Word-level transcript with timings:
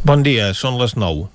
Bon 0.00 0.22
dia, 0.24 0.54
són 0.56 0.78
les 0.80 0.94
9. 0.96 1.26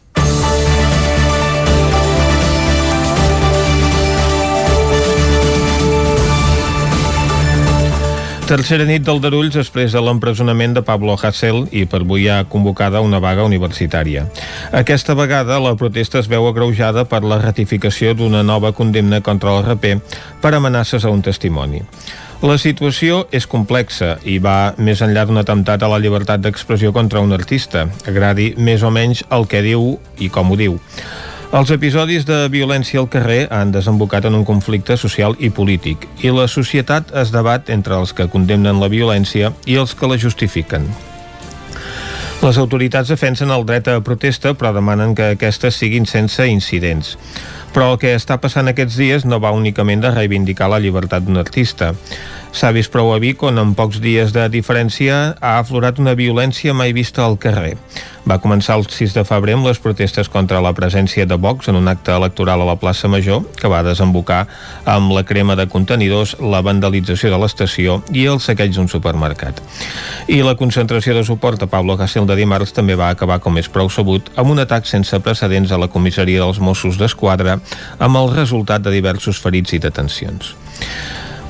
Tercera 8.46 8.88
nit 8.90 9.06
del 9.06 9.22
Darulls 9.22 9.54
després 9.54 9.94
de 9.94 10.02
l'empresonament 10.02 10.74
de 10.74 10.82
Pablo 10.86 11.14
Hasél 11.14 11.64
i 11.74 11.86
per 11.90 12.02
avui 12.02 12.26
ha 12.30 12.44
convocada 12.50 13.06
una 13.06 13.22
vaga 13.22 13.46
universitària. 13.46 14.26
Aquesta 14.74 15.14
vegada 15.18 15.62
la 15.62 15.78
protesta 15.78 16.18
es 16.22 16.30
veu 16.30 16.50
agreujada 16.50 17.06
per 17.10 17.22
la 17.22 17.38
ratificació 17.42 18.14
d'una 18.18 18.42
nova 18.42 18.74
condemna 18.74 19.22
contra 19.22 19.54
el 19.54 19.66
raper 19.66 20.00
per 20.42 20.54
amenaces 20.58 21.06
a 21.06 21.14
un 21.14 21.22
testimoni. 21.22 21.86
La 22.46 22.60
situació 22.62 23.24
és 23.34 23.48
complexa 23.50 24.20
i 24.30 24.36
va 24.38 24.76
més 24.78 25.00
enllà 25.02 25.24
d'un 25.26 25.42
atemptat 25.42 25.82
a 25.82 25.88
la 25.90 25.98
llibertat 25.98 26.44
d'expressió 26.44 26.92
contra 26.94 27.24
un 27.26 27.34
artista, 27.34 27.88
agradi 28.06 28.52
més 28.68 28.84
o 28.86 28.92
menys 28.94 29.24
el 29.34 29.48
que 29.50 29.64
diu 29.66 29.96
i 30.22 30.30
com 30.30 30.52
ho 30.54 30.58
diu. 30.60 30.76
Els 31.58 31.72
episodis 31.74 32.28
de 32.30 32.44
violència 32.54 33.02
al 33.02 33.10
carrer 33.10 33.48
han 33.50 33.74
desembocat 33.74 34.28
en 34.30 34.38
un 34.38 34.46
conflicte 34.46 34.94
social 34.94 35.34
i 35.40 35.50
polític 35.50 36.06
i 36.22 36.30
la 36.36 36.46
societat 36.52 37.16
es 37.18 37.34
debat 37.34 37.74
entre 37.74 37.98
els 37.98 38.14
que 38.14 38.30
condemnen 38.30 38.78
la 38.84 38.92
violència 38.94 39.50
i 39.66 39.82
els 39.82 39.98
que 39.98 40.12
la 40.12 40.22
justifiquen. 40.22 40.86
Les 42.46 42.62
autoritats 42.62 43.10
defensen 43.10 43.50
el 43.50 43.66
dret 43.66 43.90
a 43.90 44.02
protesta 44.06 44.54
però 44.54 44.70
demanen 44.76 45.18
que 45.18 45.32
aquestes 45.34 45.82
siguin 45.82 46.06
sense 46.06 46.46
incidents. 46.46 47.16
Però 47.76 47.90
el 47.92 47.98
que 48.00 48.14
està 48.16 48.38
passant 48.40 48.72
aquests 48.72 48.96
dies 48.96 49.26
no 49.28 49.42
va 49.44 49.52
únicament 49.52 50.00
de 50.00 50.14
reivindicar 50.14 50.70
la 50.72 50.80
llibertat 50.80 51.26
d'un 51.26 51.42
artista. 51.42 51.90
S'ha 52.56 52.70
vist 52.72 52.88
prou 52.88 53.10
a 53.12 53.18
Vic 53.20 53.42
on 53.44 53.58
en 53.60 53.74
pocs 53.76 53.98
dies 54.00 54.30
de 54.32 54.46
diferència 54.48 55.16
ha 55.44 55.58
aflorat 55.60 55.98
una 56.00 56.14
violència 56.16 56.72
mai 56.72 56.94
vista 56.96 57.26
al 57.26 57.34
carrer. 57.36 57.74
Va 58.24 58.38
començar 58.40 58.78
el 58.80 58.86
6 58.88 59.12
de 59.18 59.24
febrer 59.28 59.58
amb 59.58 59.68
les 59.68 59.82
protestes 59.84 60.30
contra 60.32 60.62
la 60.64 60.72
presència 60.78 61.26
de 61.28 61.36
Vox 61.36 61.68
en 61.68 61.76
un 61.76 61.92
acte 61.92 62.16
electoral 62.16 62.64
a 62.64 62.68
la 62.70 62.78
plaça 62.80 63.10
Major 63.12 63.44
que 63.60 63.68
va 63.68 63.82
desembocar 63.84 64.46
amb 64.94 65.12
la 65.12 65.26
crema 65.28 65.58
de 65.60 65.66
contenidors, 65.68 66.38
la 66.40 66.64
vandalització 66.64 67.34
de 67.34 67.42
l'estació 67.44 67.98
i 68.16 68.24
el 68.32 68.40
saqueig 68.40 68.72
d'un 68.80 68.88
supermercat. 68.88 69.60
I 70.32 70.40
la 70.48 70.56
concentració 70.56 71.18
de 71.20 71.26
suport 71.28 71.68
a 71.68 71.68
Pablo 71.68 72.00
Hasél 72.00 72.24
de 72.24 72.40
dimarts 72.40 72.72
també 72.72 72.96
va 72.96 73.12
acabar, 73.12 73.42
com 73.44 73.60
és 73.60 73.68
prou 73.68 73.92
sabut, 73.92 74.32
amb 74.40 74.56
un 74.56 74.64
atac 74.64 74.88
sense 74.88 75.20
precedents 75.20 75.76
a 75.76 75.82
la 75.84 75.92
comissaria 75.92 76.40
dels 76.40 76.64
Mossos 76.64 76.96
d'Esquadra 76.96 77.60
amb 78.00 78.24
el 78.24 78.32
resultat 78.32 78.88
de 78.88 78.96
diversos 78.96 79.44
ferits 79.44 79.76
i 79.76 79.84
detencions. 79.84 80.56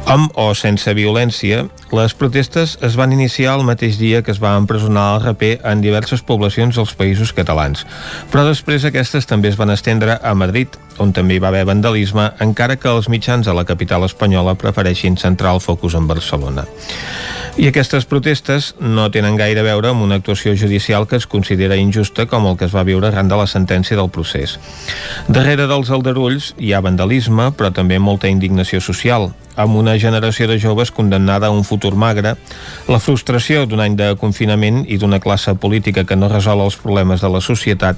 Amb 0.05 0.35
o 0.37 0.51
sense 0.53 0.91
violència, 0.93 1.63
les 1.97 2.13
protestes 2.13 2.75
es 2.85 2.93
van 2.93 3.13
iniciar 3.15 3.55
el 3.57 3.63
mateix 3.65 3.97
dia 3.97 4.19
que 4.21 4.29
es 4.29 4.37
va 4.43 4.51
empresonar 4.53 5.05
el 5.15 5.23
raper 5.23 5.55
en 5.65 5.81
diverses 5.81 6.21
poblacions 6.21 6.77
dels 6.77 6.93
països 6.93 7.31
catalans, 7.33 7.81
però 8.29 8.43
després 8.45 8.85
aquestes 8.85 9.25
també 9.25 9.49
es 9.49 9.57
van 9.57 9.73
estendre 9.73 10.19
a 10.21 10.35
Madrid, 10.37 10.77
on 11.01 11.09
també 11.09 11.39
hi 11.39 11.41
va 11.41 11.49
haver 11.49 11.65
vandalisme, 11.65 12.27
encara 12.45 12.77
que 12.77 12.91
els 12.93 13.09
mitjans 13.09 13.49
a 13.49 13.57
la 13.57 13.65
capital 13.65 14.05
espanyola 14.05 14.53
prefereixin 14.61 15.17
centrar 15.17 15.55
el 15.57 15.63
focus 15.65 15.97
en 15.97 16.05
Barcelona. 16.05 16.67
I 17.55 17.69
aquestes 17.69 18.03
protestes 18.03 18.73
no 18.83 19.05
tenen 19.15 19.37
gaire 19.39 19.61
a 19.61 19.63
veure 19.63 19.93
amb 19.93 20.03
una 20.03 20.17
actuació 20.19 20.51
judicial 20.59 21.05
que 21.07 21.15
es 21.15 21.23
considera 21.25 21.77
injusta 21.79 22.25
com 22.27 22.49
el 22.49 22.57
que 22.59 22.67
es 22.67 22.75
va 22.75 22.83
viure 22.83 23.07
arran 23.07 23.31
de 23.31 23.37
la 23.39 23.45
sentència 23.47 23.95
del 23.95 24.11
procés. 24.11 24.57
Darrere 25.31 25.69
dels 25.71 25.87
aldarulls 25.87 26.51
hi 26.59 26.73
ha 26.75 26.83
vandalisme, 26.83 27.47
però 27.55 27.71
també 27.71 27.95
molta 27.95 28.27
indignació 28.27 28.83
social, 28.83 29.29
amb 29.55 29.79
una 29.79 29.95
generació 29.95 30.49
de 30.51 30.59
joves 30.59 30.91
condemnada 30.91 31.47
a 31.47 31.55
un 31.55 31.63
futur 31.63 31.95
magre, 31.95 32.35
la 32.91 32.99
frustració 32.99 33.63
d'un 33.63 33.79
any 33.87 33.95
de 33.95 34.11
confinament 34.19 34.83
i 34.91 34.99
d'una 34.99 35.23
classe 35.23 35.55
política 35.55 36.03
que 36.03 36.19
no 36.19 36.27
resol 36.27 36.59
els 36.59 36.75
problemes 36.75 37.23
de 37.23 37.31
la 37.31 37.39
societat 37.39 37.95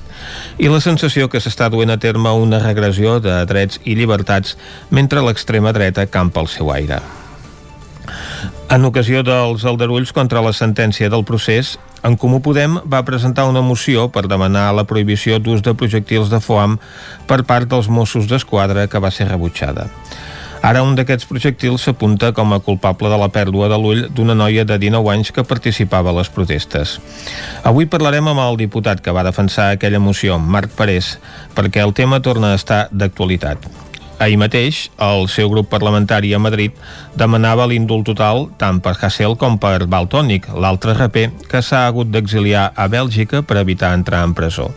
i 0.61 0.69
la 0.69 0.85
sensació 0.85 1.33
que 1.33 1.41
s'està 1.41 1.73
duent 1.73 1.89
a 1.89 1.97
terme 1.97 2.30
una 2.30 2.61
regressió 2.61 3.17
de 3.19 3.41
drets 3.50 3.81
i 3.85 3.97
llibertats 3.97 4.53
mentre 4.91 5.25
l'extrema 5.25 5.73
dreta 5.73 6.05
campa 6.05 6.45
el 6.45 6.53
seu 6.53 6.69
aire. 6.69 7.01
En 8.69 8.85
ocasió 8.85 9.23
dels 9.23 9.63
aldarulls 9.66 10.13
contra 10.16 10.44
la 10.44 10.53
sentència 10.53 11.09
del 11.09 11.23
procés, 11.28 11.78
en 12.03 12.18
Comú 12.19 12.41
Podem 12.44 12.78
va 12.85 13.06
presentar 13.07 13.47
una 13.50 13.63
moció 13.66 14.07
per 14.13 14.28
demanar 14.28 14.69
la 14.75 14.85
prohibició 14.88 15.40
d'ús 15.40 15.63
de 15.66 15.73
projectils 15.73 16.29
de 16.31 16.40
foam 16.44 16.78
per 17.28 17.44
part 17.47 17.69
dels 17.72 17.90
Mossos 17.90 18.28
d'Esquadra 18.29 18.88
que 18.88 19.01
va 19.03 19.12
ser 19.12 19.29
rebutjada. 19.31 19.88
Ara 20.68 20.81
un 20.84 20.95
d'aquests 20.97 21.28
projectils 21.29 21.85
s'apunta 21.85 22.31
com 22.35 22.53
a 22.53 22.59
culpable 22.59 23.12
de 23.13 23.18
la 23.22 23.29
pèrdua 23.34 23.69
de 23.72 23.78
l'ull 23.79 24.06
d'una 24.09 24.35
noia 24.35 24.66
de 24.66 24.78
19 24.81 25.13
anys 25.13 25.31
que 25.31 25.45
participava 25.47 26.12
a 26.12 26.18
les 26.19 26.31
protestes. 26.34 26.97
Avui 27.63 27.85
parlarem 27.85 28.28
amb 28.28 28.44
el 28.47 28.57
diputat 28.66 29.03
que 29.03 29.13
va 29.13 29.25
defensar 29.28 29.72
aquella 29.72 30.01
moció, 30.01 30.39
Marc 30.39 30.74
Parés, 30.75 31.18
perquè 31.56 31.85
el 31.85 31.94
tema 31.94 32.22
torna 32.25 32.51
a 32.51 32.62
estar 32.62 32.88
d'actualitat. 32.91 33.87
Ahir 34.17 34.38
mateix, 34.41 34.88
el 34.97 35.28
seu 35.29 35.50
grup 35.51 35.67
parlamentari 35.69 36.31
a 36.33 36.39
Madrid 36.41 36.73
demanava 37.19 37.67
l'indult 37.69 38.07
total 38.09 38.47
tant 38.57 38.79
per 38.81 38.95
Hassel 38.97 39.35
com 39.38 39.59
per 39.61 39.85
Baltònic, 39.85 40.47
l'altre 40.57 40.95
raper 40.97 41.28
que 41.51 41.61
s'ha 41.61 41.85
hagut 41.85 42.09
d'exiliar 42.09 42.72
a 42.73 42.88
Bèlgica 42.89 43.44
per 43.45 43.59
evitar 43.61 43.94
entrar 43.94 44.23
en 44.25 44.33
presó. 44.33 44.72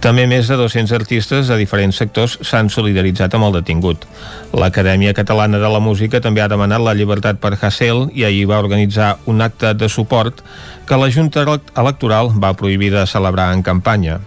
També 0.00 0.28
més 0.30 0.46
de 0.48 0.56
200 0.56 0.94
artistes 0.94 1.48
de 1.50 1.58
diferents 1.58 1.96
sectors 2.00 2.38
s'han 2.46 2.70
solidaritzat 2.70 3.34
amb 3.34 3.48
el 3.48 3.58
detingut. 3.58 4.06
L'Acadèmia 4.54 5.12
Catalana 5.12 5.58
de 5.58 5.68
la 5.68 5.82
Música 5.82 6.22
també 6.24 6.40
ha 6.40 6.48
demanat 6.48 6.80
la 6.80 6.94
llibertat 6.94 7.42
per 7.42 7.56
Hassel 7.58 8.06
i 8.14 8.24
ahir 8.24 8.46
va 8.48 8.62
organitzar 8.62 9.16
un 9.26 9.42
acte 9.42 9.74
de 9.74 9.90
suport 9.92 10.40
que 10.86 10.96
la 10.96 11.10
Junta 11.10 11.44
Electoral 11.44 12.32
va 12.38 12.56
prohibir 12.56 12.94
de 12.94 13.06
celebrar 13.10 13.52
en 13.52 13.66
campanya. 13.66 14.20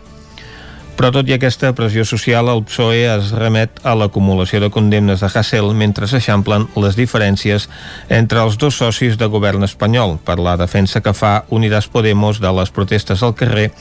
Però 0.98 1.10
tot 1.14 1.30
i 1.30 1.34
aquesta 1.34 1.72
pressió 1.74 2.04
social, 2.06 2.50
el 2.52 2.64
PSOE 2.68 3.06
es 3.10 3.32
remet 3.38 3.80
a 3.88 3.96
l'acumulació 3.98 4.60
de 4.62 4.70
condemnes 4.74 5.24
de 5.24 5.30
Hassel 5.32 5.72
mentre 5.78 6.10
s'eixamplen 6.10 6.68
les 6.84 7.00
diferències 7.00 7.70
entre 8.10 8.44
els 8.44 8.60
dos 8.62 8.78
socis 8.84 9.18
de 9.18 9.30
govern 9.32 9.66
espanyol 9.66 10.18
per 10.26 10.38
la 10.40 10.58
defensa 10.60 11.02
que 11.02 11.16
fa 11.18 11.34
Unidas 11.50 11.88
Podemos 11.88 12.44
de 12.44 12.52
les 12.60 12.76
protestes 12.76 13.24
al 13.24 13.36
carrer 13.40 13.72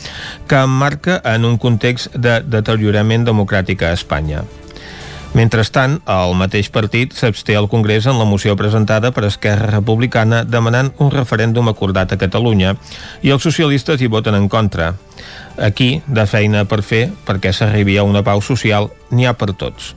que 0.49 0.63
emmarca 0.65 1.21
en 1.35 1.45
un 1.45 1.59
context 1.59 2.15
de 2.17 2.41
deteriorament 2.47 3.29
democràtic 3.29 3.85
a 3.85 3.93
Espanya. 3.99 4.47
Mentrestant, 5.31 6.01
el 6.11 6.33
mateix 6.35 6.73
partit 6.75 7.13
s'absté 7.15 7.55
al 7.55 7.69
Congrés 7.71 8.09
en 8.11 8.19
la 8.19 8.27
moció 8.27 8.57
presentada 8.59 9.13
per 9.15 9.29
Esquerra 9.29 9.69
Republicana 9.71 10.43
demanant 10.43 10.91
un 10.99 11.13
referèndum 11.15 11.71
acordat 11.71 12.11
a 12.11 12.19
Catalunya 12.19 12.75
i 13.23 13.31
els 13.31 13.47
socialistes 13.47 14.03
hi 14.03 14.11
voten 14.11 14.35
en 14.35 14.49
contra. 14.51 14.97
Aquí, 15.57 16.03
de 16.07 16.27
feina 16.27 16.65
per 16.67 16.83
fer, 16.83 17.05
perquè 17.27 17.53
s'arribi 17.55 17.95
a 17.99 18.07
una 18.09 18.25
pau 18.27 18.43
social, 18.43 18.91
n'hi 19.15 19.29
ha 19.29 19.37
per 19.39 19.53
tots. 19.55 19.95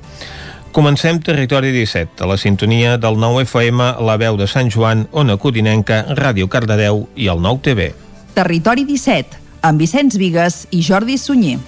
Comencem 0.73 1.19
Territori 1.21 1.73
17, 1.73 2.21
a 2.21 2.29
la 2.29 2.37
sintonia 2.37 2.97
del 2.97 3.17
9 3.17 3.45
FM, 3.47 3.89
la 4.05 4.17
veu 4.21 4.37
de 4.37 4.47
Sant 4.49 4.69
Joan, 4.73 5.07
Ona 5.11 5.37
Codinenca, 5.37 6.03
Ràdio 6.17 6.49
Cardedeu 6.49 7.07
i 7.15 7.29
el 7.29 7.41
9 7.41 7.61
TV. 7.65 7.89
Territori 8.37 8.85
17, 8.85 9.41
amb 9.65 9.81
Vicenç 9.81 10.17
Vigues 10.17 10.63
i 10.69 10.81
Jordi 10.85 11.17
Sunyer. 11.17 11.61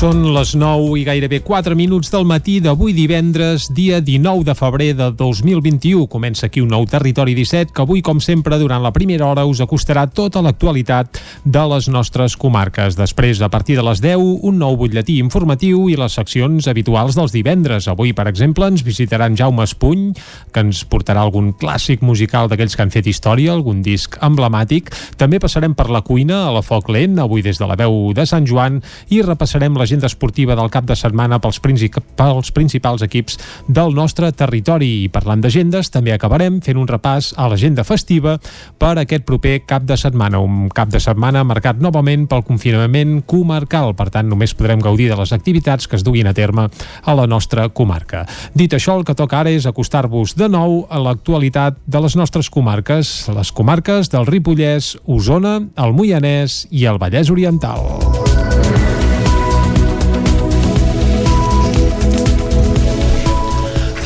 Són 0.00 0.22
les 0.32 0.54
9 0.56 0.94
i 0.96 1.02
gairebé 1.04 1.42
4 1.44 1.76
minuts 1.76 2.08
del 2.08 2.22
matí 2.24 2.54
d'avui 2.64 2.94
divendres, 2.96 3.66
dia 3.76 3.98
19 4.00 4.46
de 4.48 4.54
febrer 4.56 4.94
de 4.96 5.10
2021. 5.12 6.06
Comença 6.08 6.46
aquí 6.46 6.62
un 6.64 6.70
nou 6.72 6.86
Territori 6.88 7.34
17 7.36 7.74
que 7.76 7.82
avui, 7.84 8.00
com 8.00 8.16
sempre, 8.16 8.56
durant 8.56 8.80
la 8.80 8.94
primera 8.96 9.26
hora 9.28 9.44
us 9.44 9.60
acostarà 9.60 10.06
tota 10.08 10.40
l'actualitat 10.40 11.20
de 11.44 11.64
les 11.74 11.90
nostres 11.92 12.32
comarques. 12.40 12.96
Després, 12.96 13.42
a 13.44 13.50
partir 13.52 13.76
de 13.76 13.84
les 13.84 14.00
10, 14.00 14.40
un 14.48 14.56
nou 14.62 14.78
butlletí 14.80 15.18
informatiu 15.20 15.90
i 15.92 15.98
les 16.00 16.16
seccions 16.16 16.70
habituals 16.72 17.20
dels 17.20 17.36
divendres. 17.36 17.90
Avui, 17.92 18.14
per 18.16 18.24
exemple, 18.32 18.70
ens 18.72 18.80
visitaran 18.80 19.36
Jaume 19.36 19.68
Espuny, 19.68 20.14
que 20.48 20.64
ens 20.64 20.80
portarà 20.88 21.26
algun 21.26 21.52
clàssic 21.52 22.00
musical 22.00 22.48
d'aquells 22.48 22.72
que 22.72 22.86
han 22.86 22.94
fet 22.96 23.12
història, 23.12 23.52
algun 23.52 23.84
disc 23.84 24.16
emblemàtic. 24.24 24.88
També 25.20 25.44
passarem 25.44 25.76
per 25.76 25.90
la 25.92 26.00
cuina 26.00 26.46
a 26.46 26.56
la 26.56 26.64
Foc 26.64 26.88
Lent, 26.88 27.20
avui 27.20 27.44
des 27.44 27.60
de 27.60 27.68
la 27.68 27.76
veu 27.76 28.14
de 28.16 28.24
Sant 28.24 28.48
Joan, 28.48 28.80
i 29.12 29.20
repassarem 29.20 29.76
la 29.76 29.89
l'agenda 29.90 30.06
esportiva 30.06 30.54
del 30.54 30.70
cap 30.70 30.84
de 30.86 30.94
setmana 30.94 31.40
pels, 31.42 31.58
pels 31.58 32.50
principals 32.54 33.02
equips 33.02 33.38
del 33.66 33.90
nostre 33.94 34.30
territori. 34.30 35.02
I 35.02 35.08
parlant 35.10 35.40
d'agendes, 35.42 35.90
també 35.90 36.12
acabarem 36.14 36.60
fent 36.62 36.78
un 36.78 36.86
repàs 36.86 37.32
a 37.36 37.48
l'agenda 37.50 37.82
festiva 37.82 38.36
per 38.78 38.92
aquest 39.00 39.26
proper 39.26 39.64
cap 39.66 39.82
de 39.82 39.96
setmana. 39.98 40.38
Un 40.38 40.68
cap 40.70 40.92
de 40.92 41.00
setmana 41.02 41.42
marcat 41.42 41.80
novament 41.82 42.28
pel 42.30 42.44
confinament 42.46 43.24
comarcal. 43.26 43.96
Per 43.98 44.06
tant, 44.14 44.28
només 44.30 44.54
podrem 44.54 44.78
gaudir 44.78 45.08
de 45.10 45.18
les 45.18 45.32
activitats 45.34 45.88
que 45.90 45.98
es 45.98 46.06
duguin 46.06 46.30
a 46.30 46.34
terme 46.34 46.68
a 47.02 47.14
la 47.18 47.26
nostra 47.26 47.66
comarca. 47.68 48.26
Dit 48.54 48.76
això, 48.78 48.94
el 48.94 49.04
que 49.04 49.18
toca 49.18 49.40
ara 49.40 49.50
és 49.50 49.66
acostar-vos 49.66 50.36
de 50.38 50.46
nou 50.46 50.84
a 50.88 51.02
l'actualitat 51.02 51.82
de 51.86 52.04
les 52.04 52.14
nostres 52.14 52.50
comarques, 52.50 53.26
les 53.34 53.50
comarques 53.50 54.12
del 54.14 54.28
Ripollès, 54.30 54.94
Osona, 55.06 55.58
el 55.74 55.98
Moianès 55.98 56.68
i 56.70 56.86
el 56.86 57.02
Vallès 57.02 57.34
Oriental. 57.34 58.39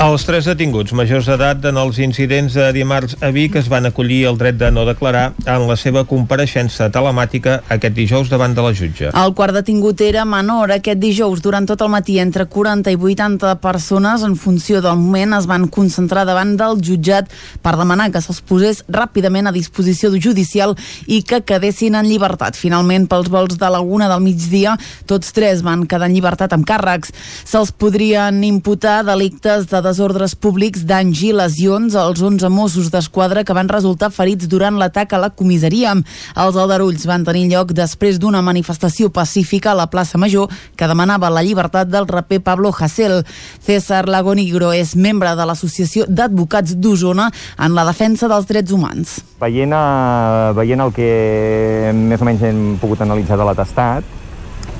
Els 0.02 0.24
tres 0.26 0.42
detinguts 0.42 0.90
majors 0.98 1.28
d'edat 1.30 1.62
en 1.70 1.76
els 1.78 2.00
incidents 2.02 2.56
de 2.58 2.64
dimarts 2.74 3.14
a 3.22 3.28
Vic 3.30 3.54
es 3.60 3.68
van 3.70 3.86
acollir 3.86 4.24
el 4.26 4.34
dret 4.36 4.56
de 4.58 4.66
no 4.74 4.82
declarar 4.84 5.28
en 5.46 5.66
la 5.68 5.76
seva 5.78 6.02
compareixença 6.04 6.88
telemàtica 6.90 7.60
aquest 7.70 7.94
dijous 7.94 8.28
davant 8.28 8.56
de 8.56 8.64
la 8.64 8.72
jutge. 8.74 9.12
El 9.14 9.34
quart 9.38 9.54
detingut 9.54 10.02
era 10.02 10.24
menor. 10.26 10.72
Aquest 10.74 10.98
dijous, 10.98 11.38
durant 11.44 11.68
tot 11.70 11.84
el 11.86 11.92
matí, 11.92 12.16
entre 12.18 12.48
40 12.50 12.90
i 12.90 12.98
80 12.98 13.52
persones, 13.62 14.24
en 14.26 14.34
funció 14.34 14.80
del 14.82 14.98
moment, 14.98 15.36
es 15.38 15.46
van 15.46 15.68
concentrar 15.70 16.26
davant 16.26 16.56
del 16.58 16.82
jutjat 16.82 17.30
per 17.62 17.76
demanar 17.78 18.10
que 18.10 18.22
se'ls 18.24 18.42
posés 18.42 18.82
ràpidament 18.90 19.46
a 19.46 19.54
disposició 19.54 20.10
judicial 20.18 20.74
i 21.06 21.22
que 21.22 21.44
quedessin 21.46 21.94
en 21.94 22.10
llibertat. 22.10 22.58
Finalment, 22.58 23.06
pels 23.06 23.30
vols 23.30 23.62
de 23.62 23.70
la 23.70 23.80
una 23.80 24.10
del 24.10 24.26
migdia, 24.26 24.74
tots 25.06 25.30
tres 25.32 25.62
van 25.62 25.86
quedar 25.86 26.10
en 26.10 26.18
llibertat 26.18 26.52
amb 26.52 26.66
càrrecs. 26.66 27.14
Se'ls 27.46 27.70
podrien 27.70 28.42
imputar 28.42 29.04
delictes 29.06 29.70
de 29.70 29.83
desordres 29.84 30.32
públics, 30.34 30.82
danys 30.88 31.20
i 31.22 31.30
lesions 31.36 31.94
als 32.00 32.22
11 32.24 32.48
Mossos 32.50 32.88
d'Esquadra 32.90 33.44
que 33.44 33.54
van 33.56 33.68
resultar 33.68 34.10
ferits 34.14 34.48
durant 34.50 34.78
l'atac 34.80 35.12
a 35.12 35.20
la 35.22 35.30
comissaria. 35.30 35.92
Els 36.40 36.58
aldarulls 36.58 37.04
van 37.06 37.26
tenir 37.26 37.44
lloc 37.52 37.74
després 37.76 38.18
d'una 38.18 38.42
manifestació 38.42 39.10
pacífica 39.14 39.72
a 39.72 39.78
la 39.78 39.86
plaça 39.92 40.18
Major 40.18 40.50
que 40.74 40.88
demanava 40.90 41.30
la 41.30 41.44
llibertat 41.44 41.92
del 41.92 42.08
raper 42.08 42.40
Pablo 42.42 42.72
Hasél. 42.72 43.20
César 43.62 44.08
Lagonigro 44.08 44.72
és 44.72 44.96
membre 44.96 45.36
de 45.36 45.46
l'Associació 45.46 46.08
d'Advocats 46.08 46.74
d'Osona 46.80 47.30
en 47.58 47.76
la 47.76 47.86
defensa 47.86 48.28
dels 48.32 48.48
drets 48.50 48.72
humans. 48.72 49.20
Veient, 49.40 49.72
uh, 49.76 50.50
veient 50.56 50.80
el 50.80 50.92
que 50.96 51.92
més 51.94 52.20
o 52.20 52.28
menys 52.28 52.42
hem 52.48 52.66
pogut 52.80 53.04
analitzar 53.04 53.38
de 53.38 53.48
l'atestat, 53.48 54.12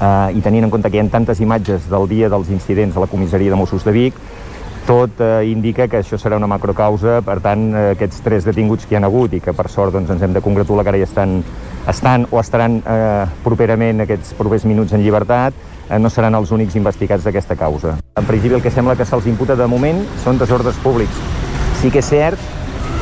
eh, 0.01 0.37
i 0.37 0.43
tenint 0.45 0.67
en 0.67 0.73
compte 0.73 0.91
que 0.91 0.99
hi 0.99 1.03
ha 1.03 1.09
tantes 1.11 1.41
imatges 1.45 1.89
del 1.91 2.09
dia 2.11 2.31
dels 2.33 2.51
incidents 2.55 2.97
a 2.97 3.05
la 3.05 3.11
comissaria 3.11 3.53
de 3.53 3.59
Mossos 3.59 3.85
de 3.85 3.95
Vic, 3.95 4.19
tot 4.87 5.21
eh, 5.21 5.45
indica 5.49 5.87
que 5.89 6.01
això 6.01 6.19
serà 6.21 6.37
una 6.37 6.49
macrocausa, 6.51 7.21
per 7.25 7.39
tant, 7.45 7.67
eh, 7.73 7.85
aquests 7.95 8.23
tres 8.25 8.49
detinguts 8.49 8.87
que 8.87 8.95
hi 8.95 8.99
han 9.01 9.09
hagut 9.09 9.35
i 9.37 9.41
que 9.45 9.55
per 9.57 9.69
sort 9.73 9.95
doncs, 9.97 10.13
ens 10.13 10.23
hem 10.23 10.35
de 10.37 10.43
congratular 10.45 10.85
que 10.85 10.95
ara 10.95 11.01
ja 11.01 11.09
estan, 11.09 11.39
estan 11.91 12.27
o 12.31 12.41
estaran 12.41 12.81
eh, 12.81 13.25
properament 13.45 14.05
aquests 14.05 14.35
propers 14.39 14.67
minuts 14.69 14.93
en 14.93 15.05
llibertat, 15.05 15.57
eh, 15.89 15.99
no 15.99 16.11
seran 16.13 16.37
els 16.37 16.53
únics 16.53 16.77
investigats 16.81 17.25
d'aquesta 17.25 17.57
causa. 17.57 17.97
En 18.21 18.29
principi 18.29 18.59
el 18.59 18.65
que 18.65 18.73
sembla 18.73 18.97
que 18.97 19.09
se'ls 19.09 19.29
imputa 19.31 19.57
de 19.57 19.69
moment 19.71 20.05
són 20.25 20.39
desordres 20.41 20.77
públics. 20.85 21.25
Sí 21.81 21.91
que 21.93 22.05
és 22.05 22.13
cert 22.13 22.54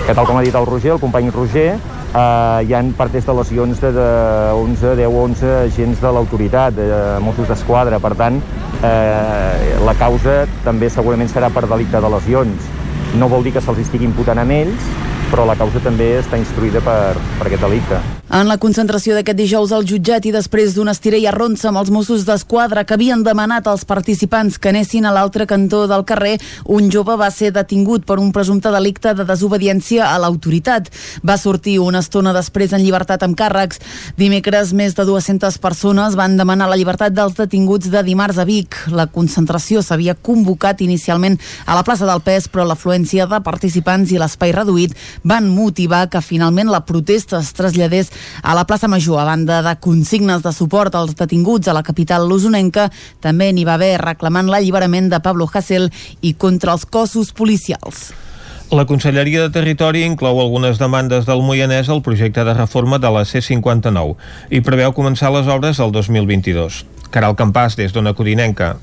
que, 0.06 0.14
tal 0.14 0.26
com 0.26 0.38
ha 0.38 0.42
dit 0.42 0.54
el 0.54 0.66
Roger, 0.66 0.92
el 0.96 1.00
company 1.00 1.30
Roger, 1.30 1.76
eh, 1.76 2.64
hi 2.66 2.74
han 2.74 2.92
partes 2.98 3.26
de 3.26 3.34
lesions 3.38 3.80
de, 3.80 3.92
de 3.94 4.08
11, 4.58 4.94
10 4.98 5.06
o 5.06 5.22
11 5.28 5.52
agents 5.62 6.02
de 6.02 6.12
l'autoritat, 6.16 6.74
de 6.76 7.00
Mossos 7.22 7.48
d'Esquadra. 7.50 8.00
Per 8.02 8.12
tant, 8.18 8.40
eh, 8.82 9.78
la 9.86 9.94
causa 10.00 10.42
també 10.66 10.90
segurament 10.90 11.30
serà 11.30 11.52
per 11.54 11.66
delicte 11.68 12.02
de 12.02 12.12
lesions. 12.16 12.70
No 13.18 13.28
vol 13.28 13.44
dir 13.46 13.54
que 13.54 13.62
se'ls 13.62 13.82
estigui 13.84 14.08
imputant 14.08 14.40
amb 14.42 14.56
ells, 14.56 14.90
però 15.32 15.46
la 15.48 15.56
causa 15.56 15.80
també 15.80 16.18
està 16.20 16.36
instruïda 16.36 16.82
per, 16.84 17.16
per 17.38 17.48
aquest 17.48 17.64
delicte. 17.64 18.00
En 18.32 18.48
la 18.48 18.56
concentració 18.56 19.12
d'aquest 19.12 19.36
dijous 19.36 19.72
al 19.76 19.84
jutjat 19.84 20.24
i 20.24 20.30
després 20.32 20.72
d'una 20.72 20.94
estiré 20.94 21.18
i 21.20 21.26
arronsa 21.28 21.66
amb 21.68 21.80
els 21.80 21.90
Mossos 21.92 22.22
d'Esquadra 22.24 22.84
que 22.88 22.94
havien 22.96 23.20
demanat 23.24 23.66
als 23.68 23.84
participants 23.84 24.56
que 24.56 24.70
anessin 24.70 25.04
a 25.04 25.12
l'altre 25.12 25.44
cantó 25.48 25.82
del 25.88 26.04
carrer, 26.08 26.38
un 26.64 26.88
jove 26.92 27.16
va 27.20 27.28
ser 27.32 27.50
detingut 27.52 28.06
per 28.08 28.16
un 28.22 28.30
presumpte 28.32 28.72
delicte 28.72 29.12
de 29.16 29.26
desobediència 29.28 30.06
a 30.08 30.16
l'autoritat. 30.20 30.88
Va 31.20 31.36
sortir 31.40 31.78
una 31.80 32.00
estona 32.00 32.32
després 32.32 32.72
en 32.72 32.80
llibertat 32.84 33.24
amb 33.24 33.36
càrrecs. 33.36 33.82
Dimecres, 34.16 34.72
més 34.72 34.96
de 34.96 35.04
200 35.08 35.60
persones 35.60 36.16
van 36.16 36.38
demanar 36.40 36.70
la 36.72 36.80
llibertat 36.80 37.12
dels 37.12 37.36
detinguts 37.36 37.92
de 37.92 38.04
dimarts 38.04 38.40
a 38.40 38.48
Vic. 38.48 38.80
La 38.96 39.08
concentració 39.12 39.84
s'havia 39.84 40.16
convocat 40.16 40.80
inicialment 40.80 41.36
a 41.66 41.76
la 41.76 41.84
plaça 41.84 42.08
del 42.08 42.24
Pes, 42.24 42.48
però 42.48 42.64
l'afluència 42.64 43.28
de 43.28 43.44
participants 43.44 44.12
i 44.12 44.20
l'espai 44.20 44.56
reduït 44.56 44.96
van 45.22 45.48
motivar 45.48 46.08
que 46.10 46.22
finalment 46.22 46.70
la 46.70 46.84
protesta 46.86 47.40
es 47.40 47.52
traslladés 47.54 48.12
a 48.42 48.54
la 48.54 48.66
plaça 48.66 48.88
Major. 48.88 49.20
A 49.20 49.24
banda 49.24 49.62
de 49.62 49.76
consignes 49.80 50.42
de 50.42 50.52
suport 50.52 50.94
als 50.94 51.14
detinguts 51.16 51.68
a 51.68 51.76
la 51.76 51.82
capital 51.82 52.28
lusonenca, 52.28 52.90
també 53.20 53.52
n'hi 53.52 53.64
va 53.64 53.74
haver 53.74 53.96
reclamant 54.02 54.50
l'alliberament 54.50 55.10
de 55.12 55.20
Pablo 55.20 55.48
Hasél 55.52 55.90
i 56.20 56.34
contra 56.34 56.72
els 56.72 56.86
cossos 56.86 57.32
policials. 57.32 58.12
La 58.72 58.86
Conselleria 58.88 59.42
de 59.42 59.52
Territori 59.52 60.06
inclou 60.08 60.40
algunes 60.40 60.78
demandes 60.80 61.26
del 61.28 61.42
Moianès 61.44 61.90
al 61.92 62.00
projecte 62.00 62.40
de 62.40 62.54
reforma 62.56 62.96
de 62.98 63.10
la 63.12 63.26
C-59 63.28 64.16
i 64.48 64.62
preveu 64.64 64.94
començar 64.96 65.28
les 65.34 65.50
obres 65.52 65.76
el 65.76 65.92
2022. 65.92 66.80
Caral 67.12 67.36
Campàs, 67.36 67.76
des 67.76 67.92
d'Ona 67.92 68.16
Codinenca. 68.16 68.78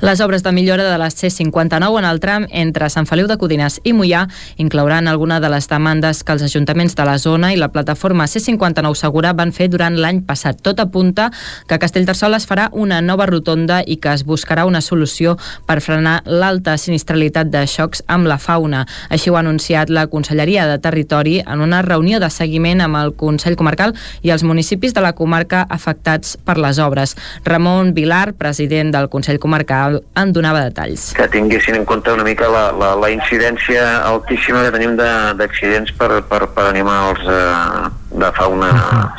Les 0.00 0.20
obres 0.20 0.42
de 0.42 0.52
millora 0.52 0.84
de 0.84 0.98
la 0.98 1.10
C-59 1.10 1.98
en 1.98 2.04
el 2.04 2.20
tram 2.20 2.46
entre 2.50 2.90
Sant 2.92 3.06
Feliu 3.08 3.26
de 3.30 3.38
Codines 3.40 3.80
i 3.84 3.94
Mollà 3.96 4.26
inclouran 4.60 5.08
alguna 5.08 5.40
de 5.40 5.48
les 5.48 5.68
demandes 5.70 6.22
que 6.24 6.34
els 6.34 6.44
ajuntaments 6.44 6.94
de 6.94 7.06
la 7.08 7.16
zona 7.18 7.52
i 7.54 7.56
la 7.56 7.70
plataforma 7.72 8.26
C-59 8.28 8.94
Segura 8.98 9.32
van 9.32 9.52
fer 9.56 9.70
durant 9.72 9.96
l'any 9.96 10.20
passat. 10.28 10.60
Tot 10.62 10.80
apunta 10.82 11.30
que 11.68 11.78
Castellterçol 11.80 12.36
es 12.36 12.46
farà 12.48 12.68
una 12.72 13.00
nova 13.00 13.26
rotonda 13.30 13.80
i 13.86 13.96
que 13.96 14.12
es 14.12 14.26
buscarà 14.28 14.66
una 14.68 14.82
solució 14.84 15.38
per 15.66 15.80
frenar 15.80 16.20
l'alta 16.26 16.76
sinistralitat 16.76 17.48
de 17.48 17.64
xocs 17.70 18.04
amb 18.06 18.28
la 18.28 18.38
fauna. 18.38 18.84
Així 19.08 19.30
ho 19.30 19.38
ha 19.38 19.42
anunciat 19.44 19.90
la 19.90 20.06
Conselleria 20.12 20.66
de 20.68 20.78
Territori 20.78 21.40
en 21.40 21.64
una 21.64 21.82
reunió 21.82 22.20
de 22.20 22.30
seguiment 22.30 22.84
amb 22.84 23.00
el 23.00 23.14
Consell 23.16 23.56
Comarcal 23.56 23.96
i 24.22 24.34
els 24.34 24.44
municipis 24.44 24.94
de 24.94 25.00
la 25.04 25.14
comarca 25.16 25.64
afectats 25.70 26.36
per 26.44 26.58
les 26.60 26.78
obres. 26.78 27.16
Ramon 27.44 27.94
Vilar, 27.94 28.34
president 28.36 28.92
del 28.92 29.08
Consell 29.08 29.38
Comarcal, 29.38 29.53
comarcal 29.54 30.02
en 30.16 30.32
donava 30.32 30.64
detalls. 30.66 31.12
Que 31.14 31.28
tinguessin 31.28 31.76
en 31.78 31.84
compte 31.84 32.12
una 32.12 32.24
mica 32.24 32.48
la, 32.48 32.72
la, 32.72 32.94
la 32.98 33.10
incidència 33.10 34.02
altíssima 34.02 34.64
que 34.64 34.72
tenim 34.74 34.96
d'accidents 34.98 35.92
per, 35.98 36.22
per, 36.28 36.48
per 36.54 36.66
animals 36.70 37.20
eh, 37.22 37.90
de 38.18 38.30
fauna 38.34 38.72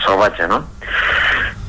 salvatge, 0.05 0.47
no? 0.51 0.63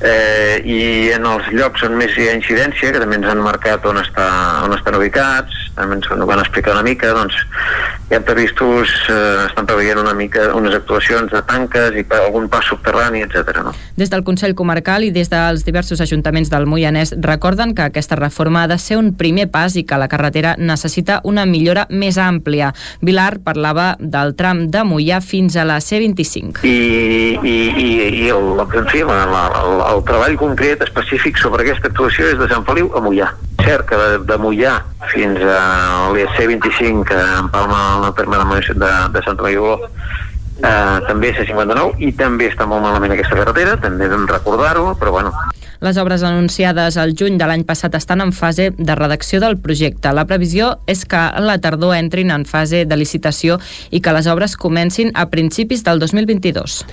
Eh, 0.02 0.60
I 0.66 0.80
en 1.16 1.24
els 1.26 1.46
llocs 1.54 1.86
on 1.86 1.96
més 1.96 2.16
hi 2.16 2.28
ha 2.28 2.36
incidència, 2.36 2.92
que 2.92 3.00
també 3.00 3.20
ens 3.20 3.30
han 3.30 3.40
marcat 3.44 3.86
on, 3.86 4.00
està, 4.02 4.26
on 4.66 4.74
estan 4.76 4.98
ubicats, 4.98 5.65
ens 5.76 6.08
van 6.08 6.40
explicar 6.40 6.72
una 6.72 6.82
mica, 6.82 7.12
doncs 7.12 7.36
hi 8.08 8.14
ha 8.14 8.20
previstos, 8.22 8.92
eh, 9.10 9.46
estan 9.48 9.66
preveient 9.66 9.98
una 9.98 10.14
mica 10.14 10.52
unes 10.54 10.74
actuacions 10.74 11.32
de 11.32 11.42
tanques 11.42 11.96
i 11.98 12.04
algun 12.14 12.48
pas 12.48 12.64
subterrani, 12.64 13.24
etc. 13.26 13.64
No? 13.64 13.72
Des 13.96 14.10
del 14.12 14.22
Consell 14.24 14.54
Comarcal 14.54 15.04
i 15.04 15.10
des 15.10 15.30
dels 15.32 15.64
diversos 15.66 16.00
ajuntaments 16.00 16.50
del 16.52 16.68
Moianès 16.70 17.16
recorden 17.18 17.74
que 17.74 17.82
aquesta 17.82 18.16
reforma 18.16 18.62
ha 18.62 18.68
de 18.70 18.78
ser 18.78 19.00
un 19.00 19.12
primer 19.18 19.48
pas 19.50 19.74
i 19.76 19.84
que 19.84 19.98
la 19.98 20.08
carretera 20.08 20.54
necessita 20.58 21.20
una 21.24 21.46
millora 21.46 21.86
més 21.90 22.16
àmplia. 22.16 22.72
Vilar 23.02 23.40
parlava 23.44 23.96
del 23.98 24.36
tram 24.38 24.68
de 24.70 24.84
Moià 24.86 25.20
fins 25.20 25.56
a 25.56 25.66
la 25.66 25.80
C25. 25.82 26.62
I, 26.62 27.40
i, 27.42 27.56
i, 27.74 27.90
i 28.22 28.30
el, 28.30 28.54
en 28.62 28.88
fi, 28.92 29.02
la, 29.02 29.24
la, 29.26 29.44
el 29.90 30.06
treball 30.06 30.38
concret 30.38 30.86
específic 30.86 31.42
sobre 31.42 31.66
aquesta 31.66 31.90
actuació 31.90 32.30
és 32.30 32.38
de 32.38 32.48
Sant 32.54 32.64
Feliu 32.68 32.94
a 32.94 33.02
Moià 33.02 33.34
cert 33.66 33.88
que 33.88 33.98
de, 33.98 34.18
de 34.28 34.36
Mollà 34.38 34.74
fins 35.10 35.42
a 35.42 35.60
l'EC25 36.14 37.04
que 37.08 37.20
empalma 37.40 38.06
el 38.06 38.14
terme 38.14 38.38
de, 38.38 38.60
de, 38.74 38.92
de 39.14 39.22
Santa 39.24 39.42
Maria 39.42 39.76
eh, 40.62 40.98
també 41.08 41.34
C59 41.36 42.00
i 42.00 42.12
també 42.16 42.50
està 42.52 42.66
molt 42.68 42.84
malament 42.84 43.14
aquesta 43.16 43.38
carretera, 43.38 43.76
també 43.82 44.08
vam 44.08 44.26
recordar-ho, 44.30 44.94
però 45.00 45.14
bueno, 45.18 45.34
les 45.80 45.98
obres 46.00 46.22
anunciades 46.22 46.96
al 46.96 47.12
juny 47.12 47.36
de 47.36 47.46
l'any 47.46 47.64
passat 47.68 47.94
estan 47.98 48.22
en 48.24 48.32
fase 48.32 48.70
de 48.76 48.94
redacció 48.96 49.42
del 49.42 49.58
projecte. 49.60 50.12
La 50.16 50.24
previsió 50.24 50.78
és 50.88 51.04
que 51.04 51.20
a 51.20 51.42
la 51.44 51.58
tardor 51.60 51.96
entrin 51.98 52.32
en 52.32 52.46
fase 52.48 52.86
de 52.88 52.96
licitació 52.96 53.58
i 53.90 54.00
que 54.00 54.14
les 54.16 54.26
obres 54.26 54.56
comencin 54.56 55.12
a 55.14 55.28
principis 55.28 55.84
del 55.84 56.00
2022. 56.00 56.84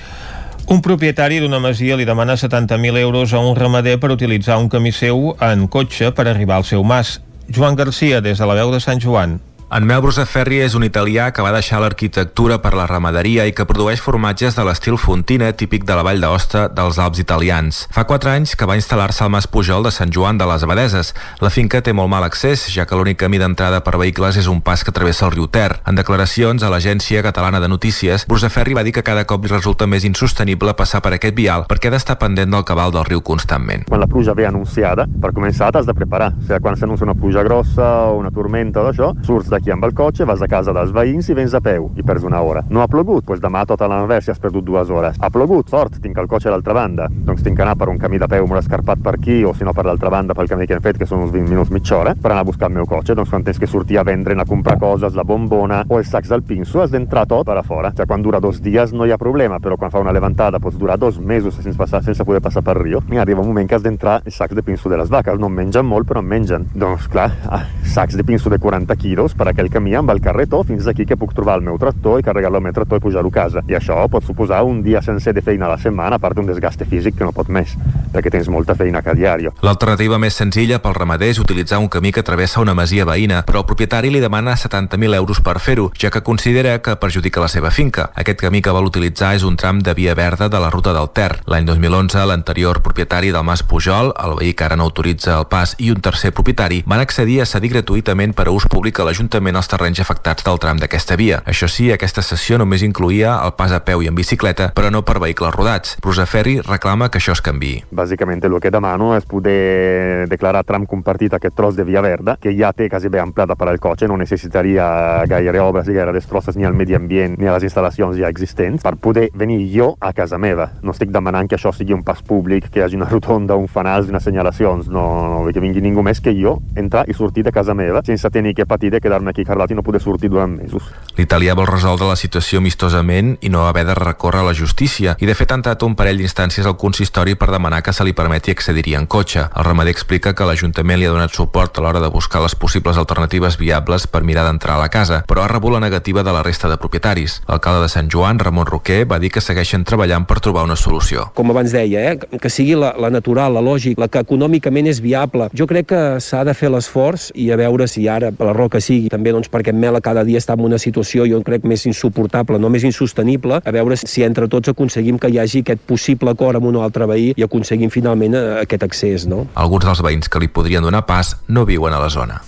Un 0.68 0.80
propietari 0.84 1.42
d'una 1.44 1.60
masia 1.60 1.96
li 2.00 2.06
demana 2.08 2.36
70.000 2.39 3.00
euros 3.00 3.34
a 3.34 3.39
un 3.39 3.56
ramader 3.56 3.98
per 4.00 4.12
utilitzar 4.12 4.60
un 4.60 4.70
camí 4.72 4.94
seu 4.96 5.34
en 5.44 5.68
cotxe 5.68 6.12
per 6.15 6.27
arribar 6.27 6.60
al 6.60 6.68
seu 6.68 6.84
mas. 6.84 7.22
Joan 7.50 7.76
Garcia, 7.76 8.22
des 8.22 8.40
de 8.40 8.46
la 8.46 8.56
veu 8.56 8.72
de 8.72 8.80
Sant 8.80 9.00
Joan. 9.00 9.40
En 9.74 9.88
Mel 9.89 10.03
Brusaferri 10.06 10.60
és 10.62 10.75
un 10.77 10.84
italià 10.86 11.32
que 11.34 11.42
va 11.42 11.50
deixar 11.50 11.80
l'arquitectura 11.82 12.60
per 12.62 12.75
la 12.77 12.84
ramaderia 12.86 13.48
i 13.50 13.53
que 13.58 13.65
produeix 13.65 14.03
formatges 14.06 14.53
de 14.53 14.62
l'estil 14.68 15.00
Fontina, 15.01 15.48
típic 15.58 15.88
de 15.89 15.96
la 15.98 16.03
Vall 16.06 16.20
d'Aosta 16.22 16.68
dels 16.70 17.00
Alps 17.01 17.18
italians. 17.24 17.80
Fa 17.89 18.03
quatre 18.06 18.30
anys 18.36 18.53
que 18.53 18.68
va 18.70 18.75
instal·lar-se 18.77 19.24
al 19.25 19.32
Mas 19.34 19.48
Pujol 19.50 19.88
de 19.88 19.92
Sant 19.96 20.13
Joan 20.13 20.38
de 20.38 20.46
les 20.46 20.62
Abadeses. 20.68 21.10
La 21.42 21.50
finca 21.50 21.82
té 21.82 21.89
molt 21.89 22.12
mal 22.13 22.22
accés, 22.22 22.68
ja 22.70 22.86
que 22.86 23.00
l'únic 23.00 23.18
camí 23.24 23.39
d'entrada 23.42 23.80
per 23.82 23.96
vehicles 23.98 24.38
és 24.38 24.50
un 24.51 24.60
pas 24.62 24.84
que 24.86 24.94
travessa 24.94 25.25
el 25.25 25.34
riu 25.34 25.50
Ter. 25.50 25.80
En 25.89 25.98
declaracions 25.98 26.62
a 26.62 26.70
l'Agència 26.70 27.25
Catalana 27.25 27.58
de 27.58 27.72
Notícies, 27.74 28.27
Brusaferri 28.30 28.77
va 28.77 28.86
dir 28.86 28.94
que 28.94 29.01
cada 29.01 29.25
cop 29.25 29.50
li 29.50 29.53
resulta 29.56 29.89
més 29.89 30.06
insostenible 30.06 30.77
passar 30.77 31.01
per 31.01 31.15
aquest 31.18 31.34
vial 31.34 31.65
perquè 31.65 31.89
ha 31.89 31.96
d'estar 31.98 32.20
pendent 32.22 32.53
del 32.53 32.68
cabal 32.70 32.94
del 32.94 33.10
riu 33.10 33.25
constantment. 33.25 33.88
Quan 33.89 34.06
la 34.06 34.12
pluja 34.13 34.38
ve 34.38 34.46
anunciada, 34.46 35.10
per 35.10 35.34
començar 35.34 35.74
t'has 35.74 35.89
de 35.89 35.98
preparar. 35.98 36.30
O 36.38 36.46
sigui, 36.46 36.62
quan 36.62 36.77
s'anuncia 36.77 37.10
una 37.10 37.18
pluja 37.18 37.42
grossa 37.42 37.89
o 38.13 38.22
una 38.22 38.30
tormenta 38.30 38.86
o 38.86 38.94
això, 38.94 39.15
surts 39.25 39.50
d'aquí 39.50 39.62
cotxe, 39.93 40.25
vas 40.25 40.41
a 40.41 40.48
casa 40.48 40.74
dels 40.74 40.91
veïns 40.91 41.29
i 41.29 41.34
vens 41.34 41.53
a 41.53 41.62
peu 41.62 41.89
i 41.96 42.03
perds 42.03 42.24
una 42.24 42.41
hora. 42.41 42.63
No 42.70 42.82
ha 42.82 42.88
plogut? 42.88 43.25
Doncs 43.25 43.41
demà 43.41 43.65
tota 43.65 43.88
l'anvers 43.88 44.27
i 44.27 44.32
has 44.32 44.39
perdut 44.39 44.63
dues 44.65 44.89
hores. 44.89 45.15
Ha 45.20 45.29
plogut? 45.29 45.70
Sort, 45.70 46.00
tinc 46.01 46.17
el 46.17 46.27
l'altra 46.51 46.74
banda. 46.74 47.08
Doncs 47.10 47.43
tinc 47.43 47.58
que 47.58 47.63
anar 47.63 47.75
per 47.77 47.89
un 47.89 47.98
camí 47.98 48.20
de 48.20 48.27
peu 48.27 48.46
molt 48.48 48.63
escarpat 48.63 49.00
per 49.03 49.15
aquí 49.15 49.43
o 49.43 49.53
si 49.53 49.63
no 49.63 49.74
per 49.74 49.86
l'altra 49.86 50.10
banda 50.10 50.34
pel 50.34 50.48
camí 50.48 50.67
que 50.67 50.74
hem 50.75 50.82
fet, 50.82 50.98
que 50.98 51.05
són 51.05 51.24
uns 51.24 51.32
20 51.32 51.50
minuts 51.50 51.72
mitja 51.72 51.96
anar 52.34 52.41
a 52.41 52.48
buscar 52.48 52.70
el 52.70 52.75
meu 52.75 52.86
cotxe. 52.86 53.15
Doncs 53.15 53.29
quan 53.29 53.43
tens 53.43 53.60
que 53.60 53.67
a 53.98 54.03
vendre, 54.03 54.34
a 54.39 54.46
comprar 54.46 54.77
coses, 54.79 55.15
la 55.15 55.24
bombona 55.24 55.84
o 55.88 56.00
els 56.00 56.10
sacs 56.10 56.29
del 56.29 56.43
pinso, 56.43 56.82
has 56.82 56.91
d'entrar 56.91 57.25
tot 57.25 57.50
fora. 57.63 57.91
Cioè, 57.96 58.05
quan 58.05 58.22
dura 58.22 58.39
dos 58.39 58.62
dies 58.62 58.93
no 58.93 59.03
ha 59.03 59.17
problema, 59.17 59.60
però 59.60 59.77
quan 59.77 59.91
fa 59.91 60.00
una 60.00 60.12
levantada 60.12 60.60
pots 60.60 60.77
durar 60.77 60.98
dos 60.98 61.20
mesos 61.20 61.55
sense, 61.55 61.77
passar, 61.77 62.03
sense 62.03 62.24
poder 62.24 62.41
passar 62.41 62.63
per 62.63 62.77
Rio. 62.77 63.03
I 63.12 63.17
arriba 63.17 63.41
un 63.41 63.48
moment 63.48 63.70
que 63.70 63.75
has 63.75 63.84
d'entrar 63.84 64.22
els 64.25 64.36
sacs 64.36 64.55
de 64.55 64.63
pinso 64.63 64.89
de 64.89 64.98
les 64.98 65.10
vaques. 65.10 65.39
No 65.39 65.48
en 65.48 65.55
mengen 65.55 65.89
però 66.03 66.20
en 66.20 66.27
mengen. 66.27 66.67
Doncs 66.74 67.08
clar, 67.08 67.32
ah, 67.50 67.65
sacs 67.84 68.17
de 68.17 68.24
pinso 68.24 68.50
de 68.50 68.60
40 68.60 68.96
quilos 68.96 69.34
per 69.44 69.52
aquell 69.52 69.68
camí 69.68 69.92
amb 70.00 70.12
el 70.14 70.22
carretó 70.24 70.62
fins 70.64 70.86
aquí 70.88 71.04
que 71.04 71.18
puc 71.20 71.34
trobar 71.36 71.58
el 71.60 71.66
meu 71.66 71.76
tractor 71.80 72.22
i 72.22 72.24
carregar-lo 72.24 72.62
al 72.62 72.64
meu 72.64 72.72
tractor 72.72 73.02
i 73.02 73.04
pujar-ho 73.04 73.28
a 73.28 73.36
casa. 73.36 73.64
I 73.68 73.76
això 73.76 73.98
pot 74.08 74.24
suposar 74.24 74.62
un 74.64 74.80
dia 74.86 75.02
sencer 75.04 75.34
de 75.36 75.42
feina 75.44 75.66
a 75.68 75.74
la 75.74 75.80
setmana, 75.82 76.16
a 76.16 76.24
part 76.24 76.38
d'un 76.38 76.48
desgaste 76.48 76.88
físic 76.88 77.18
que 77.18 77.28
no 77.28 77.34
pot 77.36 77.50
més, 77.52 77.74
perquè 78.14 78.32
tens 78.32 78.48
molta 78.48 78.76
feina 78.80 79.02
cada 79.04 79.20
diari. 79.20 79.50
L'alternativa 79.66 80.16
més 80.22 80.38
senzilla 80.40 80.80
pel 80.80 80.96
ramader 80.96 81.34
és 81.34 81.42
utilitzar 81.44 81.82
un 81.84 81.90
camí 81.92 82.14
que 82.16 82.24
travessa 82.24 82.62
una 82.64 82.76
masia 82.78 83.04
veïna, 83.10 83.42
però 83.44 83.60
el 83.64 83.68
propietari 83.68 84.14
li 84.14 84.22
demana 84.24 84.56
70.000 84.56 85.20
euros 85.20 85.44
per 85.44 85.58
fer-ho, 85.60 85.90
ja 86.00 86.14
que 86.14 86.24
considera 86.24 86.78
que 86.80 86.96
perjudica 86.96 87.44
la 87.44 87.52
seva 87.52 87.72
finca. 87.72 88.12
Aquest 88.16 88.40
camí 88.46 88.64
que 88.64 88.72
vol 88.72 88.88
utilitzar 88.88 89.34
és 89.36 89.44
un 89.44 89.60
tram 89.60 89.84
de 89.84 89.92
via 89.98 90.16
verda 90.16 90.48
de 90.48 90.64
la 90.64 90.72
ruta 90.72 90.96
del 90.96 91.12
Ter. 91.12 91.42
L'any 91.52 91.68
2011, 91.68 92.24
l'anterior 92.32 92.80
propietari 92.80 93.36
del 93.36 93.44
Mas 93.44 93.66
Pujol, 93.68 94.14
el 94.24 94.40
veí 94.40 94.54
que 94.54 94.70
ara 94.70 94.80
no 94.80 94.88
autoritza 94.88 95.36
el 95.36 95.50
pas, 95.52 95.76
i 95.84 95.92
un 95.92 96.00
tercer 96.00 96.32
propietari 96.32 96.84
van 96.88 97.04
accedir 97.04 97.42
a 97.42 97.50
cedir 97.50 97.76
gratuïtament 97.76 98.32
per 98.38 98.48
a 98.48 98.56
ús 98.56 98.70
públic 98.72 99.04
a 99.04 99.10
l'Ajuntament 99.10 99.33
els 99.34 99.70
terrenys 99.70 100.00
afectats 100.00 100.44
del 100.46 100.60
tram 100.60 100.78
d'aquesta 100.78 101.16
via. 101.16 101.40
Això 101.50 101.68
sí, 101.68 101.92
aquesta 101.92 102.22
sessió 102.22 102.58
només 102.58 102.84
incluïa 102.84 103.40
el 103.46 103.54
pas 103.58 103.72
a 103.72 103.80
peu 103.86 104.02
i 104.04 104.08
en 104.08 104.16
bicicleta, 104.16 104.72
però 104.75 104.92
no 104.92 105.02
per 105.02 105.20
vehicles 105.20 105.56
rodats. 105.56 105.98
Rosaferri 106.04 106.60
reclama 106.62 107.10
que 107.10 107.18
això 107.18 107.34
es 107.34 107.42
canvi. 107.42 107.84
Bàsicament 107.92 108.44
el 108.44 108.60
que 108.60 108.72
demano 108.72 109.13
és 109.16 109.25
poder 109.25 110.28
declarar 110.30 110.63
tram 110.63 110.86
compartit 110.86 111.34
aquest 111.34 111.56
tros 111.56 111.75
de 111.75 111.84
via 111.84 112.02
verda, 112.02 112.38
que 112.42 112.54
ja 112.54 112.74
té 112.74 112.90
quasi 112.90 113.10
bé 113.10 113.22
amplada 113.22 113.56
per 113.56 113.70
al 113.70 113.80
cotxe, 113.80 114.08
no 114.08 114.18
necessitaria 114.18 115.25
gaire 115.30 115.60
obres 115.63 115.88
gaire 115.88 116.13
destrosses 116.13 116.58
ni 116.58 116.66
al 116.66 116.74
medi 116.74 116.96
ambient 116.96 117.38
ni 117.40 117.48
a 117.48 117.56
les 117.56 117.66
instal·lacions 117.70 118.18
ja 118.20 118.30
existents, 118.30 118.84
per 118.84 118.98
poder 118.98 119.30
venir 119.34 119.62
jo 119.74 119.94
a 120.00 120.13
casa 120.13 120.38
meva. 120.38 120.72
No 120.84 120.92
estic 120.92 121.10
demanant 121.13 121.50
que 121.50 121.58
això 121.58 121.74
sigui 121.74 121.94
un 121.94 122.04
pas 122.04 122.22
públic, 122.22 122.70
que 122.70 122.82
hi 122.82 122.84
hagi 122.84 123.00
una 123.00 123.10
rotonda, 123.10 123.56
un 123.56 123.68
fanals, 123.68 124.12
unes 124.12 124.24
senyalacions, 124.24 124.90
no, 124.92 125.06
no, 125.30 125.44
que 125.54 125.63
vingui 125.63 125.82
ningú 125.82 126.04
més 126.04 126.22
que 126.22 126.34
jo 126.36 126.58
entrar 126.75 127.06
i 127.08 127.16
sortir 127.18 127.44
de 127.46 127.52
casa 127.54 127.74
meva 127.74 128.02
sense 128.04 128.30
tenir 128.30 128.54
que 128.54 128.66
patir 128.66 128.92
de 128.92 129.00
quedar-me 129.00 129.23
aquí 129.30 129.46
cardat 129.46 129.72
i 129.72 129.77
no 129.77 129.84
poder 129.84 130.01
sortir 130.01 130.30
durant 130.30 130.56
mesos. 130.58 130.84
L'italià 131.18 131.53
vol 131.56 131.68
resoldre 131.70 132.08
la 132.10 132.18
situació 132.18 132.60
amistosament 132.60 133.36
i 133.42 133.50
no 133.53 133.68
haver 133.68 133.86
de 133.86 133.96
recórrer 133.98 134.42
a 134.42 134.48
la 134.50 134.56
justícia 134.58 135.15
i 135.20 135.30
de 135.30 135.36
fet 135.38 135.51
ha 135.51 135.60
entrat 135.60 135.84
un 135.86 135.96
parell 135.96 136.18
d'instàncies 136.18 136.65
al 136.65 136.77
consistori 136.77 137.36
per 137.36 137.51
demanar 137.51 137.84
que 137.84 137.94
se 137.94 138.03
li 138.03 138.15
permeti 138.18 138.51
accedir-hi 138.51 138.96
en 138.98 139.06
cotxe. 139.06 139.46
El 139.56 139.68
ramader 139.68 139.94
explica 139.94 140.34
que 140.34 140.48
l'Ajuntament 140.48 141.00
li 141.00 141.08
ha 141.08 141.13
donat 141.13 141.36
suport 141.36 141.77
a 141.77 141.86
l'hora 141.86 142.01
de 142.01 142.10
buscar 142.10 142.42
les 142.42 142.56
possibles 142.56 142.98
alternatives 142.98 143.58
viables 143.58 144.08
per 144.08 144.24
mirar 144.24 144.48
d'entrar 144.48 144.77
a 144.77 144.84
la 144.84 144.89
casa, 144.89 145.24
però 145.27 145.44
ha 145.44 145.51
rebut 145.51 145.74
la 145.74 145.84
negativa 145.84 146.24
de 146.24 146.34
la 146.34 146.44
resta 146.44 146.70
de 146.70 146.77
propietaris. 146.77 147.42
L'alcalde 147.48 147.86
de 147.86 147.92
Sant 147.94 148.10
Joan, 148.10 148.39
Ramon 148.39 148.65
Roquer, 148.65 149.03
va 149.10 149.20
dir 149.20 149.32
que 149.32 149.42
segueixen 149.42 149.86
treballant 149.86 150.25
per 150.25 150.39
trobar 150.42 150.65
una 150.65 150.77
solució. 150.80 151.30
Com 151.38 151.53
abans 151.53 151.72
deia, 151.74 152.12
eh, 152.12 152.39
que 152.42 152.50
sigui 152.50 152.75
la, 152.80 152.94
la 153.00 153.12
natural, 153.13 153.53
la 153.53 153.63
lògic, 153.63 154.00
la 154.01 154.10
que 154.10 154.24
econòmicament 154.24 154.89
és 154.89 155.01
viable. 155.03 155.50
Jo 155.53 155.68
crec 155.70 155.92
que 155.94 156.01
s'ha 156.24 156.44
de 156.48 156.56
fer 156.58 156.72
l'esforç 156.74 157.30
i 157.36 157.50
a 157.51 157.60
veure 157.60 157.88
si 157.88 158.08
ara, 158.10 158.32
per 158.34 158.50
la 158.50 158.56
raó 158.58 158.70
que 158.74 158.82
sigui, 158.82 159.12
també 159.13 159.34
doncs, 159.36 159.51
perquè 159.53 159.74
Mela 159.74 160.01
cada 160.03 160.25
dia 160.27 160.41
està 160.41 160.58
en 160.58 160.65
una 160.65 160.82
situació, 160.82 161.27
jo 161.29 161.41
crec, 161.46 161.67
més 161.70 161.86
insuportable, 161.89 162.60
no 162.60 162.72
més 162.74 162.86
insostenible, 162.88 163.62
a 163.62 163.75
veure 163.75 163.98
si 164.01 164.25
entre 164.25 164.50
tots 164.50 164.74
aconseguim 164.74 165.20
que 165.22 165.29
hi 165.29 165.39
hagi 165.41 165.63
aquest 165.63 165.86
possible 165.89 166.34
acord 166.34 166.60
amb 166.60 166.72
un 166.72 166.82
altre 166.82 167.08
veí 167.10 167.32
i 167.38 167.46
aconseguim 167.46 167.93
finalment 167.93 168.38
eh, 168.39 168.48
aquest 168.63 168.88
accés. 168.89 169.27
No? 169.29 169.46
Alguns 169.53 169.86
dels 169.89 170.03
veïns 170.05 170.32
que 170.32 170.41
li 170.41 170.50
podrien 170.50 170.84
donar 170.84 171.05
pas 171.10 171.36
no 171.48 171.67
viuen 171.70 171.93
a 171.93 172.01
la 172.01 172.10
zona. 172.13 172.41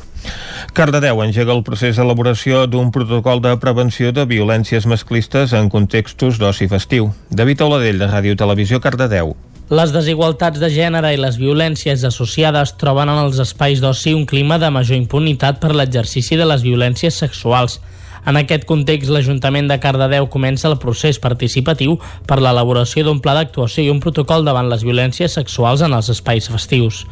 Cardedeu 0.76 1.22
engega 1.24 1.54
el 1.54 1.62
procés 1.64 2.00
d'elaboració 2.00 2.66
d'un 2.68 2.90
protocol 2.92 3.44
de 3.44 3.54
prevenció 3.62 4.12
de 4.12 4.26
violències 4.28 4.88
masclistes 4.90 5.54
en 5.54 5.70
contextos 5.70 6.42
d'oci 6.42 6.68
festiu. 6.72 7.12
David 7.30 7.62
Oladell, 7.68 8.02
de 8.02 8.10
Ràdio 8.10 8.36
Televisió, 8.36 8.82
Cardedeu. 8.84 9.36
Les 9.74 9.90
desigualtats 9.90 10.60
de 10.62 10.68
gènere 10.70 11.10
i 11.16 11.18
les 11.18 11.40
violències 11.42 12.04
associades 12.06 12.76
troben 12.78 13.10
en 13.10 13.18
els 13.24 13.40
espais 13.42 13.80
d'oci 13.82 14.12
un 14.14 14.28
clima 14.30 14.60
de 14.62 14.70
major 14.70 14.94
impunitat 14.94 15.58
per 15.58 15.72
l'exercici 15.74 16.38
de 16.38 16.46
les 16.46 16.62
violències 16.62 17.18
sexuals. 17.18 17.80
En 18.30 18.38
aquest 18.38 18.68
context, 18.70 19.10
l'Ajuntament 19.10 19.66
de 19.66 19.80
Cardedeu 19.82 20.30
comença 20.30 20.70
el 20.70 20.78
procés 20.78 21.18
participatiu 21.18 21.98
per 22.30 22.38
l'elaboració 22.38 23.08
d'un 23.08 23.24
pla 23.26 23.34
d'actuació 23.40 23.88
i 23.88 23.90
un 23.90 24.04
protocol 24.06 24.46
davant 24.46 24.70
les 24.70 24.86
violències 24.86 25.34
sexuals 25.34 25.82
en 25.82 25.98
els 25.98 26.14
espais 26.14 26.46
festius. 26.46 27.08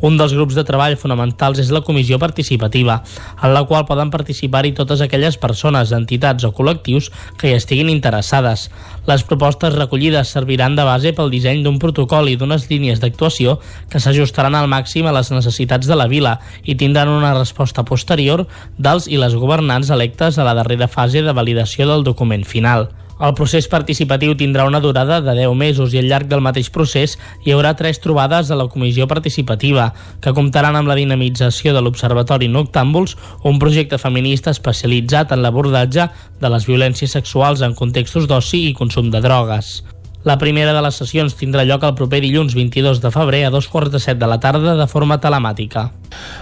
Un 0.00 0.14
dels 0.14 0.30
grups 0.30 0.54
de 0.54 0.62
treball 0.62 0.94
fonamentals 0.94 1.58
és 1.58 1.72
la 1.74 1.80
comissió 1.82 2.20
participativa, 2.22 3.00
en 3.42 3.54
la 3.54 3.64
qual 3.66 3.82
poden 3.88 4.12
participar-hi 4.14 4.70
totes 4.76 5.00
aquelles 5.02 5.38
persones, 5.42 5.90
entitats 5.96 6.46
o 6.46 6.52
col·lectius 6.54 7.08
que 7.40 7.50
hi 7.50 7.56
estiguin 7.56 7.90
interessades. 7.90 8.68
Les 9.10 9.24
propostes 9.26 9.74
recollides 9.74 10.30
serviran 10.30 10.76
de 10.78 10.86
base 10.86 11.14
pel 11.16 11.32
disseny 11.34 11.64
d'un 11.64 11.80
protocol 11.82 12.30
i 12.30 12.36
d'unes 12.38 12.68
línies 12.70 13.02
d'actuació 13.02 13.58
que 13.90 13.98
s'ajustaran 13.98 14.54
al 14.54 14.70
màxim 14.70 15.08
a 15.10 15.16
les 15.16 15.32
necessitats 15.34 15.90
de 15.90 15.98
la 15.98 16.06
vila 16.06 16.38
i 16.62 16.78
tindran 16.78 17.10
una 17.10 17.34
resposta 17.34 17.82
posterior 17.82 18.46
dels 18.78 19.10
i 19.10 19.18
les 19.18 19.34
governants 19.34 19.90
electes 19.90 20.38
a 20.38 20.46
la 20.46 20.54
darrera 20.54 20.86
fase 20.86 21.26
de 21.26 21.34
validació 21.34 21.90
del 21.90 22.06
document 22.06 22.46
final. 22.46 22.90
El 23.18 23.32
procés 23.34 23.66
participatiu 23.66 24.36
tindrà 24.38 24.64
una 24.68 24.78
durada 24.78 25.18
de 25.20 25.34
10 25.34 25.56
mesos 25.58 25.94
i 25.94 25.98
al 25.98 26.06
llarg 26.10 26.28
del 26.30 26.44
mateix 26.44 26.70
procés 26.70 27.16
hi 27.42 27.54
haurà 27.54 27.74
tres 27.74 27.98
trobades 28.04 28.50
a 28.50 28.58
la 28.60 28.68
comissió 28.70 29.08
participativa, 29.10 29.88
que 30.22 30.34
comptaran 30.36 30.78
amb 30.78 30.90
la 30.90 30.98
dinamització 31.00 31.74
de 31.74 31.82
l'Observatori 31.82 32.46
Noctàmbuls, 32.54 33.16
un 33.42 33.58
projecte 33.58 33.98
feminista 33.98 34.54
especialitzat 34.54 35.34
en 35.34 35.42
l'abordatge 35.42 36.08
de 36.38 36.54
les 36.54 36.70
violències 36.70 37.18
sexuals 37.18 37.66
en 37.66 37.74
contextos 37.74 38.30
d'oci 38.30 38.68
i 38.70 38.74
consum 38.78 39.10
de 39.10 39.24
drogues. 39.24 39.80
La 40.24 40.34
primera 40.36 40.72
de 40.74 40.80
les 40.82 40.96
sessions 40.98 41.36
tindrà 41.38 41.62
lloc 41.62 41.84
el 41.86 41.94
proper 41.94 42.18
dilluns 42.24 42.56
22 42.58 42.98
de 43.04 43.12
febrer 43.14 43.44
a 43.46 43.52
dos 43.54 43.68
quarts 43.70 43.92
de 43.94 44.00
set 44.02 44.18
de 44.18 44.26
la 44.26 44.40
tarda 44.42 44.74
de 44.74 44.86
forma 44.90 45.20
telemàtica. 45.22 45.92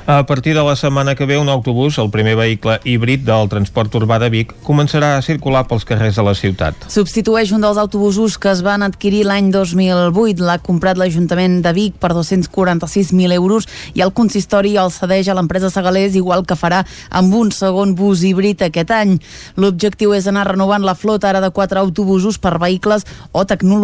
A 0.06 0.24
partir 0.24 0.54
de 0.54 0.62
la 0.62 0.76
setmana 0.76 1.14
que 1.14 1.26
ve, 1.26 1.36
un 1.36 1.48
autobús, 1.48 1.98
el 1.98 2.10
primer 2.10 2.36
vehicle 2.36 2.78
híbrid 2.84 3.24
del 3.26 3.48
transport 3.50 3.92
urbà 3.98 4.20
de 4.22 4.30
Vic, 4.30 4.52
començarà 4.64 5.16
a 5.16 5.22
circular 5.22 5.64
pels 5.66 5.84
carrers 5.84 6.16
de 6.16 6.24
la 6.24 6.34
ciutat. 6.38 6.86
Substitueix 6.88 7.50
un 7.52 7.64
dels 7.66 7.76
autobusos 7.76 8.38
que 8.38 8.52
es 8.52 8.62
van 8.62 8.86
adquirir 8.86 9.24
l'any 9.26 9.50
2008. 9.50 10.40
L'ha 10.46 10.56
comprat 10.62 10.96
l'Ajuntament 10.96 11.58
de 11.64 11.72
Vic 11.74 11.98
per 12.00 12.12
246.000 12.14 13.34
euros 13.34 13.66
i 13.98 14.04
el 14.06 14.14
consistori 14.14 14.76
el 14.78 14.94
cedeix 14.94 15.28
a 15.28 15.36
l'empresa 15.36 15.72
Segalés, 15.74 16.14
igual 16.14 16.46
que 16.46 16.56
farà 16.56 16.84
amb 17.10 17.34
un 17.34 17.50
segon 17.52 17.96
bus 17.98 18.22
híbrid 18.22 18.62
aquest 18.62 18.94
any. 18.94 19.18
L'objectiu 19.58 20.14
és 20.14 20.30
anar 20.30 20.46
renovant 20.52 20.86
la 20.86 20.94
flota 20.94 21.28
ara 21.28 21.42
de 21.42 21.50
quatre 21.50 21.82
autobusos 21.82 22.38
per 22.38 22.56
vehicles 22.62 23.04
o 23.32 23.44
tecnologia 23.44 23.75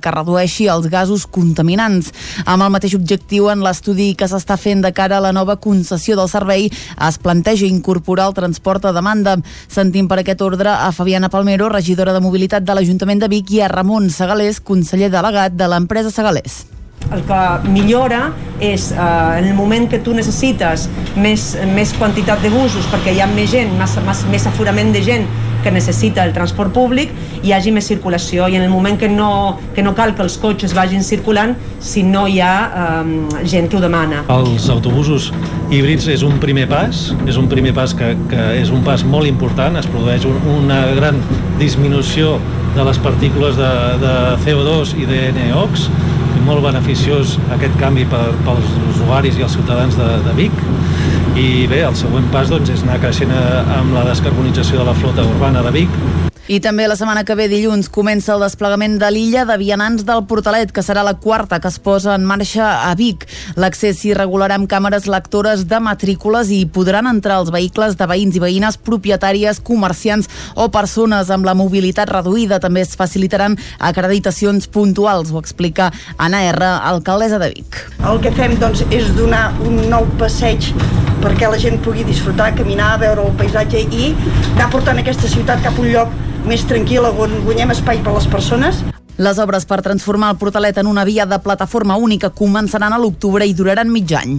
que 0.00 0.14
redueixi 0.14 0.68
els 0.68 0.88
gasos 0.90 1.26
contaminants. 1.26 2.12
Amb 2.46 2.62
el 2.62 2.72
mateix 2.74 2.94
objectiu, 2.94 3.50
en 3.50 3.62
l'estudi 3.64 4.14
que 4.14 4.28
s'està 4.30 4.56
fent 4.56 4.82
de 4.82 4.92
cara 4.92 5.18
a 5.18 5.24
la 5.24 5.32
nova 5.32 5.56
concessió 5.56 6.16
del 6.16 6.28
servei 6.28 6.70
es 6.70 7.18
planteja 7.18 7.66
incorporar 7.66 8.28
el 8.28 8.34
transport 8.34 8.84
a 8.84 8.92
demanda. 8.92 9.38
Sentim 9.68 10.08
per 10.08 10.20
aquest 10.20 10.42
ordre 10.42 10.70
a 10.70 10.90
Fabiana 10.92 11.28
Palmero, 11.28 11.68
regidora 11.68 12.12
de 12.12 12.20
Mobilitat 12.20 12.64
de 12.64 12.74
l'Ajuntament 12.74 13.20
de 13.20 13.28
Vic, 13.28 13.50
i 13.50 13.60
a 13.62 13.68
Ramon 13.68 14.10
Segalés, 14.10 14.60
conseller 14.60 15.10
delegat 15.10 15.56
de 15.56 15.68
l'empresa 15.68 16.10
Segalés 16.10 16.79
el 17.10 17.22
que 17.26 17.42
millora 17.72 18.30
és 18.60 18.90
eh, 18.92 18.96
en 19.40 19.46
el 19.48 19.54
moment 19.54 19.88
que 19.90 19.98
tu 20.04 20.14
necessites 20.14 20.88
més, 21.16 21.52
més 21.74 21.94
quantitat 21.98 22.42
de 22.44 22.52
busos 22.52 22.86
perquè 22.92 23.16
hi 23.16 23.22
ha 23.24 23.28
més 23.32 23.50
gent, 23.52 23.72
més, 23.80 23.96
més, 24.06 24.26
més 24.30 24.46
aforament 24.50 24.92
de 24.94 25.02
gent 25.04 25.24
que 25.64 25.70
necessita 25.70 26.24
el 26.24 26.32
transport 26.32 26.72
públic 26.72 27.10
hi 27.44 27.52
hagi 27.52 27.72
més 27.72 27.86
circulació. 27.88 28.46
I 28.48 28.56
en 28.56 28.64
el 28.64 28.70
moment 28.72 28.98
que 29.00 29.08
no, 29.08 29.58
que 29.74 29.84
no 29.84 29.94
cal 29.96 30.14
que 30.16 30.24
els 30.24 30.36
cotxes 30.40 30.74
vagin 30.76 31.04
circulant 31.04 31.54
si 31.84 32.02
no 32.06 32.26
hi 32.28 32.40
ha 32.44 32.54
eh, 32.68 33.44
gent 33.48 33.70
que 33.70 33.78
ho 33.78 33.82
demana. 33.82 34.24
Els 34.32 34.68
autobusos 34.72 35.30
híbrids 35.70 36.08
és 36.12 36.24
un 36.26 36.38
primer 36.42 36.66
pas, 36.70 37.10
és 37.28 37.40
un 37.40 37.48
primer 37.50 37.74
pas 37.76 37.94
que, 37.96 38.14
que 38.30 38.46
és 38.60 38.72
un 38.72 38.84
pas 38.86 39.04
molt 39.04 39.28
important, 39.28 39.76
es 39.80 39.88
produeix 39.90 40.26
un, 40.28 40.40
una 40.60 40.82
gran 40.96 41.20
disminució 41.60 42.38
de 42.76 42.84
les 42.86 43.00
partícules 43.02 43.56
de, 43.58 43.70
de 44.00 44.14
CO2 44.44 44.94
i 45.00 45.08
de 45.08 45.20
NOx, 45.50 45.88
molt 46.46 46.64
beneficiós 46.64 47.36
aquest 47.56 47.76
canvi 47.80 48.06
per, 48.10 48.22
pels 48.46 48.72
usuaris 48.94 49.38
i 49.38 49.46
els 49.46 49.56
ciutadans 49.56 49.96
de, 49.98 50.08
de 50.26 50.36
Vic 50.38 50.64
i 51.38 51.66
bé, 51.70 51.84
el 51.86 51.94
següent 51.98 52.26
pas 52.32 52.50
doncs, 52.50 52.72
és 52.74 52.82
anar 52.86 52.98
creixent 53.02 53.30
amb 53.34 53.94
la 53.94 54.06
descarbonització 54.08 54.80
de 54.80 54.88
la 54.88 54.96
flota 54.98 55.26
urbana 55.26 55.62
de 55.66 55.74
Vic 55.74 56.02
I 56.50 56.56
també 56.58 56.88
la 56.90 56.96
setmana 56.98 57.22
que 57.22 57.36
ve, 57.38 57.44
dilluns, 57.46 57.86
comença 57.94 58.32
el 58.34 58.42
desplegament 58.42 58.96
de 58.98 59.06
l'illa 59.14 59.44
de 59.46 59.54
Vianants 59.60 60.02
del 60.02 60.24
Portalet, 60.26 60.72
que 60.74 60.82
serà 60.82 61.04
la 61.06 61.12
quarta 61.22 61.60
que 61.62 61.70
es 61.70 61.76
posa 61.78 62.16
en 62.18 62.24
marxa 62.26 62.88
a 62.88 62.94
Vic. 62.98 63.28
L'accés 63.54 64.00
s'hi 64.00 64.16
regularà 64.18 64.56
amb 64.58 64.66
càmeres 64.66 65.06
lectores 65.06 65.62
de 65.70 65.78
matrícules 65.78 66.50
i 66.50 66.64
podran 66.66 67.06
entrar 67.06 67.36
els 67.44 67.52
vehicles 67.54 67.94
de 68.00 68.08
veïns 68.10 68.34
i 68.34 68.42
veïnes 68.42 68.80
propietàries, 68.82 69.60
comerciants 69.62 70.26
o 70.56 70.66
persones 70.74 71.30
amb 71.30 71.46
la 71.46 71.54
mobilitat 71.54 72.10
reduïda. 72.10 72.58
També 72.58 72.82
es 72.82 72.96
facilitaran 72.98 73.54
acreditacions 73.78 74.66
puntuals, 74.66 75.30
ho 75.30 75.38
explica 75.38 75.92
Anna 76.18 76.42
R, 76.50 76.72
alcaldessa 76.90 77.38
de 77.38 77.52
Vic. 77.54 77.78
El 78.02 78.18
que 78.26 78.34
fem 78.34 78.58
doncs, 78.58 78.82
és 78.90 79.14
donar 79.14 79.52
un 79.62 79.78
nou 79.86 80.10
passeig 80.18 80.72
perquè 81.22 81.50
la 81.50 81.58
gent 81.60 81.80
pugui 81.84 82.04
disfrutar, 82.08 82.52
caminar, 82.58 82.94
veure 83.02 83.26
el 83.26 83.36
paisatge 83.38 83.84
i 83.90 84.12
anar 84.54 84.70
portant 84.72 85.00
aquesta 85.00 85.28
ciutat 85.30 85.62
cap 85.64 85.76
a 85.76 85.84
un 85.84 85.92
lloc 85.92 86.16
més 86.48 86.64
tranquil 86.68 87.06
on 87.10 87.42
guanyem 87.44 87.74
espai 87.76 88.00
per 88.04 88.14
a 88.14 88.18
les 88.18 88.28
persones. 88.30 88.84
Les 89.20 89.36
obres 89.36 89.66
per 89.68 89.82
transformar 89.84 90.30
el 90.32 90.38
Portalet 90.40 90.78
en 90.80 90.88
una 90.88 91.04
via 91.04 91.26
de 91.28 91.36
plataforma 91.44 91.98
única 92.00 92.30
començaran 92.32 92.94
a 92.96 93.00
l'octubre 93.02 93.44
i 93.44 93.52
duraran 93.52 93.90
mig 93.92 94.14
any. 94.16 94.38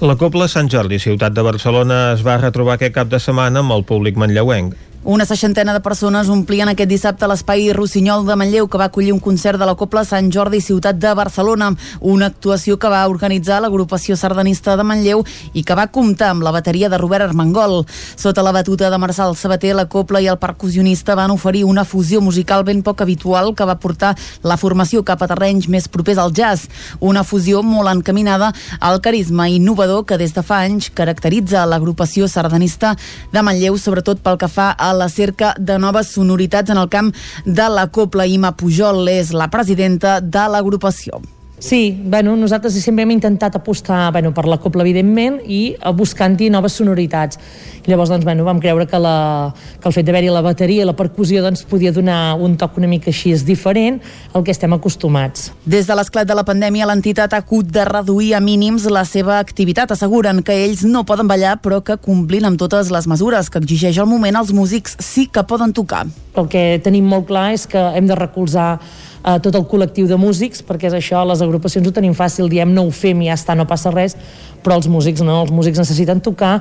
La 0.00 0.16
Copla 0.16 0.48
Sant 0.48 0.70
Jordi, 0.72 0.96
ciutat 1.02 1.36
de 1.36 1.44
Barcelona, 1.44 2.14
es 2.14 2.24
va 2.24 2.38
retrobar 2.40 2.78
aquest 2.78 2.94
cap 2.96 3.12
de 3.12 3.20
setmana 3.20 3.60
amb 3.60 3.76
el 3.76 3.84
públic 3.84 4.16
manlleuenc. 4.16 4.72
Una 5.04 5.24
seixantena 5.26 5.72
de 5.74 5.80
persones 5.82 6.28
omplien 6.30 6.68
aquest 6.70 6.86
dissabte 6.86 7.26
l'espai 7.26 7.72
Rossinyol 7.74 8.22
de 8.22 8.36
Manlleu, 8.38 8.68
que 8.70 8.78
va 8.78 8.86
acollir 8.86 9.10
un 9.10 9.18
concert 9.18 9.58
de 9.58 9.66
la 9.66 9.74
Copla 9.74 10.04
Sant 10.06 10.28
Jordi 10.30 10.60
Ciutat 10.62 11.00
de 11.02 11.10
Barcelona, 11.18 11.72
una 11.98 12.28
actuació 12.30 12.76
que 12.78 12.86
va 12.86 13.00
organitzar 13.10 13.58
l'agrupació 13.64 14.14
sardanista 14.14 14.76
de 14.78 14.84
Manlleu 14.86 15.24
i 15.58 15.64
que 15.66 15.74
va 15.74 15.88
comptar 15.90 16.28
amb 16.30 16.46
la 16.46 16.52
bateria 16.54 16.86
de 16.88 17.00
Robert 17.02 17.26
Armengol. 17.26 17.82
Sota 18.14 18.44
la 18.46 18.52
batuta 18.54 18.92
de 18.94 19.00
Marçal 19.02 19.34
Sabater, 19.34 19.72
la 19.74 19.88
Copla 19.90 20.20
i 20.22 20.28
el 20.30 20.38
percussionista 20.38 21.18
van 21.18 21.34
oferir 21.34 21.64
una 21.66 21.82
fusió 21.84 22.22
musical 22.22 22.62
ben 22.62 22.84
poc 22.86 23.02
habitual 23.02 23.56
que 23.58 23.66
va 23.66 23.80
portar 23.82 24.14
la 24.46 24.56
formació 24.56 25.02
cap 25.02 25.26
a 25.26 25.30
terrenys 25.34 25.66
més 25.66 25.90
propers 25.90 26.22
al 26.22 26.30
jazz, 26.30 26.70
una 27.00 27.26
fusió 27.26 27.64
molt 27.66 27.90
encaminada 27.90 28.52
al 28.78 29.02
carisma 29.02 29.50
innovador 29.50 30.06
que 30.06 30.20
des 30.22 30.30
de 30.38 30.46
fa 30.46 30.62
anys 30.62 30.92
caracteritza 30.94 31.66
l'agrupació 31.66 32.30
sardanista 32.30 32.94
de 33.34 33.42
Manlleu, 33.42 33.74
sobretot 33.82 34.22
pel 34.22 34.38
que 34.38 34.46
fa 34.46 34.70
a 34.70 34.91
la 34.92 35.08
cerca 35.08 35.54
de 35.58 35.78
noves 35.78 36.12
sonoritats 36.14 36.70
en 36.70 36.80
el 36.80 36.88
camp 36.88 37.12
de 37.44 37.68
la 37.68 37.88
Copla. 37.88 38.26
Ima 38.26 38.54
Pujol 38.56 39.08
és 39.12 39.32
la 39.36 39.50
presidenta 39.52 40.20
de 40.20 40.48
l'agrupació. 40.52 41.22
Sí, 41.62 41.96
bueno, 42.04 42.34
nosaltres 42.34 42.74
sempre 42.74 43.04
hem 43.04 43.12
intentat 43.14 43.54
apostar 43.54 44.10
bueno, 44.10 44.32
per 44.34 44.48
la 44.50 44.56
copla, 44.58 44.82
evidentment, 44.82 45.36
i 45.46 45.76
buscant-hi 45.94 46.48
noves 46.50 46.74
sonoritats. 46.74 47.38
I 47.86 47.92
llavors 47.92 48.10
doncs, 48.10 48.24
bueno, 48.26 48.42
vam 48.42 48.58
creure 48.58 48.88
que, 48.90 48.98
la, 48.98 49.52
que 49.78 49.86
el 49.86 49.94
fet 49.94 50.08
d'haver-hi 50.08 50.32
la 50.34 50.42
bateria 50.42 50.82
i 50.82 50.88
la 50.88 50.96
percussió 50.98 51.38
doncs, 51.44 51.62
podia 51.70 51.92
donar 51.94 52.34
un 52.34 52.56
toc 52.58 52.80
una 52.82 52.90
mica 52.90 53.12
així 53.14 53.30
és 53.30 53.44
diferent 53.46 54.00
al 54.34 54.42
que 54.42 54.50
estem 54.50 54.74
acostumats. 54.74 55.52
Des 55.62 55.86
de 55.86 55.94
l'esclat 55.94 56.26
de 56.26 56.34
la 56.34 56.42
pandèmia, 56.48 56.88
l'entitat 56.90 57.30
ha 57.30 57.44
hagut 57.44 57.70
de 57.70 57.86
reduir 57.86 58.32
a 58.34 58.42
mínims 58.42 58.88
la 58.90 59.04
seva 59.06 59.38
activitat. 59.38 59.94
Asseguren 59.94 60.42
que 60.42 60.58
ells 60.64 60.82
no 60.82 61.04
poden 61.06 61.30
ballar, 61.30 61.60
però 61.62 61.78
que 61.78 61.94
complint 61.94 62.50
amb 62.50 62.58
totes 62.58 62.90
les 62.90 63.06
mesures 63.06 63.54
que 63.54 63.62
exigeix 63.62 64.02
el 64.02 64.10
moment, 64.10 64.42
els 64.42 64.50
músics 64.50 64.98
sí 64.98 65.28
que 65.30 65.46
poden 65.46 65.70
tocar. 65.70 66.08
El 66.34 66.50
que 66.50 66.80
tenim 66.82 67.06
molt 67.06 67.30
clar 67.30 67.52
és 67.54 67.70
que 67.70 67.78
hem 67.94 68.10
de 68.10 68.18
recolzar 68.18 68.80
eh, 69.24 69.38
tot 69.42 69.54
el 69.54 69.66
col·lectiu 69.70 70.08
de 70.10 70.18
músics, 70.20 70.62
perquè 70.66 70.90
és 70.90 70.96
això, 70.98 71.22
les 71.28 71.42
agrupacions 71.44 71.86
ho 71.86 71.94
tenim 71.94 72.14
fàcil, 72.14 72.50
diem 72.50 72.74
no 72.74 72.86
ho 72.86 72.90
fem 72.94 73.22
i 73.22 73.30
ja 73.30 73.38
està, 73.38 73.56
no 73.58 73.68
passa 73.70 73.92
res, 73.94 74.16
però 74.62 74.76
els 74.78 74.86
músics 74.86 75.22
no, 75.26 75.40
els 75.42 75.50
músics 75.50 75.80
necessiten 75.82 76.20
tocar 76.22 76.52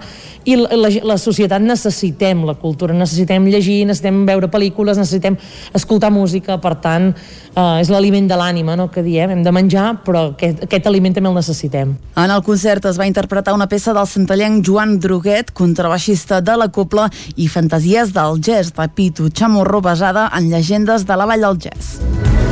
i 0.49 0.57
la, 0.57 0.71
la, 0.73 0.89
la 1.13 1.17
societat 1.21 1.61
necessitem 1.61 2.43
la 2.47 2.55
cultura, 2.57 2.95
necessitem 2.97 3.45
llegir, 3.51 3.83
necessitem 3.85 4.23
veure 4.25 4.49
pel·lícules, 4.51 4.97
necessitem 4.97 5.37
escoltar 5.77 6.11
música, 6.13 6.57
per 6.61 6.73
tant, 6.81 7.11
eh, 7.53 7.81
és 7.83 7.91
l'aliment 7.93 8.27
de 8.29 8.39
l'ànima, 8.39 8.75
no?, 8.79 8.89
que 8.91 9.05
diem, 9.05 9.35
hem 9.35 9.43
de 9.45 9.53
menjar, 9.53 9.87
però 10.05 10.31
aquest, 10.31 10.65
aquest 10.67 10.89
aliment 10.89 11.17
també 11.17 11.29
el 11.29 11.37
necessitem. 11.37 11.93
En 12.17 12.33
el 12.33 12.43
concert 12.45 12.89
es 12.89 12.99
va 12.99 13.09
interpretar 13.09 13.55
una 13.57 13.69
peça 13.71 13.93
del 13.97 14.09
centellenc 14.09 14.65
Joan 14.65 14.97
Droguet, 15.01 15.53
contrabaixista 15.57 16.41
de 16.41 16.57
la 16.57 16.71
Copla, 16.73 17.09
i 17.37 17.47
Fantasies 17.51 18.15
del 18.17 18.41
Jazz 18.41 18.73
de 18.77 18.89
Pitu 18.95 19.29
Chamorro, 19.29 19.81
basada 19.81 20.29
en 20.37 20.49
llegendes 20.49 21.05
de 21.05 21.17
la 21.17 21.29
Vall 21.29 21.45
del 21.45 21.61
Jazz. 21.69 22.50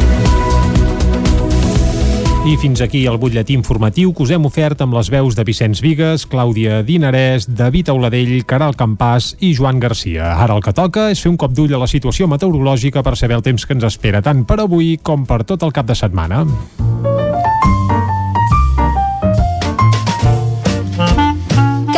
I 2.49 2.55
fins 2.57 2.81
aquí 2.81 3.03
el 3.05 3.19
butlletí 3.21 3.53
informatiu 3.53 4.09
que 4.09 4.23
us 4.25 4.31
hem 4.33 4.47
ofert 4.47 4.79
amb 4.81 4.95
les 4.97 5.11
veus 5.13 5.35
de 5.37 5.43
Vicenç 5.45 5.83
Vigues, 5.85 6.23
Clàudia 6.25 6.79
Dinarès, 6.81 7.45
David 7.45 7.91
Auladell, 7.93 8.39
Caral 8.49 8.73
Campàs 8.73 9.35
i 9.37 9.51
Joan 9.53 9.77
Garcia. 9.77 10.31
Ara 10.33 10.57
el 10.57 10.65
que 10.65 10.73
toca 10.73 11.11
és 11.13 11.21
fer 11.21 11.29
un 11.29 11.37
cop 11.37 11.53
d'ull 11.53 11.77
a 11.77 11.83
la 11.85 11.91
situació 11.91 12.25
meteorològica 12.25 13.05
per 13.05 13.19
saber 13.21 13.37
el 13.37 13.45
temps 13.45 13.69
que 13.69 13.77
ens 13.77 13.85
espera 13.93 14.25
tant 14.25 14.47
per 14.49 14.63
avui 14.65 14.95
com 14.97 15.29
per 15.29 15.43
tot 15.45 15.61
el 15.61 15.75
cap 15.77 15.93
de 15.93 16.01
setmana. 16.01 16.47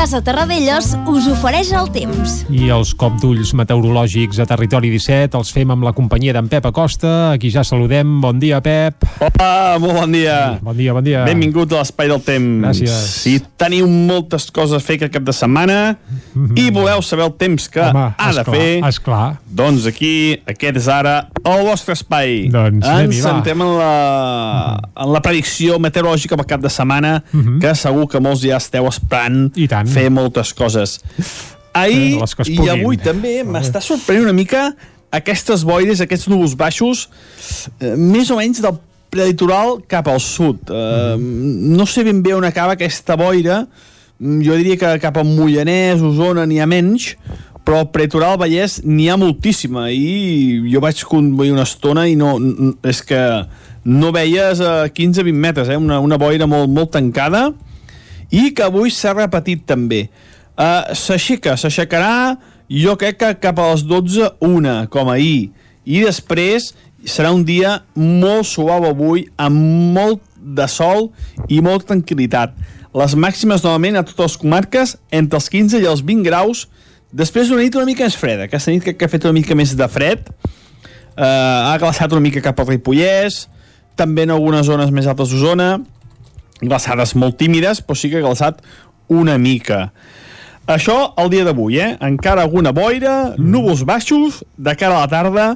Casa 0.01 0.17
Terradellos 0.25 0.95
us 1.05 1.27
ofereix 1.29 1.69
el 1.77 1.91
temps. 1.93 2.39
I 2.49 2.71
els 2.73 2.89
cop 2.97 3.19
d'ulls 3.21 3.51
meteorològics 3.53 4.39
a 4.41 4.47
Territori 4.49 4.89
17 4.89 5.37
els 5.37 5.51
fem 5.53 5.69
amb 5.69 5.85
la 5.85 5.91
companyia 5.93 6.33
d'en 6.33 6.47
Pep 6.49 6.65
Acosta. 6.65 7.11
Aquí 7.35 7.51
ja 7.53 7.61
saludem. 7.61 8.15
Bon 8.23 8.39
dia, 8.41 8.57
Pep. 8.65 9.05
Hola, 9.21 9.77
molt 9.77 9.99
bon 9.99 10.15
dia. 10.17 10.37
Bon 10.65 10.73
dia, 10.73 10.95
bon 10.97 11.05
dia. 11.05 11.21
Benvingut 11.29 11.75
a 11.75 11.83
l'Espai 11.83 12.09
del 12.09 12.23
Temps. 12.25 12.65
Gràcies. 12.65 12.95
Si 13.13 13.35
teniu 13.61 13.85
moltes 13.85 14.49
coses 14.49 14.79
a 14.79 14.81
fer 14.81 14.97
aquest 14.97 15.13
cap 15.19 15.27
de 15.27 15.37
setmana 15.37 15.77
mm 16.33 16.47
-hmm. 16.47 16.59
i 16.59 16.69
voleu 16.71 17.01
saber 17.01 17.25
el 17.25 17.33
temps 17.33 17.69
que 17.69 17.79
Home, 17.81 18.13
ha 18.17 18.31
de 18.33 18.39
esclar, 18.39 18.55
fer, 18.57 18.83
esclar. 18.87 19.39
doncs 19.45 19.85
aquí, 19.85 20.39
aquest 20.45 20.77
és 20.77 20.87
ara 20.87 21.27
el 21.43 21.65
vostre 21.65 21.93
espai. 21.93 22.49
Doncs 22.49 22.85
Ens 22.87 23.21
sentem 23.21 23.61
en 23.61 23.77
la, 23.77 24.79
en 24.95 25.13
la 25.13 25.21
predicció 25.21 25.79
meteorològica 25.79 26.35
pel 26.37 26.45
cap 26.45 26.61
de 26.61 26.69
setmana, 26.69 27.23
Mhm. 27.31 27.59
que 27.59 27.75
segur 27.75 28.07
que 28.07 28.19
molts 28.19 28.41
ja 28.41 28.57
esteu 28.57 28.87
esperant 28.87 29.51
I 29.57 29.67
tant. 29.67 29.87
fer 29.89 30.09
moltes 30.09 30.53
coses. 30.53 31.01
Ahir 31.73 32.19
i 32.47 32.69
avui 32.69 32.97
també 32.97 33.43
m'està 33.45 33.79
sorprenent 33.81 34.23
una 34.25 34.33
mica 34.33 34.75
aquestes 35.11 35.63
boires, 35.63 36.01
aquests 36.01 36.27
núvols 36.27 36.55
baixos, 36.55 37.09
eh, 37.79 37.95
més 37.95 38.29
o 38.31 38.35
menys 38.37 38.61
del 38.61 38.77
prelitoral 39.09 39.81
cap 39.87 40.07
al 40.07 40.19
sud. 40.19 40.57
Eh, 40.69 41.15
no 41.19 41.85
sé 41.85 42.03
ben 42.03 42.21
bé 42.23 42.33
on 42.33 42.45
acaba 42.45 42.73
aquesta 42.73 43.15
boira, 43.15 43.61
Mm, 43.61 43.90
jo 44.21 44.57
diria 44.59 44.77
que 44.77 44.91
cap 45.01 45.17
a 45.17 45.25
Mollanès, 45.25 46.01
Osona 46.05 46.45
n'hi 46.45 46.59
ha 46.61 46.67
menys, 46.69 47.15
però 47.65 47.81
al 47.81 47.89
prelitoral 47.93 48.37
Vallès 48.41 48.79
n'hi 48.85 49.07
ha 49.09 49.17
moltíssima 49.17 49.87
i 49.93 50.61
jo 50.69 50.81
vaig 50.83 51.01
conduir 51.09 51.53
una 51.53 51.65
estona 51.65 52.07
i 52.09 52.15
no, 52.17 52.35
és 52.87 53.01
que 53.05 53.21
no 53.85 54.11
veies 54.13 54.61
a 54.61 54.85
15-20 54.93 55.41
metres, 55.45 55.69
eh? 55.69 55.77
una, 55.77 55.99
una 56.01 56.19
boira 56.21 56.47
molt, 56.49 56.69
molt 56.69 56.93
tancada 56.93 57.49
i 58.31 58.51
que 58.55 58.65
avui 58.65 58.93
s'ha 58.93 59.15
repetit 59.17 59.65
també. 59.67 60.05
Uh, 60.53 60.93
s'aixeca, 60.97 61.57
s'aixecarà 61.57 62.37
jo 62.71 62.95
crec 62.99 63.17
que 63.19 63.33
cap 63.43 63.59
a 63.59 63.71
les 63.73 63.83
12 63.87 64.33
una, 64.45 64.85
com 64.91 65.09
ahir. 65.11 65.51
I 65.83 66.03
després 66.05 66.71
serà 67.03 67.31
un 67.33 67.43
dia 67.43 67.79
molt 67.97 68.47
suau 68.47 68.85
avui, 68.87 69.25
amb 69.41 69.57
molt 69.97 70.21
de 70.37 70.67
sol 70.69 71.09
i 71.49 71.59
molta 71.63 71.93
tranquil·litat. 71.93 72.53
Les 72.91 73.13
màximes 73.15 73.63
novament 73.63 73.95
a 73.95 74.03
totes 74.03 74.33
les 74.33 74.37
comarques 74.41 74.97
entre 75.15 75.39
els 75.39 75.47
15 75.51 75.79
i 75.79 75.87
els 75.87 76.01
20 76.03 76.25
graus 76.27 76.65
després 77.15 77.47
d'una 77.47 77.63
nit 77.63 77.75
una 77.79 77.87
mica 77.87 78.03
més 78.03 78.17
freda. 78.19 78.49
Aquesta 78.49 78.73
nit 78.73 78.83
crec 78.83 78.97
que 78.99 79.07
ha 79.07 79.11
fet 79.11 79.27
una 79.27 79.37
mica 79.37 79.55
més 79.55 79.71
de 79.79 79.87
fred, 79.91 80.27
uh, 80.27 81.71
ha 81.71 81.77
glaçat 81.79 82.11
una 82.11 82.23
mica 82.23 82.43
cap 82.43 82.59
al 82.59 82.67
Ripollès, 82.67 83.45
també 83.95 84.25
en 84.27 84.35
algunes 84.35 84.67
zones 84.67 84.91
més 84.91 85.07
altes 85.07 85.31
d'Osona, 85.31 85.77
glaçades 86.61 87.15
molt 87.15 87.39
tímides, 87.39 87.79
però 87.79 87.95
sí 87.95 88.11
que 88.11 88.19
ha 88.19 88.25
glaçat 88.25 88.59
una 89.11 89.37
mica. 89.39 89.89
Això 90.71 91.13
el 91.19 91.31
dia 91.31 91.47
d'avui, 91.47 91.79
eh? 91.79 91.95
Encara 92.03 92.43
alguna 92.43 92.75
boira, 92.75 93.35
núvols 93.39 93.85
baixos, 93.87 94.43
de 94.57 94.75
cara 94.75 94.99
a 94.99 95.05
la 95.05 95.11
tarda, 95.11 95.47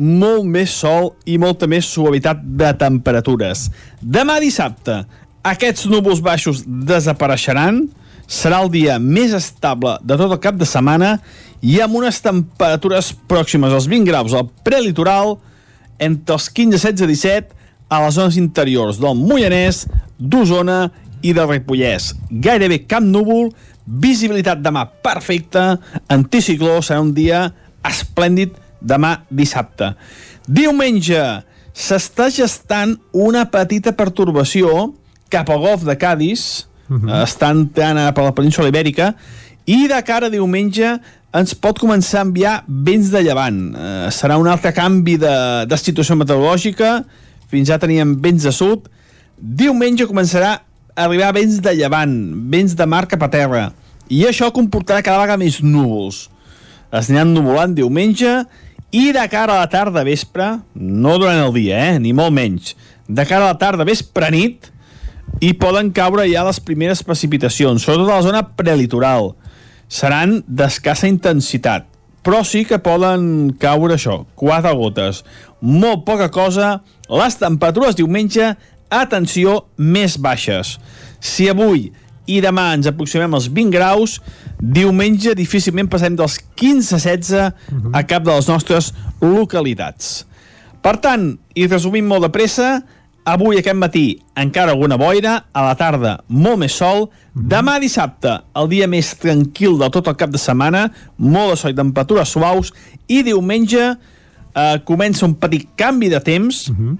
molt 0.00 0.46
més 0.48 0.72
sol 0.74 1.14
i 1.28 1.38
molta 1.38 1.68
més 1.70 1.86
suavitat 1.86 2.42
de 2.42 2.70
temperatures. 2.80 3.68
Demà 4.00 4.38
dissabte, 4.42 5.02
aquests 5.46 5.86
núvols 5.88 6.20
baixos 6.20 6.64
desapareixeran, 6.66 7.86
serà 8.30 8.60
el 8.62 8.70
dia 8.70 8.98
més 9.02 9.32
estable 9.34 9.96
de 10.06 10.16
tot 10.16 10.30
el 10.30 10.40
cap 10.42 10.58
de 10.58 10.68
setmana 10.68 11.16
i 11.64 11.80
amb 11.82 11.96
unes 11.98 12.20
temperatures 12.22 13.10
pròximes 13.28 13.72
als 13.74 13.88
20 13.90 14.06
graus 14.06 14.36
al 14.36 14.46
prelitoral, 14.64 15.38
entre 16.00 16.36
els 16.36 16.48
15, 16.48 16.78
16 16.78 17.04
i 17.04 17.16
17 17.16 17.58
a 17.90 17.98
les 18.04 18.14
zones 18.14 18.38
interiors 18.38 19.00
del 19.02 19.18
Moianès, 19.18 19.86
d'Osona 20.16 20.90
i 21.26 21.34
del 21.36 21.50
Ripollès. 21.50 22.14
Gairebé 22.30 22.84
cap 22.88 23.04
núvol, 23.04 23.50
visibilitat 23.84 24.62
demà 24.62 24.86
perfecta, 25.02 25.80
anticicló, 26.08 26.78
serà 26.84 27.02
un 27.02 27.12
dia 27.16 27.48
esplèndid 27.84 28.54
demà 28.80 29.16
dissabte. 29.28 29.94
Diumenge 30.46 31.20
s'està 31.76 32.28
gestant 32.32 32.94
una 33.12 33.46
petita 33.50 33.92
pertorbació 33.96 34.92
cap 35.30 35.50
al 35.50 35.62
golf 35.62 35.86
de 35.86 35.96
Cádiz, 35.96 36.66
uh 36.88 36.98
-huh. 36.98 37.22
està 37.24 37.50
entrant 37.50 38.14
per 38.14 38.24
la 38.24 38.34
península 38.34 38.68
Ibèrica, 38.68 39.14
i 39.66 39.86
de 39.88 40.02
cara 40.02 40.26
a 40.26 40.30
diumenge 40.30 40.98
ens 41.36 41.54
pot 41.54 41.78
començar 41.78 42.20
a 42.20 42.26
enviar 42.26 42.54
vents 42.66 43.10
de 43.12 43.22
llevant. 43.22 43.74
Eh, 43.74 44.08
serà 44.10 44.38
un 44.40 44.48
altre 44.50 44.72
canvi 44.74 45.16
de, 45.16 45.66
de 45.70 45.76
situació 45.78 46.16
meteorològica, 46.18 47.04
fins 47.50 47.70
ja 47.70 47.78
teníem 47.78 48.16
vents 48.22 48.46
de 48.46 48.52
sud. 48.54 48.88
Diumenge 49.38 50.08
començarà 50.10 50.56
a 50.94 51.04
arribar 51.04 51.32
vents 51.36 51.60
de 51.62 51.74
llevant, 51.78 52.16
vents 52.50 52.74
de 52.76 52.86
mar 52.86 53.06
cap 53.10 53.22
a 53.22 53.30
terra, 53.30 53.72
i 54.10 54.24
això 54.26 54.50
comportarà 54.50 55.04
cada 55.06 55.22
vegada 55.22 55.38
més 55.38 55.60
núvols. 55.62 56.28
Es 56.90 57.08
aniran 57.08 57.30
nuvolant 57.34 57.76
diumenge 57.76 58.40
i 58.90 59.12
de 59.14 59.22
cara 59.30 59.54
a 59.54 59.62
la 59.62 59.70
tarda 59.70 60.02
vespre, 60.02 60.56
no 60.74 61.14
durant 61.22 61.44
el 61.44 61.54
dia, 61.54 61.78
eh, 61.92 61.98
ni 62.02 62.10
molt 62.12 62.34
menys, 62.34 62.74
de 63.06 63.22
cara 63.26 63.46
a 63.46 63.52
la 63.54 63.58
tarda 63.58 63.86
vespre 63.86 64.32
nit, 64.34 64.69
i 65.38 65.52
poden 65.56 65.92
caure 65.94 66.26
ja 66.28 66.42
les 66.46 66.60
primeres 66.64 67.04
precipitacions, 67.06 67.84
sobretot 67.84 68.10
a 68.10 68.18
la 68.18 68.26
zona 68.26 68.42
prelitoral. 68.58 69.32
Seran 69.90 70.40
d'escassa 70.46 71.08
intensitat, 71.10 71.86
però 72.26 72.42
sí 72.44 72.64
que 72.68 72.80
poden 72.82 73.54
caure 73.60 73.96
això, 73.96 74.20
quatre 74.38 74.72
gotes. 74.76 75.24
Molt 75.60 76.04
poca 76.06 76.28
cosa, 76.32 76.80
les 77.08 77.38
temperatures 77.40 77.96
diumenge, 77.98 78.52
atenció, 78.90 79.64
més 79.78 80.18
baixes. 80.20 80.76
Si 81.20 81.48
avui 81.50 81.88
i 82.30 82.38
demà 82.44 82.70
ens 82.76 82.88
aproximem 82.90 83.32
als 83.34 83.48
20 83.50 83.74
graus, 83.74 84.18
diumenge 84.60 85.34
difícilment 85.38 85.88
passem 85.90 86.16
dels 86.18 86.38
15-16 86.60 87.94
a 87.96 88.02
cap 88.06 88.26
de 88.26 88.34
les 88.34 88.50
nostres 88.50 88.92
localitats. 89.22 90.26
Per 90.80 90.96
tant, 91.02 91.34
i 91.56 91.66
resumint 91.68 92.06
molt 92.08 92.24
de 92.24 92.32
pressa, 92.32 92.80
avui 93.24 93.58
aquest 93.60 93.76
matí 93.76 94.04
encara 94.38 94.72
alguna 94.72 94.96
boira, 94.96 95.36
a 95.52 95.64
la 95.64 95.74
tarda 95.78 96.16
molt 96.28 96.60
més 96.62 96.76
sol, 96.76 97.08
demà 97.34 97.78
dissabte 97.82 98.38
el 98.56 98.70
dia 98.70 98.88
més 98.90 99.12
tranquil 99.20 99.78
de 99.80 99.90
tot 99.92 100.08
el 100.10 100.16
cap 100.20 100.32
de 100.32 100.40
setmana, 100.40 100.88
molt 101.18 101.54
de 101.54 101.60
sol 101.60 101.74
i 101.74 101.78
temperatures 101.78 102.32
suaus, 102.34 102.72
i 103.08 103.22
diumenge 103.26 103.84
eh, 103.90 104.76
comença 104.88 105.26
un 105.26 105.36
petit 105.40 105.68
canvi 105.76 106.08
de 106.08 106.20
temps, 106.20 106.68
uh 106.68 106.76
-huh. 106.76 106.96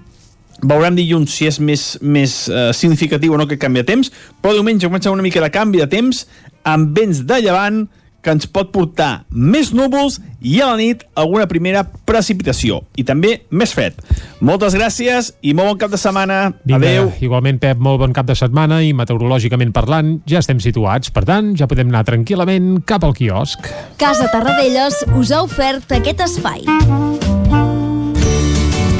veurem 0.61 0.95
dilluns 0.95 1.33
si 1.33 1.47
és 1.47 1.59
més, 1.59 1.97
més 2.01 2.49
eh, 2.49 2.71
significatiu 2.73 3.33
o 3.33 3.37
no 3.37 3.47
que 3.47 3.57
canvi 3.57 3.79
de 3.79 3.85
temps, 3.85 4.11
però 4.41 4.53
diumenge 4.53 4.87
comença 4.87 5.11
una 5.11 5.23
mica 5.23 5.41
de 5.41 5.49
canvi 5.49 5.79
de 5.79 5.87
temps, 5.87 6.27
amb 6.63 6.97
vents 6.97 7.25
de 7.25 7.41
llevant, 7.41 7.87
que 8.21 8.33
ens 8.33 8.47
pot 8.47 8.71
portar 8.73 9.25
més 9.31 9.71
núvols 9.73 10.19
i 10.41 10.59
a 10.61 10.71
la 10.71 10.77
nit 10.79 11.03
alguna 11.17 11.47
primera 11.49 11.83
precipitació. 11.83 12.81
I 12.97 13.05
també 13.05 13.41
més 13.49 13.73
fred. 13.77 13.97
Moltes 14.41 14.77
gràcies 14.77 15.31
i 15.41 15.53
molt 15.57 15.73
bon 15.73 15.81
cap 15.83 15.93
de 15.93 15.99
setmana. 16.01 16.39
Vinga, 16.65 16.81
Adeu. 16.81 17.11
Igualment, 17.21 17.61
Pep, 17.61 17.81
molt 17.81 18.01
bon 18.01 18.15
cap 18.15 18.29
de 18.29 18.37
setmana 18.37 18.81
i 18.85 18.93
meteorològicament 18.97 19.73
parlant 19.75 20.15
ja 20.29 20.41
estem 20.41 20.61
situats. 20.63 21.13
Per 21.13 21.25
tant, 21.27 21.53
ja 21.57 21.69
podem 21.69 21.91
anar 21.93 22.05
tranquil·lament 22.09 22.81
cap 22.89 23.05
al 23.05 23.17
quiosc. 23.17 23.69
Casa 24.01 24.29
Tarradellas 24.33 25.03
us 25.17 25.33
ha 25.33 25.45
ofert 25.45 25.93
aquest 25.97 26.25
espai. 26.29 26.65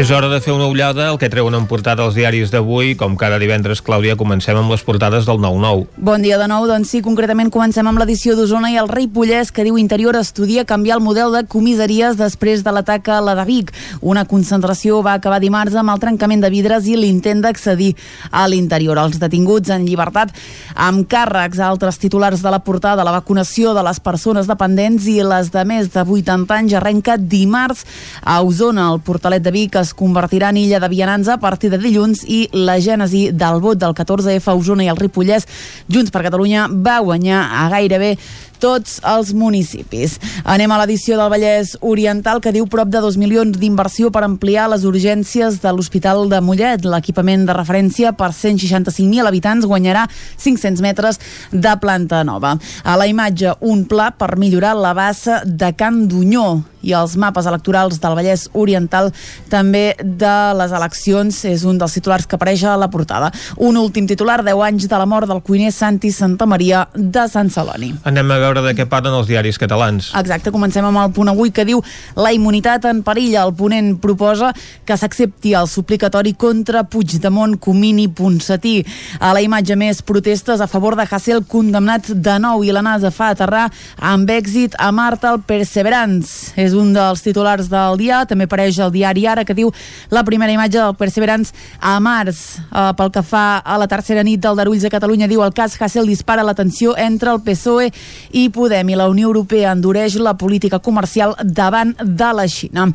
És 0.00 0.08
hora 0.10 0.30
de 0.32 0.38
fer 0.40 0.54
una 0.54 0.64
ullada 0.64 1.10
al 1.10 1.18
que 1.20 1.28
treuen 1.28 1.52
en 1.52 1.66
portada 1.68 2.06
els 2.06 2.14
diaris 2.16 2.48
d'avui. 2.48 2.94
Com 2.96 3.18
cada 3.20 3.36
divendres, 3.36 3.82
Clàudia, 3.84 4.14
comencem 4.16 4.56
amb 4.56 4.72
les 4.72 4.80
portades 4.80 5.26
del 5.28 5.36
9-9. 5.42 5.98
Bon 6.00 6.22
dia 6.24 6.38
de 6.40 6.46
nou, 6.48 6.64
doncs 6.64 6.94
sí, 6.94 7.02
concretament 7.04 7.50
comencem 7.52 7.84
amb 7.84 8.00
l'edició 8.00 8.32
d'Osona 8.32 8.70
i 8.72 8.78
el 8.80 8.88
rei 8.88 9.10
Pollès 9.12 9.50
que 9.52 9.66
diu 9.66 9.76
Interior 9.76 10.16
estudia 10.16 10.64
canviar 10.64 10.96
el 10.96 11.04
model 11.04 11.36
de 11.36 11.42
comissaries 11.44 12.16
després 12.16 12.64
de 12.64 12.72
l'atac 12.72 13.10
a 13.12 13.18
la 13.20 13.34
de 13.36 13.44
Vic. 13.44 13.74
Una 14.00 14.22
concentració 14.24 15.02
va 15.04 15.18
acabar 15.18 15.42
dimarts 15.44 15.76
amb 15.76 15.92
el 15.92 16.00
trencament 16.00 16.46
de 16.46 16.52
vidres 16.56 16.88
i 16.88 16.96
l'intent 16.96 17.44
d'accedir 17.44 17.90
a 18.32 18.46
l'interior. 18.48 18.96
Els 19.04 19.20
detinguts 19.20 19.68
en 19.68 19.84
llibertat 19.84 20.32
amb 20.80 21.04
càrrecs 21.12 21.60
altres 21.60 22.00
titulars 22.00 22.40
de 22.40 22.54
la 22.56 22.62
portada, 22.64 23.04
la 23.04 23.18
vacunació 23.18 23.76
de 23.76 23.84
les 23.84 24.00
persones 24.00 24.48
dependents 24.48 25.04
i 25.12 25.20
les 25.20 25.52
de 25.52 25.68
més 25.68 25.92
de 25.92 26.08
80 26.08 26.58
anys 26.62 26.80
arrenca 26.80 27.20
dimarts 27.20 27.84
a 28.24 28.40
Osona. 28.40 28.88
El 28.94 29.04
portalet 29.04 29.44
de 29.44 29.52
Vic 29.60 29.76
es 29.76 29.89
convertirà 29.96 30.50
en 30.50 30.60
illa 30.60 30.80
de 30.82 30.88
vianants 30.92 31.28
a 31.28 31.38
partir 31.40 31.70
de 31.72 31.78
dilluns 31.80 32.24
i 32.28 32.42
la 32.52 32.78
gènesi 32.80 33.28
del 33.32 33.60
vot 33.62 33.80
del 33.80 33.94
14F 33.96 34.50
a 34.50 34.56
Osona 34.58 34.86
i 34.86 34.90
el 34.92 35.00
Ripollès 35.00 35.48
Junts 35.88 36.12
per 36.14 36.24
Catalunya 36.26 36.68
va 36.70 37.00
guanyar 37.04 37.42
a 37.62 37.68
gairebé 37.72 38.16
tots 38.60 38.98
els 39.06 39.32
municipis. 39.34 40.18
Anem 40.44 40.70
a 40.70 40.78
l'edició 40.82 41.16
del 41.18 41.30
Vallès 41.32 41.74
Oriental 41.80 42.42
que 42.44 42.52
diu 42.54 42.68
prop 42.70 42.90
de 42.92 43.02
2 43.02 43.18
milions 43.20 43.58
d'inversió 43.58 44.12
per 44.12 44.22
ampliar 44.26 44.68
les 44.70 44.84
urgències 44.88 45.60
de 45.62 45.72
l'Hospital 45.74 46.28
de 46.30 46.40
Mollet. 46.44 46.84
L'equipament 46.84 47.46
de 47.48 47.56
referència 47.56 48.12
per 48.16 48.30
165.000 48.36 49.26
habitants 49.26 49.68
guanyarà 49.68 50.06
500 50.36 50.84
metres 50.84 51.20
de 51.50 51.76
planta 51.80 52.22
nova. 52.24 52.56
A 52.84 52.96
la 53.00 53.08
imatge, 53.10 53.56
un 53.60 53.86
pla 53.88 54.10
per 54.12 54.36
millorar 54.36 54.76
la 54.76 54.92
bassa 54.94 55.40
de 55.44 55.72
Can 55.76 56.06
Dunyó 56.08 56.60
i 56.82 56.94
els 56.96 57.16
mapes 57.20 57.46
electorals 57.48 58.00
del 58.00 58.16
Vallès 58.16 58.46
Oriental 58.56 59.10
també 59.52 59.94
de 60.00 60.36
les 60.56 60.72
eleccions 60.72 61.42
és 61.50 61.64
un 61.68 61.78
dels 61.80 61.96
titulars 61.96 62.26
que 62.26 62.38
apareix 62.38 62.64
a 62.64 62.76
la 62.80 62.90
portada. 62.92 63.30
Un 63.56 63.76
últim 63.80 64.08
titular, 64.08 64.40
10 64.44 64.64
anys 64.70 64.88
de 64.88 65.00
la 65.00 65.08
mort 65.08 65.28
del 65.28 65.42
cuiner 65.44 65.72
Santi 65.72 66.10
Santa 66.12 66.48
Maria 66.48 66.86
de 66.94 67.26
Sant 67.28 67.50
Celoni. 67.52 67.92
Anem 68.08 68.30
a 68.30 68.38
veure 68.40 68.49
de 68.58 68.74
què 68.74 68.86
parlen 68.90 69.14
els 69.14 69.28
diaris 69.30 69.58
catalans. 69.60 70.10
Exacte, 70.18 70.50
comencem 70.50 70.84
amb 70.84 70.98
el 70.98 71.12
punt 71.14 71.30
avui 71.30 71.52
que 71.54 71.64
diu 71.68 71.78
la 72.18 72.32
immunitat 72.34 72.88
en 72.90 73.04
perill. 73.06 73.36
El 73.38 73.54
ponent 73.54 73.92
proposa 74.02 74.50
que 74.84 74.96
s'accepti 74.98 75.54
el 75.54 75.68
suplicatori 75.70 76.34
contra 76.34 76.82
Puigdemont, 76.82 77.54
Comini, 77.62 78.08
Ponsatí. 78.08 78.80
A 79.20 79.30
la 79.36 79.44
imatge 79.44 79.76
més, 79.78 80.02
protestes 80.02 80.60
a 80.60 80.66
favor 80.66 80.96
de 80.98 81.06
Hassel 81.06 81.44
condemnat 81.46 82.10
de 82.10 82.36
nou 82.42 82.64
i 82.66 82.74
la 82.74 82.82
NASA 82.82 83.12
fa 83.14 83.30
aterrar 83.30 83.68
amb 83.96 84.30
èxit 84.30 84.74
a 84.78 84.90
Marta 84.90 85.30
el 85.30 85.42
Perseverance. 85.46 86.50
És 86.58 86.74
un 86.74 86.92
dels 86.96 87.22
titulars 87.22 87.70
del 87.70 88.00
dia, 88.00 88.24
també 88.26 88.48
apareix 88.48 88.80
el 88.82 88.92
diari 88.94 89.26
Ara 89.30 89.44
que 89.46 89.54
diu 89.54 89.70
la 90.10 90.24
primera 90.26 90.52
imatge 90.52 90.78
del 90.80 90.96
Perseverance 90.98 91.54
a 91.78 91.98
març. 92.02 92.58
Uh, 92.70 92.90
pel 92.98 93.12
que 93.14 93.22
fa 93.22 93.60
a 93.62 93.78
la 93.78 93.88
tercera 93.90 94.24
nit 94.26 94.40
del 94.42 94.58
Darulls 94.58 94.82
de 94.82 94.90
Catalunya, 94.92 95.28
diu 95.30 95.44
el 95.44 95.54
cas 95.54 95.76
Hassel 95.80 96.08
dispara 96.08 96.46
la 96.46 96.54
tensió 96.54 96.96
entre 96.98 97.30
el 97.34 97.42
PSOE 97.44 97.90
i 98.32 98.39
Podem 98.48 98.88
i 98.88 98.96
la 98.96 99.08
Unió 99.10 99.28
Europea 99.28 99.72
endureix 99.74 100.16
la 100.16 100.36
política 100.38 100.78
comercial 100.78 101.34
davant 101.44 101.92
de 102.00 102.30
la 102.32 102.46
Xina. 102.48 102.86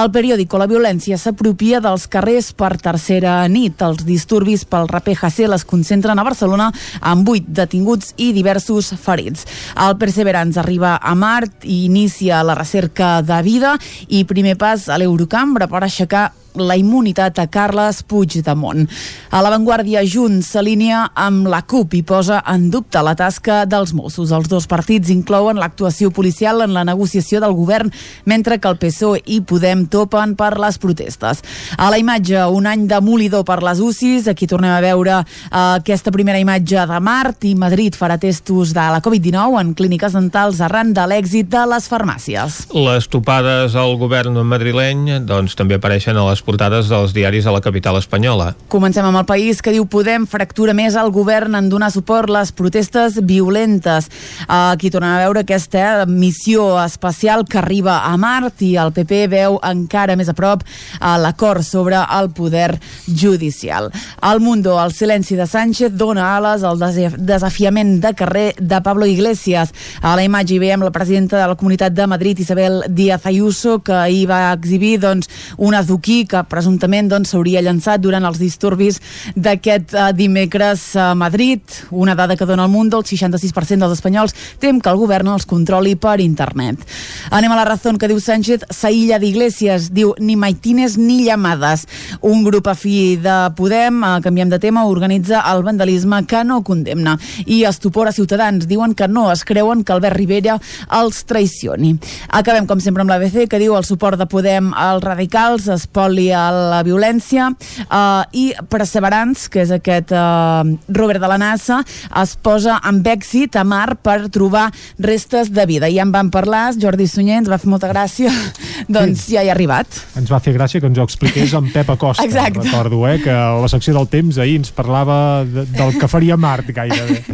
El 0.00 0.10
periòdico 0.12 0.58
La 0.60 0.68
violència 0.70 1.16
s'apropia 1.18 1.80
dels 1.80 2.06
carrers 2.10 2.52
per 2.52 2.74
tercera 2.76 3.46
nit. 3.48 3.80
Els 3.80 4.04
disturbis 4.04 4.66
pel 4.68 4.90
raper 4.90 5.16
Hassel 5.22 5.56
es 5.56 5.64
concentren 5.64 6.18
a 6.18 6.26
Barcelona 6.26 6.70
amb 7.00 7.26
vuit 7.26 7.46
detinguts 7.46 8.14
i 8.18 8.32
diversos 8.36 8.92
ferits. 9.00 9.46
El 9.76 9.96
Perseverance 9.96 10.60
arriba 10.60 10.98
a 11.00 11.14
Mart 11.14 11.64
i 11.64 11.84
inicia 11.86 12.42
la 12.44 12.58
recerca 12.58 13.22
de 13.22 13.40
vida 13.42 13.76
i 14.08 14.26
primer 14.28 14.58
pas 14.60 14.88
a 14.88 14.98
l'Eurocambra 15.00 15.70
per 15.70 15.84
aixecar 15.84 16.30
la 16.54 16.76
immunitat 16.78 17.38
a 17.38 17.46
Carles 17.50 18.02
Puigdemont. 18.02 18.86
A 19.30 19.42
l'avantguàrdia 19.44 20.02
Junts 20.06 20.52
s'alinea 20.54 21.06
amb 21.14 21.48
la 21.50 21.62
CUP 21.62 21.94
i 21.98 22.02
posa 22.06 22.40
en 22.50 22.68
dubte 22.72 23.02
la 23.04 23.14
tasca 23.18 23.62
dels 23.66 23.92
Mossos. 23.94 24.32
Els 24.32 24.48
dos 24.50 24.66
partits 24.70 25.10
inclouen 25.12 25.60
l'actuació 25.60 26.10
policial 26.10 26.64
en 26.64 26.74
la 26.74 26.84
negociació 26.84 27.40
del 27.40 27.54
govern, 27.54 27.92
mentre 28.24 28.58
que 28.58 28.68
el 28.68 28.78
PSOE 28.80 29.22
i 29.26 29.40
Podem 29.50 29.86
topen 29.90 30.36
per 30.38 30.54
les 30.62 30.78
protestes. 30.78 31.42
A 31.76 31.90
la 31.90 31.98
imatge, 31.98 32.38
un 32.50 32.66
any 32.70 32.86
demolidor 32.90 33.44
per 33.48 33.60
les 33.66 33.80
UCIs. 33.82 34.28
Aquí 34.30 34.46
tornem 34.50 34.72
a 34.74 34.82
veure 34.84 35.20
eh, 35.20 35.24
aquesta 35.52 36.12
primera 36.14 36.38
imatge 36.38 36.86
de 36.86 37.00
Mart 37.02 37.46
i 37.48 37.54
Madrid 37.58 37.96
farà 37.98 38.18
testos 38.20 38.74
de 38.76 38.86
la 38.94 39.00
Covid-19 39.02 39.60
en 39.60 39.74
clíniques 39.74 40.14
dentals 40.16 40.60
arran 40.64 40.94
de 40.96 41.06
l'èxit 41.10 41.50
de 41.50 41.64
les 41.70 41.88
farmàcies. 41.90 42.60
Les 42.74 43.08
topades 43.10 43.76
al 43.78 43.96
govern 44.00 44.38
madrileny 44.46 45.20
doncs, 45.26 45.56
també 45.58 45.78
apareixen 45.78 46.18
a 46.18 46.26
les 46.30 46.39
les 46.40 46.46
portades 46.46 46.88
dels 46.88 47.12
diaris 47.12 47.44
de 47.44 47.52
la 47.52 47.60
capital 47.60 47.98
espanyola. 47.98 48.54
Comencem 48.72 49.04
amb 49.04 49.18
el 49.20 49.26
país 49.28 49.60
que 49.60 49.74
diu 49.74 49.84
Podem 49.90 50.24
fractura 50.30 50.72
més 50.72 50.94
el 50.96 51.10
govern 51.12 51.56
en 51.58 51.68
donar 51.68 51.90
suport 51.92 52.30
les 52.32 52.52
protestes 52.56 53.18
violentes. 53.26 54.08
Aquí 54.48 54.88
tornem 54.90 55.12
a 55.12 55.24
veure 55.26 55.42
aquesta 55.44 56.06
missió 56.06 56.78
especial 56.80 57.44
que 57.44 57.58
arriba 57.58 57.98
a 58.08 58.16
Mart 58.16 58.62
i 58.64 58.76
el 58.80 58.92
PP 58.96 59.26
veu 59.28 59.58
encara 59.66 60.16
més 60.16 60.30
a 60.30 60.36
prop 60.38 60.64
l'acord 61.00 61.66
sobre 61.66 61.98
el 62.00 62.30
poder 62.32 62.78
judicial. 63.06 63.90
Al 64.20 64.40
Mundo, 64.40 64.78
el 64.80 64.94
silenci 64.96 65.36
de 65.36 65.46
Sánchez 65.46 65.92
dona 65.92 66.36
ales 66.38 66.64
al 66.64 66.80
desafiament 67.18 67.98
de 68.00 68.14
carrer 68.14 68.54
de 68.58 68.80
Pablo 68.80 69.04
Iglesias. 69.06 69.74
A 70.00 70.14
la 70.16 70.24
imatge 70.24 70.56
hi 70.56 70.62
veiem 70.62 70.86
la 70.86 70.94
presidenta 70.94 71.36
de 71.36 71.50
la 71.50 71.58
Comunitat 71.58 71.92
de 71.92 72.06
Madrid, 72.06 72.38
Isabel 72.38 72.84
Díaz 72.88 73.26
Ayuso, 73.26 73.80
que 73.84 73.92
ahir 73.92 74.30
va 74.30 74.54
exhibir 74.54 74.96
doncs, 75.02 75.28
un 75.58 75.74
azuquí 75.74 76.24
que 76.30 76.42
presumptament 76.50 77.10
doncs, 77.10 77.32
s'hauria 77.34 77.60
doncs, 77.60 77.70
llançat 77.70 78.02
durant 78.02 78.24
els 78.26 78.38
disturbis 78.40 78.98
d'aquest 79.36 79.94
uh, 79.94 80.10
dimecres 80.16 80.94
a 80.96 81.12
Madrid. 81.14 81.60
Una 81.90 82.14
dada 82.14 82.36
que 82.36 82.46
dona 82.46 82.66
el 82.66 82.72
Mundo, 82.72 82.98
el 82.98 83.06
66% 83.06 83.80
dels 83.80 83.98
espanyols 83.98 84.34
tem 84.62 84.80
que 84.80 84.90
el 84.90 84.98
govern 85.00 85.32
els 85.34 85.46
controli 85.46 85.96
per 85.96 86.18
internet. 86.22 86.82
Anem 87.30 87.52
a 87.52 87.58
la 87.60 87.66
raó 87.68 87.96
que 87.98 88.08
diu 88.10 88.20
Sánchez, 88.20 88.66
s'aïlla 88.74 89.18
d'Iglesias, 89.22 89.90
diu 89.94 90.14
ni 90.18 90.36
maitines 90.36 90.96
ni 90.98 91.22
llamades. 91.24 91.86
Un 92.20 92.44
grup 92.44 92.68
afí 92.70 93.16
de 93.20 93.38
Podem, 93.56 94.02
uh, 94.02 94.18
canviem 94.22 94.50
de 94.50 94.60
tema, 94.62 94.86
organitza 94.86 95.42
el 95.52 95.64
vandalisme 95.66 96.24
que 96.26 96.44
no 96.44 96.62
condemna. 96.62 97.16
I 97.46 97.64
estupor 97.68 98.08
a 98.08 98.12
Ciutadans, 98.12 98.68
diuen 98.68 98.94
que 98.94 99.08
no 99.08 99.30
es 99.32 99.44
creuen 99.44 99.84
que 99.84 99.92
Albert 99.92 100.16
Rivera 100.16 100.58
els 101.00 101.24
traicioni. 101.24 101.94
Acabem, 102.28 102.66
com 102.66 102.80
sempre, 102.80 103.04
amb 103.04 103.12
l'ABC, 103.12 103.46
que 103.50 103.60
diu 103.62 103.76
el 103.78 103.86
suport 103.88 104.18
de 104.20 104.28
Podem 104.30 104.72
als 104.76 105.04
radicals, 105.04 105.68
espoli 105.72 106.19
a 106.28 106.44
la 106.52 106.82
violència, 106.86 107.48
uh, 107.86 108.22
i 108.36 108.50
Perseverance, 108.70 109.48
que 109.50 109.64
és 109.64 109.72
aquest 109.74 110.12
uh, 110.12 110.62
Robert 110.92 111.22
de 111.22 111.30
la 111.30 111.38
NASA, 111.40 111.80
es 112.20 112.36
posa 112.36 112.78
amb 112.86 113.06
èxit 113.08 113.56
a 113.56 113.64
mar 113.64 113.96
per 114.04 114.28
trobar 114.32 114.68
restes 115.00 115.52
de 115.54 115.66
vida. 115.70 115.90
Ja 115.90 116.04
en 116.04 116.12
vam 116.12 116.30
parlar, 116.34 116.68
Jordi 116.80 117.08
Sunyer 117.10 117.40
ens 117.40 117.50
va 117.50 117.58
fer 117.60 117.70
molta 117.72 117.90
gràcia, 117.90 118.32
doncs 118.88 119.26
sí. 119.26 119.36
ja 119.36 119.44
hi 119.44 119.50
ha 119.50 119.56
arribat. 119.56 120.02
Ens 120.20 120.30
va 120.32 120.42
fer 120.44 120.54
gràcia 120.58 120.82
que 120.82 120.90
ens 120.90 121.00
ho 121.00 121.08
expliqués 121.08 121.56
en 121.56 121.72
Pep 121.72 121.94
Acosta, 121.96 122.26
Exacte. 122.26 122.66
recordo, 122.66 123.06
eh, 123.08 123.18
que 123.22 123.32
a 123.32 123.56
la 123.60 123.72
secció 123.72 123.96
del 123.96 124.08
temps 124.12 124.38
ahir 124.38 124.60
ens 124.60 124.74
parlava 124.74 125.44
de, 125.44 125.66
del 125.72 125.96
que 125.98 126.10
faria 126.10 126.36
Mart 126.40 126.70
gairebé. 126.74 127.24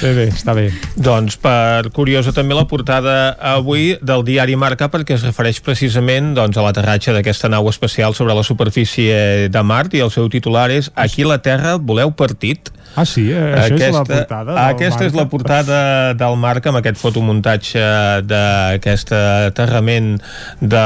Bé, 0.00 0.14
bé, 0.16 0.26
està 0.32 0.54
bé. 0.56 0.70
Doncs 0.96 1.36
per 1.40 1.90
curiosa 1.92 2.32
també 2.32 2.56
la 2.56 2.64
portada 2.68 3.34
avui 3.50 3.98
del 4.00 4.22
diari 4.24 4.54
Marca 4.56 4.88
perquè 4.88 5.18
es 5.18 5.24
refereix 5.26 5.60
precisament 5.64 6.30
doncs, 6.38 6.56
a 6.56 6.64
l'aterratge 6.64 7.12
d'aquesta 7.12 7.50
nau 7.52 7.68
espacial 7.68 8.09
sobre 8.16 8.34
la 8.34 8.44
superfície 8.46 9.48
de 9.48 9.62
Mart 9.62 9.94
i 9.94 10.02
el 10.04 10.12
seu 10.14 10.28
titular 10.32 10.68
és 10.74 10.90
Aquí 10.94 11.26
la 11.26 11.40
Terra 11.42 11.76
voleu 11.76 12.12
partit? 12.16 12.72
Ah, 12.98 13.04
sí? 13.06 13.28
Eh, 13.30 13.38
això 13.54 13.76
aquesta, 13.76 13.86
és 13.86 13.94
la 13.94 14.04
portada 14.04 14.54
Aquesta 14.66 15.04
és 15.06 15.14
la 15.14 15.24
portada 15.30 15.78
del 16.18 16.36
Marca 16.42 16.72
amb 16.72 16.80
aquest 16.80 16.98
fotomuntatge 16.98 17.82
d'aquest 18.26 19.12
aterrament 19.14 20.16
de 20.58 20.82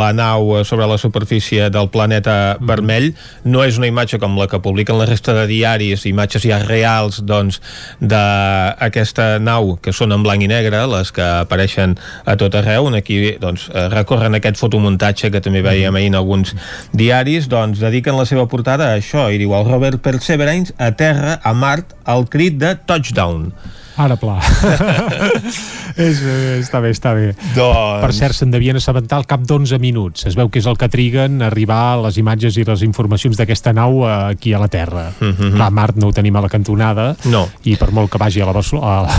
la 0.00 0.10
nau 0.16 0.64
sobre 0.66 0.88
la 0.90 0.98
superfície 0.98 1.68
del 1.70 1.90
planeta 1.94 2.56
mm. 2.56 2.66
vermell. 2.66 3.10
No 3.46 3.62
és 3.62 3.78
una 3.78 3.86
imatge 3.90 4.18
com 4.22 4.34
la 4.38 4.48
que 4.50 4.58
publiquen 4.62 4.98
la 4.98 5.06
resta 5.06 5.36
de 5.36 5.46
diaris, 5.50 6.04
imatges 6.10 6.48
ja 6.50 6.58
reals 6.64 7.20
doncs, 7.22 7.60
d'aquesta 8.02 9.38
nau 9.38 9.76
que 9.82 9.94
són 9.94 10.16
en 10.16 10.26
blanc 10.26 10.42
i 10.42 10.50
negre, 10.50 10.82
les 10.90 11.14
que 11.14 11.24
apareixen 11.44 11.94
a 12.26 12.36
tot 12.40 12.58
arreu. 12.58 12.90
Aquí 13.00 13.20
doncs, 13.38 13.68
recorren 13.94 14.34
aquest 14.34 14.58
fotomuntatge 14.58 15.30
que 15.30 15.42
també 15.44 15.62
veiem 15.62 15.94
ahir 15.94 16.10
en 16.10 16.18
alguns 16.18 16.56
diaris, 16.96 17.46
doncs 17.52 17.78
dediquen 17.78 18.18
la 18.18 18.26
seva 18.26 18.48
portada 18.50 18.90
a 18.90 18.98
això 18.98 19.28
i 19.30 19.38
diu 19.38 19.54
el 19.54 19.68
Robert 19.68 20.02
Perseverance 20.02 20.74
a 20.80 20.90
terra 20.98 21.19
terra 21.20 21.38
a 21.42 21.52
Mart 21.52 21.94
al 22.04 22.26
crit 22.28 22.56
de 22.56 22.72
touchdown. 22.88 23.52
Ara 24.00 24.16
pla. 24.16 24.38
és, 26.00 26.20
està 26.60 26.80
bé, 26.80 26.92
està 26.94 27.12
bé. 27.16 27.32
Doncs... 27.52 28.00
Per 28.00 28.10
cert, 28.16 28.36
se'n 28.38 28.52
devien 28.52 28.78
assabentar 28.78 29.18
al 29.20 29.26
cap 29.28 29.42
d'11 29.44 29.76
minuts. 29.82 30.24
Es 30.30 30.36
veu 30.38 30.48
que 30.48 30.62
és 30.62 30.68
el 30.70 30.78
que 30.80 30.88
triguen 30.92 31.42
a 31.42 31.50
arribar 31.50 31.98
les 32.00 32.16
imatges 32.22 32.56
i 32.56 32.64
les 32.64 32.84
informacions 32.86 33.36
d'aquesta 33.36 33.74
nau 33.76 34.04
aquí 34.08 34.54
a 34.56 34.60
la 34.62 34.70
Terra. 34.72 35.10
Mm 35.20 35.34
-hmm. 35.34 35.56
Clar, 35.56 35.70
Mart 35.70 35.96
no 36.00 36.08
ho 36.08 36.12
tenim 36.16 36.36
a 36.36 36.40
la 36.40 36.48
cantonada 36.48 37.16
no. 37.24 37.48
i 37.64 37.76
per 37.76 37.90
molt 37.92 38.10
que 38.10 38.18
vagi 38.18 38.40
a 38.40 38.46
la, 38.46 38.62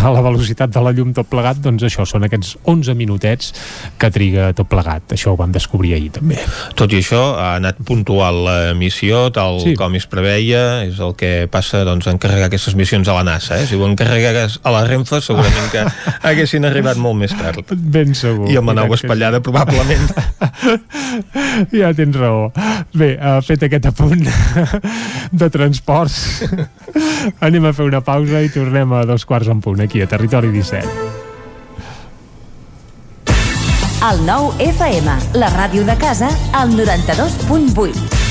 a 0.04 0.10
la 0.10 0.22
velocitat 0.22 0.74
de 0.74 0.82
la 0.82 0.92
llum 0.92 1.14
tot 1.14 1.28
plegat, 1.28 1.58
doncs 1.62 1.84
això 1.84 2.06
són 2.06 2.24
aquests 2.24 2.58
11 2.66 2.96
minutets 2.96 3.54
que 3.98 4.10
triga 4.10 4.54
tot 4.54 4.68
plegat. 4.68 5.14
Això 5.14 5.32
ho 5.34 5.38
vam 5.38 5.52
descobrir 5.52 5.94
ahir 5.94 6.12
també. 6.12 6.40
Tot 6.76 6.92
i 6.92 6.98
això, 6.98 7.38
ha 7.38 7.56
anat 7.56 7.78
puntual 7.86 8.44
la 8.46 8.74
missió, 8.74 9.30
tal 9.32 9.62
sí. 9.62 9.76
com 9.76 9.96
es 9.96 10.08
preveia, 10.08 10.84
és 10.84 11.00
el 11.00 11.16
que 11.16 11.48
passa 11.52 11.84
doncs, 11.84 12.08
encarregar 12.08 12.48
aquestes 12.48 12.76
missions 12.76 13.08
a 13.08 13.14
la 13.14 13.24
NASA. 13.24 13.60
Eh? 13.62 13.68
Si 13.68 13.76
ho 13.76 13.86
encarregues 13.86 14.60
a 14.64 14.71
la 14.74 14.84
Renfe, 14.88 15.22
segurament 15.24 15.70
que 15.74 15.86
haguessin 16.30 16.68
arribat 16.68 17.00
molt 17.02 17.20
més 17.22 17.36
tard. 17.38 17.62
Ben 17.72 18.16
segur. 18.18 18.50
I 18.52 18.60
amb 18.62 18.72
la 18.72 18.82
nau 18.82 18.96
espatllada, 18.98 19.42
sí. 19.42 19.46
probablement. 19.48 20.08
ja 21.82 21.94
tens 21.98 22.20
raó. 22.20 22.50
Bé, 22.94 23.14
uh, 23.18 23.40
fet 23.46 23.68
aquest 23.68 23.90
apunt 23.92 24.26
de 25.44 25.50
transports, 25.54 26.44
anem 27.40 27.70
a 27.70 27.74
fer 27.76 27.88
una 27.88 28.04
pausa 28.06 28.44
i 28.44 28.52
tornem 28.54 28.94
a 28.98 29.06
dos 29.10 29.28
quarts 29.28 29.52
en 29.52 29.64
punt, 29.64 29.82
aquí 29.84 30.04
a 30.04 30.10
Territori 30.12 30.52
17. 30.56 31.20
El 34.02 34.24
nou 34.26 34.50
FM, 34.58 35.14
la 35.38 35.52
ràdio 35.54 35.86
de 35.86 35.94
casa, 36.02 36.32
al 36.58 36.74
92.8. 36.74 38.31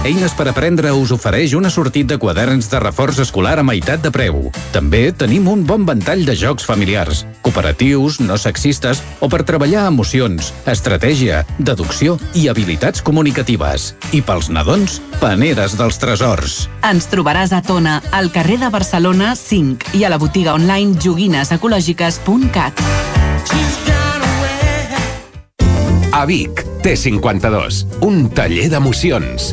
Eines 0.00 0.32
per 0.32 0.46
aprendre 0.48 0.94
us 0.96 1.10
ofereix 1.12 1.52
una 1.52 1.68
sortit 1.68 2.06
de 2.08 2.16
quaderns 2.16 2.70
de 2.72 2.78
reforç 2.80 3.18
escolar 3.20 3.58
a 3.60 3.62
meitat 3.62 4.00
de 4.00 4.08
preu. 4.08 4.46
També 4.72 5.10
tenim 5.12 5.44
un 5.52 5.60
bon 5.68 5.82
ventall 5.84 6.22
de 6.24 6.32
jocs 6.40 6.64
familiars, 6.64 7.26
cooperatius, 7.44 8.16
no 8.24 8.38
sexistes 8.40 9.02
o 9.20 9.28
per 9.28 9.42
treballar 9.44 9.82
emocions, 9.90 10.54
estratègia, 10.64 11.42
deducció 11.58 12.16
i 12.32 12.46
habilitats 12.48 13.04
comunicatives. 13.04 13.90
I 14.16 14.22
pels 14.24 14.48
nadons, 14.48 15.02
paneres 15.20 15.76
dels 15.76 16.00
tresors. 16.00 16.62
Ens 16.88 17.04
trobaràs 17.12 17.52
a 17.52 17.60
Tona, 17.60 17.98
al 18.16 18.32
carrer 18.32 18.56
de 18.62 18.70
Barcelona 18.72 19.34
5 19.36 19.92
i 20.00 20.06
a 20.08 20.12
la 20.14 20.16
botiga 20.16 20.56
online 20.56 20.96
joguinesecològiques.cat. 20.96 22.80
A 26.10 26.24
Vic, 26.24 26.64
T52, 26.80 27.84
un 28.08 28.24
taller 28.32 28.70
d'emocions. 28.72 29.52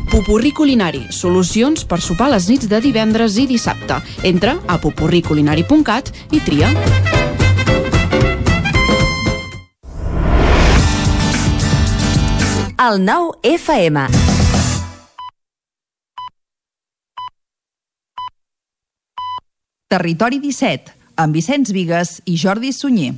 Pupurri 0.11 0.49
Culinari, 0.51 1.05
solucions 1.15 1.85
per 1.87 2.01
sopar 2.03 2.25
les 2.33 2.49
nits 2.51 2.67
de 2.67 2.81
divendres 2.83 3.37
i 3.39 3.45
dissabte. 3.47 3.95
Entra 4.27 4.57
a 4.67 4.75
pupurriculinari.cat 4.83 6.11
i 6.35 6.41
tria. 6.43 6.67
El 12.75 12.99
nou 13.05 13.31
FM. 13.47 14.03
Territori 19.87 20.43
17, 20.43 20.91
amb 21.23 21.39
Vicenç 21.39 21.71
Vigues 21.71 22.17
i 22.27 22.35
Jordi 22.35 22.75
Sunyer. 22.75 23.13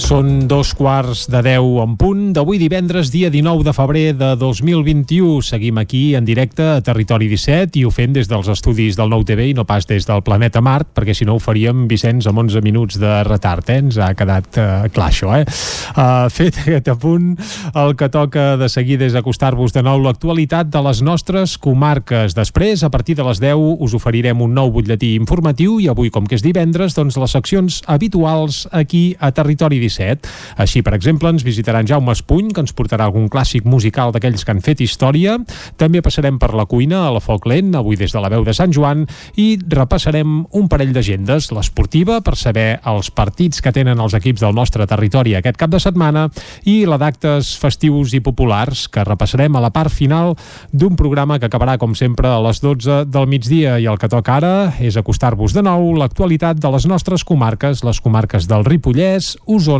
Són 0.00 0.48
dos 0.48 0.70
quarts 0.74 1.26
de 1.30 1.42
10 1.44 1.66
en 1.82 1.92
punt 2.00 2.30
d'avui 2.34 2.56
divendres, 2.58 3.10
dia 3.12 3.28
19 3.30 3.66
de 3.66 3.72
febrer 3.76 4.14
de 4.16 4.30
2021. 4.40 5.42
Seguim 5.44 5.76
aquí 5.78 6.14
en 6.16 6.24
directe 6.24 6.64
a 6.64 6.80
Territori 6.80 7.28
17 7.28 7.76
i 7.78 7.84
ho 7.84 7.92
fem 7.92 8.14
des 8.16 8.30
dels 8.30 8.48
estudis 8.48 8.96
del 8.96 9.12
Nou 9.12 9.26
TV 9.28 9.50
i 9.50 9.54
no 9.54 9.66
pas 9.68 9.84
des 9.86 10.08
del 10.08 10.22
planeta 10.24 10.62
Mart, 10.64 10.88
perquè 10.96 11.12
si 11.14 11.26
no 11.28 11.36
ho 11.36 11.42
faríem, 11.42 11.84
Vicenç, 11.90 12.26
amb 12.30 12.40
11 12.40 12.62
minuts 12.64 12.96
de 13.02 13.12
retard. 13.28 13.68
Eh? 13.68 13.76
Ens 13.84 13.98
ha 14.00 14.08
quedat 14.16 14.56
uh, 14.56 14.88
clar 14.94 15.10
això. 15.12 15.34
Eh? 15.36 15.44
Uh, 15.92 16.30
fet 16.32 16.62
aquest 16.64 16.88
apunt, 16.94 17.36
el 17.74 17.94
que 18.00 18.08
toca 18.08 18.56
de 18.56 18.70
seguir 18.72 19.02
és 19.04 19.18
acostar-vos 19.18 19.76
de 19.76 19.84
nou 19.84 20.00
l'actualitat 20.00 20.72
de 20.72 20.84
les 20.88 21.04
nostres 21.04 21.58
comarques. 21.60 22.34
Després, 22.38 22.86
a 22.86 22.90
partir 22.90 23.18
de 23.20 23.28
les 23.28 23.42
10, 23.44 23.76
us 23.84 23.98
oferirem 24.00 24.40
un 24.40 24.56
nou 24.56 24.72
butlletí 24.72 25.12
informatiu 25.20 25.76
i 25.78 25.92
avui, 25.92 26.08
com 26.10 26.24
que 26.24 26.40
és 26.40 26.46
divendres, 26.46 26.96
doncs 26.96 27.20
les 27.20 27.36
seccions 27.36 27.82
habituals 27.86 28.64
aquí 28.72 29.04
a 29.20 29.34
Territori 29.36 29.76
17 29.76 29.89
17. 29.90 30.30
Així, 30.62 30.84
per 30.86 30.94
exemple, 30.94 31.30
ens 31.30 31.44
visitaran 31.46 31.88
Jaume 31.88 32.14
Espuny, 32.14 32.54
que 32.54 32.62
ens 32.64 32.74
portarà 32.76 33.08
algun 33.08 33.28
clàssic 33.32 33.66
musical 33.68 34.14
d'aquells 34.14 34.44
que 34.46 34.54
han 34.54 34.62
fet 34.64 34.82
història. 34.84 35.36
També 35.80 36.02
passarem 36.04 36.38
per 36.40 36.52
la 36.56 36.66
cuina, 36.70 37.04
a 37.06 37.14
la 37.14 37.22
Foc 37.24 37.48
Lent, 37.50 37.74
avui 37.78 37.98
des 37.98 38.14
de 38.14 38.22
la 38.22 38.30
veu 38.32 38.44
de 38.46 38.54
Sant 38.56 38.72
Joan, 38.74 39.06
i 39.40 39.58
repassarem 39.60 40.44
un 40.56 40.68
parell 40.70 40.94
d'agendes, 40.94 41.50
l'esportiva, 41.54 42.20
per 42.24 42.36
saber 42.38 42.80
els 42.88 43.10
partits 43.10 43.60
que 43.60 43.74
tenen 43.74 44.00
els 44.00 44.14
equips 44.16 44.44
del 44.44 44.56
nostre 44.56 44.86
territori 44.90 45.34
aquest 45.36 45.58
cap 45.60 45.72
de 45.72 45.80
setmana, 45.82 46.28
i 46.64 46.84
la 46.88 47.00
d'actes 47.00 47.54
festius 47.60 48.14
i 48.14 48.22
populars, 48.24 48.86
que 48.88 49.04
repassarem 49.06 49.56
a 49.56 49.64
la 49.64 49.72
part 49.74 49.92
final 49.92 50.36
d'un 50.72 50.96
programa 50.98 51.38
que 51.38 51.50
acabarà, 51.50 51.76
com 51.80 51.94
sempre, 51.98 52.28
a 52.30 52.40
les 52.44 52.62
12 52.62 53.04
del 53.10 53.28
migdia. 53.30 53.78
I 53.80 53.88
el 53.90 53.98
que 54.00 54.10
toca 54.10 54.38
ara 54.38 54.54
és 54.80 54.98
acostar-vos 55.00 55.54
de 55.56 55.64
nou 55.66 55.92
l'actualitat 55.98 56.60
de 56.60 56.70
les 56.72 56.86
nostres 56.90 57.24
comarques, 57.26 57.84
les 57.86 58.00
comarques 58.00 58.46
del 58.50 58.64
Ripollès, 58.66 59.34
Osona, 59.46 59.79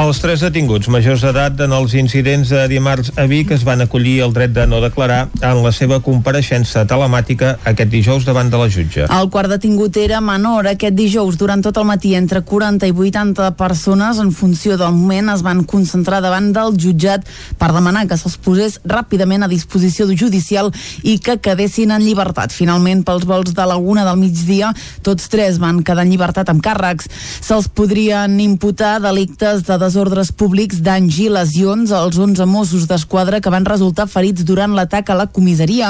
Els 0.00 0.16
tres 0.16 0.40
detinguts 0.40 0.88
majors 0.88 1.20
d'edat 1.20 1.58
en 1.60 1.74
els 1.76 1.92
incidents 1.98 2.48
de 2.48 2.60
dimarts 2.70 3.10
a 3.20 3.26
Vic 3.28 3.50
es 3.52 3.66
van 3.68 3.82
acollir 3.84 4.22
el 4.24 4.30
dret 4.32 4.54
de 4.56 4.62
no 4.64 4.78
declarar 4.80 5.26
en 5.44 5.58
la 5.60 5.72
seva 5.76 5.98
compareixença 6.00 6.86
telemàtica 6.88 7.50
aquest 7.68 7.90
dijous 7.92 8.24
davant 8.24 8.48
de 8.48 8.56
la 8.56 8.68
jutge. 8.72 9.04
El 9.04 9.28
quart 9.28 9.52
detingut 9.52 9.98
era 10.00 10.22
menor. 10.24 10.70
Aquest 10.70 10.96
dijous, 10.96 11.36
durant 11.36 11.60
tot 11.60 11.76
el 11.76 11.84
matí, 11.84 12.14
entre 12.16 12.40
40 12.48 12.88
i 12.88 12.94
80 12.96 13.50
persones, 13.58 14.22
en 14.24 14.30
funció 14.32 14.78
del 14.80 14.94
moment, 14.96 15.34
es 15.34 15.42
van 15.44 15.60
concentrar 15.68 16.22
davant 16.24 16.48
del 16.56 16.80
jutjat 16.80 17.28
per 17.60 17.68
demanar 17.76 18.06
que 18.08 18.16
se'ls 18.16 18.38
posés 18.40 18.80
ràpidament 18.88 19.44
a 19.44 19.52
disposició 19.52 20.08
judicial 20.08 20.72
i 21.04 21.18
que 21.20 21.36
quedessin 21.44 21.92
en 21.92 22.06
llibertat. 22.06 22.56
Finalment, 22.56 23.04
pels 23.04 23.28
vols 23.28 23.52
de 23.52 23.68
la 23.68 23.76
una 23.76 24.08
del 24.08 24.16
migdia, 24.22 24.72
tots 25.04 25.28
tres 25.28 25.60
van 25.60 25.84
quedar 25.84 26.08
en 26.08 26.16
llibertat 26.16 26.48
amb 26.48 26.64
càrrecs. 26.64 27.12
Se'ls 27.44 27.68
podrien 27.68 28.40
imputar 28.40 28.96
delictes 29.04 29.68
de 29.68 29.89
desordres 29.90 30.30
públics, 30.30 30.78
danys 30.86 31.16
i 31.18 31.26
lesions 31.32 31.90
als 31.90 32.14
11 32.14 32.46
Mossos 32.46 32.84
d'Esquadra 32.86 33.40
que 33.42 33.50
van 33.50 33.64
resultar 33.66 34.06
ferits 34.06 34.44
durant 34.46 34.70
l'atac 34.76 35.10
a 35.10 35.16
la 35.18 35.26
comissaria. 35.26 35.88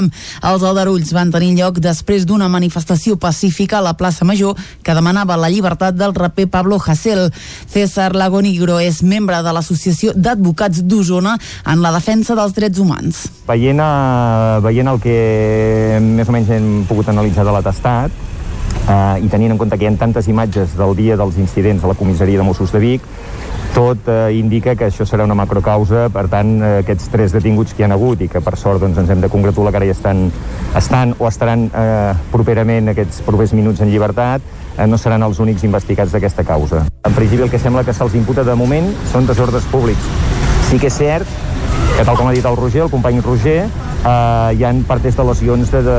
Els 0.48 0.64
aldarulls 0.64 1.12
van 1.12 1.28
tenir 1.34 1.50
lloc 1.58 1.82
després 1.84 2.24
d'una 2.24 2.48
manifestació 2.48 3.18
pacífica 3.20 3.76
a 3.78 3.84
la 3.84 3.92
plaça 4.00 4.24
Major 4.24 4.56
que 4.82 4.96
demanava 4.96 5.36
la 5.36 5.50
llibertat 5.52 5.98
del 6.00 6.14
raper 6.16 6.48
Pablo 6.48 6.78
Hasél. 6.80 7.28
César 7.68 8.14
Lagonigro 8.16 8.78
és 8.80 9.02
membre 9.04 9.42
de 9.44 9.52
l'Associació 9.52 10.14
d'Advocats 10.16 10.80
d'Osona 10.88 11.36
en 11.68 11.84
la 11.84 11.92
defensa 11.92 12.38
dels 12.38 12.56
drets 12.56 12.80
humans. 12.80 13.26
Veient, 13.50 13.84
uh, 13.84 14.64
veient 14.64 14.88
el 14.88 15.02
que 15.04 16.00
més 16.00 16.28
o 16.28 16.32
menys 16.32 16.56
hem 16.56 16.70
pogut 16.88 17.12
analitzar 17.12 17.44
de 17.44 17.52
l'atestat, 17.52 18.16
uh, 18.86 19.20
i 19.20 19.28
tenint 19.28 19.52
en 19.52 19.60
compte 19.60 19.76
que 19.76 19.84
hi 19.84 19.92
ha 19.92 19.96
tantes 20.00 20.30
imatges 20.32 20.78
del 20.78 20.96
dia 20.96 21.20
dels 21.20 21.36
incidents 21.36 21.84
a 21.84 21.92
la 21.92 21.98
comissaria 21.98 22.40
de 22.40 22.48
Mossos 22.48 22.72
de 22.72 22.80
Vic, 22.80 23.04
tot 23.74 24.08
eh, 24.08 24.32
indica 24.38 24.74
que 24.76 24.88
això 24.88 25.06
serà 25.06 25.24
una 25.26 25.36
macrocausa, 25.38 26.08
per 26.12 26.26
tant, 26.32 26.56
eh, 26.62 26.70
aquests 26.82 27.10
tres 27.12 27.34
detinguts 27.34 27.74
que 27.74 27.82
hi 27.82 27.86
han 27.86 27.94
hagut 27.96 28.22
i 28.24 28.28
que 28.30 28.42
per 28.44 28.56
sort 28.60 28.82
doncs, 28.82 28.98
ens 29.02 29.10
hem 29.10 29.22
de 29.22 29.30
congratular 29.32 29.72
que 29.72 29.80
ara 29.80 29.90
ja 29.90 29.96
estan, 29.96 30.26
estan 30.78 31.14
o 31.18 31.28
estaran 31.28 31.68
eh, 31.68 32.14
properament 32.32 32.92
aquests 32.92 33.22
propers 33.26 33.54
minuts 33.56 33.82
en 33.84 33.92
llibertat, 33.92 34.42
eh, 34.76 34.86
no 34.86 34.98
seran 34.98 35.22
els 35.26 35.40
únics 35.42 35.64
investigats 35.66 36.12
d'aquesta 36.14 36.44
causa. 36.44 36.86
En 37.04 37.16
principi 37.16 37.46
el 37.46 37.52
que 37.52 37.62
sembla 37.62 37.84
que 37.84 37.94
se'ls 37.96 38.18
imputa 38.18 38.44
de 38.46 38.58
moment 38.58 38.90
són 39.12 39.28
desordres 39.30 39.68
públics. 39.70 40.10
Sí 40.70 40.78
que 40.78 40.90
és 40.90 40.98
cert 40.98 41.49
que 42.00 42.06
tal 42.08 42.16
com 42.16 42.30
ha 42.30 42.32
dit 42.32 42.46
el 42.48 42.56
Roger, 42.56 42.86
el 42.86 42.88
company 42.88 43.18
Roger, 43.20 43.66
eh, 43.68 44.52
hi 44.56 44.62
han 44.64 44.78
partes 44.88 45.18
de 45.18 45.24
de, 45.26 45.82
de 45.84 45.96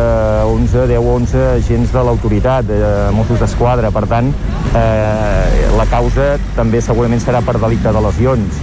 11, 0.50 0.88
10 0.90 0.98
o 0.98 1.14
11 1.14 1.44
agents 1.60 1.94
de 1.94 2.04
l'autoritat, 2.04 2.66
de 2.66 3.12
Mossos 3.14 3.38
d'Esquadra. 3.40 3.92
Per 3.92 4.08
tant, 4.10 4.34
eh, 4.74 5.70
la 5.78 5.86
causa 5.86 6.40
també 6.56 6.82
segurament 6.82 7.22
serà 7.22 7.44
per 7.46 7.60
delicte 7.60 7.94
de 7.94 8.02
lesions. 8.02 8.58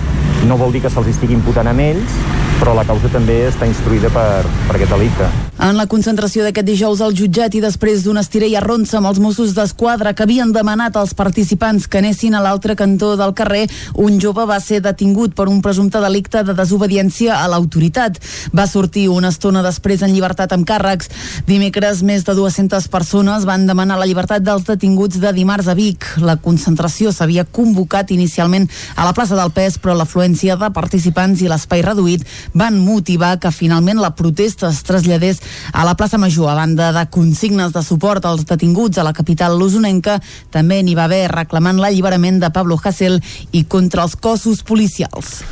No 0.48 0.57
vol 0.57 0.72
dir 0.72 0.83
que 0.83 0.90
se'ls 0.90 1.14
estigui 1.14 1.38
imputant 1.38 1.70
amb 1.70 1.79
ells, 1.79 2.18
però 2.58 2.74
la 2.74 2.84
causa 2.86 3.10
també 3.12 3.44
està 3.48 3.68
instruïda 3.68 4.10
per, 4.12 4.42
per 4.66 4.76
aquest 4.76 4.92
delicte. 4.92 5.28
En 5.58 5.74
la 5.74 5.88
concentració 5.90 6.44
d'aquest 6.46 6.66
dijous 6.68 7.00
al 7.02 7.16
jutjat 7.18 7.56
i 7.58 7.60
després 7.62 8.04
d'una 8.04 8.22
estiré 8.22 8.46
i 8.46 8.54
arronsa 8.54 9.00
amb 9.00 9.08
els 9.10 9.18
Mossos 9.18 9.56
d'Esquadra 9.56 10.12
que 10.14 10.22
havien 10.22 10.52
demanat 10.54 10.94
als 10.96 11.16
participants 11.18 11.88
que 11.90 11.98
anessin 11.98 12.36
a 12.38 12.42
l'altre 12.44 12.76
cantó 12.78 13.16
del 13.18 13.34
carrer, 13.34 13.64
un 13.98 14.20
jove 14.22 14.44
va 14.46 14.60
ser 14.62 14.78
detingut 14.84 15.34
per 15.34 15.48
un 15.50 15.58
presumpte 15.62 15.98
delicte 15.98 16.44
de 16.46 16.54
desobediència 16.54 17.40
a 17.40 17.48
l'autoritat. 17.50 18.20
Va 18.54 18.68
sortir 18.70 19.08
una 19.10 19.32
estona 19.34 19.64
després 19.66 20.04
en 20.06 20.14
llibertat 20.14 20.54
amb 20.54 20.66
càrrecs. 20.68 21.10
Dimecres, 21.50 22.04
més 22.06 22.22
de 22.22 22.36
200 22.38 22.86
persones 22.94 23.48
van 23.48 23.66
demanar 23.66 23.98
la 23.98 24.06
llibertat 24.06 24.46
dels 24.46 24.66
detinguts 24.68 25.18
de 25.18 25.34
dimarts 25.34 25.66
a 25.66 25.74
Vic. 25.74 26.06
La 26.22 26.38
concentració 26.38 27.10
s'havia 27.10 27.42
convocat 27.44 28.14
inicialment 28.14 28.70
a 28.94 29.08
la 29.10 29.16
plaça 29.16 29.34
del 29.34 29.50
Pes, 29.50 29.80
però 29.82 29.98
l'afluència 29.98 30.54
de 30.54 30.70
participants 30.70 31.42
i 31.42 31.50
l'espai 31.50 31.82
reduït 31.82 32.22
van 32.54 32.78
motivar 32.78 33.38
que 33.38 33.52
finalment 33.52 34.00
la 34.00 34.14
protesta 34.16 34.70
es 34.70 34.82
traslladés 34.87 35.40
a 35.72 35.84
la 35.84 35.96
plaça 35.96 36.18
Major. 36.18 36.48
A 36.48 36.54
banda 36.54 36.92
de 36.92 37.04
consignes 37.11 37.72
de 37.72 37.82
suport 37.82 38.24
als 38.24 38.44
detinguts 38.46 38.98
a 38.98 39.04
la 39.04 39.12
capital 39.12 39.58
lusonenca, 39.58 40.18
també 40.50 40.82
n'hi 40.82 40.94
va 40.98 41.08
haver 41.08 41.28
reclamant 41.32 41.80
l'alliberament 41.80 42.40
de 42.40 42.50
Pablo 42.54 42.78
Hasél 42.82 43.20
i 43.52 43.64
contra 43.64 44.04
els 44.06 44.16
cossos 44.16 44.62
policials. 44.62 45.42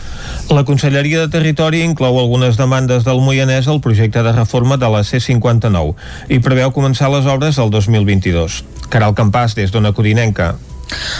La 0.50 0.64
Conselleria 0.64 1.24
de 1.24 1.32
Territori 1.32 1.82
inclou 1.82 2.20
algunes 2.20 2.56
demandes 2.56 3.04
del 3.04 3.20
Moianès 3.20 3.68
al 3.68 3.80
projecte 3.80 4.22
de 4.22 4.32
reforma 4.32 4.76
de 4.76 4.90
la 4.90 5.02
C-59 5.04 5.94
i 6.28 6.40
preveu 6.40 6.72
començar 6.72 7.10
les 7.12 7.26
obres 7.26 7.58
el 7.58 7.70
2022. 7.70 8.62
Caral 8.90 9.14
Campàs, 9.18 9.56
des 9.58 9.74
d'Ona 9.74 9.92
Codinenca. 9.92 10.54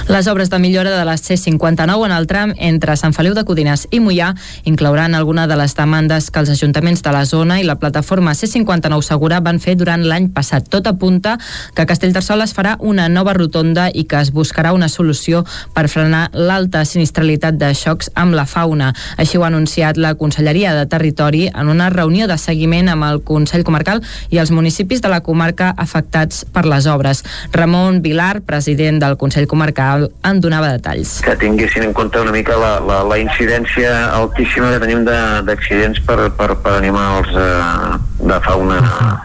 Les 0.08 0.28
obres 0.28 0.50
de 0.50 0.58
millora 0.58 0.96
de 0.96 1.04
la 1.04 1.16
C59 1.16 2.06
en 2.06 2.12
el 2.12 2.26
tram 2.30 2.52
entre 2.56 2.94
Sant 2.96 3.14
Feliu 3.16 3.34
de 3.34 3.42
Codines 3.44 3.88
i 3.90 3.98
Mollà 3.98 4.28
inclouran 4.64 5.16
alguna 5.18 5.48
de 5.50 5.56
les 5.58 5.74
demandes 5.74 6.30
que 6.30 6.38
els 6.38 6.52
ajuntaments 6.52 7.02
de 7.02 7.12
la 7.12 7.24
zona 7.26 7.58
i 7.58 7.64
la 7.66 7.74
plataforma 7.82 8.36
C59 8.38 9.02
Segura 9.02 9.40
van 9.42 9.58
fer 9.58 9.74
durant 9.74 10.04
l'any 10.06 10.28
passat. 10.30 10.68
Tot 10.70 10.86
apunta 10.86 11.34
que 11.74 11.86
Castellterçol 11.90 12.44
es 12.44 12.54
farà 12.54 12.76
una 12.78 13.08
nova 13.08 13.34
rotonda 13.34 13.88
i 13.92 14.04
que 14.06 14.20
es 14.20 14.30
buscarà 14.30 14.72
una 14.76 14.88
solució 14.88 15.42
per 15.74 15.88
frenar 15.90 16.28
l'alta 16.32 16.84
sinistralitat 16.86 17.58
de 17.58 17.72
xocs 17.74 18.12
amb 18.14 18.38
la 18.38 18.46
fauna. 18.46 18.92
Així 19.18 19.40
ho 19.40 19.44
ha 19.44 19.50
anunciat 19.50 19.98
la 19.98 20.14
Conselleria 20.14 20.76
de 20.78 20.86
Territori 20.86 21.48
en 21.48 21.72
una 21.72 21.90
reunió 21.90 22.30
de 22.30 22.38
seguiment 22.38 22.92
amb 22.94 23.10
el 23.10 23.22
Consell 23.26 23.66
Comarcal 23.66 24.04
i 24.30 24.38
els 24.38 24.54
municipis 24.54 25.02
de 25.02 25.10
la 25.10 25.22
comarca 25.26 25.74
afectats 25.76 26.44
per 26.46 26.66
les 26.70 26.86
obres. 26.86 27.24
Ramon 27.52 28.02
Vilar, 28.06 28.42
president 28.46 29.02
del 29.02 29.18
Consell 29.18 29.46
Comarcal, 29.46 29.55
en 29.60 30.40
donava 30.44 30.70
detalls. 30.74 31.20
Que 31.24 31.36
tinguessin 31.40 31.86
en 31.88 31.94
compte 31.96 32.20
una 32.20 32.32
mica 32.34 32.56
la, 32.60 32.76
la, 32.80 33.02
la 33.08 33.18
incidència 33.22 33.92
altíssima 34.16 34.72
que 34.74 34.82
tenim 34.84 35.04
d'accidents 35.06 36.00
per, 36.06 36.30
per, 36.38 36.52
per 36.62 36.76
animals 36.78 37.32
eh, 37.32 37.98
de 38.26 38.40
fauna 38.46 38.80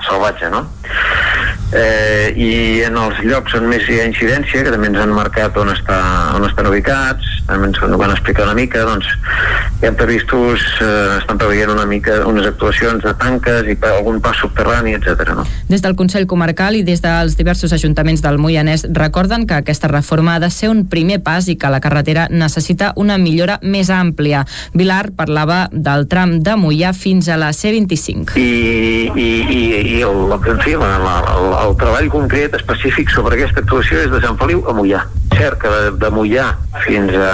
salvatge, 0.08 0.52
no? 0.54 0.66
Eh, 1.74 2.32
i 2.36 2.52
en 2.86 2.98
els 3.00 3.20
llocs 3.26 3.56
on 3.58 3.68
més 3.72 3.88
hi 3.90 4.00
ha 4.02 4.08
incidència, 4.10 4.64
que 4.66 4.74
també 4.74 4.92
ens 4.92 5.00
han 5.02 5.14
marcat 5.16 5.58
on, 5.62 5.72
està, 5.74 6.00
on 6.36 6.46
estan 6.48 6.68
ubicats, 6.70 7.28
també 7.48 7.70
ens 7.70 7.82
ho 7.82 7.90
van 8.00 8.14
explicar 8.14 8.46
una 8.48 8.56
mica, 8.58 8.84
doncs 8.88 9.08
hi 9.82 9.88
ha 9.90 9.94
previstos, 9.98 10.64
eh, 10.84 11.18
estan 11.20 11.40
preveient 11.42 11.72
una 11.74 11.86
mica 11.90 12.22
unes 12.28 12.48
actuacions 12.48 13.04
de 13.04 13.14
tanques 13.18 13.70
i 13.72 13.78
algun 13.92 14.22
pas 14.22 14.38
subterrani, 14.38 14.96
etc. 14.98 15.34
No? 15.36 15.46
Des 15.70 15.84
del 15.84 15.96
Consell 16.00 16.28
Comarcal 16.30 16.78
i 16.78 16.84
des 16.88 17.02
dels 17.04 17.38
diversos 17.40 17.74
ajuntaments 17.74 18.22
del 18.24 18.40
Moianès 18.42 18.86
recorden 18.92 19.48
que 19.48 19.60
aquesta 19.62 19.90
reforma 19.92 20.36
ha 20.36 20.44
de 20.44 20.52
ser 20.54 20.70
un 20.70 20.86
primer 20.90 21.22
pas 21.24 21.48
i 21.50 21.58
que 21.58 21.72
la 21.72 21.82
carretera 21.82 22.28
necessita 22.30 22.92
una 22.96 23.18
millora 23.18 23.60
més 23.64 23.90
àmplia. 23.90 24.46
Vilar 24.74 25.12
parlava 25.18 25.64
del 25.72 26.08
tram 26.12 26.40
de 26.44 26.56
Moià 26.60 26.94
fins 26.94 27.30
a 27.30 27.40
la 27.42 27.52
C25. 27.56 28.38
I, 28.38 29.10
i, 29.16 29.30
i, 29.42 29.62
i 29.98 30.02
el, 30.06 30.22
en 30.38 30.62
fi, 30.62 30.76
la, 30.78 30.94
la, 31.02 31.16
la, 31.26 31.61
el 31.62 31.76
treball 31.78 32.08
concret 32.14 32.56
específic 32.58 33.12
sobre 33.14 33.38
aquesta 33.38 33.62
actuació 33.62 34.02
és 34.06 34.12
de 34.14 34.22
Sant 34.24 34.38
Feliu 34.40 34.64
a 34.68 34.74
Mollà. 34.78 35.02
Cert 35.36 35.60
que 35.62 35.72
de, 35.74 35.92
de 36.02 36.10
Mollà 36.14 36.48
fins 36.86 37.14
a 37.16 37.34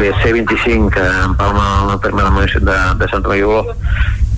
l'EC25 0.00 0.92
que 0.94 1.06
empalma 1.24 1.66
el 1.94 2.00
terme 2.04 2.28
de, 2.54 2.78
de 3.00 3.10
Sant 3.10 3.26
Feliu 3.26 3.56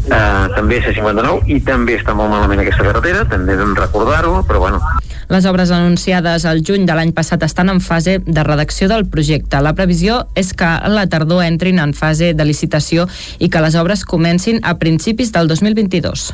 eh, 0.07 0.47
també 0.57 0.81
C59 0.85 1.51
i 1.53 1.61
també 1.67 1.99
està 2.01 2.15
molt 2.15 2.33
malament 2.33 2.63
aquesta 2.63 2.87
carretera, 2.87 3.27
també 3.31 3.57
vam 3.59 3.75
recordar-ho, 3.79 4.41
però 4.47 4.63
bueno, 4.63 4.81
les 5.29 5.47
obres 5.47 5.73
anunciades 5.75 6.45
al 6.47 6.61
juny 6.63 6.85
de 6.87 6.95
l'any 6.95 7.11
passat 7.15 7.43
estan 7.43 7.71
en 7.73 7.81
fase 7.83 8.21
de 8.23 8.43
redacció 8.47 8.87
del 8.87 9.09
projecte. 9.11 9.59
La 9.59 9.75
previsió 9.75 10.21
és 10.39 10.53
que 10.55 10.69
a 10.69 10.91
la 10.93 11.09
tardor 11.11 11.43
entrin 11.43 11.81
en 11.83 11.95
fase 11.99 12.31
de 12.35 12.47
licitació 12.47 13.09
i 13.43 13.49
que 13.51 13.63
les 13.65 13.75
obres 13.75 14.05
comencin 14.07 14.61
a 14.63 14.77
principis 14.79 15.33
del 15.35 15.51
2022. 15.51 16.29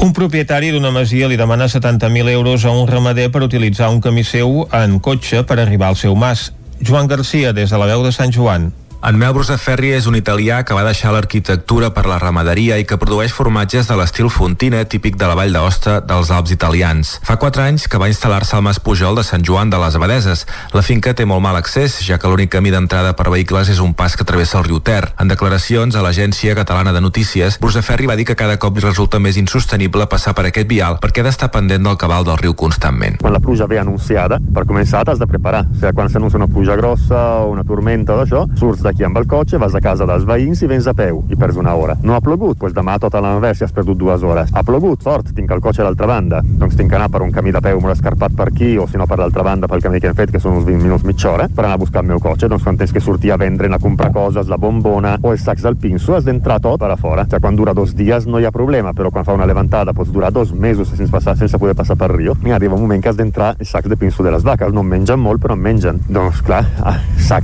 Un 0.00 0.14
propietari 0.16 0.72
d'una 0.72 0.94
masia 0.96 1.28
li 1.28 1.36
demana 1.36 1.68
70.000 1.68 2.32
euros 2.32 2.64
a 2.64 2.72
un 2.72 2.88
ramader 2.88 3.28
per 3.32 3.44
utilitzar 3.44 3.92
un 3.92 4.00
camí 4.00 4.24
seu 4.24 4.64
en 4.72 4.98
cotxe 5.00 5.44
per 5.44 5.60
arribar 5.60 5.92
al 5.92 6.00
seu 6.00 6.16
mas. 6.16 6.52
Joan 6.80 7.08
Garcia, 7.08 7.52
des 7.52 7.70
de 7.70 7.78
la 7.78 7.92
veu 7.92 8.04
de 8.04 8.12
Sant 8.12 8.32
Joan. 8.32 8.72
En 9.04 9.18
Mel 9.20 9.34
Brusaferri 9.36 9.90
és 9.92 10.06
un 10.08 10.16
italià 10.16 10.62
que 10.64 10.74
va 10.74 10.82
deixar 10.86 11.12
l'arquitectura 11.12 11.90
per 11.94 12.06
la 12.08 12.16
ramaderia 12.18 12.78
i 12.80 12.86
que 12.88 12.96
produeix 12.98 13.34
formatges 13.36 13.86
de 13.86 13.96
l'estil 13.98 14.30
Fontina, 14.32 14.80
típic 14.88 15.18
de 15.20 15.28
la 15.28 15.36
Vall 15.36 15.52
d'Aosta 15.52 15.98
dels 16.00 16.30
Alps 16.32 16.54
italians. 16.54 17.12
Fa 17.26 17.36
quatre 17.36 17.66
anys 17.68 17.84
que 17.92 18.00
va 18.00 18.08
instal·lar-se 18.08 18.56
al 18.56 18.64
Mas 18.64 18.80
Pujol 18.80 19.20
de 19.20 19.24
Sant 19.26 19.44
Joan 19.44 19.70
de 19.70 19.78
les 19.82 19.98
Abadeses. 19.98 20.46
La 20.72 20.82
finca 20.82 21.12
té 21.14 21.26
molt 21.28 21.44
mal 21.44 21.58
accés, 21.60 21.98
ja 22.08 22.16
que 22.18 22.30
l'únic 22.30 22.54
camí 22.56 22.72
d'entrada 22.72 23.12
per 23.18 23.28
vehicles 23.30 23.68
és 23.74 23.82
un 23.84 23.92
pas 23.94 24.16
que 24.16 24.24
travessa 24.24 24.58
el 24.58 24.66
riu 24.66 24.80
Ter. 24.80 25.12
En 25.20 25.28
declaracions 25.28 25.94
a 25.94 26.02
l'Agència 26.02 26.56
Catalana 26.56 26.96
de 26.96 27.04
Notícies, 27.04 27.60
Brusaferri 27.60 28.08
va 28.08 28.16
dir 28.16 28.26
que 28.26 28.38
cada 28.38 28.56
cop 28.56 28.80
resulta 28.80 29.20
més 29.20 29.36
insostenible 29.36 30.08
passar 30.08 30.34
per 30.34 30.48
aquest 30.48 30.66
vial 30.72 30.98
perquè 31.02 31.20
ha 31.20 31.28
d'estar 31.28 31.52
pendent 31.52 31.84
del 31.84 32.00
cabal 32.00 32.24
del 32.24 32.40
riu 32.40 32.56
constantment. 32.56 33.20
Quan 33.20 33.36
la 33.36 33.44
pluja 33.44 33.68
ve 33.68 33.78
anunciada, 33.78 34.40
per 34.40 34.64
començar 34.64 35.04
t'has 35.04 35.20
de 35.20 35.28
preparar. 35.28 35.66
O 35.68 35.78
sigui, 35.78 35.94
quan 35.94 36.10
s'anuncia 36.10 36.40
una 36.40 36.48
pluja 36.48 36.80
grossa 36.80 37.22
o 37.44 37.52
una 37.52 37.66
tormenta 37.66 38.16
o 38.16 38.20
d'això, 38.22 38.46
surts 38.56 38.85
el 38.86 39.26
cotxe, 39.26 39.58
vas 39.58 39.74
a 39.74 39.80
casa 39.80 40.06
dels 40.06 40.24
veïns 40.26 40.62
i 40.62 40.66
vens 40.70 40.86
a 40.86 40.94
peu 40.94 41.22
i 41.30 41.36
perds 41.36 41.56
una 41.56 41.74
hora. 41.74 41.96
No 42.02 42.14
ha 42.14 42.20
plogut? 42.20 42.58
Pues 42.58 42.74
demà 42.74 42.98
tota 43.02 43.20
l'anvers 43.20 43.62
has 43.62 43.72
perdut 43.72 43.98
dues 43.98 44.22
hores. 44.22 44.50
Ha 44.52 44.62
plogut? 44.62 45.02
Fort, 45.02 45.32
tinc 45.34 45.50
el 45.50 45.60
cotxe 45.60 45.82
a 45.82 45.86
l'altra 45.86 46.06
banda. 46.06 46.42
Doncs 46.42 46.76
tinc 46.76 46.92
anar 46.92 47.08
per 47.10 47.22
un 47.22 47.32
camí 47.32 47.52
de 47.52 47.60
peu 47.60 47.80
molt 47.80 47.96
escarpat 47.96 48.36
per 48.36 48.48
aquí 48.52 48.76
o 48.78 48.86
si 48.86 48.96
no 48.96 49.06
per 49.06 49.18
l'altra 49.18 49.42
banda 49.42 49.68
pel 49.68 49.82
camí 49.82 50.00
que 50.00 50.10
hem 50.10 50.16
fet, 50.18 50.30
que 50.30 50.40
són 50.40 50.60
uns 50.60 50.66
20 50.68 50.82
minuts 50.84 51.04
mitja 51.04 51.34
anar 51.66 51.74
a 51.74 51.76
buscar 51.76 52.02
el 52.02 52.08
meu 52.08 52.20
cotxe. 52.20 52.48
Doncs 52.48 52.62
quan 52.62 52.76
tens 52.78 52.92
que 52.92 53.00
a 53.32 53.36
vendre, 53.36 53.68
a 53.74 53.78
comprar 53.78 54.12
coses, 54.12 54.48
la 54.48 54.56
bombona 54.56 55.18
o 55.22 55.32
els 55.32 55.42
sacs 55.42 55.62
del 55.62 55.76
pinso, 55.76 56.14
has 56.14 56.24
d'entrar 56.24 56.60
tot 56.60 56.78
per 56.80 56.90
a 56.90 56.96
fora. 56.96 57.26
Cioè, 57.26 57.40
quan 57.40 57.56
dura 57.56 57.74
dos 57.74 57.94
dies 57.94 58.26
no 58.26 58.38
ha 58.38 58.52
problema, 58.52 58.92
però 58.92 59.10
quan 59.10 59.24
fa 59.24 59.34
una 59.34 59.46
levantada 59.46 59.92
pots 59.92 60.12
durar 60.12 60.32
dos 60.32 60.52
mesos 60.52 60.88
sense, 60.88 61.10
passar, 61.10 61.36
sense 61.36 61.58
poder 61.58 61.74
passar 61.74 61.96
per 61.96 62.10
riu. 62.12 62.36
I 62.44 62.52
arriba 62.52 62.74
un 62.74 62.82
moment 62.82 63.02
que 63.02 63.08
has 63.08 63.16
d'entrar 63.16 63.56
els 63.58 63.68
sacs 63.68 63.88
de 63.88 63.96
pinso 63.96 64.22
de 64.22 64.30
les 64.30 64.44
vaques. 64.44 64.72
No 64.72 64.80
en 64.80 64.88
mengen 64.88 65.24
però 65.40 65.54
en 65.54 65.62
mengen. 65.62 66.00
Doncs 66.08 66.42
clar, 66.42 66.64
ah, 66.84 67.00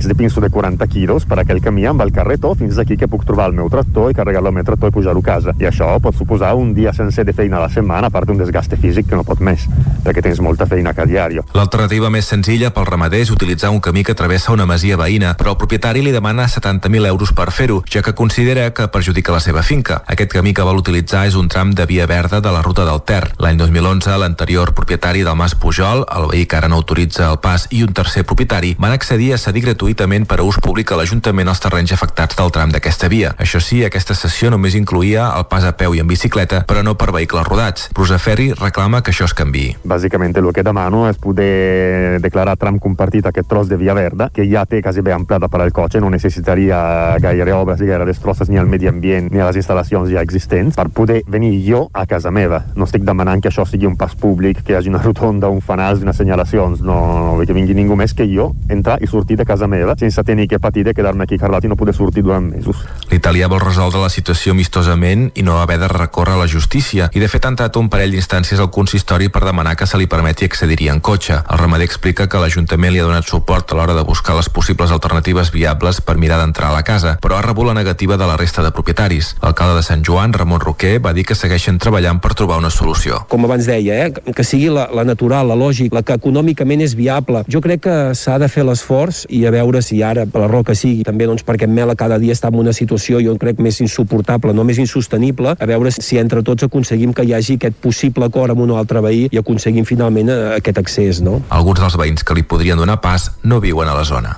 de 0.07 0.15
pinso 0.15 0.41
de 0.41 0.49
40 0.49 0.87
quilos 0.87 1.25
per 1.33 1.41
aquell 1.41 1.63
camí 1.65 1.87
amb 1.89 2.03
el 2.03 2.11
carretó 2.13 2.51
fins 2.53 2.77
aquí 2.77 2.93
que 2.99 3.07
puc 3.09 3.23
trobar 3.25 3.47
el 3.49 3.55
meu 3.57 3.69
tractor 3.73 4.11
i 4.11 4.13
carregar-lo 4.13 4.51
al 4.51 4.53
meu 4.53 4.65
tractor 4.67 4.91
i 4.91 4.93
pujar-ho 4.93 5.21
a 5.23 5.25
casa. 5.25 5.55
I 5.57 5.65
això 5.65 5.87
pot 6.03 6.13
suposar 6.13 6.51
un 6.53 6.75
dia 6.77 6.93
sencer 6.93 7.25
de 7.25 7.33
feina 7.33 7.57
a 7.57 7.63
la 7.63 7.69
setmana, 7.73 8.11
a 8.11 8.13
part 8.13 8.29
d'un 8.29 8.37
desgaste 8.37 8.77
físic 8.77 9.07
que 9.09 9.17
no 9.17 9.25
pot 9.25 9.41
més, 9.41 9.65
perquè 10.05 10.21
tens 10.21 10.41
molta 10.45 10.67
feina 10.69 10.93
cada 10.93 11.09
diari. 11.09 11.41
L'alternativa 11.57 12.11
més 12.13 12.29
senzilla 12.29 12.69
pel 12.75 12.85
ramader 12.85 13.23
és 13.25 13.31
utilitzar 13.33 13.71
un 13.73 13.81
camí 13.81 14.03
que 14.05 14.13
travessa 14.13 14.53
una 14.53 14.67
masia 14.69 14.99
veïna, 14.99 15.31
però 15.39 15.55
el 15.55 15.57
propietari 15.57 16.03
li 16.05 16.13
demana 16.13 16.45
70.000 16.45 17.09
euros 17.09 17.33
per 17.33 17.49
fer-ho, 17.49 17.79
ja 17.89 18.05
que 18.05 18.13
considera 18.13 18.69
que 18.69 18.87
perjudica 18.93 19.33
la 19.33 19.41
seva 19.41 19.65
finca. 19.65 20.03
Aquest 20.05 20.35
camí 20.35 20.53
que 20.53 20.67
vol 20.67 20.83
utilitzar 20.83 21.25
és 21.31 21.39
un 21.39 21.49
tram 21.49 21.73
de 21.73 21.87
via 21.89 22.05
verda 22.05 22.43
de 22.45 22.53
la 22.53 22.61
ruta 22.61 22.85
del 22.85 23.01
Ter. 23.09 23.23
L'any 23.41 23.57
2011, 23.57 24.19
l'anterior 24.21 24.75
propietari 24.77 25.25
del 25.25 25.39
Mas 25.39 25.57
Pujol, 25.57 26.05
el 26.13 26.29
veí 26.29 26.45
que 26.45 26.61
ara 26.61 26.69
no 26.69 26.77
autoritza 26.83 27.31
el 27.31 27.41
pas, 27.41 27.65
i 27.73 27.81
un 27.81 27.97
tercer 27.97 28.21
propietari 28.21 28.75
van 28.77 28.93
accedir 28.93 29.33
a 29.33 29.41
cedir 29.41 29.65
gratuïtament 29.65 30.29
per 30.29 30.43
a 30.43 30.45
ús 30.45 30.61
públic 30.61 30.93
a 30.93 31.01
l'Ajuntament 31.01 31.22
els 31.29 31.61
terrenys 31.61 31.93
afectats 31.93 32.35
del 32.35 32.51
tram 32.51 32.71
d'aquesta 32.73 33.07
via. 33.07 33.33
Això 33.37 33.59
sí, 33.61 33.83
aquesta 33.85 34.15
sessió 34.15 34.49
només 34.49 34.75
incluïa 34.75 35.29
el 35.37 35.45
pas 35.45 35.63
a 35.63 35.71
peu 35.77 35.93
i 35.93 35.99
en 35.99 36.07
bicicleta, 36.07 36.63
però 36.67 36.83
no 36.83 36.95
per 36.95 37.11
vehicles 37.13 37.47
rodats. 37.47 37.89
Brusaferri 37.93 38.51
reclama 38.53 39.01
que 39.01 39.11
això 39.11 39.25
es 39.25 39.33
canvi. 39.33 39.75
Bàsicament 39.83 40.33
el 40.37 40.51
que 40.53 40.63
demano 40.63 41.07
és 41.09 41.17
poder 41.17 42.19
declarar 42.21 42.57
tram 42.57 42.79
compartit 42.79 43.25
aquest 43.25 43.47
tros 43.47 43.69
de 43.69 43.77
via 43.77 43.93
verda, 43.93 44.29
que 44.33 44.47
ja 44.49 44.65
té 44.65 44.81
quasi 44.81 45.01
bé 45.01 45.13
amplada 45.13 45.47
per 45.47 45.61
al 45.61 45.71
cotxe, 45.71 46.01
no 46.01 46.09
necessitaria 46.09 47.17
gaire 47.21 47.53
obres 47.53 47.81
i 47.81 47.87
gaire 47.87 48.07
destrosses 48.09 48.49
ni 48.49 48.57
al 48.57 48.67
medi 48.67 48.89
ambient 48.89 49.29
ni 49.31 49.39
a 49.39 49.51
les 49.51 49.61
instal·lacions 49.61 50.09
ja 50.09 50.23
existents, 50.25 50.75
per 50.75 50.89
poder 50.89 51.21
venir 51.27 51.53
jo 51.67 51.85
a 51.93 52.05
casa 52.09 52.31
meva. 52.31 52.63
No 52.75 52.87
estic 52.89 53.05
demanant 53.05 53.41
que 53.41 53.51
això 53.51 53.67
sigui 53.69 53.85
un 53.85 53.95
pas 53.97 54.15
públic, 54.15 54.63
que 54.63 54.73
hi 54.73 54.79
hagi 54.79 54.89
una 54.89 55.03
rotonda, 55.03 55.51
un 55.53 55.61
fanals 55.61 56.01
unes 56.01 56.17
senyalacions, 56.17 56.81
no, 56.81 56.97
no, 57.37 57.45
que 57.45 57.53
vingui 57.53 57.75
ningú 57.77 57.95
més 57.99 58.13
que 58.17 58.25
jo 58.29 58.51
entrar 58.73 58.97
i 59.01 59.07
sortir 59.07 59.37
de 59.37 59.45
casa 59.45 59.67
meva 59.67 59.95
sense 59.99 60.23
tenir 60.23 60.47
que 60.49 60.59
patir 60.59 60.83
de 60.87 60.93
quedar-me 60.93 61.12
aquí 61.21 61.37
carlat 61.37 61.65
i 61.65 61.71
no 61.71 61.77
poder 61.77 61.93
sortir 61.95 62.23
durant 62.23 62.49
mesos. 62.49 62.81
L'italià 63.11 63.47
vol 63.51 63.61
resoldre 63.61 64.01
la 64.01 64.09
situació 64.09 64.53
amistosament 64.55 65.29
i 65.35 65.43
no 65.43 65.59
haver 65.61 65.77
de 65.79 65.87
recórrer 65.91 66.33
a 66.33 66.41
la 66.41 66.47
justícia 66.47 67.09
i 67.13 67.21
de 67.21 67.29
fet 67.29 67.45
ha 67.45 67.51
entrat 67.53 67.77
un 67.77 67.89
parell 67.93 68.11
d'instàncies 68.15 68.59
al 68.59 68.71
consistori 68.73 69.29
per 69.29 69.43
demanar 69.45 69.75
que 69.75 69.87
se 69.87 69.97
li 69.97 70.07
permeti 70.07 70.45
accedir-hi 70.45 70.89
en 70.89 70.99
cotxe. 70.99 71.41
El 71.43 71.61
ramader 71.61 71.85
explica 71.85 72.27
que 72.27 72.41
l'Ajuntament 72.41 72.93
li 72.93 73.01
ha 73.01 73.07
donat 73.07 73.27
suport 73.29 73.71
a 73.71 73.77
l'hora 73.77 73.93
de 73.93 74.03
buscar 74.07 74.35
les 74.37 74.49
possibles 74.49 74.91
alternatives 74.91 75.51
viables 75.51 76.01
per 76.01 76.17
mirar 76.17 76.39
d'entrar 76.41 76.71
a 76.71 76.77
la 76.77 76.83
casa, 76.87 77.17
però 77.21 77.37
ha 77.37 77.45
rebut 77.45 77.67
la 77.67 77.77
negativa 77.77 78.17
de 78.17 78.27
la 78.27 78.37
resta 78.37 78.63
de 78.63 78.71
propietaris. 78.71 79.35
L'alcalde 79.43 79.77
de 79.77 79.83
Sant 79.83 80.03
Joan, 80.05 80.33
Ramon 80.33 80.61
Roquer, 80.61 80.99
va 81.03 81.13
dir 81.13 81.25
que 81.27 81.35
segueixen 81.35 81.79
treballant 81.79 82.19
per 82.23 82.33
trobar 82.33 82.57
una 82.61 82.71
solució. 82.73 83.23
Com 83.29 83.45
abans 83.45 83.67
deia, 83.69 84.05
eh, 84.05 84.33
que 84.33 84.43
sigui 84.47 84.71
la, 84.73 84.87
la 84.93 85.05
natural, 85.07 85.47
la 85.49 85.57
lògic, 85.59 85.93
la 85.93 86.03
que 86.03 86.17
econòmicament 86.17 86.83
és 86.85 86.95
viable. 86.95 87.43
Jo 87.51 87.61
crec 87.61 87.83
que 87.87 87.97
s'ha 88.17 88.37
de 88.39 88.49
fer 88.51 88.65
l'esforç 88.67 89.25
i 89.29 89.43
a 89.45 89.51
veure 89.53 89.81
si 89.81 90.01
ara, 90.03 90.25
per 90.29 90.43
la 90.43 90.49
raó 90.51 90.63
que 90.63 90.75
també 91.03 91.27
doncs, 91.29 91.43
perquè 91.45 91.67
Mela 91.67 91.95
cada 91.99 92.19
dia 92.21 92.35
està 92.35 92.51
en 92.51 92.59
una 92.61 92.73
situació, 92.73 93.21
jo 93.23 93.35
crec, 93.41 93.59
més 93.63 93.79
insuportable, 93.83 94.53
no 94.53 94.65
més 94.67 94.79
insostenible, 94.81 95.55
a 95.59 95.69
veure 95.69 95.91
si 95.93 96.19
entre 96.21 96.43
tots 96.43 96.67
aconseguim 96.67 97.13
que 97.13 97.25
hi 97.27 97.33
hagi 97.33 97.59
aquest 97.59 97.77
possible 97.83 98.29
acord 98.29 98.55
amb 98.55 98.65
un 98.65 98.73
altre 98.77 99.01
veí 99.03 99.27
i 99.31 99.41
aconseguim 99.41 99.85
finalment 99.85 100.31
eh, 100.33 100.39
aquest 100.57 100.81
accés, 100.81 101.21
no? 101.25 101.41
Alguns 101.49 101.83
dels 101.83 101.99
veïns 101.99 102.23
que 102.25 102.37
li 102.37 102.43
podrien 102.47 102.79
donar 102.79 102.99
pas 103.03 103.31
no 103.43 103.61
viuen 103.63 103.89
a 103.89 103.95
la 103.97 104.07
zona. 104.07 104.35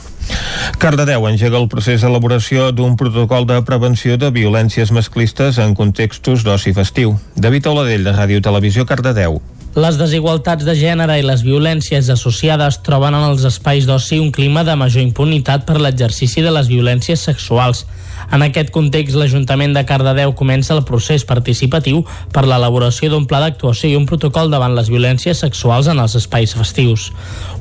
Cardedeu 0.82 1.28
engega 1.30 1.60
el 1.60 1.68
procés 1.70 2.02
d'elaboració 2.02 2.72
d'un 2.74 2.96
protocol 2.98 3.46
de 3.46 3.60
prevenció 3.68 4.18
de 4.18 4.32
violències 4.34 4.92
masclistes 4.92 5.60
en 5.62 5.76
contextos 5.78 6.44
d'oci 6.48 6.74
festiu. 6.74 7.16
David 7.36 7.70
Oladell, 7.70 8.08
de 8.08 8.16
Ràdio 8.16 8.42
Televisió, 8.42 8.88
Cardedeu. 8.90 9.40
Les 9.76 9.98
desigualtats 10.00 10.64
de 10.64 10.72
gènere 10.80 11.18
i 11.20 11.24
les 11.28 11.42
violències 11.44 12.08
associades 12.14 12.78
troben 12.86 13.12
en 13.18 13.26
els 13.34 13.42
espais 13.44 13.84
d'oci 13.84 14.22
un 14.24 14.30
clima 14.32 14.62
de 14.64 14.72
major 14.80 15.04
impunitat 15.04 15.66
per 15.68 15.82
l'exercici 15.84 16.40
de 16.46 16.54
les 16.56 16.70
violències 16.72 17.26
sexuals. 17.28 17.84
En 18.32 18.44
aquest 18.46 18.72
context, 18.76 19.16
l'Ajuntament 19.18 19.76
de 19.76 19.86
Cardedeu 19.88 20.34
comença 20.38 20.74
el 20.76 20.84
procés 20.88 21.26
participatiu 21.28 22.04
per 22.34 22.46
l'elaboració 22.48 23.12
d'un 23.12 23.28
pla 23.30 23.42
d'actuació 23.44 23.92
i 23.92 23.98
un 24.00 24.08
protocol 24.10 24.52
davant 24.52 24.76
les 24.76 24.90
violències 24.92 25.40
sexuals 25.44 25.90
en 25.92 26.02
els 26.02 26.16
espais 26.20 26.56
festius. 26.58 27.12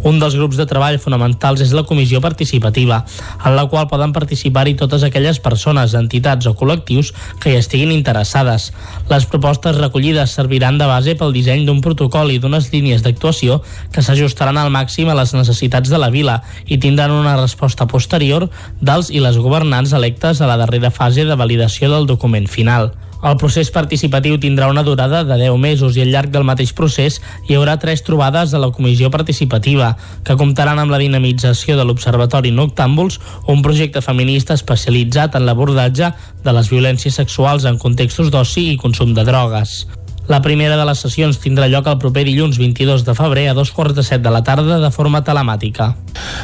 Un 0.05 0.19
dels 0.21 0.37
grups 0.37 0.59
de 0.61 0.67
treball 0.69 0.99
fonamentals 1.01 1.63
és 1.65 1.73
la 1.77 1.85
comissió 1.89 2.21
participativa, 2.21 3.03
en 3.45 3.57
la 3.57 3.67
qual 3.73 3.89
poden 3.89 4.13
participar-hi 4.13 4.77
totes 4.81 5.05
aquelles 5.07 5.41
persones, 5.41 5.95
entitats 5.97 6.49
o 6.51 6.55
col·lectius 6.59 7.13
que 7.41 7.53
hi 7.53 7.59
estiguin 7.61 7.93
interessades. 7.95 8.71
Les 9.11 9.25
propostes 9.31 9.79
recollides 9.81 10.37
serviran 10.37 10.79
de 10.79 10.89
base 10.91 11.17
pel 11.17 11.33
disseny 11.33 11.65
d'un 11.65 11.81
protocol 11.85 12.33
i 12.33 12.39
d'unes 12.43 12.71
línies 12.73 13.05
d'actuació 13.05 13.61
que 13.93 14.05
s'ajustaran 14.05 14.59
al 14.61 14.73
màxim 14.75 15.09
a 15.09 15.17
les 15.19 15.35
necessitats 15.37 15.91
de 15.91 16.01
la 16.01 16.11
vila 16.13 16.41
i 16.67 16.79
tindran 16.79 17.15
una 17.15 17.37
resposta 17.41 17.89
posterior 17.89 18.49
dels 18.81 19.11
i 19.11 19.23
les 19.25 19.39
governants 19.41 19.93
electes 19.97 20.44
a 20.45 20.51
la 20.51 20.61
darrera 20.61 20.93
fase 20.93 21.25
de 21.25 21.35
validació 21.41 21.91
del 21.91 22.07
document 22.07 22.47
final. 22.47 22.93
El 23.25 23.39
procés 23.41 23.71
participatiu 23.73 24.37
tindrà 24.37 24.67
una 24.69 24.83
durada 24.85 25.23
de 25.25 25.39
10 25.41 25.57
mesos 25.57 25.97
i 25.97 26.03
al 26.05 26.11
llarg 26.13 26.33
del 26.35 26.45
mateix 26.45 26.75
procés 26.77 27.17
hi 27.49 27.57
haurà 27.57 27.79
tres 27.81 28.05
trobades 28.05 28.53
a 28.53 28.61
la 28.61 28.69
comissió 28.69 29.09
participativa, 29.15 29.95
que 30.29 30.37
comptaran 30.37 30.83
amb 30.83 30.93
la 30.93 31.01
dinamització 31.01 31.79
de 31.81 31.89
l'Observatori 31.89 32.53
Noctàmbuls, 32.53 33.19
un 33.49 33.65
projecte 33.65 34.05
feminista 34.05 34.53
especialitzat 34.61 35.41
en 35.41 35.49
l'abordatge 35.49 36.13
de 36.45 36.59
les 36.61 36.69
violències 36.69 37.17
sexuals 37.17 37.65
en 37.65 37.81
contextos 37.81 38.29
d'oci 38.29 38.75
i 38.75 38.81
consum 38.81 39.17
de 39.17 39.25
drogues. 39.25 39.87
La 40.27 40.41
primera 40.41 40.79
de 40.79 40.85
les 40.89 41.01
sessions 41.05 41.37
tindrà 41.37 41.67
lloc 41.69 41.85
el 41.91 41.99
proper 42.01 42.23
dilluns 42.25 42.57
22 42.57 43.03
de 43.05 43.13
febrer 43.13 43.51
a 43.51 43.55
dos 43.55 43.69
quarts 43.77 43.93
de 43.93 44.03
set 44.03 44.23
de 44.25 44.31
la 44.33 44.41
tarda 44.41 44.79
de 44.81 44.89
forma 44.91 45.21
telemàtica. 45.21 45.91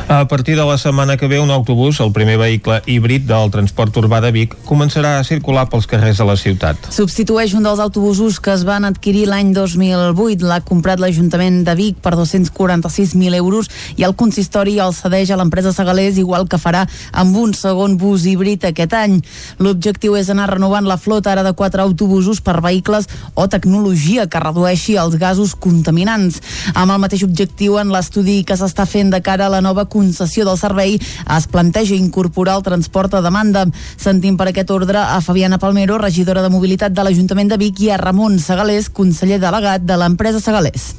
A 0.06 0.26
partir 0.28 0.56
de 0.58 0.66
la 0.68 0.76
setmana 0.76 1.16
que 1.16 1.28
ve, 1.28 1.38
un 1.40 1.50
autobús, 1.50 2.00
el 2.00 2.12
primer 2.12 2.36
vehicle 2.36 2.82
híbrid 2.84 3.24
del 3.24 3.48
transport 3.50 3.96
urbà 3.96 4.20
de 4.20 4.32
Vic, 4.34 4.56
començarà 4.68 5.14
a 5.16 5.24
circular 5.24 5.64
pels 5.72 5.88
carrers 5.88 6.20
de 6.20 6.26
la 6.28 6.36
ciutat. 6.36 6.90
Substitueix 6.92 7.54
un 7.56 7.64
dels 7.64 7.80
autobusos 7.80 8.36
que 8.36 8.52
es 8.52 8.66
van 8.68 8.84
adquirir 8.84 9.24
l'any 9.30 9.54
2008. 9.56 10.44
L'ha 10.44 10.60
comprat 10.60 11.00
l'Ajuntament 11.00 11.62
de 11.64 11.76
Vic 11.78 12.02
per 12.04 12.12
246.000 12.20 13.38
euros 13.38 13.70
i 13.96 14.04
el 14.04 14.12
consistori 14.12 14.76
el 14.76 14.92
cedeix 14.92 15.32
a 15.32 15.40
l'empresa 15.40 15.72
Segalés, 15.72 16.20
igual 16.20 16.44
que 16.50 16.60
farà 16.60 16.84
amb 17.12 17.40
un 17.40 17.56
segon 17.56 17.96
bus 17.96 18.28
híbrid 18.28 18.68
aquest 18.68 18.92
any. 18.98 19.20
L'objectiu 19.56 20.20
és 20.20 20.28
anar 20.28 20.50
renovant 20.52 20.84
la 20.84 21.00
flota 21.00 21.32
ara 21.32 21.46
de 21.46 21.56
quatre 21.56 21.80
autobusos 21.80 22.44
per 22.44 22.60
vehicles 22.60 23.08
o 23.32 23.48
tecnologia 23.48 23.69
tecnologia 23.70 24.26
que 24.26 24.40
redueixi 24.42 24.96
els 24.98 25.14
gasos 25.20 25.54
contaminants. 25.54 26.40
Amb 26.74 26.90
el 26.90 26.98
mateix 27.02 27.22
objectiu, 27.22 27.76
en 27.78 27.92
l'estudi 27.94 28.40
que 28.44 28.56
s'està 28.58 28.86
fent 28.86 29.12
de 29.14 29.20
cara 29.22 29.46
a 29.46 29.52
la 29.52 29.60
nova 29.62 29.84
concessió 29.86 30.44
del 30.44 30.58
servei, 30.58 30.96
es 30.98 31.46
planteja 31.46 31.94
incorporar 31.94 32.56
el 32.58 32.66
transport 32.66 33.14
a 33.14 33.22
demanda. 33.22 33.66
Sentim 33.96 34.36
per 34.36 34.48
aquest 34.50 34.72
ordre 34.74 34.98
a 34.98 35.20
Fabiana 35.22 35.60
Palmero, 35.62 36.00
regidora 36.02 36.42
de 36.42 36.50
Mobilitat 36.50 36.96
de 36.96 37.04
l'Ajuntament 37.06 37.54
de 37.54 37.60
Vic, 37.62 37.84
i 37.86 37.92
a 37.94 38.00
Ramon 38.00 38.40
Segalés, 38.42 38.90
conseller 38.90 39.38
delegat 39.38 39.86
de 39.86 40.00
l'empresa 40.02 40.42
Segalés 40.42 40.90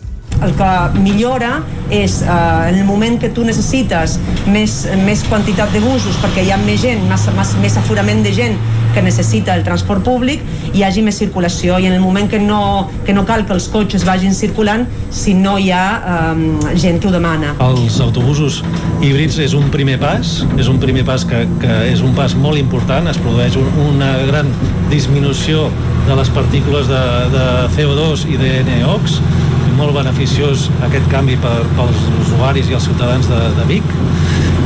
el 0.41 0.53
que 0.57 0.71
millora 0.99 1.59
és 1.91 2.21
eh, 2.23 2.27
en 2.71 2.79
el 2.79 2.85
moment 2.87 3.17
que 3.19 3.29
tu 3.35 3.43
necessites 3.45 4.17
més, 4.49 4.85
més 5.05 5.23
quantitat 5.27 5.73
de 5.75 5.81
busos 5.83 6.17
perquè 6.23 6.45
hi 6.47 6.53
ha 6.53 6.59
més 6.63 6.81
gent, 6.83 7.03
més, 7.09 7.27
més, 7.35 7.55
més 7.61 7.77
aforament 7.81 8.23
de 8.25 8.33
gent 8.35 8.55
que 8.95 9.03
necessita 9.03 9.55
el 9.55 9.63
transport 9.63 10.03
públic 10.03 10.41
hi 10.73 10.83
hagi 10.83 11.03
més 11.03 11.17
circulació. 11.19 11.77
I 11.79 11.87
en 11.89 11.95
el 11.95 12.01
moment 12.03 12.29
que 12.31 12.39
no, 12.39 12.89
que 13.05 13.15
no 13.15 13.25
cal 13.27 13.45
que 13.47 13.55
els 13.55 13.67
cotxes 13.71 14.05
vagin 14.07 14.35
circulant 14.35 14.87
si 15.11 15.35
no 15.37 15.57
hi 15.59 15.71
ha 15.75 15.85
eh, 15.99 16.75
gent 16.79 17.01
que 17.01 17.11
ho 17.11 17.13
demana. 17.13 17.53
Els 17.67 17.99
autobusos 18.03 18.61
híbrids 19.03 19.39
és 19.43 19.55
un 19.57 19.69
primer 19.73 19.97
pas, 20.01 20.41
és 20.57 20.71
un 20.71 20.79
primer 20.81 21.05
pas 21.07 21.25
que, 21.27 21.45
que 21.61 21.79
és 21.91 22.03
un 22.05 22.15
pas 22.17 22.35
molt 22.39 22.59
important, 22.59 23.07
es 23.11 23.19
produeix 23.21 23.57
un, 23.59 23.67
una 23.91 24.13
gran 24.27 24.51
disminució 24.91 25.69
de 26.07 26.17
les 26.17 26.31
partícules 26.33 26.87
de, 26.89 27.01
de 27.35 27.47
CO2 27.75 28.25
i 28.31 28.39
de 28.41 28.53
NOx, 28.81 29.19
molt 29.82 29.95
beneficiós 29.97 30.67
aquest 30.86 31.07
canvi 31.09 31.38
per, 31.41 31.55
pels 31.77 32.03
usuaris 32.21 32.69
i 32.69 32.77
els 32.77 32.86
ciutadans 32.86 33.29
de, 33.32 33.39
de 33.57 33.65
Vic. 33.71 33.95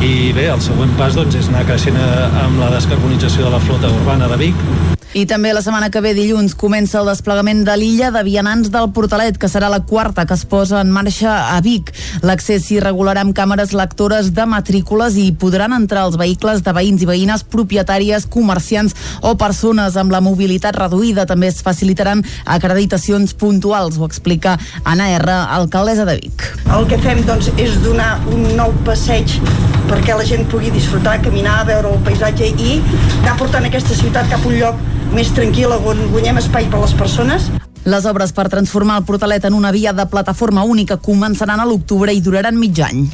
I 0.03 0.33
bé, 0.35 0.49
el 0.51 0.61
següent 0.63 0.91
pas 0.99 1.15
doncs, 1.15 1.39
és 1.39 1.47
anar 1.53 1.63
creixent 1.69 2.01
amb 2.01 2.59
la 2.59 2.73
descarbonització 2.75 3.47
de 3.47 3.55
la 3.55 3.63
flota 3.63 3.93
urbana 4.01 4.29
de 4.33 4.43
Vic 4.43 4.94
i 5.15 5.23
també 5.23 5.53
la 5.55 5.61
setmana 5.63 5.87
que 5.87 6.01
ve 6.03 6.11
dilluns 6.11 6.57
comença 6.59 6.97
el 6.99 7.07
desplegament 7.07 7.61
de 7.63 7.73
l'illa 7.79 8.09
de 8.11 8.19
vianants 8.27 8.67
del 8.71 8.89
Portalet, 8.91 9.37
que 9.39 9.47
serà 9.47 9.69
la 9.71 9.79
quarta 9.87 10.25
que 10.27 10.35
es 10.35 10.43
posa 10.43 10.81
en 10.83 10.89
marxa 10.91 11.55
a 11.55 11.61
Vic. 11.63 11.93
L'accés 12.27 12.65
s'hi 12.67 12.81
regularà 12.83 13.23
amb 13.23 13.31
càmeres 13.37 13.71
lectores 13.71 14.33
de 14.35 14.43
matrícules 14.51 15.15
i 15.15 15.29
podran 15.31 15.71
entrar 15.77 16.03
els 16.09 16.17
vehicles 16.19 16.65
de 16.65 16.73
veïns 16.75 17.05
i 17.05 17.07
veïnes, 17.07 17.45
propietàries, 17.47 18.25
comerciants 18.27 18.91
o 19.23 19.37
persones 19.39 19.95
amb 19.95 20.11
la 20.11 20.19
mobilitat 20.19 20.75
reduïda. 20.75 21.23
També 21.29 21.47
es 21.47 21.61
facilitaran 21.63 22.25
acreditacions 22.43 23.31
puntuals, 23.39 23.95
ho 23.95 24.09
explica 24.09 24.57
Anna 24.83 25.07
R, 25.15 25.39
alcaldessa 25.61 26.03
de 26.11 26.17
Vic. 26.19 26.43
El 26.75 26.89
que 26.91 26.99
fem 26.99 27.23
doncs, 27.23 27.53
és 27.55 27.79
donar 27.87 28.17
un 28.35 28.49
nou 28.59 28.75
passeig 28.83 29.39
perquè 29.87 30.17
la 30.17 30.27
gent 30.27 30.43
pugui 30.51 30.73
disfrutar, 30.75 31.21
caminar, 31.23 31.61
veure 31.69 31.93
el 31.93 32.03
paisatge 32.03 32.51
i 32.51 32.77
anar 33.21 33.39
portant 33.39 33.71
aquesta 33.71 33.95
ciutat 33.95 34.27
cap 34.31 34.43
a 34.43 34.51
un 34.51 34.59
lloc 34.59 34.85
més 35.15 35.31
tranquil·la 35.31 35.77
on 35.87 36.01
guanyem 36.11 36.41
espai 36.41 36.67
per 36.67 36.81
a 36.81 36.83
les 36.83 36.93
persones. 36.99 37.47
Les 37.85 38.05
obres 38.09 38.33
per 38.35 38.47
transformar 38.49 38.97
el 38.99 39.05
Portalet 39.07 39.45
en 39.47 39.53
una 39.55 39.71
via 39.71 39.93
de 39.93 40.03
plataforma 40.11 40.65
única 40.65 40.97
començaran 40.97 41.61
a 41.61 41.67
l'octubre 41.69 42.11
i 42.11 42.19
duraran 42.25 42.57
mig 42.59 42.81
any. 42.83 43.05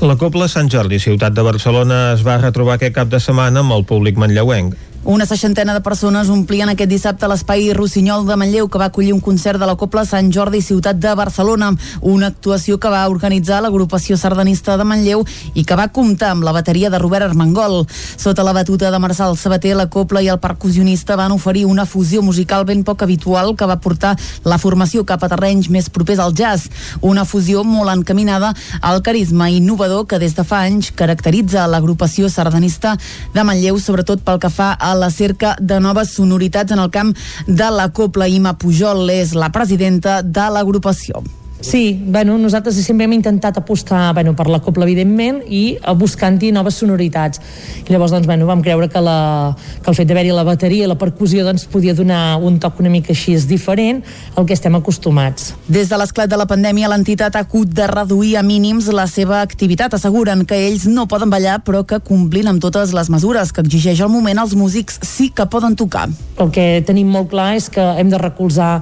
La 0.00 0.16
Copla 0.16 0.48
Sant 0.48 0.70
Jordi, 0.72 1.00
ciutat 1.02 1.34
de 1.36 1.44
Barcelona, 1.44 2.12
es 2.14 2.22
va 2.24 2.38
retrobar 2.38 2.78
aquest 2.78 2.94
cap 2.96 3.10
de 3.12 3.20
setmana 3.20 3.64
amb 3.64 3.76
el 3.76 3.84
públic 3.84 4.16
manlleuenc. 4.22 4.78
Una 5.02 5.24
seixantena 5.24 5.72
de 5.72 5.80
persones 5.80 6.28
omplien 6.28 6.68
aquest 6.68 6.90
dissabte 6.90 7.28
l'espai 7.30 7.70
Rossinyol 7.72 8.26
de 8.28 8.34
Manlleu 8.36 8.66
que 8.68 8.78
va 8.78 8.90
acollir 8.90 9.14
un 9.14 9.22
concert 9.24 9.56
de 9.58 9.64
la 9.64 9.78
Copla 9.80 10.02
Sant 10.04 10.28
Jordi 10.28 10.60
Ciutat 10.60 10.98
de 11.00 11.14
Barcelona, 11.16 11.70
una 12.02 12.28
actuació 12.28 12.76
que 12.78 12.90
va 12.92 13.06
organitzar 13.08 13.62
l'agrupació 13.64 14.18
sardanista 14.20 14.76
de 14.76 14.84
Manlleu 14.84 15.24
i 15.54 15.64
que 15.64 15.78
va 15.80 15.86
comptar 15.88 16.34
amb 16.34 16.44
la 16.44 16.52
bateria 16.52 16.90
de 16.92 16.98
Robert 17.00 17.30
Armengol. 17.30 17.86
Sota 17.88 18.44
la 18.44 18.52
batuta 18.52 18.90
de 18.92 18.98
Marçal 19.00 19.38
Sabater, 19.40 19.72
la 19.78 19.88
Copla 19.88 20.20
i 20.20 20.28
el 20.28 20.38
percussionista 20.38 21.16
van 21.16 21.32
oferir 21.32 21.64
una 21.64 21.88
fusió 21.88 22.20
musical 22.20 22.68
ben 22.68 22.84
poc 22.84 23.00
habitual 23.00 23.56
que 23.56 23.64
va 23.64 23.80
portar 23.80 24.12
la 24.44 24.60
formació 24.60 25.06
cap 25.08 25.24
a 25.24 25.32
terrenys 25.32 25.70
més 25.72 25.88
propers 25.88 26.20
al 26.20 26.36
jazz, 26.36 26.68
una 27.00 27.24
fusió 27.24 27.64
molt 27.64 27.88
encaminada 27.96 28.52
al 28.82 29.00
carisma 29.00 29.48
innovador 29.48 30.04
que 30.06 30.20
des 30.20 30.36
de 30.36 30.44
fa 30.44 30.60
anys 30.68 30.92
caracteritza 30.92 31.64
l'agrupació 31.66 32.28
sardanista 32.28 32.98
de 33.32 33.48
Manlleu, 33.48 33.80
sobretot 33.80 34.20
pel 34.20 34.44
que 34.44 34.52
fa 34.52 34.74
a 34.76 34.89
a 34.90 34.94
la 34.98 35.10
cerca 35.10 35.56
de 35.60 35.80
noves 35.80 36.14
sonoritats 36.18 36.72
en 36.72 36.82
el 36.82 36.90
camp 36.90 37.14
de 37.46 37.70
la 37.70 37.90
Copla. 37.94 38.28
Ima 38.28 38.56
Pujol 38.58 39.08
és 39.14 39.34
la 39.38 39.52
presidenta 39.54 40.20
de 40.22 40.48
l'agrupació. 40.50 41.22
Sí, 41.60 42.00
bueno, 42.06 42.38
nosaltres 42.38 42.74
sempre 42.80 43.04
hem 43.04 43.12
intentat 43.12 43.58
apostar 43.58 44.14
bueno, 44.14 44.34
per 44.36 44.48
la 44.48 44.60
copla, 44.64 44.86
evidentment, 44.88 45.42
i 45.46 45.76
buscant-hi 45.96 46.52
noves 46.56 46.78
sonoritats. 46.80 47.40
I 47.84 47.92
llavors 47.92 48.14
doncs, 48.14 48.26
bueno, 48.26 48.46
vam 48.48 48.62
creure 48.64 48.88
que, 48.88 49.02
la, 49.04 49.54
que 49.82 49.92
el 49.92 49.96
fet 49.98 50.08
d'haver-hi 50.08 50.32
la 50.32 50.44
bateria 50.46 50.86
i 50.86 50.88
la 50.88 50.96
percussió 50.98 51.44
doncs, 51.44 51.66
podia 51.70 51.94
donar 51.94 52.40
un 52.40 52.58
toc 52.62 52.80
una 52.80 52.92
mica 52.92 53.12
així 53.12 53.36
diferent 53.46 54.00
al 54.36 54.46
que 54.48 54.56
estem 54.56 54.74
acostumats. 54.78 55.52
Des 55.68 55.90
de 55.90 55.98
l'esclat 56.00 56.30
de 56.30 56.38
la 56.40 56.48
pandèmia, 56.48 56.88
l'entitat 56.88 57.36
ha 57.36 57.44
hagut 57.44 57.68
de 57.76 57.86
reduir 57.90 58.36
a 58.40 58.42
mínims 58.42 58.88
la 58.94 59.06
seva 59.10 59.42
activitat. 59.44 59.94
Asseguren 59.94 60.46
que 60.48 60.58
ells 60.66 60.88
no 60.88 61.06
poden 61.10 61.30
ballar, 61.30 61.60
però 61.66 61.84
que 61.84 62.00
complint 62.00 62.48
amb 62.48 62.62
totes 62.64 62.94
les 62.96 63.12
mesures 63.12 63.52
que 63.52 63.60
exigeix 63.60 64.00
el 64.00 64.12
moment, 64.12 64.40
els 64.40 64.56
músics 64.56 64.98
sí 65.06 65.28
que 65.28 65.46
poden 65.50 65.76
tocar. 65.76 66.08
El 66.40 66.50
que 66.54 66.80
tenim 66.88 67.10
molt 67.12 67.28
clar 67.30 67.52
és 67.58 67.68
que 67.70 67.84
hem 68.00 68.08
de 68.10 68.18
recolzar 68.18 68.80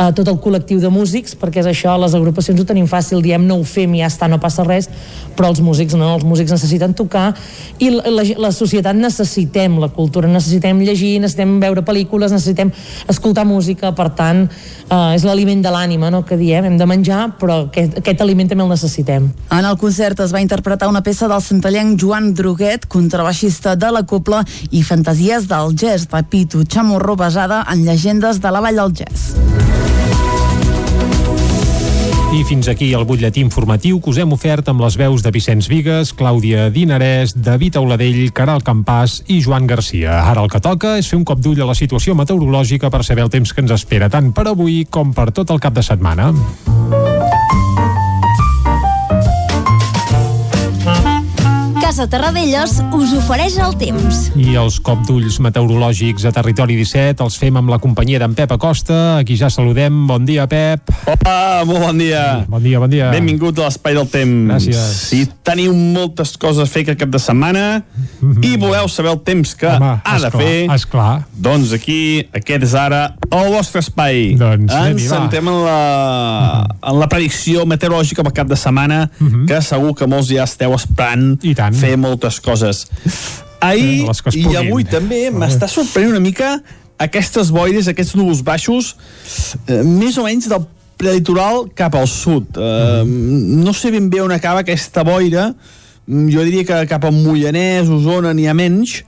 eh, 0.00 0.10
tot 0.16 0.28
el 0.28 0.38
col·lectiu 0.40 0.80
de 0.80 0.90
músics, 0.92 1.36
perquè 1.38 1.60
és 1.62 1.68
això, 1.70 1.96
les 2.00 2.14
agrupacions 2.16 2.60
ho 2.60 2.66
tenim 2.66 2.88
fàcil, 2.90 3.20
diem 3.24 3.44
no 3.46 3.60
ho 3.60 3.66
fem 3.66 3.94
i 3.94 4.02
ja 4.02 4.08
està, 4.10 4.28
no 4.30 4.40
passa 4.42 4.64
res, 4.66 4.88
però 5.36 5.50
els 5.52 5.60
músics 5.64 5.96
no, 5.98 6.14
els 6.16 6.24
músics 6.26 6.54
necessiten 6.54 6.94
tocar 6.96 7.30
i 7.78 7.90
la, 7.94 8.04
la, 8.10 8.24
la 8.46 8.52
societat 8.54 8.96
necessitem 8.96 9.78
la 9.82 9.90
cultura, 9.94 10.30
necessitem 10.30 10.80
llegir, 10.84 11.18
necessitem 11.20 11.58
veure 11.62 11.84
pel·lícules, 11.86 12.32
necessitem 12.34 12.72
escoltar 13.10 13.46
música, 13.48 13.92
per 13.96 14.10
tant, 14.16 14.46
eh, 14.90 15.14
és 15.14 15.24
l'aliment 15.26 15.62
de 15.62 15.72
l'ànima, 15.72 16.10
no?, 16.10 16.24
que 16.26 16.38
diem, 16.40 16.66
hem 16.68 16.78
de 16.80 16.88
menjar, 16.90 17.22
però 17.40 17.62
aquest, 17.68 18.00
aquest 18.02 18.24
aliment 18.24 18.50
també 18.50 18.66
el 18.66 18.74
necessitem. 18.74 19.30
En 19.56 19.68
el 19.68 19.78
concert 19.80 20.20
es 20.24 20.34
va 20.34 20.42
interpretar 20.42 20.90
una 20.90 21.04
peça 21.06 21.28
del 21.30 21.42
centellenc 21.44 22.00
Joan 22.00 22.32
Droguet, 22.34 22.88
contrabaixista 22.90 23.76
de 23.76 23.92
la 23.94 24.04
Copla 24.04 24.42
i 24.70 24.82
Fantasies 24.86 25.48
del 25.50 25.74
Jazz 25.76 26.10
de 26.10 26.22
Pitu 26.30 26.64
Chamorro 26.64 27.16
basada 27.16 27.64
en 27.70 27.86
llegendes 27.86 28.40
de 28.40 28.50
la 28.50 28.60
Vall 28.60 28.82
del 28.82 28.94
Jazz. 29.02 29.99
I 32.30 32.44
fins 32.46 32.68
aquí 32.70 32.92
el 32.94 33.02
butlletí 33.02 33.42
informatiu 33.42 33.96
que 33.98 34.12
us 34.12 34.18
hem 34.22 34.30
ofert 34.30 34.68
amb 34.70 34.84
les 34.84 34.94
veus 34.94 35.24
de 35.24 35.32
Vicenç 35.34 35.66
Vigues, 35.66 36.12
Clàudia 36.14 36.68
Dinarès, 36.70 37.34
David 37.34 37.80
Auladell, 37.80 38.20
Caral 38.30 38.62
Campàs 38.62 39.16
i 39.26 39.40
Joan 39.42 39.66
Garcia. 39.66 40.20
Ara 40.30 40.44
el 40.46 40.52
que 40.52 40.62
toca 40.62 40.94
és 41.00 41.10
fer 41.10 41.18
un 41.18 41.26
cop 41.26 41.42
d'ull 41.42 41.58
a 41.58 41.66
la 41.66 41.74
situació 41.74 42.14
meteorològica 42.14 42.86
per 42.86 43.02
saber 43.02 43.26
el 43.26 43.34
temps 43.34 43.50
que 43.50 43.66
ens 43.66 43.74
espera 43.74 44.06
tant 44.14 44.30
per 44.30 44.46
avui 44.46 44.84
com 44.86 45.10
per 45.10 45.32
tot 45.34 45.50
el 45.50 45.58
cap 45.58 45.74
de 45.74 45.82
setmana. 45.82 46.30
Casa 51.90 52.04
Terradellos 52.06 52.76
us 52.94 53.12
ofereix 53.18 53.56
el 53.58 53.72
temps. 53.74 54.18
I 54.38 54.52
els 54.60 54.76
cop 54.86 55.00
d'ulls 55.08 55.40
meteorològics 55.42 56.22
a 56.28 56.30
Territori 56.30 56.76
17 56.78 57.24
els 57.24 57.34
fem 57.34 57.56
amb 57.58 57.72
la 57.72 57.80
companyia 57.82 58.20
d'en 58.22 58.36
Pep 58.38 58.52
Acosta. 58.54 59.16
Aquí 59.16 59.34
ja 59.34 59.48
saludem. 59.50 59.96
Bon 60.06 60.22
dia, 60.22 60.44
Pep. 60.46 60.86
Hola, 61.16 61.64
molt 61.66 61.82
bon 61.82 61.98
dia. 61.98 62.20
Bon 62.46 62.62
dia, 62.62 62.78
bon 62.78 62.92
dia. 62.92 63.08
Benvingut 63.10 63.58
a 63.58 63.66
l'Espai 63.66 63.98
del 63.98 64.06
Temps. 64.06 64.52
Gràcies. 64.52 65.00
Si 65.08 65.24
teniu 65.42 65.74
moltes 65.74 66.36
coses 66.38 66.62
a 66.62 66.70
fer 66.70 66.84
aquest 66.84 67.00
cap 67.00 67.10
de 67.10 67.18
setmana 67.18 67.64
i 68.38 68.52
voleu 68.54 68.86
saber 68.86 69.10
el 69.10 69.18
temps 69.26 69.56
que 69.58 69.72
Home, 69.72 69.90
ha 69.98 70.14
de 70.14 70.30
esclar, 70.30 70.44
fer, 70.46 70.54
esclar. 70.76 71.10
doncs 71.34 71.74
aquí, 71.74 71.98
aquest 72.30 72.68
és 72.68 72.76
ara 72.78 73.02
el 73.26 73.50
vostre 73.50 73.82
espai. 73.82 74.36
Doncs 74.38 74.70
Ens 74.78 75.08
centrem 75.10 75.50
en 75.50 75.58
la, 75.66 75.80
en 76.86 77.02
la 77.02 77.10
predicció 77.10 77.66
meteorològica 77.66 78.22
pel 78.28 78.36
cap 78.38 78.54
de 78.54 78.62
setmana, 78.62 79.02
que 79.50 79.58
segur 79.64 79.96
que 79.98 80.06
molts 80.06 80.30
ja 80.30 80.46
esteu 80.46 80.78
esperant 80.78 81.34
I 81.42 81.58
tant. 81.58 81.79
Fer 81.80 81.96
moltes 82.00 82.40
coses. 82.44 82.86
Ahir 83.60 84.06
i 84.36 84.44
avui 84.56 84.86
també 84.88 85.26
m'està 85.32 85.68
sorprenent 85.68 86.14
una 86.14 86.22
mica 86.24 86.54
aquestes 87.00 87.50
boires, 87.52 87.88
aquests 87.88 88.16
núvols 88.16 88.44
baixos, 88.44 88.94
eh, 89.66 89.82
més 89.84 90.16
o 90.20 90.24
menys 90.24 90.48
del 90.52 90.64
prelitoral 91.00 91.66
cap 91.76 91.96
al 91.96 92.08
sud. 92.08 92.56
Eh, 92.56 93.04
no 93.04 93.72
sé 93.72 93.92
ben 93.92 94.10
bé 94.12 94.20
on 94.20 94.32
acaba 94.36 94.64
aquesta 94.64 95.04
boira, 95.04 95.50
Mm, 96.10 96.30
jo 96.32 96.42
diria 96.42 96.64
que 96.66 96.86
cap 96.90 97.04
al 97.06 97.14
Mollanès, 97.14 97.90
Osona 97.92 98.32
n'hi 98.34 98.48
ha 98.50 98.54
menys, 98.56 99.04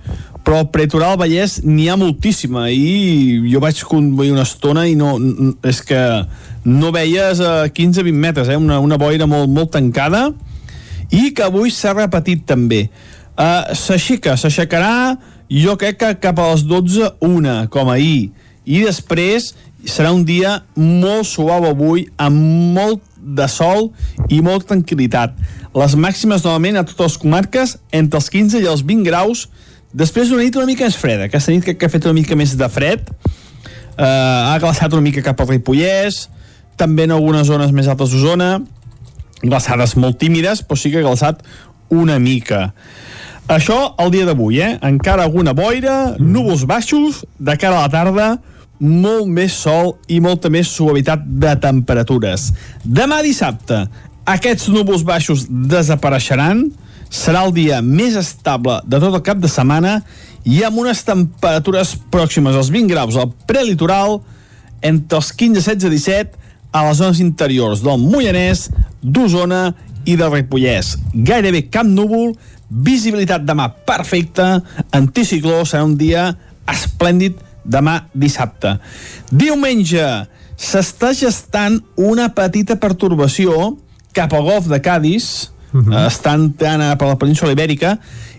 però 0.46 0.60
al 0.60 0.68
prelitoral 0.70 1.16
Vallès 1.18 1.58
n'hi 1.66 1.88
ha 1.90 1.96
moltíssima 1.98 2.68
i 2.70 3.40
jo 3.50 3.62
vaig 3.62 3.80
conduir 3.88 4.30
una 4.34 4.44
estona 4.46 4.84
i 4.86 4.94
no, 4.98 5.16
és 5.66 5.80
que 5.86 5.98
no 6.68 6.92
veies 6.94 7.42
a 7.42 7.66
15-20 7.74 8.22
metres, 8.26 8.52
eh? 8.52 8.58
una, 8.58 8.78
una 8.82 8.98
boira 9.02 9.26
molt, 9.26 9.50
molt 9.50 9.72
tancada 9.74 10.28
i 11.12 11.30
que 11.36 11.44
avui 11.44 11.70
s'ha 11.70 11.92
repetit 11.94 12.46
també. 12.48 12.86
Uh, 13.32 13.72
s'aixeca, 13.76 14.36
s'aixecarà 14.40 15.18
jo 15.52 15.76
crec 15.76 15.98
que 16.00 16.14
cap 16.22 16.38
a 16.40 16.48
les 16.52 16.64
12 16.64 17.12
una, 17.28 17.66
com 17.72 17.90
ahir. 17.92 18.32
I 18.64 18.84
després 18.86 19.52
serà 19.84 20.12
un 20.14 20.24
dia 20.24 20.62
molt 20.76 21.26
suau 21.28 21.66
avui, 21.68 22.06
amb 22.16 22.38
molt 22.76 23.02
de 23.22 23.46
sol 23.50 23.90
i 24.32 24.40
molta 24.44 24.72
tranquil·litat. 24.72 25.34
Les 25.76 25.96
màximes 25.98 26.44
novament 26.46 26.80
a 26.80 26.86
totes 26.86 27.12
les 27.12 27.20
comarques 27.22 27.76
entre 27.92 28.20
els 28.20 28.30
15 28.32 28.62
i 28.62 28.68
els 28.70 28.84
20 28.86 29.06
graus 29.08 29.46
després 29.92 30.30
d'una 30.30 30.46
nit 30.46 30.56
una 30.56 30.68
mica 30.68 30.86
més 30.88 30.96
freda. 30.96 31.28
Aquesta 31.28 31.52
nit 31.52 31.64
crec 31.66 31.80
que 31.80 31.88
ha 31.88 31.92
fet 31.92 32.08
una 32.08 32.16
mica 32.16 32.36
més 32.38 32.54
de 32.56 32.68
fred, 32.72 33.04
uh, 33.12 34.52
ha 34.52 34.56
glaçat 34.62 34.92
una 34.92 35.04
mica 35.04 35.24
cap 35.24 35.40
al 35.40 35.52
Ripollès, 35.52 36.26
també 36.80 37.04
en 37.04 37.16
algunes 37.18 37.46
zones 37.50 37.74
més 37.76 37.90
altes 37.92 38.14
d'Osona, 38.14 38.54
glaçades 39.42 39.96
molt 39.98 40.18
tímides, 40.22 40.62
però 40.62 40.78
sí 40.78 40.90
que 40.90 41.02
ha 41.02 41.06
glaçat 41.06 41.42
una 41.92 42.18
mica. 42.22 42.70
Això 43.50 43.94
el 44.00 44.12
dia 44.14 44.26
d'avui, 44.28 44.60
eh? 44.62 44.78
Encara 44.86 45.26
alguna 45.26 45.52
boira, 45.52 46.14
núvols 46.18 46.64
baixos, 46.68 47.24
de 47.38 47.56
cara 47.58 47.80
a 47.80 47.86
la 47.86 47.92
tarda, 47.92 48.28
molt 48.82 49.28
més 49.30 49.54
sol 49.54 49.96
i 50.10 50.18
molta 50.22 50.50
més 50.50 50.70
suavitat 50.70 51.22
de 51.42 51.52
temperatures. 51.62 52.50
Demà 52.82 53.20
dissabte, 53.22 53.84
aquests 54.26 54.70
núvols 54.72 55.04
baixos 55.06 55.46
desapareixeran, 55.50 56.68
serà 57.12 57.42
el 57.44 57.52
dia 57.52 57.82
més 57.84 58.16
estable 58.16 58.78
de 58.88 58.98
tot 58.98 59.12
el 59.12 59.24
cap 59.26 59.40
de 59.42 59.50
setmana 59.50 59.98
i 60.48 60.62
amb 60.64 60.80
unes 60.80 61.02
temperatures 61.04 61.92
pròximes 62.10 62.56
als 62.56 62.70
20 62.72 62.88
graus 62.94 63.18
al 63.20 63.34
prelitoral, 63.46 64.22
entre 64.82 65.20
els 65.20 65.30
15, 65.36 65.60
16 65.60 65.86
i 65.86 65.98
17 65.98 66.40
a 66.72 66.86
les 66.88 67.02
zones 67.02 67.20
interiors 67.20 67.84
del 67.84 68.00
Moianès, 68.00 68.70
d'Osona 69.02 69.74
i 70.08 70.16
del 70.16 70.32
Ripollès. 70.32 70.96
Gairebé 71.14 71.66
cap 71.70 71.86
núvol, 71.86 72.32
visibilitat 72.70 73.44
demà 73.46 73.68
perfecta, 73.86 74.62
anticicló, 74.94 75.62
serà 75.68 75.84
un 75.86 75.96
dia 76.00 76.30
esplèndid 76.70 77.38
demà 77.62 78.00
dissabte. 78.14 78.76
Diumenge 79.30 80.06
s'està 80.58 81.12
gestant 81.16 81.80
una 81.98 82.30
petita 82.34 82.78
pertorbació 82.80 83.74
cap 84.14 84.32
al 84.36 84.46
golf 84.46 84.68
de 84.70 84.80
Cádiz, 84.80 85.50
uh 85.72 85.80
-huh. 85.80 86.06
estan 86.06 86.48
entrant 86.48 86.82
a 86.82 86.96
per 86.96 87.08
la 87.08 87.18
península 87.18 87.52
Ibèrica, 87.52 87.98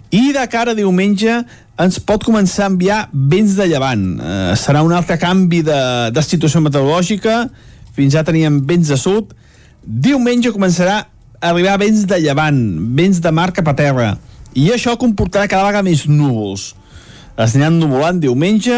i 0.09 0.32
de 0.32 0.47
cara 0.47 0.72
a 0.72 0.78
diumenge 0.78 1.43
ens 1.82 1.99
pot 1.99 2.24
començar 2.24 2.66
a 2.66 2.70
enviar 2.70 3.09
vents 3.11 3.55
de 3.55 3.66
llevant. 3.68 4.20
Eh, 4.20 4.53
serà 4.55 4.84
un 4.86 4.93
altre 4.93 5.18
canvi 5.18 5.64
de, 5.64 6.11
de 6.14 6.22
situació 6.22 6.61
meteorològica, 6.61 7.49
fins 7.95 8.14
ja 8.14 8.24
teníem 8.24 8.61
vents 8.66 8.88
de 8.88 8.97
sud. 8.97 9.34
Diumenge 9.84 10.53
començarà 10.55 11.01
a 11.03 11.49
arribar 11.49 11.75
vents 11.81 12.05
de 12.07 12.15
llevant, 12.23 12.59
vents 12.95 13.17
de 13.19 13.31
mar 13.36 13.49
cap 13.51 13.67
a 13.67 13.75
terra, 13.75 14.13
i 14.55 14.69
això 14.71 14.93
comportarà 14.95 15.49
cada 15.51 15.65
vegada 15.67 15.84
més 15.84 16.05
núvols. 16.07 16.69
Es 17.36 17.55
aniran 17.57 17.81
nuvolant 17.81 18.21
diumenge 18.23 18.77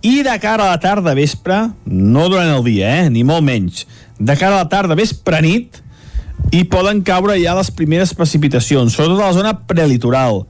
i 0.00 0.22
de 0.24 0.36
cara 0.40 0.64
a 0.64 0.70
la 0.72 0.80
tarda 0.80 1.12
vespre, 1.18 1.58
no 1.84 2.28
durant 2.32 2.48
el 2.54 2.64
dia, 2.64 2.94
eh, 3.02 3.10
ni 3.12 3.26
molt 3.28 3.44
menys, 3.44 3.84
de 4.16 4.36
cara 4.38 4.56
a 4.56 4.62
la 4.62 4.70
tarda 4.72 4.96
vespre 4.96 5.42
nit, 5.44 5.82
i 6.54 6.62
poden 6.64 7.02
caure 7.04 7.36
ja 7.42 7.52
les 7.58 7.68
primeres 7.74 8.14
precipitacions, 8.16 8.94
sobretot 8.94 9.20
a 9.20 9.26
la 9.26 9.36
zona 9.36 9.52
prelitoral. 9.68 10.46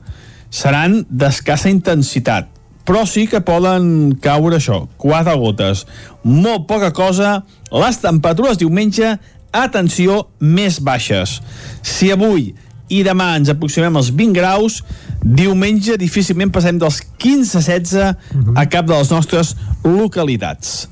Seran 0.49 1.01
d'escassa 1.09 1.67
intensitat, 1.73 2.47
però 2.87 3.03
sí 3.05 3.25
que 3.27 3.43
poden 3.43 4.15
caure 4.23 4.61
això, 4.61 4.85
quatre 5.01 5.35
gotes. 5.41 5.83
Molt 6.23 6.69
poca 6.71 6.93
cosa, 6.95 7.41
les 7.73 7.99
temperatures 7.99 8.61
diumenge, 8.61 9.17
atenció, 9.51 10.27
més 10.39 10.79
baixes. 10.83 11.39
Si 11.81 12.11
avui 12.11 12.53
i 12.89 13.03
demà 13.05 13.35
ens 13.37 13.51
aproximem 13.53 13.95
als 13.99 14.09
20 14.15 14.33
graus, 14.37 14.79
diumenge 15.21 15.97
difícilment 15.99 16.51
passem 16.53 16.79
dels 16.81 17.01
15-16 17.21 18.55
a 18.57 18.65
cap 18.71 18.87
de 18.89 18.95
les 18.95 19.11
nostres 19.13 19.55
localitats. 19.85 20.87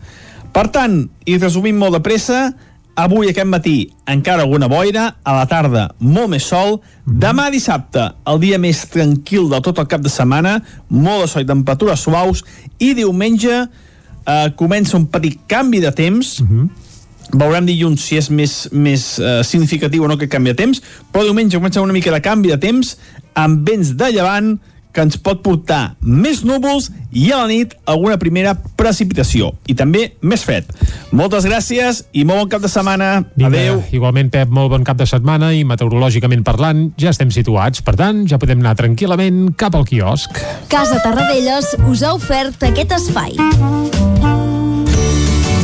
Per 0.54 0.68
tant, 0.74 1.04
i 1.26 1.38
resumint 1.38 1.78
molt 1.78 1.98
de 1.98 2.02
pressa, 2.06 2.48
avui 2.98 3.30
aquest 3.30 3.50
matí 3.50 3.76
encara 4.10 4.42
alguna 4.42 4.70
boira, 4.70 5.12
a 5.22 5.36
la 5.38 5.46
tarda 5.50 5.84
molt 6.02 6.32
més 6.34 6.48
sol, 6.50 6.80
demà 7.06 7.50
dissabte 7.54 8.08
el 8.26 8.42
dia 8.42 8.58
més 8.62 8.82
tranquil 8.90 9.52
de 9.52 9.62
tot 9.62 9.78
el 9.78 9.90
cap 9.90 10.02
de 10.02 10.10
setmana, 10.10 10.58
molt 10.90 11.26
de 11.26 11.30
sol 11.34 11.46
i 11.46 11.50
temperatures 11.50 12.06
suaus, 12.08 12.44
i 12.82 12.94
diumenge 12.98 13.54
eh, 13.54 14.50
comença 14.58 14.98
un 14.98 15.06
petit 15.14 15.38
canvi 15.50 15.82
de 15.84 15.94
temps, 15.94 16.40
veurem 17.34 17.68
dilluns 17.68 18.04
si 18.04 18.18
és 18.20 18.30
més, 18.30 18.56
més 18.72 19.10
eh, 19.20 19.42
significatiu 19.44 20.06
o 20.06 20.10
no 20.10 20.18
que 20.18 20.30
canvi 20.32 20.54
de 20.54 20.62
temps, 20.64 20.82
però 21.12 21.26
diumenge 21.28 21.60
comença 21.60 21.84
una 21.84 21.96
mica 21.96 22.14
de 22.14 22.24
canvi 22.24 22.54
de 22.54 22.60
temps 22.62 22.96
amb 23.38 23.68
vents 23.68 23.94
de 23.98 24.12
llevant 24.16 24.58
que 24.98 25.04
ens 25.06 25.20
pot 25.22 25.44
portar 25.46 25.94
més 26.02 26.40
núvols 26.42 26.88
i 27.14 27.28
a 27.30 27.44
la 27.44 27.50
nit 27.52 27.76
alguna 27.86 28.18
primera 28.18 28.56
precipitació 28.80 29.52
i 29.70 29.76
també 29.78 30.08
més 30.26 30.42
fred. 30.48 30.72
Moltes 31.14 31.46
gràcies 31.46 32.02
i 32.18 32.26
molt 32.26 32.42
bon 32.42 32.50
cap 32.56 32.66
de 32.66 32.72
setmana. 32.72 33.12
Vinga, 33.36 33.52
Adeu. 33.52 33.84
Igualment, 33.94 34.34
Pep, 34.34 34.50
molt 34.50 34.74
bon 34.74 34.88
cap 34.88 34.98
de 34.98 35.06
setmana 35.10 35.52
i 35.54 35.62
meteorològicament 35.70 36.42
parlant 36.48 36.88
ja 36.98 37.14
estem 37.14 37.30
situats. 37.30 37.86
Per 37.86 37.94
tant, 38.00 38.26
ja 38.26 38.42
podem 38.42 38.66
anar 38.66 38.74
tranquil·lament 38.82 39.54
cap 39.60 39.78
al 39.78 39.86
quiosc. 39.86 40.42
Casa 40.74 40.98
Tarradellas 41.06 41.76
us 41.86 42.02
ha 42.02 42.18
ofert 42.18 42.66
aquest 42.72 42.98
espai. 42.98 43.38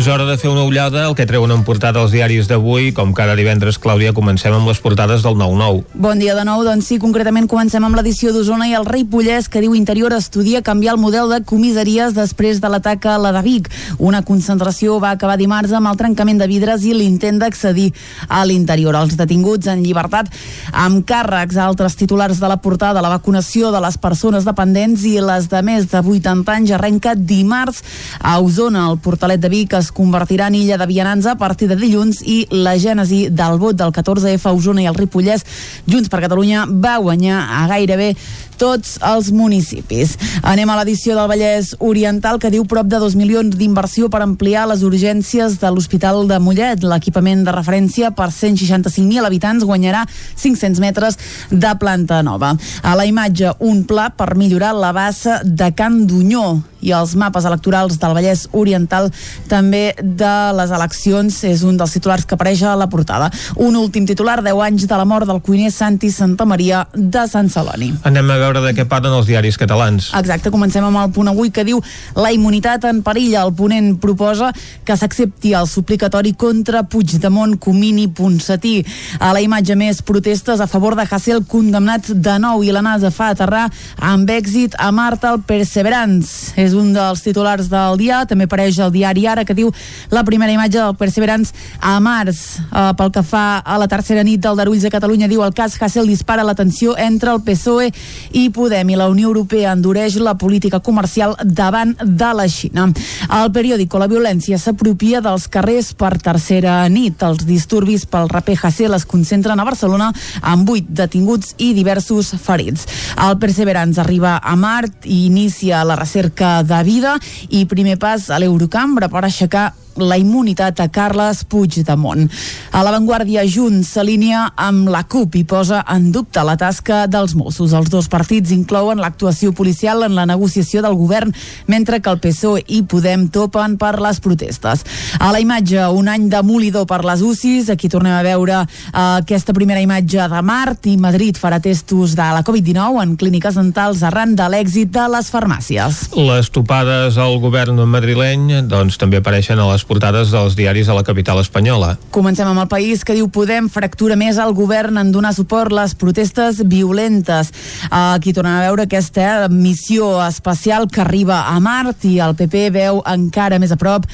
És 0.00 0.06
hora 0.08 0.24
de 0.24 0.38
fer 0.40 0.48
una 0.48 0.62
ullada 0.64 1.02
al 1.04 1.12
que 1.12 1.26
treuen 1.28 1.50
en 1.52 1.60
portada 1.60 2.00
els 2.00 2.14
diaris 2.14 2.46
d'avui. 2.48 2.86
Com 2.96 3.10
cada 3.12 3.34
divendres, 3.36 3.76
Clàudia, 3.76 4.14
comencem 4.16 4.54
amb 4.56 4.70
les 4.70 4.78
portades 4.80 5.20
del 5.20 5.34
9-9. 5.36 5.82
Bon 5.92 6.16
dia 6.16 6.32
de 6.38 6.44
nou, 6.48 6.62
doncs 6.64 6.86
sí, 6.88 6.96
concretament 6.96 7.44
comencem 7.44 7.84
amb 7.84 7.98
l'edició 7.98 8.32
d'Osona 8.32 8.70
i 8.70 8.72
el 8.78 8.86
rei 8.88 9.04
Pollès 9.04 9.50
que 9.52 9.60
diu 9.60 9.74
Interior 9.76 10.14
estudia 10.16 10.62
canviar 10.64 10.94
el 10.94 11.02
model 11.02 11.28
de 11.28 11.42
comissaries 11.44 12.14
després 12.16 12.62
de 12.62 12.70
l'atac 12.72 13.04
a 13.12 13.18
la 13.20 13.34
de 13.36 13.42
Vic. 13.44 13.68
Una 13.98 14.22
concentració 14.24 14.96
va 15.04 15.10
acabar 15.10 15.36
dimarts 15.36 15.76
amb 15.76 15.92
el 15.92 16.00
trencament 16.00 16.40
de 16.40 16.48
vidres 16.48 16.88
i 16.88 16.94
l'intent 16.96 17.42
d'accedir 17.44 17.90
a 18.24 18.40
l'interior. 18.48 18.96
Els 18.96 19.20
detinguts 19.20 19.68
en 19.68 19.84
llibertat 19.84 20.32
amb 20.72 21.04
càrrecs 21.04 21.60
altres 21.60 21.98
titulars 22.00 22.40
de 22.40 22.48
la 22.48 22.56
portada, 22.64 23.04
la 23.04 23.12
vacunació 23.18 23.68
de 23.68 23.84
les 23.84 24.00
persones 24.00 24.48
dependents 24.48 25.04
i 25.04 25.18
les 25.20 25.52
de 25.52 25.60
més 25.60 25.92
de 25.92 26.00
80 26.00 26.56
anys 26.56 26.74
arrenca 26.80 27.12
dimarts 27.14 27.84
a 28.16 28.38
Osona. 28.40 28.88
El 28.88 29.02
portalet 29.04 29.44
de 29.44 29.52
Vic 29.52 29.76
es 29.76 29.89
convertirà 29.96 30.48
en 30.50 30.58
illa 30.58 30.78
de 30.80 30.86
vianants 30.90 31.26
a 31.26 31.36
partir 31.40 31.68
de 31.70 31.78
dilluns 31.78 32.22
i 32.26 32.44
la 32.50 32.76
gènesi 32.80 33.26
del 33.30 33.58
vot 33.60 33.78
del 33.78 33.92
14F 33.94 34.48
a 34.48 34.54
Osona 34.56 34.84
i 34.84 34.88
el 34.90 34.98
Ripollès 34.98 35.44
Junts 35.86 36.10
per 36.10 36.22
Catalunya 36.24 36.66
va 36.68 36.98
guanyar 37.02 37.42
a 37.60 37.66
gairebé 37.70 38.14
tots 38.60 38.98
els 39.00 39.30
municipis. 39.32 40.16
Anem 40.44 40.68
a 40.68 40.76
l'edició 40.80 41.16
del 41.16 41.28
Vallès 41.30 41.72
Oriental 41.80 42.38
que 42.40 42.52
diu 42.52 42.66
prop 42.68 42.88
de 42.90 43.00
2 43.00 43.16
milions 43.16 43.56
d'inversió 43.56 44.10
per 44.12 44.20
ampliar 44.24 44.66
les 44.68 44.84
urgències 44.86 45.56
de 45.62 45.72
l'Hospital 45.72 46.26
de 46.28 46.38
Mollet. 46.42 46.84
L'equipament 46.84 47.46
de 47.46 47.56
referència 47.56 48.12
per 48.12 48.28
165.000 48.34 49.24
habitants 49.24 49.64
guanyarà 49.64 50.04
500 50.36 50.82
metres 50.84 51.16
de 51.50 51.72
planta 51.80 52.20
nova. 52.26 52.52
A 52.82 52.96
la 52.98 53.08
imatge, 53.08 53.54
un 53.64 53.84
pla 53.88 54.10
per 54.12 54.34
millorar 54.36 54.74
la 54.76 54.92
bassa 54.92 55.40
de 55.44 55.72
Can 55.76 56.04
Dunyó 56.10 56.60
i 56.80 56.92
els 56.96 57.14
mapes 57.18 57.44
electorals 57.44 57.98
del 58.00 58.14
Vallès 58.16 58.46
Oriental 58.56 59.10
també 59.50 59.94
de 60.00 60.34
les 60.56 60.72
eleccions 60.72 61.42
és 61.48 61.64
un 61.66 61.76
dels 61.80 61.92
titulars 61.96 62.26
que 62.26 62.36
apareix 62.36 62.62
a 62.64 62.76
la 62.78 62.88
portada. 62.92 63.30
Un 63.60 63.76
últim 63.76 64.06
titular, 64.08 64.40
10 64.44 64.64
anys 64.66 64.86
de 64.88 64.96
la 65.00 65.04
mort 65.08 65.28
del 65.28 65.42
cuiner 65.44 65.70
Santi 65.72 66.10
Santa 66.10 66.46
Maria 66.48 66.86
de 66.94 67.26
Sant 67.28 67.50
Celoni. 67.52 67.92
Anem 68.08 68.30
a 68.30 68.38
veure 68.40 68.49
de 68.58 68.72
què 68.74 68.86
parlen 68.90 69.14
els 69.14 69.28
diaris 69.28 69.58
catalans. 69.60 70.10
Exacte, 70.18 70.50
comencem 70.50 70.84
amb 70.84 70.98
el 70.98 71.12
punt 71.14 71.30
avui 71.30 71.52
que 71.54 71.62
diu 71.66 71.78
la 72.18 72.32
immunitat 72.34 72.88
en 72.90 73.04
perill. 73.06 73.36
El 73.38 73.52
ponent 73.54 73.92
proposa 74.02 74.50
que 74.84 74.96
s'accepti 74.98 75.52
el 75.54 75.68
suplicatori 75.70 76.32
contra 76.34 76.82
Puigdemont, 76.82 77.54
Comini, 77.62 78.08
Ponsatí. 78.08 78.80
A 79.20 79.30
la 79.36 79.42
imatge 79.44 79.76
més, 79.78 80.02
protestes 80.02 80.60
a 80.60 80.66
favor 80.66 80.96
de 80.98 81.06
Hassel 81.06 81.44
condemnat 81.46 82.10
de 82.10 82.36
nou 82.42 82.64
i 82.66 82.74
la 82.74 82.82
NASA 82.82 83.12
fa 83.14 83.30
aterrar 83.30 83.68
amb 83.96 84.30
èxit 84.30 84.74
a 84.78 84.90
Marta 84.90 85.30
el 85.34 85.42
Perseverance. 85.46 86.54
És 86.60 86.74
un 86.74 86.92
dels 86.96 87.22
titulars 87.22 87.70
del 87.70 88.00
dia, 88.00 88.24
també 88.26 88.48
apareix 88.48 88.80
el 88.82 88.92
diari 88.94 89.28
Ara 89.30 89.44
que 89.44 89.54
diu 89.54 89.70
la 90.10 90.24
primera 90.26 90.52
imatge 90.52 90.78
del 90.80 90.96
Perseverance 90.98 91.54
a 91.78 91.98
març. 92.00 92.58
Uh, 92.70 92.90
pel 92.98 93.12
que 93.14 93.22
fa 93.26 93.60
a 93.60 93.78
la 93.78 93.88
tercera 93.90 94.24
nit 94.26 94.40
del 94.42 94.58
Darulls 94.58 94.82
de 94.86 94.92
Catalunya, 94.92 95.28
diu 95.30 95.44
el 95.44 95.54
cas 95.54 95.76
Hassel 95.80 96.08
dispara 96.08 96.46
la 96.46 96.56
tensió 96.58 96.96
entre 96.98 97.34
el 97.34 97.42
PSOE 97.44 97.90
i 98.32 98.39
Podem 98.48 98.88
i 98.90 98.96
la 98.96 99.08
Unió 99.12 99.28
Europea 99.28 99.74
endureix 99.76 100.16
la 100.22 100.32
política 100.40 100.80
comercial 100.80 101.34
davant 101.44 101.92
de 102.00 102.30
la 102.34 102.46
Xina. 102.48 102.86
Al 103.28 103.52
periòdico 103.52 104.00
La 104.00 104.08
violència 104.08 104.58
s'apropia 104.58 105.20
dels 105.20 105.46
carrers 105.52 105.92
per 105.92 106.14
tercera 106.22 106.78
nit. 106.88 107.20
Els 107.22 107.44
disturbis 107.44 108.06
pel 108.08 108.30
raper 108.32 108.56
Hassel 108.62 108.96
es 108.96 109.04
concentren 109.04 109.60
a 109.60 109.66
Barcelona 109.68 110.08
amb 110.40 110.66
vuit 110.68 110.88
detinguts 110.88 111.54
i 111.58 111.74
diversos 111.76 112.32
ferits. 112.40 112.86
El 113.18 113.36
Perseverance 113.42 114.00
arriba 114.00 114.38
a 114.40 114.56
Mart 114.56 115.04
i 115.04 115.26
inicia 115.26 115.84
la 115.84 115.98
recerca 116.00 116.62
de 116.62 116.82
vida 116.86 117.18
i 117.50 117.66
primer 117.66 117.98
pas 117.98 118.30
a 118.30 118.40
l'Eurocambra 118.40 119.12
per 119.12 119.26
aixecar 119.26 119.70
la 120.02 120.18
immunitat 120.20 120.80
a 120.80 120.88
Carles 120.92 121.44
Puigdemont. 121.44 122.28
A 122.72 122.82
l'avantguàrdia 122.84 123.44
Junts 123.48 123.94
s'alinea 123.94 124.46
amb 124.56 124.88
la 124.92 125.02
CUP 125.08 125.40
i 125.40 125.44
posa 125.44 125.82
en 125.90 126.10
dubte 126.14 126.42
la 126.46 126.56
tasca 126.60 127.04
dels 127.10 127.34
Mossos. 127.38 127.74
Els 127.76 127.90
dos 127.92 128.08
partits 128.12 128.52
inclouen 128.54 129.00
l'actuació 129.00 129.52
policial 129.56 130.04
en 130.06 130.14
la 130.18 130.26
negociació 130.28 130.82
del 130.84 130.98
govern, 130.98 131.34
mentre 131.66 132.00
que 132.00 132.10
el 132.10 132.20
PSOE 132.20 132.64
i 132.68 132.82
Podem 132.90 133.28
topen 133.30 133.76
per 133.78 134.00
les 134.02 134.20
protestes. 134.20 134.84
A 135.20 135.30
la 135.32 135.40
imatge, 135.42 135.80
un 135.94 136.08
any 136.10 136.28
demolidor 136.30 136.86
per 136.90 137.02
les 137.06 137.22
UCIs. 137.22 137.70
Aquí 137.70 137.88
tornem 137.92 138.16
a 138.16 138.24
veure 138.26 138.62
uh, 138.64 139.20
aquesta 139.20 139.54
primera 139.56 139.82
imatge 139.82 140.26
de 140.30 140.42
Mart 140.42 140.88
i 140.90 140.96
Madrid 141.00 141.38
farà 141.38 141.60
testos 141.62 142.16
de 142.18 142.26
la 142.34 142.42
Covid-19 142.46 143.02
en 143.02 143.16
clíniques 143.20 143.56
dentals 143.58 144.02
arran 144.06 144.34
de 144.38 144.48
l'èxit 144.50 144.90
de 144.94 145.06
les 145.12 145.30
farmàcies. 145.32 146.02
Les 146.16 146.50
topades 146.52 147.18
al 147.20 147.38
govern 147.42 147.78
madrileny 147.90 148.64
doncs, 148.68 148.98
també 149.00 149.20
apareixen 149.20 149.60
a 149.60 149.68
les 149.70 149.84
portades 149.90 150.30
dels 150.30 150.54
diaris 150.54 150.86
de 150.86 150.94
la 150.94 151.02
capital 151.02 151.40
espanyola. 151.42 151.96
Comencem 152.14 152.46
amb 152.46 152.62
el 152.62 152.68
país 152.70 153.02
que 153.02 153.16
diu 153.16 153.26
Podem 153.34 153.66
fractura 153.72 154.14
més 154.18 154.38
al 154.38 154.52
govern 154.54 155.00
en 155.00 155.10
donar 155.10 155.32
suport 155.34 155.72
a 155.74 155.80
les 155.80 155.96
protestes 155.98 156.60
violentes. 156.70 157.50
Aquí 157.90 158.30
tornem 158.36 158.54
a 158.54 158.68
veure 158.68 158.84
aquesta 158.86 159.48
missió 159.50 160.12
especial 160.22 160.86
que 160.90 161.02
arriba 161.02 161.40
a 161.50 161.56
Mart 161.62 162.04
i 162.06 162.20
el 162.22 162.36
PP 162.38 162.68
veu 162.74 163.00
encara 163.08 163.58
més 163.58 163.72
a 163.74 163.78
prop 163.80 164.06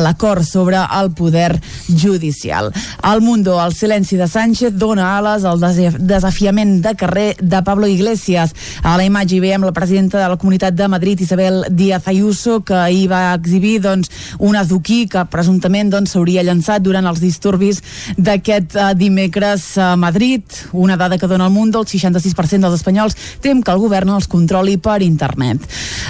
l'acord 0.00 0.46
sobre 0.48 0.80
el 0.80 1.10
poder 1.12 1.58
judicial. 1.88 2.72
Al 3.02 3.20
Mundo, 3.20 3.58
el 3.60 3.74
silenci 3.76 4.16
de 4.16 4.28
Sánchez 4.28 4.78
dona 4.80 5.10
ales 5.18 5.44
al 5.44 5.60
desafiament 5.60 6.78
de 6.84 6.94
carrer 6.96 7.28
de 7.40 7.62
Pablo 7.66 7.86
Iglesias. 7.86 8.54
A 8.82 8.96
la 8.96 9.04
imatge 9.04 9.36
hi 9.36 9.42
veiem 9.44 9.66
la 9.66 9.74
presidenta 9.76 10.22
de 10.22 10.28
la 10.28 10.38
Comunitat 10.40 10.74
de 10.78 10.88
Madrid, 10.88 11.20
Isabel 11.20 11.64
Díaz 11.68 12.08
Ayuso, 12.08 12.62
que 12.64 12.74
ahir 12.74 13.10
va 13.12 13.34
exhibir 13.34 13.80
doncs, 13.84 14.10
un 14.38 14.56
azuquí 14.56 15.07
que 15.10 15.24
presumptament 15.32 15.90
doncs, 15.92 16.12
s'hauria 16.14 16.42
doncs, 16.42 16.48
llançat 16.48 16.82
durant 16.82 17.06
els 17.06 17.20
disturbis 17.20 17.80
d'aquest 18.16 18.76
uh, 18.76 18.92
dimecres 18.96 19.76
a 19.78 19.94
Madrid. 19.96 20.42
Una 20.72 20.96
dada 20.96 21.18
que 21.18 21.28
dona 21.28 21.46
el 21.46 21.52
Mundo, 21.52 21.80
el 21.82 21.86
66% 21.86 22.64
dels 22.64 22.78
espanyols 22.78 23.16
tem 23.42 23.62
que 23.62 23.72
el 23.72 23.82
govern 23.82 24.14
els 24.14 24.28
controli 24.28 24.78
per 24.78 25.00
internet. 25.02 25.62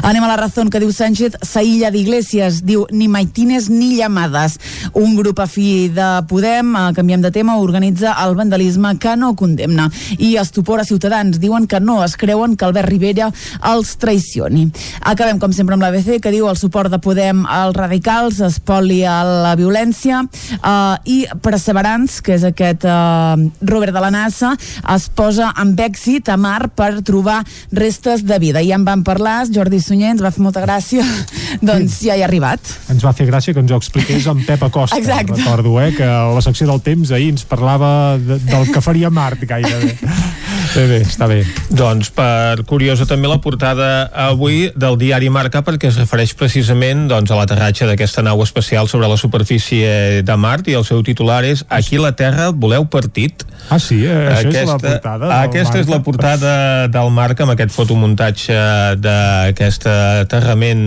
Anem 0.03 0.24
a 0.24 0.30
la 0.30 0.36
raó 0.38 0.68
que 0.70 0.80
diu 0.80 0.92
Sánchez, 0.92 1.38
s'aïlla 1.44 1.90
d'Iglesias, 1.94 2.62
diu 2.66 2.86
ni 2.90 3.09
maitines 3.09 3.68
ni 3.70 3.96
llamades. 3.96 4.59
Un 4.94 5.16
grup 5.16 5.40
afí 5.40 5.88
de 5.94 6.09
Podem, 6.28 6.74
uh, 6.74 6.92
canviem 6.96 7.22
de 7.22 7.32
tema, 7.34 7.59
organitza 7.59 8.14
el 8.24 8.36
vandalisme 8.38 8.96
que 8.99 9.16
no 9.16 9.34
condemna. 9.36 9.90
I 10.18 10.36
estupor 10.40 10.80
a 10.80 10.88
Ciutadans, 10.88 11.40
diuen 11.40 11.66
que 11.66 11.80
no 11.80 12.03
es 12.05 12.16
creuen 12.16 12.57
que 12.57 12.64
Albert 12.64 12.88
Rivera 12.88 13.30
els 13.72 13.96
traicioni. 14.01 14.68
Acabem, 15.01 15.38
com 15.38 15.53
sempre, 15.53 15.76
amb 15.76 15.84
l'ABC, 15.84 16.18
que 16.22 16.32
diu 16.34 16.49
el 16.49 16.59
suport 16.61 16.92
de 16.92 17.01
Podem 17.03 17.44
als 17.46 17.76
radicals, 17.76 18.40
espoli 18.89 19.05
a 19.05 19.22
la 19.24 19.55
violència, 19.57 20.22
uh, 20.22 20.97
i 21.05 21.26
Perseverance, 21.43 22.22
que 22.24 22.34
és 22.36 22.45
aquest 22.47 22.84
uh, 22.89 23.36
Robert 23.61 23.93
de 23.93 24.01
la 24.01 24.11
NASA, 24.11 24.55
es 24.95 25.09
posa 25.09 25.53
amb 25.57 25.78
èxit 25.78 26.28
a 26.32 26.36
mar 26.41 26.70
per 26.74 27.03
trobar 27.05 27.43
restes 27.72 28.24
de 28.24 28.39
vida. 28.39 28.62
Ja 28.64 28.78
en 28.78 28.86
van 28.86 29.05
parlar, 29.05 29.47
Jordi 29.53 29.80
Sunyer, 29.80 30.14
ens 30.14 30.22
va 30.24 30.32
fer 30.32 30.43
molta 30.43 30.64
gràcia, 30.64 31.05
doncs 31.68 32.01
ja 32.07 32.16
hi 32.16 32.22
ha 32.24 32.28
arribat. 32.28 32.61
Ens 32.89 33.05
va 33.05 33.12
fer 33.12 33.28
gràcia 33.28 33.55
que 33.55 33.61
ens 33.61 33.72
ho 33.72 33.80
expliqués 33.80 34.26
en 34.26 34.45
Pep 34.47 34.64
Acosta, 34.64 34.99
Exacte. 35.03 35.36
recordo, 35.36 35.76
eh, 35.82 35.93
que 35.97 36.05
a 36.09 36.30
la 36.32 36.45
secció 36.45 36.68
del 36.70 36.80
temps 36.82 37.12
ahir 37.12 37.34
ens 37.34 37.45
parlava 37.49 38.16
de, 38.18 38.41
del 38.49 38.72
que 38.72 38.84
faria 38.84 39.11
Mart 39.11 39.45
gairebé. 39.45 39.99
Bé, 40.74 40.84
bé, 40.86 40.98
està 41.02 41.26
bé. 41.30 41.40
Doncs 41.74 42.10
per 42.14 42.62
curiosa 42.68 43.06
també 43.08 43.28
la 43.30 43.38
portada 43.42 44.08
avui 44.28 44.68
del 44.76 44.98
diari 45.00 45.30
Marca 45.32 45.62
perquè 45.64 45.88
es 45.90 45.98
refereix 45.98 46.34
precisament 46.38 47.06
doncs, 47.10 47.32
a 47.32 47.38
l'aterratge 47.38 47.88
d'aquesta 47.88 48.22
nau 48.26 48.42
espacial 48.44 48.88
sobre 48.90 49.08
la 49.08 49.16
superfície 49.16 50.22
de 50.22 50.36
Mart 50.36 50.68
i 50.68 50.76
el 50.78 50.84
seu 50.84 51.02
titular 51.06 51.40
és 51.48 51.64
Aquí 51.68 51.98
la 51.98 52.12
Terra 52.16 52.50
voleu 52.52 52.86
partit? 52.90 53.44
Ah, 53.68 53.78
sí? 53.82 53.98
Eh, 54.04 54.12
això 54.30 54.48
aquesta, 54.48 54.60
és 54.60 54.68
la 54.68 54.78
portada 54.78 55.24
del 55.24 55.34
Aquesta 55.38 55.72
Marca. 55.72 55.80
és 55.80 55.90
la 55.92 56.00
portada 56.04 56.52
del 56.94 57.10
Marca 57.16 57.44
amb 57.44 57.54
aquest 57.54 57.74
fotomuntatge 57.74 58.58
d'aquest 59.02 59.88
aterrament 59.88 60.84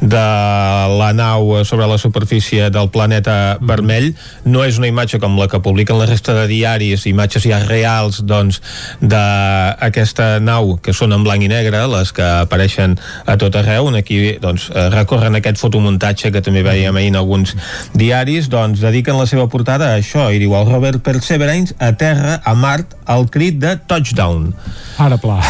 de 0.00 0.24
la 0.98 1.10
nau 1.14 1.64
sobre 1.64 1.88
la 1.90 1.98
superfície 1.98 2.70
del 2.74 2.90
planeta 2.94 3.58
vermell. 3.60 4.12
No 4.46 4.64
és 4.64 4.78
una 4.78 4.90
imatge 4.90 5.20
com 5.22 5.38
la 5.38 5.48
que 5.50 5.60
publiquen 5.62 5.98
la 5.98 6.08
resta 6.10 6.34
de 6.38 6.46
diaris, 6.50 7.06
imatges 7.10 7.46
ja 7.46 7.60
reals 7.66 8.22
doncs, 8.24 8.60
d'aquesta 9.24 10.38
nau 10.40 10.76
que 10.82 10.94
són 10.96 11.14
en 11.16 11.24
blanc 11.24 11.44
i 11.44 11.48
negre, 11.50 11.84
les 11.90 12.12
que 12.14 12.24
apareixen 12.44 12.96
a 13.26 13.36
tot 13.40 13.56
arreu. 13.60 13.90
Aquí 13.94 14.36
doncs, 14.42 14.70
eh, 14.74 14.88
recorren 14.92 15.36
aquest 15.38 15.60
fotomuntatge 15.60 16.32
que 16.34 16.42
també 16.42 16.64
veiem 16.66 16.96
ahir 16.96 17.12
en 17.12 17.20
alguns 17.20 17.54
diaris, 17.94 18.48
doncs 18.50 18.82
dediquen 18.82 19.18
la 19.18 19.26
seva 19.30 19.46
portada 19.48 19.92
a 19.92 20.00
això 20.00 20.30
i 20.34 20.40
diu 20.42 20.54
el 20.58 20.68
Robert 20.70 21.02
Perseverance 21.04 21.76
a 21.78 21.92
terra, 21.92 22.40
a 22.44 22.54
Mart, 22.54 22.96
al 23.04 23.28
crit 23.30 23.58
de 23.60 23.76
touchdown. 23.86 24.52
Ara 24.98 25.18
pla. 25.18 25.40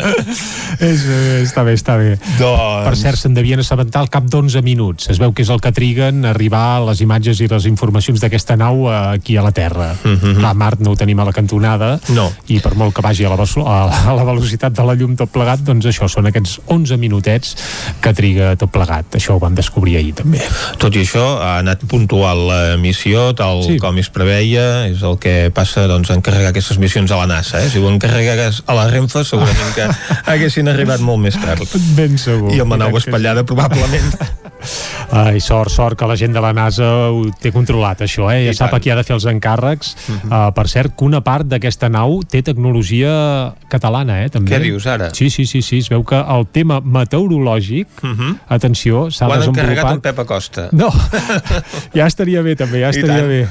és, 0.90 1.04
eh, 1.08 1.42
està 1.42 1.64
bé, 1.66 1.74
està 1.76 1.96
bé. 2.00 2.14
Doncs... 2.38 2.84
Per 2.86 2.94
cert, 2.98 3.20
se'n 3.20 3.36
devien 3.36 3.60
assabentar 3.62 4.02
al 4.04 4.10
cap 4.12 4.26
d'11 4.28 4.62
minuts. 4.66 5.08
Es 5.12 5.20
veu 5.22 5.32
que 5.32 5.44
és 5.46 5.52
el 5.52 5.62
que 5.64 5.72
triguen 5.76 6.24
a 6.24 6.32
arribar 6.34 6.82
les 6.86 7.00
imatges 7.04 7.40
i 7.40 7.48
les 7.50 7.68
informacions 7.70 8.20
d'aquesta 8.22 8.58
nau 8.60 8.86
eh, 8.86 8.96
aquí 9.16 9.36
a 9.36 9.44
la 9.46 9.54
Terra. 9.56 9.92
Mhm. 9.96 10.38
Clar, 10.40 10.54
Mart 10.56 10.84
no 10.84 10.92
ho 10.92 11.00
tenim 11.00 11.20
a 11.20 11.28
la 11.28 11.34
cantonada 11.36 11.96
no. 12.14 12.28
i 12.52 12.60
per 12.60 12.74
molt 12.78 12.95
que 12.96 13.04
vagi 13.04 13.26
a 13.28 13.32
la, 13.36 13.44
a 13.44 14.14
la 14.16 14.24
velocitat 14.24 14.72
de 14.72 14.84
la 14.88 14.94
llum 14.96 15.16
tot 15.18 15.28
plegat, 15.32 15.60
doncs 15.66 15.84
això 15.90 16.08
són 16.08 16.30
aquests 16.30 16.56
11 16.72 16.96
minutets 17.00 17.52
que 18.00 18.12
triga 18.16 18.54
tot 18.56 18.72
plegat. 18.72 19.18
Això 19.18 19.36
ho 19.36 19.42
vam 19.42 19.56
descobrir 19.58 19.98
ahir 20.00 20.14
també. 20.16 20.40
Tot 20.80 20.96
i 20.96 21.04
això, 21.04 21.26
ha 21.44 21.58
anat 21.60 21.84
puntual 21.90 22.46
la 22.48 22.60
missió, 22.80 23.28
tal 23.36 23.62
sí. 23.66 23.76
com 23.82 24.00
es 24.00 24.08
preveia, 24.12 24.86
és 24.88 25.04
el 25.04 25.20
que 25.20 25.36
passa 25.54 25.84
doncs, 25.90 26.14
encarregar 26.14 26.54
aquestes 26.54 26.80
missions 26.80 27.12
a 27.12 27.20
la 27.20 27.28
NASA. 27.36 27.60
Eh? 27.60 27.70
Si 27.72 27.82
ho 27.82 27.92
encarregués 27.92 28.62
a 28.64 28.78
la 28.78 28.88
Renfe, 28.88 29.26
segurament 29.28 29.76
que 29.76 29.90
haguessin 30.32 30.72
arribat 30.72 31.04
molt 31.04 31.20
més 31.28 31.36
tard. 31.36 31.68
Ben 31.98 32.16
segur. 32.20 32.54
I 32.56 32.64
amb 32.64 32.76
la 32.76 32.86
nau 32.86 33.00
espatllada, 33.02 33.44
probablement. 33.44 34.14
Ai, 35.10 35.40
sort, 35.40 35.70
sort 35.70 35.98
que 35.98 36.06
la 36.06 36.16
gent 36.16 36.34
de 36.34 36.40
la 36.42 36.52
NASA 36.52 37.10
ho 37.10 37.26
té 37.40 37.52
controlat, 37.54 38.02
això, 38.06 38.28
eh? 38.32 38.46
Ja 38.46 38.54
I 38.54 38.58
sap 38.58 38.70
tant. 38.70 38.80
a 38.80 38.82
qui 38.82 38.90
ha 38.90 38.96
de 38.98 39.04
fer 39.06 39.14
els 39.16 39.26
encàrrecs. 39.30 39.94
Uh 39.96 40.14
-huh. 40.14 40.48
uh, 40.48 40.52
per 40.54 40.68
cert, 40.68 40.96
que 40.96 41.04
una 41.04 41.20
part 41.20 41.46
d'aquesta 41.46 41.88
nau 41.88 42.22
té 42.22 42.42
tecnologia 42.42 43.54
catalana, 43.68 44.24
eh? 44.24 44.28
També. 44.28 44.50
Què 44.56 44.62
dius 44.62 44.86
ara? 44.86 45.10
Sí, 45.14 45.30
sí, 45.30 45.46
sí, 45.46 45.62
sí. 45.62 45.78
Es 45.78 45.88
veu 45.88 46.04
que 46.04 46.16
el 46.16 46.46
tema 46.52 46.80
meteorològic, 46.80 47.86
uh 48.02 48.10
-huh. 48.10 48.36
atenció, 48.48 49.10
s'ha 49.10 49.26
desenvolupat... 49.26 49.46
Ho 49.46 49.50
han 49.50 49.70
encarregat 49.70 49.92
en 49.92 50.00
Pep 50.00 50.18
Acosta. 50.18 50.68
No, 50.72 50.90
ja 51.98 52.06
estaria 52.06 52.42
bé 52.42 52.56
també, 52.56 52.80
ja 52.80 52.90
estaria 52.90 53.26
bé. 53.26 53.48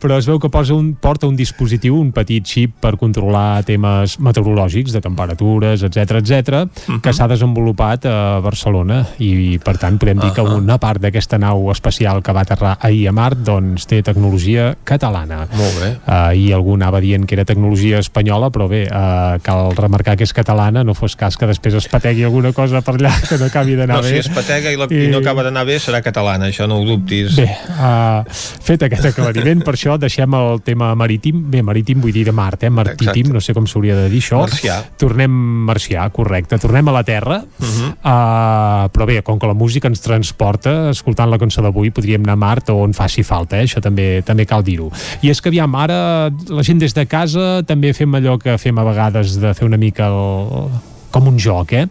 Però 0.00 0.18
es 0.18 0.26
veu 0.26 0.38
que 0.38 0.48
posa 0.48 0.74
un, 0.74 0.94
porta 0.94 1.26
un 1.26 1.36
dispositiu, 1.36 1.96
un 2.00 2.12
petit 2.12 2.44
xip 2.44 2.72
per 2.80 2.96
controlar 2.96 3.64
temes 3.64 4.18
meteorològics, 4.18 4.92
de 4.92 5.00
temperatures, 5.00 5.82
etc 5.82 6.20
etc, 6.20 6.48
uh 6.48 6.68
-huh. 6.68 7.00
que 7.00 7.12
s'ha 7.12 7.26
desenvolupat 7.28 8.06
a 8.06 8.40
Barcelona 8.40 9.06
i, 9.18 9.58
per 9.62 9.76
tant, 9.78 9.98
podem 9.98 10.18
dir 10.18 10.30
uh 10.30 10.32
-huh. 10.32 10.34
Que 10.50 10.60
una 10.64 10.78
part 10.82 11.02
d'aquesta 11.02 11.38
nau 11.40 11.70
espacial 11.72 12.22
que 12.22 12.34
va 12.36 12.44
aterrar 12.46 12.76
ahir 12.80 13.06
a 13.08 13.14
Mart 13.16 13.42
doncs 13.46 13.86
té 13.90 14.00
tecnologia 14.06 14.74
catalana. 14.84 15.44
Molt 15.56 15.80
bé. 15.80 15.90
I 16.36 16.50
algú 16.56 16.76
anava 16.78 17.00
dient 17.02 17.26
que 17.26 17.36
era 17.38 17.46
tecnologia 17.48 18.00
espanyola, 18.02 18.50
però 18.54 18.68
bé, 18.70 18.84
uh, 18.88 19.38
cal 19.44 19.74
remarcar 19.76 20.16
que 20.18 20.26
és 20.26 20.34
catalana, 20.36 20.84
no 20.84 20.94
fos 20.98 21.16
cas 21.18 21.36
que 21.38 21.48
després 21.48 21.76
es 21.78 21.88
pategui 21.90 22.24
alguna 22.26 22.52
cosa 22.56 22.82
per 22.84 22.96
allà 22.96 23.12
que 23.28 23.38
no 23.40 23.48
acabi 23.50 23.76
d'anar 23.78 24.00
no, 24.00 24.02
bé. 24.06 24.14
si 24.14 24.22
es 24.24 24.30
patega 24.32 24.72
i, 24.72 24.78
la, 24.80 24.88
i... 24.90 25.04
i 25.06 25.10
no 25.12 25.20
acaba 25.22 25.44
d'anar 25.46 25.64
bé 25.68 25.78
serà 25.82 26.02
catalana, 26.04 26.50
això 26.50 26.68
no 26.70 26.80
ho 26.80 26.86
dubtis. 26.88 27.36
Bé, 27.38 27.48
uh, 27.76 28.24
fet 28.66 28.86
aquest 28.86 29.10
aclariment, 29.12 29.64
per 29.66 29.76
això 29.76 29.96
deixem 30.00 30.36
el 30.38 30.62
tema 30.66 30.92
marítim, 30.98 31.42
bé, 31.52 31.64
marítim 31.66 32.02
vull 32.02 32.14
dir 32.14 32.26
de 32.28 32.34
Mart, 32.36 32.64
eh? 32.66 32.72
Martítim, 32.74 33.32
no 33.34 33.42
sé 33.44 33.54
com 33.56 33.68
s'hauria 33.70 33.96
de 33.98 34.08
dir 34.12 34.22
això. 34.24 34.42
Marcià. 34.44 34.80
Tornem, 35.00 35.34
marcià, 35.68 36.06
correcte, 36.14 36.58
tornem 36.62 36.90
a 36.90 36.96
la 36.98 37.04
Terra, 37.06 37.40
uh 37.40 37.66
-huh. 37.66 37.90
uh, 38.00 38.90
però 38.92 39.06
bé, 39.06 39.22
com 39.22 39.38
que 39.38 39.46
la 39.46 39.54
música 39.54 39.88
ens 39.88 40.00
transporta, 40.30 40.90
escoltant 40.90 41.30
la 41.30 41.38
cançó 41.38 41.62
d'avui 41.62 41.90
podríem 41.90 42.22
anar 42.22 42.36
a 42.36 42.40
Mart 42.40 42.70
o 42.70 42.78
on 42.84 42.94
faci 42.94 43.22
falta, 43.22 43.58
eh? 43.58 43.66
això 43.66 43.80
també 43.82 44.22
també 44.24 44.46
cal 44.46 44.62
dir-ho. 44.62 44.90
I 45.22 45.30
és 45.30 45.40
que, 45.40 45.50
aviam, 45.50 45.74
ara 45.74 46.30
la 46.48 46.62
gent 46.62 46.78
des 46.80 46.94
de 46.94 47.06
casa 47.06 47.62
també 47.66 47.92
fem 47.92 48.14
allò 48.14 48.38
que 48.38 48.56
fem 48.58 48.78
a 48.78 48.84
vegades 48.86 49.38
de 49.40 49.52
fer 49.54 49.66
una 49.66 49.78
mica 49.78 50.08
el, 50.08 50.70
com 51.10 51.28
un 51.30 51.38
joc, 51.40 51.74
eh? 51.76 51.86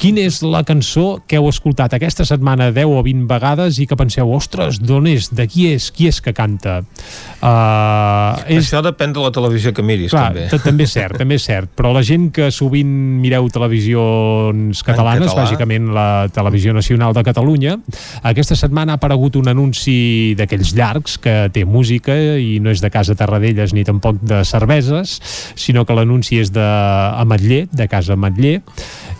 Quina 0.00 0.24
és 0.24 0.40
la 0.44 0.64
cançó 0.66 1.20
que 1.28 1.38
heu 1.38 1.48
escoltat 1.50 1.94
aquesta 1.96 2.26
setmana 2.28 2.70
10 2.74 2.90
o 2.90 3.02
20 3.06 3.28
vegades 3.30 3.78
i 3.82 3.86
que 3.90 3.98
penseu, 3.98 4.30
ostres, 4.34 4.80
d'on 4.82 5.08
és? 5.10 5.30
De 5.34 5.46
qui 5.50 5.68
és? 5.72 5.90
Qui 5.94 6.08
és 6.10 6.20
que 6.24 6.34
canta? 6.36 6.80
Uh, 7.44 8.40
és... 8.48 8.64
Això 8.64 8.80
depèn 8.84 9.14
de 9.14 9.22
la 9.22 9.30
televisió 9.34 9.74
que 9.76 9.84
miris, 9.84 10.12
Clar, 10.14 10.32
també. 10.32 10.62
També 10.64 10.86
és 10.88 10.94
cert, 10.96 11.18
també 11.20 11.38
és 11.38 11.46
cert, 11.46 11.70
però 11.76 11.92
la 11.94 12.02
gent 12.06 12.30
que 12.34 12.50
sovint 12.54 12.90
mireu 13.20 13.48
televisions 13.52 14.82
catalanes, 14.86 15.28
català. 15.28 15.44
bàsicament 15.44 15.90
la 15.94 16.08
Televisió 16.34 16.74
Nacional 16.74 17.14
de 17.16 17.24
Catalunya, 17.26 17.76
aquesta 18.24 18.56
setmana 18.58 18.94
ha 18.94 19.00
aparegut 19.00 19.36
un 19.40 19.50
anunci 19.52 20.34
d'aquells 20.38 20.74
llargs 20.76 21.18
que 21.22 21.36
té 21.54 21.64
música 21.68 22.16
i 22.40 22.58
no 22.64 22.72
és 22.72 22.82
de 22.82 22.90
Casa 22.92 23.16
Tarradellas 23.18 23.74
ni 23.76 23.84
tampoc 23.86 24.22
de 24.24 24.42
cerveses, 24.48 25.18
sinó 25.54 25.84
que 25.84 25.96
l'anunci 25.96 26.40
és 26.40 26.52
de 26.54 26.64
Ametller, 26.64 27.64
de 27.72 27.88
Casa 27.92 28.16
Ametller, 28.16 28.63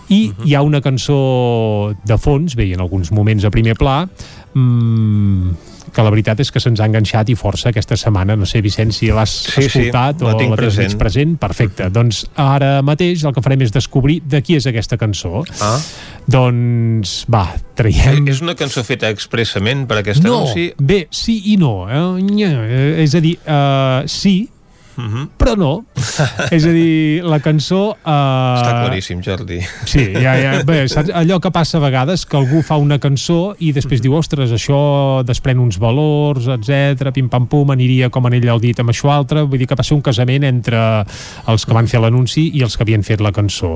i 0.09 0.29
uh 0.29 0.35
-huh. 0.35 0.47
hi 0.47 0.55
ha 0.55 0.63
una 0.63 0.81
cançó 0.81 1.95
de 2.05 2.19
fons, 2.19 2.55
bé, 2.55 2.73
en 2.73 2.81
alguns 2.81 3.11
moments 3.11 3.45
a 3.45 3.51
primer 3.51 3.75
pla, 3.75 4.09
mmm, 4.55 5.51
que 5.95 6.03
la 6.03 6.11
veritat 6.11 6.41
és 6.43 6.51
que 6.51 6.61
se'ns 6.63 6.81
ha 6.83 6.89
enganxat 6.89 7.31
i 7.31 7.37
força 7.39 7.71
aquesta 7.71 7.97
setmana. 7.97 8.37
No 8.37 8.49
sé, 8.49 8.61
Vicenç, 8.65 8.99
si 8.99 9.11
l'has 9.15 9.31
sí, 9.31 9.67
escoltat 9.69 10.19
sí, 10.19 10.25
la 10.25 10.33
o 10.33 10.33
la 10.33 10.39
tens 10.41 10.57
present. 10.59 10.97
present. 10.99 11.37
Perfecte. 11.39 11.89
Doncs 11.95 12.25
ara 12.41 12.83
mateix 12.83 13.25
el 13.25 13.35
que 13.37 13.45
farem 13.45 13.63
és 13.67 13.75
descobrir 13.75 14.21
de 14.27 14.43
qui 14.43 14.59
és 14.59 14.67
aquesta 14.67 14.99
cançó. 15.01 15.45
Ah. 15.63 15.79
Doncs, 16.27 17.15
va, 17.31 17.45
traiem... 17.79 18.27
És 18.33 18.41
una 18.43 18.57
cançó 18.59 18.83
feta 18.87 19.11
expressament 19.13 19.87
per 19.87 20.01
aquest 20.01 20.25
no, 20.25 20.41
anunci? 20.41 20.73
bé, 20.79 21.05
sí 21.15 21.41
i 21.53 21.59
no. 21.61 21.87
Eh? 21.87 23.05
És 23.05 23.15
a 23.15 23.23
dir, 23.23 23.37
uh, 23.45 24.03
sí, 24.11 24.49
Uh 24.97 25.05
-huh. 25.05 25.29
però 25.39 25.57
no. 25.57 25.85
és 26.51 26.65
a 26.65 26.71
dir, 26.71 27.23
la 27.25 27.41
cançó... 27.41 27.97
Uh... 28.05 28.61
Està 28.61 28.85
claríssim, 28.85 29.23
Jordi. 29.23 29.61
Sí, 29.85 30.13
ja, 30.13 30.35
ja, 30.37 30.63
bé, 30.63 30.89
saps? 30.89 31.11
allò 31.11 31.41
que 31.41 31.51
passa 31.51 31.79
a 31.79 31.81
vegades 31.81 32.27
que 32.27 32.37
algú 32.37 32.63
fa 32.63 32.77
una 32.77 32.99
cançó 32.99 33.55
i 33.59 33.73
després 33.73 34.01
diu, 34.01 34.15
ostres, 34.15 34.53
això 34.53 35.25
desprèn 35.25 35.59
uns 35.59 35.79
valors, 35.79 36.47
etc 36.47 37.11
pim-pam-pum, 37.15 37.71
aniria 37.71 38.11
com 38.11 38.27
en 38.27 38.35
ell 38.35 38.49
el 38.49 38.61
dit 38.61 38.79
amb 38.81 38.91
això 38.91 39.11
altre, 39.11 39.43
vull 39.43 39.59
dir 39.59 39.67
que 39.67 39.77
passa 39.77 39.95
un 39.95 40.03
casament 40.03 40.45
entre 40.45 41.05
els 41.47 41.65
que 41.65 41.75
van 41.75 41.87
fer 41.87 42.01
l'anunci 42.01 42.51
i 42.55 42.63
els 42.63 42.77
que 42.77 42.83
havien 42.83 43.03
fet 43.03 43.21
la 43.21 43.33
cançó. 43.33 43.75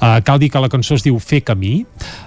Uh, 0.00 0.20
cal 0.24 0.38
dir 0.38 0.50
que 0.50 0.60
la 0.60 0.68
cançó 0.68 0.94
es 0.94 1.02
diu 1.02 1.18
Fer 1.18 1.42
camí 1.42 1.84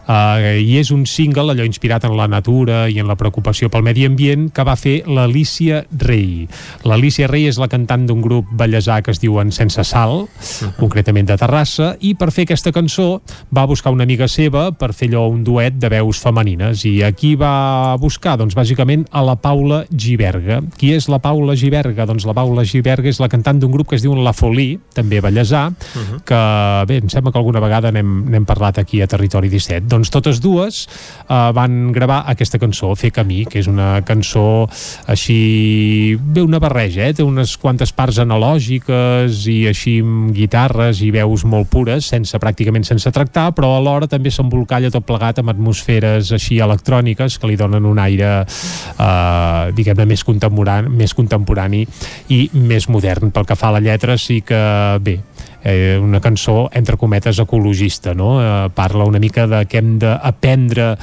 uh, 0.08 0.60
i 0.60 0.78
és 0.80 0.92
un 0.92 1.06
single, 1.06 1.52
allò 1.52 1.66
inspirat 1.66 2.04
en 2.06 2.16
la 2.18 2.28
natura 2.28 2.88
i 2.90 3.00
en 3.00 3.08
la 3.08 3.16
preocupació 3.20 3.70
pel 3.70 3.84
medi 3.84 4.06
ambient 4.06 4.50
que 4.54 4.64
va 4.64 4.76
fer 4.80 5.02
l'Alicia 5.08 5.84
Rey. 6.00 6.48
L'Alicia 6.88 7.28
Rey 7.28 7.48
és 7.48 7.60
la 7.62 7.70
cantant 7.72 8.06
d'un 8.08 8.22
grup 8.22 8.33
ballesà 8.42 9.02
que 9.04 9.12
es 9.14 9.22
diuen 9.22 9.52
Sense 9.52 9.84
Sal, 9.84 10.24
uh 10.24 10.28
-huh. 10.28 10.76
concretament 10.80 11.28
de 11.28 11.38
Terrassa, 11.38 11.96
i 12.00 12.16
per 12.16 12.32
fer 12.32 12.44
aquesta 12.44 12.72
cançó 12.72 13.22
va 13.56 13.66
buscar 13.66 13.92
una 13.92 14.04
amiga 14.04 14.28
seva 14.28 14.72
per 14.72 14.94
fer 14.94 15.10
allò 15.10 15.28
un 15.30 15.44
duet 15.44 15.74
de 15.78 15.90
veus 15.90 16.20
femenines. 16.20 16.86
I 16.86 17.04
aquí 17.04 17.36
va 17.36 17.96
buscar? 18.00 18.38
Doncs 18.38 18.56
bàsicament 18.56 19.06
a 19.12 19.22
la 19.22 19.36
Paula 19.36 19.86
Giberga. 19.92 20.62
Qui 20.78 20.94
és 20.94 21.08
la 21.08 21.20
Paula 21.20 21.56
Giberga? 21.56 22.06
Doncs 22.06 22.26
la 22.26 22.34
Paula 22.34 22.64
Giberga 22.64 23.10
és 23.10 23.20
la 23.20 23.30
cantant 23.30 23.60
d'un 23.60 23.72
grup 23.72 23.90
que 23.90 23.96
es 23.96 24.02
diu 24.02 24.16
La 24.16 24.34
Folie, 24.34 24.80
també 24.94 25.22
ballesà, 25.22 25.68
uh 25.70 25.74
-huh. 25.74 26.22
que 26.24 26.86
bé, 26.88 26.98
em 26.98 27.10
sembla 27.10 27.32
que 27.32 27.38
alguna 27.38 27.60
vegada 27.60 27.92
n'hem 27.92 28.46
parlat 28.46 28.78
aquí 28.78 29.02
a 29.02 29.08
Territori 29.08 29.50
17. 29.50 29.88
Doncs 29.88 30.10
totes 30.10 30.40
dues 30.40 30.88
uh, 31.30 31.52
van 31.54 31.92
gravar 31.92 32.24
aquesta 32.28 32.60
cançó, 32.60 32.96
Fer 32.96 33.12
camí, 33.12 33.46
que 33.46 33.60
és 33.60 33.68
una 33.68 34.02
cançó 34.06 34.70
així... 35.08 36.16
bé, 36.16 36.42
una 36.42 36.60
barreja, 36.60 37.08
eh? 37.08 37.14
té 37.14 37.24
unes 37.26 37.58
quantes 37.58 37.94
parts 37.96 38.20
analògiques 38.24 39.44
i 39.52 39.58
així 39.70 39.98
amb 40.04 40.32
guitarres 40.36 41.02
i 41.06 41.12
veus 41.14 41.46
molt 41.48 41.70
pures, 41.72 42.08
sense 42.14 42.40
pràcticament 42.42 42.88
sense 42.88 43.12
tractar, 43.14 43.50
però 43.56 43.76
alhora 43.78 44.10
també 44.10 44.32
s'embolcalla 44.34 44.92
tot 44.94 45.06
plegat 45.08 45.42
amb 45.42 45.54
atmosferes 45.54 46.32
així 46.36 46.60
electròniques 46.64 47.38
que 47.40 47.52
li 47.52 47.60
donen 47.60 47.86
un 47.90 48.02
aire 48.02 48.32
eh, 48.44 49.72
diguem-ne 49.76 50.08
més 50.10 50.26
contemporani, 50.28 50.92
més 51.04 51.16
contemporani 51.16 51.86
i 52.34 52.46
més 52.54 52.90
modern. 52.90 53.32
Pel 53.34 53.48
que 53.48 53.60
fa 53.60 53.72
a 53.72 53.78
la 53.78 53.84
lletra 53.84 54.18
sí 54.18 54.42
que 54.46 54.64
bé, 55.04 55.20
eh, 55.64 55.98
una 56.02 56.20
cançó, 56.20 56.70
entre 56.74 56.98
cometes, 56.98 57.40
ecologista, 57.40 58.14
no? 58.14 58.42
Eh, 58.42 58.70
parla 58.76 59.06
una 59.06 59.20
mica 59.20 59.48
de 59.48 59.64
que 59.66 59.80
hem 59.80 59.96
d'aprendre 60.00 60.94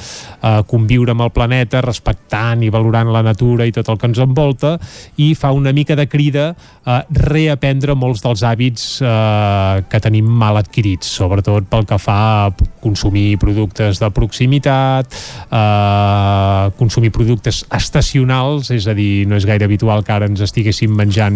a 0.41 0.53
conviure 0.69 1.15
amb 1.15 1.25
el 1.25 1.33
planeta 1.33 1.81
respectant 1.81 2.61
i 2.63 2.69
valorant 2.69 3.09
la 3.11 3.23
natura 3.25 3.65
i 3.65 3.73
tot 3.73 3.89
el 3.89 3.97
que 3.97 4.09
ens 4.11 4.21
envolta 4.21 4.75
i 5.17 5.33
fa 5.35 5.51
una 5.51 5.73
mica 5.73 5.97
de 5.97 6.07
crida 6.07 6.51
a 6.85 7.01
reaprendre 7.09 7.95
molts 7.97 8.21
dels 8.23 8.43
hàbits 8.45 8.85
eh, 9.01 9.81
que 9.89 10.01
tenim 10.03 10.29
mal 10.29 10.59
adquirits, 10.61 11.09
sobretot 11.09 11.67
pel 11.69 11.87
que 11.89 11.97
fa 12.01 12.19
a 12.21 12.51
consumir 12.81 13.39
productes 13.41 13.99
de 14.01 14.11
proximitat, 14.13 15.09
eh, 15.49 16.69
consumir 16.77 17.11
productes 17.11 17.63
estacionals, 17.73 18.71
és 18.73 18.87
a 18.87 18.95
dir, 18.97 19.25
no 19.27 19.37
és 19.37 19.45
gaire 19.49 19.65
habitual 19.65 20.05
que 20.05 20.13
ara 20.13 20.29
ens 20.29 20.41
estiguéssim 20.45 20.93
menjant, 20.93 21.35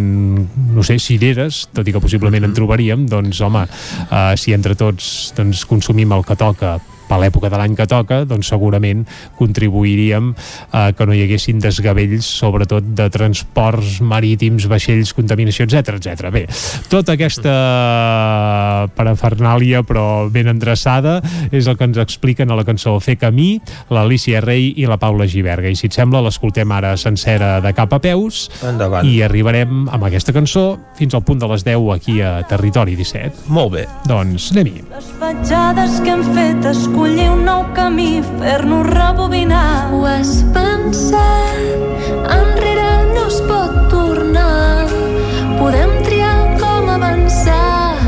no 0.76 0.86
sé, 0.86 0.99
cireres, 1.01 1.65
tot 1.73 1.88
i 1.88 1.93
que 1.95 2.01
possiblement 2.03 2.45
en 2.45 2.53
trobaríem, 2.57 3.05
doncs 3.09 3.14
home, 3.41 3.66
uh, 4.09 4.34
si 4.39 4.53
entre 4.55 4.76
tots 4.76 5.32
doncs, 5.38 5.66
consumim 5.70 6.11
el 6.16 6.26
que 6.26 6.38
toca 6.39 6.78
per 7.10 7.20
l'època 7.22 7.51
de 7.51 7.60
l'any 7.60 7.76
que 7.78 7.88
toca, 7.89 8.24
doncs 8.26 8.49
segurament 8.51 9.06
contribuiríem 9.39 10.34
a 10.72 10.88
que 10.95 11.08
no 11.08 11.16
hi 11.16 11.24
haguessin 11.26 11.60
desgavells, 11.64 12.26
sobretot 12.26 12.93
de 12.97 13.10
transports 13.14 13.99
marítims, 14.01 14.68
vaixells, 14.72 15.14
contaminació, 15.18 15.68
etc 15.68 15.97
etc. 15.99 16.30
Bé, 16.34 16.45
tota 16.91 17.16
aquesta 17.16 17.56
parafernàlia, 18.95 19.84
però 19.88 20.28
ben 20.32 20.49
endreçada, 20.51 21.20
és 21.51 21.68
el 21.68 21.78
que 21.78 21.88
ens 21.88 21.99
expliquen 22.01 22.51
a 22.51 22.58
la 22.58 22.66
cançó 22.68 22.95
Fer 23.03 23.18
camí, 23.22 23.60
l'Alicia 23.93 24.41
Rey 24.43 24.72
i 24.78 24.88
la 24.89 24.97
Paula 25.01 25.28
Giberga. 25.30 25.70
I 25.70 25.78
si 25.78 25.89
et 25.89 25.95
sembla, 25.97 26.24
l'escoltem 26.26 26.72
ara 26.76 26.95
sencera 26.99 27.60
de 27.64 27.74
cap 27.76 27.93
a 27.93 27.99
peus 28.01 28.45
Endavant. 28.66 29.08
i 29.08 29.22
arribarem 29.26 29.86
amb 29.93 30.08
aquesta 30.08 30.34
cançó 30.36 30.66
fins 30.97 31.16
al 31.16 31.24
punt 31.28 31.41
de 31.41 31.49
les 31.51 31.66
10 31.68 31.89
aquí 31.95 32.20
a 32.22 32.39
Territori 32.49 32.95
17. 32.95 33.47
Molt 33.53 33.74
bé. 33.76 33.86
Doncs 34.10 34.51
anem-hi. 34.56 34.86
Les 34.93 35.12
petjades 35.22 35.99
que 36.06 36.16
hem 36.16 36.24
fet 36.36 36.70
escollir 36.96 37.28
un 37.28 37.41
nou 37.43 37.66
camí, 37.76 38.24
fer-nos 38.39 38.88
rebobinar. 38.88 39.91
Ho 39.91 40.06
has 40.08 40.46
pensat, 40.56 41.60
enrere 42.32 42.91
no 43.12 43.26
es 43.28 43.41
pot 43.50 43.74
tornar. 43.91 44.88
Podem 45.60 45.91
triar 46.06 46.56
com 46.62 46.88
avançar 46.93 48.00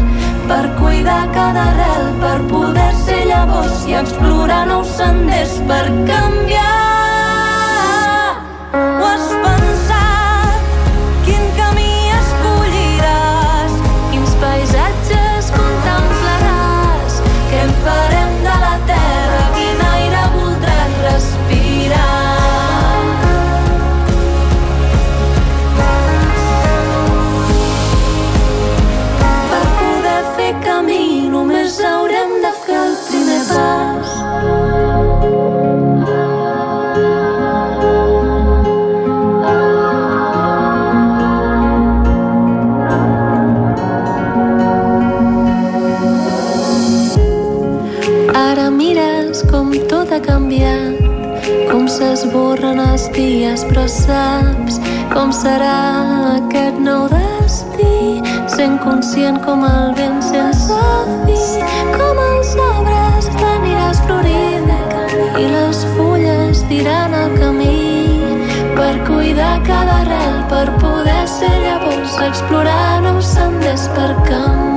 per 0.48 0.64
cuidar 0.80 1.26
cada 1.36 1.66
arrel, 1.74 2.08
per 2.24 2.40
poder 2.48 2.94
ser 3.04 3.26
llavors 3.28 3.84
i 3.92 3.98
explorar 4.00 4.64
nous 4.72 4.88
senders 4.96 5.60
per 5.68 5.84
canviar. 6.08 6.64
Ho 8.72 9.04
has 9.04 9.27
ha 50.18 50.22
canviat, 50.26 50.98
com 51.70 51.86
s'esborren 51.86 52.80
els 52.82 53.06
dies, 53.14 53.64
però 53.70 53.84
saps 53.92 54.80
com 55.12 55.34
serà 55.36 55.74
aquest 56.38 56.80
nou 56.82 57.06
destí, 57.12 58.24
sent 58.50 58.80
conscient 58.82 59.38
com 59.46 59.66
el 59.68 59.94
vent 60.00 60.18
sense 60.26 60.80
fi, 61.28 61.38
com 61.94 62.22
els 62.24 62.56
arbres 62.70 63.30
t'aniràs 63.36 64.02
florint 64.08 64.72
i 65.44 65.46
les 65.54 65.84
fulles 65.98 66.64
diran 66.72 67.14
el 67.20 67.38
camí 67.38 67.78
per 68.80 68.96
cuidar 69.10 69.54
cada 69.70 70.00
arrel, 70.02 70.42
per 70.50 70.66
poder 70.82 71.22
ser 71.30 71.54
llavors, 71.68 72.18
explorar 72.32 73.04
nous 73.06 73.36
senders 73.38 73.86
per 73.94 74.12
canviar. 74.26 74.77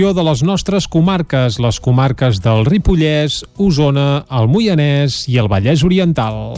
De 0.00 0.22
les 0.24 0.40
nostres 0.40 0.86
comarques, 0.88 1.58
les 1.60 1.78
comarques 1.84 2.38
del 2.40 2.64
Ripollès, 2.64 3.42
Osona, 3.60 4.24
el 4.32 4.48
Moianès 4.48 5.26
i 5.28 5.36
el 5.42 5.50
Vallès 5.52 5.82
Oriental. 5.84 6.54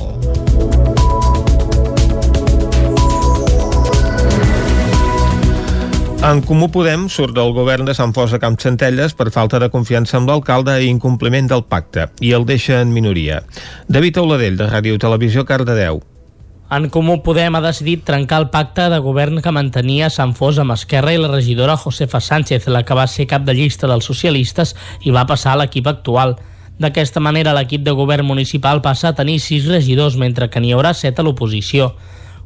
En 6.22 6.44
Comú 6.46 6.70
Podem 6.70 7.08
surt 7.10 7.34
del 7.34 7.50
govern 7.56 7.90
de 7.90 7.96
Sant 7.98 8.14
Fos 8.14 8.30
de 8.30 8.38
Campsentelles 8.38 9.18
per 9.18 9.32
falta 9.34 9.58
de 9.58 9.72
confiança 9.74 10.20
amb 10.20 10.30
l'alcalde 10.30 10.78
i 10.78 10.92
incompliment 10.92 11.50
del 11.50 11.66
pacte, 11.66 12.06
i 12.22 12.30
el 12.38 12.46
deixa 12.46 12.78
en 12.78 12.94
minoria. 12.94 13.42
David 13.90 14.22
Auladell, 14.22 14.62
de 14.62 14.70
Ràdio 14.70 15.02
Televisió, 15.02 15.42
Cardedeu. 15.42 15.98
En 16.72 16.86
Comú 16.88 17.18
Podem 17.20 17.52
ha 17.52 17.60
decidit 17.60 18.00
trencar 18.08 18.38
el 18.40 18.46
pacte 18.48 18.86
de 18.88 18.96
govern 19.04 19.42
que 19.44 19.52
mantenia 19.52 20.06
Sant 20.08 20.30
Fos 20.38 20.56
amb 20.62 20.72
Esquerra 20.72 21.12
i 21.12 21.18
la 21.20 21.28
regidora 21.28 21.74
Josefa 21.76 22.16
Sánchez, 22.24 22.64
la 22.72 22.80
que 22.88 22.96
va 22.96 23.04
ser 23.12 23.26
cap 23.28 23.44
de 23.44 23.52
llista 23.58 23.90
dels 23.90 24.08
socialistes 24.08 24.72
i 25.04 25.12
va 25.12 25.26
passar 25.28 25.52
a 25.52 25.58
l'equip 25.60 25.90
actual. 25.92 26.38
D'aquesta 26.80 27.20
manera, 27.20 27.52
l'equip 27.52 27.84
de 27.84 27.92
govern 27.92 28.24
municipal 28.24 28.80
passa 28.80 29.10
a 29.10 29.18
tenir 29.18 29.36
sis 29.44 29.68
regidors, 29.68 30.16
mentre 30.16 30.48
que 30.48 30.64
n'hi 30.64 30.72
haurà 30.72 30.94
set 30.96 31.20
a 31.20 31.26
l'oposició. 31.26 31.90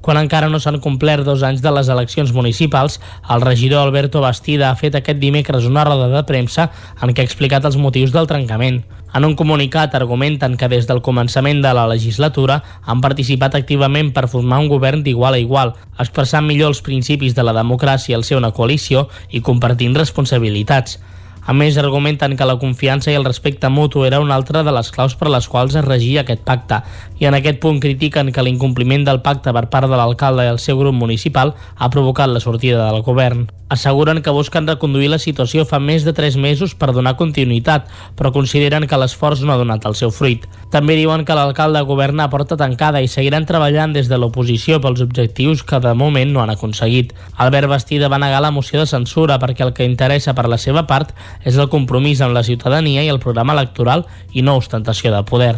Quan 0.06 0.20
encara 0.20 0.46
no 0.46 0.60
s'han 0.62 0.76
complert 0.78 1.26
dos 1.26 1.40
anys 1.42 1.64
de 1.64 1.70
les 1.74 1.88
eleccions 1.90 2.30
municipals, 2.30 3.00
el 3.34 3.40
regidor 3.42 3.80
Alberto 3.82 4.20
Bastida 4.22 4.68
ha 4.70 4.76
fet 4.78 4.94
aquest 4.94 5.18
dimecres 5.18 5.66
una 5.66 5.82
roda 5.88 6.06
de 6.12 6.20
premsa 6.28 6.68
en 7.02 7.10
què 7.10 7.24
ha 7.24 7.26
explicat 7.26 7.66
els 7.66 7.74
motius 7.74 8.12
del 8.14 8.28
trencament. 8.30 8.84
En 9.18 9.26
un 9.26 9.34
comunicat 9.34 9.96
argumenten 9.98 10.54
que 10.60 10.68
des 10.70 10.86
del 10.86 11.02
començament 11.02 11.58
de 11.64 11.74
la 11.74 11.88
legislatura 11.90 12.60
han 12.86 13.02
participat 13.02 13.58
activament 13.58 14.12
per 14.14 14.28
formar 14.30 14.62
un 14.62 14.70
govern 14.70 15.02
d'igual 15.02 15.34
a 15.34 15.42
igual, 15.42 15.74
expressant 15.98 16.46
millor 16.46 16.70
els 16.70 16.84
principis 16.86 17.34
de 17.34 17.42
la 17.42 17.56
democràcia 17.58 18.14
al 18.14 18.22
ser 18.22 18.38
una 18.38 18.54
coalició 18.54 19.08
i 19.34 19.42
compartint 19.42 19.98
responsabilitats. 19.98 21.00
A 21.46 21.54
més, 21.54 21.76
argumenten 21.78 22.34
que 22.34 22.46
la 22.46 22.56
confiança 22.58 23.12
i 23.12 23.14
el 23.14 23.24
respecte 23.24 23.68
mutu 23.70 24.02
era 24.04 24.18
una 24.18 24.34
altra 24.34 24.64
de 24.66 24.72
les 24.74 24.88
claus 24.90 25.14
per 25.14 25.30
les 25.30 25.46
quals 25.46 25.76
es 25.78 25.84
regia 25.86 26.24
aquest 26.24 26.42
pacte, 26.42 26.80
i 27.18 27.26
en 27.26 27.34
aquest 27.34 27.60
punt 27.60 27.80
critiquen 27.80 28.32
que 28.32 28.44
l'incompliment 28.44 29.04
del 29.06 29.22
pacte 29.24 29.52
per 29.56 29.66
part 29.72 29.88
de 29.90 29.96
l'alcalde 29.96 30.44
i 30.44 30.52
el 30.52 30.62
seu 30.62 30.78
grup 30.80 30.94
municipal 30.94 31.54
ha 31.76 31.90
provocat 31.90 32.30
la 32.32 32.40
sortida 32.40 32.90
del 32.90 33.02
govern. 33.02 33.46
Asseguren 33.68 34.22
que 34.22 34.30
busquen 34.30 34.68
reconduir 34.68 35.08
la 35.10 35.18
situació 35.18 35.64
fa 35.66 35.80
més 35.82 36.04
de 36.06 36.12
3 36.14 36.36
mesos 36.38 36.76
per 36.78 36.92
donar 36.94 37.16
continuïtat, 37.18 37.88
però 38.14 38.30
consideren 38.30 38.86
que 38.86 38.98
l'esforç 39.00 39.42
no 39.42 39.50
ha 39.52 39.58
donat 39.58 39.82
el 39.90 39.96
seu 39.98 40.12
fruit. 40.14 40.44
També 40.70 40.94
diuen 40.94 41.24
que 41.26 41.34
l'alcalde 41.34 41.82
governa 41.82 42.28
a 42.28 42.30
porta 42.30 42.54
tancada 42.56 43.02
i 43.02 43.10
seguiran 43.10 43.46
treballant 43.46 43.90
des 43.96 44.06
de 44.06 44.20
l'oposició 44.22 44.78
pels 44.80 45.02
objectius 45.02 45.64
que 45.66 45.80
de 45.82 45.94
moment 45.98 46.30
no 46.30 46.44
han 46.44 46.54
aconseguit. 46.54 47.10
Albert 47.42 47.66
Bastida 47.72 48.06
va 48.12 48.22
negar 48.22 48.38
la 48.44 48.52
moció 48.54 48.78
de 48.78 48.86
censura 48.86 49.40
perquè 49.42 49.66
el 49.66 49.74
que 49.74 49.88
interessa 49.88 50.34
per 50.34 50.46
la 50.46 50.60
seva 50.62 50.86
part 50.86 51.10
és 51.42 51.58
el 51.58 51.66
compromís 51.72 52.22
amb 52.22 52.38
la 52.38 52.46
ciutadania 52.46 53.02
i 53.02 53.10
el 53.10 53.18
programa 53.18 53.58
electoral 53.58 54.06
i 54.30 54.46
no 54.46 54.60
ostentació 54.62 55.10
de 55.10 55.24
poder. 55.26 55.56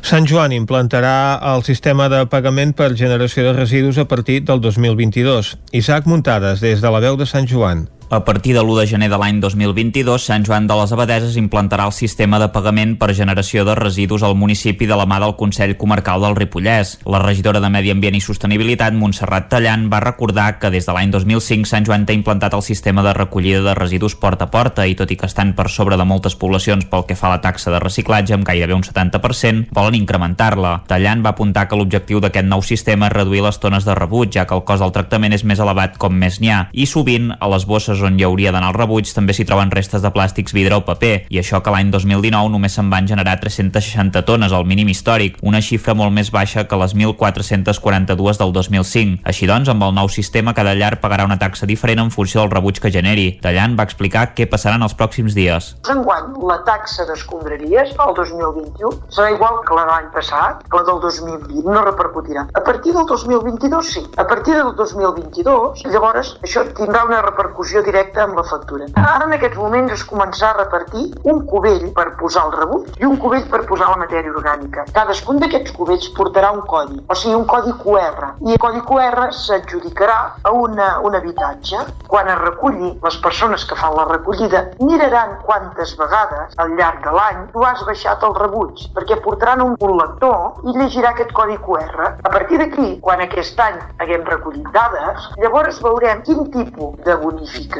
Sant 0.00 0.24
Joan 0.24 0.56
implantarà 0.84 1.40
el 1.54 1.62
sistema 1.64 2.10
de 2.12 2.26
pagament 2.28 2.74
per 2.76 2.92
generació 2.96 3.44
de 3.46 3.54
residus 3.56 3.96
a 3.96 4.04
partir 4.04 4.42
del 4.44 4.60
2022. 4.60 5.56
Isaac 5.72 6.06
Muntades, 6.06 6.60
des 6.60 6.82
de 6.84 6.90
la 6.90 7.00
veu 7.00 7.16
de 7.16 7.26
Sant 7.26 7.48
Joan. 7.48 7.88
A 8.10 8.24
partir 8.24 8.54
de 8.54 8.60
l'1 8.60 8.80
de 8.80 8.86
gener 8.86 9.08
de 9.08 9.16
l'any 9.18 9.40
2022, 9.40 10.22
Sant 10.22 10.44
Joan 10.44 10.66
de 10.68 10.76
les 10.76 10.92
Abadeses 10.92 11.38
implantarà 11.40 11.86
el 11.88 11.92
sistema 11.96 12.38
de 12.38 12.50
pagament 12.52 12.94
per 13.00 13.14
generació 13.16 13.64
de 13.64 13.74
residus 13.74 14.22
al 14.22 14.36
municipi 14.36 14.86
de 14.86 14.94
la 14.94 15.06
mà 15.08 15.18
del 15.22 15.34
Consell 15.40 15.76
Comarcal 15.80 16.20
del 16.22 16.36
Ripollès. 16.36 16.98
La 17.08 17.18
regidora 17.18 17.60
de 17.64 17.70
Medi 17.72 17.90
Ambient 17.90 18.14
i 18.14 18.20
Sostenibilitat, 18.20 18.94
Montserrat 18.94 19.48
Tallant, 19.50 19.88
va 19.90 20.02
recordar 20.04 20.58
que 20.60 20.70
des 20.70 20.86
de 20.86 20.92
l'any 20.92 21.10
2005 21.10 21.66
Sant 21.66 21.88
Joan 21.88 22.04
té 22.06 22.14
implantat 22.14 22.54
el 22.54 22.62
sistema 22.62 23.02
de 23.02 23.14
recollida 23.16 23.62
de 23.64 23.74
residus 23.74 24.14
porta 24.14 24.46
a 24.46 24.52
porta 24.52 24.86
i 24.86 24.94
tot 24.94 25.10
i 25.10 25.16
que 25.16 25.26
estan 25.26 25.54
per 25.56 25.70
sobre 25.72 25.96
de 25.96 26.04
moltes 26.04 26.36
poblacions 26.36 26.86
pel 26.92 27.08
que 27.08 27.16
fa 27.16 27.32
a 27.32 27.34
la 27.34 27.42
taxa 27.42 27.72
de 27.72 27.80
reciclatge, 27.82 28.36
amb 28.36 28.46
gairebé 28.46 28.76
un 28.76 28.84
70%, 28.84 29.72
volen 29.72 29.98
incrementar-la. 29.98 30.76
Tallant 30.86 31.24
va 31.24 31.32
apuntar 31.34 31.66
que 31.66 31.80
l'objectiu 31.80 32.20
d'aquest 32.20 32.46
nou 32.46 32.62
sistema 32.62 33.08
és 33.08 33.16
reduir 33.16 33.42
les 33.48 33.58
tones 33.58 33.88
de 33.88 33.96
rebuig, 33.96 34.36
ja 34.36 34.46
que 34.46 34.54
el 34.54 34.64
cost 34.68 34.84
del 34.84 34.94
tractament 34.94 35.34
és 35.34 35.42
més 35.42 35.58
elevat 35.58 35.98
com 35.98 36.14
més 36.14 36.38
n'hi 36.38 36.52
ha, 36.52 36.62
i 36.72 36.86
sovint 36.86 37.32
a 37.34 37.50
les 37.50 37.66
bosses 37.66 38.03
on 38.06 38.18
hi 38.18 38.26
hauria 38.26 38.52
d'anar 38.54 38.72
el 38.72 38.78
rebuig 38.78 39.10
també 39.14 39.34
s'hi 39.36 39.46
troben 39.48 39.72
restes 39.74 40.02
de 40.04 40.10
plàstics, 40.14 40.54
vidre 40.56 40.78
o 40.78 40.84
paper, 40.86 41.26
i 41.30 41.40
això 41.40 41.60
que 41.62 41.72
l'any 41.74 41.90
2019 41.92 42.52
només 42.52 42.74
se'n 42.76 42.90
van 42.92 43.08
generar 43.08 43.38
360 43.42 44.24
tones, 44.28 44.52
al 44.52 44.66
mínim 44.68 44.88
històric, 44.92 45.38
una 45.42 45.62
xifra 45.64 45.94
molt 45.94 46.12
més 46.14 46.30
baixa 46.34 46.66
que 46.68 46.78
les 46.80 46.94
1.442 46.96 48.40
del 48.40 48.52
2005. 48.52 49.22
Així 49.24 49.48
doncs, 49.50 49.70
amb 49.72 49.86
el 49.86 49.94
nou 49.96 50.10
sistema, 50.12 50.54
cada 50.56 50.74
llar 50.74 50.98
pagarà 51.02 51.26
una 51.28 51.38
taxa 51.38 51.66
diferent 51.66 52.02
en 52.02 52.12
funció 52.14 52.42
del 52.42 52.52
rebuig 52.52 52.80
que 52.82 52.92
generi. 52.94 53.26
Tallant 53.44 53.76
va 53.78 53.86
explicar 53.88 54.30
què 54.34 54.48
passarà 54.50 54.78
en 54.78 54.86
els 54.86 54.96
pròxims 54.98 55.36
dies. 55.36 55.74
Enguany, 55.90 56.32
la 56.48 56.60
taxa 56.66 57.06
d'escombraries 57.08 57.94
el 57.94 58.14
2021 58.18 59.12
serà 59.14 59.30
igual 59.34 59.60
que 59.66 59.76
la 59.76 59.84
de 59.84 59.92
l'any 59.92 60.10
passat, 60.14 60.64
que 60.70 60.80
la 60.80 60.86
del 60.88 61.00
2020 61.04 61.70
no 61.70 61.84
repercutirà. 61.86 62.46
A 62.54 62.62
partir 62.64 62.94
del 62.96 63.06
2022 63.06 63.92
sí. 63.94 64.02
A 64.16 64.26
partir 64.26 64.56
del 64.56 64.74
2022, 64.76 65.84
llavors, 65.92 66.34
això 66.42 66.64
tindrà 66.78 67.04
una 67.08 67.20
repercussió 67.22 67.83
directa 67.84 68.24
amb 68.24 68.38
la 68.38 68.44
factura. 68.48 68.86
Ara 69.00 69.26
en 69.28 69.34
aquests 69.36 69.58
moments 69.60 69.92
es 69.94 70.04
començar 70.08 70.50
a 70.52 70.58
repartir 70.58 71.04
un 71.30 71.42
cubell 71.50 71.90
per 71.96 72.06
posar 72.20 72.46
el 72.48 72.54
rebut 72.56 73.00
i 73.00 73.08
un 73.08 73.16
cubell 73.22 73.44
per 73.50 73.62
posar 73.68 73.90
la 73.92 74.00
matèria 74.02 74.32
orgànica. 74.32 74.86
Cadascun 74.96 75.40
d'aquests 75.42 75.74
cubells 75.76 76.08
portarà 76.16 76.52
un 76.56 76.62
codi, 76.70 77.00
o 77.08 77.16
sigui, 77.18 77.34
un 77.36 77.46
codi 77.50 77.74
QR. 77.82 78.30
I 78.46 78.54
el 78.56 78.60
codi 78.62 78.82
QR 78.88 79.28
s'adjudicarà 79.38 80.18
a 80.42 80.54
una, 80.56 80.88
un 81.06 81.18
habitatge. 81.18 81.82
Quan 82.08 82.30
es 82.32 82.40
reculli, 82.40 82.92
les 83.04 83.18
persones 83.24 83.66
que 83.68 83.78
fan 83.80 83.96
la 83.98 84.06
recollida 84.10 84.64
miraran 84.80 85.38
quantes 85.44 85.94
vegades 86.00 86.56
al 86.62 86.74
llarg 86.78 87.04
de 87.04 87.14
l'any 87.18 87.44
tu 87.52 87.64
has 87.66 87.84
baixat 87.88 88.24
el 88.26 88.34
rebuig, 88.38 88.86
perquè 88.96 89.20
portaran 89.24 89.62
un, 89.64 89.76
un 89.80 89.96
lector 90.00 90.64
i 90.64 90.76
llegirà 90.78 91.12
aquest 91.14 91.34
codi 91.36 91.58
QR. 91.66 92.14
A 92.22 92.30
partir 92.32 92.60
d'aquí, 92.62 92.94
quan 93.04 93.22
aquest 93.24 93.60
any 93.60 93.78
haguem 94.00 94.24
recollit 94.28 94.70
dades, 94.74 95.28
llavors 95.42 95.80
veurem 95.84 96.22
quin 96.26 96.46
tipus 96.54 96.98
de 97.04 97.16
bonificació 97.20 97.73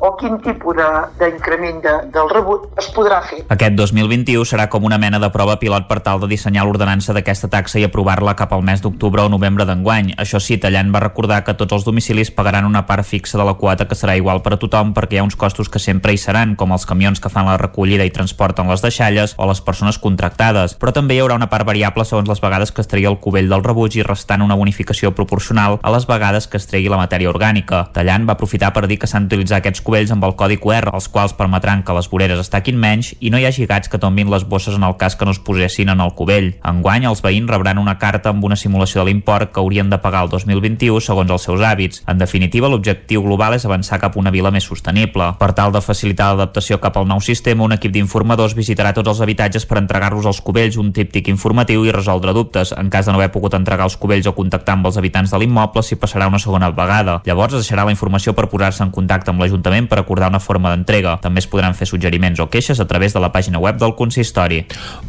o 0.00 0.16
quin 0.16 0.38
tipus 0.42 0.76
d'increment 1.18 1.82
de, 1.82 1.90
de, 1.90 2.10
del 2.14 2.30
rebut 2.30 2.68
es 2.78 2.88
podrà 2.94 3.20
fer. 3.26 3.42
Aquest 3.54 3.76
2021 3.78 4.44
serà 4.48 4.68
com 4.70 4.84
una 4.84 4.98
mena 4.98 5.18
de 5.22 5.30
prova 5.34 5.58
pilot 5.60 5.88
per 5.88 6.00
tal 6.04 6.20
de 6.22 6.28
dissenyar 6.30 6.64
l'ordenança 6.66 7.14
d'aquesta 7.16 7.50
taxa 7.52 7.78
i 7.78 7.86
aprovar-la 7.86 8.34
cap 8.38 8.52
al 8.52 8.64
mes 8.66 8.82
d'octubre 8.82 9.24
o 9.24 9.32
novembre 9.32 9.66
d'enguany. 9.68 10.14
Això 10.18 10.40
sí, 10.42 10.58
Tallant 10.58 10.92
va 10.94 11.02
recordar 11.04 11.42
que 11.44 11.54
tots 11.54 11.76
els 11.76 11.86
domicilis 11.86 12.30
pagaran 12.34 12.66
una 12.66 12.84
part 12.86 13.06
fixa 13.06 13.38
de 13.38 13.46
la 13.46 13.54
quota 13.54 13.86
que 13.88 13.98
serà 13.98 14.16
igual 14.18 14.42
per 14.42 14.56
a 14.56 14.60
tothom 14.60 14.94
perquè 14.96 15.18
hi 15.18 15.22
ha 15.22 15.26
uns 15.26 15.36
costos 15.36 15.68
que 15.68 15.82
sempre 15.82 16.12
hi 16.12 16.18
seran, 16.20 16.56
com 16.56 16.72
els 16.74 16.86
camions 16.86 17.20
que 17.20 17.30
fan 17.32 17.46
la 17.46 17.58
recollida 17.60 18.06
i 18.06 18.14
transporten 18.14 18.68
les 18.68 18.82
deixalles 18.82 19.34
o 19.38 19.46
les 19.48 19.62
persones 19.64 19.98
contractades, 19.98 20.74
però 20.78 20.92
també 20.92 21.16
hi 21.16 21.22
haurà 21.22 21.38
una 21.38 21.50
part 21.50 21.66
variable 21.66 22.04
segons 22.04 22.28
les 22.28 22.42
vegades 22.42 22.72
que 22.72 22.82
es 22.82 22.90
tregui 22.90 23.08
el 23.10 23.20
cubell 23.22 23.48
del 23.48 23.64
rebuig 23.64 23.98
i 23.98 24.06
restant 24.06 24.42
una 24.42 24.58
bonificació 24.58 25.12
proporcional 25.14 25.78
a 25.82 25.92
les 25.94 26.06
vegades 26.08 26.48
que 26.48 26.58
es 26.58 26.66
tregui 26.66 26.90
la 26.90 27.00
matèria 27.00 27.30
orgànica. 27.30 27.86
Tallant 27.94 28.26
va 28.28 28.36
aprofitar 28.36 28.72
per 28.74 28.86
dir 28.88 28.98
que 28.98 29.08
s'han 29.10 29.27
d'utilitzar 29.28 29.60
aquests 29.60 29.82
cubells 29.84 30.10
amb 30.14 30.24
el 30.24 30.34
codi 30.38 30.56
QR, 30.58 30.90
els 30.96 31.08
quals 31.12 31.34
permetran 31.36 31.84
que 31.84 31.94
les 31.94 32.08
voreres 32.10 32.40
es 32.40 32.48
taquin 32.50 32.78
menys 32.80 33.12
i 33.20 33.30
no 33.30 33.38
hi 33.38 33.44
hagi 33.46 33.66
gats 33.68 33.90
que 33.92 34.00
tombin 34.00 34.30
les 34.32 34.46
bosses 34.48 34.74
en 34.74 34.86
el 34.86 34.96
cas 34.96 35.16
que 35.16 35.26
no 35.28 35.34
es 35.34 35.38
posessin 35.44 35.92
en 35.92 36.00
el 36.00 36.14
cubell. 36.16 36.54
Enguany, 36.64 37.04
els 37.08 37.20
veïns 37.24 37.50
rebran 37.50 37.78
una 37.78 37.98
carta 38.00 38.32
amb 38.32 38.44
una 38.44 38.56
simulació 38.56 39.02
de 39.02 39.10
l'import 39.10 39.52
que 39.52 39.60
haurien 39.60 39.90
de 39.90 39.98
pagar 40.00 40.24
el 40.24 40.32
2021 40.32 41.02
segons 41.04 41.30
els 41.30 41.44
seus 41.44 41.60
hàbits. 41.60 42.02
En 42.08 42.18
definitiva, 42.18 42.70
l'objectiu 42.72 43.22
global 43.22 43.58
és 43.58 43.66
avançar 43.68 44.00
cap 44.00 44.16
a 44.16 44.20
una 44.20 44.32
vila 44.32 44.50
més 44.54 44.64
sostenible. 44.64 45.30
Per 45.38 45.50
tal 45.52 45.74
de 45.74 45.84
facilitar 45.84 46.32
l'adaptació 46.32 46.80
cap 46.80 46.96
al 46.96 47.08
nou 47.10 47.20
sistema, 47.20 47.66
un 47.66 47.76
equip 47.76 47.92
d'informadors 47.92 48.56
visitarà 48.56 48.94
tots 48.96 49.12
els 49.12 49.22
habitatges 49.24 49.68
per 49.68 49.82
entregar-los 49.82 50.26
als 50.26 50.40
cubells 50.40 50.78
un 50.80 50.92
típtic 50.96 51.28
informatiu 51.28 51.84
i 51.84 51.92
resoldre 51.94 52.32
dubtes. 52.32 52.72
En 52.72 52.88
cas 52.90 53.06
de 53.06 53.12
no 53.12 53.20
haver 53.20 53.32
pogut 53.34 53.54
entregar 53.58 53.88
els 53.88 53.98
cubells 54.00 54.30
o 54.30 54.34
contactar 54.36 54.78
amb 54.78 54.88
els 54.88 54.96
habitants 54.96 55.34
de 55.34 55.42
l'immoble, 55.42 55.82
s'hi 55.84 56.00
passarà 56.00 56.28
una 56.30 56.40
segona 56.40 56.70
vegada. 56.70 57.20
Llavors 57.26 57.58
es 57.58 57.66
deixarà 57.66 57.84
la 57.84 57.94
informació 57.94 58.34
per 58.34 58.48
posar-se 58.48 58.84
en 58.84 58.94
contacte 58.94 59.17
amb 59.26 59.42
l'Ajuntament 59.42 59.88
per 59.90 59.98
acordar 59.98 60.28
una 60.30 60.38
forma 60.38 60.70
d'entrega. 60.70 61.16
També 61.22 61.42
es 61.42 61.48
podran 61.50 61.74
fer 61.74 61.88
suggeriments 61.90 62.38
o 62.38 62.46
queixes 62.46 62.78
a 62.78 62.86
través 62.86 63.16
de 63.16 63.20
la 63.20 63.32
pàgina 63.34 63.58
web 63.58 63.80
del 63.80 63.96
consistori. 63.98 64.60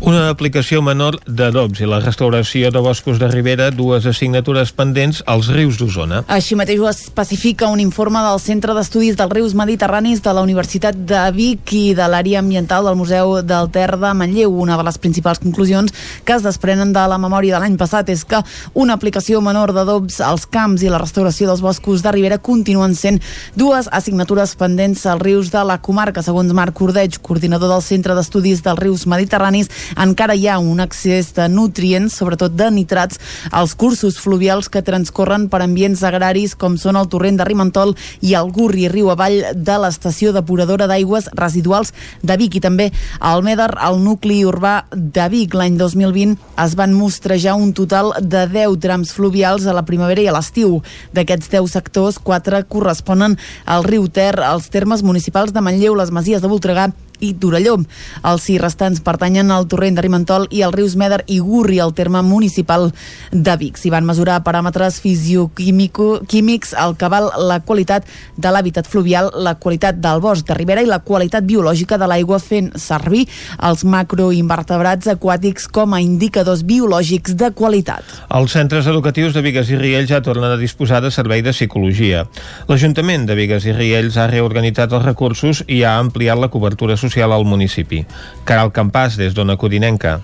Una 0.02 0.30
aplicació 0.34 0.82
menor 0.82 1.20
d'adobs 1.28 1.84
i 1.84 1.90
la 1.90 2.00
restauració 2.02 2.72
de 2.74 2.82
boscos 2.82 3.20
de 3.20 3.30
ribera, 3.30 3.70
dues 3.70 4.08
assignatures 4.10 4.72
pendents 4.74 5.22
als 5.28 5.52
rius 5.54 5.78
d'Osona. 5.78 6.24
Així 6.28 6.58
mateix 6.58 6.80
ho 6.82 6.90
especifica 6.90 7.70
un 7.70 7.84
informe 7.84 8.24
del 8.26 8.40
Centre 8.42 8.74
d'Estudis 8.74 9.18
dels 9.20 9.34
Rius 9.36 9.54
Mediterranis 9.54 10.24
de 10.26 10.34
la 10.34 10.42
Universitat 10.42 10.96
de 10.96 11.22
Vic 11.36 11.74
i 11.76 11.94
de 11.94 12.08
l'àrea 12.10 12.40
ambiental 12.40 12.88
del 12.88 12.98
Museu 12.98 13.40
del 13.44 13.70
Ter 13.76 13.92
de 14.00 14.14
Manlleu. 14.16 14.56
Una 14.64 14.78
de 14.80 14.88
les 14.88 14.98
principals 14.98 15.44
conclusions 15.44 15.94
que 16.26 16.34
es 16.34 16.46
desprenen 16.46 16.94
de 16.96 17.06
la 17.12 17.20
memòria 17.22 17.58
de 17.58 17.64
l'any 17.64 17.78
passat 17.78 18.10
és 18.10 18.24
que 18.26 18.42
una 18.74 18.96
aplicació 18.96 19.42
menor 19.44 19.74
d'adobs 19.76 20.22
als 20.26 20.48
camps 20.48 20.84
i 20.84 20.90
la 20.92 21.02
restauració 21.02 21.50
dels 21.50 21.62
boscos 21.62 22.04
de 22.06 22.14
ribera 22.16 22.40
continuen 22.40 22.96
sent 22.96 23.20
dues 23.56 23.90
assignatures 24.00 24.56
pendents 24.60 25.06
als 25.06 25.22
rius 25.22 25.52
de 25.54 25.62
la 25.68 25.78
comarca. 25.84 26.24
Segons 26.26 26.54
Marc 26.56 26.78
Cordeig, 26.80 27.20
coordinador 27.22 27.70
del 27.74 27.84
Centre 27.86 28.16
d'Estudis 28.18 28.64
dels 28.66 28.80
Rius 28.80 29.06
Mediterranis, 29.12 29.70
encara 30.00 30.36
hi 30.36 30.48
ha 30.48 30.58
un 30.64 30.80
accés 30.80 31.34
de 31.36 31.50
nutrients, 31.52 32.16
sobretot 32.16 32.56
de 32.56 32.72
nitrats, 32.74 33.20
als 33.52 33.76
cursos 33.76 34.18
fluvials 34.24 34.70
que 34.72 34.84
transcorren 34.86 35.50
per 35.52 35.62
ambients 35.66 36.04
agraris 36.08 36.56
com 36.60 36.78
són 36.80 36.98
el 37.00 37.10
torrent 37.12 37.40
de 37.40 37.48
Rimentol 37.48 37.96
i 38.26 38.36
el 38.40 38.52
Gurri, 38.56 38.88
riu 38.90 39.12
avall 39.12 39.42
de 39.54 39.78
l'estació 39.84 40.34
depuradora 40.36 40.88
d'aigües 40.90 41.30
residuals 41.38 41.94
de 42.24 42.38
Vic 42.40 42.60
i 42.60 42.64
també 42.64 42.90
al 43.20 43.44
Meder, 43.44 43.72
al 43.78 44.00
nucli 44.04 44.42
urbà 44.48 44.84
de 44.92 45.28
Vic. 45.32 45.56
L'any 45.58 45.78
2020 45.80 46.38
es 46.64 46.76
van 46.80 46.96
mostrejar 46.96 47.58
un 47.60 47.74
total 47.76 48.14
de 48.22 48.46
10 48.48 48.80
trams 48.82 49.14
fluvials 49.16 49.68
a 49.68 49.76
la 49.76 49.86
primavera 49.88 50.24
i 50.24 50.30
a 50.32 50.36
l'estiu. 50.36 50.80
D'aquests 51.16 51.52
10 51.52 51.72
sectors, 51.72 52.20
4 52.24 52.64
corresponen 52.70 53.38
al 53.66 53.86
riu 53.90 54.08
Ter, 54.08 54.40
als 54.40 54.70
termes 54.70 55.04
municipals 55.04 55.54
de 55.54 55.62
Manlleu, 55.62 55.96
les 55.98 56.12
Masies 56.14 56.42
de 56.42 56.50
Voltregà 56.52 56.90
i 57.20 57.34
Torelló. 57.40 57.78
Els 58.24 58.46
sis 58.48 58.60
restants 58.62 59.02
pertanyen 59.04 59.52
al 59.52 59.68
torrent 59.70 59.98
de 59.98 60.04
Rimentol 60.06 60.48
i 60.56 60.62
al 60.64 60.74
rius 60.74 60.96
Meder 61.00 61.22
i 61.28 61.40
Gurri, 61.44 61.80
al 61.80 61.94
terme 61.94 62.22
municipal 62.24 62.90
de 63.32 63.56
Vic. 63.60 63.78
S'hi 63.78 63.92
van 63.94 64.08
mesurar 64.08 64.40
paràmetres 64.46 65.00
fisioquímics, 65.04 66.74
el 66.80 66.96
cabal, 67.00 67.30
la 67.50 67.60
qualitat 67.66 68.08
de 68.38 68.54
l'hàbitat 68.54 68.88
fluvial, 68.88 69.32
la 69.36 69.56
qualitat 69.60 70.00
del 70.00 70.22
bosc 70.24 70.48
de 70.48 70.58
ribera 70.58 70.84
i 70.84 70.90
la 70.90 71.02
qualitat 71.04 71.44
biològica 71.48 72.00
de 72.00 72.08
l'aigua 72.10 72.40
fent 72.40 72.72
servir 72.80 73.26
els 73.68 73.84
macroinvertebrats 73.84 75.12
aquàtics 75.16 75.68
com 75.68 75.94
a 75.94 76.02
indicadors 76.02 76.64
biològics 76.64 77.36
de 77.40 77.52
qualitat. 77.52 78.04
Els 78.30 78.56
centres 78.56 78.88
educatius 78.88 79.36
de 79.36 79.44
Vigues 79.46 79.70
i 79.74 79.78
Riells 79.80 80.10
ja 80.10 80.24
tornen 80.24 80.52
a 80.52 80.60
disposar 80.60 81.02
de 81.04 81.12
servei 81.12 81.44
de 81.44 81.54
psicologia. 81.54 82.26
L'Ajuntament 82.70 83.28
de 83.28 83.36
Vigues 83.38 83.68
i 83.68 83.76
Riells 83.76 84.18
ha 84.18 84.30
reorganitzat 84.32 84.94
els 84.96 85.06
recursos 85.06 85.64
i 85.68 85.84
ha 85.84 85.98
ampliat 86.00 86.40
la 86.40 86.50
cobertura 86.54 86.96
social 86.96 87.09
social 87.10 87.34
al 87.34 87.46
municipi. 87.50 88.04
Caral 88.46 88.72
Campàs, 88.72 89.18
des 89.18 89.34
d'Ona 89.34 89.58
Codinenca. 89.58 90.20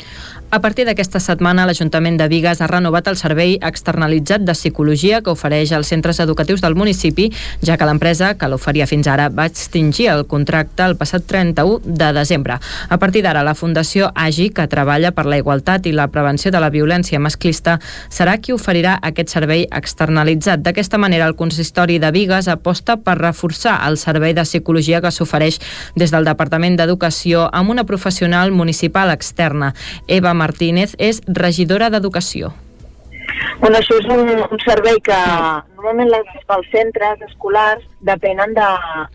A 0.56 0.62
partir 0.62 0.86
d'aquesta 0.88 1.20
setmana, 1.20 1.66
l'Ajuntament 1.68 2.16
de 2.16 2.30
Vigues 2.32 2.62
ha 2.64 2.68
renovat 2.72 3.10
el 3.12 3.18
servei 3.20 3.58
externalitzat 3.60 4.45
de 4.47 4.53
psicologia 4.56 5.18
que 5.20 5.34
ofereix 5.34 5.74
als 5.76 5.89
centres 5.91 6.22
educatius 6.24 6.62
del 6.64 6.78
municipi, 6.80 7.26
ja 7.60 7.76
que 7.76 7.84
l'empresa, 7.84 8.30
que 8.39 8.47
l'oferia 8.47 8.88
fins 8.88 9.10
ara, 9.12 9.26
va 9.28 9.49
extingir 9.51 10.08
el 10.14 10.24
contracte 10.32 10.86
el 10.88 10.95
passat 10.95 11.26
31 11.28 11.82
de 11.84 12.08
desembre. 12.16 12.56
A 12.88 12.97
partir 12.97 13.26
d'ara, 13.26 13.41
la 13.43 13.51
Fundació 13.53 14.14
AGI, 14.16 14.45
que 14.56 14.68
treballa 14.72 15.12
per 15.12 15.26
la 15.28 15.41
igualtat 15.41 15.89
i 15.91 15.91
la 15.91 16.06
prevenció 16.08 16.53
de 16.56 16.64
la 16.64 16.72
violència 16.72 17.20
masclista, 17.20 17.76
serà 18.08 18.38
qui 18.39 18.56
oferirà 18.56 18.95
aquest 19.01 19.36
servei 19.36 19.68
externalitzat. 19.68 20.64
D'aquesta 20.64 20.95
manera, 20.97 21.28
el 21.28 21.36
consistori 21.36 21.99
de 21.99 22.14
Vigues 22.16 22.47
aposta 22.47 22.95
per 22.95 23.18
reforçar 23.20 23.82
el 23.89 23.99
servei 23.99 24.32
de 24.32 24.47
psicologia 24.47 25.03
que 25.03 25.12
s'ofereix 25.12 25.60
des 25.99 26.16
del 26.16 26.32
Departament 26.32 26.80
d'Educació 26.80 27.49
amb 27.51 27.76
una 27.76 27.84
professional 27.84 28.56
municipal 28.56 29.12
externa. 29.12 29.74
Eva 30.08 30.32
Martínez 30.46 30.96
és 31.02 31.24
regidora 31.41 31.89
d'Educació. 31.89 32.54
Bueno, 33.60 33.80
això 33.80 33.96
és 33.98 34.08
un, 34.12 34.28
un 34.52 34.62
servei 34.62 34.98
que 35.04 35.18
normalment 35.76 36.12
les, 36.12 36.32
els 36.56 36.68
centres 36.74 37.22
escolars 37.30 37.84
depenen 38.06 38.54
de, 38.58 38.68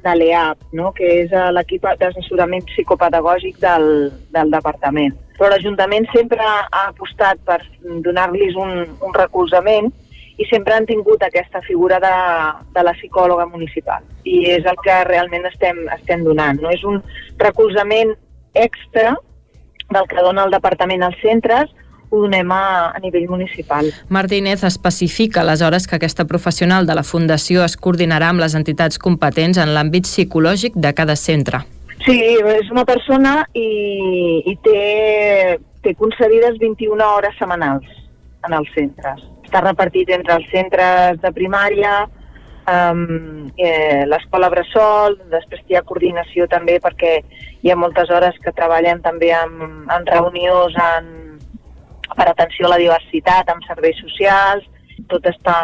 de 0.05 0.15
l'EAP, 0.17 0.65
no? 0.81 0.93
que 0.97 1.09
és 1.23 1.33
eh, 1.33 1.49
l'equip 1.55 1.87
d'assessorament 2.01 2.65
psicopedagògic 2.73 3.61
del, 3.63 3.87
del 4.35 4.53
departament. 4.55 5.17
Però 5.37 5.53
l'Ajuntament 5.53 6.09
sempre 6.15 6.41
ha 6.45 6.87
apostat 6.89 7.41
per 7.47 7.61
donar-los 8.07 8.59
un, 8.61 8.75
un 9.07 9.17
recolzament 9.17 9.91
i 10.41 10.49
sempre 10.49 10.75
han 10.75 10.89
tingut 10.89 11.23
aquesta 11.23 11.61
figura 11.67 12.01
de, 12.01 12.15
de 12.75 12.85
la 12.87 12.97
psicòloga 12.97 13.47
municipal. 13.53 14.05
I 14.25 14.45
és 14.57 14.69
el 14.69 14.79
que 14.85 15.03
realment 15.09 15.45
estem, 15.53 15.85
estem 16.01 16.25
donant. 16.25 16.61
No? 16.65 16.73
És 16.73 16.85
un 16.89 17.03
recolzament 17.41 18.17
extra 18.57 19.15
del 19.91 20.09
que 20.09 20.23
dona 20.23 20.47
el 20.47 20.55
departament 20.55 21.03
als 21.07 21.19
centres 21.23 21.71
ho 22.11 22.21
donem 22.25 22.51
a, 22.53 22.91
a 22.91 22.99
nivell 22.99 23.29
municipal. 23.31 23.87
Martínez 24.09 24.65
especifica 24.67 25.43
aleshores 25.43 25.87
que 25.87 25.97
aquesta 25.97 26.27
professional 26.27 26.87
de 26.87 26.97
la 26.99 27.05
Fundació 27.07 27.63
es 27.65 27.77
coordinarà 27.79 28.33
amb 28.33 28.43
les 28.43 28.57
entitats 28.59 28.99
competents 28.99 29.61
en 29.63 29.71
l'àmbit 29.77 30.11
psicològic 30.11 30.75
de 30.75 30.93
cada 30.95 31.15
centre. 31.17 31.63
Sí, 32.05 32.17
és 32.19 32.71
una 32.73 32.85
persona 32.89 33.45
i, 33.55 34.43
i 34.51 34.57
té, 34.65 35.59
té 35.85 35.95
concedides 35.95 36.59
21 36.59 37.05
hores 37.05 37.37
setmanals 37.39 37.87
en 38.49 38.57
els 38.57 38.71
centres. 38.75 39.23
Està 39.47 39.63
repartit 39.63 40.11
entre 40.15 40.39
els 40.41 40.49
centres 40.51 41.21
de 41.23 41.33
primària, 41.37 42.09
um, 42.69 43.51
eh, 43.57 44.03
l'escola 44.09 44.51
Bressol, 44.53 45.17
després 45.33 45.63
hi 45.69 45.79
ha 45.79 45.85
coordinació 45.87 46.47
també 46.51 46.79
perquè 46.83 47.21
hi 47.63 47.71
ha 47.71 47.79
moltes 47.79 48.11
hores 48.11 48.37
que 48.45 48.55
treballen 48.57 49.03
també 49.05 49.33
en, 49.37 49.87
en 49.91 50.07
reunions 50.11 50.77
en, 50.85 51.09
per 52.17 52.29
atenció 52.29 52.67
a 52.67 52.75
la 52.75 52.81
diversitat, 52.83 53.49
amb 53.49 53.65
serveis 53.69 54.01
socials, 54.03 54.67
tot 55.09 55.27
està, 55.29 55.55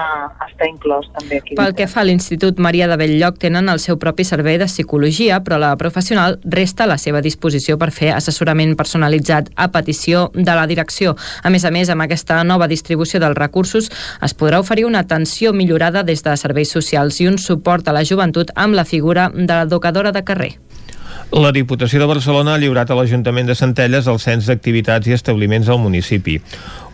està 0.47 0.69
inclòs 0.69 1.09
també 1.15 1.41
aquí. 1.41 1.57
Pel 1.59 1.75
que 1.77 1.89
fa 1.91 2.03
a 2.03 2.07
l'Institut 2.09 2.61
Maria 2.63 2.89
de 2.89 2.97
Belllloc, 3.01 3.39
tenen 3.43 3.69
el 3.73 3.81
seu 3.83 3.99
propi 4.01 4.25
servei 4.25 4.59
de 4.59 4.69
psicologia, 4.71 5.41
però 5.45 5.59
la 5.61 5.75
professional 5.81 6.39
resta 6.45 6.85
a 6.85 6.91
la 6.91 6.99
seva 6.99 7.23
disposició 7.25 7.79
per 7.79 7.91
fer 7.95 8.13
assessorament 8.15 8.77
personalitzat 8.79 9.51
a 9.57 9.69
petició 9.75 10.31
de 10.35 10.57
la 10.57 10.67
direcció. 10.67 11.17
A 11.43 11.51
més 11.51 11.65
a 11.65 11.73
més, 11.75 11.91
amb 11.93 12.07
aquesta 12.07 12.43
nova 12.45 12.69
distribució 12.69 13.21
dels 13.23 13.39
recursos 13.39 13.91
es 14.23 14.37
podrà 14.37 14.61
oferir 14.61 14.87
una 14.87 15.05
atenció 15.05 15.53
millorada 15.53 16.03
des 16.03 16.23
de 16.23 16.37
serveis 16.37 16.73
socials 16.73 17.21
i 17.21 17.29
un 17.31 17.39
suport 17.39 17.89
a 17.89 17.97
la 17.97 18.05
joventut 18.05 18.53
amb 18.55 18.75
la 18.75 18.85
figura 18.85 19.31
de 19.35 19.53
l'educadora 19.53 20.13
de 20.13 20.25
carrer. 20.25 20.55
La 21.33 21.51
Diputació 21.51 21.99
de 21.99 22.07
Barcelona 22.07 22.55
ha 22.55 22.59
lliurat 22.63 22.87
a 22.87 22.95
l'Ajuntament 22.95 23.49
de 23.51 23.57
Centelles 23.59 24.07
el 24.07 24.21
cens 24.23 24.47
d'activitats 24.47 25.09
i 25.11 25.15
establiments 25.17 25.67
al 25.69 25.81
municipi. 25.83 26.37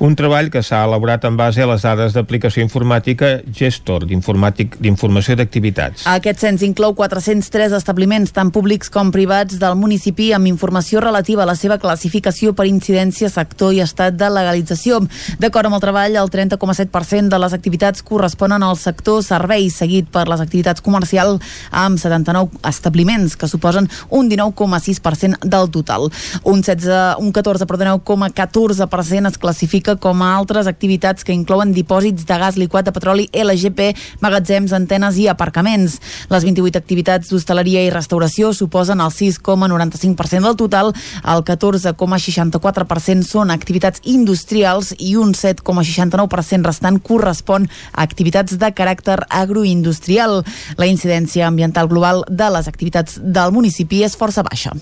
Un 0.02 0.16
treball 0.18 0.48
que 0.50 0.64
s'ha 0.64 0.80
elaborat 0.82 1.22
en 1.28 1.36
base 1.36 1.62
a 1.62 1.66
les 1.68 1.84
dades 1.84 2.14
d'aplicació 2.16 2.64
informàtica 2.64 3.28
Gestor 3.54 4.06
d'informació 4.08 5.36
d'activitats. 5.38 6.06
Aquest 6.10 6.40
cens 6.42 6.64
inclou 6.66 6.96
403 6.98 7.76
establiments, 7.76 8.32
tant 8.34 8.50
públics 8.50 8.90
com 8.90 9.12
privats, 9.14 9.60
del 9.60 9.76
municipi 9.78 10.32
amb 10.34 10.48
informació 10.50 11.04
relativa 11.04 11.44
a 11.44 11.46
la 11.52 11.54
seva 11.54 11.78
classificació 11.78 12.50
per 12.56 12.66
incidència, 12.66 13.30
sector 13.30 13.76
i 13.76 13.82
estat 13.84 14.16
de 14.18 14.32
legalització. 14.32 14.98
D'acord 15.38 15.70
amb 15.70 15.78
el 15.78 15.84
treball, 15.84 16.18
el 16.18 16.32
30,7% 16.32 17.28
de 17.28 17.42
les 17.44 17.54
activitats 17.54 18.02
corresponen 18.02 18.64
al 18.64 18.80
sector 18.80 19.22
serveis, 19.22 19.76
seguit 19.84 20.10
per 20.10 20.24
les 20.26 20.42
activitats 20.42 20.82
comercials 20.82 21.54
amb 21.70 22.00
79 22.00 22.58
establiments, 22.72 23.36
que 23.36 23.46
suposen 23.46 23.86
un 24.10 24.21
19,6% 24.30 25.42
del 25.42 25.70
total. 25.70 26.10
Un, 26.44 26.62
16, 26.62 27.16
un 27.18 27.32
14,14% 27.32 29.28
es 29.28 29.38
classifica 29.38 29.96
com 29.96 30.22
a 30.22 30.34
altres 30.36 30.66
activitats 30.66 31.24
que 31.24 31.34
inclouen 31.34 31.72
dipòsits 31.72 32.26
de 32.26 32.38
gas 32.38 32.58
liquat 32.60 32.86
de 32.86 32.92
petroli, 32.94 33.28
LGP, 33.32 33.92
magatzems, 34.20 34.72
antenes 34.76 35.18
i 35.18 35.28
aparcaments. 35.28 35.98
Les 36.30 36.44
28 36.44 36.78
activitats 36.78 37.30
d'hostaleria 37.32 37.82
i 37.84 37.90
restauració 37.92 38.52
suposen 38.56 39.00
el 39.00 39.12
6,95% 39.14 40.46
del 40.46 40.56
total, 40.56 40.92
el 41.22 41.44
14,64% 41.46 43.26
són 43.26 43.50
activitats 43.54 44.02
industrials 44.04 44.92
i 44.98 45.14
un 45.16 45.34
7,69% 45.36 46.66
restant 46.66 47.00
correspon 47.02 47.68
a 47.92 48.02
activitats 48.02 48.58
de 48.58 48.72
caràcter 48.74 49.18
agroindustrial. 49.28 50.42
La 50.78 50.88
incidència 50.90 51.46
ambiental 51.48 51.88
global 51.88 52.24
de 52.28 52.50
les 52.54 52.68
activitats 52.68 53.18
del 53.22 53.52
municipi 53.54 54.02
és 54.06 54.11
força 54.16 54.42
baixa. 54.42 54.72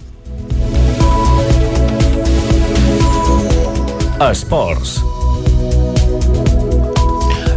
Esports. 4.30 5.19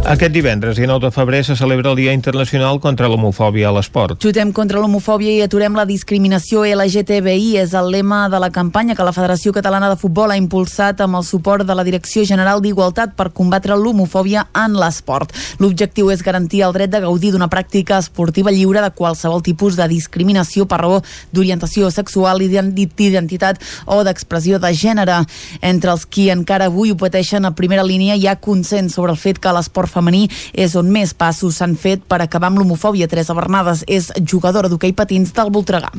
Aquest 0.04 0.34
divendres 0.36 0.76
i 0.76 0.84
9 0.84 1.00
de 1.06 1.08
febrer 1.08 1.38
se 1.46 1.54
celebra 1.56 1.88
el 1.88 1.96
Dia 1.96 2.12
Internacional 2.12 2.76
contra 2.76 3.08
l'Homofòbia 3.08 3.70
a 3.70 3.72
l'Esport. 3.72 4.18
Jutem 4.20 4.50
contra 4.52 4.76
l'homofòbia 4.76 5.30
i 5.32 5.38
aturem 5.40 5.72
la 5.72 5.86
discriminació 5.88 6.66
LGTBI 6.68 7.54
és 7.62 7.72
el 7.72 7.88
lema 7.88 8.26
de 8.28 8.36
la 8.36 8.50
campanya 8.52 8.92
que 8.98 9.06
la 9.06 9.14
Federació 9.16 9.54
Catalana 9.56 9.88
de 9.88 9.96
Futbol 9.96 10.34
ha 10.34 10.36
impulsat 10.36 11.00
amb 11.00 11.16
el 11.16 11.24
suport 11.24 11.64
de 11.64 11.72
la 11.72 11.86
Direcció 11.88 12.26
General 12.28 12.60
d'Igualtat 12.60 13.14
per 13.16 13.30
combatre 13.32 13.78
l'homofòbia 13.80 14.42
en 14.52 14.74
l'esport. 14.76 15.32
L'objectiu 15.64 16.12
és 16.12 16.20
garantir 16.20 16.60
el 16.68 16.76
dret 16.76 16.92
de 16.92 17.00
gaudir 17.00 17.32
d'una 17.32 17.48
pràctica 17.48 17.96
esportiva 18.04 18.52
lliure 18.52 18.84
de 18.84 18.92
qualsevol 18.92 19.40
tipus 19.40 19.80
de 19.80 19.88
discriminació 19.88 20.68
per 20.68 20.82
raó 20.82 21.00
d'orientació 21.32 21.88
sexual, 21.88 22.44
d'identitat 22.44 23.64
o 23.86 24.02
d'expressió 24.04 24.60
de 24.60 24.74
gènere. 24.76 25.22
Entre 25.62 25.96
els 25.96 26.04
qui 26.04 26.28
encara 26.28 26.68
avui 26.68 26.92
ho 26.92 27.00
pateixen 27.00 27.48
a 27.48 27.56
primera 27.56 27.88
línia 27.88 28.20
hi 28.20 28.28
ha 28.28 28.36
consens 28.36 29.00
sobre 29.00 29.16
el 29.16 29.22
fet 29.24 29.40
que 29.40 29.56
l'esport 29.56 29.93
femení 29.94 30.26
és 30.52 30.74
on 30.76 30.90
més 30.90 31.14
passos 31.14 31.60
s'han 31.60 31.78
fet 31.78 32.04
per 32.08 32.20
acabar 32.22 32.52
amb 32.52 32.60
l'homofòbia. 32.62 33.08
Teresa 33.08 33.36
Bernades 33.38 33.86
és 33.86 34.10
jugadora 34.20 34.68
d'hoquei 34.68 34.92
patins 34.96 35.32
del 35.34 35.54
Voltregà. 35.54 35.92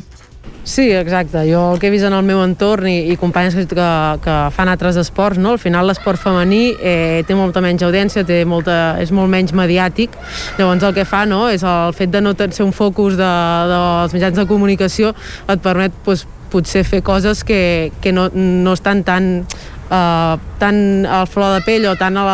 Sí, 0.66 0.92
exacte. 0.92 1.44
Jo 1.46 1.76
el 1.76 1.80
que 1.80 1.88
he 1.88 1.94
vist 1.94 2.08
en 2.08 2.14
el 2.18 2.24
meu 2.26 2.40
entorn 2.42 2.88
i, 2.90 2.96
i 3.14 3.18
companyes 3.22 3.54
que, 3.54 3.66
que, 3.70 4.38
fan 4.56 4.72
altres 4.72 4.98
esports, 4.98 5.38
no? 5.38 5.52
al 5.54 5.62
final 5.62 5.86
l'esport 5.86 6.18
femení 6.18 6.74
eh, 6.82 7.22
té 7.28 7.38
molta 7.38 7.62
menys 7.62 7.86
audiència, 7.86 8.26
té 8.26 8.40
molta, 8.50 8.96
és 9.02 9.14
molt 9.14 9.30
menys 9.30 9.54
mediàtic. 9.54 10.18
Llavors 10.58 10.88
el 10.90 10.96
que 10.98 11.06
fa 11.06 11.22
no? 11.30 11.44
és 11.54 11.62
el 11.62 11.94
fet 11.94 12.10
de 12.10 12.24
no 12.26 12.34
ser 12.34 12.66
un 12.66 12.74
focus 12.74 13.14
de, 13.20 13.30
dels 13.70 14.18
mitjans 14.18 14.42
de 14.42 14.48
comunicació 14.50 15.14
et 15.46 15.62
permet 15.62 15.94
pues, 16.04 16.26
potser 16.50 16.82
fer 16.88 17.04
coses 17.06 17.44
que, 17.46 17.92
que 18.02 18.12
no, 18.12 18.32
no 18.34 18.74
estan 18.74 19.04
tan 19.06 19.46
eh, 19.90 20.36
tant 20.60 20.82
al 21.06 21.28
flor 21.28 21.56
de 21.58 21.64
pell 21.66 21.88
o 21.90 21.96
tant 22.00 22.18
a 22.18 22.26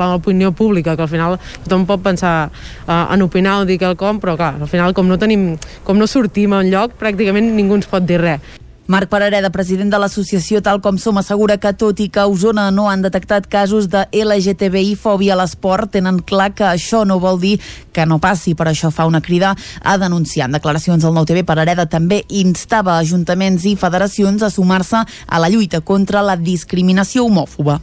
l'opinió 0.00 0.52
pública, 0.52 0.96
que 0.96 1.06
al 1.06 1.12
final 1.12 1.38
tothom 1.64 1.86
pot 1.88 2.02
pensar 2.04 2.34
uh, 2.48 3.12
en 3.12 3.22
opinar 3.22 3.60
o 3.60 3.68
dir 3.68 3.78
quelcom, 3.82 4.20
però 4.22 4.36
clar, 4.38 4.54
al 4.60 4.70
final 4.70 4.94
com 4.96 5.08
no 5.10 5.18
tenim, 5.20 5.54
com 5.84 5.98
no 5.98 6.08
sortim 6.10 6.54
un 6.56 6.70
lloc, 6.72 6.98
pràcticament 7.00 7.54
ningú 7.56 7.80
ens 7.80 7.90
pot 7.90 8.06
dir 8.06 8.20
res. 8.22 8.63
Marc 8.86 9.08
Parareda, 9.08 9.48
president 9.48 9.88
de 9.88 9.96
l'associació 9.96 10.60
Tal 10.60 10.82
Com 10.84 10.98
Som, 11.00 11.16
assegura 11.16 11.54
que 11.56 11.70
tot 11.72 12.02
i 12.04 12.10
que 12.12 12.20
a 12.20 12.26
Osona 12.28 12.66
no 12.68 12.90
han 12.90 13.00
detectat 13.00 13.46
casos 13.48 13.86
de 13.88 14.02
LGTBI-fòbia 14.12 15.32
a 15.32 15.38
l'esport, 15.40 15.88
tenen 15.94 16.18
clar 16.20 16.50
que 16.52 16.66
això 16.68 17.00
no 17.08 17.16
vol 17.22 17.40
dir 17.40 17.54
que 17.96 18.04
no 18.04 18.20
passi. 18.20 18.52
Per 18.52 18.68
això 18.68 18.92
fa 18.92 19.08
una 19.08 19.22
crida 19.24 19.54
a 19.80 19.96
denunciar. 19.96 20.50
En 20.50 20.58
declaracions 20.58 21.08
al 21.08 21.16
Nou 21.16 21.24
TV, 21.24 21.46
Parareda 21.48 21.88
també 21.88 22.26
instava 22.28 22.98
ajuntaments 22.98 23.64
i 23.64 23.74
federacions 23.80 24.44
a 24.44 24.52
sumar-se 24.52 25.00
a 25.00 25.40
la 25.40 25.48
lluita 25.48 25.80
contra 25.80 26.20
la 26.20 26.36
discriminació 26.36 27.24
homòfoba 27.24 27.80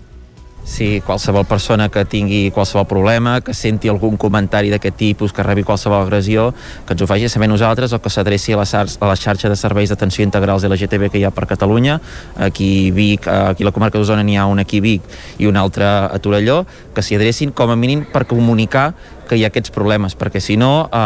si 0.63 1.01
qualsevol 1.01 1.45
persona 1.45 1.89
que 1.89 2.05
tingui 2.05 2.51
qualsevol 2.51 2.85
problema, 2.85 3.39
que 3.41 3.53
senti 3.53 3.89
algun 3.89 4.17
comentari 4.17 4.69
d'aquest 4.69 4.97
tipus, 4.97 5.33
que 5.33 5.43
rebi 5.43 5.63
qualsevol 5.63 6.01
agressió, 6.03 6.51
que 6.85 6.93
ens 6.93 7.01
ho 7.01 7.07
faci 7.09 7.29
saber 7.29 7.49
nosaltres 7.49 7.93
o 7.93 7.99
que 8.01 8.09
s'adreci 8.09 8.53
a, 8.53 8.61
la 8.61 8.65
a 8.65 9.07
la 9.09 9.15
xarxa 9.15 9.49
de 9.49 9.55
serveis 9.55 9.89
d'atenció 9.89 10.23
integrals 10.23 10.63
LGTB 10.63 11.09
que 11.11 11.19
hi 11.19 11.25
ha 11.25 11.31
per 11.31 11.47
Catalunya. 11.47 11.99
Aquí 12.37 12.91
Vic, 12.91 13.27
aquí 13.27 13.63
a 13.63 13.69
la 13.69 13.73
comarca 13.75 13.97
d'Osona 13.97 14.23
n'hi 14.23 14.37
ha 14.37 14.45
un 14.45 14.59
aquí 14.59 14.79
Vic 14.79 15.01
i 15.39 15.47
un 15.47 15.57
altre 15.57 15.85
a 15.85 16.19
Torelló, 16.19 16.65
que 16.93 17.01
s'hi 17.01 17.17
adrecin 17.17 17.51
com 17.51 17.71
a 17.71 17.75
mínim 17.75 18.05
per 18.05 18.27
comunicar 18.27 18.93
que 19.31 19.39
hi 19.39 19.45
ha 19.47 19.49
aquests 19.53 19.71
problemes, 19.71 20.17
perquè 20.19 20.41
si 20.43 20.57
no, 20.59 20.89
eh, 20.91 20.97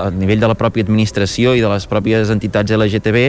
a 0.00 0.08
nivell 0.16 0.40
de 0.40 0.48
la 0.48 0.56
pròpia 0.56 0.86
administració 0.86 1.52
i 1.52 1.60
de 1.60 1.68
les 1.68 1.84
pròpies 1.90 2.32
entitats 2.32 2.72
LGTB 2.72 3.26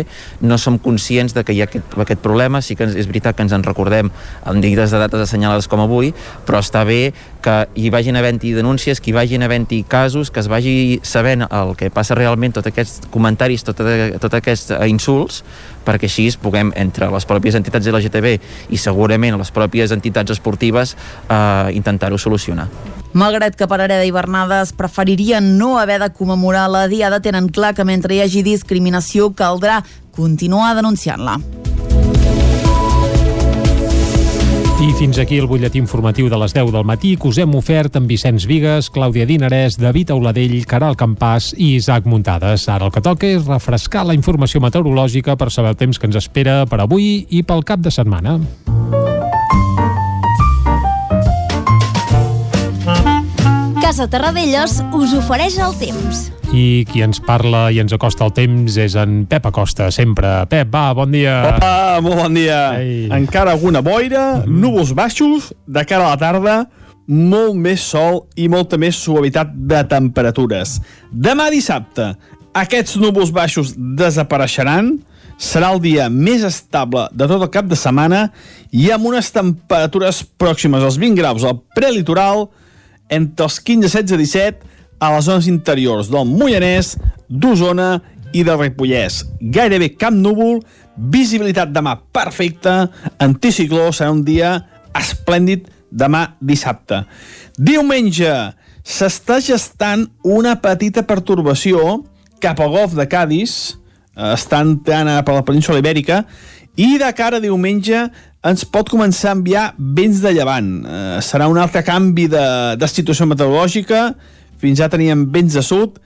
no 0.47 0.55
som 0.57 0.77
conscients 0.79 1.35
de 1.35 1.43
que 1.43 1.51
hi 1.51 1.59
ha 1.59 1.67
aquest, 1.67 1.97
aquest 1.99 2.23
problema, 2.23 2.61
sí 2.63 2.77
que 2.79 2.87
és 2.87 3.09
veritat 3.11 3.35
que 3.35 3.43
ens 3.43 3.51
en 3.51 3.65
recordem 3.67 4.07
en 4.47 4.63
digues 4.63 4.95
de 4.95 5.01
dates 5.03 5.25
assenyalades 5.27 5.67
com 5.67 5.83
avui, 5.83 6.13
però 6.47 6.63
està 6.63 6.85
bé 6.87 7.11
que 7.43 7.57
hi 7.75 7.91
vagin 7.91 8.15
havent-hi 8.15 8.53
denúncies, 8.55 9.01
que 9.03 9.11
hi 9.11 9.17
vagin 9.17 9.43
havent-hi 9.43 9.83
casos, 9.87 10.31
que 10.31 10.39
es 10.39 10.47
vagi 10.47 11.01
sabent 11.03 11.43
el 11.43 11.75
que 11.75 11.91
passa 11.91 12.15
realment, 12.15 12.55
tots 12.55 12.71
aquests 12.71 13.11
comentaris, 13.11 13.67
tots 13.67 13.83
tot 14.23 14.39
aquests 14.39 14.71
insults, 14.87 15.43
perquè 15.87 16.09
així 16.11 16.27
puguem, 16.41 16.73
entre 16.75 17.09
les 17.13 17.27
pròpies 17.27 17.55
entitats 17.55 17.87
LGTB 17.87 18.35
i 18.75 18.81
segurament 18.81 19.39
les 19.39 19.53
pròpies 19.55 19.95
entitats 19.95 20.35
esportives, 20.35 20.95
eh, 21.29 21.71
intentar-ho 21.79 22.19
solucionar. 22.19 22.67
Malgrat 23.17 23.55
que 23.55 23.67
Parareda 23.67 24.03
i 24.05 24.11
Bernades 24.11 24.73
preferirien 24.77 25.55
no 25.57 25.77
haver 25.79 25.99
de 26.03 26.11
commemorar 26.13 26.67
la 26.69 26.87
Diada, 26.87 27.21
tenen 27.21 27.47
clar 27.49 27.73
que 27.73 27.87
mentre 27.87 28.13
hi 28.13 28.21
hagi 28.21 28.43
discriminació 28.43 29.31
caldrà 29.33 29.81
continuar 30.11 30.75
denunciant-la. 30.75 31.39
I 34.77 34.91
fins 34.93 35.17
aquí 35.17 35.39
el 35.41 35.47
butlletí 35.49 35.79
informatiu 35.81 36.27
de 36.29 36.37
les 36.37 36.53
10 36.53 36.69
del 36.69 36.83
matí 36.85 37.15
que 37.17 37.31
us 37.31 37.39
hem 37.41 37.55
ofert 37.57 37.95
amb 37.97 38.05
Vicenç 38.11 38.45
Vigues, 38.45 38.91
Clàudia 38.93 39.25
Dinarès, 39.25 39.79
David 39.81 40.13
Auladell, 40.13 40.53
Caral 40.69 40.93
Campàs 40.93 41.49
i 41.57 41.71
Isaac 41.79 42.05
Muntades. 42.05 42.67
Ara 42.69 42.85
el 42.85 42.93
que 42.93 43.01
toca 43.01 43.25
és 43.25 43.49
refrescar 43.49 44.05
la 44.05 44.13
informació 44.13 44.61
meteorològica 44.61 45.33
per 45.33 45.49
saber 45.49 45.73
el 45.73 45.81
temps 45.81 45.97
que 45.97 46.05
ens 46.05 46.21
espera 46.21 46.61
per 46.69 46.83
avui 46.85 47.25
i 47.25 47.41
pel 47.41 47.65
cap 47.65 47.81
de 47.81 47.89
setmana. 47.89 48.37
Casa 53.97 54.11
Terradellos 54.13 54.75
us 54.93 55.13
ofereix 55.17 55.55
el 55.57 55.71
temps. 55.79 56.19
I 56.53 56.83
qui 56.85 56.99
ens 57.01 57.17
parla 57.17 57.63
i 57.73 57.79
ens 57.81 57.95
acosta 57.95 58.27
el 58.27 58.33
temps 58.35 58.75
és 58.77 58.93
en 58.93 59.23
Pep 59.25 59.47
Acosta, 59.49 59.87
sempre. 59.89 60.35
Pep, 60.51 60.69
va, 60.69 60.91
bon 60.93 61.15
dia. 61.15 61.33
Hola, 61.47 61.95
molt 62.05 62.19
bon 62.19 62.37
dia. 62.37 62.59
Ei. 62.77 63.07
Encara 63.17 63.55
alguna 63.57 63.81
boira, 63.81 64.43
mm. 64.43 64.59
núvols 64.61 64.91
baixos, 64.93 65.47
de 65.65 65.81
cara 65.89 66.05
a 66.05 66.11
la 66.11 66.19
tarda, 66.21 66.59
molt 67.09 67.57
més 67.57 67.87
sol 67.89 68.27
i 68.37 68.45
molta 68.53 68.77
més 68.77 68.99
suavitat 69.01 69.57
de 69.73 69.81
temperatures. 69.89 70.75
Demà 71.09 71.49
dissabte, 71.49 72.11
aquests 72.53 72.99
núvols 73.01 73.33
baixos 73.33 73.73
desapareixeran, 73.97 74.93
serà 75.41 75.73
el 75.73 75.81
dia 75.81 76.05
més 76.13 76.45
estable 76.45 77.07
de 77.17 77.25
tot 77.25 77.41
el 77.41 77.49
cap 77.49 77.65
de 77.65 77.81
setmana 77.81 78.27
i 78.69 78.91
amb 78.93 79.09
unes 79.09 79.33
temperatures 79.33 80.21
pròximes 80.37 80.85
als 80.85 81.01
20 81.01 81.17
graus 81.17 81.49
al 81.49 81.63
prelitoral, 81.73 82.45
entre 83.09 83.47
els 83.47 83.59
15, 83.59 83.89
16 83.89 84.15
i 84.15 84.25
17 84.25 84.75
a 84.99 85.11
les 85.13 85.27
zones 85.29 85.47
interiors 85.49 86.09
del 86.11 86.27
Moianès, 86.29 86.95
d'Osona 87.29 87.97
i 88.33 88.43
del 88.43 88.59
Ripollès. 88.59 89.23
Gairebé 89.39 89.93
cap 89.99 90.15
núvol, 90.15 90.61
visibilitat 90.97 91.71
demà 91.73 91.95
perfecta, 92.13 92.87
anticicló, 93.21 93.91
serà 93.93 94.11
un 94.13 94.23
dia 94.27 94.57
esplèndid 94.97 95.67
demà 95.91 96.23
dissabte. 96.43 97.03
Diumenge 97.57 98.33
s'està 98.87 99.39
gestant 99.43 100.07
una 100.23 100.57
petita 100.63 101.03
pertorbació 101.07 102.01
cap 102.43 102.59
al 102.61 102.73
golf 102.73 102.95
de 102.97 103.07
Cádiz, 103.09 103.77
eh, 104.15 104.33
està 104.33 104.61
entrant 104.65 105.09
per 105.25 105.35
la 105.35 105.45
península 105.45 105.79
Ibèrica, 105.81 106.23
i 106.77 106.97
de 107.01 107.09
cara 107.17 107.39
a 107.39 107.41
diumenge 107.41 108.03
ens 108.47 108.65
pot 108.65 108.89
començar 108.89 109.31
a 109.31 109.37
enviar 109.37 109.63
vents 109.77 110.21
de 110.23 110.33
llevant. 110.35 110.69
Eh, 110.83 111.17
serà 111.25 111.49
un 111.51 111.59
altre 111.59 111.83
canvi 111.85 112.27
de, 112.31 112.43
de 112.79 112.89
situació 112.89 113.27
meteorològica, 113.29 114.11
fins 114.61 114.81
ja 114.81 114.91
teníem 114.91 115.25
vents 115.33 115.57
de 115.57 115.63
sud. 115.65 115.97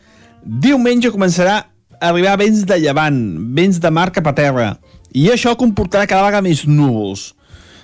Diumenge 0.41 1.11
començarà 1.13 1.57
a 1.61 2.09
arribar 2.09 2.39
vents 2.41 2.63
de 2.67 2.79
llevant, 2.81 3.19
vents 3.55 3.77
de 3.81 3.91
mar 3.93 4.09
cap 4.15 4.31
a 4.31 4.35
terra, 4.37 4.71
i 5.13 5.27
això 5.29 5.53
comportarà 5.59 6.07
cada 6.09 6.25
vegada 6.25 6.45
més 6.45 6.63
núvols. 6.65 7.31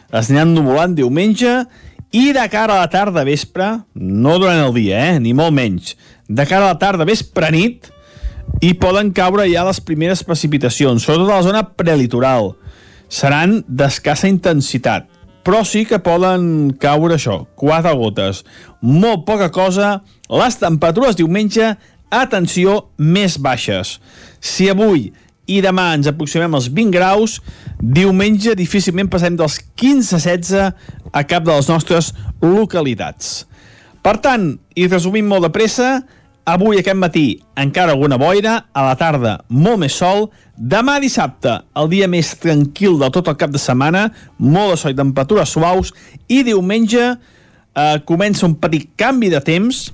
Es 0.07 0.31
aniran 0.31 0.55
nuvolant 0.55 0.95
diumenge 0.95 1.59
i 2.15 2.31
de 2.33 2.45
cara 2.49 2.77
a 2.77 2.85
la 2.85 2.89
tarda 2.89 3.25
vespre, 3.27 3.67
no 3.93 4.37
durant 4.39 4.63
el 4.63 4.73
dia, 4.73 5.03
eh, 5.11 5.19
ni 5.19 5.35
molt 5.35 5.53
menys, 5.53 5.93
de 6.27 6.45
cara 6.47 6.65
a 6.65 6.73
la 6.73 6.79
tarda 6.81 7.05
vespre 7.05 7.51
nit, 7.53 7.91
i 8.63 8.71
poden 8.79 9.11
caure 9.13 9.45
ja 9.51 9.65
les 9.67 9.81
primeres 9.83 10.23
precipitacions, 10.25 11.03
sobretot 11.03 11.29
a 11.29 11.35
la 11.35 11.45
zona 11.45 11.63
prelitoral. 11.77 12.55
Seran 13.07 13.61
d'escassa 13.67 14.27
intensitat, 14.27 15.07
però 15.47 15.61
sí 15.63 15.85
que 15.87 16.01
poden 16.03 16.73
caure 16.81 17.15
això, 17.15 17.45
quatre 17.55 17.93
gotes. 17.95 18.43
Molt 18.81 19.23
poca 19.27 19.47
cosa, 19.53 20.01
les 20.27 20.59
temperatures 20.59 21.15
diumenge, 21.15 21.75
atenció, 22.11 22.89
més 22.97 23.37
baixes. 23.39 23.97
Si 24.43 24.67
avui 24.71 25.07
i 25.47 25.61
demà 25.63 25.93
ens 25.95 26.09
aproximem 26.11 26.57
als 26.57 26.67
20 26.67 26.91
graus, 26.91 27.37
diumenge 27.79 28.57
difícilment 28.59 29.07
passem 29.11 29.37
dels 29.39 29.61
15-16 29.79 31.13
a 31.15 31.23
cap 31.23 31.47
de 31.47 31.53
les 31.53 31.71
nostres 31.71 32.11
localitats. 32.43 33.45
Per 34.03 34.17
tant, 34.23 34.53
i 34.75 34.87
resumint 34.91 35.27
molt 35.27 35.47
de 35.47 35.53
pressa, 35.55 36.01
avui 36.47 36.79
aquest 36.79 36.95
matí 36.95 37.25
encara 37.59 37.91
alguna 37.91 38.17
boira, 38.17 38.55
a 38.71 38.85
la 38.87 38.95
tarda 38.95 39.33
molt 39.51 39.81
més 39.83 39.97
sol, 39.99 40.29
demà 40.55 40.97
dissabte 41.03 41.57
el 41.77 41.89
dia 41.91 42.07
més 42.07 42.31
tranquil 42.39 42.95
de 43.01 43.09
tot 43.13 43.27
el 43.27 43.37
cap 43.39 43.51
de 43.51 43.59
setmana, 43.61 44.07
molt 44.39 44.73
de 44.73 44.79
sol 44.79 44.95
i 44.95 44.97
temperatures 44.97 45.51
suaus, 45.57 45.91
i 46.31 46.43
diumenge 46.47 47.03
eh, 47.11 47.97
comença 48.07 48.47
un 48.47 48.55
petit 48.61 48.87
canvi 48.95 49.31
de 49.33 49.43
temps, 49.43 49.89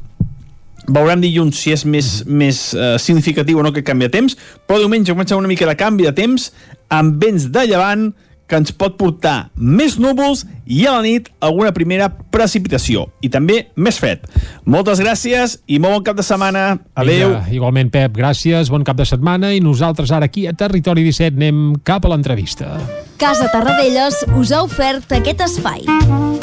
veurem 0.87 1.23
dilluns 1.23 1.57
si 1.57 1.71
és 1.71 1.85
més, 1.87 2.07
més 2.27 2.57
uh, 2.75 2.97
significatiu 2.99 3.61
o 3.61 3.63
no 3.63 3.71
que 3.71 3.85
canvi 3.87 4.09
de 4.09 4.13
temps, 4.17 4.35
però 4.67 4.81
diumenge 4.81 5.13
comença 5.13 5.37
una 5.39 5.47
mica 5.47 5.67
de 5.69 5.77
canvi 5.79 6.09
de 6.09 6.11
temps 6.17 6.49
amb 6.91 7.21
vents 7.23 7.47
de 7.55 7.63
llevant 7.69 8.09
que 8.47 8.59
ens 8.59 8.73
pot 8.75 8.97
portar 8.99 9.49
més 9.55 9.97
núvols 10.01 10.43
i 10.65 10.85
a 10.87 10.95
la 10.97 11.03
nit 11.05 11.29
alguna 11.43 11.73
primera 11.75 12.09
precipitació 12.33 13.07
i 13.23 13.31
també 13.33 13.69
més 13.75 13.99
fred. 13.99 14.23
Moltes 14.65 15.01
gràcies 15.03 15.57
i 15.67 15.79
molt 15.79 15.99
bon 15.99 16.07
cap 16.09 16.19
de 16.19 16.25
setmana. 16.25 16.65
Adéu. 16.95 17.33
Vinga, 17.33 17.43
igualment, 17.55 17.91
Pep, 17.93 18.15
gràcies, 18.17 18.71
bon 18.73 18.85
cap 18.87 18.99
de 18.99 19.07
setmana 19.07 19.53
i 19.53 19.61
nosaltres 19.63 20.11
ara 20.11 20.29
aquí 20.31 20.47
a 20.47 20.55
Territori 20.57 21.05
17 21.07 21.37
anem 21.39 21.75
cap 21.85 22.05
a 22.05 22.13
l'entrevista. 22.13 22.77
Casa 23.21 23.49
Tarradellas 23.53 24.25
us 24.35 24.51
ha 24.51 24.63
ofert 24.65 25.11
aquest 25.19 25.45
espai. 25.47 26.42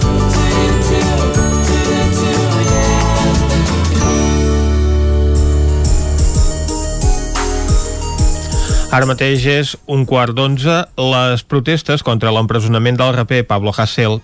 Ara 8.91 9.07
mateix 9.07 9.45
és 9.47 9.69
un 9.87 10.01
quart 10.03 10.35
d'onze. 10.35 10.73
Les 10.99 11.43
protestes 11.47 12.01
contra 12.03 12.33
l'empresonament 12.35 12.97
del 12.99 13.13
raper 13.15 13.45
Pablo 13.47 13.71
Hasél 13.71 14.17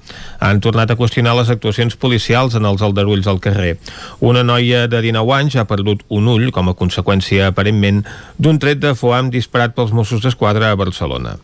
han 0.43 0.59
tornat 0.59 0.91
a 0.91 0.97
qüestionar 0.99 1.37
les 1.37 1.47
actuacions 1.53 1.95
policials 1.95 2.57
en 2.59 2.67
els 2.67 2.83
aldarulls 2.83 3.29
al 3.31 3.39
carrer. 3.39 3.77
Una 4.19 4.43
noia 4.43 4.83
de 4.91 4.99
19 5.05 5.35
anys 5.37 5.55
ha 5.55 5.63
perdut 5.69 6.03
un 6.11 6.27
ull 6.27 6.51
com 6.51 6.67
a 6.67 6.75
conseqüència, 6.75 7.47
aparentment, 7.47 8.03
d'un 8.35 8.59
tret 8.59 8.83
de 8.83 8.91
foam 8.91 9.31
disparat 9.31 9.71
pels 9.71 9.95
Mossos 9.95 10.19
d'Esquadra 10.25 10.73
a 10.73 10.79
Barcelona. 10.83 11.37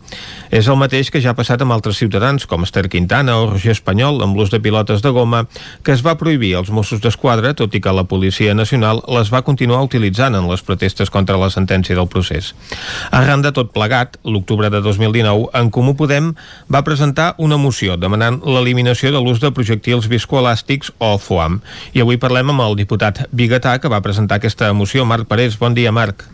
És 0.54 0.68
el 0.70 0.76
mateix 0.78 1.08
que 1.10 1.18
ja 1.18 1.32
ha 1.32 1.38
passat 1.38 1.64
amb 1.66 1.74
altres 1.74 1.98
ciutadans, 1.98 2.44
com 2.46 2.62
Esther 2.62 2.84
Quintana 2.94 3.40
o 3.42 3.48
Roger 3.48 3.72
Espanyol, 3.74 4.20
amb 4.22 4.38
l'ús 4.38 4.52
de 4.54 4.60
pilotes 4.62 5.02
de 5.02 5.10
goma, 5.10 5.48
que 5.82 5.96
es 5.96 6.04
va 6.06 6.14
prohibir 6.20 6.52
als 6.54 6.70
Mossos 6.70 7.02
d'Esquadra, 7.02 7.56
tot 7.58 7.74
i 7.74 7.82
que 7.82 7.90
la 7.90 8.04
Policia 8.06 8.54
Nacional 8.54 9.02
les 9.16 9.32
va 9.34 9.42
continuar 9.48 9.80
utilitzant 9.82 10.38
en 10.38 10.46
les 10.52 10.62
protestes 10.62 11.10
contra 11.10 11.40
la 11.42 11.50
sentència 11.50 11.98
del 11.98 12.06
procés. 12.06 12.52
Arran 13.10 13.42
de 13.42 13.50
tot 13.50 13.72
plegat, 13.74 14.20
l'octubre 14.30 14.70
de 14.70 14.84
2019, 14.86 15.50
en 15.58 15.74
Comú 15.74 15.96
Podem 15.98 16.36
va 16.70 16.84
presentar 16.86 17.32
una 17.42 17.58
moció 17.58 17.98
demanant 17.98 18.38
l'eliminació 18.46 19.10
de 19.10 19.24
l'ús 19.26 19.42
de 19.42 19.50
projectils 19.58 20.06
viscoelàstics 20.06 20.94
o 21.02 21.16
FOAM. 21.18 21.64
I 21.98 22.06
avui 22.06 22.22
parlem 22.22 22.54
amb 22.54 22.68
el 22.68 22.78
diputat 22.78 23.26
Bigatà, 23.34 23.80
que 23.82 23.90
va 23.90 24.06
presentar 24.06 24.38
aquesta 24.38 24.70
moció. 24.78 25.02
Marc 25.02 25.26
Parés, 25.26 25.58
bon 25.58 25.74
dia, 25.74 25.90
Marc. 25.90 26.28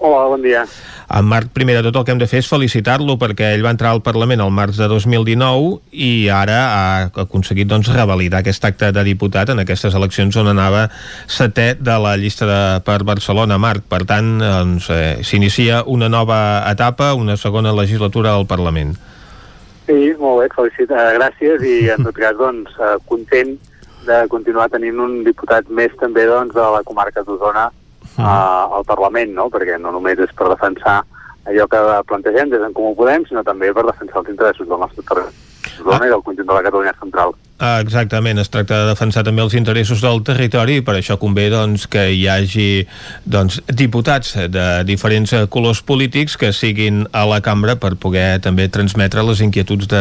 Hola, 0.00 0.28
bon 0.28 0.40
dia. 0.40 0.62
En 1.10 1.26
Marc, 1.26 1.48
primer 1.50 1.74
de 1.74 1.82
tot 1.82 1.96
el 1.98 2.04
que 2.06 2.12
hem 2.14 2.20
de 2.20 2.26
fer 2.30 2.38
és 2.38 2.46
felicitar-lo 2.46 3.16
perquè 3.18 3.48
ell 3.56 3.64
va 3.66 3.72
entrar 3.74 3.90
al 3.90 4.02
Parlament 4.06 4.38
el 4.44 4.52
març 4.54 4.76
de 4.78 4.86
2019 4.86 5.80
i 5.90 6.28
ara 6.30 6.58
ha 6.70 6.84
aconseguit 7.24 7.66
doncs, 7.66 7.90
revalidar 7.90 8.44
aquest 8.44 8.68
acte 8.68 8.92
de 8.94 9.02
diputat 9.08 9.50
en 9.50 9.58
aquestes 9.58 9.96
eleccions 9.98 10.38
on 10.38 10.52
anava 10.52 10.84
setè 11.26 11.72
de 11.80 11.96
la 12.04 12.12
llista 12.20 12.46
de, 12.46 12.60
per 12.86 13.00
Barcelona. 13.08 13.58
Marc, 13.58 13.88
per 13.90 14.04
tant, 14.06 14.36
doncs, 14.38 14.86
eh, 14.94 15.16
s'inicia 15.26 15.82
una 15.90 16.06
nova 16.06 16.38
etapa, 16.70 17.10
una 17.18 17.34
segona 17.34 17.74
legislatura 17.74 18.36
al 18.38 18.46
Parlament. 18.46 18.94
Sí, 19.90 20.14
molt 20.22 20.44
bé, 20.44 20.48
felicitat, 20.54 21.16
gràcies 21.18 21.66
i 21.66 21.74
en 21.90 22.06
tot 22.06 22.22
cas, 22.22 22.38
doncs, 22.38 22.78
eh, 22.78 22.94
content 23.10 23.56
de 24.06 24.22
continuar 24.30 24.70
tenint 24.70 25.02
un 25.02 25.24
diputat 25.26 25.66
més 25.74 25.90
també 25.98 26.30
doncs, 26.30 26.54
de 26.54 26.70
la 26.78 26.86
comarca 26.86 27.26
d'Osona 27.26 27.66
uh, 28.20 28.78
al 28.78 28.86
Parlament, 28.88 29.34
no? 29.36 29.48
perquè 29.52 29.78
no 29.80 29.92
només 29.96 30.20
és 30.22 30.32
per 30.36 30.50
defensar 30.52 31.00
allò 31.48 31.66
que 31.72 31.80
plantegem 32.06 32.50
des 32.52 32.60
d'en 32.62 32.74
Comú 32.76 32.94
Podem, 32.96 33.24
sinó 33.28 33.42
també 33.46 33.72
per 33.74 33.86
defensar 33.88 34.22
els 34.22 34.32
interessos 34.32 34.68
del 34.68 34.82
nostre 34.82 35.04
territori 35.08 35.96
ah. 35.96 36.06
i 36.06 36.12
del 36.12 36.26
conjunt 36.26 36.48
de 36.48 36.58
la 36.58 36.66
Catalunya 36.66 36.96
central. 37.00 37.34
Ah, 37.62 37.82
exactament, 37.84 38.38
es 38.40 38.48
tracta 38.48 38.72
de 38.80 38.86
defensar 38.88 39.20
també 39.20 39.42
els 39.44 39.52
interessos 39.52 40.00
del 40.00 40.22
territori 40.24 40.78
i 40.80 40.82
per 40.84 40.94
això 40.96 41.18
convé 41.20 41.50
doncs, 41.52 41.82
que 41.92 42.06
hi 42.16 42.22
hagi 42.32 42.86
doncs, 43.28 43.58
diputats 43.76 44.30
de 44.48 44.62
diferents 44.88 45.34
eh, 45.36 45.42
colors 45.52 45.82
polítics 45.84 46.38
que 46.40 46.54
siguin 46.56 47.02
a 47.12 47.26
la 47.28 47.42
cambra 47.44 47.74
per 47.76 47.98
poder 48.00 48.38
també 48.40 48.70
transmetre 48.72 49.20
les 49.28 49.42
inquietuds 49.44 49.90
de, 49.92 50.00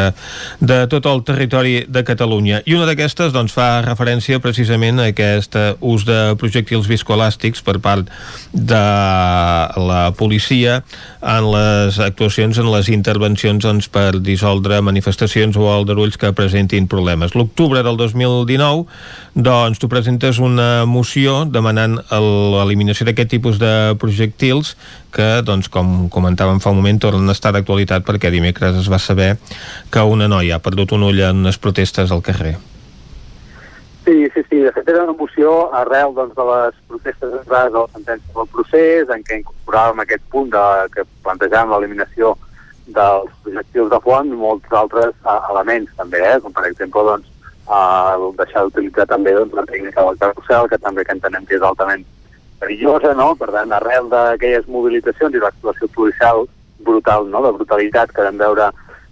de 0.64 0.78
tot 0.88 1.10
el 1.12 1.20
territori 1.28 1.74
de 1.84 2.06
Catalunya. 2.08 2.62
I 2.64 2.78
una 2.78 2.88
d'aquestes 2.88 3.36
doncs, 3.36 3.52
fa 3.52 3.82
referència 3.84 4.40
precisament 4.40 5.04
a 5.04 5.10
aquest 5.12 5.60
ús 5.84 6.08
de 6.08 6.38
projectils 6.40 6.88
viscoelàstics 6.88 7.60
per 7.68 7.76
part 7.84 8.08
de 8.56 8.86
la 9.84 10.00
policia 10.16 10.80
en 11.20 11.52
les 11.52 12.00
actuacions, 12.08 12.56
en 12.56 12.72
les 12.72 12.88
intervencions 12.96 13.68
doncs, 13.68 13.92
per 13.92 14.24
dissoldre 14.24 14.80
manifestacions 14.80 15.60
o 15.60 15.68
aldarulls 15.76 16.16
que 16.16 16.32
presentin 16.32 16.88
problemes 16.88 17.36
l'octubre 17.50 17.82
del 17.82 17.98
2019 17.98 18.86
doncs 19.34 19.80
tu 19.82 19.90
presentes 19.90 20.38
una 20.40 20.86
moció 20.86 21.46
demanant 21.50 21.98
l'eliminació 22.14 23.08
d'aquest 23.10 23.30
tipus 23.34 23.58
de 23.60 23.98
projectils 24.00 24.76
que, 25.12 25.42
doncs, 25.42 25.70
com 25.74 26.10
comentàvem 26.14 26.62
fa 26.62 26.70
un 26.70 26.78
moment, 26.78 27.00
tornen 27.02 27.28
a 27.30 27.34
estar 27.34 27.52
d'actualitat 27.56 28.06
perquè 28.06 28.30
dimecres 28.30 28.78
es 28.78 28.90
va 28.92 29.00
saber 29.02 29.38
que 29.90 30.04
una 30.06 30.28
noia 30.30 30.60
ha 30.60 30.64
perdut 30.64 30.94
un 30.94 31.08
ull 31.10 31.22
en 31.26 31.42
unes 31.42 31.58
protestes 31.58 32.12
al 32.12 32.22
carrer. 32.22 32.58
Sí, 34.06 34.28
sí, 34.34 34.44
sí. 34.50 34.60
De 34.62 34.72
fet, 34.74 34.88
era 34.90 35.04
una 35.04 35.14
moció 35.18 35.72
arrel 35.74 36.14
doncs, 36.14 36.36
de 36.38 36.46
les 36.46 36.78
protestes 36.88 37.34
entrades 37.42 37.74
de 37.74 37.80
la 37.80 37.90
sentència 37.96 38.36
del 38.36 38.52
procés, 38.54 39.10
en 39.10 39.26
què 39.26 39.42
incorporàvem 39.42 40.06
aquest 40.06 40.24
punt 40.30 40.54
de, 40.54 40.64
que 40.94 41.08
plantejàvem 41.26 41.74
l'eliminació 41.74 42.36
dels 42.94 43.34
projectils 43.44 43.90
de 43.92 44.00
font 44.06 44.30
i 44.30 44.38
molts 44.38 44.80
altres 44.84 45.14
uh, 45.26 45.42
elements 45.52 45.92
també, 45.98 46.22
eh? 46.26 46.40
com 46.42 46.54
per 46.54 46.66
exemple 46.70 47.06
doncs, 47.06 47.30
uh, 47.70 48.30
deixar 48.38 48.66
d'utilitzar 48.66 49.08
també 49.10 49.34
doncs, 49.38 49.56
la 49.56 49.66
tècnica 49.70 50.06
del 50.06 50.20
carrusel, 50.22 50.70
que 50.70 50.82
també 50.82 51.06
que 51.06 51.16
entenem 51.16 51.46
que 51.46 51.58
és 51.58 51.66
altament 51.66 52.06
perillosa, 52.60 53.14
no? 53.16 53.34
per 53.40 53.52
tant, 53.56 53.72
arrel 53.72 54.10
d'aquelles 54.12 54.68
mobilitzacions 54.68 55.36
i 55.36 55.44
l'actuació 55.44 55.88
policial 55.96 56.46
brutal, 56.84 57.28
no? 57.32 57.44
de 57.46 57.56
brutalitat 57.56 58.12
que 58.16 58.26
vam 58.26 58.40
veure 58.42 58.70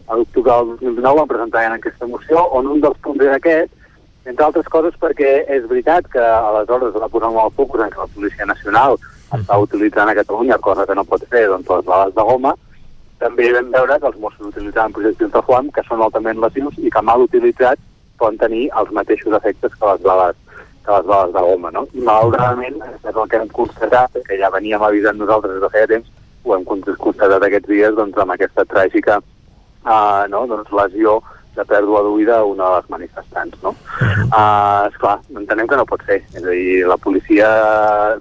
a 0.07 0.15
l'octubre 0.15 0.51
del 0.51 0.77
2019 0.79 1.19
vam 1.19 1.31
presentar 1.31 1.65
en 1.67 1.77
aquesta 1.77 2.07
moció, 2.07 2.43
on 2.55 2.67
un 2.73 2.83
dels 2.83 2.99
punts 3.03 3.23
era 3.23 3.39
aquest, 3.39 3.71
entre 4.27 4.45
altres 4.45 4.67
coses 4.71 4.95
perquè 4.99 5.33
és 5.55 5.67
veritat 5.67 6.07
que 6.11 6.23
aleshores 6.23 6.95
va 6.99 7.11
posar 7.11 7.31
molt 7.31 7.51
el 7.51 7.57
focus 7.59 7.83
en 7.83 7.91
que 7.91 8.03
la 8.03 8.13
Policia 8.15 8.47
Nacional 8.47 8.97
està 9.35 9.59
utilitzant 9.59 10.11
a 10.11 10.15
Catalunya, 10.15 10.59
cosa 10.63 10.85
que 10.87 10.95
no 10.95 11.03
pot 11.07 11.23
fer 11.31 11.47
doncs, 11.51 11.67
les 11.71 11.85
bales 11.87 12.15
de 12.15 12.25
goma, 12.29 12.53
també 13.19 13.49
vam 13.55 13.71
veure 13.73 13.99
que 13.99 14.09
els 14.11 14.19
Mossos 14.21 14.49
utilitzaven 14.51 14.95
projectils 14.95 15.31
de 15.33 15.43
foam 15.47 15.71
que 15.75 15.83
són 15.87 16.03
altament 16.03 16.39
lesius 16.43 16.75
i 16.77 16.91
que 16.93 17.03
mal 17.03 17.23
utilitzats 17.23 17.81
poden 18.19 18.37
tenir 18.41 18.67
els 18.79 18.91
mateixos 18.95 19.35
efectes 19.39 19.73
que 19.75 19.91
les 19.91 20.03
bales, 20.05 20.35
que 20.85 20.91
les 20.91 21.05
bales 21.05 21.33
de 21.33 21.45
goma. 21.47 21.71
No? 21.71 21.85
I 21.93 22.03
malauradament, 22.09 22.81
és 22.97 23.15
el 23.15 23.29
que 23.29 23.41
hem 23.41 23.49
constatat, 23.55 24.19
que 24.27 24.39
ja 24.41 24.51
veníem 24.53 24.83
avisant 24.83 25.19
nosaltres 25.21 25.57
des 25.57 25.65
de 25.65 25.71
feia 25.75 25.91
temps, 25.93 26.13
ho 26.43 26.55
hem 26.55 26.67
constatat 26.67 27.43
aquests 27.43 27.69
dies 27.69 27.97
doncs, 27.97 28.17
amb 28.17 28.35
aquesta 28.35 28.65
tràgica 28.69 29.19
uh, 29.19 30.23
no? 30.31 30.45
doncs, 30.47 30.71
lesió 30.71 31.19
de 31.57 31.65
pèrdua 31.65 32.03
d'oïda 32.05 32.37
a 32.37 32.45
una 32.45 32.67
de 32.69 32.75
les 32.75 32.89
manifestants. 32.93 33.61
No? 33.63 33.73
Uh, 34.29 34.87
esclar, 34.91 35.17
entenem 35.35 35.69
que 35.69 35.79
no 35.79 35.87
pot 35.89 36.03
ser. 36.05 36.21
És 36.33 36.43
a 36.43 36.51
dir, 36.51 36.83
la 36.87 36.99
policia 37.01 37.47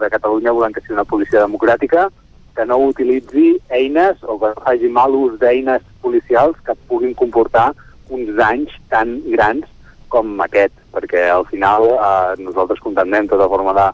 de 0.00 0.10
Catalunya 0.12 0.54
volem 0.56 0.72
que 0.72 0.82
sigui 0.84 0.96
una 0.96 1.08
policia 1.08 1.44
democràtica 1.44 2.08
que 2.56 2.64
no 2.64 2.78
utilitzi 2.88 3.58
eines 3.68 4.22
o 4.24 4.38
que 4.40 4.54
faci 4.64 4.88
mal 4.88 5.12
ús 5.12 5.36
d'eines 5.42 5.84
policials 6.00 6.56
que 6.64 6.72
puguin 6.88 7.12
comportar 7.14 7.74
uns 8.08 8.32
danys 8.38 8.72
tan 8.88 9.18
grans 9.28 9.68
com 10.12 10.40
aquest, 10.44 10.74
perquè 10.94 11.26
al 11.30 11.46
final 11.50 11.88
eh, 11.92 12.34
nosaltres 12.42 12.82
condemnem 12.84 13.28
tota 13.30 13.48
forma 13.50 13.74
de 13.76 13.86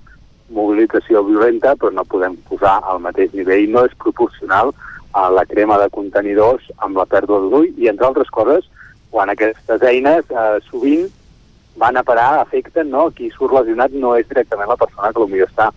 mobilització 0.53 1.23
violenta, 1.25 1.75
però 1.77 1.93
no 1.95 2.05
podem 2.05 2.37
posar 2.49 2.79
al 2.85 3.01
mateix 3.05 3.33
nivell, 3.37 3.71
no 3.73 3.87
és 3.89 3.97
proporcional 4.03 4.73
a 5.17 5.29
la 5.33 5.45
crema 5.49 5.79
de 5.81 5.89
contenidors 5.93 6.69
amb 6.85 6.97
la 7.01 7.09
pèrdua 7.09 7.41
d'ull 7.45 7.69
i, 7.77 7.89
entre 7.89 8.09
altres 8.09 8.31
coses, 8.33 8.69
quan 9.13 9.33
aquestes 9.33 9.85
eines 9.85 10.29
eh, 10.31 10.59
sovint 10.71 11.09
van 11.77 11.97
a 11.97 12.05
parar, 12.05 12.41
afecten, 12.41 12.91
no? 12.93 13.09
Qui 13.17 13.31
surt 13.33 13.55
lesionat 13.57 13.95
no 13.97 14.15
és 14.17 14.29
directament 14.29 14.69
la 14.69 14.81
persona 14.81 15.13
que 15.13 15.21
potser 15.25 15.47
està 15.47 15.71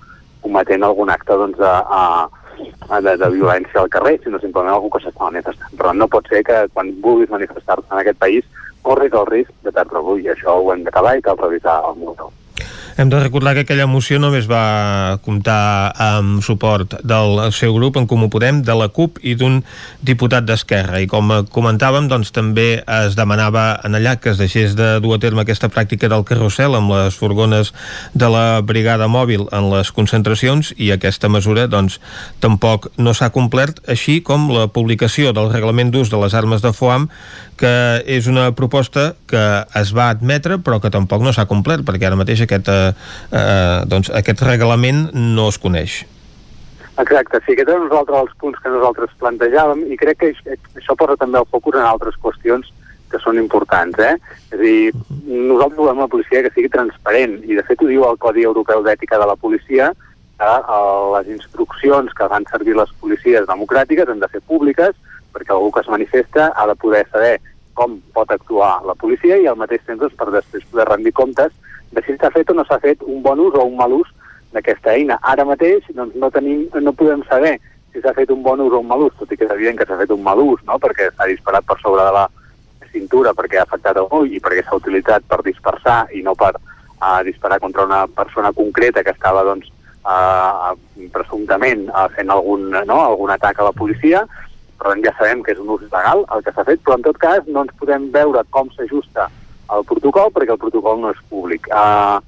cometent 0.44 0.84
algun 0.84 1.10
acte 1.10 1.38
doncs, 1.40 1.60
a, 1.60 2.28
a, 2.90 2.99
de, 3.02 3.16
de 3.20 3.30
violència 3.34 3.82
al 3.82 3.91
carrer, 3.91 4.18
sinó 4.24 4.40
simplement 4.40 4.76
algú 4.76 4.91
que 4.94 5.02
s'està 5.03 5.30
manifestant. 5.30 5.74
Però 5.80 5.94
no 5.95 6.10
pot 6.12 6.28
ser 6.32 6.44
que 6.48 6.66
quan 6.74 6.94
vulguis 7.03 7.32
manifestar-te 7.32 7.88
en 7.90 8.02
aquest 8.02 8.20
país 8.22 8.45
corris 8.86 9.14
el 9.20 9.30
risc 9.32 9.53
de 9.66 9.74
perdre 9.76 10.02
l'ull. 10.06 10.26
Això 10.36 10.57
ho 10.62 10.72
hem 10.74 10.84
d'acabar 10.86 11.16
i 11.18 11.24
cal 11.26 11.40
revisar 11.41 11.80
el 11.90 12.02
motor. 12.03 12.34
Hem 12.98 13.10
de 13.10 13.20
recordar 13.20 13.52
que 13.56 13.66
aquella 13.66 13.90
moció 13.92 14.22
només 14.24 14.46
va 14.48 15.20
comptar 15.26 15.92
amb 16.00 16.40
suport 16.40 16.94
del 17.04 17.42
seu 17.52 17.74
grup, 17.76 17.98
en 18.00 18.06
Comú 18.08 18.30
Podem, 18.32 18.62
de 18.64 18.72
la 18.72 18.88
CUP 18.88 19.18
i 19.20 19.34
d'un 19.36 19.58
diputat 20.00 20.46
d'Esquerra. 20.48 21.02
I 21.04 21.10
com 21.12 21.34
comentàvem, 21.52 22.08
doncs 22.08 22.32
també 22.32 22.86
es 22.88 23.18
demanava 23.20 23.66
en 23.84 24.00
allà 24.00 24.16
que 24.16 24.32
es 24.32 24.40
deixés 24.40 24.78
de 24.80 24.94
dur 25.04 25.18
a 25.18 25.20
terme 25.20 25.44
aquesta 25.44 25.68
pràctica 25.68 26.08
del 26.08 26.24
carrusel 26.24 26.80
amb 26.80 26.96
les 26.96 27.20
furgones 27.20 27.74
de 28.16 28.30
la 28.32 28.62
brigada 28.64 29.12
mòbil 29.12 29.44
en 29.52 29.68
les 29.74 29.92
concentracions 29.92 30.72
i 30.80 30.94
aquesta 30.96 31.28
mesura 31.28 31.68
doncs 31.68 32.00
tampoc 32.40 32.94
no 32.96 33.12
s'ha 33.12 33.34
complert, 33.36 33.84
així 33.92 34.22
com 34.24 34.48
la 34.56 34.70
publicació 34.72 35.36
del 35.36 35.52
reglament 35.52 35.92
d'ús 35.92 36.16
de 36.16 36.24
les 36.24 36.32
armes 36.32 36.64
de 36.64 36.72
foam 36.72 37.10
que 37.60 38.04
és 38.08 38.28
una 38.28 38.50
proposta 38.56 39.14
que 39.28 39.44
es 39.80 39.92
va 39.96 40.10
admetre 40.12 40.60
però 40.64 40.80
que 40.84 40.92
tampoc 40.92 41.24
no 41.24 41.32
s'ha 41.36 41.48
complert 41.48 41.84
perquè 41.88 42.08
ara 42.08 42.20
mateix 42.20 42.44
aquest, 42.44 42.68
eh, 42.88 42.94
eh, 43.32 43.80
doncs 43.91 44.12
aquest 44.22 44.44
reglament 44.45 45.10
no 45.14 45.49
es 45.52 45.60
coneix. 45.62 46.03
Exacte, 47.02 47.41
sí, 47.44 47.52
aquest 47.53 47.74
és 47.74 47.82
un 47.84 47.91
altre 47.91 48.16
dels 48.16 48.36
punts 48.40 48.60
que 48.64 48.72
nosaltres 48.72 49.16
plantejàvem 49.20 49.84
i 49.91 49.98
crec 49.99 50.22
que 50.22 50.34
això 50.56 50.95
posa 50.95 51.18
també 51.20 51.41
el 51.41 51.49
focus 51.52 51.76
en 51.76 51.88
altres 51.90 52.16
qüestions 52.24 52.72
que 53.12 53.20
són 53.20 53.40
importants. 53.40 53.99
Eh? 53.99 54.16
És 54.52 54.56
a 54.56 54.62
dir, 54.62 54.91
nosaltres 55.28 55.80
volem 55.80 56.03
una 56.03 56.12
policia 56.12 56.44
que 56.45 56.53
sigui 56.56 56.72
transparent 56.72 57.41
i 57.44 57.57
de 57.57 57.66
fet 57.68 57.84
ho 57.84 57.90
diu 57.91 58.06
el 58.07 58.20
Codi 58.22 58.48
Europeu 58.48 58.84
d'Ètica 58.86 59.20
de 59.20 59.28
la 59.28 59.36
Policia 59.36 59.91
que 60.40 60.53
eh, 60.56 61.02
les 61.18 61.34
instruccions 61.36 62.16
que 62.16 62.30
van 62.32 62.48
servir 62.52 62.78
les 62.80 62.95
policies 63.02 63.48
democràtiques 63.52 64.10
han 64.12 64.24
de 64.24 64.32
ser 64.32 64.44
públiques 64.48 64.95
perquè 65.36 65.52
algú 65.52 65.72
que 65.76 65.84
es 65.84 65.91
manifesta 65.91 66.49
ha 66.56 66.68
de 66.68 66.76
poder 66.80 67.06
saber 67.12 67.36
com 67.76 67.99
pot 68.16 68.32
actuar 68.32 68.80
la 68.88 68.95
policia 68.95 69.38
i 69.38 69.48
al 69.48 69.60
mateix 69.60 69.84
temps 69.84 69.99
doncs, 69.99 70.16
per 70.16 70.32
després 70.32 70.68
poder 70.72 70.88
rendir 70.90 71.16
comptes 71.16 71.52
de 71.96 72.04
si 72.06 72.18
s'ha 72.20 72.32
fet 72.36 72.52
o 72.52 72.58
no 72.58 72.66
s'ha 72.68 72.80
fet 72.84 73.02
un 73.08 73.24
bon 73.24 73.40
ús 73.40 73.56
o 73.56 73.64
un 73.66 73.78
mal 73.80 73.94
ús 73.96 74.12
d'aquesta 74.56 74.94
eina. 74.94 75.18
Ara 75.24 75.46
mateix 75.48 75.88
doncs, 75.96 76.16
no, 76.20 76.30
tenim, 76.32 76.68
no 76.82 76.94
podem 76.94 77.24
saber 77.30 77.56
si 77.94 78.02
s'ha 78.04 78.14
fet 78.14 78.32
un 78.32 78.44
bon 78.44 78.60
ús 78.60 78.74
o 78.74 78.82
un 78.84 78.90
mal 78.90 79.06
ús, 79.08 79.16
tot 79.20 79.32
i 79.32 79.38
que 79.40 79.48
és 79.48 79.54
evident 79.56 79.80
que 79.80 79.88
s'ha 79.88 80.00
fet 80.02 80.12
un 80.12 80.24
mal 80.24 80.42
ús, 80.44 80.60
no? 80.68 80.80
perquè 80.84 81.10
s'ha 81.14 81.30
disparat 81.32 81.68
per 81.68 81.80
sobre 81.82 82.04
de 82.04 82.16
la 82.16 82.26
cintura 82.96 83.34
perquè 83.36 83.60
ha 83.60 83.66
afectat 83.68 84.00
el 84.00 84.12
ull 84.16 84.32
i 84.32 84.42
perquè 84.44 84.64
s'ha 84.64 84.80
utilitzat 84.80 85.26
per 85.28 85.42
dispersar 85.44 86.06
i 86.16 86.22
no 86.24 86.36
per 86.40 86.54
uh, 86.56 87.22
disparar 87.28 87.60
contra 87.64 87.84
una 87.88 88.06
persona 88.08 88.52
concreta 88.56 89.04
que 89.04 89.16
estava 89.16 89.44
doncs, 89.48 89.72
uh, 90.04 90.76
presumptament 91.16 91.88
uh, 91.92 92.08
fent 92.16 92.32
algun, 92.32 92.70
no? 92.72 93.00
algun 93.04 93.36
atac 93.36 93.60
a 93.60 93.70
la 93.70 93.76
policia, 93.76 94.26
per 94.80 94.92
tant 94.92 95.04
ja 95.04 95.16
sabem 95.18 95.44
que 95.44 95.56
és 95.56 95.64
un 95.64 95.72
ús 95.76 95.88
legal 95.88 96.24
el 96.36 96.44
que 96.44 96.56
s'ha 96.56 96.68
fet, 96.68 96.84
però 96.84 97.00
en 97.00 97.08
tot 97.08 97.20
cas 97.20 97.48
no 97.48 97.64
ens 97.66 97.76
podem 97.80 98.12
veure 98.16 98.44
com 98.56 98.72
s'ajusta 98.76 99.28
el 99.74 99.86
protocol 99.90 100.32
perquè 100.34 100.54
el 100.54 100.62
protocol 100.62 101.02
no 101.02 101.12
és 101.14 101.22
públic. 101.30 101.68
Uh, 101.72 102.20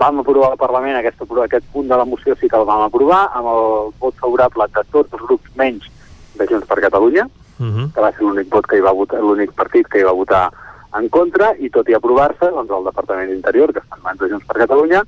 vam 0.00 0.22
aprovar 0.22 0.52
al 0.52 0.60
Parlament 0.60 0.96
aquest, 0.96 1.20
aquest 1.20 1.66
punt 1.72 1.88
de 1.88 1.96
la 1.96 2.06
moció 2.08 2.34
sí 2.38 2.48
que 2.48 2.56
el 2.56 2.66
vam 2.68 2.86
aprovar 2.86 3.28
amb 3.34 3.50
el 3.52 3.92
vot 4.00 4.16
favorable 4.22 4.66
de 4.74 4.84
tots 4.90 5.12
els 5.12 5.26
grups 5.26 5.56
menys 5.56 5.90
de 6.38 6.46
Junts 6.46 6.66
per 6.66 6.80
Catalunya, 6.80 7.26
uh 7.26 7.66
-huh. 7.66 7.92
que 7.92 8.00
va 8.00 8.12
ser 8.12 8.22
l'únic 8.22 8.48
vot 8.50 8.66
que 8.66 8.76
hi 8.76 8.80
va 8.80 8.92
votar, 8.92 9.20
l'únic 9.20 9.52
partit 9.52 9.86
que 9.88 9.98
hi 9.98 10.04
va 10.04 10.12
votar 10.12 10.50
en 10.98 11.08
contra, 11.08 11.54
i 11.58 11.70
tot 11.70 11.88
i 11.88 11.94
aprovar-se, 11.94 12.50
doncs 12.50 12.70
el 12.70 12.84
Departament 12.84 13.30
d'Interior, 13.30 13.72
que 13.72 13.80
està 13.80 13.96
en 13.96 14.02
mans 14.02 14.18
de 14.18 14.28
Junts 14.28 14.46
per 14.46 14.58
Catalunya, 14.58 15.02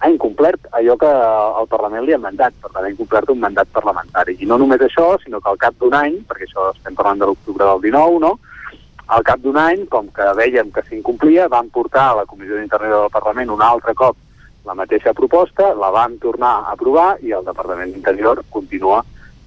ha 0.00 0.08
incomplert 0.08 0.66
allò 0.72 0.96
que 0.96 1.10
el 1.60 1.66
Parlament 1.68 2.04
li 2.06 2.14
ha 2.14 2.18
mandat, 2.18 2.54
per 2.62 2.70
tant 2.72 2.84
ha 2.84 2.90
incomplert 2.90 3.28
un 3.28 3.38
mandat 3.38 3.68
parlamentari. 3.68 4.36
I 4.40 4.46
no 4.46 4.56
només 4.58 4.80
això, 4.80 5.18
sinó 5.22 5.40
que 5.40 5.50
al 5.50 5.58
cap 5.58 5.74
d'un 5.78 5.94
any, 5.94 6.24
perquè 6.28 6.46
això 6.48 6.70
estem 6.74 6.94
parlant 6.94 7.18
de 7.20 7.26
l'octubre 7.26 7.64
del 7.64 7.80
19, 7.82 8.18
no? 8.18 8.38
Al 9.10 9.24
cap 9.26 9.40
d'un 9.42 9.56
any, 9.58 9.86
com 9.90 10.08
que 10.14 10.26
veiem 10.38 10.70
que 10.70 10.84
s'incomplia, 10.86 11.48
vam 11.50 11.70
portar 11.74 12.10
a 12.10 12.18
la 12.20 12.26
Comissió 12.30 12.58
d'Interior 12.58 13.06
del 13.06 13.14
Parlament 13.14 13.50
un 13.50 13.62
altre 13.66 13.94
cop 13.98 14.16
la 14.68 14.76
mateixa 14.78 15.14
proposta, 15.16 15.72
la 15.74 15.88
vam 15.90 16.18
tornar 16.22 16.52
a 16.60 16.74
aprovar 16.76 17.16
i 17.24 17.32
el 17.34 17.46
Departament 17.46 17.90
d'Interior 17.94 18.42
continua 18.54 19.00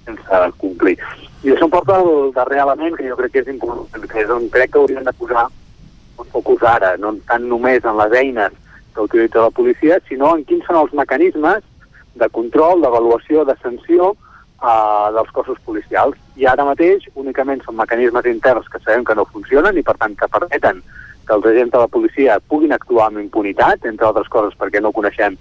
sense 0.04 0.40
complir. 0.60 0.98
I 1.44 1.54
això 1.54 1.68
em 1.68 1.72
porta 1.72 1.96
al 1.96 2.32
darrer 2.36 2.60
element 2.64 2.96
que 2.98 3.06
jo 3.08 3.16
crec 3.16 3.32
que 3.32 3.44
és 3.44 3.52
important, 3.52 4.04
que 4.10 4.24
és 4.24 4.32
on 4.32 4.50
crec 4.52 4.74
que 4.74 4.82
hauríem 4.82 5.06
de 5.06 5.14
posar 5.16 5.46
un 6.18 6.28
focus 6.34 6.66
ara, 6.68 6.94
no 7.00 7.14
tant 7.28 7.46
només 7.48 7.86
en 7.88 7.96
les 8.02 8.18
eines 8.20 8.58
que 8.94 9.06
utilitza 9.06 9.46
la 9.46 9.54
policia, 9.54 9.98
sinó 10.08 10.34
en 10.36 10.44
quins 10.44 10.66
són 10.68 10.82
els 10.82 10.92
mecanismes 10.92 11.64
de 12.20 12.28
control, 12.36 12.84
d'avaluació, 12.84 13.46
de 13.48 13.56
sanció 13.62 14.12
eh, 14.64 15.08
dels 15.16 15.32
cossos 15.36 15.60
policials. 15.64 16.16
I 16.40 16.48
ara 16.50 16.66
mateix 16.66 17.06
únicament 17.14 17.62
són 17.64 17.76
mecanismes 17.80 18.28
interns 18.30 18.68
que 18.72 18.80
sabem 18.82 19.04
que 19.04 19.16
no 19.18 19.28
funcionen 19.30 19.76
i 19.76 19.84
per 19.86 19.96
tant 20.00 20.16
que 20.16 20.30
permeten 20.30 20.82
que 21.24 21.36
els 21.36 21.46
agents 21.50 21.72
de 21.72 21.80
la 21.80 21.88
policia 21.88 22.40
puguin 22.48 22.72
actuar 22.72 23.08
amb 23.08 23.22
impunitat, 23.22 23.84
entre 23.88 24.08
altres 24.08 24.28
coses 24.32 24.56
perquè 24.60 24.82
no 24.82 24.92
coneixem 24.92 25.38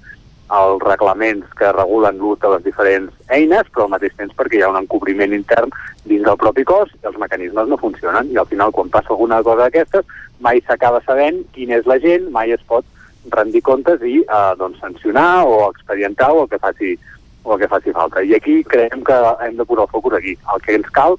els 0.53 0.83
reglaments 0.85 1.47
que 1.57 1.71
regulen 1.71 2.19
l'ús 2.19 2.39
de 2.39 2.49
les 2.51 2.63
diferents 2.63 3.11
eines, 3.33 3.67
però 3.73 3.87
al 3.87 3.93
mateix 3.95 4.13
temps 4.17 4.35
perquè 4.37 4.59
hi 4.59 4.63
ha 4.63 4.69
un 4.69 4.79
encobriment 4.81 5.33
intern 5.33 5.71
dins 6.05 6.25
del 6.27 6.37
propi 6.37 6.65
cos 6.67 6.91
i 6.99 7.07
els 7.09 7.17
mecanismes 7.17 7.69
no 7.69 7.79
funcionen. 7.79 8.29
I 8.31 8.37
al 8.37 8.49
final, 8.51 8.71
quan 8.75 8.91
passa 8.93 9.13
alguna 9.15 9.41
cosa 9.43 9.65
d'aquestes, 9.65 10.05
mai 10.43 10.61
s'acaba 10.67 11.01
sabent 11.07 11.41
quin 11.55 11.71
és 11.73 11.87
l'agent, 11.89 12.29
mai 12.35 12.53
es 12.53 12.61
pot 12.67 12.85
rendir 13.31 13.63
comptes 13.63 14.03
i 14.03 14.19
eh, 14.21 14.53
doncs, 14.59 14.79
sancionar 14.83 15.45
o 15.47 15.69
expedientar 15.71 16.31
o 16.33 16.43
el 16.43 16.49
que 16.51 16.59
faci 16.59 16.97
o 17.43 17.53
el 17.53 17.59
que 17.59 17.67
faci 17.67 17.91
falta. 17.91 18.23
I 18.23 18.35
aquí 18.35 18.63
creiem 18.63 19.03
que 19.03 19.19
hem 19.45 19.57
de 19.57 19.65
posar 19.65 19.85
el 19.85 19.91
focus 19.91 20.17
aquí. 20.17 20.37
El 20.53 20.61
que 20.63 20.75
ens 20.79 20.89
cal 20.95 21.17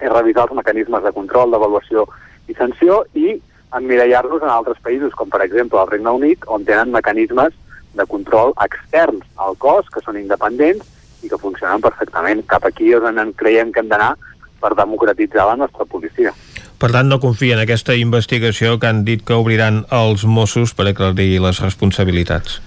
és 0.00 0.12
revisar 0.12 0.46
els 0.48 0.56
mecanismes 0.60 1.02
de 1.02 1.12
control, 1.16 1.50
d'avaluació 1.50 2.06
i 2.48 2.56
sanció 2.58 3.02
i 3.14 3.38
emmirallar-nos 3.74 4.42
en 4.42 4.52
altres 4.52 4.80
països, 4.84 5.14
com 5.18 5.30
per 5.30 5.42
exemple 5.42 5.80
el 5.80 5.90
Regne 5.90 6.12
Unit, 6.20 6.44
on 6.46 6.66
tenen 6.66 6.92
mecanismes 6.94 7.54
de 7.94 8.06
control 8.06 8.54
externs 8.62 9.24
al 9.36 9.56
cos, 9.58 9.88
que 9.90 10.02
són 10.04 10.18
independents 10.20 10.86
i 11.24 11.30
que 11.30 11.40
funcionen 11.40 11.82
perfectament. 11.82 12.44
Cap 12.50 12.66
aquí 12.68 12.92
és 12.94 13.02
on 13.02 13.32
creiem 13.38 13.72
que 13.72 13.82
hem 13.82 13.90
d'anar 13.90 14.14
per 14.60 14.74
democratitzar 14.76 15.48
la 15.48 15.56
nostra 15.56 15.84
policia. 15.84 16.32
Per 16.78 16.90
tant, 16.92 17.08
no 17.08 17.20
confia 17.22 17.54
en 17.56 17.62
aquesta 17.62 17.94
investigació 17.96 18.78
que 18.78 18.90
han 18.90 19.04
dit 19.06 19.22
que 19.24 19.36
obriran 19.38 19.84
els 19.94 20.26
Mossos 20.26 20.74
per 20.74 20.88
aclarir 20.90 21.38
les 21.40 21.60
responsabilitats. 21.62 22.60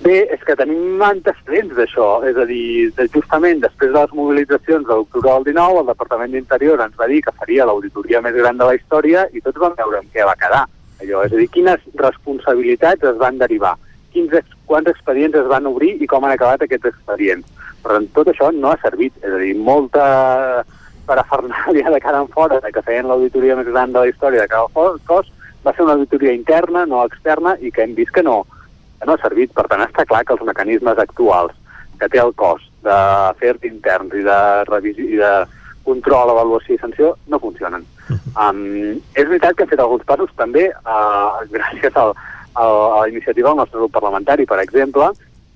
Bé, 0.00 0.22
és 0.32 0.40
que 0.48 0.54
tenim 0.56 1.02
antecedents 1.04 1.74
d'això, 1.76 2.06
és 2.24 2.38
a 2.40 2.46
dir, 2.48 2.88
justament 3.12 3.58
després 3.60 3.90
de 3.92 3.98
les 3.98 4.12
mobilitzacions 4.16 4.86
de 4.88 4.96
l'octubre 4.96 5.28
del 5.28 5.44
19, 5.50 5.82
el 5.82 5.90
Departament 5.90 6.32
d'Interior 6.32 6.80
ens 6.80 6.94
va 6.96 7.08
dir 7.10 7.18
que 7.26 7.34
faria 7.36 7.66
l'auditoria 7.68 8.22
més 8.24 8.32
gran 8.38 8.56
de 8.56 8.64
la 8.64 8.78
història 8.78 9.26
i 9.36 9.42
tots 9.44 9.60
vam 9.60 9.74
veure 9.76 10.00
en 10.00 10.06
què 10.14 10.24
va 10.24 10.38
quedar. 10.40 10.62
Allò, 11.04 11.20
és 11.26 11.34
a 11.34 11.36
dir, 11.36 11.48
quines 11.52 11.84
responsabilitats 12.00 13.04
es 13.10 13.18
van 13.20 13.36
derivar, 13.42 13.74
quins, 14.14 14.32
quants 14.70 14.88
expedients 14.88 15.36
es 15.36 15.50
van 15.52 15.68
obrir 15.68 15.90
i 16.00 16.08
com 16.08 16.24
han 16.24 16.32
acabat 16.32 16.64
aquests 16.64 16.88
expedients. 16.94 17.66
Per 17.84 17.92
tant, 17.92 18.06
tot 18.16 18.30
això 18.32 18.48
no 18.56 18.70
ha 18.72 18.78
servit, 18.80 19.12
és 19.20 19.34
a 19.36 19.40
dir, 19.42 19.52
molta 19.68 20.06
parafernàlia 21.10 21.92
de 21.92 22.00
cara 22.00 22.22
en 22.24 22.30
fora, 22.32 22.62
de 22.64 22.72
que 22.72 22.84
feien 22.88 23.08
l'auditoria 23.10 23.58
més 23.60 23.68
gran 23.68 23.92
de 23.92 24.00
la 24.00 24.08
història 24.08 24.46
de 24.46 24.48
cada 24.48 24.96
cos, 25.04 25.28
va 25.60 25.76
ser 25.76 25.84
una 25.84 25.98
auditoria 25.98 26.32
interna, 26.32 26.86
no 26.88 27.04
externa, 27.04 27.58
i 27.60 27.68
que 27.68 27.84
hem 27.84 27.92
vist 27.98 28.16
que 28.16 28.24
no, 28.24 28.46
no 29.06 29.14
ha 29.14 29.22
servit. 29.22 29.52
Per 29.56 29.66
tant, 29.70 29.84
està 29.84 30.06
clar 30.08 30.24
que 30.24 30.36
els 30.36 30.44
mecanismes 30.46 30.98
actuals 30.98 31.56
que 32.00 32.08
té 32.08 32.20
el 32.22 32.32
cos 32.40 32.64
d'afers 32.84 33.64
interns 33.68 34.14
i 34.16 34.24
de 34.24 34.40
revisió 34.68 35.04
i 35.04 35.18
de 35.20 35.32
control, 35.84 36.32
avaluació 36.32 36.76
i 36.76 36.80
sanció 36.80 37.14
no 37.28 37.40
funcionen. 37.42 37.84
Um, 38.10 39.00
és 39.14 39.26
veritat 39.26 39.56
que 39.56 39.64
hem 39.64 39.72
fet 39.72 39.82
alguns 39.82 40.04
passos 40.08 40.32
també 40.38 40.68
uh, 40.70 41.40
gràcies 41.52 41.96
al, 41.96 42.14
al, 42.54 42.76
a 42.76 43.00
la 43.02 43.08
iniciativa 43.12 43.50
del 43.50 43.60
nostre 43.62 43.80
grup 43.80 43.92
parlamentari, 43.96 44.46
per 44.48 44.60
exemple, 44.62 45.10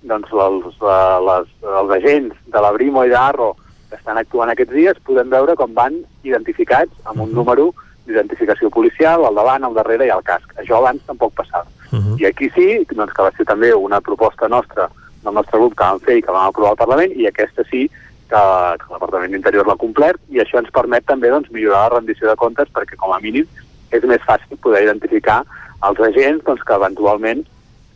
doncs 0.04 0.32
els, 0.32 0.80
uh, 0.82 1.20
les, 1.28 1.52
els 1.80 1.94
agents 1.98 2.40
de 2.52 2.64
la 2.64 2.72
Brimo 2.76 3.04
i 3.04 3.12
d'Arro 3.12 3.54
que 3.90 3.98
estan 4.00 4.20
actuant 4.20 4.52
aquests 4.52 4.74
dies 4.74 5.00
podem 5.06 5.30
veure 5.32 5.56
com 5.60 5.72
van 5.76 6.00
identificats 6.26 6.92
amb 7.10 7.24
un 7.24 7.34
número 7.36 7.70
d'identificació 8.06 8.70
policial, 8.70 9.24
al 9.24 9.34
davant, 9.34 9.64
al 9.64 9.74
darrere 9.74 10.06
i 10.06 10.12
al 10.12 10.22
casc. 10.22 10.52
Això 10.60 10.78
abans 10.78 11.02
tampoc 11.06 11.34
passava. 11.34 11.66
Uh 11.90 11.98
-huh. 11.98 12.20
I 12.20 12.26
aquí 12.26 12.50
sí, 12.50 12.86
doncs, 12.90 13.12
que 13.12 13.22
va 13.22 13.32
ser 13.36 13.44
també 13.44 13.74
una 13.74 14.00
proposta 14.00 14.48
nostra 14.48 14.90
del 15.22 15.34
nostre 15.34 15.58
grup 15.58 15.74
que 15.74 15.84
vam 15.84 16.00
fer 16.00 16.18
i 16.18 16.22
que 16.22 16.32
vam 16.32 16.48
aprovar 16.48 16.70
al 16.70 16.82
Parlament, 16.82 17.12
i 17.16 17.26
aquesta 17.26 17.62
sí 17.70 17.88
que, 18.28 18.42
que 18.78 18.86
el 18.88 18.94
Departament 18.98 19.32
d'Interior 19.32 19.66
l'ha 19.66 19.76
complert, 19.76 20.20
i 20.28 20.40
això 20.40 20.58
ens 20.58 20.70
permet 20.70 21.04
també 21.06 21.30
doncs, 21.30 21.50
millorar 21.50 21.88
la 21.88 21.96
rendició 21.96 22.28
de 22.28 22.36
comptes 22.36 22.68
perquè, 22.74 22.96
com 22.96 23.12
a 23.12 23.20
mínim, 23.20 23.46
és 23.90 24.02
més 24.02 24.22
fàcil 24.26 24.60
poder 24.60 24.82
identificar 24.84 25.44
els 25.88 26.00
agents 26.00 26.44
doncs, 26.44 26.62
que 26.62 26.74
eventualment 26.74 27.44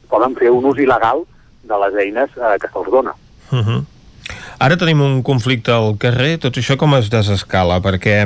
poden 0.09 0.35
fer 0.37 0.51
un 0.51 0.65
ús 0.65 0.79
il·legal 0.79 1.25
de 1.69 1.79
les 1.85 1.95
eines 2.07 2.31
eh, 2.37 2.57
que 2.61 2.69
se'ls 2.73 2.91
dona. 2.91 3.15
Uh 3.53 3.59
-huh. 3.59 3.85
Ara 4.59 4.75
tenim 4.75 4.99
un 5.05 5.21
conflicte 5.23 5.71
al 5.71 5.93
carrer, 6.03 6.33
tot 6.43 6.57
això 6.59 6.75
com 6.79 6.97
es 6.97 7.07
desescala? 7.13 7.77
Perquè 7.79 8.17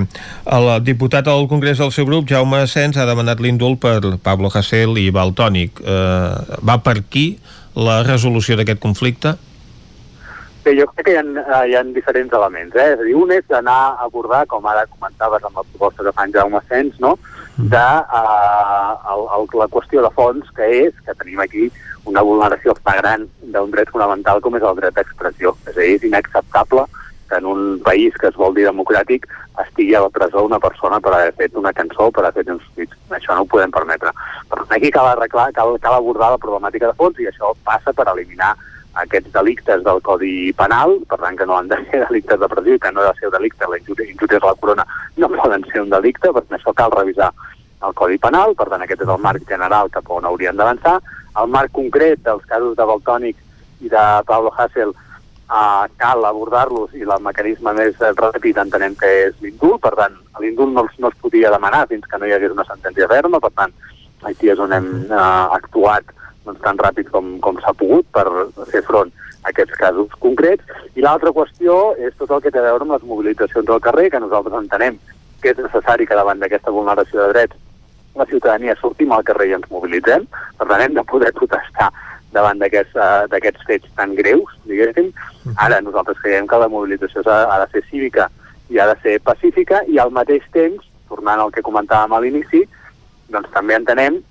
el 0.56 0.68
diputat 0.80 1.28
al 1.28 1.44
Congrés 1.50 1.82
del 1.82 1.92
seu 1.92 2.06
grup, 2.08 2.24
Jaume 2.30 2.62
Asens, 2.64 2.96
ha 2.96 3.04
demanat 3.04 3.42
l'indult 3.44 3.82
per 3.82 3.98
Pablo 4.24 4.48
Hasél 4.48 4.96
i 4.96 5.10
Baltònic. 5.12 5.82
Eh, 5.84 6.58
va 6.64 6.78
per 6.80 7.02
aquí 7.02 7.26
la 7.76 8.00
resolució 8.06 8.56
d'aquest 8.56 8.80
conflicte? 8.80 9.34
Bé, 10.64 10.72
jo 10.78 10.86
crec 10.94 11.10
que 11.10 11.12
hi 11.12 11.20
ha, 11.20 11.60
hi 11.68 11.76
ha 11.76 11.84
diferents 11.92 12.32
elements. 12.40 12.80
Eh? 12.80 12.88
És 12.94 13.04
a 13.04 13.04
dir, 13.04 13.14
un 13.18 13.36
és 13.36 13.44
d'anar 13.52 13.78
a 13.90 14.08
abordar, 14.08 14.46
com 14.48 14.64
ara 14.72 14.88
comentaves 14.88 15.44
amb 15.44 15.60
la 15.60 15.68
proposta 15.68 16.06
que 16.06 16.16
fan 16.16 16.32
Jaume 16.32 16.62
Asens, 16.62 16.96
no? 17.02 17.18
de 17.58 17.76
uh, 17.76 18.92
el, 19.12 19.26
el, 19.36 19.48
la 19.60 19.68
qüestió 19.68 20.00
de 20.00 20.10
fons, 20.16 20.48
que 20.56 20.68
és 20.86 20.94
que 21.04 21.14
tenim 21.20 21.42
aquí 21.44 21.68
una 22.10 22.24
vulneració 22.26 22.74
flagrant 22.80 23.28
d'un 23.54 23.70
dret 23.70 23.90
fonamental 23.92 24.40
com 24.42 24.56
és 24.58 24.66
el 24.66 24.80
dret 24.80 24.96
d'expressió. 24.98 25.54
És 25.68 25.76
a 25.76 25.80
dir, 25.80 25.94
és 25.96 26.08
inacceptable 26.08 26.86
que 27.28 27.38
en 27.38 27.46
un 27.46 27.62
país 27.84 28.16
que 28.20 28.28
es 28.28 28.36
vol 28.36 28.54
dir 28.54 28.66
democràtic 28.68 29.28
estigui 29.62 29.94
a 29.94 30.02
la 30.04 30.10
presó 30.10 30.42
una 30.44 30.58
persona 30.60 30.98
per 31.00 31.14
haver 31.14 31.32
fet 31.38 31.54
una 31.56 31.72
cançó 31.72 32.08
o 32.08 32.10
per 32.10 32.26
haver 32.26 32.42
fet 32.42 32.52
uns 32.54 32.66
tuits. 32.74 32.98
Això 33.10 33.36
no 33.36 33.44
ho 33.44 33.48
podem 33.54 33.72
permetre. 33.72 34.12
Per 34.50 34.58
tant, 34.58 34.74
aquí 34.76 34.90
cal, 34.90 35.08
arreglar, 35.12 35.48
cal, 35.56 35.78
cal 35.80 35.96
abordar 35.96 36.32
la 36.34 36.42
problemàtica 36.42 36.90
de 36.90 36.98
fons 36.98 37.20
i 37.20 37.30
això 37.30 37.54
passa 37.64 37.94
per 37.96 38.08
eliminar 38.12 38.52
aquests 39.00 39.32
delictes 39.32 39.84
del 39.84 40.02
Codi 40.04 40.52
Penal, 40.52 40.98
per 41.08 41.18
tant 41.22 41.38
que 41.38 41.46
no 41.48 41.56
han 41.56 41.70
de 41.70 41.78
ser 41.88 42.02
delictes 42.04 42.40
de 42.40 42.48
pressió 42.48 42.78
que 42.78 42.92
no 42.92 43.00
ha 43.00 43.12
de 43.12 43.20
ser 43.20 43.30
delicte, 43.32 43.68
la 43.68 43.78
injúries 43.80 44.42
a 44.42 44.46
la 44.46 44.58
corona 44.60 44.86
no 45.16 45.30
poden 45.32 45.64
ser 45.72 45.80
un 45.80 45.90
delicte, 45.90 46.32
per 46.32 46.42
tant 46.44 46.58
això 46.58 46.74
cal 46.76 46.92
revisar 46.92 47.30
el 47.82 47.96
Codi 47.98 48.18
Penal, 48.20 48.54
per 48.54 48.68
tant 48.70 48.84
aquest 48.84 49.02
és 49.02 49.10
el 49.10 49.22
marc 49.24 49.48
general 49.48 49.90
cap 49.90 50.10
on 50.10 50.28
haurien 50.28 50.56
d'avançar. 50.56 51.00
El 51.40 51.48
marc 51.48 51.72
concret 51.72 52.20
dels 52.26 52.44
casos 52.48 52.76
de 52.76 52.86
Baltònic 52.88 53.38
i 53.82 53.90
de 53.92 54.04
Pablo 54.28 54.52
Hassel 54.56 54.92
uh, 54.92 55.84
cal 56.00 56.24
abordar-los 56.28 56.92
i 56.98 57.06
el 57.06 57.14
mecanisme 57.24 57.72
més 57.78 57.96
ràpid 58.18 58.60
entenem 58.62 58.96
que 58.98 59.10
és 59.28 59.38
l'indult, 59.40 59.80
per 59.82 59.94
tant 59.98 60.18
l'indult 60.42 60.74
no, 60.76 60.86
no 60.98 61.12
es 61.12 61.18
podia 61.22 61.52
demanar 61.54 61.86
fins 61.90 62.06
que 62.08 62.20
no 62.20 62.28
hi 62.28 62.36
hagués 62.36 62.54
una 62.54 62.66
sentència 62.68 63.08
ferma, 63.10 63.40
per 63.40 63.52
tant 63.56 63.74
aquí 64.28 64.52
és 64.52 64.60
on 64.62 64.72
hem 64.76 64.90
uh, 65.08 65.48
actuat 65.56 66.12
doncs, 66.44 66.60
tan 66.62 66.78
ràpid 66.78 67.10
com, 67.10 67.36
com 67.42 67.58
s'ha 67.62 67.74
pogut 67.78 68.06
per 68.14 68.26
fer 68.70 68.84
front 68.86 69.12
a 69.42 69.50
aquests 69.50 69.74
casos 69.78 70.14
concrets. 70.22 70.62
I 70.94 71.02
l'altra 71.02 71.32
qüestió 71.34 71.96
és 71.98 72.14
tot 72.18 72.30
el 72.30 72.42
que 72.44 72.52
té 72.54 72.60
a 72.60 72.68
veure 72.68 72.86
amb 72.86 72.94
les 72.96 73.08
mobilitzacions 73.08 73.68
al 73.68 73.82
carrer, 73.82 74.10
que 74.10 74.22
nosaltres 74.22 74.58
entenem 74.60 74.98
que 75.42 75.50
és 75.50 75.58
necessari 75.58 76.06
que 76.06 76.18
davant 76.18 76.38
d'aquesta 76.38 76.70
vulneració 76.70 77.24
de 77.24 77.32
drets 77.32 77.61
la 78.14 78.26
ciutadania 78.26 78.76
sortim 78.80 79.12
al 79.12 79.24
carrer 79.24 79.48
i 79.50 79.54
ens 79.56 79.68
mobilitzem, 79.70 80.26
per 80.58 80.68
tant 80.68 80.84
hem 80.84 80.96
de 80.98 81.04
poder 81.08 81.32
protestar 81.36 81.90
davant 82.32 82.60
d'aquests 82.60 82.96
uh, 82.96 83.64
fets 83.68 83.88
tan 83.96 84.14
greus, 84.16 84.52
diguéssim. 84.68 85.10
Ara 85.60 85.80
nosaltres 85.84 86.20
creiem 86.22 86.48
que 86.48 86.60
la 86.60 86.68
mobilització 86.72 87.24
ha, 87.26 87.42
ha 87.52 87.58
de 87.64 87.68
ser 87.72 87.84
cívica 87.90 88.28
i 88.72 88.80
ha 88.80 88.88
de 88.88 88.96
ser 89.02 89.18
pacífica 89.20 89.82
i 89.88 89.98
al 89.98 90.12
mateix 90.12 90.44
temps, 90.52 90.84
tornant 91.08 91.40
al 91.40 91.52
que 91.52 91.64
comentàvem 91.64 92.12
a 92.12 92.20
l'inici, 92.24 92.64
doncs 93.32 93.52
també 93.52 93.76
entenem 93.76 94.22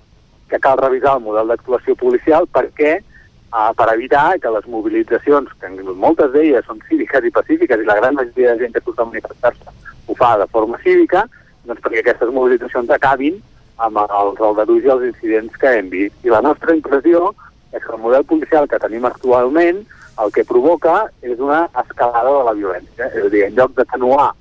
que 0.50 0.60
cal 0.60 0.78
revisar 0.78 1.16
el 1.16 1.24
model 1.24 1.52
d'actuació 1.52 1.94
policial 1.98 2.48
perquè 2.50 2.96
uh, 2.98 3.70
per 3.78 3.92
evitar 3.94 4.38
que 4.42 4.50
les 4.50 4.66
mobilitzacions, 4.66 5.54
que 5.60 5.70
moltes 5.94 6.34
d'elles 6.34 6.66
són 6.66 6.82
cíviques 6.88 7.24
i 7.24 7.34
pacífiques 7.38 7.80
i 7.80 7.88
la 7.88 8.00
gran 8.00 8.18
majoria 8.18 8.54
de 8.54 8.66
gent 8.66 8.74
que 8.74 8.82
surt 8.82 8.98
a 8.98 9.08
manifestar-se 9.08 9.78
ho 10.06 10.14
fa 10.18 10.34
de 10.38 10.48
forma 10.50 10.78
cívica, 10.82 11.24
doncs 11.64 11.80
perquè 11.82 12.02
aquestes 12.02 12.34
mobilitzacions 12.34 12.90
acabin 12.90 13.38
amb 13.86 13.98
els 14.02 14.40
aldarulls 14.40 14.86
i 14.86 14.92
els 14.94 15.08
incidents 15.10 15.56
que 15.58 15.72
hem 15.78 15.90
vist. 15.92 16.14
I 16.26 16.32
la 16.32 16.42
nostra 16.44 16.76
impressió 16.76 17.32
és 17.72 17.82
que 17.82 17.92
el 17.94 18.02
model 18.02 18.24
policial 18.28 18.68
que 18.68 18.80
tenim 18.82 19.06
actualment 19.08 19.82
el 20.22 20.32
que 20.32 20.44
provoca 20.44 21.06
és 21.24 21.38
una 21.40 21.64
escalada 21.82 22.32
de 22.38 22.44
la 22.48 22.56
violència. 22.58 23.08
És 23.08 23.26
a 23.26 23.32
dir, 23.32 23.46
en 23.46 23.56
lloc 23.56 23.74
d'atenuar 23.78 24.32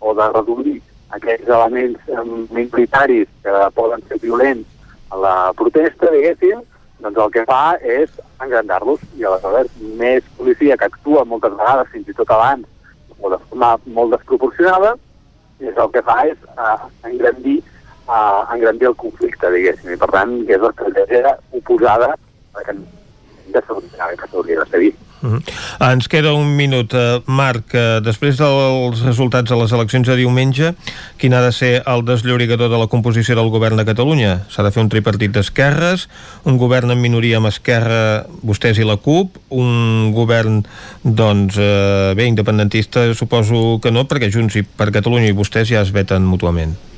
o 0.00 0.14
de 0.16 0.26
reduir 0.34 0.80
aquells 1.16 1.48
elements 1.48 2.50
minoritaris 2.54 3.28
que 3.44 3.62
poden 3.74 4.02
ser 4.08 4.20
violents 4.22 4.66
a 5.10 5.18
la 5.18 5.36
protesta, 5.58 6.10
diguéssim, 6.14 6.62
doncs 7.00 7.18
el 7.24 7.32
que 7.34 7.46
fa 7.48 7.76
és 7.80 8.10
engrandar-los 8.44 9.02
i 9.18 9.24
aleshores 9.24 9.70
més 9.98 10.26
policia 10.38 10.76
que 10.76 10.90
actua 10.90 11.24
moltes 11.26 11.56
vegades, 11.56 11.90
fins 11.94 12.10
i 12.10 12.16
tot 12.16 12.30
abans, 12.30 12.66
o 13.18 13.30
de 13.32 13.38
forma 13.48 13.74
molt 13.96 14.14
desproporcionada, 14.16 14.94
això 15.60 15.86
el 15.86 15.92
que 15.94 16.02
fa 16.06 16.16
és 16.28 16.38
uh, 16.54 16.88
engrandir, 17.08 17.58
uh, 18.10 18.42
engrandir 18.54 18.90
el 18.90 18.98
conflicte, 18.98 19.52
diguéssim, 19.54 19.94
i 19.94 20.00
per 20.00 20.10
tant 20.14 20.34
que 20.46 20.58
és 20.58 20.64
l'estratègia 20.64 21.36
oposada 21.62 22.14
a 22.14 22.66
que 22.66 22.74
que 23.50 24.28
s'hauria 24.30 24.60
de 24.60 24.66
seguir. 24.70 24.94
Uh 25.22 25.28
-huh. 25.34 25.92
Ens 25.92 26.08
queda 26.08 26.32
un 26.32 26.56
minut. 26.56 26.92
Uh, 26.92 27.20
Marc, 27.26 27.74
uh, 27.74 28.00
després 28.00 28.36
dels 28.38 29.02
resultats 29.02 29.50
de 29.50 29.56
les 29.56 29.72
eleccions 29.72 30.06
de 30.06 30.16
diumenge, 30.16 30.74
quin 31.18 31.34
ha 31.34 31.42
de 31.42 31.52
ser 31.52 31.82
el 31.86 32.04
desllorigador 32.04 32.70
de 32.70 32.78
la 32.78 32.86
composició 32.86 33.34
del 33.34 33.50
govern 33.50 33.76
de 33.76 33.84
Catalunya? 33.84 34.46
S'ha 34.48 34.62
de 34.62 34.70
fer 34.70 34.82
un 34.82 34.88
tripartit 34.88 35.30
d'esquerres, 35.30 36.08
un 36.44 36.56
govern 36.56 36.90
en 36.90 37.00
minoria 37.00 37.36
amb 37.36 37.46
Esquerra, 37.46 38.24
vostès 38.42 38.78
i 38.78 38.84
la 38.84 38.96
CUP, 38.96 39.36
un 39.50 40.12
govern, 40.12 40.64
doncs, 41.02 41.56
uh, 41.56 42.14
bé, 42.14 42.24
independentista 42.24 43.14
suposo 43.14 43.78
que 43.82 43.90
no, 43.90 44.04
perquè 44.04 44.30
Junts 44.30 44.56
i 44.56 44.62
per 44.62 44.90
Catalunya 44.90 45.28
i 45.28 45.32
vostès 45.32 45.68
ja 45.68 45.82
es 45.82 45.92
veten 45.92 46.22
mútuament. 46.22 46.89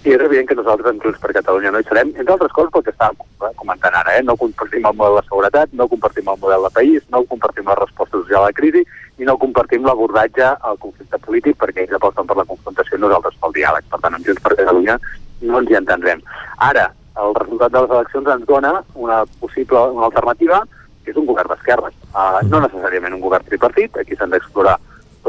I 0.00 0.14
és 0.14 0.22
evident 0.24 0.46
que 0.48 0.56
nosaltres 0.56 0.94
en 0.94 1.00
Junts 1.02 1.18
per 1.20 1.34
Catalunya 1.36 1.70
no 1.74 1.80
hi 1.82 1.84
serem, 1.84 2.08
entre 2.16 2.32
altres 2.32 2.52
coses 2.56 2.70
pel 2.72 2.84
que 2.86 2.92
estàvem 2.94 3.18
comentant 3.58 3.96
ara, 3.98 4.14
eh? 4.16 4.22
no 4.24 4.36
compartim 4.40 4.86
el 4.88 4.94
model 4.96 5.18
de 5.18 5.22
seguretat, 5.26 5.74
no 5.76 5.86
compartim 5.92 6.30
el 6.32 6.38
model 6.40 6.64
de 6.64 6.70
país, 6.78 7.02
no 7.12 7.20
compartim 7.28 7.68
la 7.68 7.76
resposta 7.76 8.16
social 8.16 8.40
a 8.40 8.46
la 8.48 8.56
crisi 8.56 8.80
i 9.20 9.28
no 9.28 9.36
compartim 9.42 9.84
l'abordatge 9.84 10.46
al 10.70 10.80
conflicte 10.80 11.20
polític 11.26 11.58
perquè 11.60 11.84
ells 11.84 11.98
aposten 11.98 12.30
per 12.30 12.38
la 12.38 12.46
confrontació 12.48 12.96
i 12.96 13.02
nosaltres 13.02 13.36
pel 13.42 13.52
diàleg. 13.58 13.90
Per 13.92 14.00
tant, 14.00 14.16
en 14.16 14.24
Junts 14.24 14.40
per 14.46 14.54
Catalunya 14.62 14.96
no 15.42 15.60
ens 15.60 15.68
hi 15.68 15.78
entendrem. 15.82 16.24
Ara, 16.70 16.86
el 17.20 17.36
resultat 17.36 17.76
de 17.76 17.84
les 17.84 17.94
eleccions 17.98 18.32
ens 18.38 18.48
dona 18.48 18.72
una 18.94 19.20
possible 19.44 19.84
una 19.92 20.08
alternativa 20.08 20.62
que 21.04 21.12
és 21.12 21.20
un 21.20 21.28
govern 21.28 21.52
d'esquerres. 21.52 21.92
Uh, 22.14 22.40
no 22.48 22.64
necessàriament 22.64 23.18
un 23.18 23.24
govern 23.28 23.44
tripartit, 23.44 24.00
aquí 24.00 24.16
s'han 24.16 24.32
d'explorar 24.32 24.78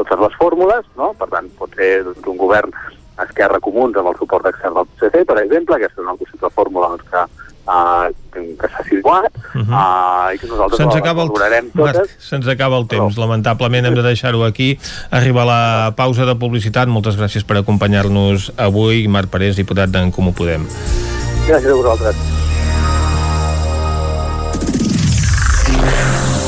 totes 0.00 0.24
les 0.24 0.40
fórmules, 0.40 0.88
no? 0.96 1.12
per 1.20 1.28
tant, 1.28 1.52
pot 1.60 1.76
ser 1.76 1.92
doncs, 2.08 2.24
un 2.24 2.40
govern 2.40 2.72
Esquerra 3.20 3.60
Comuns 3.60 3.96
amb 4.00 4.12
el 4.12 4.18
suport 4.18 4.48
extern 4.48 4.74
del 4.78 4.88
PSC, 4.96 5.24
per 5.28 5.38
exemple, 5.42 5.76
aquesta 5.76 6.00
és 6.00 6.06
una 6.06 6.18
possible 6.18 6.50
fórmula 6.56 6.88
doncs, 6.94 7.04
que, 7.10 7.24
uh, 7.68 8.06
que 8.60 8.70
s'ha 8.72 8.84
situat 8.88 9.28
uh 9.28 9.60
-huh. 9.60 9.68
uh, 9.68 10.34
i 10.34 10.38
que 10.38 10.46
nosaltres 10.46 10.78
se'ns 10.78 10.96
acaba 10.96 11.22
el, 11.22 11.30
totes. 11.30 12.16
se'ns 12.18 12.48
acaba 12.48 12.78
el 12.78 12.86
temps, 12.86 13.14
Però... 13.14 13.20
lamentablement 13.20 13.86
hem 13.86 13.94
de 13.94 14.02
deixar-ho 14.02 14.44
aquí 14.44 14.78
arriba 15.10 15.44
la 15.44 15.92
pausa 15.96 16.24
de 16.24 16.34
publicitat 16.34 16.88
moltes 16.88 17.18
gràcies 17.18 17.44
per 17.44 17.56
acompanyar-nos 17.56 18.52
avui 18.56 19.08
Marc 19.08 19.28
Parés, 19.28 19.56
diputat 19.56 19.90
d'en 19.90 20.10
Comú 20.10 20.32
Podem 20.32 20.66
Gràcies 21.46 21.70
a 21.70 21.74
vosaltres 21.74 22.51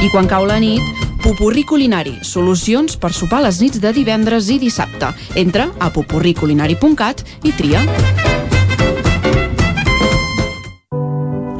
I 0.00 0.08
quan 0.08 0.24
cau 0.24 0.46
la 0.48 0.56
nit, 0.56 0.80
Pupurri 1.20 1.60
Culinari, 1.68 2.14
solucions 2.24 2.94
per 2.96 3.10
sopar 3.12 3.42
les 3.44 3.58
nits 3.60 3.82
de 3.82 3.90
divendres 3.92 4.48
i 4.48 4.56
dissabte. 4.56 5.10
Entra 5.36 5.66
a 5.76 5.90
pupurriculinari.cat 5.92 7.20
i 7.44 7.52
tria. 7.52 7.82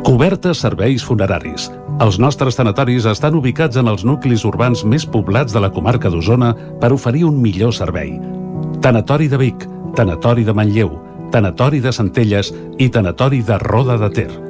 Cobertes 0.01 0.65
serveis 0.65 1.05
funeraris. 1.05 1.69
Els 2.01 2.17
nostres 2.17 2.57
tanatoris 2.57 3.05
estan 3.13 3.37
ubicats 3.37 3.77
en 3.77 3.93
els 3.93 4.09
nuclis 4.09 4.49
urbans 4.49 4.87
més 4.89 5.05
poblats 5.05 5.53
de 5.53 5.61
la 5.61 5.69
comarca 5.69 6.09
d'Osona 6.09 6.55
per 6.81 6.95
oferir 6.97 7.27
un 7.29 7.37
millor 7.45 7.77
servei. 7.77 8.17
Tanatori 8.81 9.29
de 9.29 9.37
Vic, 9.37 9.69
Tanatori 9.97 10.49
de 10.49 10.57
Manlleu, 10.57 10.97
Tanatori 11.31 11.85
de 11.85 11.93
Centelles 11.93 12.55
i 12.79 12.89
Tanatori 12.89 13.45
de 13.45 13.61
Roda 13.61 14.01
de 14.01 14.17
Ter. 14.17 14.50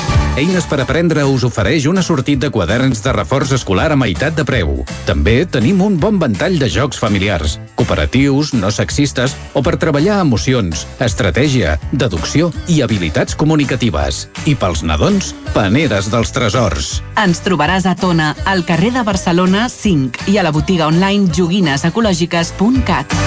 Eines 0.31 0.63
per 0.63 0.77
aprendre 0.79 1.25
us 1.27 1.43
ofereix 1.43 1.83
una 1.91 1.99
sortit 2.01 2.39
de 2.39 2.47
quaderns 2.55 3.01
de 3.03 3.11
reforç 3.11 3.51
escolar 3.57 3.89
a 3.91 3.97
meitat 3.99 4.31
de 4.37 4.45
preu. 4.47 4.77
També 5.03 5.41
tenim 5.43 5.81
un 5.83 5.97
bon 5.99 6.21
ventall 6.21 6.55
de 6.55 6.69
jocs 6.71 7.01
familiars, 7.01 7.57
cooperatius, 7.75 8.53
no 8.55 8.71
sexistes 8.71 9.35
o 9.53 9.61
per 9.61 9.75
treballar 9.75 10.21
emocions, 10.23 10.85
estratègia, 11.03 11.75
deducció 11.91 12.47
i 12.71 12.79
habilitats 12.81 13.35
comunicatives. 13.35 14.29
I 14.47 14.55
pels 14.55 14.85
nadons, 14.87 15.33
paneres 15.51 16.07
dels 16.13 16.31
tresors. 16.31 16.93
Ens 17.19 17.43
trobaràs 17.43 17.89
a 17.91 17.97
Tona, 17.99 18.31
al 18.47 18.63
carrer 18.63 18.93
de 18.95 19.03
Barcelona 19.03 19.67
5 19.67 20.31
i 20.31 20.39
a 20.39 20.47
la 20.47 20.55
botiga 20.55 20.87
online 20.87 21.27
joguinesecològiques.cat. 21.35 23.19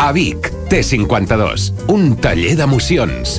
A 0.00 0.10
Vic, 0.16 0.50
T52, 0.72 1.68
un 1.92 2.16
taller 2.16 2.56
d'emocions. 2.56 3.38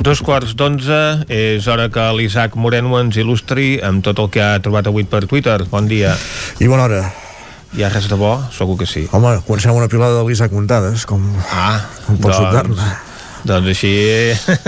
Dos 0.00 0.22
quarts 0.22 0.54
d'onze, 0.54 1.26
és 1.28 1.66
hora 1.66 1.88
que 1.90 2.04
l'Isaac 2.14 2.54
Moreno 2.54 2.94
ens 3.00 3.18
il·lustri 3.18 3.74
amb 3.82 4.04
tot 4.06 4.22
el 4.22 4.30
que 4.30 4.40
ha 4.44 4.60
trobat 4.62 4.86
avui 4.86 5.02
per 5.02 5.24
Twitter. 5.26 5.58
Bon 5.72 5.90
dia. 5.90 6.14
I 6.62 6.70
bona 6.70 6.86
hora. 6.86 7.02
Hi 7.74 7.82
ha 7.82 7.90
res 7.90 8.06
de 8.10 8.16
bo? 8.18 8.36
Segur 8.54 8.78
que 8.78 8.86
sí. 8.86 9.04
Home, 9.10 9.36
comencem 9.46 9.74
una 9.74 9.90
pilada 9.90 10.16
de 10.20 10.24
l'Isaac 10.30 10.54
Muntades, 10.54 11.04
com, 11.10 11.26
ah, 11.50 11.82
com 12.06 12.22
pots 12.22 12.38
doncs, 12.38 12.70
doncs... 12.70 13.44
doncs 13.50 13.70
així 13.74 13.94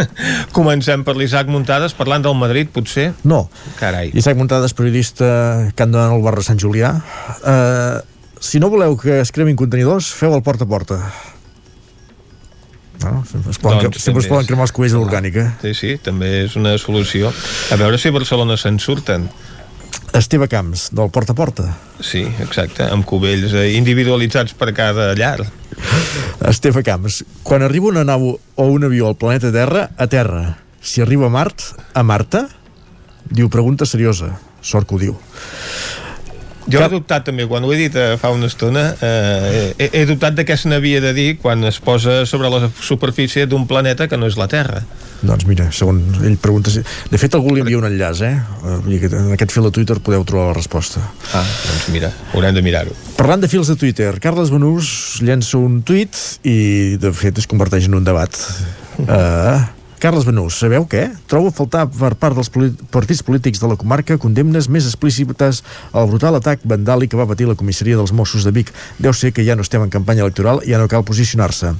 comencem 0.58 1.06
per 1.06 1.16
l'Isaac 1.18 1.50
Muntades, 1.54 1.94
parlant 1.98 2.26
del 2.26 2.34
Madrid, 2.38 2.74
potser? 2.74 3.12
No. 3.22 3.44
Carai. 3.78 4.10
Isaac 4.18 4.38
Muntades, 4.38 4.74
periodista 4.74 5.26
que 5.70 5.86
han 5.86 5.94
donat 5.94 6.12
al 6.12 6.22
barri 6.26 6.46
Sant 6.46 6.58
Julià. 6.62 6.96
Uh, 7.40 8.11
si 8.42 8.58
no 8.58 8.68
voleu 8.72 8.96
que 8.98 9.20
es 9.22 9.30
cremin 9.30 9.54
contenidors, 9.56 10.10
feu 10.18 10.34
el 10.34 10.42
porta 10.42 10.66
a 10.66 10.70
porta. 10.70 10.98
No? 13.02 13.22
Sempre 13.26 13.54
es 13.54 13.58
poden, 13.62 13.80
doncs, 13.86 14.02
sempre 14.02 14.22
es 14.22 14.28
poden 14.30 14.46
cremar 14.46 14.66
els 14.66 14.74
cubells 14.74 14.94
de 14.94 14.98
l'orgànica. 14.98 15.46
Sí, 15.62 15.72
sí, 15.78 15.94
també 16.02 16.30
és 16.44 16.56
una 16.58 16.74
solució. 16.78 17.30
A 17.70 17.78
veure 17.78 17.98
si 17.98 18.10
a 18.10 18.14
Barcelona 18.14 18.58
se'n 18.58 18.78
surten. 18.82 19.28
Esteve 20.12 20.48
Camps, 20.50 20.90
del 20.92 21.08
Porta 21.14 21.32
a 21.32 21.38
Porta. 21.38 21.68
Sí, 22.02 22.24
exacte, 22.42 22.84
amb 22.84 23.06
cubells 23.08 23.54
eh, 23.56 23.70
individualitzats 23.78 24.58
per 24.58 24.72
cada 24.76 25.12
llar. 25.16 25.46
Esteve 26.50 26.82
Camps, 26.84 27.22
quan 27.46 27.64
arriba 27.64 27.88
una 27.94 28.04
nau 28.04 28.34
o 28.34 28.66
un 28.68 28.84
avió 28.84 29.08
al 29.08 29.16
planeta 29.16 29.54
Terra, 29.54 29.88
a 29.96 30.06
Terra. 30.10 30.58
Si 30.82 31.00
arriba 31.00 31.30
a 31.30 31.32
Mart, 31.32 31.62
a 31.94 32.02
Marta? 32.02 32.48
Diu, 33.30 33.48
pregunta 33.48 33.86
seriosa. 33.86 34.34
Sort 34.60 34.90
que 34.90 34.98
ho 34.98 35.00
diu. 35.00 35.16
Jo 36.70 36.82
he 36.82 36.88
dubtat 36.92 37.24
també, 37.26 37.46
quan 37.50 37.64
ho 37.66 37.72
he 37.74 37.78
dit 37.80 37.96
eh, 37.98 38.14
fa 38.20 38.30
una 38.34 38.46
estona, 38.50 38.84
eh, 39.02 39.72
he, 39.78 39.88
he 40.00 40.02
dubtat 40.06 40.36
de 40.38 40.44
què 40.46 40.56
se 40.58 40.70
n'havia 40.70 41.00
de 41.02 41.10
dir 41.16 41.30
quan 41.42 41.64
es 41.66 41.80
posa 41.82 42.22
sobre 42.28 42.50
la 42.52 42.68
superfície 42.80 43.48
d'un 43.50 43.66
planeta 43.66 44.06
que 44.08 44.18
no 44.20 44.30
és 44.30 44.38
la 44.38 44.46
Terra. 44.50 44.84
Doncs 45.22 45.46
mira, 45.46 45.68
segons 45.74 46.22
ell 46.26 46.38
pregunta... 46.42 46.70
De 46.72 47.18
fet, 47.20 47.34
algú 47.38 47.54
li 47.54 47.62
envia 47.62 47.78
un 47.78 47.86
enllaç, 47.86 48.22
eh? 48.26 48.32
En 48.66 49.34
aquest 49.34 49.54
fil 49.54 49.66
de 49.68 49.74
Twitter 49.74 49.98
podeu 50.02 50.24
trobar 50.26 50.48
la 50.50 50.56
resposta. 50.58 51.02
Ah, 51.30 51.44
doncs 51.44 51.90
mira, 51.94 52.10
haurem 52.34 52.56
de 52.58 52.64
mirar-ho. 52.66 52.96
Parlant 53.18 53.42
de 53.42 53.50
fils 53.50 53.70
de 53.70 53.78
Twitter, 53.78 54.16
Carles 54.22 54.50
Benús 54.54 55.20
llença 55.22 55.58
un 55.58 55.80
tuit 55.86 56.18
i, 56.42 56.98
de 57.02 57.14
fet, 57.14 57.38
es 57.38 57.50
converteix 57.50 57.86
en 57.90 57.98
un 58.00 58.06
debat. 58.06 58.34
Uh, 59.02 59.62
Carles 60.02 60.24
Benús, 60.26 60.56
sabeu 60.58 60.82
què? 60.90 61.04
Trobo 61.30 61.52
a 61.52 61.54
faltar 61.54 61.84
per 61.86 62.16
part 62.18 62.34
dels 62.34 62.48
partits 62.90 63.20
polítics 63.22 63.60
de 63.62 63.68
la 63.70 63.76
comarca 63.78 64.16
condemnes 64.18 64.66
més 64.66 64.88
explícites 64.88 65.60
al 65.94 66.08
brutal 66.10 66.34
atac 66.40 66.64
vandàlic 66.66 67.12
que 67.12 67.20
va 67.20 67.28
patir 67.30 67.46
la 67.46 67.54
comissaria 67.54 68.00
dels 68.00 68.10
Mossos 68.10 68.42
de 68.42 68.50
Vic. 68.50 68.72
Deu 68.98 69.14
ser 69.14 69.30
que 69.30 69.44
ja 69.46 69.54
no 69.54 69.62
estem 69.62 69.84
en 69.86 69.92
campanya 69.94 70.24
electoral 70.26 70.58
i 70.66 70.74
ja 70.74 70.80
no 70.82 70.90
cal 70.90 71.06
posicionar-se. 71.06 71.70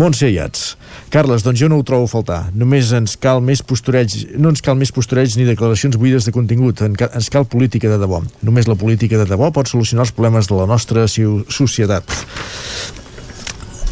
Montse 0.00 0.32
Iats. 0.32 0.78
Carles, 1.12 1.44
doncs 1.44 1.60
jo 1.60 1.68
no 1.68 1.76
ho 1.76 1.84
trobo 1.84 2.08
a 2.08 2.12
faltar. 2.14 2.40
Només 2.56 2.88
ens 2.96 3.18
cal 3.20 3.44
més 3.44 3.60
postureig, 3.60 4.16
no 4.40 4.54
ens 4.54 4.64
cal 4.64 4.80
més 4.80 4.94
postureig 4.96 5.36
ni 5.36 5.44
declaracions 5.44 6.00
buides 6.00 6.24
de 6.24 6.32
contingut. 6.32 6.80
Ens 6.88 7.28
cal 7.28 7.44
política 7.44 7.92
de 7.92 8.00
debò. 8.00 8.24
Només 8.40 8.64
la 8.64 8.80
política 8.80 9.20
de 9.20 9.28
debò 9.28 9.52
pot 9.52 9.68
solucionar 9.68 10.08
els 10.08 10.16
problemes 10.16 10.48
de 10.48 10.56
la 10.56 10.70
nostra 10.72 11.04
societat. 11.04 12.16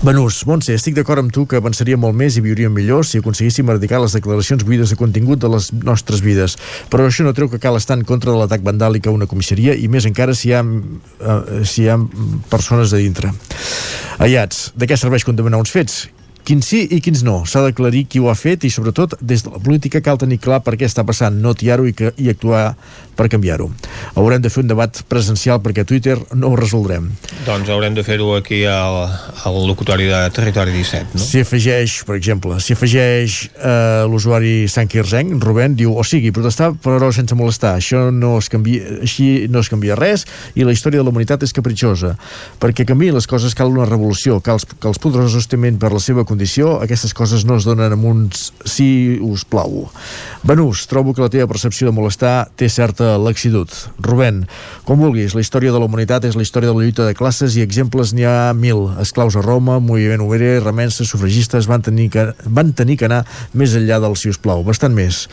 Benús, 0.01 0.39
Montse, 0.49 0.73
estic 0.73 0.95
d'acord 0.97 1.21
amb 1.21 1.29
tu 1.29 1.43
que 1.45 1.59
avançaria 1.61 1.99
molt 2.01 2.17
més 2.17 2.39
i 2.39 2.41
viuríem 2.41 2.73
millor 2.73 3.03
si 3.05 3.19
aconseguíssim 3.21 3.69
erradicar 3.69 3.99
les 4.01 4.15
declaracions 4.17 4.63
buides 4.65 4.95
de 4.95 4.97
contingut 4.97 5.43
de 5.43 5.51
les 5.53 5.67
nostres 5.77 6.23
vides. 6.25 6.55
Però 6.89 7.05
això 7.05 7.27
no 7.27 7.35
treu 7.37 7.51
que 7.53 7.61
cal 7.61 7.77
estar 7.77 7.99
en 7.99 8.07
contra 8.09 8.33
de 8.33 8.39
l'atac 8.41 8.65
vandàlic 8.65 9.11
a 9.11 9.13
una 9.13 9.29
comissaria 9.29 9.75
i 9.77 9.91
més 9.93 10.09
encara 10.09 10.33
si 10.33 10.49
hi 10.49 10.55
ha, 10.57 10.63
eh, 10.65 11.61
si 11.69 11.85
hi 11.85 11.91
ha 11.93 11.99
persones 12.49 12.95
a 12.97 13.03
dintre. 13.03 13.35
Aiats, 14.25 14.71
de 14.73 14.89
què 14.89 14.97
serveix 14.97 15.29
condemnar 15.29 15.61
uns 15.61 15.75
fets? 15.77 16.07
Quins 16.49 16.65
sí 16.65 16.81
i 16.97 17.03
quins 17.05 17.21
no. 17.21 17.43
S'ha 17.45 17.61
d'aclarir 17.67 18.07
qui 18.09 18.25
ho 18.25 18.31
ha 18.33 18.39
fet 18.39 18.65
i, 18.65 18.73
sobretot, 18.73 19.19
des 19.21 19.45
de 19.45 19.53
la 19.53 19.61
política 19.61 20.01
cal 20.01 20.17
tenir 20.17 20.41
clar 20.41 20.63
per 20.65 20.79
què 20.81 20.89
està 20.89 21.05
passant, 21.05 21.37
no 21.45 21.53
tiar-ho 21.53 21.85
i, 21.85 21.93
que, 21.93 22.15
i 22.17 22.33
actuar 22.33 22.71
per 23.21 23.29
canviar-ho. 23.29 23.69
haurem 24.17 24.41
de 24.41 24.49
fer 24.49 24.63
un 24.63 24.71
debat 24.71 25.03
presencial 25.13 25.61
perquè 25.61 25.85
a 25.85 25.89
Twitter 25.89 26.17
no 26.33 26.49
ho 26.49 26.57
resoldrem. 26.57 27.11
Doncs 27.45 27.69
haurem 27.69 27.93
de 27.97 28.05
fer-ho 28.05 28.33
aquí 28.39 28.63
al, 28.65 28.97
al 29.45 29.59
locutori 29.69 30.07
de 30.09 30.21
Territori 30.33 30.73
17, 30.73 31.19
no? 31.19 31.21
S'hi 31.21 31.43
afegeix, 31.45 31.99
per 32.09 32.17
exemple, 32.17 32.57
s'hi 32.65 32.73
afegeix 32.77 33.37
eh, 33.53 34.07
l'usuari 34.09 34.65
Sant 34.73 34.89
Quirzenc, 34.89 35.37
Rubén, 35.45 35.77
diu, 35.77 35.93
o 35.93 36.05
sigui, 36.07 36.33
protestar 36.33 36.71
però 36.81 37.11
sense 37.13 37.37
molestar, 37.37 37.75
això 37.77 38.07
no 38.15 38.37
es 38.41 38.49
canvia, 38.53 39.01
així 39.05 39.29
no 39.53 39.61
es 39.61 39.69
canvia 39.73 39.99
res 40.01 40.25
i 40.57 40.65
la 40.65 40.73
història 40.73 41.03
de 41.03 41.05
la 41.05 41.13
humanitat 41.13 41.45
és 41.45 41.53
capritxosa. 41.57 42.15
Perquè 42.63 42.89
canviïn 42.89 43.19
les 43.19 43.29
coses 43.29 43.57
cal 43.59 43.73
una 43.75 43.89
revolució, 43.89 44.41
cal 44.41 44.63
que 44.63 44.89
els 44.89 45.03
poderosos 45.03 45.51
temen 45.51 45.77
per 45.83 45.93
la 45.93 46.01
seva 46.01 46.25
condició, 46.25 46.79
aquestes 46.81 47.13
coses 47.17 47.45
no 47.45 47.61
es 47.61 47.69
donen 47.69 47.99
amb 47.99 48.09
uns 48.15 48.49
sí 48.65 49.19
us 49.21 49.45
plau. 49.45 49.91
Benús, 50.47 50.87
trobo 50.89 51.13
que 51.13 51.25
la 51.27 51.33
teva 51.33 51.51
percepció 51.51 51.91
de 51.91 51.97
molestar 51.97 52.49
té 52.57 52.71
certa 52.73 53.10
laxitud. 53.19 53.73
Rubén, 53.99 54.45
com 54.87 55.01
vulguis, 55.01 55.35
la 55.35 55.43
història 55.43 55.73
de 55.75 55.81
la 55.81 55.89
humanitat 55.89 56.29
és 56.29 56.39
la 56.39 56.45
història 56.47 56.71
de 56.71 56.77
la 56.77 56.85
lluita 56.85 57.09
de 57.09 57.17
classes 57.19 57.57
i 57.57 57.65
exemples 57.65 58.15
n'hi 58.15 58.29
ha 58.29 58.53
mil. 58.55 58.87
Esclaus 59.03 59.35
a 59.37 59.43
Roma, 59.43 59.81
moviment 59.81 60.23
obrer, 60.27 60.61
remenses, 60.63 61.11
sufragistes 61.11 61.67
van 61.71 61.83
tenir 61.83 62.11
que, 62.15 62.31
van 62.47 62.75
tenir 62.77 63.01
que 63.01 63.11
anar 63.11 63.25
més 63.55 63.75
enllà 63.75 64.01
del 64.05 64.17
si 64.21 64.31
us 64.31 64.39
plau, 64.39 64.63
bastant 64.67 64.95
més 64.95 65.27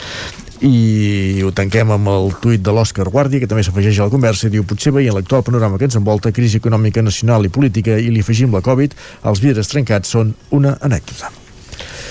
i 0.65 1.41
ho 1.45 1.51
tanquem 1.53 1.91
amb 1.93 2.09
el 2.09 2.31
tuit 2.41 2.61
de 2.63 2.73
l'Òscar 2.73 3.07
Guàrdia, 3.13 3.41
que 3.41 3.49
també 3.49 3.63
s'afegeix 3.65 3.99
a 3.99 4.07
la 4.07 4.13
conversa 4.13 4.47
i 4.47 4.53
diu, 4.53 4.65
potser 4.65 4.93
veient 4.95 5.13
l'actual 5.15 5.43
panorama 5.45 5.77
que 5.77 5.85
ens 5.89 5.97
envolta, 5.99 6.33
crisi 6.33 6.57
econòmica 6.61 7.03
nacional 7.05 7.45
i 7.45 7.51
política 7.53 7.97
i 7.99 8.09
li 8.13 8.23
afegim 8.25 8.53
la 8.55 8.63
Covid, 8.65 8.95
els 9.29 9.43
vidres 9.43 9.69
trencats 9.69 10.15
són 10.15 10.33
una 10.49 10.77
anècdota. 10.81 11.29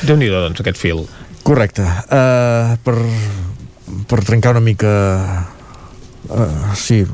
déu 0.07 0.17
nhi 0.17 0.31
doncs, 0.31 0.61
aquest 0.61 0.79
fil. 0.79 1.07
Correcte. 1.47 1.83
Uh, 1.83 2.77
per, 2.85 2.97
per 4.07 4.23
trencar 4.25 4.55
una 4.57 4.65
mica... 4.65 5.56
Uh, 6.27 6.75
sí, 6.79 7.05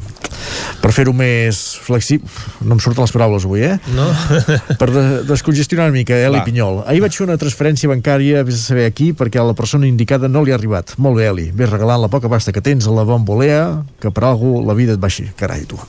per 0.82 0.93
fer-ho 0.94 1.12
més 1.16 1.59
flexible 1.84 2.28
no 2.66 2.76
em 2.76 2.80
surten 2.82 3.05
les 3.05 3.14
paraules 3.14 3.47
avui, 3.47 3.64
eh? 3.66 3.76
No? 3.97 4.06
per 4.80 4.89
de 4.93 5.05
descongestionar 5.28 5.89
una 5.90 5.97
mica, 5.97 6.16
Eli 6.16 6.40
Va. 6.40 6.47
Pinyol 6.47 6.82
ahir 6.86 7.02
vaig 7.05 7.18
fer 7.18 7.26
una 7.26 7.39
transferència 7.40 7.90
bancària 7.90 8.43
vés 8.47 8.59
a 8.59 8.64
saber 8.64 8.86
aquí, 8.89 9.12
perquè 9.16 9.43
a 9.43 9.47
la 9.48 9.56
persona 9.59 9.89
indicada 9.89 10.30
no 10.32 10.44
li 10.44 10.55
ha 10.55 10.59
arribat 10.59 10.97
molt 11.02 11.20
bé, 11.20 11.28
Eli, 11.32 11.51
ves 11.56 11.70
regalant 11.70 12.02
la 12.02 12.10
poca 12.12 12.30
pasta 12.32 12.55
que 12.55 12.64
tens 12.64 12.89
a 12.89 12.97
la 12.97 13.06
bombolea, 13.09 13.62
que 14.02 14.10
per 14.14 14.26
algú 14.28 14.60
la 14.66 14.76
vida 14.78 14.97
et 14.97 15.02
baixi, 15.02 15.28
carai, 15.36 15.66
tu 15.68 15.80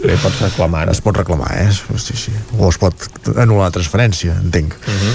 Bé, 0.00 0.14
pots 0.16 0.38
reclamar. 0.40 0.86
Es 0.88 1.02
pot 1.04 1.16
reclamar, 1.18 1.50
eh? 1.60 1.66
Sí, 2.00 2.16
sí. 2.16 2.32
O 2.56 2.70
es 2.70 2.78
pot 2.80 2.94
anul·lar 3.34 3.66
la 3.66 3.74
transferència, 3.74 4.32
entenc. 4.40 4.72
Uh 4.80 4.94
-huh. 4.94 5.12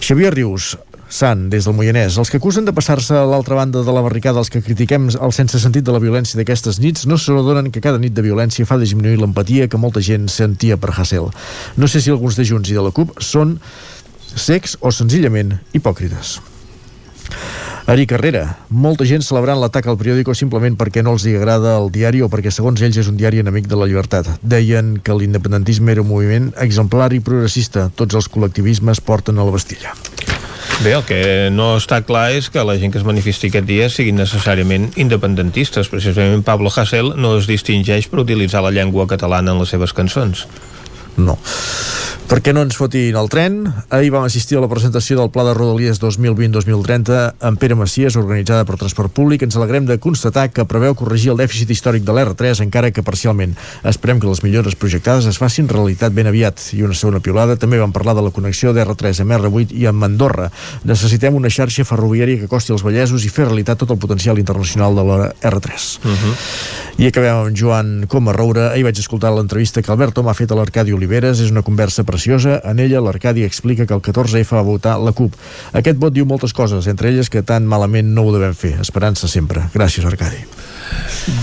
Xavier 0.00 0.32
Rius, 0.32 0.76
Sant, 1.12 1.50
des 1.52 1.66
del 1.68 1.74
Moianès. 1.76 2.16
Els 2.16 2.30
que 2.32 2.38
acusen 2.40 2.64
de 2.64 2.72
passar-se 2.72 3.12
a 3.12 3.26
l'altra 3.28 3.58
banda 3.58 3.82
de 3.84 3.92
la 3.92 4.00
barricada, 4.00 4.40
els 4.40 4.48
que 4.48 4.62
critiquem 4.64 5.10
el 5.12 5.34
sense 5.36 5.58
sentit 5.60 5.84
de 5.84 5.92
la 5.92 6.00
violència 6.00 6.38
d'aquestes 6.38 6.78
nits, 6.80 7.04
no 7.04 7.18
s'adonen 7.20 7.68
que 7.70 7.82
cada 7.84 8.00
nit 8.00 8.14
de 8.16 8.24
violència 8.24 8.64
fa 8.64 8.78
disminuir 8.80 9.18
l'empatia 9.20 9.68
que 9.68 9.80
molta 9.80 10.00
gent 10.00 10.30
sentia 10.32 10.78
per 10.80 10.94
Hassel. 10.96 11.28
No 11.76 11.88
sé 11.88 12.00
si 12.00 12.14
alguns 12.14 12.38
de 12.40 12.46
Junts 12.48 12.72
i 12.72 12.78
de 12.78 12.84
la 12.86 12.94
CUP 12.96 13.20
són 13.20 13.58
secs 14.32 14.78
o 14.80 14.88
senzillament 14.88 15.58
hipòcrites. 15.76 16.38
Ari 17.92 18.06
Carrera, 18.08 18.44
molta 18.70 19.04
gent 19.04 19.24
celebrant 19.26 19.60
l'atac 19.60 19.90
al 19.90 19.98
periòdico 20.00 20.32
simplement 20.38 20.78
perquè 20.80 21.02
no 21.04 21.12
els 21.12 21.26
hi 21.26 21.34
agrada 21.36 21.74
el 21.80 21.90
diari 21.92 22.22
o 22.22 22.30
perquè 22.32 22.54
segons 22.54 22.80
ells 22.80 23.02
és 23.02 23.10
un 23.10 23.18
diari 23.20 23.42
enemic 23.42 23.68
de 23.68 23.76
la 23.76 23.90
llibertat. 23.90 24.30
Deien 24.40 24.94
que 25.02 25.18
l'independentisme 25.18 25.92
era 25.92 26.06
un 26.06 26.08
moviment 26.08 26.52
exemplar 26.62 27.12
i 27.12 27.20
progressista. 27.20 27.90
Tots 27.98 28.16
els 28.16 28.32
col·lectivismes 28.32 29.04
porten 29.04 29.36
a 29.36 29.44
la 29.44 29.52
Bastilla. 29.52 29.92
Bé, 30.80 30.94
el 30.96 31.04
que 31.06 31.50
no 31.54 31.76
està 31.78 32.00
clar 32.02 32.32
és 32.34 32.48
que 32.50 32.62
la 32.66 32.74
gent 32.80 32.90
que 32.90 32.98
es 32.98 33.06
manifesti 33.06 33.52
aquest 33.52 33.68
dia 33.68 33.86
siguin 33.92 34.16
necessàriament 34.18 34.88
independentistes. 34.98 35.90
Precisament 35.92 36.42
Pablo 36.42 36.72
Hasél 36.74 37.12
no 37.20 37.36
es 37.38 37.46
distingeix 37.46 38.08
per 38.10 38.24
utilitzar 38.24 38.64
la 38.64 38.72
llengua 38.74 39.06
catalana 39.06 39.54
en 39.54 39.62
les 39.62 39.70
seves 39.70 39.94
cançons. 39.94 40.46
No. 41.16 41.38
Per 42.32 42.38
què 42.40 42.54
no 42.56 42.62
ens 42.64 42.78
fotin 42.80 43.16
el 43.20 43.26
tren? 43.28 43.58
Ahir 43.92 44.08
vam 44.14 44.24
assistir 44.24 44.56
a 44.56 44.60
la 44.62 44.68
presentació 44.70 45.18
del 45.18 45.28
Pla 45.34 45.42
de 45.44 45.52
Rodalies 45.52 45.98
2020-2030 46.00 47.18
amb 47.44 47.60
Pere 47.60 47.76
Macias, 47.76 48.16
organitzada 48.16 48.64
per 48.64 48.78
Transport 48.80 49.12
Públic. 49.12 49.42
Ens 49.44 49.58
alegrem 49.58 49.84
de 49.84 49.98
constatar 50.00 50.46
que 50.48 50.64
preveu 50.64 50.94
corregir 50.96 51.34
el 51.34 51.42
dèficit 51.42 51.68
històric 51.74 52.06
de 52.06 52.14
l'R3, 52.16 52.62
encara 52.64 52.88
que 52.88 53.04
parcialment. 53.04 53.52
Esperem 53.84 54.16
que 54.16 54.30
les 54.30 54.40
millores 54.46 54.78
projectades 54.80 55.28
es 55.28 55.36
facin 55.42 55.68
realitat 55.68 56.16
ben 56.16 56.30
aviat. 56.30 56.62
I 56.72 56.86
una 56.86 56.96
segona 56.96 57.20
piolada, 57.20 57.58
també 57.60 57.82
vam 57.82 57.92
parlar 57.92 58.16
de 58.16 58.24
la 58.24 58.32
connexió 58.32 58.72
d'R3 58.72 59.20
amb 59.26 59.36
R8 59.36 59.76
i 59.76 59.84
amb 59.92 60.08
Andorra. 60.08 60.48
Necessitem 60.88 61.36
una 61.36 61.52
xarxa 61.52 61.84
ferroviària 61.84 62.40
que 62.40 62.48
costi 62.48 62.72
als 62.72 62.86
Vallesos 62.86 63.28
i 63.28 63.34
fer 63.34 63.50
realitat 63.50 63.84
tot 63.84 63.92
el 63.92 64.00
potencial 64.00 64.40
internacional 64.40 64.96
de 64.96 65.04
la 65.04 65.18
R3. 65.52 65.84
Uh 66.00 66.08
-huh. 66.08 66.34
I 66.96 67.06
acabem 67.12 67.36
amb 67.36 67.56
Joan 67.56 68.06
Coma 68.08 68.32
Roura. 68.32 68.70
Ahir 68.72 68.84
vaig 68.84 68.98
escoltar 68.98 69.32
l'entrevista 69.32 69.82
que 69.82 69.92
Albert 69.92 70.14
Tom 70.14 70.28
ha 70.28 70.34
fet 70.34 70.50
a 70.50 70.54
l'Arcadi 70.54 70.92
Oliveres. 71.02 71.42
És 71.42 71.50
una 71.50 71.66
conversa 71.66 72.06
preciosa. 72.06 72.60
En 72.64 72.78
ella, 72.78 73.02
l'Arcadi 73.02 73.42
explica 73.42 73.86
que 73.86 73.94
el 73.98 74.02
14F 74.02 74.54
va 74.54 74.62
votar 74.62 74.96
la 75.02 75.12
CUP. 75.12 75.34
Aquest 75.74 75.98
vot 75.98 76.14
diu 76.14 76.28
moltes 76.28 76.54
coses, 76.54 76.86
entre 76.86 77.10
elles 77.10 77.30
que 77.30 77.42
tan 77.42 77.66
malament 77.66 78.14
no 78.14 78.28
ho 78.28 78.34
devem 78.34 78.54
fer. 78.54 78.76
Esperança 78.80 79.28
sempre. 79.28 79.66
Gràcies, 79.74 80.06
Arcadi. 80.06 80.46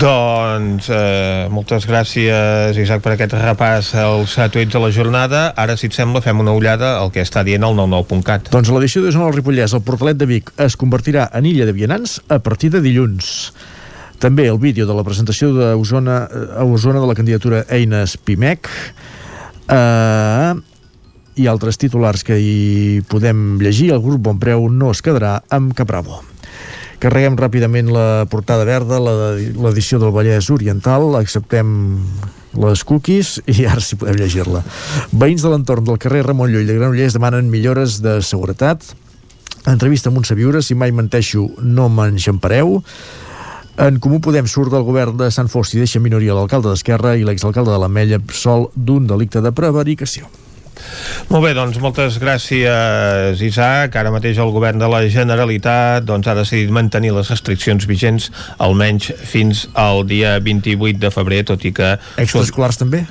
Doncs 0.00 0.90
eh, 0.92 1.48
moltes 1.50 1.86
gràcies, 1.88 2.76
Isaac, 2.78 3.02
per 3.04 3.14
aquest 3.14 3.34
repàs 3.40 3.92
als 3.98 4.36
tuits 4.52 4.72
de 4.72 4.82
la 4.82 4.90
jornada. 4.94 5.42
Ara, 5.56 5.76
si 5.80 5.88
et 5.90 5.96
sembla, 5.96 6.22
fem 6.24 6.40
una 6.42 6.54
ullada 6.56 6.96
al 7.00 7.12
que 7.12 7.24
està 7.24 7.42
dient 7.46 7.64
el 7.66 7.76
99.cat. 7.78 8.52
Doncs 8.52 8.72
l'edició 8.72 9.04
d'Osona 9.04 9.30
al 9.30 9.36
Ripollès, 9.36 9.74
el 9.76 9.84
Portalet 9.84 10.20
de 10.20 10.28
Vic, 10.30 10.52
es 10.60 10.76
convertirà 10.80 11.30
en 11.36 11.48
illa 11.48 11.68
de 11.68 11.76
vianants 11.76 12.20
a 12.28 12.40
partir 12.44 12.72
de 12.74 12.84
dilluns. 12.84 13.52
També 14.20 14.44
el 14.52 14.60
vídeo 14.60 14.84
de 14.84 14.94
la 14.94 15.04
presentació 15.04 15.54
de 15.56 15.72
Osona, 15.80 16.26
a 16.28 16.64
Osona 16.68 17.00
de 17.00 17.08
la 17.08 17.16
candidatura 17.16 17.64
Eines 17.72 18.18
Pimec 18.20 18.68
eh, 19.70 20.54
i 21.40 21.46
altres 21.48 21.78
titulars 21.80 22.24
que 22.26 22.36
hi 22.36 23.00
podem 23.08 23.60
llegir. 23.62 23.92
El 23.94 24.02
grup 24.04 24.26
Bonpreu 24.26 24.68
no 24.72 24.90
es 24.94 25.02
quedarà 25.04 25.38
amb 25.48 25.72
Capravo. 25.78 26.20
Carreguem 27.00 27.38
ràpidament 27.40 27.88
la 27.88 28.26
portada 28.28 28.66
verda, 28.68 28.98
l'edició 29.00 29.96
del 30.02 30.12
Vallès 30.12 30.50
Oriental, 30.52 31.14
acceptem 31.16 31.70
les 32.60 32.82
cookies 32.84 33.38
i 33.48 33.64
ara 33.70 33.80
sí 33.80 33.96
podem 33.96 34.18
llegir-la. 34.20 34.60
Veïns 35.16 35.40
de 35.40 35.52
l'entorn 35.52 35.86
del 35.86 36.00
carrer 36.02 36.26
Ramon 36.26 36.50
Llull 36.52 36.68
de 36.68 36.76
Granollers 36.76 37.16
demanen 37.16 37.48
millores 37.48 38.00
de 38.04 38.18
seguretat. 38.26 38.84
Entrevista 39.70 40.10
amb 40.10 40.20
un 40.20 40.26
Sabiura, 40.28 40.60
si 40.60 40.76
mai 40.76 40.92
menteixo 40.92 41.46
no 41.62 41.88
m'enxampareu. 41.92 42.82
En 43.80 43.96
Comú 43.96 44.18
Podem 44.20 44.44
surt 44.44 44.74
del 44.74 44.84
govern 44.84 45.16
de 45.16 45.30
Sant 45.32 45.48
Fost 45.48 45.72
i 45.72 45.80
deixa 45.80 46.02
minoria 46.04 46.34
l'alcalde 46.36 46.68
d'Esquerra 46.68 47.14
i 47.16 47.24
l'exalcalde 47.24 47.72
de 47.72 47.78
l'Ametlla 47.80 48.18
sol 48.36 48.68
d'un 48.76 49.06
delicte 49.08 49.40
de 49.40 49.52
prevaricació. 49.56 50.28
Molt 51.30 51.44
bé, 51.44 51.52
doncs 51.56 51.78
moltes 51.80 52.18
gràcies, 52.20 53.40
Isaac. 53.44 53.96
Ara 53.96 54.12
mateix 54.12 54.40
el 54.40 54.52
govern 54.52 54.80
de 54.80 54.88
la 54.90 55.00
Generalitat 55.12 56.04
doncs, 56.08 56.28
ha 56.28 56.36
decidit 56.36 56.72
mantenir 56.76 57.14
les 57.16 57.32
restriccions 57.32 57.88
vigents 57.88 58.28
almenys 58.58 59.12
fins 59.32 59.66
al 59.72 60.04
dia 60.08 60.36
28 60.44 61.00
de 61.00 61.12
febrer, 61.14 61.42
tot 61.48 61.64
i 61.64 61.72
que... 61.76 61.94
Extraescolars 62.20 62.80
també? 62.80 63.06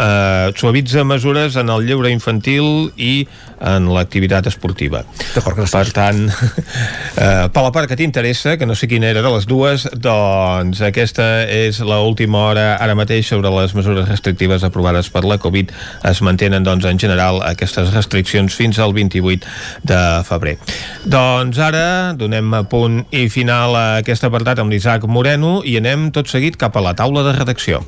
Uh, 0.00 0.48
suavitza 0.56 1.02
mesures 1.04 1.58
en 1.60 1.68
el 1.68 1.84
lleure 1.84 2.08
infantil 2.08 2.88
i 2.96 3.26
en 3.60 3.90
l'activitat 3.92 4.46
esportiva. 4.48 5.02
D'acord, 5.34 5.58
gràcies. 5.58 5.74
Per 5.76 5.92
tant, 5.92 6.22
uh, 6.30 7.48
per 7.52 7.64
la 7.66 7.72
part 7.74 7.90
que 7.90 7.98
t'interessa, 8.00 8.54
que 8.56 8.64
no 8.64 8.72
sé 8.72 8.88
quina 8.88 9.10
era 9.10 9.20
de 9.20 9.32
les 9.34 9.44
dues, 9.44 9.84
doncs 9.92 10.80
aquesta 10.86 11.26
és 11.44 11.82
l 11.84 11.98
última 12.00 12.46
hora 12.48 12.64
ara 12.80 12.96
mateix 12.96 13.28
sobre 13.28 13.52
les 13.52 13.74
mesures 13.76 14.08
restrictives 14.08 14.64
aprovades 14.64 15.10
per 15.12 15.26
la 15.28 15.36
Covid. 15.42 15.74
Es 16.08 16.24
mantenen, 16.24 16.64
doncs, 16.64 16.88
en 16.88 16.96
general 16.96 17.42
aquestes 17.44 17.92
restriccions 17.92 18.56
fins 18.56 18.80
al 18.80 18.96
28 18.96 19.44
de 19.84 20.00
febrer. 20.24 20.56
Doncs 21.04 21.60
ara 21.60 22.14
donem 22.16 22.56
a 22.56 22.64
punt 22.64 23.02
i 23.12 23.28
final 23.28 23.76
a 23.76 23.84
aquest 24.00 24.24
apartat 24.24 24.64
amb 24.64 24.72
l'Isaac 24.72 25.04
Moreno 25.04 25.58
i 25.60 25.76
anem 25.76 26.08
tot 26.16 26.32
seguit 26.32 26.56
cap 26.56 26.80
a 26.80 26.86
la 26.88 26.96
taula 26.96 27.26
de 27.28 27.36
redacció. 27.36 27.84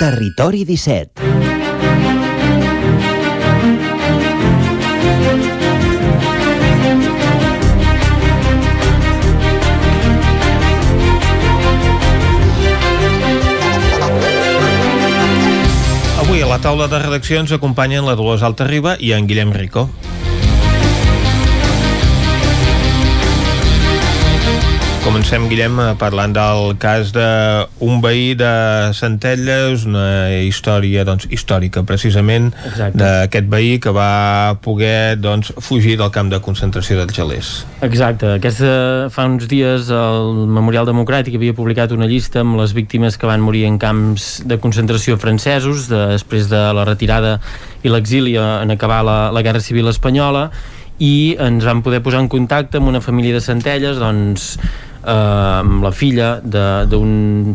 Territori 0.00 0.64
17. 0.64 1.20
Avui 16.16 16.40
a 16.40 16.46
la 16.48 16.56
taula 16.64 16.88
de 16.88 16.96
redacció 16.96 17.36
ens 17.36 17.52
acompanyen 17.52 18.08
la 18.08 18.16
Dolors 18.16 18.40
Altarriba 18.40 18.96
i 18.96 19.12
en 19.12 19.28
Guillem 19.28 19.52
Rico. 19.52 19.90
Comencem, 25.04 25.48
Guillem, 25.48 25.78
eh, 25.80 25.94
parlant 25.98 26.32
del 26.34 26.74
cas 26.78 27.10
d'un 27.14 28.00
veí 28.02 28.34
de 28.34 28.90
Centelles, 28.96 29.84
una 29.88 30.30
història 30.44 31.04
doncs, 31.08 31.26
històrica, 31.32 31.82
precisament, 31.86 32.50
d'aquest 32.94 33.46
veí 33.50 33.78
que 33.80 33.92
va 33.94 34.56
poder 34.60 35.16
doncs, 35.20 35.52
fugir 35.58 35.96
del 36.00 36.10
camp 36.10 36.30
de 36.32 36.40
concentració 36.40 36.98
dels 37.00 37.14
gelers. 37.16 37.52
Exacte. 37.82 38.34
Aquesta, 38.36 39.08
fa 39.10 39.24
uns 39.30 39.48
dies 39.48 39.88
el 39.94 40.44
Memorial 40.50 40.88
Democràtic 40.88 41.38
havia 41.38 41.54
publicat 41.56 41.92
una 41.96 42.08
llista 42.10 42.44
amb 42.44 42.58
les 42.60 42.74
víctimes 42.76 43.16
que 43.16 43.30
van 43.30 43.40
morir 43.40 43.64
en 43.68 43.78
camps 43.78 44.42
de 44.44 44.58
concentració 44.60 45.16
francesos 45.16 45.88
després 45.88 46.50
de 46.50 46.60
la 46.76 46.84
retirada 46.84 47.38
i 47.82 47.88
l'exili 47.88 48.36
en 48.36 48.70
acabar 48.70 49.00
la, 49.04 49.18
la 49.32 49.42
Guerra 49.42 49.64
Civil 49.64 49.88
Espanyola 49.88 50.50
i 51.00 51.34
ens 51.40 51.64
vam 51.64 51.80
poder 51.80 52.02
posar 52.04 52.20
en 52.20 52.28
contacte 52.28 52.76
amb 52.78 52.90
una 52.92 53.00
família 53.00 53.32
de 53.32 53.40
Centelles 53.40 53.96
doncs, 53.96 54.58
eh, 55.04 55.60
amb 55.60 55.84
la 55.84 55.92
filla 55.92 56.36
d'un 56.44 57.54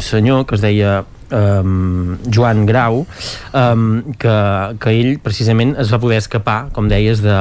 senyor 0.00 0.46
que 0.46 0.58
es 0.58 0.64
deia 0.64 1.00
um, 1.30 2.18
Joan 2.30 2.66
Grau 2.66 3.06
um, 3.54 4.02
que, 4.18 4.34
que 4.80 4.94
ell 4.94 5.18
precisament 5.22 5.74
es 5.80 5.90
va 5.92 6.00
poder 6.02 6.18
escapar, 6.20 6.70
com 6.74 6.88
deies 6.90 7.22
de, 7.24 7.36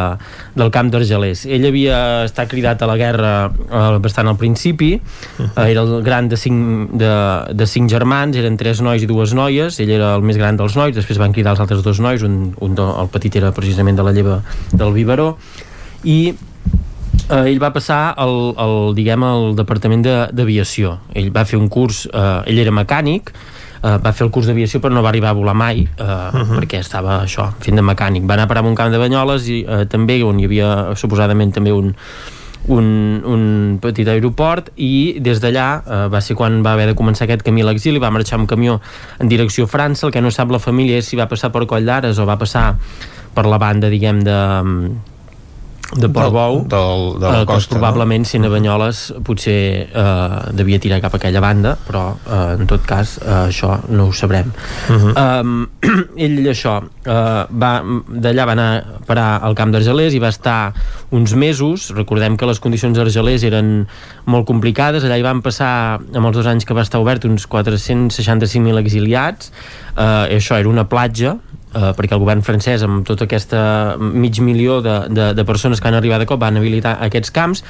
del 0.58 0.72
camp 0.74 0.92
d'Argelers. 0.94 1.46
Ell 1.50 1.68
havia 1.70 2.00
estat 2.28 2.50
cridat 2.52 2.82
a 2.84 2.90
la 2.90 2.98
guerra 3.00 3.34
uh, 3.50 3.98
bastant 4.02 4.30
al 4.32 4.38
principi 4.42 4.96
uh, 4.98 5.66
era 5.66 5.84
el 5.84 6.04
gran 6.06 6.30
de 6.32 6.40
cinc, 6.40 6.94
de, 7.00 7.14
de 7.54 7.70
cinc 7.70 7.92
germans, 7.92 8.38
eren 8.40 8.60
tres 8.60 8.84
nois 8.86 9.04
i 9.04 9.10
dues 9.10 9.34
noies 9.38 9.80
ell 9.82 9.96
era 10.00 10.14
el 10.18 10.26
més 10.26 10.40
gran 10.40 10.60
dels 10.60 10.78
nois, 10.80 10.96
després 10.96 11.22
van 11.22 11.36
cridar 11.36 11.56
els 11.56 11.64
altres 11.64 11.84
dos 11.86 12.02
nois, 12.04 12.24
un, 12.26 12.54
un 12.60 12.78
el 12.80 13.10
petit 13.12 13.36
era 13.40 13.52
precisament 13.56 13.98
de 13.98 14.06
la 14.06 14.14
lleva 14.16 14.40
del 14.72 14.94
biberó 14.96 15.34
i 16.08 16.32
eh, 17.30 17.46
ell 17.52 17.62
va 17.62 17.72
passar 17.76 18.16
al, 18.18 18.36
al, 18.58 18.76
diguem, 18.98 19.24
al 19.24 19.56
departament 19.56 20.04
d'aviació. 20.04 20.98
Ell 21.14 21.32
va 21.36 21.46
fer 21.46 21.60
un 21.62 21.70
curs, 21.70 22.08
eh, 22.12 22.50
ell 22.50 22.60
era 22.66 22.74
mecànic, 22.76 23.34
eh, 23.84 23.98
va 24.04 24.14
fer 24.14 24.26
el 24.28 24.32
curs 24.34 24.50
d'aviació 24.50 24.82
però 24.84 24.94
no 24.94 25.04
va 25.06 25.12
arribar 25.14 25.32
a 25.32 25.38
volar 25.38 25.56
mai 25.56 25.84
eh, 25.84 26.04
uh 26.04 26.34
-huh. 26.34 26.60
perquè 26.60 26.80
estava 26.80 27.24
això, 27.24 27.52
fent 27.60 27.76
de 27.76 27.82
mecànic 27.82 28.28
va 28.28 28.34
anar 28.34 28.44
a 28.44 28.48
parar 28.48 28.64
a 28.64 28.68
un 28.68 28.76
camp 28.76 28.92
de 28.92 28.98
Banyoles 28.98 29.48
i 29.48 29.66
eh, 29.68 29.86
també 29.86 30.22
on 30.24 30.40
hi 30.40 30.46
havia 30.46 30.96
suposadament 30.96 31.54
també 31.54 31.72
un, 31.72 31.96
un, 32.68 32.86
un 33.26 33.80
petit 33.82 34.08
aeroport 34.08 34.70
i 34.76 35.20
des 35.20 35.40
d'allà 35.40 35.82
eh, 35.86 36.08
va 36.10 36.22
ser 36.22 36.36
quan 36.36 36.64
va 36.64 36.74
haver 36.74 36.88
de 36.88 36.96
començar 36.96 37.24
aquest 37.26 37.44
camí 37.44 37.62
a 37.62 37.66
l'exili, 37.66 38.00
va 38.00 38.12
marxar 38.12 38.40
amb 38.40 38.50
camió 38.50 38.80
en 39.20 39.28
direcció 39.28 39.64
a 39.64 39.68
França, 39.68 40.08
el 40.08 40.12
que 40.12 40.22
no 40.22 40.32
sap 40.32 40.52
la 40.52 40.60
família 40.60 40.98
és 40.98 41.06
si 41.06 41.16
va 41.16 41.28
passar 41.28 41.52
per 41.52 41.66
Coll 41.66 41.86
d'Ares 41.86 42.20
o 42.20 42.26
va 42.26 42.38
passar 42.38 42.76
per 43.34 43.46
la 43.46 43.58
banda, 43.58 43.90
diguem, 43.90 44.24
de 44.24 44.38
de 45.96 46.10
Portbou 46.14 46.62
del, 46.62 46.68
del, 46.70 47.20
de 47.20 47.26
la 47.26 47.42
eh, 47.42 47.46
costa, 47.50 47.74
probablement 47.74 48.22
no? 48.22 48.30
sent 48.30 48.46
a 48.46 48.52
Banyoles 48.52 49.00
potser 49.26 49.90
eh, 49.90 50.40
devia 50.54 50.78
tirar 50.82 51.00
cap 51.02 51.16
a 51.16 51.18
aquella 51.18 51.42
banda 51.42 51.74
però 51.88 52.04
eh, 52.28 52.60
en 52.60 52.70
tot 52.70 52.86
cas 52.86 53.16
eh, 53.24 53.48
això 53.50 53.72
no 53.90 54.10
ho 54.10 54.14
sabrem. 54.14 54.52
Uh 54.90 54.96
-huh. 54.96 55.14
eh, 55.18 56.24
ell 56.26 56.46
això 56.52 56.76
eh, 57.06 57.44
va 57.50 57.72
d'allà 58.08 58.46
va 58.46 58.52
anar 58.52 58.70
a 58.78 59.00
parar 59.06 59.42
al 59.42 59.56
camp 59.56 59.72
d'Argelers 59.74 60.14
i 60.14 60.20
va 60.20 60.30
estar 60.30 60.74
uns 61.10 61.34
mesos. 61.34 61.90
Recordem 61.96 62.38
que 62.38 62.46
les 62.46 62.60
condicions 62.60 62.98
d'Argelers 62.98 63.44
eren 63.44 63.88
molt 64.26 64.46
complicades. 64.46 65.04
Allà 65.04 65.18
hi 65.18 65.26
van 65.26 65.42
passar 65.42 66.00
amb 66.14 66.26
els 66.26 66.36
dos 66.36 66.46
anys 66.46 66.66
que 66.66 66.74
va 66.74 66.82
estar 66.82 67.02
obert 67.02 67.26
uns 67.26 67.48
465.000 67.50 68.78
exiliats. 68.78 69.52
Eh, 69.98 70.38
això 70.38 70.56
era 70.56 70.70
una 70.70 70.88
platja 70.88 71.38
eh, 71.74 71.92
perquè 71.98 72.16
el 72.16 72.22
govern 72.22 72.44
francès 72.46 72.84
amb 72.86 73.06
tota 73.08 73.28
aquesta 73.28 73.62
mig 74.00 74.40
milió 74.44 74.80
de, 74.86 74.96
de, 75.14 75.32
de 75.38 75.46
persones 75.48 75.82
que 75.82 75.90
han 75.90 75.98
arribat 75.98 76.24
de 76.24 76.30
cop 76.30 76.42
van 76.42 76.58
habilitar 76.60 76.98
aquests 77.06 77.34
camps. 77.36 77.64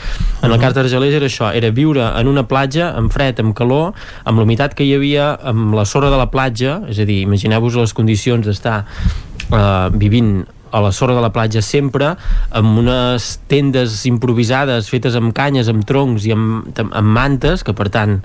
En 0.43 0.51
el 0.51 0.59
cas 0.61 0.75
d'Argelers 0.77 1.17
era 1.19 1.29
això, 1.29 1.51
era 1.55 1.71
viure 1.75 2.05
en 2.19 2.31
una 2.31 2.45
platja 2.49 2.93
amb 2.97 3.13
fred, 3.13 3.41
amb 3.43 3.55
calor, 3.57 3.95
amb 4.25 4.39
l'humitat 4.41 4.75
que 4.77 4.87
hi 4.87 4.93
havia, 4.97 5.33
amb 5.51 5.75
la 5.77 5.87
sorra 5.89 6.11
de 6.13 6.19
la 6.19 6.29
platja 6.31 6.79
és 6.89 7.01
a 7.01 7.07
dir, 7.07 7.21
imagineu-vos 7.25 7.79
les 7.79 7.95
condicions 7.97 8.45
d'estar 8.45 8.79
eh, 8.85 9.89
vivint 9.99 10.39
a 10.71 10.79
la 10.83 10.91
sorra 10.93 11.15
de 11.17 11.21
la 11.23 11.31
platja 11.33 11.63
sempre 11.65 12.11
amb 12.53 12.77
unes 12.77 13.31
tendes 13.49 14.03
improvisades 14.05 14.89
fetes 14.91 15.17
amb 15.17 15.33
canyes, 15.35 15.69
amb 15.71 15.85
troncs 15.87 16.27
i 16.29 16.35
amb, 16.35 16.69
amb 16.77 17.09
mantes 17.15 17.65
que 17.65 17.73
per 17.73 17.89
tant 17.93 18.19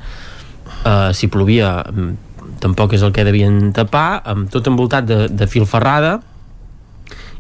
eh, 0.85 1.11
si 1.17 1.31
plovia 1.33 1.79
tampoc 2.63 2.95
és 2.97 3.03
el 3.03 3.13
que 3.15 3.25
devien 3.27 3.73
tapar, 3.77 4.23
amb 4.25 4.51
tot 4.53 4.69
envoltat 4.71 5.09
de, 5.09 5.25
de 5.29 5.49
fil 5.51 5.67
ferrada 5.69 6.19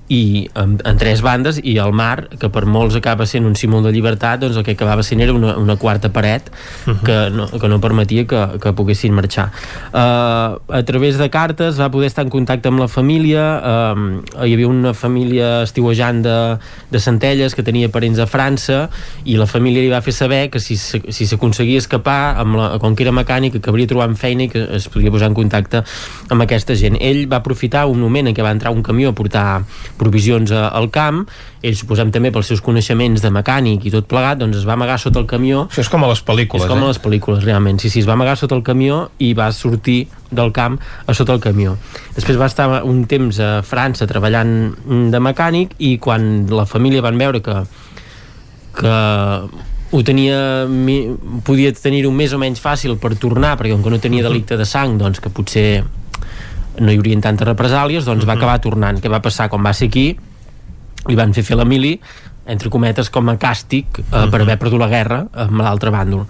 i 0.08 0.50
en, 0.54 0.76
en 0.84 0.98
tres 1.00 1.22
bandes 1.24 1.58
i 1.62 1.78
el 1.80 1.92
mar, 1.96 2.28
que 2.40 2.50
per 2.52 2.66
molts 2.68 2.96
acaba 2.98 3.24
sent 3.26 3.46
un 3.48 3.54
símbol 3.56 3.84
de 3.86 3.92
llibertat, 3.94 4.42
doncs 4.42 4.58
el 4.60 4.64
que 4.66 4.74
acabava 4.76 5.04
sent 5.06 5.22
era 5.24 5.32
una, 5.32 5.54
una 5.56 5.76
quarta 5.80 6.10
paret 6.12 6.50
uh 6.50 6.92
-huh. 6.92 7.04
que, 7.04 7.30
no, 7.30 7.48
que 7.48 7.68
no 7.68 7.80
permetia 7.80 8.26
que, 8.26 8.58
que 8.60 8.72
poguessin 8.72 9.12
marxar 9.12 9.50
uh, 9.92 10.60
a 10.68 10.82
través 10.84 11.16
de 11.16 11.30
cartes 11.30 11.80
va 11.80 11.90
poder 11.90 12.06
estar 12.06 12.24
en 12.24 12.30
contacte 12.30 12.68
amb 12.68 12.80
la 12.80 12.88
família 12.88 13.60
uh, 13.64 14.44
hi 14.44 14.52
havia 14.52 14.68
una 14.68 14.92
família 14.94 15.62
estiuejant 15.62 16.22
de, 16.22 16.58
de 16.90 17.00
Centelles 17.00 17.54
que 17.54 17.62
tenia 17.62 17.88
parents 17.88 18.18
a 18.18 18.26
França 18.26 18.90
i 19.24 19.36
la 19.36 19.46
família 19.46 19.80
li 19.82 19.88
va 19.88 20.02
fer 20.02 20.12
saber 20.12 20.50
que 20.50 20.60
si, 20.60 20.76
si 20.76 21.26
s'aconseguia 21.26 21.78
escapar 21.78 22.36
amb 22.36 22.56
la, 22.56 22.78
com 22.78 22.94
que 22.94 23.02
era 23.04 23.12
mecànic 23.12 23.60
que 23.60 23.70
hauria 23.70 23.86
trobat 23.86 24.16
feina 24.16 24.44
i 24.44 24.48
que 24.48 24.68
es 24.76 24.88
podria 24.88 25.10
posar 25.10 25.28
en 25.28 25.34
contacte 25.34 25.82
amb 26.28 26.42
aquesta 26.42 26.74
gent 26.74 26.96
ell 27.00 27.26
va 27.30 27.36
aprofitar 27.36 27.86
un 27.86 28.00
moment 28.00 28.28
en 28.28 28.34
què 28.34 28.42
va 28.42 28.52
entrar 28.52 28.70
un 28.72 28.82
camió 28.82 29.10
a 29.10 29.14
portar 29.14 29.64
provisions 29.98 30.52
a, 30.54 30.66
al 30.74 30.90
camp. 30.94 31.24
Ell 31.64 31.76
suposem 31.78 32.10
també 32.14 32.32
pels 32.34 32.50
seus 32.52 32.62
coneixements 32.64 33.22
de 33.24 33.30
mecànic 33.34 33.86
i 33.86 33.92
tot 33.94 34.08
plegat, 34.10 34.40
doncs 34.40 34.60
es 34.60 34.66
va 34.68 34.76
amagar 34.78 34.98
sota 35.00 35.22
el 35.22 35.28
camió. 35.30 35.66
Això 35.70 35.84
és 35.84 35.92
com 35.92 36.04
a 36.04 36.10
les 36.10 36.24
pel·lícules 36.26 36.66
és 36.66 36.72
com 36.72 36.82
eh? 36.82 36.86
a 36.86 36.92
les 36.92 37.00
pel·lícules 37.02 37.46
realment, 37.46 37.80
sí, 37.82 37.92
sí, 37.92 38.02
es 38.04 38.10
va 38.10 38.16
amagar 38.18 38.36
sota 38.40 38.58
el 38.58 38.64
camió 38.66 39.04
i 39.22 39.32
va 39.38 39.50
sortir 39.54 40.04
del 40.34 40.52
camp 40.56 40.80
a 41.06 41.14
sota 41.14 41.36
el 41.36 41.42
camió. 41.44 41.76
Després 42.16 42.40
va 42.40 42.50
estar 42.50 42.68
un 42.82 43.04
temps 43.10 43.38
a 43.40 43.54
França 43.66 44.08
treballant 44.10 44.74
de 45.12 45.22
mecànic 45.22 45.78
i 45.78 45.96
quan 46.02 46.46
la 46.50 46.66
família 46.66 47.04
van 47.04 47.20
veure 47.20 47.42
que 47.44 47.62
que 48.74 48.94
ho 49.94 50.02
tenia 50.02 50.66
podia 51.46 51.70
tenir-ho 51.78 52.10
més 52.10 52.34
o 52.34 52.40
menys 52.42 52.62
fàcil 52.62 52.96
per 52.98 53.14
tornar 53.20 53.54
perquè 53.58 53.74
com 53.76 53.84
que 53.84 53.92
no 53.94 54.00
tenia 54.02 54.24
delicte 54.26 54.58
de 54.58 54.66
sang 54.66 54.98
doncs 54.98 55.22
que 55.22 55.30
potser 55.30 55.84
no 56.80 56.92
hi 56.92 56.98
haurien 56.98 57.20
tantes 57.20 57.46
represàlies, 57.46 58.04
doncs 58.04 58.22
uh 58.22 58.24
-huh. 58.24 58.32
va 58.32 58.38
acabar 58.38 58.58
tornant. 58.60 59.00
Què 59.00 59.10
va 59.10 59.20
passar 59.20 59.48
quan 59.48 59.62
va 59.62 59.72
ser 59.72 59.88
aquí? 59.88 60.16
Li 61.06 61.14
van 61.14 61.34
fer 61.34 61.42
fer 61.42 61.56
la 61.56 61.64
mili 61.64 62.00
entre 62.46 62.68
cometes 62.70 63.10
com 63.10 63.28
a 63.28 63.36
càstig 63.36 63.86
eh, 63.98 64.00
uh 64.00 64.04
-huh. 64.10 64.30
per 64.30 64.40
haver 64.40 64.58
perdut 64.58 64.80
la 64.80 64.88
guerra 64.88 65.26
amb 65.32 65.60
l'altre 65.60 65.90
bàndol 65.90 66.26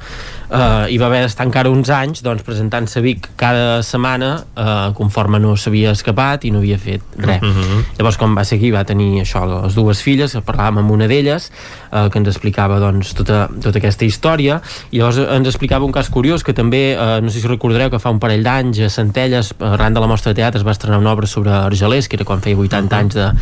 eh, 0.54 0.94
i 0.94 0.98
va 1.00 1.08
haver 1.10 1.22
d'estar 1.24 1.46
encara 1.48 1.70
uns 1.72 1.90
anys 1.92 2.22
doncs, 2.24 2.44
presentant-se 2.46 3.00
a 3.00 3.04
Vic 3.04 3.28
cada 3.40 3.82
setmana 3.86 4.30
eh, 4.54 4.90
conforme 4.96 5.40
no 5.42 5.54
s'havia 5.58 5.94
escapat 5.94 6.46
i 6.48 6.52
no 6.54 6.62
havia 6.62 6.78
fet 6.78 7.02
res 7.18 7.42
uh 7.42 7.48
-huh. 7.48 7.82
llavors 7.98 8.18
quan 8.20 8.34
va 8.36 8.44
ser 8.44 8.58
aquí 8.58 8.70
va 8.70 8.84
tenir 8.84 9.22
això 9.22 9.44
les 9.46 9.74
dues 9.74 10.02
filles, 10.02 10.36
parlàvem 10.36 10.78
amb 10.78 10.90
una 10.90 11.06
d'elles 11.08 11.50
eh, 11.92 12.08
que 12.10 12.18
ens 12.18 12.28
explicava 12.28 12.78
doncs, 12.78 13.14
tota, 13.14 13.48
tota 13.60 13.78
aquesta 13.78 14.04
història 14.04 14.60
i 14.90 14.98
llavors 14.98 15.18
ens 15.18 15.48
explicava 15.48 15.84
un 15.84 15.92
cas 15.92 16.08
curiós 16.08 16.42
que 16.42 16.52
també, 16.52 16.94
eh, 16.94 17.20
no 17.20 17.30
sé 17.30 17.40
si 17.40 17.48
recordareu 17.48 17.90
que 17.90 17.98
fa 17.98 18.10
un 18.10 18.18
parell 18.18 18.42
d'anys 18.42 18.80
a 18.80 18.88
Centelles, 18.88 19.54
arran 19.60 19.94
de 19.94 20.00
la 20.00 20.06
mostra 20.06 20.32
de 20.32 20.36
teatre 20.36 20.58
es 20.58 20.66
va 20.66 20.72
estrenar 20.72 20.98
una 20.98 21.12
obra 21.12 21.26
sobre 21.26 21.50
Argelers 21.50 22.08
que 22.08 22.16
era 22.16 22.24
quan 22.24 22.40
feia 22.40 22.56
80 22.56 22.86
uh 22.86 22.88
-huh. 22.88 23.00
anys 23.00 23.14
de, 23.14 23.32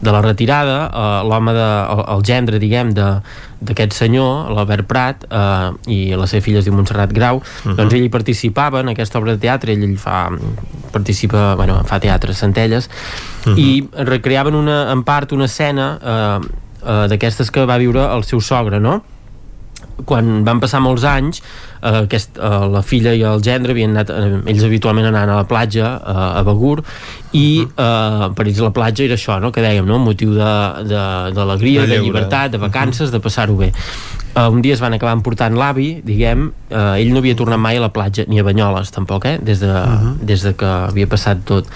de 0.00 0.12
la 0.12 0.22
retirada 0.22 0.90
eh, 0.92 1.28
l'home 1.28 1.52
de, 1.52 1.68
el, 1.94 2.16
el 2.16 2.22
gendre 2.24 2.58
diguem 2.58 2.92
d'aquest 3.60 3.94
senyor, 3.96 4.50
l'Albert 4.52 4.86
Prat 4.88 5.24
eh, 5.30 5.92
i 5.92 5.98
la 6.18 6.26
seva 6.28 6.44
filla 6.44 6.60
es 6.60 6.66
diu 6.68 6.74
Montserrat 6.76 7.12
Grau 7.12 7.40
uh 7.40 7.42
-huh. 7.42 7.74
doncs 7.76 7.94
ell 7.94 8.04
hi 8.04 8.12
participava 8.12 8.80
en 8.80 8.88
aquesta 8.88 9.18
obra 9.18 9.32
de 9.32 9.38
teatre 9.38 9.72
ell, 9.72 9.82
ell 9.82 9.96
fa, 9.96 10.30
participa, 10.92 11.54
bueno, 11.56 11.82
fa 11.84 11.98
teatre 11.98 12.30
a 12.30 12.34
Centelles 12.34 12.88
uh 13.46 13.52
-huh. 13.52 13.58
i 13.58 13.88
recreaven 13.92 14.54
una, 14.54 14.92
en 14.92 15.02
part 15.04 15.32
una 15.32 15.44
escena 15.44 15.98
eh, 16.02 16.40
eh, 16.86 17.08
d'aquestes 17.08 17.50
que 17.50 17.64
va 17.64 17.78
viure 17.78 18.00
el 18.14 18.24
seu 18.24 18.40
sogre, 18.40 18.80
no? 18.80 19.02
quan 20.04 20.44
van 20.44 20.60
passar 20.60 20.80
molts 20.80 21.04
anys 21.04 21.42
aquest, 21.80 22.38
eh, 22.38 22.66
la 22.72 22.82
filla 22.82 23.14
i 23.14 23.22
el 23.26 23.42
gendre 23.44 23.74
havien 23.74 23.94
anat, 23.96 24.10
eh, 24.10 24.40
ells 24.52 24.64
habitualment 24.64 25.06
anaven 25.10 25.34
a 25.34 25.40
la 25.42 25.48
platja 25.48 25.92
eh, 26.00 26.40
a 26.40 26.42
Begur 26.46 26.80
i 27.32 27.62
eh, 27.62 28.26
per 28.36 28.46
ells 28.46 28.60
la 28.64 28.72
platja 28.74 29.04
era 29.04 29.18
això 29.18 29.38
no? 29.42 29.52
que 29.52 29.64
dèiem, 29.64 29.86
no? 29.86 29.98
motiu 30.02 30.34
d'alegria 30.34 31.84
de, 31.84 31.86
de, 31.86 31.94
de 31.96 32.02
llibertat, 32.04 32.52
de 32.54 32.62
vacances, 32.62 33.12
de 33.12 33.20
passar-ho 33.20 33.56
bé 33.60 33.72
uh, 34.36 34.48
un 34.52 34.60
dia 34.62 34.74
es 34.76 34.82
van 34.82 34.96
acabar 34.96 35.16
portant 35.24 35.56
l'avi 35.56 36.02
diguem, 36.06 36.50
uh, 36.70 36.96
ell 36.96 37.12
no 37.12 37.22
havia 37.22 37.36
tornat 37.38 37.60
mai 37.60 37.80
a 37.80 37.86
la 37.86 37.92
platja 37.92 38.26
ni 38.28 38.40
a 38.40 38.44
Banyoles 38.46 38.92
tampoc, 38.94 39.26
eh? 39.26 39.38
des, 39.42 39.60
de, 39.60 39.72
uh 39.72 39.96
-huh. 39.96 40.14
des 40.20 40.42
de 40.42 40.54
que 40.54 40.66
havia 40.66 41.06
passat 41.06 41.44
tot 41.44 41.66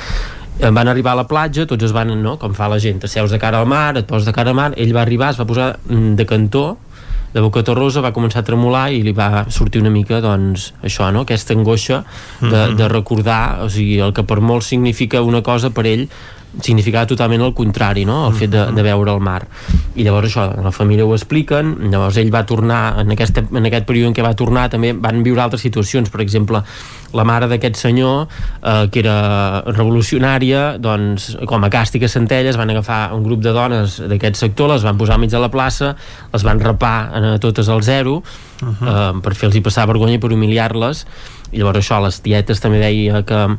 van 0.60 0.89
arribar 0.89 1.12
a 1.12 1.16
la 1.22 1.24
platja, 1.24 1.64
tots 1.66 1.85
es 1.85 1.93
van, 1.93 2.12
no? 2.22 2.36
com 2.36 2.52
fa 2.52 2.68
la 2.68 2.78
gent, 2.78 3.01
seus 3.06 3.31
de 3.31 3.39
cara 3.39 3.60
al 3.60 3.66
mar, 3.66 3.97
et 3.97 4.06
poses 4.06 4.27
de 4.27 4.32
cara 4.32 4.51
al 4.51 4.56
mar, 4.56 4.72
ell 4.77 4.93
va 4.93 5.01
arribar, 5.01 5.31
es 5.31 5.39
va 5.40 5.47
posar 5.47 5.78
mm, 5.89 6.14
de 6.16 6.27
cantó 6.27 6.77
de 7.32 7.40
boca 7.40 7.62
torrosa 7.62 8.02
va 8.02 8.12
començar 8.12 8.43
a 8.43 8.47
tremolar 8.47 8.89
i 8.93 9.02
li 9.07 9.12
va 9.15 9.47
sortir 9.48 9.81
una 9.82 9.93
mica 9.94 10.20
doncs, 10.24 10.73
això, 10.82 11.11
no? 11.15 11.23
aquesta 11.27 11.55
angoixa 11.55 12.02
de, 12.02 12.47
mm 12.47 12.51
-hmm. 12.51 12.77
de 12.77 12.89
recordar 12.89 13.61
o 13.65 13.69
sigui, 13.69 14.01
el 14.01 14.12
que 14.12 14.23
per 14.23 14.40
molt 14.40 14.62
significa 14.62 15.23
una 15.23 15.43
cosa 15.43 15.70
per 15.70 15.86
ell 15.86 16.09
significava 16.59 17.06
totalment 17.06 17.44
el 17.47 17.52
contrari, 17.55 18.05
no? 18.05 18.24
el 18.28 18.35
fet 18.35 18.51
de, 18.51 18.64
de 18.74 18.82
veure 18.82 19.12
el 19.14 19.20
mar. 19.22 19.44
I 19.94 20.06
llavors 20.06 20.31
això, 20.31 20.48
la 20.64 20.72
família 20.74 21.06
ho 21.06 21.14
expliquen, 21.14 21.77
llavors 21.93 22.18
ell 22.18 22.32
va 22.35 22.43
tornar, 22.47 22.81
en, 23.02 23.14
aquesta, 23.14 23.44
en 23.47 23.68
aquest 23.68 23.86
període 23.86 24.10
en 24.10 24.16
què 24.16 24.24
va 24.27 24.35
tornar 24.39 24.66
també 24.72 24.93
van 24.93 25.22
viure 25.27 25.44
altres 25.44 25.62
situacions, 25.62 26.10
per 26.10 26.24
exemple, 26.24 26.64
la 27.14 27.24
mare 27.27 27.47
d'aquest 27.51 27.78
senyor, 27.78 28.27
eh, 28.62 28.89
que 28.90 29.02
era 29.02 29.62
revolucionària, 29.70 30.78
doncs, 30.82 31.32
com 31.47 31.66
a 31.66 31.70
càstig 31.70 32.05
a 32.06 32.10
Centelles, 32.10 32.59
van 32.59 32.70
agafar 32.74 33.01
un 33.14 33.24
grup 33.27 33.43
de 33.47 33.55
dones 33.55 34.01
d'aquest 34.10 34.39
sector, 34.43 34.74
les 34.74 34.86
van 34.86 34.98
posar 34.98 35.18
al 35.18 35.24
mig 35.24 35.31
de 35.31 35.43
la 35.43 35.51
plaça, 35.51 35.94
les 36.32 36.47
van 36.47 36.62
rapar 36.62 36.97
a 37.14 37.35
totes 37.43 37.68
al 37.68 37.82
zero, 37.82 38.22
uh 38.62 38.68
-huh. 38.68 39.18
eh, 39.18 39.20
per 39.22 39.35
fer-los 39.35 39.60
passar 39.62 39.86
vergonya 39.86 40.14
i 40.14 40.18
per 40.18 40.32
humiliar-les, 40.32 41.06
i 41.52 41.59
llavors 41.59 41.78
això, 41.78 42.02
les 42.02 42.20
tietes 42.20 42.60
també 42.60 42.78
deia 42.78 43.22
que 43.22 43.56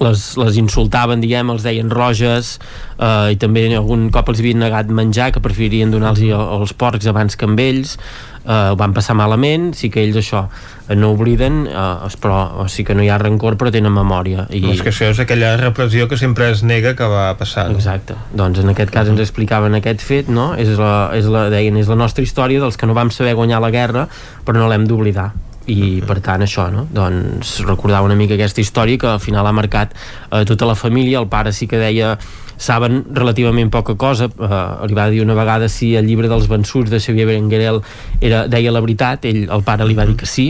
les, 0.00 0.24
les 0.40 0.58
insultaven, 0.60 1.20
diguem, 1.22 1.50
els 1.52 1.64
deien 1.66 1.90
roges 1.92 2.56
eh, 2.98 3.32
i 3.34 3.38
també 3.40 3.66
algun 3.76 4.08
cop 4.14 4.32
els 4.32 4.42
havien 4.42 4.62
negat 4.62 4.92
menjar 4.92 5.32
que 5.34 5.42
preferirien 5.44 5.92
donar-los 5.92 6.22
als 6.32 6.76
porcs 6.78 7.08
abans 7.10 7.36
que 7.36 7.48
amb 7.48 7.60
ells 7.60 7.96
eh, 7.98 8.70
ho 8.72 8.78
van 8.78 8.94
passar 8.96 9.16
malament, 9.18 9.72
sí 9.76 9.90
que 9.92 10.02
ells 10.04 10.18
això 10.22 10.44
eh, 10.48 10.96
no 10.96 11.12
obliden, 11.16 11.62
eh, 11.68 12.10
però 12.22 12.40
o 12.64 12.68
sí 12.72 12.86
que 12.88 12.96
no 12.96 13.04
hi 13.04 13.10
ha 13.12 13.20
rancor 13.20 13.58
però 13.60 13.72
tenen 13.74 13.94
memòria 13.94 14.46
i... 14.50 14.64
és 14.72 14.82
que 14.82 14.92
això 14.94 15.12
és 15.12 15.22
aquella 15.22 15.54
repressió 15.60 16.08
que 16.10 16.20
sempre 16.20 16.50
es 16.54 16.64
nega 16.66 16.96
que 16.98 17.08
va 17.08 17.28
passar 17.38 17.68
no? 17.70 17.78
exacte, 17.80 18.16
doncs 18.32 18.62
en 18.62 18.72
aquest 18.72 18.92
cas 18.94 19.12
ens 19.12 19.22
explicaven 19.22 19.76
aquest 19.78 20.04
fet, 20.04 20.32
no? 20.32 20.52
és 20.56 20.74
la, 20.78 21.10
és 21.18 21.28
la, 21.30 21.48
deien, 21.52 21.76
és 21.80 21.90
la 21.90 21.98
nostra 21.98 22.24
història 22.24 22.62
dels 22.62 22.80
que 22.80 22.88
no 22.88 22.98
vam 22.98 23.12
saber 23.14 23.36
guanyar 23.38 23.62
la 23.62 23.72
guerra 23.74 24.08
però 24.46 24.58
no 24.58 24.70
l'hem 24.72 24.88
d'oblidar 24.88 25.32
i 25.70 26.02
per 26.06 26.18
tant 26.24 26.42
això, 26.42 26.68
no? 26.72 26.86
doncs 26.90 27.60
recordar 27.66 28.02
una 28.02 28.16
mica 28.18 28.34
aquesta 28.34 28.62
història 28.62 28.98
que 28.98 29.10
al 29.10 29.20
final 29.22 29.46
ha 29.46 29.52
marcat 29.54 29.94
eh, 29.94 30.44
tota 30.48 30.66
la 30.66 30.74
família, 30.74 31.20
el 31.20 31.28
pare 31.30 31.52
sí 31.52 31.68
que 31.70 31.80
deia 31.80 32.16
saben 32.62 33.02
relativament 33.14 33.70
poca 33.74 33.96
cosa 33.98 34.28
eh, 34.30 34.86
li 34.86 34.96
va 34.98 35.08
dir 35.10 35.22
una 35.22 35.34
vegada 35.38 35.68
si 35.68 35.94
el 35.98 36.06
llibre 36.06 36.30
dels 36.30 36.48
vençuts 36.50 36.90
de 36.90 37.00
Xavier 37.02 37.26
Berenguerel 37.26 37.82
era, 38.20 38.46
deia 38.46 38.74
la 38.74 38.82
veritat, 38.84 39.26
ell, 39.26 39.46
el 39.50 39.64
pare 39.66 39.86
li 39.86 39.98
va 39.98 40.06
dir 40.06 40.18
que 40.18 40.28
sí 40.30 40.48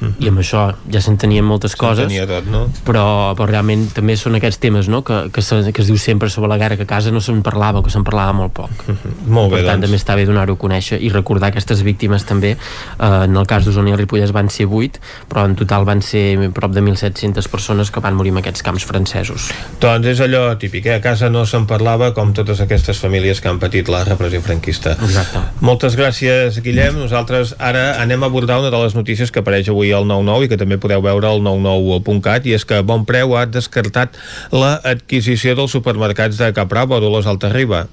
-huh. 0.00 0.12
i 0.20 0.28
amb 0.28 0.38
això 0.38 0.74
ja 0.92 1.00
s'entenien 1.00 1.44
moltes 1.44 1.76
coses 1.76 2.12
tot, 2.12 2.46
no? 2.50 2.66
però, 2.84 3.34
però 3.36 3.48
realment 3.48 3.86
també 3.94 4.16
són 4.16 4.36
aquests 4.38 4.60
temes 4.60 4.88
no? 4.88 5.02
que, 5.02 5.30
que, 5.32 5.42
se, 5.42 5.72
que 5.72 5.82
es 5.82 5.88
diu 5.88 5.98
sempre 5.98 6.28
sobre 6.30 6.48
la 6.48 6.58
guerra 6.58 6.76
que 6.76 6.82
a 6.82 6.90
casa 6.90 7.10
no 7.10 7.20
se'n 7.20 7.42
parlava 7.42 7.82
que 7.82 7.90
se'n 7.90 8.04
parlava 8.04 8.32
molt 8.32 8.52
poc 8.52 8.70
uh 8.70 8.92
-huh. 8.92 9.12
molt 9.26 9.50
per 9.50 9.60
bé, 9.60 9.66
tant 9.66 9.80
doncs. 9.80 9.86
també 9.86 9.96
està 9.96 10.16
bé 10.16 10.26
donar-ho 10.26 10.52
a 10.52 10.58
conèixer 10.58 11.00
i 11.00 11.08
recordar 11.08 11.48
aquestes 11.48 11.82
víctimes 11.82 12.24
també 12.24 12.56
eh, 12.56 13.24
en 13.24 13.36
el 13.36 13.46
cas 13.46 13.64
d'Osona 13.64 13.90
i 13.90 13.96
Ripollès 13.96 14.32
van 14.32 14.50
ser 14.50 14.66
8 14.66 15.00
però 15.28 15.44
en 15.44 15.54
total 15.54 15.84
van 15.84 16.02
ser 16.02 16.50
prop 16.52 16.72
de 16.72 16.80
1.700 16.80 17.48
persones 17.48 17.90
que 17.90 18.00
van 18.00 18.14
morir 18.14 18.32
en 18.32 18.38
aquests 18.38 18.62
camps 18.62 18.84
francesos 18.84 19.50
doncs 19.80 20.06
és 20.06 20.20
allò 20.20 20.56
típic, 20.58 20.86
eh? 20.86 20.94
a 20.94 21.00
casa 21.00 21.30
no 21.30 21.46
se'n 21.46 21.66
parlava 21.66 22.12
com 22.12 22.32
totes 22.32 22.60
aquestes 22.60 22.98
famílies 22.98 23.40
que 23.40 23.48
han 23.48 23.58
patit 23.58 23.88
la 23.88 24.04
repressió 24.04 24.40
franquista 24.40 24.92
Exacte. 24.92 25.38
moltes 25.60 25.96
gràcies 25.96 26.60
Guillem, 26.60 26.98
nosaltres 26.98 27.54
ara 27.58 28.02
anem 28.02 28.22
a 28.22 28.26
abordar 28.26 28.58
una 28.58 28.70
de 28.70 28.78
les 28.84 28.94
notícies 28.94 29.30
que 29.30 29.40
apareix 29.40 29.68
avui 29.68 29.85
al 29.94 30.08
9-9 30.08 30.46
i 30.46 30.50
que 30.52 30.58
també 30.60 30.78
podeu 30.82 31.04
veure 31.04 31.28
al 31.28 31.44
99.cat 31.44 32.48
i 32.48 32.56
és 32.56 32.64
que 32.66 32.80
Bon 32.86 33.04
Preu 33.08 33.36
ha 33.36 33.44
descartat 33.46 34.16
l'adquisició 34.54 35.54
dels 35.58 35.74
supermercats 35.76 36.40
de 36.40 36.52
Caprà, 36.56 36.86
Borulos 36.88 37.28
Altarriba. 37.30 37.86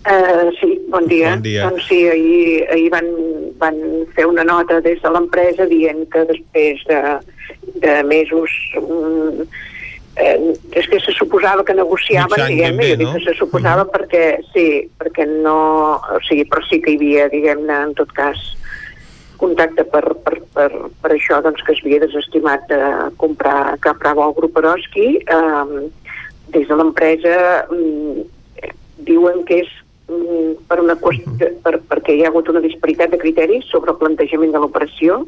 Uh, 0.00 0.48
sí, 0.60 0.78
bon 0.88 1.06
dia. 1.06 1.34
Bon 1.34 1.42
dia. 1.44 1.66
Doncs 1.68 1.88
sí, 1.90 1.98
ahir, 2.08 2.64
ahir 2.72 2.88
van, 2.92 3.08
van 3.60 3.76
fer 4.16 4.24
una 4.26 4.46
nota 4.48 4.80
des 4.80 5.02
de 5.02 5.10
l'empresa 5.12 5.66
dient 5.68 6.06
que 6.12 6.24
després 6.30 6.86
de, 6.88 7.00
de 7.84 7.98
mesos 8.08 8.54
um, 8.80 9.42
eh, 10.16 10.38
és 10.72 10.88
que 10.88 11.00
se 11.04 11.12
suposava 11.12 11.64
que 11.64 11.76
negociaven, 11.76 12.46
diguem-ne, 12.48 12.88
jo 12.92 12.96
dic 13.00 13.06
no? 13.08 13.12
que 13.16 13.24
se 13.26 13.36
suposava 13.38 13.84
perquè, 13.92 14.24
sí, 14.54 14.66
perquè 15.00 15.26
no, 15.28 15.58
o 16.00 16.20
sigui, 16.28 16.46
però 16.50 16.64
sí 16.68 16.80
que 16.82 16.94
hi 16.94 17.00
havia, 17.00 17.28
diguem-ne, 17.32 17.78
en 17.90 17.94
tot 17.98 18.12
cas, 18.16 18.40
contacte 19.40 19.84
per, 19.88 20.04
per, 20.24 20.36
per, 20.54 20.70
per 21.02 21.10
això 21.14 21.40
doncs, 21.44 21.62
que 21.66 21.74
es 21.76 21.82
havia 21.84 22.02
desestimat 22.04 22.66
de 22.70 22.80
comprar 23.20 23.76
cap 23.84 24.02
rabo 24.04 24.26
al 24.26 24.36
grup 24.36 24.58
Eroski. 24.60 25.08
Eh, 25.24 25.88
des 26.50 26.66
de 26.68 26.76
l'empresa 26.76 27.36
mm, 27.70 28.26
diuen 29.06 29.44
que 29.48 29.62
és 29.64 29.70
mm, 30.10 30.66
per 30.68 30.80
una 30.82 30.96
qüestió, 31.00 31.50
per, 31.64 31.78
perquè 31.90 32.16
hi 32.16 32.24
ha 32.24 32.30
hagut 32.32 32.50
una 32.52 32.62
disparitat 32.64 33.14
de 33.14 33.20
criteris 33.22 33.68
sobre 33.70 33.94
el 33.94 34.00
plantejament 34.02 34.54
de 34.54 34.62
l'operació 34.62 35.24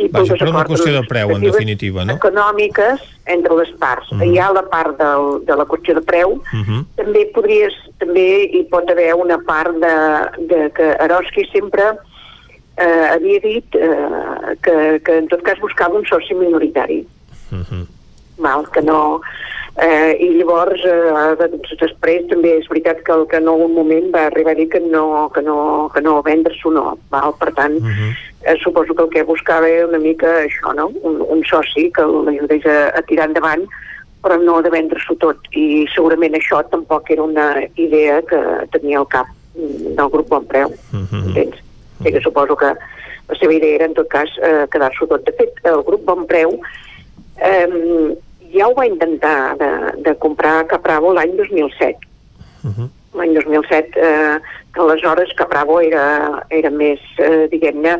i 0.00 0.08
Vaja, 0.08 0.36
per 0.40 0.48
una 0.48 0.64
qüestió 0.64 0.94
de 0.94 1.00
les 1.02 1.08
preu, 1.10 1.32
en 1.34 1.42
definitiva, 1.44 2.04
no? 2.08 2.16
econòmiques 2.16 3.02
entre 3.34 3.56
les 3.58 3.72
parts. 3.82 4.08
Mhm. 4.14 4.30
Hi 4.30 4.38
ha 4.40 4.50
la 4.56 4.62
part 4.72 4.96
del, 4.98 5.44
de 5.44 5.56
la 5.60 5.66
qüestió 5.68 5.94
de 5.98 6.04
preu, 6.12 6.38
Uh 6.40 6.62
-huh. 6.64 6.84
també 6.96 7.26
podries, 7.34 7.74
també 7.98 8.48
hi 8.48 8.64
pot 8.70 8.88
haver 8.90 9.14
una 9.14 9.38
part 9.38 9.74
de, 9.76 9.96
de 10.46 10.70
que 10.72 10.96
Eroski 11.04 11.44
sempre 11.52 11.98
eh, 12.80 13.06
havia 13.14 13.40
dit 13.40 13.76
eh, 13.76 14.56
que, 14.64 14.76
que 15.04 15.18
en 15.18 15.28
tot 15.28 15.42
cas 15.42 15.58
buscava 15.60 15.98
un 15.98 16.06
soci 16.06 16.34
minoritari 16.34 17.06
Uh 17.50 17.58
-huh. 17.66 17.86
val, 18.38 18.62
que 18.70 18.80
no 18.80 19.20
eh, 19.76 20.12
i 20.20 20.28
llavors 20.38 20.80
eh, 20.84 21.36
doncs, 21.38 21.70
després 21.80 22.26
també 22.28 22.58
és 22.58 22.68
veritat 22.68 23.02
que 23.02 23.12
el 23.12 23.26
que 23.26 23.36
en 23.36 23.48
algun 23.48 23.72
moment 23.74 24.10
va 24.14 24.26
arribar 24.26 24.52
a 24.52 24.54
dir 24.54 24.68
que 24.68 24.80
no, 24.80 25.30
que 25.34 25.42
no, 25.42 25.90
que 25.94 26.00
no 26.00 26.22
vendre-s'ho 26.22 26.70
no, 26.70 26.98
val? 27.10 27.34
per 27.40 27.52
tant 27.54 27.74
Uh 27.74 27.86
-huh. 27.86 28.12
eh, 28.46 28.56
suposo 28.62 28.94
que 28.94 29.02
el 29.02 29.08
que 29.10 29.22
buscava 29.24 29.68
era 29.68 29.86
una 29.86 29.98
mica 29.98 30.26
això, 30.46 30.74
no? 30.74 30.86
un, 31.02 31.20
un 31.28 31.42
soci 31.44 31.90
que 31.92 32.02
l'ajudés 32.02 32.64
a, 32.66 32.98
a 32.98 33.02
tirar 33.02 33.26
endavant 33.28 33.66
però 34.22 34.36
no 34.42 34.62
de 34.62 34.70
vendre-s'ho 34.70 35.14
tot 35.16 35.36
i 35.52 35.86
segurament 35.94 36.34
això 36.34 36.62
tampoc 36.70 37.10
era 37.10 37.22
una 37.22 37.56
idea 37.74 38.22
que 38.22 38.38
tenia 38.70 38.98
al 38.98 39.08
cap 39.08 39.26
del 39.54 40.08
grup 40.10 40.28
Bon 40.28 40.44
Preu 40.46 40.68
Uh 40.92 41.00
-huh. 41.10 41.26
entens? 41.26 41.56
O 42.00 42.02
sigui 42.02 42.16
que 42.16 42.24
suposo 42.24 42.56
que 42.56 42.72
la 43.30 43.36
seva 43.38 43.54
idea 43.54 43.76
era 43.76 43.86
en 43.86 43.94
tot 43.94 44.08
cas 44.10 44.30
eh, 44.42 44.66
quedar-s'ho 44.72 45.06
tot. 45.10 45.24
De 45.26 45.36
fet, 45.36 45.60
el 45.68 45.84
grup 45.86 46.06
Bon 46.08 46.24
Preu 46.26 46.56
eh, 47.38 48.16
ja 48.54 48.68
ho 48.68 48.74
va 48.74 48.88
intentar 48.88 49.56
de, 49.60 49.70
de 50.08 50.16
comprar 50.18 50.64
Capravo 50.70 51.12
l'any 51.14 51.36
2007 51.36 52.08
l'any 53.14 53.34
2007 53.34 54.00
eh, 54.00 54.38
que 54.72 54.80
aleshores 54.80 55.32
Capravo 55.36 55.80
era, 55.80 56.44
era 56.50 56.70
més, 56.70 57.00
eh, 57.18 57.46
diguem-ne, 57.50 57.96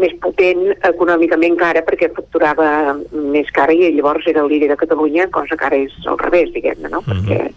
més 0.00 0.14
potent 0.22 0.70
econòmicament 0.86 1.56
que 1.58 1.66
ara 1.66 1.82
perquè 1.86 2.10
facturava 2.14 2.96
més 3.12 3.50
cara 3.54 3.74
i 3.74 3.90
llavors 3.94 4.26
era 4.30 4.42
el 4.44 4.50
líder 4.50 4.70
de 4.72 4.78
Catalunya, 4.80 5.28
cosa 5.34 5.56
que 5.58 5.66
ara 5.66 5.78
és 5.78 5.94
al 6.06 6.18
revés, 6.18 6.52
diguem-ne, 6.54 6.90
no? 6.90 7.02
Perquè 7.06 7.50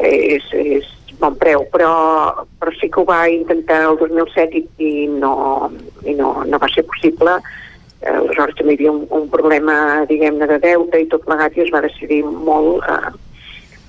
és, 0.00 0.44
és 0.54 0.86
bon 1.18 1.34
preu, 1.38 1.64
però, 1.72 1.92
però 2.60 2.72
sí 2.78 2.88
que 2.90 3.00
ho 3.00 3.04
va 3.08 3.24
intentar 3.28 3.80
el 3.90 3.96
2007 3.98 4.58
i, 4.60 4.64
i, 4.78 5.06
no, 5.10 5.70
i 6.06 6.14
no, 6.14 6.44
no 6.46 6.58
va 6.62 6.68
ser 6.70 6.84
possible. 6.86 7.38
Eh, 8.00 8.12
aleshores 8.14 8.54
també 8.54 8.76
hi 8.76 8.78
havia 8.78 8.92
un, 8.94 9.00
un 9.10 9.24
problema, 9.32 10.04
diguem-ne, 10.06 10.46
de 10.46 10.60
deute 10.62 11.00
i 11.02 11.08
tot 11.10 11.24
plegat 11.26 11.56
i 11.58 11.64
es 11.64 11.72
va 11.74 11.80
decidir 11.82 12.20
molt 12.22 12.86
eh, 12.86 13.10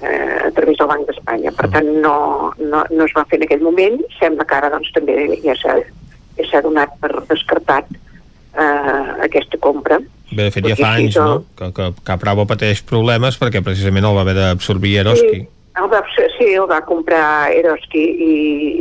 eh, 0.09 0.47
a 0.47 0.51
través 0.57 0.79
del 0.79 0.89
Banc 0.89 1.05
d'Espanya. 1.11 1.53
Per 1.59 1.69
tant, 1.75 1.91
no, 2.01 2.15
no, 2.57 2.81
no 2.89 3.05
es 3.05 3.13
va 3.17 3.25
fer 3.29 3.37
en 3.37 3.45
aquell 3.45 3.61
moment. 3.67 3.99
Sembla 4.17 4.47
que 4.49 4.57
ara 4.57 4.71
doncs, 4.73 4.89
també 4.97 5.19
ja 5.45 5.53
s'ha 5.61 5.77
ja 6.39 6.45
s'ha 6.47 6.61
donat 6.63 6.93
per 7.03 7.11
descartat 7.29 7.85
eh, 8.57 9.05
aquesta 9.27 9.57
compra. 9.61 9.99
Bé, 10.31 10.45
de 10.47 10.51
fet, 10.53 10.65
ja 10.69 10.75
fa 10.79 10.91
anys, 10.97 11.15
no? 11.17 11.29
el- 11.35 11.45
Que, 11.59 11.69
que 11.75 11.87
Capravo 12.07 12.45
pateix 12.49 12.81
problemes 12.85 13.37
perquè 13.41 13.61
precisament 13.65 14.05
el 14.09 14.15
va 14.17 14.21
haver 14.25 14.35
d'absorbir 14.37 14.97
Eroski. 15.03 15.39
Sí, 15.43 15.47
el 15.83 15.91
va, 15.91 16.01
sí, 16.37 16.49
el 16.53 16.67
va 16.69 16.81
comprar 16.87 17.51
Eroski 17.55 18.01
i, 18.01 18.33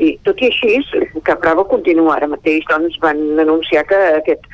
i 0.09 0.11
tot 0.27 0.41
i 0.43 0.51
així, 0.51 0.79
Capravo 1.27 1.67
continua 1.71 2.17
ara 2.17 2.31
mateix, 2.31 2.67
doncs 2.71 2.99
van 3.03 3.23
anunciar 3.41 3.85
que 3.89 3.99
aquest 4.19 4.47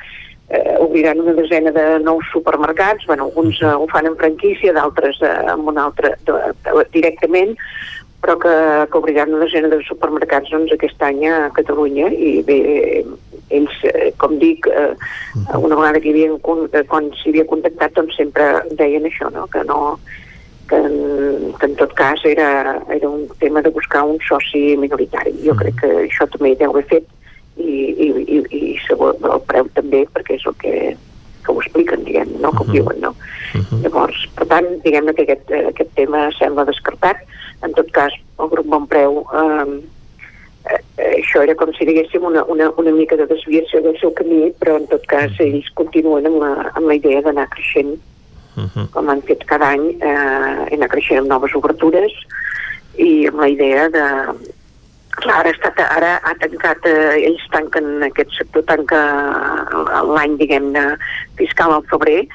eh, 0.49 0.75
obriran 0.79 1.21
una 1.21 1.33
desena 1.33 1.71
de 1.71 1.99
nous 1.99 2.25
supermercats, 2.31 3.05
bueno, 3.07 3.29
alguns 3.29 3.61
eh, 3.61 3.73
ho 3.73 3.87
fan 3.91 4.07
en 4.07 4.17
franquícia, 4.17 4.73
d'altres 4.73 5.21
eh, 5.21 5.35
amb 5.53 5.69
un 5.73 5.79
altre 5.81 6.15
de, 6.27 6.39
de, 6.65 6.87
directament, 6.93 7.55
però 8.25 8.37
que, 8.41 8.55
que 8.89 8.97
obriran 8.97 9.33
una 9.33 9.45
desena 9.45 9.69
de 9.69 9.81
supermercats 9.85 10.49
doncs, 10.53 10.73
aquest 10.73 11.01
any 11.05 11.27
a 11.29 11.49
Catalunya. 11.53 12.09
I 12.09 12.41
bé, 12.45 12.59
ells, 13.53 13.75
eh, 13.91 14.11
com 14.21 14.37
dic, 14.41 14.65
eh, 14.67 14.93
una 15.57 15.77
vegada 15.77 16.01
que 16.01 16.09
hi 16.09 16.15
havien, 16.15 16.39
eh, 16.73 16.85
quan 16.89 17.11
s'hi 17.19 17.33
havia 17.33 17.49
contactat, 17.49 17.93
doncs 17.97 18.17
sempre 18.17 18.47
deien 18.73 19.05
això, 19.05 19.29
no? 19.33 19.45
que 19.53 19.61
no 19.69 19.99
que 20.69 20.75
en, 20.75 21.53
que 21.59 21.65
en 21.65 21.75
tot 21.75 21.93
cas 21.93 22.23
era, 22.25 22.81
era 22.89 23.09
un 23.09 23.27
tema 23.39 23.61
de 23.61 23.69
buscar 23.69 24.03
un 24.03 24.19
soci 24.27 24.75
minoritari. 24.77 25.35
Jo 25.45 25.55
crec 25.59 25.77
que 25.81 25.91
això 26.05 26.27
també 26.33 26.55
deu 26.59 26.73
haver 26.73 26.85
fet 26.89 27.07
i, 27.57 27.71
i, 28.05 28.07
i, 28.37 28.39
i 28.49 28.61
segur 28.87 29.13
el 29.15 29.43
preu 29.49 29.69
també, 29.77 30.03
perquè 30.13 30.39
és 30.39 30.45
el 30.49 30.55
que, 30.61 30.75
que 31.45 31.53
ho 31.53 31.59
expliquen, 31.61 32.03
diguem, 32.07 32.33
no? 32.41 32.51
que 32.51 32.65
ho 32.65 32.71
diuen, 32.71 33.01
no? 33.03 33.13
Llavors, 33.83 34.25
per 34.35 34.47
tant, 34.51 34.69
diguem 34.85 35.11
que 35.13 35.27
aquest, 35.27 35.53
aquest 35.73 35.93
tema 35.99 36.27
sembla 36.39 36.67
descartat. 36.67 37.21
En 37.63 37.75
tot 37.77 37.91
cas, 37.95 38.15
el 38.41 38.49
grup 38.51 38.67
Bon 38.71 38.89
Preu 38.89 39.21
eh, 39.23 39.77
eh, 40.73 40.81
això 41.11 41.45
era 41.45 41.55
com 41.59 41.71
si 41.77 41.87
diguéssim 41.87 42.25
una, 42.27 42.43
una, 42.51 42.71
una 42.81 42.91
mica 42.97 43.15
de 43.19 43.29
desviació 43.29 43.83
del 43.85 43.95
seu 44.01 44.11
camí, 44.17 44.49
però 44.59 44.79
en 44.81 44.89
tot 44.91 45.05
cas 45.11 45.39
ells 45.39 45.69
continuen 45.79 46.27
amb 46.27 46.41
la, 46.41 46.51
amb 46.73 46.89
la 46.89 46.97
idea 46.99 47.23
d'anar 47.23 47.47
creixent 47.53 47.95
Uh 48.55 48.67
-huh. 48.71 48.89
com 48.91 49.09
han 49.09 49.21
fet 49.21 49.43
cada 49.45 49.67
any, 49.75 49.85
eh, 49.99 50.73
anar 50.73 50.87
creixent 50.87 51.19
amb 51.19 51.27
noves 51.27 51.55
obertures 51.55 52.13
i 52.97 53.27
amb 53.27 53.39
la 53.39 53.49
idea 53.49 53.89
de... 53.89 54.05
Clar, 55.15 55.35
ara, 55.39 55.49
estat, 55.49 55.79
ara 55.79 56.19
ha 56.23 56.33
tancat, 56.39 56.85
eh, 56.85 57.27
ells 57.27 57.43
tanquen, 57.51 58.03
aquest 58.03 58.31
sector 58.35 58.63
tanca 58.63 58.99
l'any, 60.03 60.35
diguem-ne, 60.37 60.97
fiscal 61.37 61.71
al 61.71 61.85
febrer, 61.87 62.27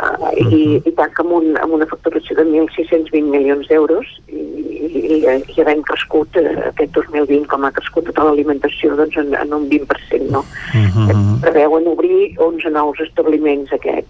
uh, 0.00 0.30
i, 0.38 0.80
i 0.84 0.92
tanca 0.98 1.22
amb, 1.24 1.34
un, 1.38 1.56
amb 1.60 1.76
una 1.78 1.88
facturació 1.90 2.36
de 2.38 2.46
1.620 2.46 3.30
milions 3.30 3.68
d'euros 3.70 4.10
i, 4.28 4.40
i, 4.40 5.20
i 5.24 5.60
havent 5.62 5.84
crescut 5.88 6.38
eh, 6.40 6.50
aquest 6.70 6.94
2020 6.98 7.46
com 7.50 7.66
ha 7.66 7.72
crescut 7.74 8.08
tota 8.10 8.26
l'alimentació 8.28 8.94
doncs 8.98 9.16
en, 9.20 9.32
en 9.38 9.54
un 9.58 9.68
20%, 9.70 10.30
no? 10.30 10.44
Uh 10.74 10.98
-huh. 10.98 11.40
Preveuen 11.42 11.86
obrir 11.90 12.34
11 12.38 12.70
nous 12.70 13.00
establiments 13.00 13.72
aquest, 13.72 14.06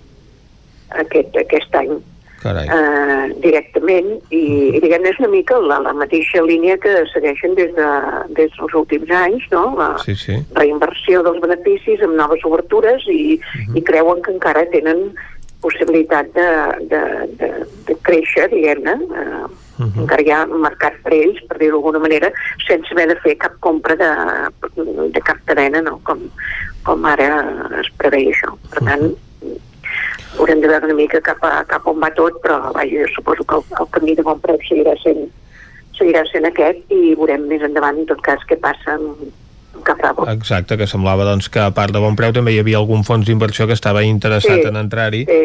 aquest, 0.90 1.36
aquest 1.36 1.74
any 1.74 1.94
Carai. 2.42 2.66
eh, 2.68 3.34
directament 3.40 4.10
i, 4.30 4.42
i 4.76 4.80
diguem 4.80 5.06
és 5.06 5.18
una 5.18 5.28
mica 5.32 5.58
la, 5.58 5.78
la 5.80 5.92
mateixa 5.96 6.42
línia 6.44 6.76
que 6.78 6.92
segueixen 7.12 7.54
des, 7.54 7.72
de, 7.74 7.88
des 8.36 8.50
dels 8.58 8.74
últims 8.74 9.10
anys, 9.10 9.46
no? 9.50 9.74
La 9.78 9.96
Sí, 10.04 10.14
sí. 10.14 10.36
reinversió 10.54 11.22
dels 11.22 11.40
beneficis 11.40 12.02
amb 12.04 12.14
noves 12.20 12.44
obertures 12.44 13.02
i, 13.08 13.40
i 13.74 13.80
creuen 13.82 14.20
que 14.22 14.32
encara 14.32 14.66
tenen 14.70 15.14
possibilitat 15.64 16.26
de, 16.36 16.48
de, 16.92 17.00
de, 17.40 17.48
de 17.88 17.94
créixer, 18.02 18.48
diguem-ne, 18.52 18.98
eh, 19.16 19.44
Uh 19.74 19.86
-huh. 19.86 20.02
encara 20.02 20.22
hi 20.22 20.30
ha 20.30 20.46
mercat 20.46 20.92
per 21.02 21.12
ells, 21.12 21.40
per 21.48 21.58
dir-ho 21.58 21.72
d'alguna 21.80 21.98
manera, 21.98 22.30
sense 22.64 22.92
haver 22.92 23.08
de 23.08 23.16
fer 23.24 23.36
cap 23.36 23.54
compra 23.58 23.96
de, 23.96 24.06
de 25.10 25.20
cap 25.20 25.36
cadena, 25.46 25.80
no? 25.82 25.98
com, 26.04 26.20
com 26.84 27.04
ara 27.04 27.26
es 27.80 27.88
preveia 27.98 28.30
això. 28.30 28.54
Per 28.70 28.84
tant, 28.84 29.16
haurem 30.38 30.60
de 30.60 30.68
veure 30.68 30.88
una 30.88 30.98
mica 30.98 31.20
cap 31.24 31.42
a, 31.46 31.62
cap 31.68 31.86
on 31.90 32.00
va 32.02 32.10
tot, 32.16 32.40
però 32.42 32.58
vaja, 32.74 32.90
jo 33.04 33.08
suposo 33.14 33.44
que 33.44 33.58
el, 33.60 33.64
el 33.80 33.90
camí 33.94 34.16
de 34.18 34.26
bon 34.26 34.40
preu 34.42 34.58
seguirà 34.68 34.94
sent, 35.02 35.28
seguirà 35.98 36.24
sent 36.30 36.48
aquest 36.48 36.94
i 36.94 37.14
veurem 37.18 37.46
més 37.50 37.62
endavant, 37.66 38.00
en 38.02 38.08
tot 38.10 38.22
cas, 38.24 38.42
què 38.48 38.58
passa 38.62 38.96
amb, 38.96 39.22
amb 39.74 39.84
Cap 39.86 40.02
Bravo. 40.02 40.26
Exacte, 40.32 40.78
que 40.80 40.88
semblava 40.90 41.26
doncs, 41.28 41.50
que 41.52 41.62
a 41.62 41.70
part 41.76 41.94
de 41.94 42.02
bon 42.02 42.18
preu 42.18 42.34
també 42.34 42.54
hi 42.54 42.60
havia 42.62 42.80
algun 42.82 43.06
fons 43.06 43.26
d'inversió 43.28 43.68
que 43.70 43.76
estava 43.78 44.04
interessat 44.06 44.60
Sí, 44.60 44.68
en 44.70 44.80
entrar-hi. 44.80 45.24
Sí, 45.28 45.44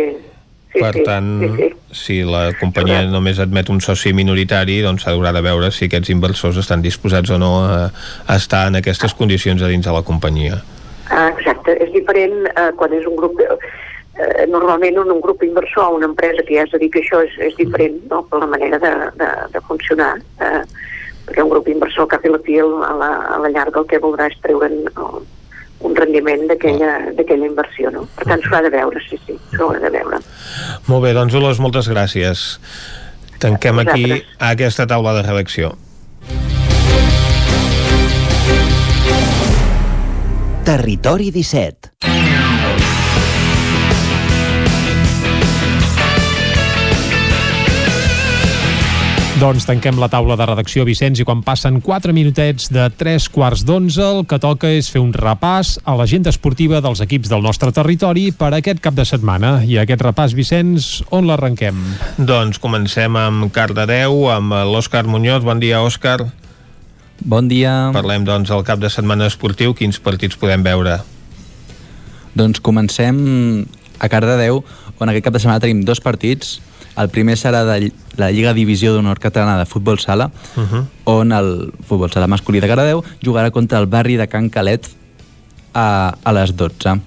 sí, 0.74 0.80
per 0.80 0.94
sí, 0.98 1.06
tant, 1.06 1.30
sí, 1.42 1.52
sí. 1.58 1.70
si 2.02 2.18
la 2.26 2.50
companyia 2.60 3.04
només 3.10 3.40
admet 3.42 3.70
un 3.74 3.82
soci 3.82 4.14
minoritari, 4.14 4.80
doncs 4.86 5.06
s'haurà 5.06 5.34
de 5.36 5.46
veure 5.46 5.72
si 5.74 5.90
aquests 5.90 6.14
inversors 6.14 6.60
estan 6.62 6.86
disposats 6.86 7.32
o 7.34 7.40
no 7.42 7.54
a, 7.66 7.80
a 8.28 8.36
estar 8.38 8.68
en 8.70 8.82
aquestes 8.82 9.16
condicions 9.18 9.62
a 9.62 9.72
dins 9.72 9.86
de 9.86 9.96
la 9.96 10.06
companyia. 10.06 10.62
Ah, 11.10 11.32
exacte, 11.34 11.74
és 11.82 11.90
diferent 11.94 12.46
eh, 12.52 12.70
quan 12.78 12.94
és 12.94 13.06
un 13.10 13.18
grup... 13.18 13.40
Eh, 14.20 14.46
normalment 14.52 14.98
un, 15.00 15.12
un 15.16 15.22
grup 15.22 15.44
inversor 15.44 15.86
o 15.86 15.96
una 15.96 16.08
empresa 16.10 16.44
que 16.44 16.58
ja 16.58 16.64
es 16.66 16.72
dedica 16.74 17.00
a 17.00 17.04
això 17.06 17.20
és, 17.24 17.36
és 17.46 17.54
diferent 17.56 18.02
no? 18.12 18.26
per 18.28 18.42
la 18.42 18.50
manera 18.52 18.80
de, 18.82 18.92
de, 19.16 19.30
de 19.54 19.62
funcionar 19.64 20.10
eh, 20.44 20.64
perquè 21.24 21.46
un 21.46 21.52
grup 21.54 21.70
inversor 21.72 22.10
cap 22.12 22.26
i 22.28 22.34
la 22.34 22.42
fi 22.44 22.58
a 22.60 22.66
la, 22.68 23.10
a 23.36 23.38
la 23.40 23.52
llarga 23.54 23.80
el 23.80 23.88
que 23.88 24.02
voldrà 24.04 24.28
és 24.28 24.36
treure'n 24.44 24.76
un 24.90 25.96
rendiment 25.96 26.44
d'aquella 26.52 26.92
d'aquella 27.16 27.48
inversió 27.48 27.94
no? 27.96 28.04
per 28.18 28.28
tant 28.34 28.44
s'haurà 28.44 28.66
de 28.68 28.74
veure, 28.76 29.04
sí, 29.08 29.22
sí, 29.24 29.38
s'haurà 29.56 29.80
de 29.86 29.94
veure 29.96 30.20
Molt 30.92 31.06
bé, 31.06 31.14
doncs 31.16 31.40
Olors, 31.40 31.64
moltes 31.64 31.88
gràcies. 31.88 32.50
Tanquem 33.40 33.80
aquí 33.86 34.08
aquesta 34.44 34.84
taula 34.90 35.14
de 35.16 35.24
redacció. 35.24 35.78
Territori 40.68 41.32
17. 41.32 42.59
Doncs 49.40 49.64
tanquem 49.64 49.96
la 49.96 50.10
taula 50.12 50.36
de 50.36 50.44
redacció, 50.44 50.84
Vicenç, 50.84 51.22
i 51.22 51.24
quan 51.24 51.40
passen 51.48 51.78
4 51.80 52.12
minutets 52.12 52.66
de 52.76 52.90
3 53.00 53.28
quarts 53.32 53.62
d'11, 53.64 54.02
el 54.04 54.26
que 54.28 54.36
toca 54.44 54.68
és 54.76 54.90
fer 54.92 55.00
un 55.00 55.14
repàs 55.16 55.78
a 55.88 55.94
l'agenda 55.96 56.34
esportiva 56.34 56.82
dels 56.84 57.00
equips 57.06 57.32
del 57.32 57.46
nostre 57.46 57.72
territori 57.72 58.34
per 58.36 58.50
aquest 58.58 58.84
cap 58.84 58.98
de 58.98 59.08
setmana. 59.08 59.62
I 59.64 59.80
aquest 59.80 60.04
repàs, 60.04 60.36
Vicenç, 60.36 60.90
on 61.16 61.32
l'arrenquem? 61.32 61.80
Doncs 62.20 62.60
comencem 62.60 63.16
amb 63.16 63.48
Cardedeu, 63.56 64.26
amb 64.28 64.60
l'Òscar 64.74 65.06
Muñoz. 65.08 65.48
Bon 65.48 65.64
dia, 65.64 65.80
Òscar. 65.88 66.20
Bon 67.24 67.48
dia. 67.48 67.94
Parlem, 67.96 68.28
doncs, 68.28 68.52
del 68.52 68.68
cap 68.68 68.84
de 68.84 68.92
setmana 68.92 69.32
esportiu. 69.32 69.72
Quins 69.72 70.04
partits 70.04 70.36
podem 70.36 70.68
veure? 70.68 71.00
Doncs 72.36 72.60
comencem 72.60 73.24
a 74.04 74.12
Cardedeu, 74.12 74.66
on 75.00 75.08
aquest 75.08 75.32
cap 75.32 75.40
de 75.40 75.48
setmana 75.48 75.64
tenim 75.64 75.88
dos 75.88 76.04
partits. 76.04 76.58
El 76.98 77.10
primer 77.10 77.38
serà 77.38 77.64
de 77.66 77.92
la 78.18 78.32
Lliga 78.32 78.54
Divisió 78.54 78.94
d'Honor 78.94 79.20
Catalana 79.20 79.58
de 79.58 79.66
Futbol 79.66 80.00
Sala, 80.00 80.32
Uh 80.56 80.64
-huh. 80.64 80.86
on 81.06 81.32
el 81.32 81.74
Futbol 81.88 82.12
Sala 82.12 82.28
masculí 82.28 82.60
de 82.60 82.68
Cardedeu 82.68 83.04
jugarà 83.24 83.52
contra 83.52 83.80
el 83.80 83.86
barri 83.88 84.18
de 84.18 84.28
Can 84.28 84.50
Calet 84.50 84.88
a, 85.74 86.16
a 86.24 86.34
les 86.34 86.56
12. 86.56 86.92
Uh 86.94 87.00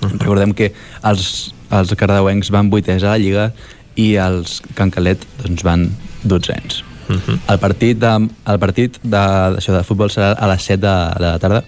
-huh. 0.00 0.18
Recordem 0.18 0.52
que 0.54 0.72
els, 1.02 1.54
els 1.70 1.94
cardedeuencs 1.94 2.50
van 2.50 2.70
vuitès 2.70 3.02
a 3.02 3.10
la 3.10 3.18
Lliga 3.18 3.52
i 3.94 4.16
els 4.16 4.62
Can 4.74 4.90
Calet 4.90 5.18
doncs, 5.42 5.62
van 5.62 5.90
dotzens. 6.22 6.84
Uh 7.08 7.16
-huh. 7.16 7.38
El 7.48 7.58
partit 7.58 7.98
de, 7.98 8.28
el 8.46 8.58
partit 8.58 8.98
de, 9.02 9.16
això 9.58 9.72
de 9.72 9.82
futbol 9.84 10.10
serà 10.10 10.32
a 10.32 10.46
les 10.48 10.62
7 10.62 10.80
de, 10.80 11.14
de 11.14 11.26
la 11.26 11.38
tarda 11.38 11.64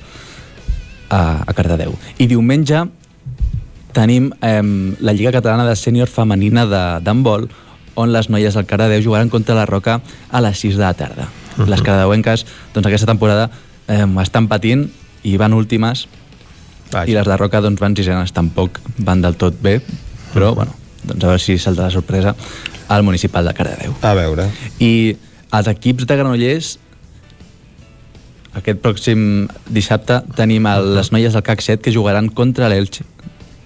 a, 1.09 1.45
a 1.47 1.53
Cardedeu. 1.53 1.97
I 2.19 2.27
diumenge 2.27 2.89
tenim 3.93 4.33
eh, 4.43 4.63
la 5.01 5.13
Lliga 5.13 5.33
Catalana 5.33 5.67
de 5.69 5.77
Sènior 5.77 6.09
Femenina 6.09 6.67
d'handbol, 6.67 7.49
on 7.99 8.13
les 8.15 8.29
noies 8.31 8.55
del 8.55 8.67
Cardedeu 8.67 9.03
jugaran 9.03 9.31
contra 9.31 9.57
la 9.59 9.67
Roca 9.67 10.01
a 10.31 10.43
les 10.45 10.61
6 10.61 10.77
de 10.79 10.85
la 10.85 10.95
tarda. 10.95 11.29
Uh 11.57 11.65
-huh. 11.65 11.69
Les 11.69 11.83
cardedeuenques, 11.83 12.47
doncs 12.75 12.87
aquesta 12.87 13.07
temporada 13.07 13.51
eh, 13.89 14.07
estan 14.23 14.49
patint 14.49 14.91
i 15.23 15.37
van 15.37 15.53
últimes 15.53 16.07
Vaja. 16.93 17.11
i 17.11 17.15
les 17.15 17.27
de 17.27 17.37
Roca 17.37 17.61
doncs, 17.61 17.81
van 17.81 17.97
sisenes, 17.97 18.33
tampoc 18.33 18.81
van 18.99 19.21
del 19.21 19.37
tot 19.37 19.61
bé, 19.61 19.81
però 20.35 20.55
bueno, 20.55 20.73
doncs 21.05 21.25
a 21.25 21.27
veure 21.27 21.39
si 21.39 21.59
salta 21.59 21.83
la 21.83 21.91
sorpresa 21.91 22.35
al 22.89 23.03
municipal 23.03 23.45
de 23.45 23.55
Cardedeu. 23.55 23.95
A 24.03 24.15
veure. 24.15 24.49
I 24.79 25.17
els 25.53 25.67
equips 25.67 26.07
de 26.07 26.17
Granollers 26.17 26.79
aquest 28.59 28.81
pròxim 28.83 29.21
dissabte 29.71 30.23
tenim 30.37 30.67
el, 30.67 30.95
les 30.97 31.13
noies 31.13 31.33
del 31.33 31.43
CAC 31.43 31.63
7 31.65 31.83
que 31.85 31.93
jugaran 31.95 32.29
contra 32.29 32.69
l'Elx 32.69 33.03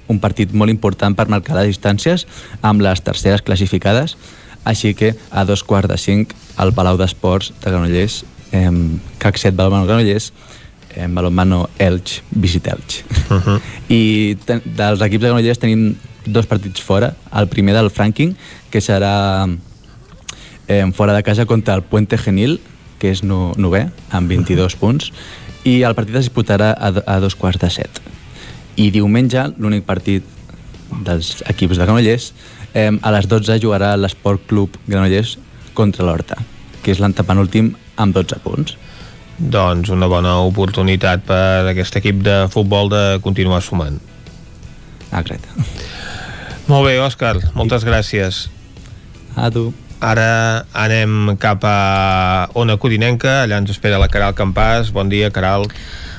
un 0.08 0.20
partit 0.20 0.52
molt 0.52 0.72
important 0.72 1.16
per 1.16 1.28
marcar 1.30 1.56
les 1.58 1.72
distàncies 1.72 2.26
amb 2.62 2.82
les 2.82 3.02
terceres 3.04 3.42
classificades. 3.42 4.16
Així 4.64 4.94
que 4.94 5.14
a 5.30 5.44
dos 5.44 5.64
quarts 5.66 5.90
de 5.90 5.98
cinc 5.98 6.34
al 6.56 6.72
Palau 6.74 6.98
d'Esports 6.98 7.50
de 7.62 7.70
Granollers 7.70 8.22
eh, 8.52 8.70
CAC 9.18 9.40
7 9.40 9.56
Balonmano 9.56 9.88
Granollers 9.88 10.32
eh, 10.94 11.08
Balonmano 11.08 11.68
Elx 11.78 12.22
visita 12.30 12.76
Elx. 12.76 13.02
Uh 13.30 13.40
-huh. 13.40 13.60
i 13.88 14.36
ten, 14.44 14.62
dels 14.64 15.00
equips 15.00 15.22
de 15.22 15.28
Granollers 15.28 15.58
tenim 15.58 15.96
dos 16.24 16.46
partits 16.46 16.80
fora. 16.80 17.14
El 17.34 17.48
primer 17.48 17.74
del 17.74 17.90
Franking 17.90 18.36
que 18.70 18.80
serà 18.80 19.48
eh, 20.68 20.92
fora 20.94 21.12
de 21.12 21.22
casa 21.22 21.46
contra 21.46 21.74
el 21.74 21.82
Puente 21.82 22.18
Genil 22.18 22.60
que 22.98 23.10
és 23.10 23.24
no, 23.24 23.52
novè, 23.58 23.90
amb 24.10 24.28
22 24.28 24.76
punts. 24.76 25.12
I 25.64 25.82
el 25.82 25.94
partit 25.94 26.14
es 26.14 26.28
disputarà 26.28 26.70
a, 26.70 26.92
a 27.06 27.20
dos 27.20 27.34
quarts 27.34 27.58
de 27.58 27.70
set 27.70 28.00
i 28.76 28.90
diumenge 28.94 29.48
l'únic 29.58 29.84
partit 29.88 30.24
dels 31.04 31.42
equips 31.48 31.78
de 31.78 31.84
Granollers 31.84 32.32
eh, 32.74 32.90
a 32.90 33.12
les 33.16 33.28
12 33.28 33.58
jugarà 33.62 33.94
l'Esport 33.96 34.46
Club 34.48 34.76
Granollers 34.86 35.36
contra 35.74 36.06
l'Horta 36.06 36.40
que 36.82 36.92
és 36.92 37.00
l'antepenúltim 37.00 37.74
amb 37.96 38.16
12 38.16 38.40
punts 38.44 38.78
Doncs 39.42 39.90
una 39.90 40.06
bona 40.06 40.36
oportunitat 40.46 41.24
per 41.26 41.66
aquest 41.72 41.96
equip 41.98 42.20
de 42.22 42.46
futbol 42.52 42.90
de 42.92 43.18
continuar 43.24 43.62
sumant. 43.64 43.96
Exacte. 45.10 45.48
Molt 46.68 46.86
bé, 46.86 46.98
Òscar, 47.02 47.34
moltes 47.56 47.82
gràcies. 47.82 48.46
A 49.34 49.50
tu. 49.50 49.72
Ara 50.02 50.66
anem 50.76 51.34
cap 51.42 51.64
a 51.66 52.48
Ona 52.58 52.76
Codinenca, 52.78 53.42
allà 53.42 53.58
ens 53.62 53.72
espera 53.74 54.00
la 54.02 54.10
Caral 54.12 54.36
Campàs. 54.38 54.92
Bon 54.94 55.10
dia, 55.10 55.30
Caral. 55.34 55.66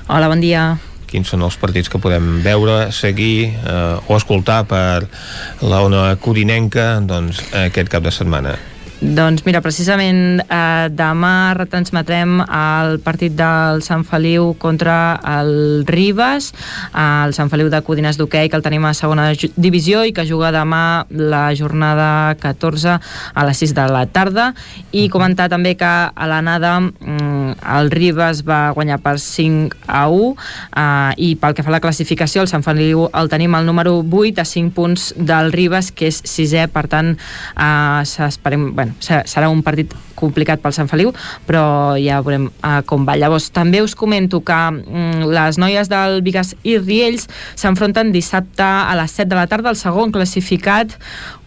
Hola, 0.07 0.27
bon 0.27 0.43
dia. 0.43 0.73
Quins 1.13 1.29
són 1.29 1.45
els 1.45 1.59
partits 1.61 1.91
que 1.93 2.01
podem 2.01 2.39
veure, 2.41 2.89
seguir 2.91 3.53
eh, 3.53 4.09
o 4.09 4.17
escoltar 4.17 4.63
per 4.65 5.05
la 5.61 5.85
Ona 5.85 6.05
Codinenca 6.17 6.95
doncs, 7.05 7.45
aquest 7.67 7.93
cap 7.93 8.05
de 8.05 8.13
setmana? 8.13 8.57
Doncs 9.03 9.41
mira, 9.43 9.59
precisament 9.59 10.39
eh, 10.39 10.87
demà 10.95 11.51
retransmetrem 11.57 12.37
el 12.39 12.93
partit 13.03 13.33
del 13.35 13.81
Sant 13.83 14.05
Feliu 14.07 14.53
contra 14.55 15.19
el 15.27 15.83
Ribes, 15.83 16.53
eh, 16.87 17.01
el 17.25 17.33
Sant 17.35 17.51
Feliu 17.51 17.67
de 17.67 17.81
Codines 17.83 18.15
d'hoquei, 18.15 18.47
que 18.47 18.55
el 18.55 18.63
tenim 18.63 18.87
a 18.87 18.93
segona 18.95 19.25
divisió 19.59 20.05
i 20.07 20.13
que 20.15 20.23
juga 20.23 20.53
demà 20.55 21.03
la 21.11 21.49
jornada 21.51 22.37
14 22.39 22.93
a 22.95 23.45
les 23.49 23.59
6 23.65 23.73
de 23.75 23.89
la 23.91 24.05
tarda. 24.07 24.53
I 24.95 25.09
comentar 25.11 25.49
també 25.51 25.75
que 25.75 25.91
a 25.91 26.29
l'anada 26.31 26.77
mm, 26.79 27.59
el 27.75 27.91
Ribes 27.91 28.45
va 28.47 28.71
guanyar 28.71 29.01
per 29.03 29.17
5 29.19 29.83
a 29.83 30.05
1 30.07 30.31
eh, 30.31 31.11
i 31.27 31.33
pel 31.35 31.59
que 31.59 31.67
fa 31.67 31.73
a 31.73 31.75
la 31.75 31.83
classificació 31.83 32.47
el 32.47 32.51
Sant 32.53 32.63
Feliu 32.63 33.09
el 33.11 33.27
tenim 33.27 33.59
al 33.59 33.67
número 33.67 33.99
8 33.99 34.39
a 34.39 34.47
5 34.47 34.71
punts 34.79 35.11
del 35.19 35.51
Ribes 35.51 35.91
que 35.91 36.07
és 36.07 36.23
sisè, 36.23 36.69
per 36.71 36.87
tant 36.87 37.17
eh, 37.17 38.01
s'esperem, 38.07 38.71
bueno, 38.71 38.92
serà 38.99 39.49
un 39.49 39.63
partit 39.65 39.93
complicat 40.23 40.61
pel 40.61 40.73
Sant 40.75 40.89
Feliu, 40.91 41.11
però 41.47 41.95
ja 41.99 42.21
veurem 42.23 42.47
uh, 42.49 42.79
com 42.87 43.05
va. 43.07 43.17
Llavors, 43.19 43.49
també 43.53 43.81
us 43.83 43.95
comento 43.97 44.41
que 44.45 44.59
mm, 44.71 45.27
les 45.33 45.59
noies 45.61 45.89
del 45.91 46.21
Vigas 46.25 46.53
i 46.63 46.77
Riells 46.79 47.27
s'enfronten 47.59 48.13
dissabte 48.13 48.63
a 48.63 48.93
les 48.99 49.15
7 49.17 49.29
de 49.31 49.39
la 49.39 49.47
tarda, 49.51 49.73
el 49.73 49.79
segon 49.79 50.13
classificat, 50.15 50.95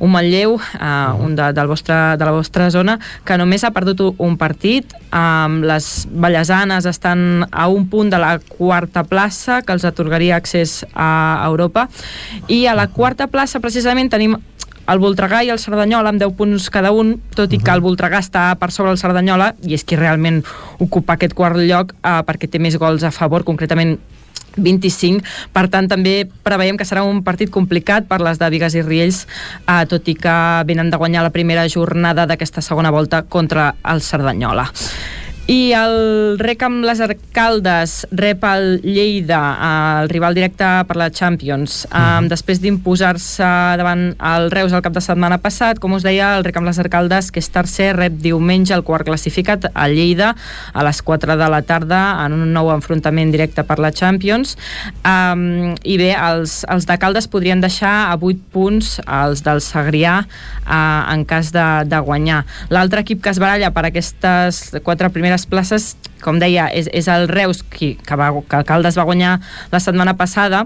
un 0.02 0.12
Manlleu, 0.12 0.56
uh, 0.58 1.14
un 1.22 1.36
de, 1.38 1.50
del 1.56 1.70
vostre, 1.70 2.16
de 2.18 2.28
la 2.28 2.34
vostra 2.36 2.68
zona, 2.74 2.98
que 3.24 3.38
només 3.40 3.64
ha 3.64 3.72
perdut 3.76 4.02
un 4.18 4.36
partit. 4.40 4.92
Um, 5.14 5.62
les 5.66 6.06
ballesanes 6.10 6.88
estan 6.90 7.46
a 7.50 7.68
un 7.72 7.86
punt 7.88 8.10
de 8.12 8.20
la 8.20 8.36
quarta 8.38 9.06
plaça, 9.08 9.62
que 9.62 9.72
els 9.72 9.86
atorgaria 9.88 10.36
accés 10.36 10.82
a 10.92 11.40
Europa, 11.46 11.86
i 12.52 12.66
a 12.66 12.76
la 12.76 12.90
quarta 12.92 13.30
plaça, 13.32 13.62
precisament, 13.64 14.10
tenim 14.12 14.36
el 14.86 15.00
Voltregà 15.02 15.42
i 15.44 15.50
el 15.50 15.60
Cerdanyola 15.62 16.12
amb 16.12 16.22
10 16.22 16.34
punts 16.38 16.68
cada 16.70 16.92
un, 16.94 17.16
tot 17.36 17.52
i 17.52 17.58
que 17.62 17.72
el 17.74 17.82
Voltregà 17.84 18.20
està 18.22 18.48
per 18.60 18.70
sobre 18.74 18.92
el 18.94 19.00
Cerdanyola 19.00 19.52
i 19.66 19.74
és 19.76 19.84
qui 19.86 19.98
realment 19.98 20.42
ocupa 20.78 21.16
aquest 21.16 21.34
quart 21.34 21.58
lloc 21.62 21.94
eh, 21.96 22.20
perquè 22.26 22.50
té 22.50 22.62
més 22.62 22.78
gols 22.78 23.04
a 23.06 23.12
favor, 23.14 23.44
concretament 23.46 23.96
25, 24.56 25.20
per 25.52 25.66
tant 25.72 25.88
també 25.88 26.24
preveiem 26.46 26.78
que 26.80 26.86
serà 26.88 27.02
un 27.04 27.20
partit 27.26 27.50
complicat 27.52 28.06
per 28.08 28.22
les 28.24 28.40
de 28.40 28.48
Vigues 28.52 28.76
i 28.78 28.84
Riells, 28.86 29.26
eh, 29.66 29.84
tot 29.90 30.08
i 30.08 30.16
que 30.16 30.36
venen 30.68 30.90
de 30.90 31.00
guanyar 31.00 31.26
la 31.26 31.34
primera 31.34 31.66
jornada 31.68 32.26
d'aquesta 32.26 32.64
segona 32.64 32.94
volta 32.94 33.22
contra 33.28 33.74
el 33.84 34.00
Cerdanyola. 34.00 34.70
I 35.46 35.70
el 35.78 36.40
rec 36.42 36.64
amb 36.66 36.82
les 36.82 36.98
Arcaldes 36.98 37.92
rep 38.18 38.42
el 38.48 38.80
Lleida, 38.82 39.38
el 40.02 40.08
rival 40.10 40.34
directe 40.34 40.66
per 40.88 40.96
la 40.98 41.06
Champions. 41.14 41.84
Um, 41.94 42.26
després 42.26 42.58
d'imposar-se 42.58 43.46
davant 43.78 44.08
el 44.18 44.48
Reus 44.50 44.74
el 44.74 44.82
cap 44.82 44.96
de 44.96 45.02
setmana 45.04 45.38
passat, 45.38 45.78
com 45.78 45.94
us 45.94 46.02
deia, 46.02 46.32
el 46.34 46.42
rec 46.42 46.58
amb 46.58 46.66
les 46.66 46.80
Arcaldes, 46.82 47.28
que 47.30 47.38
és 47.38 47.50
tercer, 47.54 47.92
rep 47.94 48.16
diumenge 48.24 48.74
el 48.74 48.82
quart 48.82 49.06
classificat 49.06 49.68
a 49.70 49.86
Lleida 49.86 50.32
a 50.74 50.82
les 50.82 50.98
4 51.06 51.38
de 51.38 51.50
la 51.54 51.62
tarda 51.62 52.00
en 52.24 52.34
un 52.34 52.50
nou 52.50 52.72
enfrontament 52.74 53.30
directe 53.30 53.62
per 53.62 53.78
la 53.78 53.92
Champions. 53.94 54.56
Um, 55.06 55.76
I 55.86 56.00
bé, 56.02 56.10
els, 56.18 56.64
els 56.74 56.90
de 56.90 56.98
Caldes 56.98 57.30
podrien 57.30 57.62
deixar 57.62 57.94
a 58.08 58.18
8 58.18 58.50
punts 58.50 58.96
els 59.06 59.46
del 59.46 59.62
Segrià 59.62 60.18
uh, 60.26 61.14
en 61.14 61.22
cas 61.22 61.54
de, 61.54 61.68
de 61.86 62.02
guanyar. 62.02 62.42
L'altre 62.74 63.06
equip 63.06 63.22
que 63.22 63.30
es 63.30 63.38
baralla 63.38 63.70
per 63.70 63.86
aquestes 63.86 64.64
quatre 64.82 65.14
primeres 65.14 65.35
places, 65.44 65.90
com 66.24 66.40
deia, 66.40 66.70
és, 66.72 66.88
és 66.96 67.10
el 67.12 67.28
Reus, 67.28 67.60
qui, 67.60 67.96
que, 68.00 68.16
va, 68.16 68.30
que 68.48 68.62
Caldes 68.64 68.96
va 68.96 69.04
guanyar 69.04 69.36
la 69.74 69.80
setmana 69.82 70.16
passada, 70.16 70.64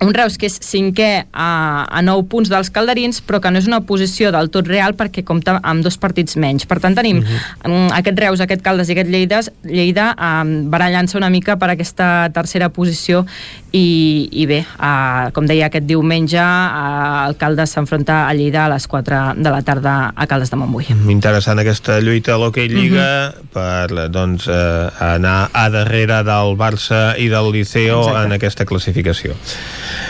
un 0.00 0.12
Reus 0.14 0.36
que 0.38 0.48
és 0.50 0.58
cinquè 0.64 1.26
a, 1.32 1.48
a 1.86 2.02
9 2.04 2.26
punts 2.30 2.50
dels 2.52 2.70
calderins, 2.74 3.20
però 3.24 3.40
que 3.40 3.52
no 3.52 3.60
és 3.60 3.68
una 3.70 3.82
posició 3.86 4.32
del 4.34 4.50
tot 4.54 4.68
real 4.68 4.96
perquè 4.98 5.24
compta 5.24 5.58
amb 5.62 5.84
dos 5.84 5.96
partits 6.00 6.36
menys. 6.40 6.66
Per 6.66 6.80
tant, 6.82 6.94
tenim 6.94 7.22
uh 7.22 7.24
-huh. 7.24 7.90
aquest 7.92 8.18
Reus, 8.18 8.40
aquest 8.40 8.62
Caldes 8.62 8.88
i 8.88 8.92
aquest 8.92 9.10
Lleida, 9.10 9.40
Lleida 9.62 10.14
um, 10.18 10.70
barallant-se 10.70 11.16
una 11.16 11.30
mica 11.30 11.56
per 11.56 11.70
aquesta 11.70 12.30
tercera 12.32 12.68
posició 12.68 13.24
i, 13.72 14.28
i 14.32 14.46
bé, 14.46 14.64
uh, 14.78 15.30
com 15.32 15.46
deia, 15.46 15.66
aquest 15.66 15.86
diumenge 15.86 16.38
uh, 16.38 17.26
el 17.26 17.36
Caldes 17.36 17.70
s'enfronta 17.70 18.28
a 18.28 18.34
Lleida 18.34 18.64
a 18.66 18.68
les 18.68 18.86
4 18.86 19.34
de 19.36 19.50
la 19.50 19.62
tarda 19.62 20.12
a 20.14 20.26
Caldes 20.26 20.50
de 20.50 20.56
Montbui. 20.56 20.86
Interessant 21.08 21.58
aquesta 21.58 22.00
lluita 22.00 22.34
a 22.34 22.38
l'Hockey 22.38 22.68
Lliga 22.68 23.34
uh 23.34 23.34
-huh. 23.34 23.48
per 23.52 24.10
doncs, 24.10 24.48
eh, 24.48 24.90
anar 25.00 25.50
a 25.52 25.68
darrere 25.70 26.22
del 26.22 26.56
Barça 26.56 27.16
i 27.18 27.28
del 27.28 27.50
Liceo 27.52 28.00
Exacte. 28.00 28.26
en 28.26 28.32
aquesta 28.32 28.64
classificació. 28.64 29.34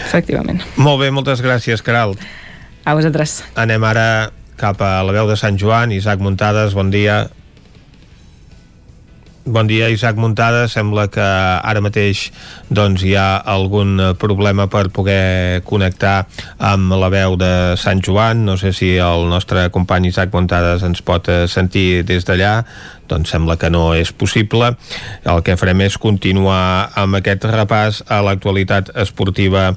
Efectivament. 0.06 0.64
Molt 0.76 1.02
bé, 1.02 1.10
moltes 1.14 1.42
gràcies, 1.44 1.82
Caral. 1.84 2.16
A 2.84 2.94
vosaltres. 2.96 3.42
Anem 3.56 3.84
ara 3.84 4.08
cap 4.60 4.82
a 4.84 4.98
la 5.04 5.14
veu 5.14 5.30
de 5.30 5.38
Sant 5.40 5.58
Joan. 5.60 5.92
Isaac 5.92 6.20
Muntades, 6.22 6.76
bon 6.76 6.92
dia. 6.92 7.24
Bon 9.44 9.66
dia, 9.68 9.90
Isaac 9.92 10.16
Muntada. 10.16 10.64
Sembla 10.72 11.04
que 11.12 11.20
ara 11.20 11.82
mateix 11.84 12.30
doncs, 12.72 13.02
hi 13.04 13.12
ha 13.12 13.36
algun 13.44 14.00
problema 14.16 14.70
per 14.72 14.86
poder 14.88 15.60
connectar 15.68 16.14
amb 16.56 16.94
la 16.96 17.10
veu 17.12 17.36
de 17.36 17.50
Sant 17.76 18.00
Joan. 18.00 18.46
No 18.48 18.56
sé 18.56 18.72
si 18.72 18.94
el 18.96 19.28
nostre 19.28 19.66
company 19.68 20.08
Isaac 20.08 20.32
Muntades 20.32 20.86
ens 20.88 21.04
pot 21.04 21.28
eh, 21.28 21.44
sentir 21.44 22.06
des 22.08 22.24
d'allà 22.24 22.54
doncs 23.10 23.32
sembla 23.34 23.56
que 23.60 23.70
no 23.72 23.92
és 23.96 24.12
possible. 24.12 24.72
El 25.24 25.42
que 25.44 25.56
farem 25.60 25.84
és 25.86 25.98
continuar 26.00 26.90
amb 27.00 27.18
aquest 27.20 27.46
repàs 27.50 28.02
a 28.08 28.20
l'actualitat 28.24 28.92
esportiva 29.04 29.70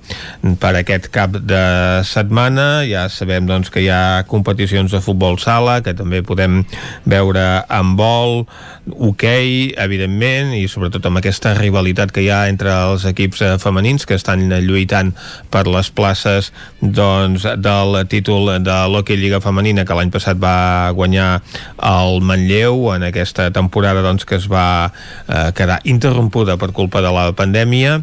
per 0.61 0.73
aquest 0.79 1.09
cap 1.13 1.35
de 1.37 1.63
setmana. 2.07 2.85
Ja 2.87 3.07
sabem 3.11 3.47
doncs, 3.49 3.71
que 3.73 3.83
hi 3.83 3.89
ha 3.91 4.23
competicions 4.29 4.93
de 4.93 5.01
futbol 5.03 5.39
sala, 5.41 5.79
que 5.83 5.95
també 5.97 6.23
podem 6.25 6.63
veure 7.05 7.45
en 7.67 7.95
vol, 7.99 8.45
hoquei, 8.87 9.73
evidentment, 9.77 10.53
i 10.55 10.67
sobretot 10.71 11.05
amb 11.07 11.19
aquesta 11.19 11.53
rivalitat 11.57 12.13
que 12.15 12.23
hi 12.23 12.29
ha 12.31 12.45
entre 12.51 12.71
els 12.71 13.05
equips 13.09 13.43
eh, 13.43 13.53
femenins 13.61 14.07
que 14.07 14.15
estan 14.17 14.47
lluitant 14.63 15.13
per 15.51 15.65
les 15.67 15.89
places 15.91 16.51
doncs, 16.81 17.45
del 17.59 17.99
títol 18.07 18.53
de 18.63 18.77
l'Hockey 18.91 19.19
Lliga 19.19 19.41
Femenina 19.43 19.85
que 19.85 19.97
l'any 19.97 20.11
passat 20.13 20.39
va 20.39 20.93
guanyar 20.95 21.41
el 21.83 22.21
Manlleu 22.23 22.87
en 22.95 23.07
aquesta 23.18 23.49
temporada 23.52 24.06
doncs, 24.06 24.26
que 24.26 24.39
es 24.39 24.48
va 24.48 24.94
eh, 25.27 25.52
quedar 25.57 25.81
interrompuda 25.84 26.57
per 26.61 26.72
culpa 26.77 27.03
de 27.03 27.11
la 27.14 27.31
pandèmia 27.35 28.02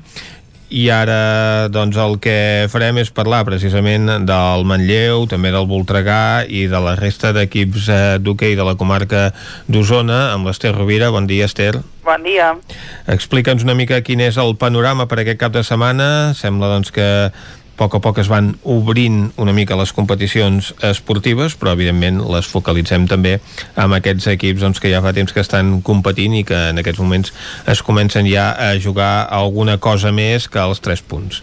i 0.75 0.89
ara 0.91 1.69
doncs 1.71 1.97
el 2.01 2.17
que 2.23 2.67
farem 2.73 2.99
és 2.99 3.11
parlar 3.15 3.45
precisament 3.47 4.09
del 4.27 4.65
Manlleu, 4.67 5.27
també 5.31 5.53
del 5.55 5.69
Voltregà 5.71 6.43
i 6.49 6.65
de 6.71 6.81
la 6.83 6.97
resta 6.99 7.31
d'equips 7.37 7.87
eh, 7.87 7.99
d'hoquei 8.19 8.57
de 8.59 8.67
la 8.67 8.75
comarca 8.81 9.29
d'Osona 9.69 10.33
amb 10.33 10.49
l'Ester 10.49 10.75
Rovira. 10.75 11.13
Bon 11.15 11.29
dia, 11.31 11.47
Ester. 11.47 11.77
Bon 12.05 12.27
dia. 12.27 12.55
Explica'ns 13.07 13.63
una 13.63 13.77
mica 13.79 14.01
quin 14.03 14.25
és 14.25 14.41
el 14.41 14.57
panorama 14.59 15.07
per 15.07 15.21
aquest 15.23 15.39
cap 15.45 15.55
de 15.55 15.63
setmana. 15.63 16.09
Sembla 16.35 16.73
doncs 16.73 16.91
que 16.95 17.07
a 17.75 17.77
poc 17.77 17.95
a 17.97 17.99
poc 17.99 18.19
es 18.23 18.29
van 18.31 18.53
obrint 18.63 19.33
una 19.43 19.53
mica 19.53 19.75
les 19.75 19.91
competicions 19.93 20.71
esportives, 20.87 21.57
però 21.59 21.73
evidentment 21.75 22.21
les 22.31 22.47
focalitzem 22.47 23.09
també 23.11 23.41
amb 23.75 23.97
aquests 23.97 24.29
equips 24.31 24.63
doncs, 24.63 24.79
que 24.79 24.93
ja 24.93 25.01
fa 25.03 25.13
temps 25.17 25.35
que 25.35 25.43
estan 25.43 25.81
competint 25.83 26.37
i 26.39 26.45
que 26.47 26.61
en 26.71 26.79
aquests 26.79 27.03
moments 27.03 27.35
es 27.67 27.83
comencen 27.83 28.31
ja 28.31 28.53
a 28.55 28.77
jugar 28.79 29.27
alguna 29.27 29.81
cosa 29.83 30.13
més 30.15 30.47
que 30.47 30.63
els 30.63 30.81
3 30.81 31.03
punts. 31.03 31.43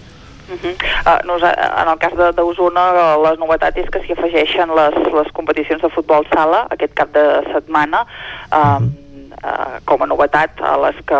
Uh 0.51 0.55
-huh. 0.55 0.73
uh, 1.05 1.81
en 1.81 1.87
el 1.89 1.97
cas 1.99 2.13
d'Osona, 2.35 3.15
la 3.17 3.35
novetat 3.35 3.77
és 3.77 3.89
que 3.89 3.99
s'hi 3.99 4.13
afegeixen 4.13 4.69
les, 4.75 4.95
les 5.13 5.31
competicions 5.33 5.81
de 5.81 5.89
futbol 5.89 6.25
sala 6.33 6.67
aquest 6.69 6.93
cap 6.93 7.11
de 7.11 7.43
setmana, 7.53 8.05
uh, 8.51 8.79
uh, 8.79 9.79
com 9.85 10.01
a 10.01 10.05
novetat 10.05 10.49
a 10.61 10.77
les, 10.77 10.95
que, 11.05 11.15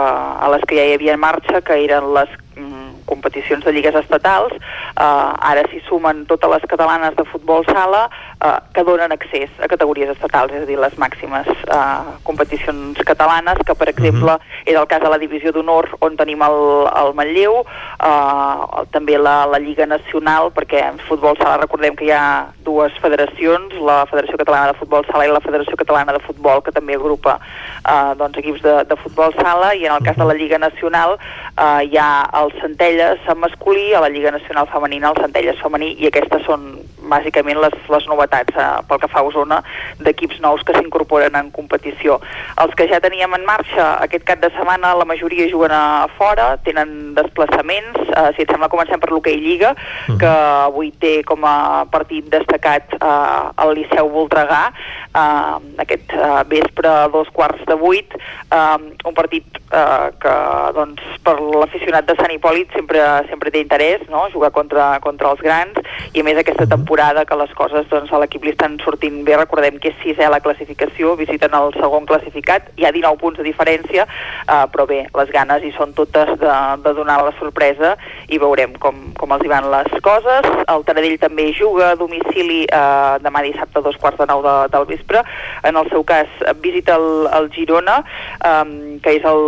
a 0.46 0.48
les 0.52 0.62
que 0.68 0.76
ja 0.76 0.86
hi 0.86 0.94
havia 0.94 1.14
en 1.14 1.20
marxa, 1.20 1.62
que 1.62 1.84
eren 1.84 2.14
les 2.14 2.30
mm, 2.56 2.81
competicions 3.10 3.66
de 3.66 3.74
lligues 3.76 3.96
estatals. 3.96 4.54
Uh, 4.96 5.34
ara 5.52 5.66
s'hi 5.70 5.82
sumen 5.88 6.26
totes 6.30 6.52
les 6.56 6.68
catalanes 6.72 7.16
de 7.18 7.26
futbol 7.32 7.66
sala 7.70 8.08
uh, 8.42 8.60
que 8.74 8.84
donen 8.84 9.12
accés 9.12 9.50
a 9.62 9.70
categories 9.72 10.10
estatals, 10.10 10.54
és 10.54 10.66
a 10.66 10.70
dir, 10.70 10.78
les 10.80 10.96
màximes 11.02 11.48
uh, 11.70 12.18
competicions 12.28 13.00
catalanes, 13.08 13.62
que 13.66 13.76
per 13.78 13.90
exemple 13.92 14.38
és 14.66 14.76
el 14.76 14.88
cas 14.90 15.04
de 15.04 15.12
la 15.12 15.20
divisió 15.22 15.54
d'honor 15.54 15.90
on 16.02 16.18
tenim 16.20 16.42
el, 16.46 16.60
el 17.02 17.14
Manlleu, 17.18 17.62
uh, 17.62 18.82
també 18.94 19.18
la, 19.22 19.46
la 19.50 19.62
Lliga 19.62 19.88
Nacional, 19.90 20.52
perquè 20.56 20.84
en 20.90 21.00
futbol 21.08 21.38
sala 21.40 21.60
recordem 21.62 21.98
que 22.00 22.10
hi 22.10 22.14
ha 22.16 22.52
dues 22.66 22.96
federacions, 23.04 23.78
la 23.82 24.02
Federació 24.10 24.40
Catalana 24.42 24.72
de 24.72 24.80
Futbol 24.80 25.06
Sala 25.10 25.28
i 25.28 25.34
la 25.34 25.44
Federació 25.44 25.78
Catalana 25.80 26.18
de 26.18 26.24
Futbol, 26.26 26.64
que 26.66 26.74
també 26.76 26.98
agrupa 26.98 27.38
uh, 27.38 28.14
doncs, 28.20 28.42
equips 28.42 28.66
de, 28.66 28.76
de 28.90 29.00
futbol 29.04 29.34
sala, 29.38 29.74
i 29.78 29.86
en 29.86 29.96
el 29.96 30.06
cas 30.06 30.18
de 30.18 30.28
la 30.28 30.38
Lliga 30.38 30.60
Nacional 30.62 31.18
uh, 31.18 31.82
hi 31.86 31.98
ha 32.00 32.12
el 32.42 32.54
Centelles 32.62 33.22
en 33.30 33.42
masculí, 33.42 33.92
a 33.94 34.02
la 34.04 34.10
Lliga 34.10 34.34
Nacional 34.34 34.70
Femenina 34.72 35.12
el 35.12 35.22
Centelles 35.22 35.60
femení, 35.62 35.94
i 36.02 36.10
aquestes 36.10 36.46
són 36.48 36.68
bàsicament 37.12 37.60
les, 37.62 37.76
les 37.92 38.08
novetats 38.10 38.31
novetats 38.32 38.56
eh, 38.56 38.84
pel 38.88 39.00
que 39.00 39.10
fa 39.12 39.20
a 39.20 39.24
Osona 39.28 39.62
d'equips 40.00 40.40
nous 40.42 40.64
que 40.64 40.74
s'incorporen 40.74 41.36
en 41.36 41.52
competició. 41.52 42.20
Els 42.62 42.74
que 42.76 42.88
ja 42.88 43.00
teníem 43.00 43.34
en 43.34 43.46
marxa 43.46 43.98
aquest 44.02 44.26
cap 44.26 44.40
de 44.42 44.50
setmana, 44.56 44.96
la 44.96 45.06
majoria 45.06 45.50
juguen 45.50 45.72
a 45.72 46.08
fora, 46.18 46.58
tenen 46.64 47.14
desplaçaments. 47.16 48.00
Eh, 48.12 48.32
si 48.36 48.44
et 48.44 48.52
sembla, 48.52 48.70
comencem 48.70 49.00
per 49.00 49.12
l'hoquei 49.12 49.38
Lliga, 49.42 49.76
que 50.20 50.32
avui 50.32 50.92
té 51.00 51.22
com 51.24 51.44
a 51.46 51.86
partit 51.92 52.28
destacat 52.32 52.96
eh, 52.98 53.64
el 53.64 53.76
Liceu 53.76 54.10
Voltregà, 54.10 54.72
eh, 55.16 55.56
aquest 55.84 56.14
eh, 56.14 56.44
vespre 56.48 56.88
a 56.88 57.08
dos 57.12 57.30
quarts 57.34 57.66
de 57.68 57.76
vuit, 57.76 58.16
eh, 58.16 58.78
un 59.06 59.14
partit 59.18 59.62
eh, 59.72 60.10
que 60.22 60.36
doncs, 60.76 61.02
per 61.26 61.38
l'aficionat 61.42 62.08
de 62.08 62.16
Sant 62.20 62.34
Hipòlit 62.34 62.72
sempre, 62.76 63.02
sempre 63.30 63.52
té 63.54 63.62
interès, 63.64 64.04
no? 64.10 64.28
jugar 64.34 64.52
contra, 64.56 64.94
contra 65.04 65.32
els 65.34 65.44
grans, 65.44 65.78
i 66.14 66.22
a 66.22 66.28
més 66.28 66.40
aquesta 66.40 66.68
temporada 66.70 67.26
que 67.26 67.38
les 67.40 67.54
coses 67.58 67.88
doncs, 67.92 68.12
a 68.12 68.21
l'equip 68.22 68.46
li 68.46 68.54
estan 68.54 68.78
sortint 68.84 69.22
bé, 69.28 69.36
recordem 69.40 69.80
que 69.82 69.92
és 69.92 70.00
sisè 70.04 70.28
a 70.28 70.32
la 70.34 70.42
classificació, 70.44 71.16
visiten 71.20 71.56
el 71.58 71.74
segon 71.78 72.08
classificat, 72.10 72.72
hi 72.78 72.86
ha 72.86 72.94
19 72.94 73.20
punts 73.22 73.40
de 73.42 73.46
diferència, 73.48 74.06
eh, 74.08 74.66
però 74.74 74.86
bé, 74.90 75.04
les 75.18 75.34
ganes 75.34 75.66
hi 75.66 75.74
són 75.76 75.96
totes 75.98 76.34
de, 76.42 76.56
de 76.86 76.94
donar 76.98 77.20
la 77.26 77.34
sorpresa 77.40 77.96
i 78.32 78.40
veurem 78.42 78.76
com, 78.82 79.00
com 79.18 79.36
els 79.36 79.46
hi 79.46 79.52
van 79.52 79.70
les 79.74 79.92
coses. 80.06 80.48
El 80.72 80.86
Taradell 80.88 81.18
també 81.22 81.50
juga 81.58 81.92
a 81.92 82.00
domicili 82.00 82.64
eh, 82.66 83.16
demà 83.24 83.44
dissabte 83.46 83.82
a 83.82 83.86
dos 83.86 83.98
quarts 84.02 84.22
de 84.22 84.30
nou 84.30 84.44
de, 84.46 84.56
del 84.74 84.88
vespre. 84.90 85.24
En 85.68 85.78
el 85.80 85.90
seu 85.92 86.06
cas 86.08 86.30
visita 86.64 86.96
el, 87.00 87.28
el 87.38 87.50
Girona, 87.56 88.02
eh, 88.40 89.00
que 89.04 89.16
és 89.18 89.28
el 89.28 89.44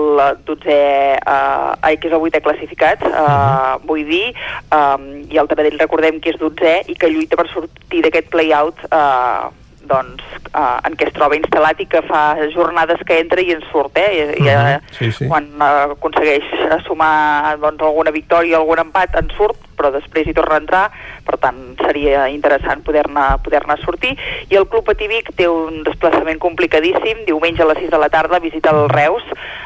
12è, 0.48 0.80
eh, 1.20 1.88
ai, 1.88 1.98
que 1.98 2.10
és 2.10 2.16
el 2.16 2.28
8è 2.30 2.44
classificat, 2.44 3.06
eh, 3.08 3.78
vull 3.88 4.04
dir, 4.10 4.34
eh, 4.34 4.98
i 5.30 5.40
el 5.40 5.50
Taradell 5.50 5.80
recordem 5.82 6.20
que 6.24 6.34
és 6.34 6.40
12è 6.42 6.90
i 6.92 6.98
que 7.00 7.12
lluita 7.12 7.40
per 7.40 7.48
sortir 7.52 8.04
d'aquest 8.06 8.32
play-out 8.34 8.63
eh, 8.70 9.50
doncs, 9.90 10.24
eh, 10.54 10.78
en 10.88 10.96
què 10.96 11.10
es 11.10 11.14
troba 11.16 11.36
instal·lat 11.36 11.82
i 11.84 11.88
que 11.92 12.02
fa 12.08 12.24
jornades 12.54 13.02
que 13.08 13.20
entra 13.20 13.42
i 13.44 13.52
en 13.56 13.64
surt, 13.72 13.98
eh? 14.00 14.10
I, 14.16 14.44
i, 14.44 14.48
eh, 14.48 14.80
Sí, 14.98 15.12
sí. 15.12 15.28
quan 15.28 15.50
eh, 15.60 15.72
aconsegueix 15.98 16.48
sumar 16.88 17.58
doncs, 17.60 17.84
alguna 17.84 18.12
victòria, 18.16 18.62
algun 18.62 18.80
empat, 18.86 19.18
en 19.20 19.32
surt, 19.38 19.60
però 19.84 19.92
després 19.92 20.30
hi 20.30 20.36
torna 20.38 20.56
a 20.56 20.64
entrar, 20.64 20.84
per 21.28 21.36
tant 21.44 21.60
seria 21.82 22.30
interessant 22.32 22.86
poder-ne 22.88 23.26
poder, 23.44 23.64
-ne, 23.68 23.76
sortir. 23.84 24.16
I 24.50 24.56
el 24.56 24.68
Club 24.72 24.86
Patí 24.88 25.08
Vic 25.12 25.34
té 25.36 25.48
un 25.48 25.84
desplaçament 25.84 26.40
complicadíssim, 26.40 27.26
diumenge 27.28 27.64
a 27.64 27.68
les 27.68 27.84
6 27.84 27.92
de 27.92 28.00
la 28.00 28.10
tarda 28.10 28.40
visita 28.40 28.72
el 28.72 28.88
Reus, 28.90 29.24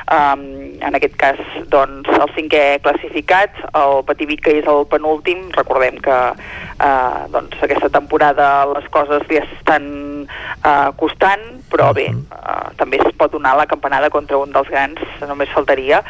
um, 0.10 0.42
en 0.82 0.96
aquest 0.96 1.16
cas 1.20 1.38
doncs, 1.70 2.10
el 2.10 2.34
cinquè 2.34 2.80
classificat, 2.82 3.54
el 3.74 4.04
Patí 4.08 4.26
Vic 4.26 4.42
que 4.48 4.58
és 4.58 4.66
el 4.66 4.86
penúltim, 4.90 5.52
recordem 5.52 6.00
que 6.02 6.18
uh, 6.34 7.28
doncs, 7.30 7.62
aquesta 7.62 7.90
temporada 7.90 8.66
les 8.74 8.88
coses 8.90 9.22
li 9.30 9.38
estan 9.38 10.28
uh, 10.64 10.90
costant, 10.98 11.46
però 11.70 11.92
bé, 11.94 12.08
uh, 12.10 12.70
també 12.80 12.98
es 13.04 13.14
pot 13.20 13.32
donar 13.32 13.56
la 13.58 13.68
campanada 13.70 14.10
contra 14.10 14.38
un 14.38 14.54
dels 14.56 14.70
grans, 14.70 15.02
només 15.28 15.52
faltaria. 15.54 16.02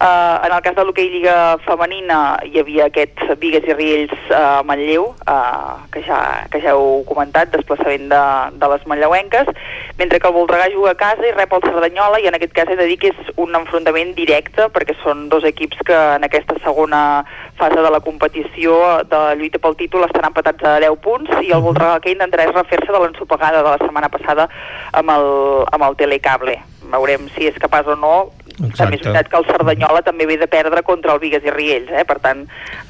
Uh, 0.00 0.40
en 0.46 0.52
el 0.52 0.62
cas 0.64 0.74
de 0.74 0.84
l'hoquei 0.84 1.10
Lliga 1.12 1.58
Femenina 1.66 2.38
hi 2.48 2.58
havia 2.62 2.88
aquest 2.88 3.20
Vigues 3.52 3.68
i 3.68 3.74
Riells 3.76 4.30
a 4.32 4.60
uh, 4.62 4.64
Manlleu, 4.64 5.10
uh, 5.28 5.84
que, 5.92 6.00
ja, 6.06 6.46
que 6.48 6.60
ja 6.64 6.72
heu 6.72 7.02
comentat, 7.04 7.50
desplaçament 7.52 8.06
de, 8.08 8.20
de 8.56 8.70
les 8.72 8.86
manlleuenques, 8.88 9.50
mentre 9.98 10.20
que 10.22 10.30
el 10.30 10.32
Voltregà 10.38 10.70
juga 10.72 10.94
a 10.94 11.00
casa 11.02 11.28
i 11.28 11.34
rep 11.36 11.52
el 11.52 11.66
Cerdanyola, 11.66 12.22
i 12.22 12.30
en 12.30 12.38
aquest 12.38 12.56
cas 12.56 12.72
he 12.72 12.78
de 12.80 12.88
dir 12.88 12.96
que 13.02 13.12
és 13.12 13.30
un 13.36 13.52
enfrontament 13.60 14.14
directe, 14.16 14.70
perquè 14.72 14.96
són 15.02 15.28
dos 15.28 15.44
equips 15.44 15.84
que 15.84 16.00
en 16.16 16.24
aquesta 16.24 16.56
segona 16.64 17.04
fase 17.60 17.76
de 17.84 17.92
la 17.92 18.00
competició 18.00 18.80
de 19.04 19.22
lluita 19.36 19.60
pel 19.60 19.76
títol 19.84 20.08
estan 20.08 20.32
empatats 20.32 20.64
a 20.64 20.78
10 20.80 21.00
punts, 21.04 21.36
i 21.44 21.52
el 21.52 21.60
Voltregà 21.60 21.98
el 22.00 22.04
que 22.06 22.16
intentarà 22.16 22.48
és 22.48 22.56
refer-se 22.56 22.88
de 22.88 23.04
l'ensopegada 23.04 23.60
de 23.60 23.68
la 23.68 23.80
setmana 23.84 24.08
passada 24.08 24.48
amb 24.96 25.12
el, 25.12 25.32
amb 25.76 25.90
el 25.92 26.00
telecable. 26.00 26.62
Veurem 26.92 27.28
si 27.34 27.48
és 27.48 27.58
capaç 27.60 27.88
o 27.88 27.96
no. 27.96 28.14
També 28.76 28.98
és 28.98 29.02
veritat 29.02 29.30
que 29.30 29.38
el 29.38 29.46
Cerdanyola 29.48 30.02
també 30.04 30.26
ve 30.28 30.36
de 30.36 30.46
perdre 30.50 30.82
contra 30.84 31.14
el 31.14 31.20
Vigues 31.22 31.44
i 31.46 31.52
Riells, 31.54 31.90
eh? 31.90 32.04
per 32.04 32.18
tant, 32.22 32.42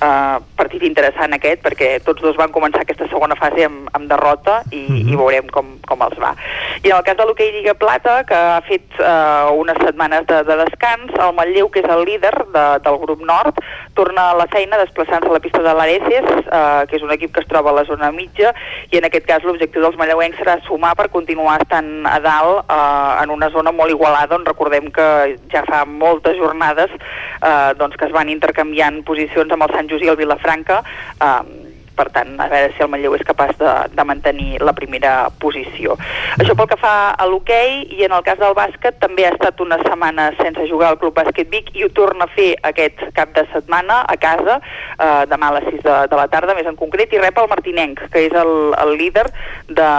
eh, 0.03 0.39
partit 0.59 0.83
interessant 0.83 1.37
aquest, 1.37 1.63
perquè 1.63 1.93
tots 2.05 2.23
dos 2.25 2.37
van 2.37 2.53
començar 2.53 2.83
aquesta 2.83 3.07
segona 3.13 3.39
fase 3.39 3.69
amb, 3.69 3.87
amb 3.95 4.11
derrota 4.11 4.63
i, 4.71 4.83
mm 4.83 4.97
-hmm. 4.97 5.13
i 5.13 5.17
veurem 5.17 5.47
com, 5.55 5.79
com 5.87 6.03
els 6.03 6.19
va. 6.19 6.35
I 6.83 6.91
en 6.91 6.97
el 6.97 7.05
cas 7.05 7.17
de 7.17 7.25
l'hoquei 7.25 7.53
Lliga 7.53 7.75
Plata, 7.75 8.25
que 8.25 8.35
ha 8.35 8.61
fet 8.67 8.87
eh, 8.99 9.51
unes 9.55 9.79
setmanes 9.85 10.27
de, 10.27 10.43
de 10.43 10.57
descans, 10.65 11.13
el 11.15 11.35
Manlleu, 11.35 11.71
que 11.71 11.81
és 11.81 11.89
el 11.89 12.05
líder 12.05 12.35
de, 12.53 12.67
del 12.83 12.99
grup 12.99 13.21
nord, 13.21 13.55
torna 13.95 14.31
a 14.31 14.35
la 14.35 14.47
feina 14.47 14.79
desplaçant-se 14.79 15.29
a 15.29 15.33
la 15.33 15.41
pista 15.41 15.63
de 15.63 15.75
l'Areces, 15.75 16.27
eh, 16.51 16.83
que 16.89 16.97
és 16.97 17.03
un 17.03 17.13
equip 17.13 17.33
que 17.33 17.41
es 17.41 17.49
troba 17.49 17.71
a 17.71 17.79
la 17.81 17.85
zona 17.85 18.11
mitja, 18.11 18.53
i 18.91 18.99
en 18.99 19.05
aquest 19.05 19.27
cas 19.27 19.45
l'objectiu 19.45 19.83
dels 19.83 19.97
manlleuencs 19.97 20.39
serà 20.39 20.59
sumar 20.67 20.95
per 20.97 21.09
continuar 21.09 21.61
estant 21.63 22.07
a 22.07 22.19
dalt 22.19 22.65
eh, 22.67 23.23
en 23.23 23.31
una 23.31 23.51
zona 23.51 23.71
molt 23.71 23.92
igualada, 23.93 24.37
on 24.39 24.47
recordem 24.49 24.91
que 24.95 25.09
ja 25.53 25.65
fa 25.69 25.85
moltes 25.89 26.39
jornades 26.41 26.93
eh, 26.93 27.73
doncs 27.79 27.99
que 27.99 28.09
es 28.09 28.15
van 28.15 28.33
intercanviant 28.33 29.03
posicions 29.09 29.53
amb 29.53 29.69
el 29.69 29.77
Sant 29.77 29.93
Just 29.93 30.07
i 30.07 30.13
el 30.13 30.19
Vilafranca, 30.21 30.83
eh, 31.21 31.72
per 31.97 32.09
tant, 32.15 32.35
a 32.41 32.49
veure 32.51 32.73
si 32.75 32.85
el 32.85 32.91
Manlleu 32.93 33.17
és 33.17 33.25
capaç 33.27 33.55
de, 33.61 33.73
de 33.93 34.05
mantenir 34.09 34.61
la 34.65 34.75
primera 34.77 35.13
posició. 35.43 35.97
Això 36.39 36.57
pel 36.59 36.71
que 36.71 36.79
fa 36.81 36.95
a 37.13 37.27
l'hoquei, 37.29 37.83
i 37.97 38.07
en 38.07 38.15
el 38.17 38.25
cas 38.27 38.41
del 38.41 38.57
bàsquet 38.59 38.99
també 39.03 39.27
ha 39.27 39.35
estat 39.35 39.61
una 39.65 39.79
setmana 39.83 40.31
sense 40.41 40.67
jugar 40.71 40.93
al 40.93 40.99
Club 41.03 41.17
Bàsquet 41.19 41.51
Vic 41.53 41.73
i 41.77 41.85
ho 41.87 41.91
torna 41.95 42.27
a 42.29 42.33
fer 42.33 42.53
aquest 42.73 43.05
cap 43.17 43.35
de 43.37 43.45
setmana 43.53 44.03
a 44.09 44.17
casa, 44.21 44.59
eh, 44.97 45.23
demà 45.31 45.53
a 45.53 45.59
les 45.59 45.69
6 45.71 45.85
de, 45.85 45.99
de 46.13 46.23
la 46.23 46.29
tarda, 46.33 46.57
més 46.59 46.69
en 46.69 46.79
concret, 46.81 47.13
i 47.13 47.23
rep 47.23 47.39
el 47.43 47.51
Martinenc, 47.53 48.07
que 48.13 48.27
és 48.29 48.35
el, 48.39 48.55
el 48.79 48.97
líder 48.99 49.29
de, 49.69 49.93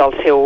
del, 0.00 0.18
seu, 0.24 0.42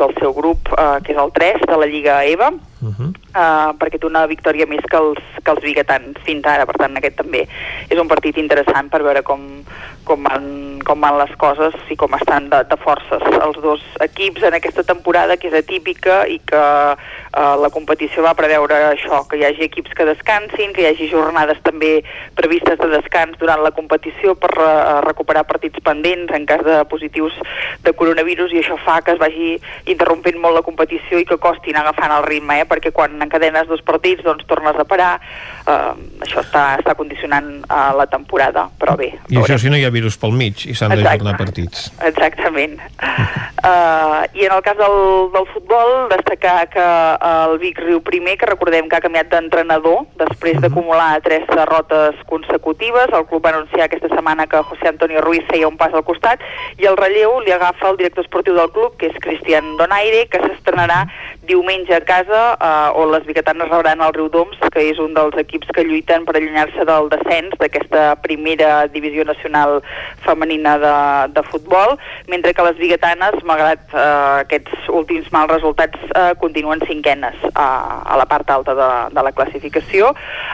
del 0.00 0.18
seu 0.20 0.36
grup, 0.36 0.72
eh, 0.76 0.98
que 1.06 1.16
és 1.16 1.22
el 1.22 1.34
3 1.38 1.66
de 1.68 1.80
la 1.80 1.90
Lliga 1.90 2.22
EVA, 2.28 2.52
Uh 2.82 2.90
-huh. 2.98 3.10
uh, 3.38 3.70
perquè 3.78 3.98
té 3.98 4.06
una 4.06 4.26
victòria 4.26 4.66
més 4.66 4.82
que 4.90 4.96
els, 4.96 5.18
que 5.44 5.50
els 5.50 5.62
biguetans 5.62 6.18
fins 6.26 6.44
ara, 6.44 6.66
per 6.66 6.76
tant 6.76 6.96
aquest 6.96 7.16
també 7.16 7.46
és 7.88 7.98
un 7.98 8.08
partit 8.08 8.36
interessant 8.36 8.88
per 8.90 9.02
veure 9.02 9.22
com, 9.22 9.62
com, 10.04 10.22
van, 10.22 10.80
com 10.84 11.00
van 11.00 11.18
les 11.18 11.30
coses 11.38 11.74
i 11.90 11.96
com 11.96 12.14
estan 12.14 12.48
de, 12.50 12.64
de 12.64 12.76
forces 12.76 13.22
els 13.22 13.60
dos 13.62 13.82
equips 14.00 14.42
en 14.42 14.54
aquesta 14.54 14.82
temporada 14.82 15.36
que 15.36 15.48
és 15.48 15.54
atípica 15.54 16.26
i 16.26 16.40
que 16.44 16.56
uh, 16.58 17.54
la 17.62 17.70
competició 17.70 18.24
va 18.26 18.34
preveure 18.34 18.74
això, 18.90 19.22
que 19.28 19.38
hi 19.38 19.44
hagi 19.44 19.62
equips 19.68 19.94
que 19.94 20.08
descansin, 20.08 20.72
que 20.72 20.82
hi 20.82 20.90
hagi 20.90 21.08
jornades 21.12 21.62
també 21.62 22.02
previstes 22.34 22.78
de 22.78 22.90
descans 22.96 23.38
durant 23.38 23.62
la 23.62 23.70
competició 23.70 24.34
per 24.34 24.52
uh, 24.58 25.00
recuperar 25.06 25.46
partits 25.46 25.78
pendents 25.84 26.34
en 26.34 26.46
cas 26.46 26.64
de 26.66 26.82
positius 26.90 27.38
de 27.84 27.92
coronavirus 27.92 28.52
i 28.52 28.62
això 28.62 28.78
fa 28.82 29.00
que 29.02 29.14
es 29.14 29.22
vagi 29.22 29.54
interrompent 29.86 30.38
molt 30.42 30.58
la 30.58 30.66
competició 30.66 31.20
i 31.20 31.28
que 31.28 31.38
costi 31.38 31.70
anar 31.70 31.86
agafant 31.86 32.16
el 32.18 32.26
ritme, 32.26 32.60
eh? 32.60 32.68
Perquè 32.72 32.92
quan 32.96 33.20
encadenes 33.20 33.68
dos 33.68 33.84
partits 33.84 34.24
doncs 34.24 34.48
tornes 34.48 34.78
a 34.78 34.86
parar 34.88 35.12
uh, 35.20 35.92
això 36.24 36.40
està, 36.42 36.64
està 36.80 36.96
condicionant 36.98 37.50
uh, 37.66 37.92
la 37.98 38.08
temporada, 38.10 38.66
però 38.80 38.96
bé 38.98 39.12
I 39.28 39.40
això 39.42 39.58
si 39.60 39.70
no 39.72 39.78
hi 39.78 39.84
ha 39.86 39.92
virus 39.94 40.16
pel 40.20 40.34
mig 40.36 40.64
i 40.66 40.74
s'han 40.76 40.96
d'ajornar 40.96 41.36
partits. 41.40 41.90
Exactament. 42.08 42.78
Uh, 43.02 44.24
I 44.38 44.46
en 44.46 44.54
el 44.56 44.62
cas 44.64 44.78
del, 44.78 44.96
del 45.34 45.46
futbol, 45.52 46.08
destacar 46.12 46.68
que 46.72 46.86
el 47.28 47.58
Vic 47.62 47.80
Riu 47.82 48.00
primer, 48.04 48.36
que 48.40 48.48
recordem 48.48 48.88
que 48.88 48.98
ha 48.98 49.04
canviat 49.04 49.30
d'entrenador 49.32 50.06
després 50.20 50.60
d'acumular 50.62 51.20
tres 51.24 51.44
derrotes 51.50 52.18
consecutives. 52.30 53.12
El 53.12 53.26
club 53.30 53.44
va 53.44 53.52
anunciar 53.54 53.86
aquesta 53.86 54.10
setmana 54.12 54.46
que 54.46 54.62
José 54.70 54.88
Antonio 54.92 55.20
Ruiz 55.24 55.44
feia 55.50 55.68
un 55.68 55.78
pas 55.80 55.94
al 55.94 56.04
costat 56.06 56.42
i 56.80 56.88
el 56.88 56.98
relleu 56.98 57.40
li 57.44 57.52
agafa 57.54 57.90
el 57.90 58.00
director 58.00 58.24
esportiu 58.24 58.56
del 58.58 58.72
club, 58.74 58.96
que 58.98 59.10
és 59.10 59.20
Cristian 59.22 59.76
Donaire, 59.80 60.26
que 60.32 60.40
s'estrenarà 60.42 61.04
diumenge 61.42 61.94
a 61.94 62.00
casa 62.06 62.42
uh, 62.54 62.94
on 62.98 63.10
les 63.10 63.24
biguetanes 63.26 63.68
rebran 63.68 64.00
el 64.00 64.14
Riu 64.14 64.28
Doms, 64.30 64.58
que 64.72 64.84
és 64.92 64.98
un 65.02 65.14
dels 65.16 65.34
equips 65.40 65.72
que 65.74 65.84
lluiten 65.84 66.26
per 66.26 66.36
allunyar-se 66.38 66.86
del 66.86 67.10
descens 67.10 67.56
d'aquesta 67.58 68.04
primera 68.22 68.86
divisió 68.92 69.24
nacional 69.26 69.80
femenina 70.22 70.76
de, 70.78 70.94
de 71.34 71.42
futbol, 71.50 71.96
mentre 72.30 72.54
que 72.54 72.66
les 72.68 72.78
biguetanes, 72.78 73.40
malgrat 73.48 73.82
uh, 73.90 74.44
aquests 74.44 74.86
últims 74.94 75.26
mals 75.34 75.50
resultats, 75.50 75.98
uh, 76.14 76.30
continuen 76.38 76.82
cinquenes 76.86 77.34
uh, 77.50 78.06
a 78.06 78.20
la 78.20 78.28
part 78.30 78.48
alta 78.50 78.76
de, 78.78 78.90
de 79.14 79.26
la 79.26 79.34
classificació. 79.34 80.12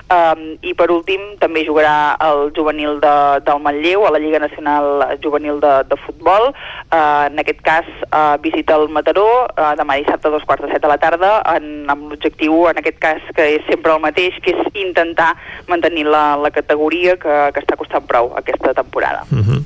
Um, 0.08 0.56
I 0.64 0.72
per 0.72 0.88
últim 0.94 1.34
també 1.42 1.66
jugarà 1.68 2.16
el 2.24 2.48
juvenil 2.56 2.96
de, 3.02 3.14
del 3.44 3.60
Manlleu 3.60 4.06
a 4.08 4.14
la 4.14 4.22
Lliga 4.22 4.40
Nacional 4.40 5.04
Juvenil 5.22 5.60
de, 5.60 5.74
de 5.90 6.00
Futbol. 6.06 6.50
Uh, 6.88 7.28
en 7.28 7.44
aquest 7.44 7.60
cas 7.66 7.88
uh, 8.08 8.40
visita 8.40 8.78
el 8.80 8.88
Mataró 8.88 9.28
uh, 9.44 9.74
demà 9.76 9.98
dissabte 10.00 10.30
a 10.30 10.32
dos 10.32 10.48
quarts 10.48 10.64
de 10.64 10.72
set 10.72 10.77
de 10.82 10.90
la 10.90 10.98
tarda 10.98 11.30
en, 11.54 11.86
amb 11.90 12.12
l'objectiu, 12.12 12.66
en 12.70 12.80
aquest 12.80 12.98
cas, 13.02 13.22
que 13.36 13.46
és 13.56 13.64
sempre 13.68 13.94
el 13.94 14.02
mateix, 14.02 14.36
que 14.44 14.54
és 14.54 14.80
intentar 14.84 15.32
mantenir 15.68 16.06
la, 16.08 16.36
la 16.40 16.50
categoria 16.54 17.16
que, 17.20 17.38
que 17.54 17.64
està 17.64 17.78
costant 17.80 18.06
prou 18.08 18.32
aquesta 18.38 18.74
temporada. 18.74 19.24
Uh 19.30 19.38
-huh. 19.38 19.64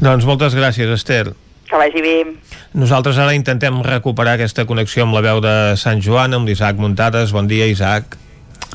Doncs 0.00 0.24
moltes 0.24 0.54
gràcies, 0.54 0.88
Esther. 0.92 1.32
Que 1.68 1.76
vagi 1.76 2.02
bé. 2.02 2.26
Nosaltres 2.72 3.18
ara 3.18 3.34
intentem 3.34 3.82
recuperar 3.82 4.34
aquesta 4.34 4.66
connexió 4.66 5.04
amb 5.04 5.14
la 5.14 5.20
veu 5.20 5.40
de 5.40 5.76
Sant 5.76 6.02
Joan, 6.04 6.34
amb 6.34 6.48
l'Isaac 6.48 6.76
Muntades. 6.76 7.32
Bon 7.32 7.46
dia, 7.46 7.66
Isaac. 7.66 8.16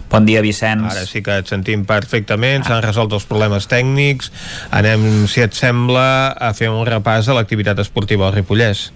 Bon 0.10 0.26
dia, 0.26 0.42
Vicenç. 0.42 0.86
Ara 0.88 1.06
sí 1.06 1.22
que 1.24 1.36
et 1.42 1.50
sentim 1.50 1.84
perfectament, 1.86 2.64
s'han 2.64 2.84
resolt 2.86 3.12
els 3.14 3.26
problemes 3.28 3.68
tècnics. 3.68 4.32
Anem, 4.72 5.28
si 5.28 5.44
et 5.44 5.54
sembla, 5.58 6.32
a 6.32 6.54
fer 6.58 6.70
un 6.72 6.86
repàs 6.88 7.28
a 7.28 7.36
l'activitat 7.36 7.80
esportiva 7.84 8.28
al 8.28 8.34
Ripollès. 8.38 8.88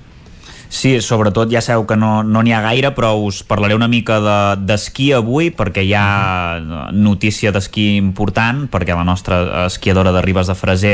Sí, 0.71 0.93
sobretot 1.03 1.51
ja 1.51 1.59
sabeu 1.59 1.83
que 1.83 1.97
no 1.99 2.21
n'hi 2.23 2.31
no 2.31 2.55
ha 2.55 2.61
gaire, 2.63 2.93
però 2.95 3.09
us 3.19 3.41
parlaré 3.43 3.75
una 3.75 3.89
mica 3.91 4.21
d'esquí 4.55 5.09
de, 5.09 5.17
avui, 5.17 5.49
perquè 5.51 5.83
hi 5.83 5.91
ha 5.99 6.61
notícia 6.95 7.51
d'esquí 7.51 7.97
important, 7.97 8.69
perquè 8.71 8.95
la 8.95 9.03
nostra 9.03 9.65
esquiadora 9.65 10.13
de 10.15 10.21
Ribes 10.23 10.47
de 10.47 10.55
Freser, 10.55 10.93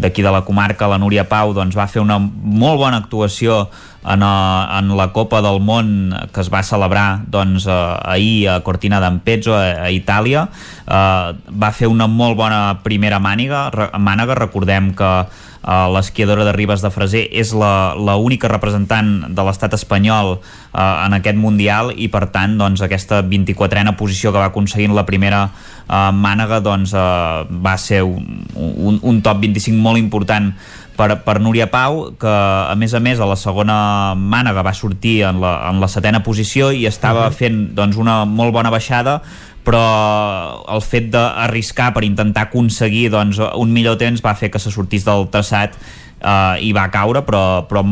d'aquí 0.00 0.24
de 0.24 0.32
la 0.32 0.46
comarca, 0.48 0.88
la 0.88 0.96
Núria 0.96 1.26
Pau, 1.28 1.52
doncs 1.52 1.76
va 1.76 1.86
fer 1.92 2.00
una 2.00 2.16
molt 2.18 2.80
bona 2.80 3.02
actuació 3.04 3.66
en, 4.00 4.22
a, 4.24 4.78
en 4.78 4.96
la 4.96 5.10
Copa 5.12 5.42
del 5.44 5.60
Món 5.60 6.14
que 6.32 6.40
es 6.40 6.48
va 6.48 6.62
celebrar 6.64 7.26
doncs, 7.28 7.66
eh, 7.68 7.76
ahir 8.08 8.48
a 8.48 8.62
Cortina 8.64 8.96
d'Ampezzo, 9.02 9.52
a, 9.58 9.84
a 9.84 9.90
Itàlia. 9.92 10.46
Eh, 10.86 11.36
va 11.52 11.70
fer 11.76 11.92
una 11.92 12.08
molt 12.08 12.40
bona 12.40 12.80
primera 12.80 13.20
màniga, 13.20 13.68
mànega. 14.00 14.38
Recordem 14.40 14.94
que 14.96 15.12
Uh, 15.58 15.90
l'esquiadora 15.90 16.44
de 16.46 16.52
Ribes 16.54 16.84
de 16.84 16.90
Freser 16.94 17.24
és 17.34 17.50
la, 17.50 17.92
la 17.98 18.14
única 18.16 18.46
representant 18.48 19.08
de 19.34 19.44
l'estat 19.44 19.74
espanyol 19.74 20.36
uh, 20.38 20.40
en 20.78 21.16
aquest 21.18 21.36
Mundial 21.36 21.90
i 21.98 22.06
per 22.08 22.28
tant 22.30 22.54
doncs, 22.60 22.84
aquesta 22.84 23.24
24a 23.26 23.96
posició 23.98 24.30
que 24.30 24.38
va 24.38 24.52
aconseguir 24.52 24.86
en 24.86 24.94
la 24.94 25.04
primera 25.04 25.48
uh, 25.50 26.12
mànega 26.14 26.62
doncs, 26.62 26.94
uh, 26.94 27.42
va 27.50 27.74
ser 27.74 28.04
un, 28.06 28.46
un, 28.54 29.00
un 29.02 29.18
top 29.20 29.42
25 29.42 29.82
molt 29.82 29.98
important 29.98 30.52
per, 30.98 31.10
per 31.22 31.38
Núria 31.38 31.68
Pau, 31.70 32.08
que 32.18 32.30
a 32.30 32.74
més 32.78 32.94
a 32.94 33.00
més 33.02 33.20
a 33.22 33.26
la 33.28 33.36
segona 33.38 34.14
mànega 34.18 34.64
va 34.66 34.74
sortir 34.74 35.20
en 35.28 35.38
la, 35.42 35.52
en 35.70 35.78
la 35.82 35.88
setena 35.90 36.24
posició 36.26 36.72
i 36.74 36.86
estava 36.90 37.26
uh 37.26 37.30
-huh. 37.30 37.38
fent 37.38 37.58
doncs, 37.74 37.96
una 37.96 38.24
molt 38.24 38.52
bona 38.52 38.70
baixada 38.70 39.22
però 39.68 40.64
el 40.72 40.80
fet 40.80 41.10
d'arriscar 41.12 41.92
per 41.92 42.06
intentar 42.06 42.48
aconseguir 42.48 43.10
doncs, 43.12 43.40
un 43.60 43.72
millor 43.74 43.98
temps 44.00 44.22
va 44.24 44.32
fer 44.38 44.48
que 44.52 44.60
se 44.62 44.72
sortís 44.72 45.04
del 45.04 45.28
traçat 45.32 45.76
uh, 45.76 46.56
i 46.64 46.72
va 46.72 46.86
caure, 46.92 47.22
però, 47.26 47.42
però 47.68 47.82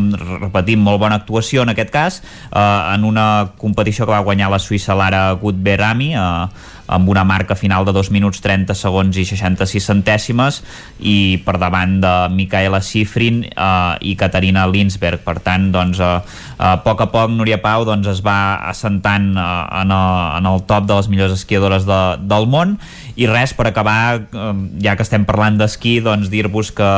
repetim, 0.40 0.81
molt 0.86 1.03
bona 1.03 1.20
actuació 1.20 1.66
en 1.66 1.74
aquest 1.74 1.93
cas, 1.93 2.23
uh, 2.48 2.94
en 2.94 3.05
una 3.05 3.27
competició 3.61 4.07
que 4.07 4.15
va 4.15 4.24
guanyar 4.24 4.51
la 4.53 4.61
Suïssa 4.62 4.97
Lara 4.97 5.28
Gutberami, 5.40 6.15
uh, 6.16 6.73
amb 6.86 7.08
una 7.08 7.24
marca 7.24 7.56
final 7.58 7.84
de 7.86 7.92
2 7.94 8.10
minuts 8.14 8.40
30 8.44 8.74
segons 8.78 9.16
i 9.16 9.24
66 9.26 9.86
centèsimes. 9.90 10.62
I 11.00 11.42
per 11.46 11.56
davant 11.62 11.98
de 12.02 12.14
Micaela 12.34 12.80
Sifrin 12.84 13.42
eh, 13.48 13.94
i 14.00 14.16
Caterina 14.18 14.66
Linsberg 14.70 15.24
per 15.26 15.38
tant 15.44 15.70
doncs 15.74 16.00
eh, 16.00 16.12
a 16.56 16.76
poc 16.84 17.02
a 17.04 17.10
poc 17.12 17.32
Núria 17.34 17.58
Pau 17.62 17.84
doncs, 17.84 18.08
es 18.10 18.22
va 18.24 18.56
assentant 18.70 19.32
eh, 19.36 19.48
en, 19.82 19.92
el, 19.92 20.22
en 20.40 20.50
el 20.52 20.62
top 20.68 20.88
de 20.88 20.96
les 20.98 21.10
millors 21.12 21.36
esquiadores 21.36 21.88
de, 21.88 22.00
del 22.22 22.48
món 22.50 22.78
i 23.16 23.26
res, 23.28 23.55
per 23.56 23.66
acabar 23.70 24.20
eh, 24.20 24.52
ja 24.84 24.97
que 24.97 25.05
estem 25.06 25.24
parlant 25.28 25.56
d'esquí 25.60 25.98
doncs 26.05 26.28
dir-vos 26.32 26.70
que 26.76 26.90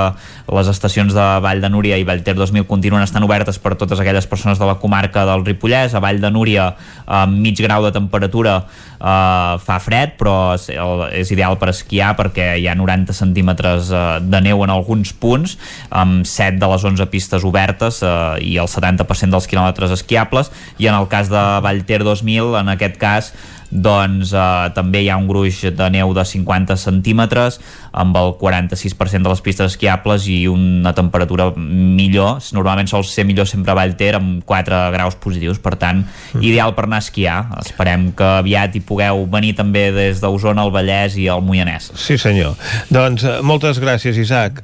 les 0.51 0.71
estacions 0.71 1.15
de 1.15 1.27
Vall 1.45 1.63
de 1.63 1.71
Núria 1.71 1.99
i 1.99 2.07
Vallter 2.07 2.35
2000 2.39 2.67
continuen 2.67 3.07
estan 3.07 3.27
obertes 3.27 3.61
per 3.63 3.77
totes 3.79 4.01
aquelles 4.03 4.27
persones 4.27 4.59
de 4.59 4.67
la 4.67 4.79
comarca 4.83 5.25
del 5.29 5.47
Ripollès, 5.47 5.95
a 5.95 6.03
Vall 6.03 6.21
de 6.21 6.31
Núria 6.35 6.73
amb 7.07 7.39
mig 7.39 7.59
grau 7.63 7.87
de 7.87 7.95
temperatura 7.95 8.59
eh, 8.99 9.55
fa 9.63 9.79
fred 9.83 10.17
però 10.19 10.57
és 10.59 11.31
ideal 11.33 11.59
per 11.61 11.71
esquiar 11.73 12.15
perquè 12.19 12.51
hi 12.59 12.67
ha 12.69 12.77
90 12.79 13.15
centímetres 13.17 13.93
eh, 13.93 14.05
de 14.25 14.43
neu 14.45 14.65
en 14.67 14.75
alguns 14.75 15.15
punts 15.15 15.57
amb 15.91 16.27
7 16.27 16.59
de 16.59 16.73
les 16.73 16.89
11 16.91 17.07
pistes 17.13 17.47
obertes 17.47 18.03
eh, 18.03 18.11
i 18.43 18.57
el 18.59 18.71
70% 18.71 19.35
dels 19.35 19.47
quilòmetres 19.51 19.95
esquiables. 19.95 20.51
I 20.79 20.91
en 20.91 20.99
el 20.99 21.09
cas 21.09 21.31
de 21.31 21.45
Vallter 21.65 22.03
2000 22.05 22.59
en 22.61 22.75
aquest 22.75 22.99
cas 23.01 23.33
doncs 23.71 24.33
eh, 24.33 24.71
també 24.77 25.03
hi 25.05 25.11
ha 25.13 25.19
un 25.21 25.29
gruix 25.29 25.61
de 25.77 25.91
neu 25.93 26.15
de 26.17 26.25
50 26.25 26.77
centímetres 26.81 27.59
amb 27.93 28.17
el 28.17 28.35
46% 28.41 29.27
de 29.27 29.33
les 29.33 29.43
pistes 29.45 29.73
esquiables 29.75 30.29
i 30.31 30.39
una 30.49 30.95
temperatura 30.97 31.51
millor 31.57 32.39
normalment 32.57 32.89
sol 32.91 33.05
ser 33.05 33.27
millor 33.29 33.49
sempre 33.49 33.73
a 33.73 33.77
Vallter 33.79 34.15
amb 34.19 34.43
4 34.49 34.81
graus 34.95 35.19
positius, 35.21 35.61
per 35.63 35.77
tant 35.81 36.03
mm. 36.05 36.43
ideal 36.43 36.75
per 36.77 36.87
anar 36.89 37.03
a 37.03 37.05
esquiar, 37.05 37.39
esperem 37.61 38.11
que 38.17 38.27
aviat 38.39 38.77
hi 38.77 38.83
pugueu 38.85 39.25
venir 39.31 39.55
també 39.59 39.89
des 39.95 40.23
d'Osona, 40.23 40.65
el 40.67 40.75
Vallès 40.75 41.19
i 41.21 41.29
el 41.33 41.45
Moianès. 41.45 41.93
Sí 41.99 42.19
senyor, 42.21 42.57
doncs 42.93 43.27
eh, 43.27 43.39
moltes 43.43 43.81
gràcies 43.83 44.19
Isaac. 44.19 44.63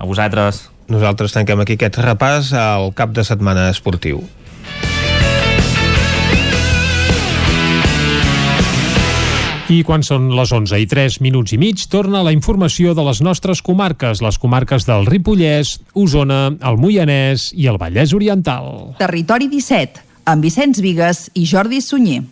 A 0.00 0.06
vosaltres. 0.08 0.68
Nosaltres 0.90 1.34
tanquem 1.36 1.60
aquí 1.62 1.76
aquest 1.76 2.00
repàs 2.02 2.54
al 2.56 2.90
cap 2.96 3.12
de 3.14 3.24
setmana 3.26 3.68
esportiu. 3.70 4.24
I 9.70 9.84
quan 9.86 10.02
són 10.02 10.32
les 10.34 10.50
11 10.50 10.80
i 10.82 10.86
3 10.90 11.20
minuts 11.22 11.54
i 11.54 11.58
mig, 11.60 11.84
torna 11.92 12.24
la 12.26 12.32
informació 12.34 12.90
de 12.98 13.04
les 13.06 13.20
nostres 13.22 13.62
comarques, 13.62 14.18
les 14.18 14.38
comarques 14.42 14.82
del 14.88 15.06
Ripollès, 15.06 15.76
Osona, 15.94 16.40
el 16.58 16.80
Moianès 16.82 17.52
i 17.54 17.70
el 17.70 17.78
Vallès 17.78 18.10
Oriental. 18.16 18.96
Territori 18.98 19.46
17, 19.52 20.02
amb 20.26 20.42
Vicenç 20.42 20.82
Vigues 20.82 21.28
i 21.38 21.46
Jordi 21.46 21.78
Sunyer. 21.86 22.24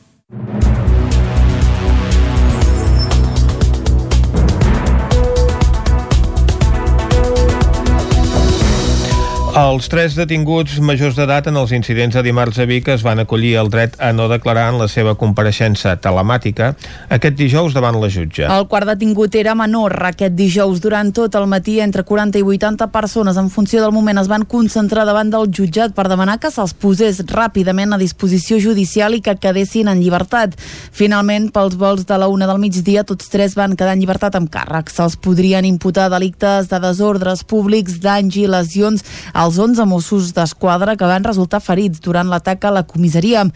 Els 9.58 9.88
tres 9.90 10.14
detinguts 10.14 10.76
majors 10.86 11.16
d'edat 11.18 11.48
en 11.50 11.56
els 11.58 11.72
incidents 11.74 12.14
de 12.14 12.22
dimarts 12.22 12.60
a 12.62 12.64
Vic 12.68 12.86
es 12.92 13.02
van 13.02 13.18
acollir 13.18 13.56
el 13.58 13.70
dret 13.72 13.96
a 13.98 14.12
no 14.14 14.28
declarar 14.30 14.68
en 14.70 14.76
la 14.78 14.86
seva 14.86 15.16
compareixença 15.18 15.96
telemàtica 15.98 16.68
aquest 17.16 17.34
dijous 17.34 17.74
davant 17.74 17.96
la 17.98 18.06
jutge. 18.12 18.44
El 18.46 18.68
quart 18.70 18.86
detingut 18.86 19.34
era 19.34 19.56
menor. 19.58 19.96
Aquest 20.12 20.36
dijous, 20.38 20.78
durant 20.84 21.10
tot 21.16 21.34
el 21.34 21.48
matí, 21.50 21.80
entre 21.82 22.04
40 22.06 22.38
i 22.38 22.44
80 22.46 22.86
persones, 22.94 23.40
en 23.40 23.48
funció 23.50 23.82
del 23.82 23.94
moment, 23.96 24.20
es 24.22 24.28
van 24.30 24.44
concentrar 24.46 25.06
davant 25.08 25.32
del 25.32 25.50
jutjat 25.50 25.96
per 25.96 26.06
demanar 26.06 26.38
que 26.38 26.52
se'ls 26.54 26.76
posés 26.78 27.18
ràpidament 27.26 27.96
a 27.96 27.98
disposició 27.98 28.60
judicial 28.62 29.18
i 29.18 29.22
que 29.24 29.34
quedessin 29.42 29.90
en 29.90 29.98
llibertat. 29.98 30.54
Finalment, 30.92 31.50
pels 31.50 31.74
vols 31.80 32.06
de 32.06 32.20
la 32.20 32.30
una 32.30 32.46
del 32.46 32.62
migdia, 32.62 33.02
tots 33.02 33.26
tres 33.34 33.58
van 33.58 33.74
quedar 33.74 33.96
en 33.98 34.06
llibertat 34.06 34.38
amb 34.38 34.54
càrrec. 34.54 34.94
Se'ls 34.94 35.18
podrien 35.18 35.66
imputar 35.66 36.06
delictes 36.14 36.70
de 36.70 36.78
desordres 36.86 37.42
públics, 37.42 37.98
danys 38.06 38.38
i 38.38 38.46
lesions 38.46 39.02
als 39.48 39.58
11 39.58 39.86
Mossos 39.88 40.32
d'Esquadra 40.36 40.94
que 40.96 41.08
van 41.08 41.24
resultar 41.24 41.62
ferits 41.64 42.02
durant 42.04 42.28
l'atac 42.28 42.66
a 42.68 42.72
la 42.74 42.82
comissaria. 42.84 43.46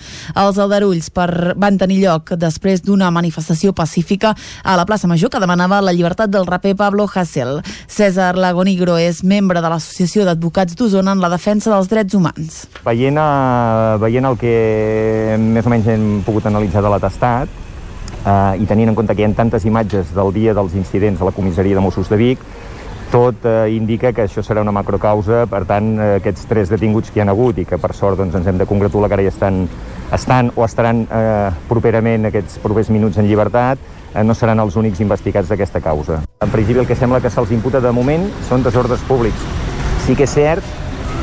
Els 0.41 0.61
aldarulls 0.63 1.11
per, 1.13 1.53
van 1.61 1.77
tenir 1.77 2.01
lloc 2.07 2.33
després 2.41 2.81
d'una 2.81 3.11
manifestació 3.13 3.75
pacífica 3.77 4.33
a 4.65 4.77
la 4.79 4.87
plaça 4.89 5.11
Major 5.11 5.29
que 5.29 5.43
demanava 5.43 5.83
la 5.85 5.93
llibertat 5.93 6.33
del 6.33 6.49
raper 6.49 6.75
Pablo 6.81 7.05
Hasél. 7.13 7.61
César 7.87 8.39
Lagonigro 8.41 8.97
és 8.97 9.21
membre 9.23 9.61
de 9.61 9.69
l'Associació 9.69 10.25
d'Advocats 10.25 10.79
d'Osona 10.79 11.13
en 11.13 11.21
la 11.21 11.29
defensa 11.33 11.75
dels 11.75 11.93
drets 11.93 12.17
humans. 12.17 12.63
Veient, 12.87 13.21
uh, 13.21 14.01
veient 14.01 14.33
el 14.33 14.41
que 14.41 15.37
més 15.39 15.69
o 15.69 15.77
menys 15.77 15.93
hem 15.93 16.09
pogut 16.25 16.49
analitzar 16.49 16.81
de 16.81 16.95
l'atestat, 16.95 17.53
uh, 18.25 18.57
i 18.57 18.65
tenint 18.71 18.95
en 18.95 18.97
compte 18.97 19.13
que 19.13 19.27
hi 19.27 19.29
ha 19.29 19.35
tantes 19.37 19.69
imatges 19.69 20.17
del 20.17 20.33
dia 20.33 20.57
dels 20.57 20.73
incidents 20.79 21.21
a 21.21 21.29
la 21.29 21.37
comissaria 21.37 21.77
de 21.77 21.85
Mossos 21.85 22.09
de 22.09 22.17
Vic, 22.17 22.41
tot 23.13 23.45
eh, 23.45 23.69
indica 23.77 24.11
que 24.17 24.25
això 24.25 24.41
serà 24.41 24.63
una 24.65 24.73
macrocausa, 24.73 25.45
per 25.51 25.63
tant, 25.69 25.93
eh, 26.01 26.15
aquests 26.23 26.47
tres 26.49 26.73
detinguts 26.73 27.13
que 27.13 27.21
hi 27.21 27.25
han 27.27 27.33
hagut 27.33 27.61
i 27.61 27.67
que 27.69 27.79
per 27.79 27.93
sort 27.95 28.17
doncs, 28.19 28.39
ens 28.39 28.49
hem 28.49 28.61
de 28.61 28.67
congratular 28.67 29.11
que 29.11 29.19
ara 29.19 29.27
ja 29.27 29.33
estan, 29.35 29.67
estan 30.17 30.49
o 30.57 30.65
estaran 30.65 31.05
eh, 31.05 31.51
properament 31.69 32.31
aquests 32.31 32.57
propers 32.65 32.89
minuts 32.95 33.21
en 33.21 33.29
llibertat, 33.29 33.83
eh, 34.15 34.25
no 34.25 34.35
seran 34.35 34.65
els 34.65 34.79
únics 34.81 35.05
investigats 35.05 35.53
d'aquesta 35.53 35.85
causa. 35.85 36.23
En 36.41 36.55
principi 36.55 36.81
el 36.81 36.89
que 36.89 36.97
sembla 36.97 37.21
que 37.21 37.31
se'ls 37.31 37.53
imputa 37.53 37.85
de 37.85 37.93
moment 37.93 38.25
són 38.49 38.65
desordres 38.65 39.05
públics. 39.09 39.45
Sí 40.07 40.17
que 40.17 40.25
és 40.25 40.33
cert 40.35 40.65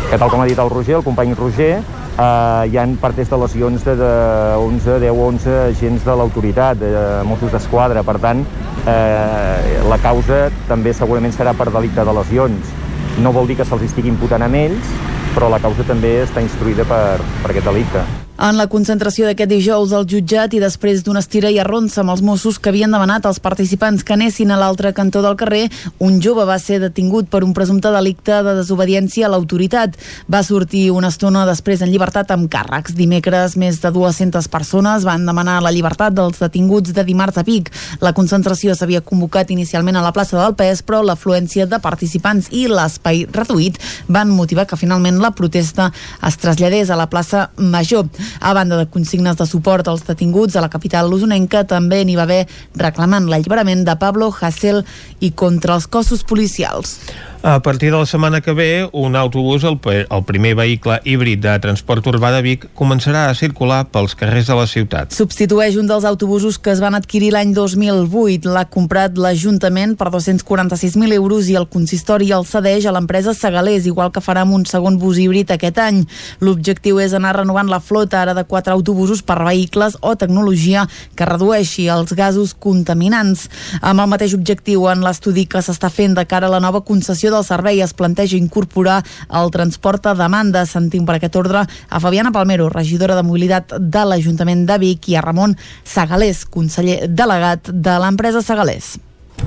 que, 0.10 0.18
tal 0.18 0.32
com 0.32 0.42
ha 0.42 0.48
dit 0.50 0.58
el 0.58 0.70
Roger, 0.72 0.96
el 0.98 1.04
company 1.06 1.36
Roger, 1.38 1.80
eh, 1.80 2.70
hi 2.72 2.78
han 2.82 2.96
partes 3.02 3.30
de 3.30 3.38
lesions 3.38 3.84
de, 3.86 3.96
de 4.00 4.12
11, 4.58 4.98
10 5.04 5.12
o 5.14 5.28
11 5.28 5.58
agents 5.68 6.06
de 6.08 6.16
l'autoritat, 6.18 6.80
de 6.82 7.04
Mossos 7.30 7.54
d'Esquadra. 7.54 8.04
Per 8.08 8.18
tant, 8.24 8.42
eh, 8.90 9.84
la 9.90 10.00
causa 10.02 10.48
també 10.70 10.96
segurament 10.98 11.36
serà 11.36 11.54
per 11.58 11.70
delicte 11.70 12.06
de 12.06 12.16
lesions. 12.22 12.74
No 13.22 13.36
vol 13.36 13.52
dir 13.52 13.60
que 13.60 13.68
se'ls 13.68 13.86
estigui 13.86 14.10
imputant 14.10 14.48
amb 14.48 14.58
ells, 14.58 14.96
però 15.36 15.52
la 15.54 15.62
causa 15.62 15.86
també 15.86 16.20
està 16.24 16.42
instruïda 16.42 16.88
per, 16.90 17.20
per 17.44 17.54
aquest 17.54 17.70
delicte. 17.70 18.08
En 18.40 18.56
la 18.56 18.70
concentració 18.72 19.26
d'aquest 19.28 19.50
dijous 19.52 19.92
al 19.92 20.06
jutjat 20.08 20.54
i 20.56 20.62
després 20.64 21.02
d'una 21.04 21.20
estira 21.20 21.50
i 21.52 21.58
arronsa 21.60 22.00
amb 22.00 22.14
els 22.14 22.22
Mossos 22.24 22.56
que 22.56 22.70
havien 22.72 22.94
demanat 22.96 23.26
als 23.28 23.42
participants 23.44 24.06
que 24.08 24.14
anessin 24.16 24.54
a 24.56 24.60
l'altre 24.62 24.94
cantó 24.96 25.20
del 25.20 25.36
carrer, 25.36 25.66
un 26.00 26.22
jove 26.24 26.46
va 26.48 26.56
ser 26.56 26.78
detingut 26.80 27.28
per 27.28 27.42
un 27.44 27.52
presumpte 27.52 27.92
delicte 27.92 28.38
de 28.46 28.54
desobediència 28.56 29.26
a 29.28 29.32
l'autoritat. 29.34 29.98
Va 30.32 30.40
sortir 30.48 30.86
una 30.96 31.10
estona 31.12 31.42
després 31.50 31.84
en 31.84 31.92
llibertat 31.92 32.32
amb 32.32 32.48
càrrecs. 32.48 32.96
Dimecres, 32.96 33.58
més 33.60 33.82
de 33.84 33.92
200 33.92 34.48
persones 34.48 35.04
van 35.04 35.28
demanar 35.28 35.58
la 35.60 35.76
llibertat 35.76 36.16
dels 36.16 36.40
detinguts 36.40 36.96
de 36.96 37.04
dimarts 37.04 37.44
a 37.44 37.44
Vic. 37.44 37.74
La 38.00 38.16
concentració 38.16 38.72
s'havia 38.72 39.04
convocat 39.04 39.52
inicialment 39.52 40.00
a 40.00 40.06
la 40.06 40.14
plaça 40.16 40.40
del 40.40 40.56
PES, 40.56 40.86
però 40.88 41.04
l'afluència 41.04 41.68
de 41.68 41.82
participants 41.84 42.48
i 42.56 42.70
l'espai 42.72 43.26
reduït 43.36 43.84
van 44.08 44.32
motivar 44.32 44.64
que 44.64 44.80
finalment 44.80 45.20
la 45.20 45.36
protesta 45.36 45.92
es 46.24 46.40
traslladés 46.40 46.88
a 46.88 46.96
la 47.04 47.12
plaça 47.12 47.50
Major. 47.60 48.08
A 48.40 48.54
banda 48.54 48.78
de 48.78 48.88
consignes 48.92 49.38
de 49.40 49.48
suport 49.50 49.88
als 49.88 50.06
detinguts 50.08 50.56
a 50.56 50.64
la 50.64 50.70
capital 50.70 51.10
lusonenca, 51.10 51.66
també 51.68 52.04
n'hi 52.06 52.18
va 52.20 52.28
haver 52.28 52.46
reclamant 52.78 53.30
l'alliberament 53.30 53.86
de 53.88 53.98
Pablo 54.00 54.30
Hasél 54.30 54.84
i 55.20 55.32
contra 55.32 55.76
els 55.80 55.88
cossos 55.88 56.24
policials. 56.24 57.00
A 57.42 57.62
partir 57.62 57.90
de 57.90 57.98
la 57.98 58.06
setmana 58.06 58.42
que 58.42 58.52
ve, 58.52 58.90
un 58.92 59.16
autobús, 59.16 59.64
el, 59.64 59.80
el 59.86 60.24
primer 60.26 60.56
vehicle 60.56 61.00
híbrid 61.06 61.40
de 61.40 61.54
transport 61.64 62.04
urbà 62.12 62.34
de 62.36 62.42
Vic, 62.44 62.66
començarà 62.76 63.30
a 63.30 63.36
circular 63.38 63.86
pels 63.94 64.12
carrers 64.20 64.50
de 64.52 64.58
la 64.60 64.66
ciutat. 64.68 65.16
Substitueix 65.16 65.78
un 65.80 65.88
dels 65.88 66.04
autobusos 66.04 66.58
que 66.60 66.74
es 66.74 66.82
van 66.84 66.98
adquirir 67.00 67.30
l'any 67.32 67.54
2008. 67.56 68.44
L'ha 68.52 68.66
comprat 68.68 69.16
l'Ajuntament 69.16 69.94
per 69.96 70.10
246.000 70.12 71.16
euros 71.16 71.48
i 71.48 71.56
el 71.56 71.70
consistori 71.72 72.28
el 72.36 72.44
cedeix 72.44 72.90
a 72.90 72.92
l'empresa 72.92 73.32
Segalés, 73.32 73.88
igual 73.88 74.12
que 74.12 74.20
farà 74.20 74.44
amb 74.44 74.58
un 74.60 74.68
segon 74.68 75.00
bus 75.00 75.24
híbrid 75.24 75.56
aquest 75.56 75.80
any. 75.80 76.04
L'objectiu 76.44 77.00
és 77.00 77.16
anar 77.16 77.38
renovant 77.40 77.72
la 77.72 77.80
flota 77.80 78.20
ara 78.20 78.36
de 78.36 78.44
quatre 78.44 78.76
autobusos 78.76 79.24
per 79.24 79.40
vehicles 79.48 79.96
o 80.02 80.18
tecnologia 80.20 80.84
que 81.16 81.32
redueixi 81.32 81.88
els 81.88 82.12
gasos 82.20 82.52
contaminants. 82.52 83.48
Amb 83.80 84.04
el 84.04 84.12
mateix 84.12 84.36
objectiu 84.36 84.90
en 84.92 85.08
l'estudi 85.08 85.48
que 85.48 85.64
s'està 85.64 85.88
fent 85.88 86.20
de 86.20 86.28
cara 86.28 86.52
a 86.52 86.56
la 86.58 86.60
nova 86.60 86.84
concessió 86.84 87.29
del 87.34 87.46
servei 87.48 87.82
es 87.82 87.94
planteja 87.94 88.38
incorporar 88.38 89.00
el 89.42 89.52
transport 89.52 90.12
a 90.12 90.16
demanda. 90.18 90.66
Sentim 90.70 91.06
per 91.08 91.18
aquest 91.18 91.36
ordre 91.40 91.66
a 91.66 92.00
Fabiana 92.00 92.34
Palmero, 92.36 92.70
regidora 92.70 93.18
de 93.18 93.26
mobilitat 93.26 93.76
de 93.80 94.06
l'Ajuntament 94.06 94.66
de 94.70 94.80
Vic, 94.82 95.10
i 95.10 95.18
a 95.18 95.26
Ramon 95.26 95.58
Sagalés, 95.84 96.46
conseller 96.46 97.06
delegat 97.10 97.70
de 97.70 98.00
l'empresa 98.02 98.46
Sagalés 98.46 98.98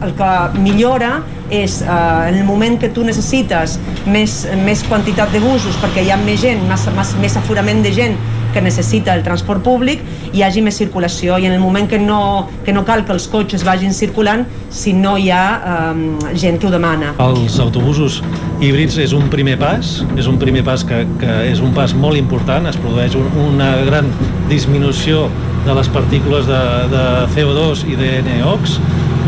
el 0.03 0.15
que 0.19 0.33
millora 0.59 1.19
és 1.53 1.81
eh, 1.83 1.89
en 2.31 2.39
el 2.39 2.45
moment 2.49 2.79
que 2.81 2.89
tu 2.95 3.05
necessites 3.05 3.79
més, 4.09 4.43
més 4.65 4.85
quantitat 4.89 5.33
de 5.35 5.43
busos 5.43 5.77
perquè 5.83 6.07
hi 6.07 6.13
ha 6.15 6.21
més 6.21 6.41
gent, 6.43 6.63
més, 6.69 6.87
més, 6.97 7.17
més 7.21 7.37
aforament 7.41 7.85
de 7.85 7.93
gent 7.95 8.17
que 8.53 8.61
necessita 8.61 9.15
el 9.17 9.23
transport 9.25 9.63
públic 9.65 10.03
hi 10.33 10.43
hagi 10.45 10.63
més 10.65 10.77
circulació. 10.77 11.39
I 11.41 11.49
en 11.49 11.55
el 11.57 11.61
moment 11.61 11.89
que 11.89 11.99
no, 11.99 12.49
que 12.67 12.73
no 12.77 12.85
cal 12.89 13.05
que 13.09 13.15
els 13.17 13.27
cotxes 13.33 13.65
vagin 13.65 13.95
circulant 13.97 14.45
si 14.73 14.93
no 14.97 15.17
hi 15.19 15.31
ha 15.33 15.45
eh, 15.57 16.35
gent 16.41 16.61
que 16.61 16.69
ho 16.69 16.73
demana. 16.73 17.15
Els 17.25 17.59
autobusos 17.63 18.21
híbrids 18.61 18.99
és 19.03 19.17
un 19.17 19.29
primer 19.33 19.59
pas, 19.61 19.95
és 20.17 20.29
un 20.31 20.39
primer 20.41 20.65
pas 20.69 20.85
que, 20.85 21.03
que 21.21 21.39
és 21.49 21.65
un 21.65 21.73
pas 21.77 21.97
molt 21.97 22.21
important, 22.21 22.69
es 22.69 22.79
produeix 22.81 23.17
un, 23.19 23.29
una 23.49 23.75
gran 23.89 24.13
disminució 24.53 25.27
de 25.67 25.75
les 25.79 25.89
partícules 25.95 26.49
de, 26.49 26.63
de 26.93 27.05
CO2 27.35 27.87
i 27.89 27.97
de 27.99 28.13
NOx, 28.27 28.79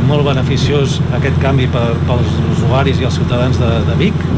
molt 0.08 0.26
beneficiós 0.26 0.98
aquest 1.18 1.40
canvi 1.42 1.68
per, 1.72 1.86
pels 2.08 2.36
usuaris 2.56 3.00
i 3.00 3.08
els 3.08 3.18
ciutadans 3.18 3.58
de, 3.60 3.72
de 3.88 3.98
Vic. 4.00 4.28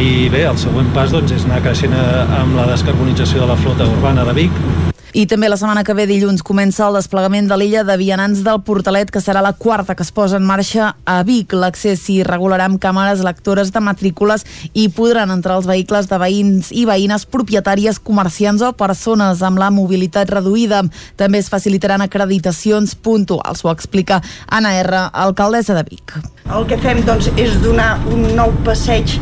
I 0.00 0.10
bé, 0.32 0.42
el 0.48 0.58
següent 0.58 0.90
pas 0.96 1.12
doncs, 1.14 1.36
és 1.36 1.46
anar 1.46 1.62
creixent 1.64 1.94
eh, 1.94 2.08
amb 2.40 2.58
la 2.58 2.66
descarbonització 2.72 3.44
de 3.44 3.52
la 3.52 3.60
flota 3.60 3.86
urbana 3.98 4.26
de 4.26 4.36
Vic 4.42 4.93
i 5.14 5.28
també 5.30 5.46
la 5.46 5.54
setmana 5.54 5.84
que 5.86 5.94
ve 5.94 6.08
dilluns 6.10 6.42
comença 6.42 6.88
el 6.88 6.96
desplegament 6.98 7.46
de 7.46 7.54
l'illa 7.54 7.84
de 7.86 7.94
vianants 7.94 8.40
del 8.42 8.58
Portalet, 8.66 9.12
que 9.14 9.20
serà 9.22 9.44
la 9.46 9.52
quarta 9.54 9.94
que 9.94 10.02
es 10.02 10.10
posa 10.10 10.40
en 10.40 10.46
marxa 10.48 10.88
a 11.06 11.20
Vic. 11.22 11.54
L'accés 11.54 12.02
s'hi 12.02 12.16
regularà 12.26 12.66
amb 12.66 12.80
càmeres 12.82 13.22
lectores 13.22 13.70
de 13.70 13.78
matrícules 13.78 14.42
i 14.74 14.88
podran 14.90 15.30
entrar 15.30 15.60
els 15.60 15.70
vehicles 15.70 16.10
de 16.10 16.18
veïns 16.18 16.72
i 16.74 16.82
veïnes 16.90 17.28
propietàries, 17.30 18.02
comerciants 18.02 18.66
o 18.66 18.72
persones 18.74 19.46
amb 19.46 19.62
la 19.62 19.70
mobilitat 19.70 20.34
reduïda. 20.34 20.82
També 21.14 21.38
es 21.38 21.52
facilitaran 21.52 22.02
acreditacions 22.02 22.98
puntuals, 22.98 23.62
ho 23.62 23.70
explica 23.70 24.18
Anna 24.50 24.74
R, 24.82 25.06
alcaldessa 25.12 25.78
de 25.78 25.86
Vic. 25.94 26.18
El 26.50 26.66
que 26.66 26.82
fem 26.82 27.06
doncs, 27.06 27.30
és 27.38 27.54
donar 27.62 28.00
un 28.10 28.32
nou 28.34 28.50
passeig 28.66 29.14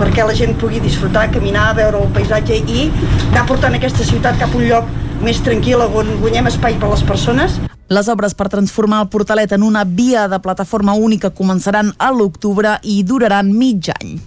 perquè 0.00 0.24
la 0.26 0.34
gent 0.34 0.56
pugui 0.58 0.80
disfrutar, 0.82 1.28
caminar, 1.30 1.74
veure 1.76 2.00
el 2.00 2.12
paisatge 2.16 2.64
i 2.64 2.88
anar 3.28 3.44
portant 3.46 3.76
aquesta 3.76 4.08
ciutat 4.08 4.40
cap 4.40 4.48
a 4.48 4.58
un 4.58 4.70
lloc 4.72 5.02
més 5.24 5.40
tranquil·la 5.40 5.86
on 5.96 6.10
guanyem 6.20 6.50
espai 6.50 6.76
per 6.76 6.90
a 6.90 6.92
les 6.92 7.02
persones. 7.08 7.56
Les 7.88 8.08
obres 8.12 8.36
per 8.36 8.50
transformar 8.52 9.00
el 9.04 9.10
Portalet 9.12 9.52
en 9.56 9.64
una 9.64 9.84
via 9.84 10.26
de 10.28 10.38
plataforma 10.44 10.94
única 10.94 11.32
començaran 11.32 11.92
a 11.98 12.10
l'octubre 12.12 12.76
i 12.82 13.02
duraran 13.08 13.52
mig 13.52 13.88
any. 13.96 14.18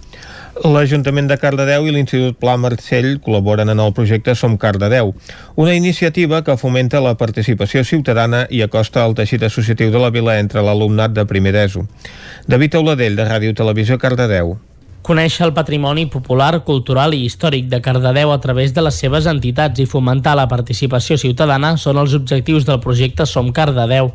L'Ajuntament 0.58 1.28
de 1.30 1.36
Cardedeu 1.38 1.86
i 1.86 1.92
l'Institut 1.94 2.38
Pla 2.42 2.56
Marcell 2.58 3.20
col·laboren 3.22 3.70
en 3.70 3.78
el 3.78 3.92
projecte 3.94 4.34
Som 4.34 4.56
Cardedeu, 4.58 5.12
una 5.54 5.74
iniciativa 5.78 6.42
que 6.42 6.58
fomenta 6.58 7.02
la 7.04 7.14
participació 7.20 7.84
ciutadana 7.86 8.46
i 8.50 8.64
acosta 8.66 9.04
el 9.06 9.14
teixit 9.14 9.44
associatiu 9.46 9.94
de 9.94 10.02
la 10.02 10.10
vila 10.10 10.38
entre 10.42 10.64
l'alumnat 10.66 11.14
de 11.14 11.26
primer 11.30 11.54
d'ESO. 11.54 11.86
David 12.50 12.74
Auladell, 12.74 13.14
de 13.14 13.28
Ràdio 13.28 13.54
Televisió 13.54 14.02
Cardedeu. 14.02 14.56
Conèixer 15.08 15.46
el 15.46 15.54
patrimoni 15.56 16.02
popular, 16.12 16.58
cultural 16.66 17.14
i 17.16 17.22
històric 17.24 17.70
de 17.72 17.78
Cardedeu 17.80 18.28
a 18.28 18.42
través 18.44 18.74
de 18.76 18.82
les 18.84 18.96
seves 19.00 19.24
entitats 19.30 19.80
i 19.80 19.86
fomentar 19.88 20.34
la 20.36 20.44
participació 20.50 21.16
ciutadana 21.16 21.70
són 21.80 21.96
els 22.02 22.12
objectius 22.18 22.66
del 22.68 22.82
projecte 22.84 23.24
Som 23.24 23.48
Cardedeu. 23.56 24.10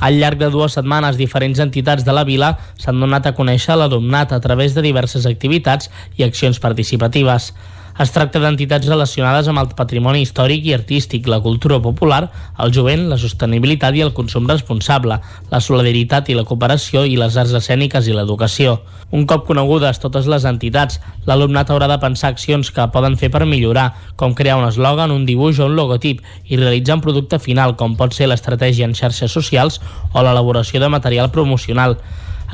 Al 0.00 0.16
llarg 0.16 0.40
de 0.40 0.48
dues 0.48 0.72
setmanes, 0.78 1.18
diferents 1.20 1.60
entitats 1.60 2.06
de 2.06 2.14
la 2.16 2.24
vila 2.24 2.54
s'han 2.80 2.96
donat 3.04 3.28
a 3.28 3.34
conèixer 3.36 3.76
l'alumnat 3.76 4.32
a 4.32 4.40
través 4.40 4.72
de 4.72 4.86
diverses 4.88 5.28
activitats 5.28 5.90
i 6.16 6.24
accions 6.24 6.62
participatives. 6.64 7.50
Es 7.98 8.12
tracta 8.14 8.38
d'entitats 8.38 8.86
relacionades 8.86 9.48
amb 9.50 9.58
el 9.58 9.72
patrimoni 9.74 10.20
històric 10.22 10.68
i 10.68 10.74
artístic, 10.76 11.24
la 11.26 11.40
cultura 11.42 11.80
popular, 11.82 12.28
el 12.62 12.70
jovent, 12.76 13.08
la 13.10 13.16
sostenibilitat 13.18 13.96
i 13.98 14.04
el 14.04 14.12
consum 14.14 14.44
responsable, 14.46 15.16
la 15.50 15.58
solidaritat 15.58 16.30
i 16.30 16.36
la 16.38 16.44
cooperació 16.46 17.02
i 17.02 17.16
les 17.18 17.34
arts 17.42 17.56
escèniques 17.58 18.06
i 18.06 18.14
l'educació. 18.14 18.76
Un 19.10 19.26
cop 19.26 19.48
conegudes 19.48 19.98
totes 19.98 20.28
les 20.30 20.46
entitats, 20.46 21.00
l'alumnat 21.26 21.72
haurà 21.74 21.88
de 21.90 21.96
pensar 21.98 22.30
accions 22.30 22.70
que 22.70 22.86
poden 22.94 23.16
fer 23.18 23.32
per 23.34 23.42
millorar, 23.50 23.88
com 24.14 24.36
crear 24.38 24.60
un 24.60 24.68
eslògan, 24.68 25.10
un 25.10 25.26
dibuix 25.26 25.58
o 25.58 25.66
un 25.66 25.74
logotip 25.74 26.22
i 26.46 26.60
realitzar 26.60 27.00
un 27.00 27.02
producte 27.02 27.42
final, 27.42 27.74
com 27.74 27.98
pot 27.98 28.14
ser 28.14 28.30
l'estratègia 28.30 28.86
en 28.86 28.94
xarxes 28.94 29.34
socials 29.34 29.80
o 30.12 30.22
l'elaboració 30.22 30.78
de 30.78 30.94
material 30.94 31.34
promocional. 31.34 31.98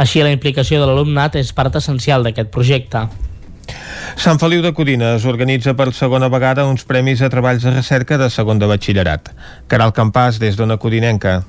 Així, 0.00 0.24
la 0.24 0.32
implicació 0.32 0.80
de 0.80 0.88
l'alumnat 0.88 1.36
és 1.36 1.52
part 1.52 1.76
essencial 1.76 2.24
d'aquest 2.24 2.48
projecte. 2.48 3.04
Sant 4.16 4.38
Feliu 4.38 4.62
de 4.62 4.72
Codines 4.72 5.24
organitza 5.26 5.74
per 5.74 5.90
segona 5.92 6.28
vegada 6.30 6.64
uns 6.68 6.84
premis 6.86 7.20
a 7.22 7.28
treballs 7.32 7.64
de 7.64 7.72
recerca 7.74 8.16
de 8.18 8.28
segon 8.30 8.60
de 8.60 8.68
batxillerat. 8.70 9.30
Caral 9.68 9.92
Campàs, 9.92 10.38
des 10.38 10.56
d'Ona 10.56 10.76
Codinenca. 10.78 11.42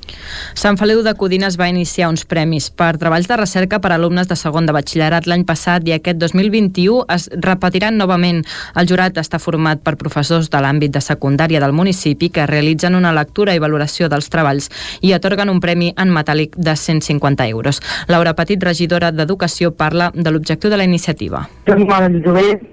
Sant 0.57 0.79
Feliu 0.79 1.03
de 1.05 1.13
Codines 1.15 1.59
va 1.61 1.69
iniciar 1.69 2.09
uns 2.09 2.25
premis 2.25 2.71
per 2.71 2.95
treballs 2.97 3.29
de 3.29 3.37
recerca 3.37 3.79
per 3.79 3.93
alumnes 3.93 4.27
de 4.27 4.37
segon 4.39 4.65
de 4.65 4.73
batxillerat 4.75 5.27
l'any 5.29 5.45
passat 5.45 5.85
i 5.87 5.93
aquest 5.95 6.19
2021 6.21 7.05
es 7.15 7.29
repetiran 7.45 7.99
novament. 8.01 8.41
El 8.75 8.89
jurat 8.89 9.17
està 9.21 9.39
format 9.39 9.83
per 9.85 9.95
professors 10.01 10.49
de 10.49 10.61
l'àmbit 10.63 10.95
de 10.95 11.03
secundària 11.03 11.61
del 11.61 11.75
municipi 11.75 12.31
que 12.33 12.47
realitzen 12.49 12.95
una 12.95 13.13
lectura 13.13 13.55
i 13.55 13.61
valoració 13.61 14.09
dels 14.09 14.29
treballs 14.33 14.71
i 15.01 15.13
atorguen 15.13 15.53
un 15.53 15.61
premi 15.61 15.93
en 15.95 16.11
metàl·lic 16.15 16.57
de 16.57 16.75
150 16.75 17.47
euros. 17.53 17.81
Laura 18.07 18.33
Petit, 18.35 18.61
regidora 18.63 19.11
d'Educació, 19.11 19.71
parla 19.77 20.11
de 20.15 20.31
l'objectiu 20.31 20.69
de 20.69 20.77
la 20.77 20.83
iniciativa. 20.83 21.47
el 21.65 21.85
jovent 22.26 22.64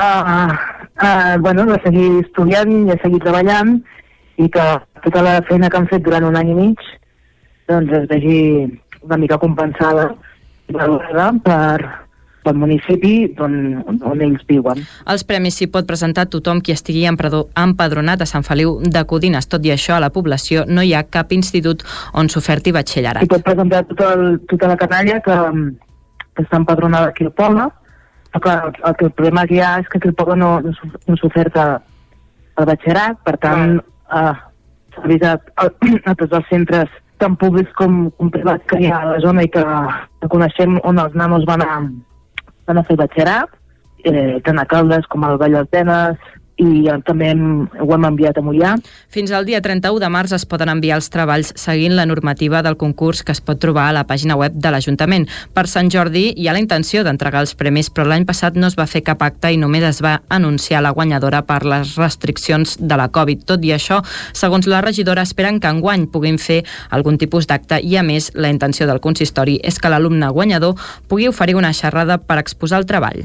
uh, 0.00 0.52
uh, 1.02 1.34
bueno, 1.40 1.66
de 1.66 1.78
seguir 1.84 2.08
estudiant 2.24 2.72
i 2.72 2.84
de 2.90 2.98
seguir 3.02 3.20
treballant 3.24 3.78
i 4.40 4.48
que 4.48 4.66
tota 5.04 5.22
la 5.24 5.40
feina 5.48 5.70
que 5.70 5.80
han 5.80 5.88
fet 5.90 6.04
durant 6.04 6.24
un 6.28 6.38
any 6.38 6.52
i 6.52 6.58
mig 6.58 6.86
doncs 7.68 7.92
es 8.00 8.08
vegi 8.10 8.38
una 9.02 9.18
mica 9.18 9.38
compensada 9.38 10.12
i 10.68 10.76
valorada 10.76 11.32
per, 11.44 12.02
pel 12.42 12.58
municipi 12.58 13.12
on, 13.42 13.54
on 13.86 14.22
ells 14.24 14.42
viuen. 14.48 14.82
Els 15.10 15.24
premis 15.26 15.58
s'hi 15.58 15.68
pot 15.72 15.86
presentar 15.88 16.26
tothom 16.30 16.62
qui 16.64 16.74
estigui 16.74 17.04
empadronat 17.08 18.22
a 18.22 18.28
Sant 18.28 18.46
Feliu 18.46 18.78
de 18.82 19.04
Codines. 19.08 19.48
Tot 19.50 19.64
i 19.66 19.74
això, 19.74 19.96
a 19.96 20.02
la 20.02 20.12
població 20.14 20.66
no 20.68 20.82
hi 20.82 20.94
ha 20.94 21.04
cap 21.04 21.32
institut 21.34 21.84
on 22.18 22.30
s'oferti 22.32 22.74
batxillerat. 22.74 23.26
I 23.26 23.30
pot 23.30 23.46
presentar 23.46 23.84
tot 23.90 24.02
el, 24.10 24.26
tota 24.50 24.72
la 24.72 24.78
canalla 24.80 25.20
que, 25.24 25.38
que 26.36 26.46
està 26.46 26.60
empadronada 26.62 27.12
aquí 27.12 27.26
al 27.26 27.34
poble, 27.38 27.68
Clar, 28.40 28.72
el, 28.84 28.94
el 28.98 29.10
problema 29.12 29.44
que 29.46 29.58
hi 29.58 29.60
ha 29.60 29.74
és 29.82 29.88
que 29.88 29.98
aquí 29.98 30.08
el 30.08 30.16
poble 30.16 30.38
no, 30.40 30.54
no 30.64 31.16
s'oferta 31.20 31.66
el 32.56 32.68
batxillerat, 32.68 33.18
per 33.26 33.36
tant, 33.42 33.78
eh, 34.08 34.34
s'ha 34.94 35.04
avisat 35.04 35.50
a, 35.56 35.68
a 35.68 36.14
tots 36.14 36.38
els 36.38 36.48
centres 36.48 36.90
tant 37.22 37.36
públics 37.38 37.72
com, 37.78 38.06
com 38.18 38.30
privats 38.34 38.66
que 38.70 38.80
hi 38.82 38.88
ha 38.90 39.02
a 39.02 39.10
la 39.12 39.20
zona 39.22 39.44
i 39.46 39.50
que, 39.52 39.62
que 40.22 40.30
coneixem 40.32 40.78
on 40.88 40.98
els 40.98 41.14
nanos 41.18 41.46
van 41.48 41.62
a, 41.64 41.76
van 42.68 42.80
a 42.80 42.86
fer 42.88 42.96
batxillerat, 42.98 43.52
eh, 44.08 44.40
tant 44.46 44.58
a 44.58 44.66
Caldes 44.70 45.06
com 45.12 45.24
al 45.28 45.38
Vall 45.40 45.58
d'Altenes, 45.58 46.18
i 46.60 46.84
també 47.06 47.30
hem, 47.32 47.44
ho 47.80 47.88
hem 47.94 48.06
enviat 48.06 48.38
a 48.38 48.42
Mollà. 48.44 48.74
Fins 49.12 49.32
al 49.32 49.46
dia 49.48 49.62
31 49.64 50.00
de 50.02 50.10
març 50.12 50.34
es 50.36 50.44
poden 50.48 50.70
enviar 50.72 50.98
els 51.00 51.08
treballs 51.12 51.52
seguint 51.58 51.96
la 51.96 52.06
normativa 52.06 52.62
del 52.62 52.76
concurs 52.80 53.22
que 53.22 53.32
es 53.32 53.40
pot 53.40 53.60
trobar 53.62 53.88
a 53.88 53.96
la 53.96 54.04
pàgina 54.08 54.36
web 54.36 54.54
de 54.54 54.72
l'Ajuntament. 54.72 55.28
Per 55.54 55.66
Sant 55.70 55.90
Jordi 55.92 56.28
hi 56.36 56.48
ha 56.48 56.54
la 56.56 56.62
intenció 56.62 57.04
d'entregar 57.04 57.42
els 57.44 57.54
premis, 57.58 57.90
però 57.90 58.06
l'any 58.08 58.26
passat 58.28 58.56
no 58.56 58.68
es 58.68 58.78
va 58.78 58.86
fer 58.86 59.04
cap 59.06 59.22
acte 59.24 59.52
i 59.52 59.60
només 59.60 59.86
es 59.88 60.02
va 60.04 60.18
anunciar 60.28 60.82
la 60.84 60.92
guanyadora 60.92 61.42
per 61.48 61.62
les 61.64 61.96
restriccions 61.96 62.76
de 62.80 63.00
la 63.00 63.08
Covid. 63.08 63.46
Tot 63.48 63.64
i 63.64 63.74
això, 63.74 64.02
segons 64.32 64.68
la 64.68 64.82
regidora, 64.84 65.26
esperen 65.26 65.60
que 65.60 65.72
enguany 65.72 66.08
puguin 66.12 66.38
fer 66.38 66.62
algun 66.90 67.18
tipus 67.18 67.48
d'acte 67.48 67.80
i, 67.82 67.96
a 67.96 68.06
més, 68.06 68.32
la 68.34 68.52
intenció 68.52 68.86
del 68.86 69.00
consistori 69.00 69.58
és 69.62 69.78
que 69.78 69.92
l'alumne 69.92 70.30
guanyador 70.32 70.76
pugui 71.08 71.28
oferir 71.28 71.56
una 71.56 71.72
xerrada 71.72 72.18
per 72.18 72.38
exposar 72.42 72.82
el 72.82 72.90
treball. 72.90 73.24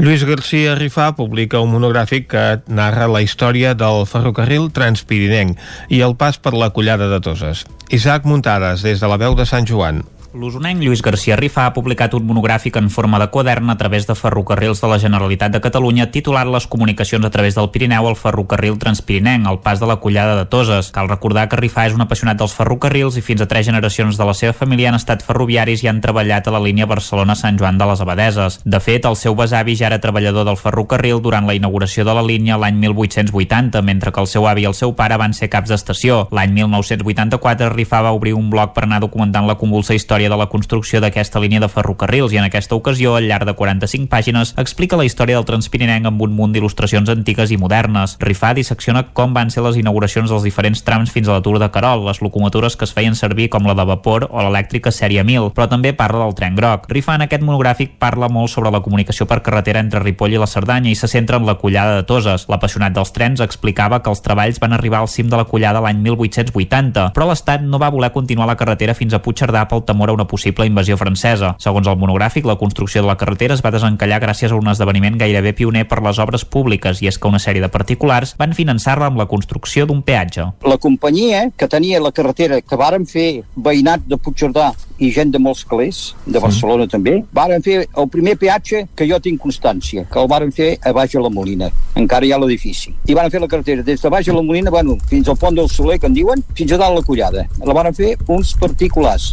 Lluís 0.00 0.24
García 0.24 0.76
Rifà 0.78 1.10
publica 1.16 1.60
un 1.60 1.72
monogràfic 1.74 2.30
que 2.32 2.44
narra 2.68 3.08
la 3.10 3.20
història 3.24 3.74
del 3.74 4.06
ferrocarril 4.08 4.70
Transpirinenc 4.76 5.58
i 5.92 6.00
el 6.06 6.16
pas 6.16 6.38
per 6.40 6.54
la 6.56 6.70
collada 6.76 7.10
de 7.10 7.20
Toses. 7.20 7.66
Isaac 7.90 8.24
Muntades, 8.24 8.86
des 8.86 9.02
de 9.02 9.10
la 9.10 9.20
veu 9.20 9.36
de 9.36 9.46
Sant 9.48 9.68
Joan. 9.68 10.04
L'usonenc 10.32 10.78
Lluís 10.78 11.00
García 11.02 11.34
Rifà 11.34 11.64
ha 11.66 11.72
publicat 11.74 12.12
un 12.14 12.22
monogràfic 12.22 12.76
en 12.78 12.86
forma 12.94 13.18
de 13.18 13.26
quadern 13.34 13.70
a 13.72 13.74
través 13.76 14.04
de 14.06 14.14
ferrocarrils 14.14 14.78
de 14.80 14.86
la 14.86 14.98
Generalitat 15.02 15.50
de 15.50 15.60
Catalunya 15.60 16.06
titulat 16.14 16.46
Les 16.46 16.68
comunicacions 16.70 17.26
a 17.26 17.30
través 17.34 17.56
del 17.56 17.70
Pirineu 17.74 18.06
al 18.06 18.14
ferrocarril 18.14 18.78
Transpirinenc, 18.78 19.48
al 19.48 19.58
pas 19.58 19.80
de 19.80 19.88
la 19.90 19.96
Collada 19.96 20.36
de 20.38 20.44
Toses. 20.46 20.92
Cal 20.94 21.08
recordar 21.10 21.48
que 21.48 21.58
Rifà 21.58 21.88
és 21.88 21.96
un 21.98 22.04
apassionat 22.04 22.38
dels 22.38 22.54
ferrocarrils 22.54 23.16
i 23.18 23.24
fins 23.26 23.42
a 23.42 23.48
tres 23.50 23.66
generacions 23.66 24.20
de 24.20 24.28
la 24.28 24.34
seva 24.38 24.52
família 24.52 24.92
han 24.92 25.00
estat 25.00 25.24
ferroviaris 25.26 25.82
i 25.82 25.90
han 25.90 25.98
treballat 26.00 26.46
a 26.46 26.54
la 26.54 26.62
línia 26.62 26.86
Barcelona-Sant 26.86 27.58
Joan 27.58 27.82
de 27.82 27.90
les 27.90 28.04
Abadeses. 28.06 28.60
De 28.62 28.78
fet, 28.78 29.10
el 29.10 29.18
seu 29.18 29.34
besavi 29.34 29.74
ja 29.74 29.90
era 29.90 29.98
treballador 29.98 30.46
del 30.46 30.60
ferrocarril 30.62 31.18
durant 31.18 31.50
la 31.50 31.58
inauguració 31.58 32.06
de 32.06 32.14
la 32.14 32.22
línia 32.22 32.60
l'any 32.60 32.78
1880, 32.78 33.82
mentre 33.82 34.14
que 34.14 34.22
el 34.22 34.30
seu 34.30 34.46
avi 34.46 34.62
i 34.62 34.70
el 34.70 34.78
seu 34.78 34.94
pare 34.94 35.18
van 35.18 35.34
ser 35.34 35.50
caps 35.50 35.74
d'estació. 35.74 36.22
L'any 36.30 36.54
1984, 36.62 37.74
Rifà 37.74 38.04
va 38.06 38.14
obrir 38.14 38.38
un 38.38 38.46
blog 38.54 38.78
per 38.78 38.86
anar 38.86 39.02
documentant 39.02 39.50
la 39.50 39.58
convulsa 39.58 39.98
història 39.98 40.19
història 40.20 40.36
de 40.36 40.36
la 40.36 40.50
construcció 40.52 41.00
d'aquesta 41.00 41.40
línia 41.40 41.60
de 41.62 41.68
ferrocarrils 41.72 42.34
i 42.34 42.36
en 42.36 42.44
aquesta 42.44 42.74
ocasió, 42.76 43.14
al 43.16 43.24
llarg 43.24 43.46
de 43.48 43.54
45 43.56 44.08
pàgines, 44.12 44.52
explica 44.60 44.98
la 44.98 45.06
història 45.06 45.38
del 45.38 45.46
Transpirinenc 45.48 46.04
amb 46.10 46.20
un 46.20 46.34
munt 46.36 46.52
d'il·lustracions 46.52 47.08
antigues 47.08 47.50
i 47.50 47.56
modernes. 47.56 48.18
Rifà 48.20 48.52
dissecciona 48.52 49.06
com 49.16 49.32
van 49.32 49.48
ser 49.48 49.64
les 49.64 49.78
inauguracions 49.80 50.28
dels 50.28 50.44
diferents 50.44 50.82
trams 50.84 51.10
fins 51.10 51.28
a 51.28 51.38
l'atur 51.38 51.56
de 51.58 51.70
Carol, 51.72 52.04
les 52.04 52.20
locomotores 52.20 52.76
que 52.76 52.84
es 52.84 52.92
feien 52.92 53.16
servir 53.16 53.48
com 53.48 53.64
la 53.64 53.74
de 53.78 53.86
vapor 53.88 54.26
o 54.28 54.44
l'elèctrica 54.44 54.92
sèrie 54.92 55.24
1000, 55.24 55.54
però 55.56 55.70
també 55.72 55.94
parla 55.96 56.26
del 56.26 56.36
tren 56.36 56.58
groc. 56.58 56.90
Rifà 56.92 57.16
en 57.16 57.24
aquest 57.24 57.46
monogràfic 57.46 57.96
parla 57.96 58.28
molt 58.28 58.52
sobre 58.52 58.74
la 58.74 58.82
comunicació 58.84 59.24
per 59.24 59.40
carretera 59.40 59.80
entre 59.80 60.04
Ripoll 60.04 60.36
i 60.36 60.42
la 60.42 60.50
Cerdanya 60.50 60.92
i 60.92 60.98
se 60.98 61.08
centra 61.08 61.40
en 61.40 61.48
la 61.48 61.56
collada 61.56 61.96
de 61.96 62.04
Toses. 62.04 62.44
L'apassionat 62.52 62.92
dels 62.92 63.14
trens 63.16 63.40
explicava 63.40 64.02
que 64.04 64.12
els 64.12 64.20
treballs 64.20 64.60
van 64.60 64.76
arribar 64.76 65.00
al 65.00 65.08
cim 65.08 65.32
de 65.32 65.40
la 65.40 65.48
collada 65.48 65.80
l'any 65.80 66.04
1880, 66.04 67.08
però 67.16 67.30
l'Estat 67.30 67.64
no 67.64 67.80
va 67.80 67.88
voler 67.94 68.12
continuar 68.12 68.50
la 68.50 68.58
carretera 68.60 68.98
fins 68.98 69.16
a 69.16 69.24
Puigcerdà 69.24 69.64
pel 69.70 69.86
temor 69.88 70.09
a 70.10 70.16
una 70.16 70.26
possible 70.28 70.66
invasió 70.68 70.96
francesa. 71.00 71.54
Segons 71.62 71.88
el 71.88 71.98
monogràfic, 72.00 72.46
la 72.46 72.58
construcció 72.60 73.02
de 73.02 73.08
la 73.08 73.16
carretera 73.20 73.56
es 73.56 73.64
va 73.64 73.72
desencallar 73.74 74.20
gràcies 74.22 74.52
a 74.52 74.58
un 74.58 74.68
esdeveniment 74.70 75.18
gairebé 75.20 75.54
pioner 75.56 75.86
per 75.88 76.02
les 76.04 76.20
obres 76.22 76.44
públiques 76.44 77.00
i 77.02 77.08
és 77.10 77.18
que 77.18 77.30
una 77.30 77.40
sèrie 77.42 77.62
de 77.62 77.72
particulars 77.72 78.34
van 78.38 78.54
finançar-la 78.56 79.10
amb 79.10 79.20
la 79.20 79.28
construcció 79.30 79.86
d'un 79.86 80.02
peatge. 80.02 80.50
La 80.66 80.78
companyia 80.78 81.46
que 81.56 81.68
tenia 81.70 82.02
la 82.02 82.12
carretera 82.12 82.60
que 82.60 82.78
varen 82.78 83.06
fer 83.08 83.42
veïnat 83.56 84.06
de 84.06 84.18
Puigcerdà 84.20 84.70
i 85.00 85.10
gent 85.14 85.32
de 85.32 85.40
molts 85.40 85.64
calés, 85.64 86.00
de 86.26 86.40
Barcelona 86.42 86.84
sí. 86.84 86.92
també, 86.94 87.14
varen 87.32 87.64
fer 87.64 87.78
el 87.84 88.08
primer 88.12 88.36
peatge 88.40 88.84
que 88.96 89.08
jo 89.08 89.18
tinc 89.22 89.40
constància, 89.40 90.04
que 90.10 90.20
el 90.20 90.28
varen 90.28 90.52
fer 90.52 90.74
a 90.84 90.92
baix 90.96 91.16
de 91.16 91.22
la 91.24 91.32
Molina, 91.32 91.70
encara 91.96 92.28
hi 92.28 92.34
ha 92.34 92.40
l'edifici. 92.42 92.92
I 93.08 93.16
varen 93.16 93.32
fer 93.32 93.40
la 93.42 93.48
carretera 93.48 93.86
des 93.86 94.02
de 94.02 94.12
baix 94.12 94.28
de 94.28 94.36
la 94.36 94.44
Molina, 94.44 94.72
bueno, 94.74 94.98
fins 95.08 95.28
al 95.28 95.40
pont 95.40 95.56
del 95.56 95.70
Soler, 95.72 95.98
que 95.98 96.10
en 96.10 96.16
diuen, 96.16 96.44
fins 96.54 96.76
a 96.76 96.80
dalt 96.80 97.00
la 97.00 97.06
collada. 97.06 97.46
La 97.64 97.76
varen 97.76 97.96
fer 97.96 98.14
uns 98.28 98.52
particulars 98.60 99.32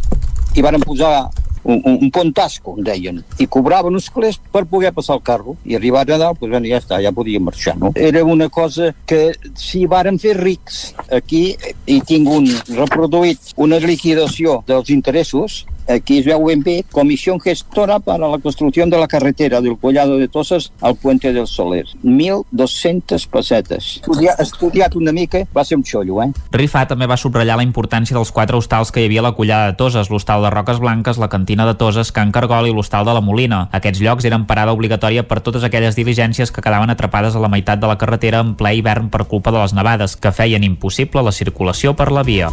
i 0.57 0.63
varen 0.65 0.81
posar 0.81 1.29
un, 1.63 1.81
un, 1.83 1.97
un 2.01 2.11
pontasco, 2.11 2.73
en 2.77 2.85
deien, 2.87 3.19
i 3.43 3.47
cobraven 3.51 3.93
uns 3.97 4.07
calés 4.13 4.39
per 4.53 4.63
poder 4.71 4.93
passar 4.95 5.17
el 5.17 5.23
carro. 5.27 5.57
I 5.67 5.77
arribat 5.77 6.09
a 6.09 6.17
dalt, 6.17 6.39
doncs, 6.39 6.53
bueno, 6.55 6.69
ja 6.71 6.79
està, 6.81 7.01
ja 7.03 7.13
podia 7.13 7.41
marxar, 7.43 7.75
no? 7.77 7.91
Era 7.93 8.23
una 8.25 8.49
cosa 8.49 8.93
que 9.05 9.35
si 9.59 9.85
varen 9.85 10.17
fer 10.21 10.37
rics 10.39 10.95
aquí, 11.13 11.43
i 11.85 11.99
tinc 12.07 12.31
un 12.31 12.47
reproduït 12.71 13.53
una 13.57 13.81
liquidació 13.83 14.61
dels 14.67 14.89
interessos, 14.95 15.65
aquí 15.87 16.19
es 16.19 16.25
veu 16.25 16.43
ben 16.45 16.61
bé, 16.63 16.83
comissió 16.91 17.37
gestora 17.39 17.99
para 17.99 18.27
la 18.27 18.37
construcció 18.39 18.85
de 18.85 18.97
la 18.97 19.07
carretera 19.07 19.61
del 19.61 19.77
Collado 19.77 20.17
de 20.17 20.27
Toses 20.27 20.71
al 20.81 20.95
Puente 20.95 21.33
del 21.33 21.47
Soler. 21.47 21.85
1.200 22.03 23.27
pessetes. 23.27 24.01
Estudiat, 24.01 24.39
estudiat 24.39 24.95
una 24.95 25.11
mica, 25.11 25.43
va 25.55 25.63
ser 25.65 25.77
un 25.77 25.85
xollo, 25.85 26.21
eh? 26.23 26.29
Rifà 26.51 26.85
també 26.87 27.07
va 27.07 27.17
subratllar 27.17 27.57
la 27.57 27.65
importància 27.65 28.15
dels 28.17 28.31
quatre 28.31 28.57
hostals 28.57 28.91
que 28.91 29.01
hi 29.01 29.09
havia 29.09 29.23
a 29.23 29.27
la 29.29 29.33
Collada 29.37 29.71
de 29.71 29.77
Toses, 29.79 30.11
l'hostal 30.11 30.43
de 30.43 30.51
Roques 30.53 30.79
Blanques, 30.83 31.17
la 31.17 31.29
cantina 31.29 31.65
de 31.67 31.75
Toses, 31.79 32.11
Can 32.11 32.31
Cargol 32.31 32.69
i 32.69 32.75
l'hostal 32.75 33.07
de 33.07 33.15
la 33.17 33.23
Molina. 33.23 33.67
Aquests 33.71 34.03
llocs 34.03 34.27
eren 34.27 34.47
parada 34.49 34.75
obligatòria 34.75 35.27
per 35.27 35.41
totes 35.41 35.63
aquelles 35.63 35.97
diligències 35.97 36.51
que 36.51 36.63
quedaven 36.63 36.93
atrapades 36.93 37.35
a 37.35 37.43
la 37.43 37.51
meitat 37.51 37.81
de 37.81 37.89
la 37.89 37.97
carretera 37.97 38.43
en 38.43 38.55
ple 38.59 38.75
hivern 38.77 39.11
per 39.13 39.27
culpa 39.27 39.51
de 39.51 39.61
les 39.63 39.73
nevades, 39.73 40.15
que 40.15 40.31
feien 40.31 40.63
impossible 40.63 41.23
la 41.23 41.35
circulació 41.35 41.95
per 41.95 42.11
la 42.11 42.23
via. 42.27 42.51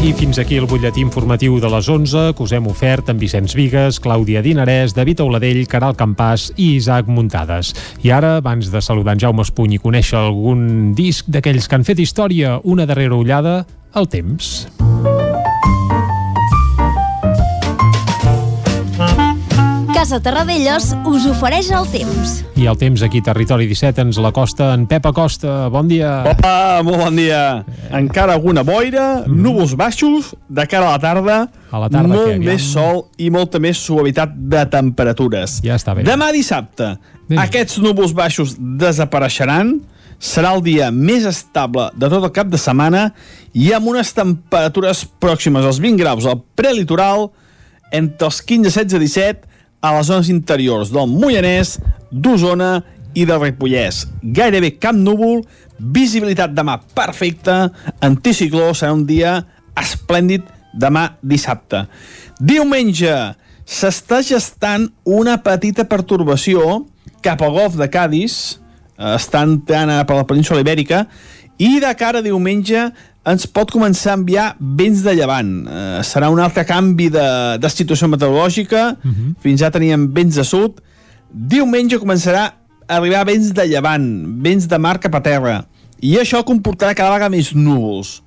I 0.00 0.14
fins 0.16 0.38
aquí 0.40 0.56
el 0.56 0.64
butlletí 0.64 1.02
informatiu 1.04 1.58
de 1.60 1.68
les 1.68 1.88
11 1.92 2.30
que 2.32 2.40
us 2.40 2.54
hem 2.56 2.70
ofert 2.70 3.10
amb 3.12 3.20
Vicenç 3.20 3.52
Vigues, 3.52 3.98
Clàudia 4.00 4.40
Dinarès, 4.40 4.94
David 4.96 5.20
Auladell, 5.20 5.60
Caral 5.68 5.92
Campàs 5.92 6.46
i 6.56 6.70
Isaac 6.78 7.10
Muntades. 7.12 7.74
I 8.00 8.14
ara, 8.16 8.38
abans 8.40 8.72
de 8.72 8.80
saludar 8.80 9.18
en 9.18 9.20
Jaume 9.26 9.44
Espuny 9.44 9.76
i 9.76 9.82
conèixer 9.84 10.16
algun 10.22 10.94
disc 10.96 11.28
d'aquells 11.28 11.68
que 11.68 11.76
han 11.76 11.84
fet 11.84 12.00
història, 12.00 12.56
una 12.64 12.88
darrera 12.88 13.20
ullada 13.20 13.58
al 13.92 14.08
temps. 14.08 14.64
Casa 20.00 20.16
Terradellos 20.24 20.94
us 21.04 21.26
ofereix 21.28 21.66
el 21.76 21.84
temps. 21.92 22.38
I 22.56 22.64
el 22.70 22.78
temps 22.80 23.02
aquí, 23.04 23.20
Territori 23.20 23.66
17, 23.68 24.00
ens 24.06 24.16
l'acosta 24.24 24.70
en 24.72 24.86
Pep 24.88 25.04
Acosta. 25.10 25.66
Bon 25.68 25.90
dia. 25.90 26.22
Hola, 26.24 26.78
molt 26.86 27.02
bon 27.02 27.18
dia. 27.20 27.40
Encara 27.98 28.32
alguna 28.38 28.62
boira, 28.64 29.26
mm. 29.26 29.34
núvols 29.44 29.74
baixos, 29.76 30.30
de 30.48 30.64
cara 30.72 30.88
a 30.88 30.94
la 30.94 31.02
tarda, 31.02 31.36
a 31.68 31.82
la 31.82 31.90
tarda 31.92 32.14
molt 32.14 32.30
què, 32.30 32.38
més 32.46 32.70
sol 32.70 33.02
i 33.20 33.28
molta 33.34 33.60
més 33.60 33.76
suavitat 33.76 34.32
de 34.54 34.62
temperatures. 34.72 35.58
Ja 35.68 35.76
està 35.76 35.92
bé. 35.98 36.06
Demà 36.08 36.30
dissabte, 36.32 36.94
Bé. 37.28 37.36
aquests 37.44 37.76
núvols 37.84 38.16
baixos 38.16 38.56
desapareixeran, 38.56 39.74
serà 40.16 40.54
el 40.56 40.64
dia 40.64 40.88
més 40.88 41.28
estable 41.28 41.90
de 41.92 42.08
tot 42.08 42.24
el 42.24 42.32
cap 42.40 42.48
de 42.48 42.56
setmana 42.56 43.10
i 43.52 43.68
amb 43.76 43.92
unes 43.92 44.16
temperatures 44.16 45.04
pròximes 45.20 45.68
als 45.68 45.84
20 45.84 46.00
graus 46.00 46.24
al 46.24 46.40
prelitoral, 46.56 47.28
entre 47.92 48.32
els 48.32 48.40
15, 48.48 48.72
16 48.80 48.96
i 48.96 49.12
17 49.12 49.49
a 49.80 49.92
les 49.96 50.08
zones 50.10 50.28
interiors 50.32 50.92
del 50.92 51.08
Moianès, 51.08 51.78
d'Osona 52.10 52.80
i 53.16 53.24
del 53.26 53.40
Ripollès. 53.42 54.04
Gairebé 54.22 54.74
cap 54.78 54.96
núvol, 54.96 55.42
visibilitat 55.78 56.54
demà 56.54 56.78
perfecta, 56.94 57.70
anticicló, 58.04 58.70
serà 58.76 58.92
un 58.94 59.06
dia 59.08 59.38
esplèndid 59.80 60.44
demà 60.76 61.06
dissabte. 61.22 61.86
Diumenge 62.40 63.14
s'està 63.70 64.20
gestant 64.26 64.88
una 65.06 65.38
petita 65.42 65.86
pertorbació 65.88 66.84
cap 67.24 67.42
al 67.42 67.54
golf 67.56 67.76
de 67.80 67.88
Cádiz, 67.92 68.34
eh, 68.96 69.14
està 69.16 69.42
entrant 69.46 69.92
per 70.06 70.16
la 70.16 70.26
península 70.28 70.62
Ibèrica, 70.62 71.06
i 71.60 71.76
de 71.82 71.90
cara 71.94 72.20
a 72.20 72.24
diumenge 72.24 72.86
ens 73.28 73.44
pot 73.46 73.68
començar 73.72 74.14
a 74.14 74.18
enviar 74.18 74.46
vents 74.58 75.02
de 75.04 75.14
llevant. 75.16 75.50
Eh, 75.66 76.00
serà 76.06 76.30
un 76.32 76.40
altre 76.40 76.64
canvi 76.68 77.10
de, 77.12 77.26
de 77.60 77.70
situació 77.72 78.08
meteorològica. 78.08 78.96
Uh 78.96 79.10
-huh. 79.10 79.34
Fins 79.40 79.60
ja 79.60 79.70
teníem 79.70 80.08
vents 80.12 80.36
de 80.36 80.44
sud. 80.44 80.80
Diumenge 81.30 81.98
començarà 81.98 82.44
a 82.88 82.96
arribar 82.96 83.26
vents 83.26 83.52
de 83.52 83.66
llevant, 83.66 84.06
vents 84.42 84.66
de 84.66 84.78
mar 84.78 84.98
cap 84.98 85.14
a 85.14 85.22
terra. 85.22 85.64
I 86.00 86.16
això 86.16 86.42
comportarà 86.44 86.94
cada 86.94 87.12
vegada 87.12 87.28
més 87.28 87.52
núvols. 87.54 88.22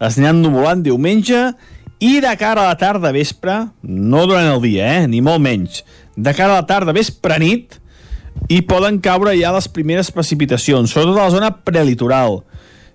Es 0.00 0.18
aniran 0.18 0.42
nuvolant 0.42 0.82
diumenge 0.82 1.54
i 1.98 2.20
de 2.20 2.36
cara 2.36 2.60
a 2.60 2.68
la 2.68 2.76
tarda 2.76 3.10
vespre, 3.12 3.68
no 3.82 4.26
durant 4.26 4.52
el 4.52 4.60
dia, 4.60 5.00
eh, 5.00 5.06
ni 5.06 5.20
molt 5.20 5.40
menys, 5.40 5.82
de 6.14 6.34
cara 6.34 6.52
a 6.52 6.60
la 6.60 6.66
tarda 6.66 6.92
vespre 6.92 7.38
nit, 7.38 7.80
i 8.48 8.60
poden 8.60 9.00
caure 9.00 9.32
ja 9.40 9.50
les 9.52 9.66
primeres 9.68 10.10
precipitacions, 10.10 10.90
sobretot 10.90 11.16
a 11.16 11.24
la 11.24 11.30
zona 11.30 11.50
prelitoral 11.64 12.42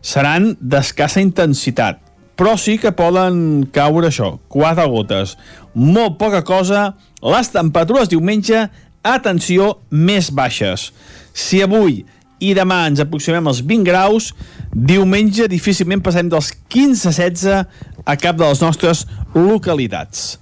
seran 0.01 0.55
d'escassa 0.59 1.21
intensitat, 1.21 1.99
però 2.35 2.55
sí 2.57 2.77
que 2.81 2.93
poden 2.97 3.67
caure 3.73 4.09
això, 4.09 4.33
quatre 4.49 4.87
gotes. 4.89 5.35
Molt 5.73 6.17
poca 6.21 6.41
cosa, 6.45 6.91
les 7.21 7.51
temperatures 7.53 8.09
diumenge, 8.09 8.65
atenció, 9.05 9.75
més 9.89 10.31
baixes. 10.33 10.89
Si 11.33 11.61
avui 11.61 12.01
i 12.41 12.55
demà 12.57 12.87
ens 12.89 13.01
aproximem 13.03 13.45
als 13.47 13.61
20 13.61 13.85
graus, 13.85 14.31
diumenge 14.73 15.45
difícilment 15.51 16.01
passarem 16.01 16.31
dels 16.31 16.49
15-16 16.73 17.65
a 18.05 18.15
cap 18.17 18.39
de 18.39 18.47
les 18.47 18.61
nostres 18.63 19.05
localitats. 19.37 20.39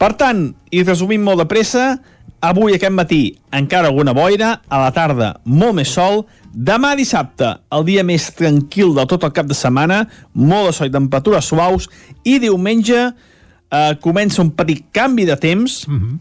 Per 0.00 0.14
tant, 0.18 0.48
i 0.72 0.82
resumint 0.82 1.22
molt 1.22 1.44
de 1.44 1.48
pressa, 1.50 1.84
avui 2.44 2.76
aquest 2.76 2.92
matí 2.92 3.22
encara 3.54 3.88
alguna 3.88 4.12
boira, 4.16 4.60
a 4.68 4.80
la 4.82 4.92
tarda 4.94 5.34
molt 5.44 5.78
més 5.80 5.92
sol, 5.94 6.24
Demà 6.54 6.92
dissabte, 6.94 7.48
el 7.74 7.82
dia 7.82 8.04
més 8.06 8.28
tranquil 8.38 8.92
de 8.94 9.02
tot 9.10 9.24
el 9.26 9.32
cap 9.34 9.48
de 9.50 9.56
setmana, 9.58 10.04
molt 10.38 10.68
de 10.68 10.74
sol 10.76 10.86
i 10.86 10.92
temperatures 10.94 11.48
suaus, 11.50 11.88
i 12.22 12.36
diumenge 12.38 13.00
eh, 13.00 13.96
comença 14.04 14.42
un 14.44 14.52
petit 14.54 14.84
canvi 14.94 15.26
de 15.26 15.34
temps, 15.34 15.80
mm 15.88 15.98
-hmm. 15.98 16.18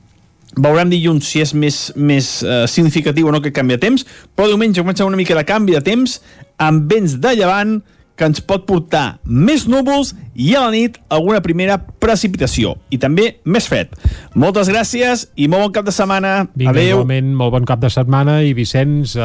veurem 0.58 0.90
dilluns 0.90 1.28
si 1.28 1.40
és 1.42 1.54
més, 1.54 1.92
més 1.96 2.42
eh, 2.42 2.66
significatiu 2.68 3.28
o 3.28 3.32
no 3.32 3.42
que 3.42 3.52
canvi 3.52 3.76
de 3.76 3.86
temps, 3.86 4.06
però 4.36 4.48
diumenge 4.48 4.82
comença 4.82 5.06
una 5.06 5.18
mica 5.18 5.36
de 5.36 5.46
canvi 5.46 5.74
de 5.74 5.82
temps, 5.82 6.22
amb 6.58 6.92
vents 6.92 7.20
de 7.20 7.36
llevant 7.36 7.84
que 8.16 8.28
ens 8.30 8.42
pot 8.46 8.68
portar 8.70 9.18
més 9.26 9.66
núvols 9.70 10.14
i 10.34 10.54
a 10.58 10.64
la 10.66 10.72
nit 10.74 10.98
alguna 11.14 11.42
primera 11.46 11.78
precipitació 12.02 12.74
i 12.94 12.98
també 13.02 13.40
més 13.46 13.68
fred. 13.70 13.92
Moltes 14.38 14.70
gràcies 14.70 15.28
i 15.38 15.48
molt 15.50 15.68
bon 15.68 15.74
cap 15.78 15.88
de 15.88 15.94
setmana. 15.94 16.34
Vinga, 16.58 16.74
Adéu. 16.74 17.00
igualment, 17.00 17.34
molt 17.38 17.54
bon 17.54 17.68
cap 17.70 17.82
de 17.82 17.90
setmana 17.94 18.40
i 18.46 18.54
Vicenç, 18.58 19.16
eh, 19.16 19.22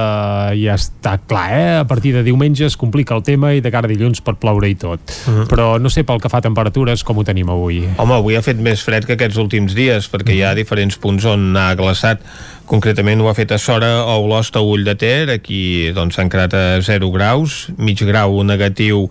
ja 0.63 0.77
està 0.77 1.19
clar, 1.21 1.47
eh? 1.53 1.77
A 1.81 1.87
partir 1.89 2.13
de 2.17 2.23
diumenge 2.25 2.67
es 2.67 2.77
complica 2.77 3.17
el 3.17 3.25
tema 3.25 3.55
i 3.55 3.63
de 3.65 3.73
cara 3.73 3.89
a 3.89 3.93
dilluns 3.93 4.21
pot 4.25 4.39
ploure 4.41 4.69
i 4.69 4.75
tot. 4.75 5.01
Uh 5.01 5.33
-huh. 5.33 5.47
Però 5.49 5.81
no 5.81 5.91
sé 5.91 6.05
pel 6.05 6.21
que 6.21 6.29
fa 6.29 6.39
a 6.39 6.43
temperatures 6.43 7.05
com 7.05 7.19
ho 7.19 7.25
tenim 7.25 7.49
avui. 7.49 7.89
Home, 7.97 8.15
avui 8.15 8.37
ha 8.37 8.43
fet 8.43 8.59
més 8.59 8.83
fred 8.83 9.05
que 9.05 9.15
aquests 9.15 9.37
últims 9.37 9.75
dies, 9.75 10.11
perquè 10.11 10.35
hi 10.35 10.43
ha 10.43 10.55
diferents 10.55 10.97
punts 10.97 11.25
on 11.25 11.57
ha 11.57 11.75
glaçat. 11.75 12.21
Concretament 12.69 13.23
ho 13.25 13.31
ha 13.31 13.33
fet 13.33 13.55
a 13.55 13.57
Sora 13.57 13.89
o 14.05 14.19
Olost 14.27 14.57
a 14.59 14.61
Ull 14.61 14.83
de 14.85 14.93
Ter, 15.01 15.31
aquí 15.33 15.89
doncs 15.97 16.19
s'han 16.19 16.29
quedat 16.29 16.53
a 16.53 16.65
0 16.85 17.09
graus, 17.15 17.63
mig 17.81 18.03
grau 18.05 18.43
negatiu 18.45 19.07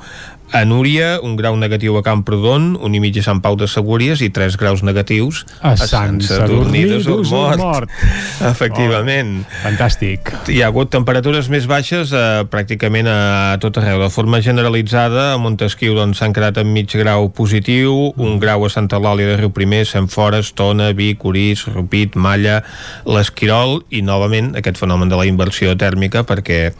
a 0.51 0.63
Núria, 0.65 1.19
un 1.23 1.35
grau 1.35 1.57
negatiu 1.59 1.97
a 1.99 2.03
Camprodon, 2.05 2.77
un 2.79 2.95
i 2.95 3.01
mig 3.03 3.17
a 3.19 3.23
Sant 3.25 3.41
Pau 3.43 3.57
de 3.59 3.67
Segúries 3.67 4.21
i 4.23 4.29
tres 4.31 4.55
graus 4.59 4.83
negatius 4.85 5.43
A 5.59 5.73
Sant 5.75 6.21
Sadurní 6.23 6.85
d'Osormort. 6.87 7.59
Mort. 7.59 7.91
Efectivament. 8.51 9.43
Oh, 9.43 9.57
fantàstic. 9.65 10.31
Hi 10.51 10.61
ha 10.61 10.69
hagut 10.71 10.91
temperatures 10.93 11.49
més 11.51 11.67
baixes 11.67 12.13
eh, 12.15 12.45
pràcticament 12.47 13.09
a 13.11 13.17
tot 13.61 13.79
arreu. 13.81 13.99
De 14.05 14.09
forma 14.13 14.39
generalitzada, 14.45 15.33
a 15.33 15.41
Montesquieu 15.41 15.97
doncs, 15.97 16.21
s'han 16.21 16.35
quedat 16.35 16.61
en 16.61 16.71
mig 16.71 16.95
grau 16.95 17.27
positiu, 17.35 18.13
un 18.15 18.39
grau 18.39 18.63
a 18.65 18.71
Santa 18.71 19.01
Eulàlia 19.01 19.33
de 19.33 19.37
Riu 19.41 19.51
Primer, 19.55 19.83
Sant 19.89 20.07
Fores, 20.11 20.53
Tona, 20.55 20.93
Vic, 20.95 21.25
Orís, 21.27 21.65
Rupit, 21.67 22.15
Malla, 22.15 22.61
l'Esquirol 23.07 23.81
i 23.91 24.01
novament 24.05 24.53
aquest 24.57 24.79
fenomen 24.79 25.11
de 25.11 25.19
la 25.19 25.27
inversió 25.27 25.75
tèrmica 25.79 26.23
perquè 26.27 26.71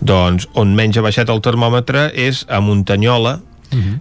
doncs, 0.00 0.46
on 0.54 0.76
menys 0.78 0.98
ha 0.98 1.04
baixat 1.04 1.30
el 1.32 1.42
termòmetre 1.44 2.08
és 2.14 2.44
a 2.48 2.62
Muntanyola, 3.16 3.40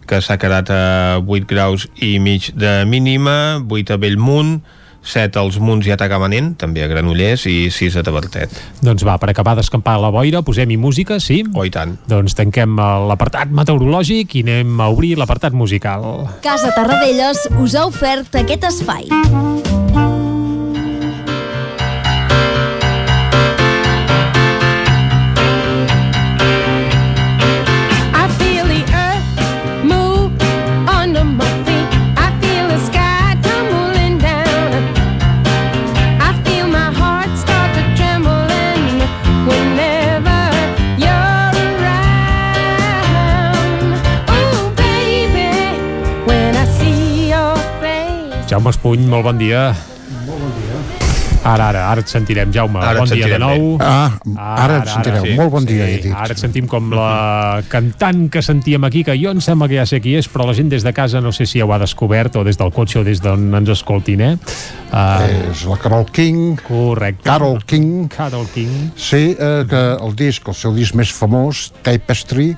que 0.06 0.22
s'ha 0.22 0.38
quedat 0.38 0.70
a 0.72 1.20
8 1.20 1.48
graus 1.50 1.88
i 1.98 2.20
mig 2.20 2.52
de 2.56 2.86
mínima, 2.86 3.64
8 3.68 3.96
a 3.96 3.98
Bellmunt, 3.98 4.62
7 5.06 5.38
als 5.38 5.60
Munts 5.62 5.86
i 5.86 5.92
a 5.94 5.98
Tagamanent, 5.98 6.56
també 6.58 6.82
a 6.82 6.88
Granollers, 6.90 7.46
i 7.46 7.70
6 7.70 8.00
a 8.00 8.04
Tabertet. 8.06 8.54
Doncs 8.82 9.06
va, 9.06 9.20
per 9.22 9.30
acabar 9.30 9.54
d'escampar 9.58 10.00
la 10.02 10.10
boira, 10.10 10.42
posem-hi 10.42 10.80
música, 10.82 11.20
sí? 11.22 11.44
Oh, 11.54 11.66
i 11.66 11.70
tant. 11.70 11.98
Doncs 12.10 12.34
tanquem 12.38 12.74
eh, 12.74 12.90
l'apartat 13.12 13.54
meteorològic 13.54 14.40
i 14.40 14.46
anem 14.48 14.82
a 14.82 14.90
obrir 14.90 15.14
l'apartat 15.20 15.54
musical. 15.54 16.26
Casa 16.46 16.74
Tarradellas 16.74 17.46
us 17.62 17.78
ha 17.78 17.86
ofert 17.86 18.42
aquest 18.42 18.70
espai. 18.72 19.10
Jaume 48.56 48.72
Espuny, 48.72 49.04
molt 49.12 49.26
bon 49.28 49.36
dia. 49.36 49.74
Molt 50.24 50.40
bon 50.40 50.52
dia. 50.56 50.78
Ara, 51.46 51.66
ara, 51.74 51.82
ara 51.92 52.00
et 52.06 52.08
sentirem, 52.08 52.54
Jaume. 52.56 52.80
Ara 52.80 53.02
bon 53.02 53.10
dia 53.12 53.28
de 53.28 53.40
nou. 53.42 53.66
bé. 53.76 53.84
Ah, 53.84 54.14
ara 54.64 54.78
et 54.80 54.88
sentireu. 54.94 55.26
Molt 55.36 55.52
bon 55.52 55.68
dia, 55.68 55.90
he 55.92 55.98
dit. 56.06 56.14
Ara 56.16 56.32
et 56.32 56.40
sentim 56.40 56.70
com 56.72 56.88
la 56.96 57.60
cantant 57.68 58.30
que 58.32 58.40
sentíem 58.40 58.88
aquí, 58.88 59.04
que 59.04 59.18
jo 59.20 59.34
em 59.36 59.42
sembla 59.44 59.68
que 59.68 59.76
ja 59.76 59.84
sé 59.86 60.00
qui 60.00 60.16
és, 60.16 60.30
però 60.32 60.48
la 60.48 60.56
gent 60.56 60.72
des 60.72 60.88
de 60.88 60.94
casa 60.96 61.20
no 61.20 61.34
sé 61.36 61.44
si 61.44 61.60
ja 61.60 61.68
ho 61.68 61.74
ha 61.76 61.82
descobert, 61.84 62.40
o 62.40 62.46
des 62.48 62.56
del 62.56 62.72
cotxe, 62.72 63.02
o 63.02 63.04
des 63.04 63.20
d'on 63.20 63.44
ens 63.60 63.74
escoltin, 63.76 64.24
eh? 64.24 64.32
Uh, 64.88 65.52
És 65.52 65.66
la 65.68 65.76
Carol 65.84 66.08
King. 66.16 66.56
Correcte. 66.64 67.28
Carol 67.28 67.60
King. 67.68 68.08
Carol 68.16 68.48
King. 68.56 68.94
Sí, 68.96 69.36
eh, 69.36 69.66
que 69.68 69.84
el 70.00 70.16
disc, 70.16 70.48
el 70.48 70.56
seu 70.56 70.72
disc 70.72 70.96
més 70.96 71.12
famós, 71.12 71.74
Tapestry, 71.84 72.54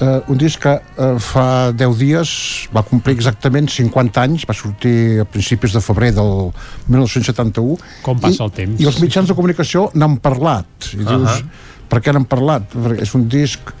eh, 0.00 0.20
un 0.32 0.38
disc 0.40 0.60
que 0.62 0.72
eh, 0.80 1.18
fa 1.20 1.72
10 1.72 1.96
dies 2.00 2.30
va 2.74 2.82
complir 2.86 3.14
exactament 3.16 3.68
50 3.70 4.22
anys, 4.22 4.46
va 4.48 4.54
sortir 4.56 5.20
a 5.20 5.26
principis 5.28 5.72
de 5.76 5.80
febrer 5.84 6.12
del 6.16 6.50
1971. 6.88 7.76
Com 8.06 8.20
passa 8.22 8.42
i, 8.42 8.46
el 8.46 8.54
temps. 8.56 8.80
I 8.80 8.88
els 8.90 9.00
mitjans 9.02 9.28
de 9.30 9.36
comunicació 9.38 9.88
n'han 9.94 10.18
parlat. 10.22 10.66
I 10.94 11.02
dius, 11.04 11.28
Ahà. 11.28 11.84
per 11.90 12.00
què 12.04 12.12
n'han 12.14 12.26
parlat? 12.30 12.66
Perquè 12.74 13.02
és 13.06 13.14
un 13.18 13.28
disc 13.28 13.72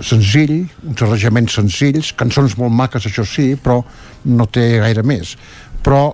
senzill, 0.00 0.62
uns 0.86 1.02
arranjaments 1.04 1.56
senzills, 1.58 2.12
cançons 2.16 2.54
molt 2.60 2.72
maques, 2.72 3.04
això 3.08 3.24
sí, 3.28 3.52
però 3.60 3.80
no 4.24 4.46
té 4.46 4.78
gaire 4.80 5.02
més. 5.04 5.34
Però 5.84 6.12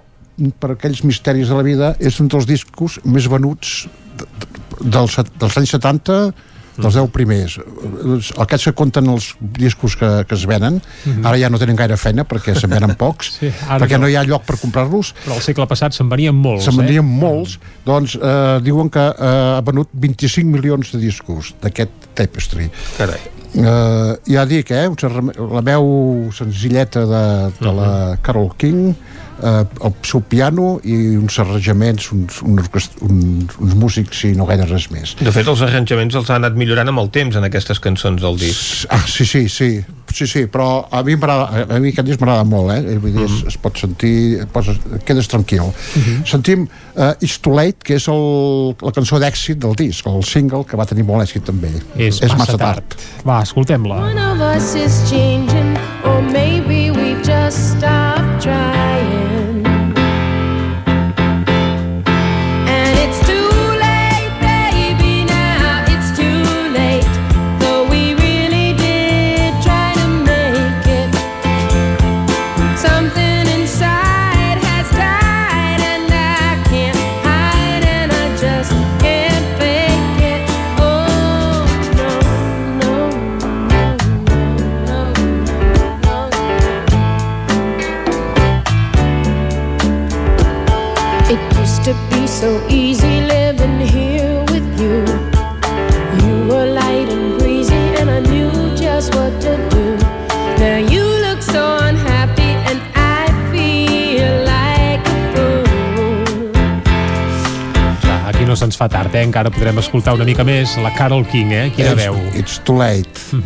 per 0.58 0.72
aquells 0.74 1.02
misteris 1.06 1.50
de 1.50 1.56
la 1.58 1.64
vida 1.66 1.92
és 2.00 2.18
un 2.22 2.28
dels 2.30 2.46
discos 2.48 2.98
més 3.04 3.26
venuts 3.30 3.86
de- 4.18 4.26
de- 4.26 4.90
dels, 4.96 5.16
dels 5.38 5.56
anys 5.58 5.70
70 5.76 6.18
dels 6.78 6.94
10 6.94 7.10
primers 7.14 7.58
aquests 8.38 8.68
que 8.70 8.74
compten 8.78 9.08
els 9.12 9.32
discos 9.40 9.96
que, 9.98 10.10
que 10.28 10.34
es 10.38 10.44
venen 10.46 10.80
Mhm. 11.04 11.24
ara 11.26 11.38
ja 11.38 11.48
no 11.50 11.58
tenen 11.58 11.76
gaire 11.76 11.96
feina 11.96 12.24
perquè 12.24 12.54
se'n 12.58 12.70
venen 12.70 12.94
pocs 13.02 13.32
Sí, 13.40 13.50
perquè 13.50 13.98
no. 13.98 14.04
no 14.06 14.08
hi 14.08 14.16
ha 14.16 14.22
lloc 14.26 14.44
per 14.46 14.58
comprar-los 14.60 15.14
Però 15.24 15.34
al 15.36 15.42
segle 15.44 15.66
passat 15.66 15.92
se'n 15.96 16.08
venien 16.08 16.34
molts, 16.34 16.64
se'n 16.68 16.76
venien 16.76 17.04
eh? 17.04 17.18
molts 17.24 17.58
doncs 17.86 18.14
eh, 18.16 18.60
diuen 18.62 18.90
que 18.90 19.04
eh, 19.08 19.56
ha 19.58 19.62
venut 19.66 19.88
25 19.92 20.46
milions 20.48 20.92
de 20.92 20.98
discos 21.02 21.54
d'aquest 21.62 21.90
Tapestry 22.14 22.70
Carai. 22.96 23.20
Uh, 23.48 24.12
ja 24.28 24.42
dic, 24.44 24.68
eh, 24.76 24.84
la 25.50 25.62
veu 25.64 26.28
senzilleta 26.36 27.06
de, 27.08 27.22
de 27.58 27.72
la 27.72 27.88
Carol 28.22 28.50
King, 28.60 28.92
uh, 29.42 29.64
el 29.84 29.94
seu 30.06 30.22
piano 30.22 30.78
i 30.84 31.16
uns 31.18 31.38
arranjaments, 31.42 32.10
uns, 32.14 32.40
un 32.42 32.58
orquest- 32.62 32.98
uns, 33.04 33.58
uns 33.58 33.76
músics 33.78 34.24
i 34.28 34.32
no 34.38 34.46
gaire 34.48 34.66
res 34.68 34.88
més. 34.94 35.14
De 35.20 35.32
fet, 35.34 35.48
els 35.48 35.62
arranjaments 35.66 36.18
els 36.18 36.30
ha 36.30 36.38
anat 36.40 36.58
millorant 36.58 36.88
amb 36.92 37.02
el 37.04 37.10
temps 37.14 37.38
en 37.38 37.46
aquestes 37.48 37.80
cançons 37.82 38.22
del 38.22 38.38
disc. 38.40 38.86
Ah, 38.94 39.02
sí, 39.06 39.26
sí, 39.28 39.46
sí, 39.48 39.70
sí, 40.14 40.26
sí 40.26 40.46
però 40.50 40.86
a 40.90 41.02
mi, 41.06 41.16
a 41.18 41.78
mi 41.78 41.92
aquest 41.92 42.08
disc 42.08 42.22
m'agrada 42.22 42.46
molt, 42.48 42.72
eh? 42.74 42.96
Vull 43.02 43.14
dir, 43.16 43.26
es, 43.28 43.38
es 43.52 43.58
pot 43.60 43.78
sentir, 43.78 44.44
poses, 44.54 44.80
quedes 45.08 45.28
tranquil. 45.30 45.70
Sentim 46.28 46.66
uh, 46.68 47.12
It's 47.20 47.38
Too 47.42 47.54
Late, 47.54 47.82
que 47.84 47.98
és 47.98 48.08
el, 48.12 48.74
la 48.82 48.94
cançó 48.96 49.20
d'èxit 49.22 49.60
del 49.62 49.76
disc, 49.78 50.06
el 50.08 50.24
single 50.26 50.64
que 50.68 50.78
va 50.80 50.86
tenir 50.88 51.06
molt 51.08 51.26
èxit 51.26 51.46
també. 51.48 51.72
És, 51.96 52.22
massa 52.38 52.58
tard. 52.60 52.98
Va, 53.26 53.42
escoltem-la. 53.46 54.02
One 54.08 54.18
of 54.30 54.42
us 54.54 54.74
is 54.78 55.02
changing, 55.10 55.76
or 56.04 56.22
maybe 56.32 56.90
we've 56.90 57.22
just 57.26 57.76
stopped 57.76 57.97
se'ns 108.68 108.76
fa 108.76 108.88
tard, 108.92 109.14
eh? 109.16 109.24
Encara 109.24 109.50
podrem 109.52 109.78
escoltar 109.80 110.12
una 110.16 110.26
mica 110.28 110.44
més 110.44 110.76
la 110.82 110.92
Carol 110.96 111.24
King, 111.28 111.52
eh? 111.56 111.68
Quina 111.74 111.94
It's- 111.94 112.04
veu. 112.04 112.16
It's 112.36 112.58
Too 112.64 112.76
Late. 112.76 113.40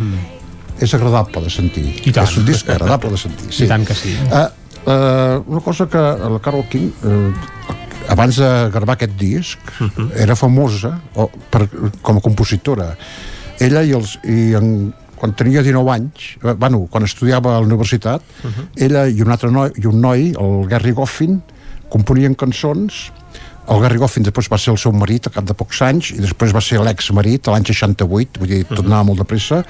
És 0.82 0.94
agradable 0.94 1.42
de 1.44 1.50
sentir. 1.50 1.84
I 2.02 2.10
tant. 2.10 2.26
És 2.26 2.36
un 2.38 2.46
disc 2.48 2.68
agradable 2.68 3.10
de 3.10 3.20
sentir. 3.20 3.52
Sí. 3.52 3.64
I 3.64 3.68
tant 3.70 3.86
que 3.86 3.94
sí. 3.94 4.16
Uh, 4.26 4.48
uh, 4.90 5.44
una 5.46 5.60
cosa 5.62 5.86
que 5.86 5.98
la 6.00 6.40
Carol 6.42 6.64
King 6.68 6.90
uh, 7.06 7.30
abans 8.10 8.36
de 8.36 8.48
gravar 8.74 8.96
aquest 8.96 9.14
disc 9.14 9.58
era 10.18 10.34
famosa 10.34 10.96
o, 11.14 11.28
per, 11.50 11.68
com 12.02 12.18
a 12.18 12.20
compositora 12.24 12.96
ella 13.62 13.84
i, 13.86 13.92
els, 13.94 14.16
i 14.26 14.56
en, 14.58 14.90
quan 15.14 15.36
tenia 15.38 15.62
19 15.62 15.92
anys 15.94 16.26
bueno, 16.58 16.88
quan 16.90 17.06
estudiava 17.06 17.54
a 17.54 17.60
la 17.60 17.68
universitat 17.68 18.26
ella 18.74 19.06
i 19.06 19.22
un 19.22 19.30
altre 19.30 19.52
noi, 19.54 19.70
i 19.78 19.86
un 19.86 20.02
noi 20.02 20.32
el 20.34 20.66
Gary 20.66 20.90
Goffin 20.98 21.38
componien 21.94 22.34
cançons 22.34 23.12
el 23.70 23.80
Gary 23.82 23.98
Goffin 24.02 24.26
després 24.26 24.50
va 24.50 24.58
ser 24.58 24.72
el 24.72 24.78
seu 24.80 24.92
marit 24.96 25.28
a 25.28 25.32
cap 25.34 25.46
de 25.46 25.54
pocs 25.54 25.82
anys 25.86 26.12
i 26.16 26.20
després 26.22 26.54
va 26.54 26.62
ser 26.64 26.80
l'ex-marit 26.82 27.50
l'any 27.52 27.66
68 27.68 28.42
vull 28.42 28.50
dir, 28.50 28.62
tot 28.68 28.84
anava 28.84 29.10
molt 29.12 29.22
de 29.22 29.28
pressa. 29.28 29.62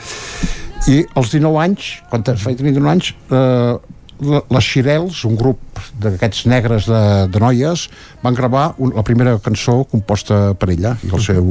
I 0.89 1.03
als 1.15 1.35
19 1.35 1.61
anys, 1.63 1.91
quan 2.11 2.25
feia 2.25 2.59
tenir 2.59 2.73
19 2.75 2.91
anys, 2.91 3.13
eh, 3.31 3.75
les 4.23 4.65
Xirels, 4.65 5.23
un 5.27 5.37
grup 5.39 5.83
d'aquests 6.01 6.47
negres 6.51 6.87
de, 6.91 7.03
de 7.33 7.43
noies, 7.43 7.89
van 8.23 8.39
gravar 8.39 8.73
un, 8.79 8.95
la 8.97 9.05
primera 9.07 9.37
cançó 9.43 9.83
composta 9.91 10.55
per 10.59 10.71
ella 10.75 10.97
i 11.03 11.11
el 11.11 11.23
seu 11.23 11.47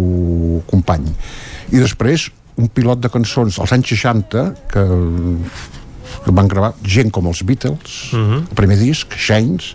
company. 0.71 1.09
I 1.71 1.83
després 1.83 2.29
un 2.59 2.67
pilot 2.71 3.01
de 3.03 3.11
cançons 3.11 3.59
als 3.59 3.73
anys 3.75 3.93
60 3.93 4.45
que, 4.71 4.85
que 6.25 6.35
van 6.35 6.51
gravar 6.51 6.73
gent 6.83 7.11
com 7.11 7.27
els 7.31 7.43
Beatles, 7.47 7.99
el 8.43 8.55
primer 8.57 8.79
disc, 8.79 9.15
Shanes, 9.17 9.73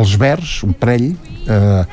els 0.00 0.16
Verds, 0.18 0.56
un 0.66 0.74
parell, 0.74 1.12
eh, 1.46 1.84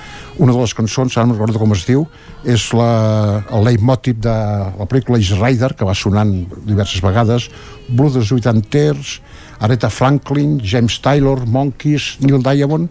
una 0.41 0.53
de 0.53 0.59
les 0.59 0.73
cançons, 0.73 1.15
ara 1.17 1.27
no 1.29 1.35
recordo 1.35 1.61
com 1.61 1.73
es 1.75 1.85
diu, 1.85 2.05
és 2.47 2.71
la, 2.73 3.43
el 3.53 3.65
leitmotiv 3.67 4.21
de 4.25 4.33
la 4.79 4.87
pel·lícula 4.89 5.19
Easy 5.21 5.37
Rider, 5.37 5.73
que 5.77 5.85
va 5.85 5.93
sonant 5.97 6.33
diverses 6.65 7.03
vegades, 7.03 7.49
Blue 7.89 8.09
dels 8.13 8.31
80ers, 8.33 9.19
Aretha 9.61 9.91
Franklin, 9.93 10.57
James 10.65 10.97
Taylor, 11.03 11.45
Monkeys, 11.45 12.15
Neil 12.25 12.41
Diamond, 12.41 12.89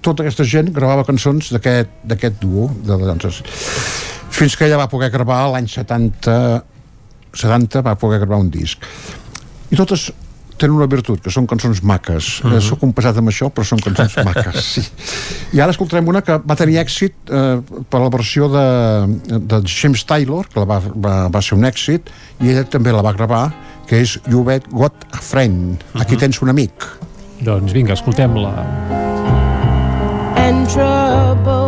tota 0.00 0.22
aquesta 0.24 0.46
gent 0.48 0.70
gravava 0.72 1.04
cançons 1.04 1.50
d'aquest 1.52 2.38
duo 2.40 2.70
de 2.86 2.96
danses. 3.02 3.42
Fins 4.30 4.54
que 4.56 4.68
ella 4.68 4.78
va 4.80 4.88
poder 4.88 5.10
gravar 5.12 5.42
l'any 5.52 5.66
70, 5.68 6.36
70 7.34 7.82
va 7.84 7.98
poder 7.98 8.22
gravar 8.22 8.38
un 8.40 8.48
disc. 8.54 8.86
I 9.70 9.78
totes 9.78 10.08
tenen 10.60 10.76
una 10.76 10.86
virtut, 10.90 11.22
que 11.24 11.32
són 11.32 11.46
cançons 11.48 11.80
maques. 11.82 12.28
Uh 12.40 12.46
Mhm. 12.48 12.54
-huh. 12.56 12.60
Soc 12.68 12.82
un 12.84 12.92
pesat 12.92 13.16
amb 13.16 13.28
això, 13.32 13.48
però 13.50 13.64
són 13.64 13.78
cançons 13.80 14.16
maques, 14.28 14.64
sí. 14.64 14.82
I 15.56 15.60
ara 15.60 15.70
escoltarem 15.72 16.06
una 16.08 16.20
que 16.22 16.36
va 16.38 16.54
tenir 16.56 16.76
èxit 16.78 17.12
eh, 17.30 17.60
per 17.88 18.00
la 18.00 18.08
versió 18.10 18.48
de, 18.48 19.38
de 19.40 19.62
James 19.64 20.04
Taylor, 20.04 20.46
que 20.48 20.60
la 20.60 20.66
va, 20.66 20.80
va, 20.94 21.28
va 21.28 21.40
ser 21.42 21.56
un 21.58 21.64
èxit, 21.64 22.10
i 22.40 22.50
ella 22.50 22.64
també 22.64 22.92
la 22.92 23.02
va 23.02 23.12
gravar, 23.12 23.52
que 23.86 24.00
és 24.00 24.18
You 24.28 24.44
Bet 24.44 24.68
Got 24.70 24.92
a 25.12 25.18
Friend. 25.18 25.82
Aquí 25.94 26.16
tens 26.16 26.40
un 26.42 26.48
amic. 26.48 26.72
Doncs 27.40 27.72
vinga, 27.72 27.94
escoltem-la. 27.94 28.52
and 30.36 30.66
troubled, 30.68 31.59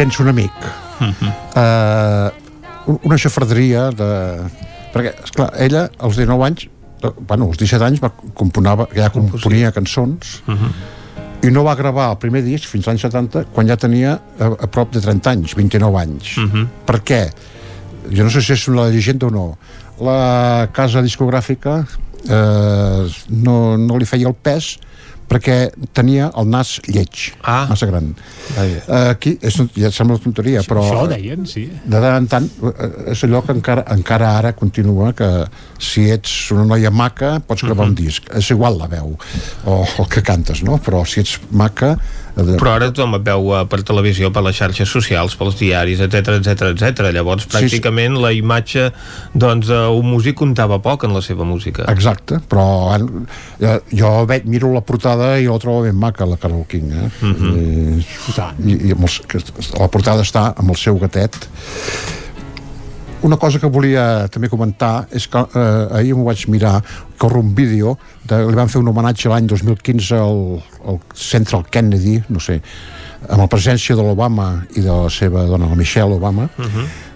tens 0.00 0.20
un 0.22 0.30
amic. 0.32 0.68
uh, 1.60 2.96
una 3.04 3.18
xafarderia 3.20 3.90
de... 3.92 4.12
Perquè, 4.94 5.12
esclar, 5.26 5.50
ella, 5.60 5.84
als 6.00 6.16
19 6.16 6.46
anys, 6.46 6.64
bueno, 7.28 7.50
als 7.50 7.60
17 7.60 7.84
anys, 7.86 8.00
va 8.02 8.10
componava, 8.36 8.88
ja 8.96 9.10
componia 9.12 9.70
cançons, 9.76 10.40
i 11.44 11.52
no 11.52 11.62
va 11.64 11.76
gravar 11.78 12.08
el 12.14 12.18
primer 12.20 12.42
disc 12.44 12.66
fins 12.68 12.88
als 12.88 12.94
anys 12.94 13.06
70, 13.06 13.44
quan 13.54 13.68
ja 13.68 13.76
tenia 13.80 14.16
a, 14.16 14.50
a 14.50 14.68
prop 14.72 14.90
de 14.96 15.04
30 15.04 15.30
anys, 15.30 15.54
29 15.56 16.00
anys. 16.02 16.34
Per 16.88 16.98
què? 17.06 17.22
Jo 18.10 18.24
no 18.26 18.32
sé 18.32 18.42
si 18.42 18.56
és 18.56 18.66
una 18.72 18.88
llegenda 18.90 19.28
o 19.28 19.30
no. 19.30 19.46
La 20.00 20.68
casa 20.72 21.04
discogràfica 21.04 21.82
eh, 22.24 23.02
no, 23.30 23.56
no 23.76 24.00
li 24.00 24.08
feia 24.08 24.32
el 24.32 24.34
pes 24.34 24.78
perquè 25.30 25.56
tenia 25.94 26.30
el 26.40 26.48
nas 26.50 26.76
lleig, 26.88 27.30
ah. 27.46 27.64
massa 27.70 27.86
gran. 27.86 28.10
Eh, 28.58 28.80
aquí, 29.12 29.36
és, 29.46 29.56
ja 29.76 29.90
et 29.90 29.94
sembla 29.94 30.16
una 30.16 30.24
tonteria, 30.24 30.64
però... 30.66 30.82
Això 30.82 31.06
deien, 31.10 31.46
sí. 31.48 31.68
de 31.70 32.00
tant 32.02 32.16
en 32.18 32.30
tant 32.30 32.48
eh, 32.72 32.90
és 33.14 33.22
allò 33.28 33.44
que 33.46 33.54
encara, 33.54 33.86
encara 33.94 34.32
ara 34.40 34.54
continua 34.58 35.12
que 35.16 35.30
si 35.80 36.08
ets 36.10 36.50
una 36.54 36.66
noia 36.72 36.90
maca 36.90 37.36
pots 37.46 37.62
gravar 37.66 37.88
un 37.92 37.94
disc, 37.98 38.26
és 38.36 38.50
igual 38.50 38.80
la 38.80 38.90
veu 38.90 39.14
o 39.70 39.76
el 39.84 40.10
que 40.10 40.24
cantes, 40.26 40.64
no? 40.66 40.80
però 40.82 41.04
si 41.06 41.22
ets 41.22 41.38
maca 41.54 41.94
eh, 41.94 42.56
Però 42.56 42.74
ara 42.74 42.90
tothom 42.90 43.16
et 43.20 43.24
veu 43.26 43.52
per 43.70 43.80
televisió, 43.86 44.30
per 44.34 44.42
les 44.46 44.58
xarxes 44.58 44.90
socials, 44.90 45.36
pels 45.38 45.58
diaris, 45.60 46.02
etc 46.04 46.36
etc 46.40 46.70
etc. 46.72 47.10
Llavors, 47.14 47.46
sí. 47.46 47.52
pràcticament, 47.54 48.18
la 48.22 48.32
imatge 48.34 48.88
doncs, 49.34 49.70
un 49.70 50.10
músic 50.10 50.38
comptava 50.40 50.80
poc 50.82 51.06
en 51.06 51.14
la 51.14 51.22
seva 51.24 51.46
música. 51.46 51.86
Exacte, 51.92 52.40
però 52.50 52.66
eh, 52.96 53.78
jo 53.94 54.12
veig, 54.30 54.46
miro 54.50 54.72
la 54.74 54.82
portada 54.86 55.19
i 55.40 55.48
la 55.48 55.58
trobo 55.62 55.84
ben 55.86 55.98
maca, 55.98 56.26
la 56.28 56.38
Carol 56.40 56.64
King. 56.68 56.92
Eh? 56.92 57.10
I, 57.50 58.06
i, 58.64 58.78
i 58.88 58.94
amb 58.96 59.06
els, 59.06 59.20
la 59.76 59.90
portada 59.92 60.24
està 60.26 60.50
amb 60.56 60.72
el 60.72 60.80
seu 60.80 60.98
gatet. 61.02 61.36
Una 63.22 63.36
cosa 63.36 63.60
que 63.60 63.68
volia 63.68 64.28
també 64.32 64.48
comentar 64.48 65.04
és 65.12 65.26
que 65.28 65.42
eh, 65.44 65.98
ahir 65.98 66.14
m'ho 66.16 66.24
vaig 66.24 66.46
mirar, 66.48 66.78
corre 67.20 67.42
un 67.42 67.52
vídeo, 67.54 67.98
de, 68.24 68.38
li 68.48 68.56
van 68.56 68.70
fer 68.72 68.80
un 68.80 68.88
homenatge 68.88 69.28
l'any 69.28 69.48
2015 69.50 70.16
al, 70.16 70.40
al 70.88 71.00
Central 71.12 71.66
Kennedy, 71.68 72.16
no 72.32 72.40
sé, 72.40 72.62
amb 73.28 73.42
la 73.42 73.48
presència 73.52 73.96
de 73.96 74.06
l'Obama 74.06 74.48
i 74.72 74.80
de 74.80 74.88
la 74.88 75.10
seva 75.12 75.44
dona, 75.44 75.68
la 75.68 75.76
Michelle 75.76 76.16
Obama, 76.16 76.48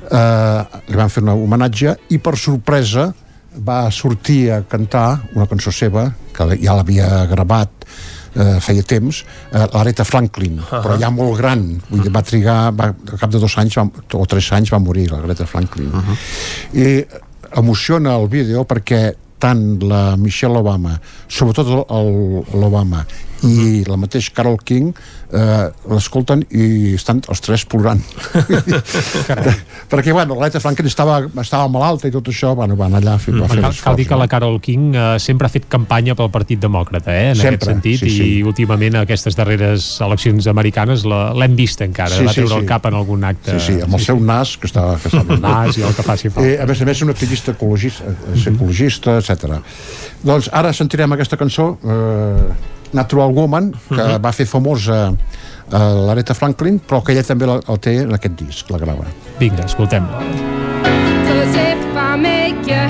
eh, 0.04 0.80
li 0.90 1.00
van 1.00 1.08
fer 1.08 1.24
un 1.24 1.32
homenatge 1.32 1.96
i 2.12 2.20
per 2.20 2.36
sorpresa 2.36 3.14
va 3.56 3.90
sortir 3.90 4.50
a 4.52 4.62
cantar 4.62 5.20
una 5.34 5.46
cançó 5.46 5.72
seva 5.72 6.08
que 6.34 6.56
ja 6.62 6.74
l'havia 6.74 7.26
gravat 7.30 7.70
eh, 8.34 8.58
feia 8.60 8.82
temps, 8.82 9.24
eh, 9.52 9.66
l'Aretha 9.72 10.04
Franklin 10.04 10.58
uh 10.58 10.64
-huh. 10.64 10.82
però 10.82 10.98
ja 11.00 11.10
molt 11.10 11.38
gran 11.38 11.80
vull 11.88 12.02
dir, 12.02 12.10
va 12.12 12.22
trigar, 12.22 12.72
va, 12.74 12.84
al 12.84 13.18
cap 13.18 13.30
de 13.30 13.38
dos 13.38 13.58
anys 13.58 13.76
va, 13.76 13.88
o 14.12 14.26
tres 14.26 14.52
anys 14.52 14.72
va 14.72 14.78
morir 14.78 15.10
l'Aretha 15.10 15.46
Franklin 15.46 15.88
uh 15.88 16.02
-huh. 16.02 16.16
i 16.72 17.06
emociona 17.56 18.16
el 18.16 18.28
vídeo 18.28 18.64
perquè 18.64 19.14
tant 19.38 19.82
la 19.82 20.16
Michelle 20.16 20.58
Obama 20.58 21.00
sobretot 21.34 21.70
l'Obama 22.54 23.04
i 23.44 23.82
la 23.84 23.98
mateix 24.00 24.30
Carol 24.32 24.56
King 24.64 24.94
eh, 25.34 25.66
l'escolten 25.90 26.44
i 26.54 26.94
estan 26.96 27.20
els 27.28 27.42
tres 27.44 27.64
plorant 27.68 28.00
perquè 29.92 30.14
bueno, 30.14 30.38
l'Aretha 30.38 30.62
Franklin 30.62 30.88
estava, 30.88 31.18
estava 31.42 31.68
malalta 31.72 32.08
i 32.08 32.14
tot 32.14 32.30
això 32.32 32.54
bueno, 32.56 32.76
van 32.80 32.96
allà 32.96 33.18
fer, 33.20 33.34
va 33.36 33.48
fer 33.50 33.60
Cal, 33.64 33.76
cal 33.82 33.98
dir 33.98 34.06
que 34.08 34.18
la 34.18 34.28
Carol 34.30 34.60
King 34.64 34.94
eh, 34.96 35.06
sempre 35.22 35.48
ha 35.48 35.52
fet 35.52 35.68
campanya 35.72 36.16
pel 36.18 36.30
Partit 36.32 36.62
Demòcrata, 36.62 37.12
eh, 37.12 37.32
en 37.32 37.40
Sempre, 37.40 37.58
aquest 37.58 37.70
sentit, 37.70 38.00
sí, 38.00 38.12
sí. 38.12 38.30
i 38.38 38.42
últimament 38.46 39.00
aquestes 39.02 39.36
darreres 39.36 39.88
eleccions 40.04 40.48
americanes 40.50 41.04
l'hem 41.04 41.58
vist 41.58 41.84
encara, 41.84 42.14
Sí, 42.14 42.24
va 42.26 42.32
sí, 42.32 42.42
treure 42.42 42.54
sí. 42.54 42.60
el 42.62 42.68
cap 42.68 42.88
en 42.88 42.96
algun 42.98 43.24
acte. 43.26 43.56
Sí, 43.58 43.74
sí, 43.74 43.76
amb 43.84 43.96
el 43.98 44.02
seu 44.04 44.20
nas, 44.22 44.54
que 44.60 44.68
està... 44.70 44.86
Que 45.02 45.10
està 45.10 45.24
El 45.34 45.40
nas 45.42 45.78
i 45.80 45.84
el 45.86 45.94
que 45.96 46.04
faci 46.06 46.30
falta. 46.30 46.46
Eh, 46.46 46.58
a 46.62 46.68
més 46.68 46.80
a 46.80 46.86
més, 46.86 46.98
és 46.98 47.06
un 47.06 47.12
activista 47.12 47.54
ecologista, 47.54 48.12
eh, 48.12 48.34
és 48.36 48.46
ecologista 48.50 49.16
etc. 49.20 49.58
Doncs 50.24 50.50
ara 50.56 50.72
sentirem 50.76 51.12
aquesta 51.24 51.36
cançó, 51.40 51.78
eh, 51.82 52.52
Natural 52.94 53.32
Woman, 53.34 53.72
que 53.88 53.94
Mhm. 53.96 54.20
va 54.22 54.32
fer 54.32 54.46
famosa 54.46 55.08
eh, 55.10 55.78
l'Aretha 56.06 56.34
Franklin, 56.34 56.78
però 56.86 57.02
que 57.02 57.12
ella 57.12 57.22
també 57.24 57.46
la, 57.46 57.58
el 57.66 57.78
té 57.80 58.02
en 58.02 58.12
aquest 58.14 58.34
disc, 58.38 58.70
la 58.70 58.78
grava. 58.78 59.04
Vinga, 59.40 59.64
escoltem-la. 59.64 60.20
Cause 61.26 61.56
if 61.56 61.96
I 61.96 62.16
make 62.20 62.68
you 62.68 62.88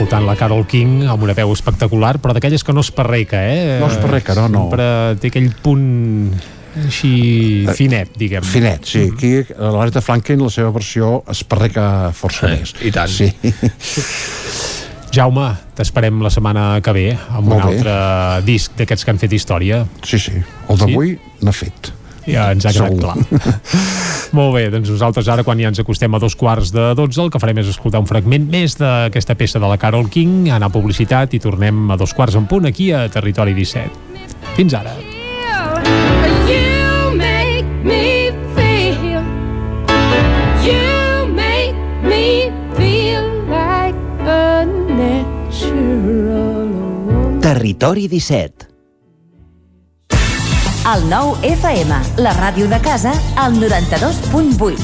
escoltant 0.00 0.24
la 0.24 0.32
Carol 0.38 0.64
King 0.64 1.02
amb 1.12 1.26
una 1.26 1.34
veu 1.36 1.50
espectacular, 1.52 2.14
però 2.22 2.32
d'aquelles 2.32 2.62
que 2.64 2.72
no 2.72 2.80
es 2.80 2.88
perreca, 2.94 3.42
eh? 3.44 3.76
No 3.82 3.90
es 3.90 3.98
perreca, 4.00 4.32
no, 4.38 4.46
no. 4.48 4.62
Sempre 4.70 4.86
té 5.20 5.28
aquell 5.28 5.50
punt 5.60 6.30
així 6.86 7.66
finet, 7.76 8.14
diguem. 8.16 8.46
Finet, 8.46 8.86
sí. 8.88 9.02
Aquí, 9.12 9.32
l'Aretha 9.60 10.00
Franklin, 10.00 10.40
la 10.40 10.48
seva 10.54 10.70
versió, 10.72 11.18
es 11.28 11.42
perreca 11.44 11.84
força 12.16 12.48
Eh, 12.48 12.60
més. 12.62 12.72
i 12.80 12.92
tant. 12.94 13.12
Sí. 13.12 13.28
Jaume, 15.12 15.48
t'esperem 15.76 16.20
la 16.22 16.30
setmana 16.30 16.64
que 16.86 16.92
ve 16.94 17.06
amb 17.18 17.48
Molt 17.50 17.64
un 17.64 17.66
bé. 17.66 17.76
altre 17.76 17.94
disc 18.46 18.76
d'aquests 18.78 19.04
que 19.04 19.10
han 19.12 19.18
fet 19.20 19.32
història. 19.36 19.82
Sí, 20.06 20.20
sí. 20.22 20.32
El 20.70 20.78
d'avui 20.80 21.16
n'ha 21.42 21.52
fet. 21.52 21.90
Ja 22.26 22.50
ens 22.52 22.66
ha 22.66 22.72
quedat 22.72 22.92
Segur. 22.92 23.00
clar. 23.00 23.16
Molt 24.36 24.54
bé, 24.54 24.64
doncs 24.70 24.90
nosaltres 24.92 25.28
ara 25.32 25.42
quan 25.46 25.58
ja 25.58 25.70
ens 25.72 25.80
acostem 25.82 26.14
a 26.14 26.20
dos 26.22 26.36
quarts 26.38 26.70
de 26.74 26.92
12 26.94 27.24
el 27.24 27.30
que 27.34 27.40
farem 27.42 27.58
és 27.62 27.70
escoltar 27.72 28.02
un 28.02 28.06
fragment 28.06 28.46
més 28.50 28.76
d'aquesta 28.78 29.34
peça 29.34 29.58
de 29.58 29.66
la 29.70 29.78
Carol 29.80 30.06
King, 30.12 30.50
anar 30.54 30.70
a 30.70 30.74
publicitat 30.74 31.34
i 31.34 31.40
tornem 31.42 31.90
a 31.90 31.98
dos 31.98 32.14
quarts 32.14 32.36
en 32.38 32.46
punt 32.50 32.68
aquí 32.70 32.92
a 32.94 33.08
Territori 33.10 33.54
17. 33.56 33.90
Fins 34.54 34.74
ara. 34.78 34.94
You 36.46 37.14
make 37.16 37.66
me 37.82 38.30
feel. 38.54 39.22
You 40.62 41.26
make 41.34 41.74
me 42.06 42.52
feel 42.78 43.26
like 43.50 43.98
a 44.26 44.64
natural 44.94 46.70
woman. 46.70 47.40
Territori 47.40 48.06
17. 48.08 48.69
El 50.80 51.02
nou 51.10 51.34
FM, 51.44 51.92
la 52.24 52.30
ràdio 52.32 52.64
de 52.64 52.78
casa, 52.80 53.12
al 53.36 53.52
92.8. 53.60 54.80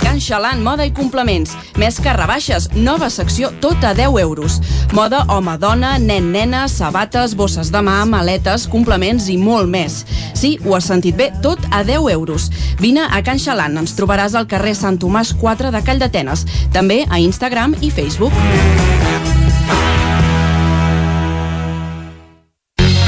Can 0.00 0.22
Xalant, 0.24 0.62
moda 0.64 0.86
i 0.88 0.92
complements. 0.96 1.52
Més 1.76 1.98
que 2.00 2.14
rebaixes, 2.16 2.70
nova 2.72 3.10
secció 3.12 3.50
tot 3.60 3.84
a 3.84 3.92
10 3.92 4.16
euros. 4.22 4.56
Moda 4.96 5.26
home-dona, 5.28 5.98
nen-nena, 6.00 6.64
sabates, 6.72 7.36
bosses 7.36 7.68
de 7.74 7.82
mà, 7.84 7.98
maletes, 8.08 8.64
complements 8.72 9.28
i 9.28 9.36
molt 9.36 9.68
més. 9.68 10.00
Sí, 10.32 10.56
ho 10.64 10.78
has 10.78 10.88
sentit 10.88 11.18
bé, 11.18 11.28
tot 11.44 11.60
a 11.68 11.84
10 11.84 12.08
euros. 12.16 12.48
Vine 12.80 13.04
a 13.04 13.20
Can 13.22 13.38
Xalant, 13.38 13.76
ens 13.76 13.92
trobaràs 14.00 14.32
al 14.32 14.48
carrer 14.48 14.72
Sant 14.74 14.96
Tomàs 14.96 15.36
4 15.36 15.74
de 15.76 15.84
Call 15.84 16.00
d'Atenes. 16.00 16.46
També 16.72 17.04
a 17.04 17.20
Instagram 17.20 17.76
i 17.84 17.92
Facebook. 17.92 18.32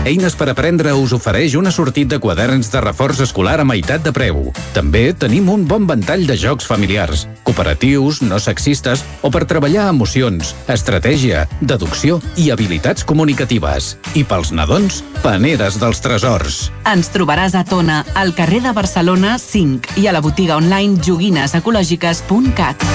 Eines 0.00 0.32
per 0.32 0.46
aprendre 0.48 0.94
us 0.96 1.12
ofereix 1.12 1.52
una 1.60 1.68
sortit 1.70 2.08
de 2.08 2.16
quaderns 2.18 2.70
de 2.72 2.80
reforç 2.80 3.18
escolar 3.20 3.58
a 3.60 3.66
meitat 3.68 4.00
de 4.00 4.12
preu. 4.16 4.46
També 4.72 5.12
tenim 5.12 5.50
un 5.52 5.66
bon 5.68 5.84
ventall 5.86 6.24
de 6.24 6.38
jocs 6.40 6.64
familiars, 6.64 7.26
cooperatius, 7.44 8.22
no 8.24 8.38
sexistes 8.40 9.04
o 9.20 9.28
per 9.30 9.44
treballar 9.44 9.90
emocions, 9.92 10.54
estratègia, 10.72 11.44
deducció 11.60 12.16
i 12.40 12.48
habilitats 12.50 13.04
comunicatives. 13.04 13.98
I 14.16 14.24
pels 14.24 14.54
nadons, 14.56 15.02
paneres 15.20 15.76
dels 15.82 16.00
tresors. 16.00 16.70
Ens 16.88 17.12
trobaràs 17.12 17.52
a 17.60 17.66
Tona, 17.68 18.00
al 18.16 18.32
carrer 18.32 18.64
de 18.64 18.72
Barcelona 18.72 19.36
5 19.38 20.00
i 20.00 20.08
a 20.08 20.16
la 20.16 20.24
botiga 20.24 20.56
online 20.56 20.96
joguinesecològiques.cat. 21.04 22.88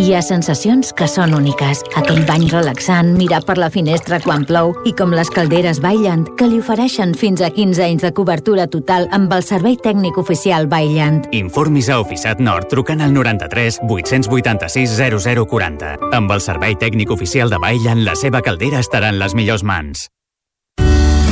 Hi 0.00 0.14
ha 0.16 0.22
sensacions 0.24 0.88
que 0.96 1.04
són 1.04 1.34
úniques. 1.36 1.82
Aquell 2.00 2.22
bany 2.24 2.46
relaxant, 2.48 3.10
mirar 3.18 3.42
per 3.44 3.58
la 3.60 3.68
finestra 3.68 4.16
quan 4.24 4.46
plou 4.48 4.70
i 4.88 4.94
com 4.96 5.12
les 5.12 5.28
calderes 5.28 5.82
Bailand, 5.84 6.30
que 6.40 6.48
li 6.48 6.62
ofereixen 6.62 7.12
fins 7.12 7.42
a 7.44 7.50
15 7.52 7.84
anys 7.84 8.06
de 8.06 8.12
cobertura 8.16 8.64
total 8.72 9.04
amb 9.12 9.34
el 9.36 9.44
servei 9.44 9.76
tècnic 9.76 10.16
oficial 10.16 10.64
Bailand. 10.72 11.28
Informis 11.36 11.90
a 11.92 12.00
Oficiat 12.00 12.40
Nord 12.40 12.70
trucant 12.72 13.04
al 13.04 13.12
93 13.12 13.82
886 13.84 14.96
0040. 14.96 15.92
Amb 16.16 16.32
el 16.32 16.40
servei 16.40 16.80
tècnic 16.80 17.12
oficial 17.12 17.52
de 17.52 17.60
Bailan, 17.60 18.06
la 18.08 18.16
seva 18.16 18.40
caldera 18.40 18.80
estarà 18.80 19.12
en 19.12 19.20
les 19.20 19.36
millors 19.36 19.60
mans. 19.60 20.08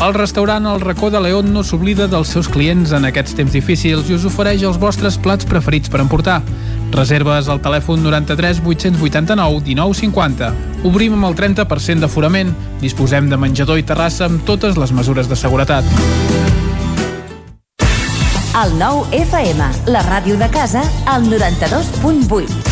El 0.01 0.15
restaurant 0.15 0.65
El 0.65 0.81
Racó 0.81 1.11
de 1.13 1.21
León 1.21 1.51
no 1.53 1.61
s'oblida 1.61 2.07
dels 2.09 2.31
seus 2.33 2.47
clients 2.49 2.95
en 2.97 3.05
aquests 3.05 3.35
temps 3.37 3.53
difícils 3.53 4.09
i 4.09 4.15
us 4.17 4.25
ofereix 4.25 4.63
els 4.65 4.79
vostres 4.81 5.19
plats 5.21 5.45
preferits 5.45 5.93
per 5.93 6.01
emportar. 6.01 6.39
Reserves 6.91 7.49
al 7.49 7.61
telèfon 7.63 8.03
93 8.03 8.63
889 8.65 9.63
1950. 9.67 10.51
Obrim 10.91 11.15
amb 11.19 11.31
el 11.31 11.39
30% 11.39 12.05
d'aforament. 12.05 12.53
Disposem 12.83 13.31
de 13.31 13.39
menjador 13.41 13.79
i 13.79 13.87
terrassa 13.87 14.27
amb 14.31 14.45
totes 14.49 14.79
les 14.81 14.93
mesures 14.93 15.31
de 15.31 15.39
seguretat. 15.39 15.87
El 18.61 18.75
9FM, 18.81 19.63
la 19.95 20.03
ràdio 20.03 20.37
de 20.37 20.51
casa, 20.51 20.83
al 21.07 21.31
92.8. 21.31 22.70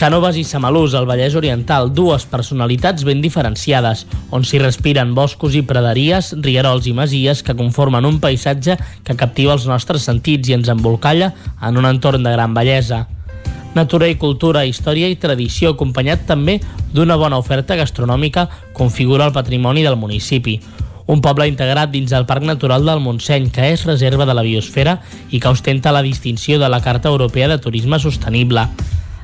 Cànoves 0.00 0.38
i 0.40 0.46
Samalús, 0.48 0.94
al 0.96 1.04
Vallès 1.04 1.34
Oriental, 1.36 1.90
dues 1.92 2.22
personalitats 2.24 3.04
ben 3.04 3.18
diferenciades, 3.20 4.06
on 4.32 4.46
s'hi 4.48 4.56
respiren 4.62 5.10
boscos 5.12 5.52
i 5.52 5.60
praderies, 5.60 6.30
rierols 6.40 6.86
i 6.88 6.94
masies 6.96 7.42
que 7.44 7.52
conformen 7.58 8.06
un 8.08 8.16
paisatge 8.22 8.78
que 9.04 9.16
captiva 9.20 9.52
els 9.52 9.66
nostres 9.68 10.06
sentits 10.08 10.48
i 10.48 10.54
ens 10.56 10.70
embolcalla 10.72 11.34
en 11.60 11.76
un 11.76 11.84
entorn 11.84 12.24
de 12.24 12.32
gran 12.32 12.54
bellesa. 12.56 13.02
Natura 13.74 14.08
i 14.08 14.16
cultura, 14.16 14.62
història 14.64 15.10
i 15.12 15.18
tradició, 15.20 15.74
acompanyat 15.74 16.24
també 16.30 16.62
d'una 16.94 17.18
bona 17.20 17.36
oferta 17.36 17.76
gastronòmica, 17.76 18.46
configura 18.72 19.26
el 19.28 19.34
patrimoni 19.36 19.84
del 19.84 20.00
municipi. 20.00 20.62
Un 21.12 21.20
poble 21.20 21.44
integrat 21.50 21.92
dins 21.92 22.14
el 22.16 22.24
Parc 22.24 22.46
Natural 22.48 22.88
del 22.88 23.04
Montseny, 23.04 23.50
que 23.52 23.68
és 23.74 23.84
reserva 23.84 24.24
de 24.24 24.32
la 24.32 24.46
biosfera 24.48 24.96
i 25.28 25.42
que 25.44 25.52
ostenta 25.52 25.92
la 25.92 26.00
distinció 26.00 26.56
de 26.56 26.72
la 26.72 26.80
Carta 26.80 27.12
Europea 27.12 27.52
de 27.52 27.60
Turisme 27.60 28.00
Sostenible. 28.00 28.64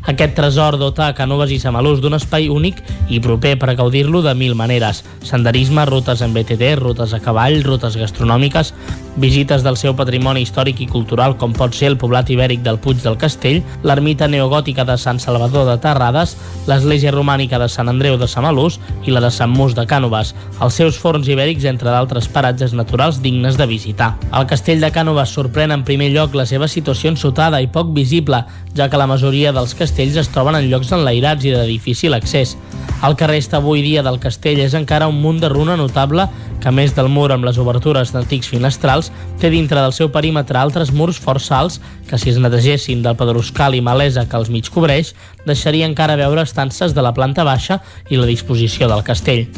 Aquest 0.07 0.37
tresor 0.39 0.77
dota 0.79 1.09
a 1.09 1.15
Cànoves 1.19 1.51
i 1.51 1.59
Samalús 1.59 1.99
d'un 2.03 2.15
espai 2.15 2.47
únic 2.53 2.79
i 3.11 3.19
proper 3.23 3.57
per 3.59 3.75
gaudir-lo 3.75 4.23
de 4.23 4.37
mil 4.39 4.55
maneres. 4.55 5.03
Senderisme, 5.27 5.83
rutes 5.89 6.23
en 6.23 6.35
BTT, 6.37 6.77
rutes 6.79 7.15
a 7.17 7.21
cavall, 7.25 7.59
rutes 7.67 7.99
gastronòmiques, 7.99 8.71
Visites 9.17 9.63
del 9.65 9.79
seu 9.81 9.95
patrimoni 9.97 10.43
històric 10.45 10.83
i 10.85 10.87
cultural, 10.91 11.39
com 11.41 11.55
pot 11.57 11.73
ser 11.73 11.89
el 11.89 11.95
poblat 11.97 12.29
ibèric 12.29 12.61
del 12.61 12.77
Puig 12.85 12.99
del 13.01 13.17
Castell, 13.17 13.63
l'ermita 13.81 14.29
neogòtica 14.29 14.85
de 14.85 14.99
Sant 15.01 15.17
Salvador 15.23 15.65
de 15.71 15.79
Terrades, 15.81 16.35
l'església 16.69 17.15
romànica 17.15 17.57
de 17.57 17.71
Sant 17.73 17.89
Andreu 17.89 18.19
de 18.21 18.29
Samalús 18.29 18.77
i 19.09 19.15
la 19.17 19.23
de 19.25 19.31
Sant 19.33 19.55
Mus 19.57 19.73
de 19.73 19.87
Cànoves, 19.89 20.35
els 20.61 20.77
seus 20.77 21.01
forns 21.01 21.31
ibèrics, 21.33 21.65
entre 21.65 21.89
d'altres 21.89 22.29
paratges 22.29 22.77
naturals 22.77 23.23
dignes 23.25 23.57
de 23.57 23.65
visitar. 23.65 24.13
El 24.37 24.45
castell 24.51 24.85
de 24.85 24.93
Cànoves 24.93 25.33
sorprèn 25.33 25.73
en 25.73 25.87
primer 25.89 26.11
lloc 26.13 26.37
la 26.37 26.45
seva 26.45 26.69
situació 26.69 27.15
ensotada 27.15 27.63
i 27.65 27.73
poc 27.73 27.97
visible, 27.97 28.45
ja 28.77 28.91
que 28.93 29.01
la 29.01 29.09
majoria 29.09 29.57
dels 29.57 29.73
castells 29.75 30.21
es 30.21 30.29
troben 30.29 30.61
en 30.61 30.69
llocs 30.69 30.93
enlairats 30.93 31.49
i 31.49 31.57
de 31.57 31.65
difícil 31.65 32.13
accés. 32.13 32.59
El 33.05 33.17
que 33.17 33.27
resta 33.29 33.59
avui 33.59 33.83
dia 33.85 34.03
del 34.03 34.21
castell 34.21 34.61
és 34.65 34.75
encara 34.75 35.09
un 35.09 35.19
munt 35.21 35.41
de 35.43 35.51
runa 35.53 35.77
notable 35.77 36.25
que, 36.61 36.69
a 36.71 36.73
més 36.73 36.95
del 36.97 37.11
mur 37.13 37.29
amb 37.33 37.45
les 37.45 37.59
obertures 37.61 38.13
d'antics 38.15 38.49
finestrals, 38.49 39.06
té 39.41 39.51
dintre 39.53 39.81
del 39.81 39.95
seu 39.97 40.11
perímetre 40.15 40.59
altres 40.59 40.93
murs 40.93 41.21
força 41.23 41.59
alts 41.61 41.81
que, 42.09 42.19
si 42.19 42.33
es 42.33 42.41
netegessin 42.43 43.05
del 43.05 43.19
pedruscal 43.19 43.77
i 43.77 43.85
malesa 43.85 44.27
que 44.29 44.37
els 44.41 44.51
mig 44.51 44.71
cobreix, 44.73 45.15
deixaria 45.47 45.89
encara 45.89 46.19
veure 46.21 46.45
estances 46.47 46.95
de 46.95 47.05
la 47.05 47.15
planta 47.15 47.45
baixa 47.45 47.81
i 48.11 48.21
la 48.21 48.29
disposició 48.29 48.91
del 48.91 49.05
castell. 49.07 49.49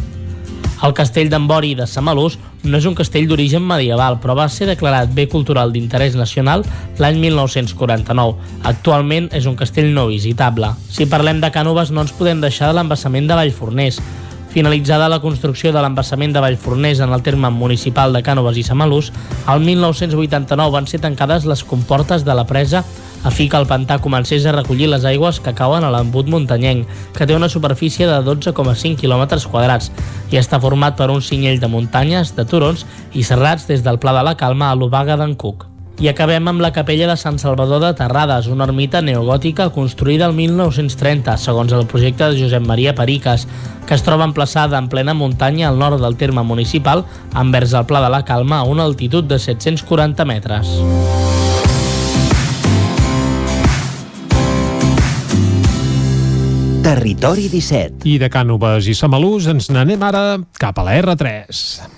El 0.78 0.94
castell 0.94 1.26
d'Embori 1.26 1.72
de 1.74 1.88
Samalús 1.90 2.36
no 2.62 2.78
és 2.78 2.86
un 2.86 2.94
castell 2.94 3.26
d'origen 3.26 3.64
medieval, 3.66 4.20
però 4.22 4.36
va 4.38 4.46
ser 4.52 4.68
declarat 4.68 5.10
bé 5.14 5.26
cultural 5.30 5.72
d'interès 5.74 6.14
nacional 6.14 6.62
l'any 7.02 7.18
1949. 7.18 8.36
Actualment 8.70 9.26
és 9.34 9.48
un 9.50 9.56
castell 9.58 9.90
no 9.94 10.06
visitable. 10.10 10.70
Si 10.90 11.08
parlem 11.10 11.42
de 11.42 11.50
Cànoves 11.54 11.90
no 11.90 12.06
ens 12.06 12.14
podem 12.14 12.42
deixar 12.44 12.70
de 12.70 12.78
l'embassament 12.78 13.26
de 13.26 13.38
Vallforners. 13.40 13.98
Finalitzada 14.58 15.06
la 15.08 15.20
construcció 15.22 15.70
de 15.70 15.78
l'embassament 15.78 16.32
de 16.34 16.40
Vallforners 16.42 16.98
en 17.04 17.12
el 17.14 17.22
terme 17.22 17.46
municipal 17.54 18.10
de 18.10 18.24
Cànoves 18.26 18.56
i 18.58 18.64
Samalús, 18.66 19.12
al 19.46 19.62
1989 19.62 20.74
van 20.74 20.88
ser 20.90 20.98
tancades 21.04 21.46
les 21.46 21.62
comportes 21.62 22.24
de 22.26 22.34
la 22.34 22.42
presa 22.48 22.82
a 23.22 23.30
fi 23.30 23.46
que 23.46 23.60
el 23.60 23.68
pantà 23.70 24.00
comencés 24.02 24.50
a 24.50 24.56
recollir 24.56 24.90
les 24.90 25.06
aigües 25.06 25.38
que 25.38 25.54
cauen 25.54 25.86
a 25.86 25.92
l'embut 25.94 26.26
muntanyenc, 26.26 26.90
que 27.14 27.30
té 27.30 27.38
una 27.38 27.52
superfície 27.54 28.10
de 28.10 28.18
12,5 28.18 28.98
km 28.98 29.38
quadrats 29.46 29.92
i 30.34 30.42
està 30.42 30.58
format 30.58 30.98
per 30.98 31.12
un 31.14 31.22
cinyell 31.22 31.62
de 31.62 31.70
muntanyes, 31.70 32.34
de 32.34 32.42
turons 32.42 32.82
i 33.14 33.22
serrats 33.22 33.70
des 33.70 33.86
del 33.86 34.02
Pla 34.02 34.18
de 34.18 34.26
la 34.26 34.34
Calma 34.34 34.72
a 34.72 34.74
l'Obaga 34.74 35.14
d'en 35.22 35.38
Cuc. 35.38 35.67
I 35.98 36.06
acabem 36.06 36.46
amb 36.46 36.62
la 36.62 36.70
capella 36.70 37.08
de 37.10 37.16
Sant 37.18 37.40
Salvador 37.42 37.80
de 37.82 37.88
Terrades, 37.98 38.46
una 38.46 38.68
ermita 38.68 39.00
neogòtica 39.02 39.64
construïda 39.74 40.28
el 40.30 40.36
1930, 40.36 41.34
segons 41.42 41.74
el 41.74 41.88
projecte 41.90 42.28
de 42.28 42.38
Josep 42.38 42.62
Maria 42.62 42.94
Periques, 42.94 43.48
que 43.82 43.98
es 43.98 44.06
troba 44.06 44.28
emplaçada 44.28 44.78
en 44.78 44.86
plena 44.86 45.16
muntanya 45.18 45.66
al 45.66 45.78
nord 45.82 45.98
del 45.98 46.14
terme 46.14 46.46
municipal, 46.46 47.02
envers 47.34 47.74
el 47.74 47.88
Pla 47.90 48.04
de 48.06 48.12
la 48.14 48.22
Calma, 48.22 48.60
a 48.62 48.70
una 48.70 48.86
altitud 48.86 49.26
de 49.26 49.40
740 49.42 50.24
metres. 50.24 50.70
Territori 56.86 57.50
17. 57.50 58.06
I 58.06 58.20
de 58.22 58.30
Cànoves 58.30 58.86
i 58.86 58.94
Samalús 58.94 59.50
ens 59.50 59.66
n'anem 59.74 60.06
ara 60.06 60.28
cap 60.62 60.78
a 60.78 60.86
la 60.86 61.00
R3. 61.02 61.97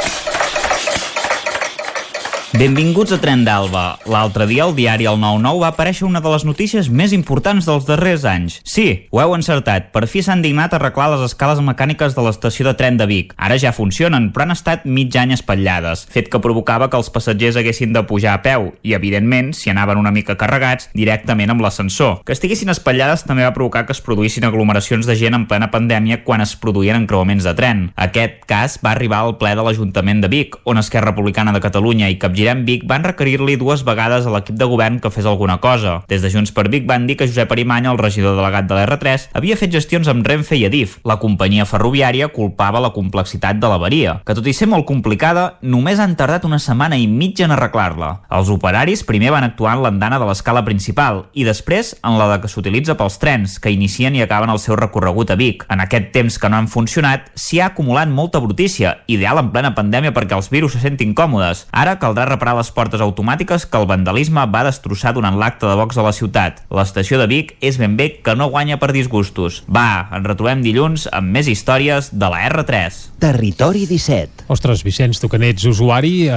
Benvinguts 2.61 3.09
a 3.09 3.17
Tren 3.17 3.41
d'Alba. 3.41 3.95
L'altre 4.05 4.45
dia 4.45 4.67
al 4.67 4.75
diari 4.77 5.07
El 5.09 5.15
9-9 5.17 5.63
va 5.63 5.69
aparèixer 5.71 6.03
una 6.05 6.19
de 6.21 6.29
les 6.29 6.43
notícies 6.45 6.91
més 6.93 7.09
importants 7.15 7.65
dels 7.65 7.87
darrers 7.87 8.21
anys. 8.29 8.59
Sí, 8.69 9.07
ho 9.09 9.17
heu 9.17 9.31
encertat. 9.33 9.87
Per 9.89 10.03
fi 10.05 10.21
s'han 10.21 10.43
dignat 10.45 10.75
arreglar 10.77 11.07
les 11.09 11.23
escales 11.25 11.57
mecàniques 11.65 12.13
de 12.13 12.21
l'estació 12.21 12.67
de 12.67 12.75
tren 12.77 12.99
de 12.99 13.07
Vic. 13.09 13.33
Ara 13.41 13.57
ja 13.57 13.71
funcionen, 13.73 14.27
però 14.29 14.45
han 14.45 14.53
estat 14.53 14.85
mig 14.85 15.17
any 15.17 15.33
espatllades, 15.33 16.03
fet 16.13 16.29
que 16.29 16.41
provocava 16.43 16.91
que 16.91 16.99
els 17.01 17.09
passatgers 17.09 17.57
haguessin 17.57 17.97
de 17.97 18.03
pujar 18.05 18.35
a 18.37 18.43
peu 18.45 18.69
i, 18.83 18.93
evidentment, 18.93 19.55
si 19.57 19.73
anaven 19.73 19.97
una 19.97 20.13
mica 20.13 20.37
carregats, 20.37 20.91
directament 20.93 21.49
amb 21.49 21.65
l'ascensor. 21.65 22.19
Que 22.21 22.37
estiguessin 22.37 22.69
espatllades 22.69 23.25
també 23.25 23.41
va 23.41 23.57
provocar 23.57 23.87
que 23.87 23.97
es 23.97 24.03
produïssin 24.05 24.45
aglomeracions 24.45 25.09
de 25.09 25.17
gent 25.17 25.39
en 25.39 25.49
plena 25.49 25.71
pandèmia 25.73 26.21
quan 26.29 26.45
es 26.45 26.53
produïen 26.53 27.01
encreuaments 27.01 27.49
de 27.49 27.57
tren. 27.57 27.87
Aquest 27.97 28.45
cas 28.45 28.77
va 28.85 28.93
arribar 28.93 29.25
al 29.25 29.39
ple 29.41 29.57
de 29.57 29.65
l'Ajuntament 29.65 30.21
de 30.21 30.29
Vic, 30.29 30.61
on 30.61 30.77
Esquerra 30.77 31.09
Republicana 31.09 31.57
de 31.57 31.65
Catalunya 31.65 32.13
i 32.13 32.21
Capgirem 32.21 32.50
Vic 32.67 32.83
van 32.89 33.05
requerir-li 33.07 33.55
dues 33.55 33.85
vegades 33.87 34.27
a 34.27 34.33
l'equip 34.33 34.57
de 34.59 34.67
govern 34.67 34.99
que 34.99 35.11
fes 35.13 35.25
alguna 35.25 35.57
cosa. 35.63 36.01
Des 36.11 36.21
de 36.21 36.29
Junts 36.33 36.51
per 36.51 36.67
Vic 36.69 36.83
van 36.89 37.07
dir 37.07 37.15
que 37.17 37.27
Josep 37.29 37.51
Arimanya, 37.55 37.91
el 37.91 37.99
regidor 38.01 38.35
delegat 38.35 38.67
de 38.67 38.75
l'R3, 38.75 39.29
havia 39.33 39.57
fet 39.57 39.71
gestions 39.73 40.09
amb 40.11 40.27
Renfe 40.27 40.59
i 40.59 40.65
Adif. 40.67 40.97
La 41.07 41.17
companyia 41.21 41.65
ferroviària 41.65 42.27
culpava 42.35 42.83
la 42.83 42.91
complexitat 42.91 43.59
de 43.61 43.71
l'avaria, 43.71 44.17
que 44.27 44.35
tot 44.37 44.47
i 44.47 44.53
ser 44.53 44.67
molt 44.67 44.85
complicada, 44.89 45.57
només 45.63 45.99
han 46.03 46.17
tardat 46.19 46.45
una 46.45 46.59
setmana 46.59 46.99
i 46.99 47.07
mitja 47.07 47.47
en 47.47 47.55
arreglar-la. 47.55 48.11
Els 48.29 48.51
operaris 48.51 49.05
primer 49.07 49.31
van 49.31 49.47
actuar 49.47 49.77
en 49.77 49.85
l'andana 49.85 50.19
de 50.19 50.27
l'escala 50.27 50.65
principal 50.67 51.25
i 51.33 51.45
després 51.47 51.95
en 52.03 52.17
la 52.19 52.27
de 52.33 52.41
que 52.43 52.51
s'utilitza 52.51 52.97
pels 52.99 53.17
trens, 53.21 53.57
que 53.61 53.71
inicien 53.73 54.15
i 54.15 54.23
acaben 54.25 54.51
el 54.51 54.59
seu 54.59 54.75
recorregut 54.75 55.31
a 55.31 55.39
Vic. 55.39 55.65
En 55.71 55.81
aquest 55.83 56.11
temps 56.15 56.37
que 56.37 56.49
no 56.49 56.59
han 56.59 56.69
funcionat, 56.71 57.31
s'hi 57.35 57.61
ha 57.61 57.71
acumulat 57.71 58.11
molta 58.11 58.41
brutícia, 58.43 58.97
ideal 59.07 59.39
en 59.41 59.51
plena 59.53 59.73
pandèmia 59.77 60.13
perquè 60.15 60.35
els 60.37 60.51
virus 60.51 60.75
se 60.75 60.83
sentin 60.83 61.15
còmodes. 61.17 61.67
Ara 61.71 61.97
caldrà 62.01 62.25
reparar 62.41 62.57
les 62.57 62.71
portes 62.73 63.01
automàtiques 63.05 63.67
que 63.69 63.77
el 63.77 63.85
vandalisme 63.85 64.41
va 64.49 64.63
destrossar 64.65 65.11
durant 65.13 65.35
l'acte 65.37 65.67
de 65.69 65.75
Vox 65.77 65.97
a 66.01 66.05
la 66.05 66.11
ciutat. 66.15 66.63
L'estació 66.73 67.19
de 67.21 67.27
Vic 67.29 67.53
és 67.61 67.77
ben 67.77 67.93
bé 67.97 68.07
que 68.25 68.33
no 68.35 68.47
guanya 68.49 68.79
per 68.81 68.89
disgustos. 68.95 69.61
Va, 69.69 70.07
ens 70.09 70.25
retrobem 70.25 70.63
dilluns 70.65 71.05
amb 71.13 71.29
més 71.35 71.47
històries 71.51 72.09
de 72.17 72.29
la 72.33 72.39
R3. 72.49 72.97
Territori 73.21 73.85
17. 73.85 74.47
Ostres, 74.51 74.81
Vicenç, 74.83 75.19
tu 75.21 75.29
que 75.29 75.37
n'ets 75.37 75.67
usuari, 75.69 76.27
eh, 76.29 76.33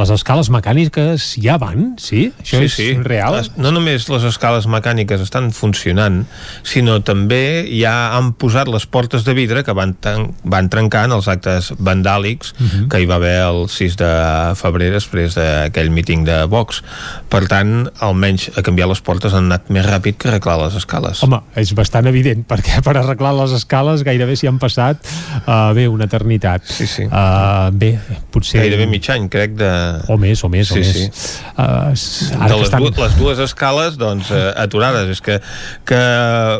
les 0.00 0.10
escales 0.16 0.48
mecàniques 0.50 1.34
ja 1.42 1.58
van, 1.60 1.96
sí? 2.00 2.30
Això 2.40 2.62
és 2.64 2.78
real? 3.04 3.36
Les- 3.36 3.52
No 3.58 3.70
només 3.72 4.08
les 4.08 4.24
escales 4.24 4.66
mecàniques 4.66 5.20
estan 5.20 5.52
funcionant, 5.52 6.24
sinó 6.62 7.02
també 7.04 7.68
ja 7.78 8.16
han 8.16 8.32
posat 8.32 8.68
les 8.68 8.86
portes 8.86 9.24
de 9.24 9.34
vidre 9.34 9.62
que 9.64 9.72
van, 9.76 9.92
tan, 9.94 10.32
van 10.44 10.70
trencar 10.70 11.04
en 11.04 11.12
els 11.12 11.28
actes 11.28 11.72
vandàlics 11.78 12.54
Mhm. 12.58 12.88
que 12.88 13.00
hi 13.02 13.06
va 13.06 13.16
haver 13.16 13.42
el 13.42 13.68
6 13.68 13.96
de 13.98 14.54
febrer 14.56 14.94
després 15.08 15.34
d'aquell 15.38 15.88
míting 15.90 16.24
de 16.28 16.42
Vox. 16.52 16.82
Per 17.32 17.40
tant, 17.48 17.88
almenys 18.04 18.50
a 18.58 18.62
canviar 18.64 18.88
les 18.90 19.00
portes 19.04 19.32
han 19.32 19.48
anat 19.48 19.70
més 19.72 19.86
ràpid 19.86 20.18
que 20.20 20.28
arreglar 20.28 20.58
les 20.66 20.76
escales. 20.76 21.22
Home, 21.24 21.40
és 21.56 21.72
bastant 21.76 22.06
evident, 22.10 22.44
perquè 22.48 22.82
per 22.84 22.96
arreglar 23.00 23.32
les 23.38 23.54
escales 23.56 24.04
gairebé 24.04 24.36
s'hi 24.36 24.50
han 24.50 24.58
passat, 24.60 25.00
uh, 25.46 25.72
bé, 25.76 25.86
una 25.88 26.04
eternitat. 26.08 26.66
Sí, 26.68 26.86
sí. 26.86 27.06
Uh, 27.08 27.70
bé, 27.72 27.94
potser... 28.34 28.60
Gairebé 28.60 28.88
mig 28.90 29.08
any, 29.14 29.28
crec, 29.32 29.56
de... 29.58 29.70
O 30.12 30.18
més, 30.20 30.44
o 30.44 30.52
més, 30.52 30.70
o 30.72 30.76
Sí, 30.76 30.84
més. 30.84 30.92
sí. 30.92 31.42
Uh, 31.56 31.64
ara 32.38 32.50
de 32.50 32.52
que 32.52 32.60
les, 32.60 32.68
estan... 32.68 32.84
du 32.84 33.02
les 33.02 33.16
dues 33.18 33.40
escales 33.42 33.96
doncs, 33.98 34.28
eh, 34.34 34.52
aturades 34.60 35.08
és 35.14 35.20
que, 35.24 35.38
que 35.88 36.00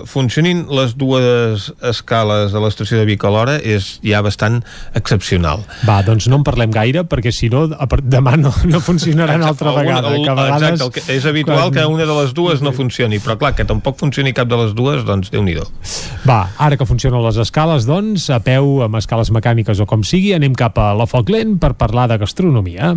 funcionin 0.09 0.65
les 0.73 0.94
dues 0.99 1.68
escales 1.85 2.55
de 2.55 2.62
l'estació 2.62 2.99
de 3.01 3.05
Vic 3.09 3.25
alhora 3.28 3.59
és 3.60 3.99
ja 4.07 4.23
bastant 4.25 4.60
excepcional 4.99 5.65
Va, 5.86 6.01
doncs 6.07 6.28
no 6.31 6.39
en 6.41 6.47
parlem 6.47 6.73
gaire, 6.75 7.05
perquè 7.09 7.33
si 7.35 7.51
no, 7.52 7.67
demà 8.02 8.36
no, 8.39 8.52
no 8.65 8.81
funcionaran 8.81 9.42
altra 9.42 9.70
Alguna- 9.70 10.00
vegada. 10.00 10.15
el- 10.17 10.23
que 10.25 10.31
vegades, 10.31 10.62
exacte, 10.81 10.84
el 10.84 10.91
que 11.07 11.17
és 11.17 11.26
habitual 11.26 11.58
quan- 11.58 11.73
que 11.73 11.86
una 11.86 12.07
de 12.07 12.15
les 12.23 12.34
dues 12.34 12.62
no 12.62 12.73
funcioni 12.73 13.18
però 13.18 13.36
clar, 13.36 13.55
que 13.55 13.65
tampoc 13.65 13.99
funcioni 13.99 14.33
cap 14.33 14.49
de 14.49 14.57
les 14.57 14.75
dues 14.75 15.05
doncs 15.05 15.31
déu 15.31 15.42
nhi 15.42 15.57
Va, 16.28 16.50
ara 16.58 16.76
que 16.76 16.86
funcionen 16.86 17.23
les 17.25 17.36
escales, 17.36 17.86
doncs, 17.86 18.31
a 18.31 18.41
peu, 18.41 18.83
amb 18.84 18.97
escales 18.97 19.31
mecàniques 19.33 19.81
o 19.81 19.86
com 19.86 20.02
sigui, 20.05 20.33
anem 20.34 20.55
cap 20.55 20.78
a 20.78 20.94
la 20.94 21.07
Foc 21.07 21.28
Lent 21.31 21.58
per 21.58 21.75
parlar 21.75 22.08
de 22.08 22.18
gastronomia. 22.18 22.97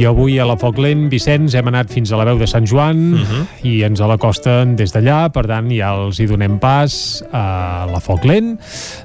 I 0.00 0.06
avui 0.08 0.38
a 0.40 0.46
la 0.48 0.54
Foc 0.56 0.78
Lent, 0.80 1.10
Vicenç, 1.12 1.52
hem 1.58 1.66
anat 1.68 1.90
fins 1.92 2.08
a 2.08 2.16
la 2.16 2.24
veu 2.24 2.38
de 2.40 2.46
Sant 2.48 2.64
Joan 2.64 3.18
i 3.68 3.82
ens 3.84 4.00
a 4.00 4.06
l'acosten 4.08 4.72
des 4.78 4.94
d'allà, 4.94 5.26
per 5.28 5.42
tant 5.50 5.68
ja 5.74 5.90
els 5.92 6.22
hi 6.22 6.24
donem 6.30 6.56
pas 6.62 6.94
a 7.36 7.84
la 7.90 8.00
Foc 8.00 8.24
Lent 8.24 8.54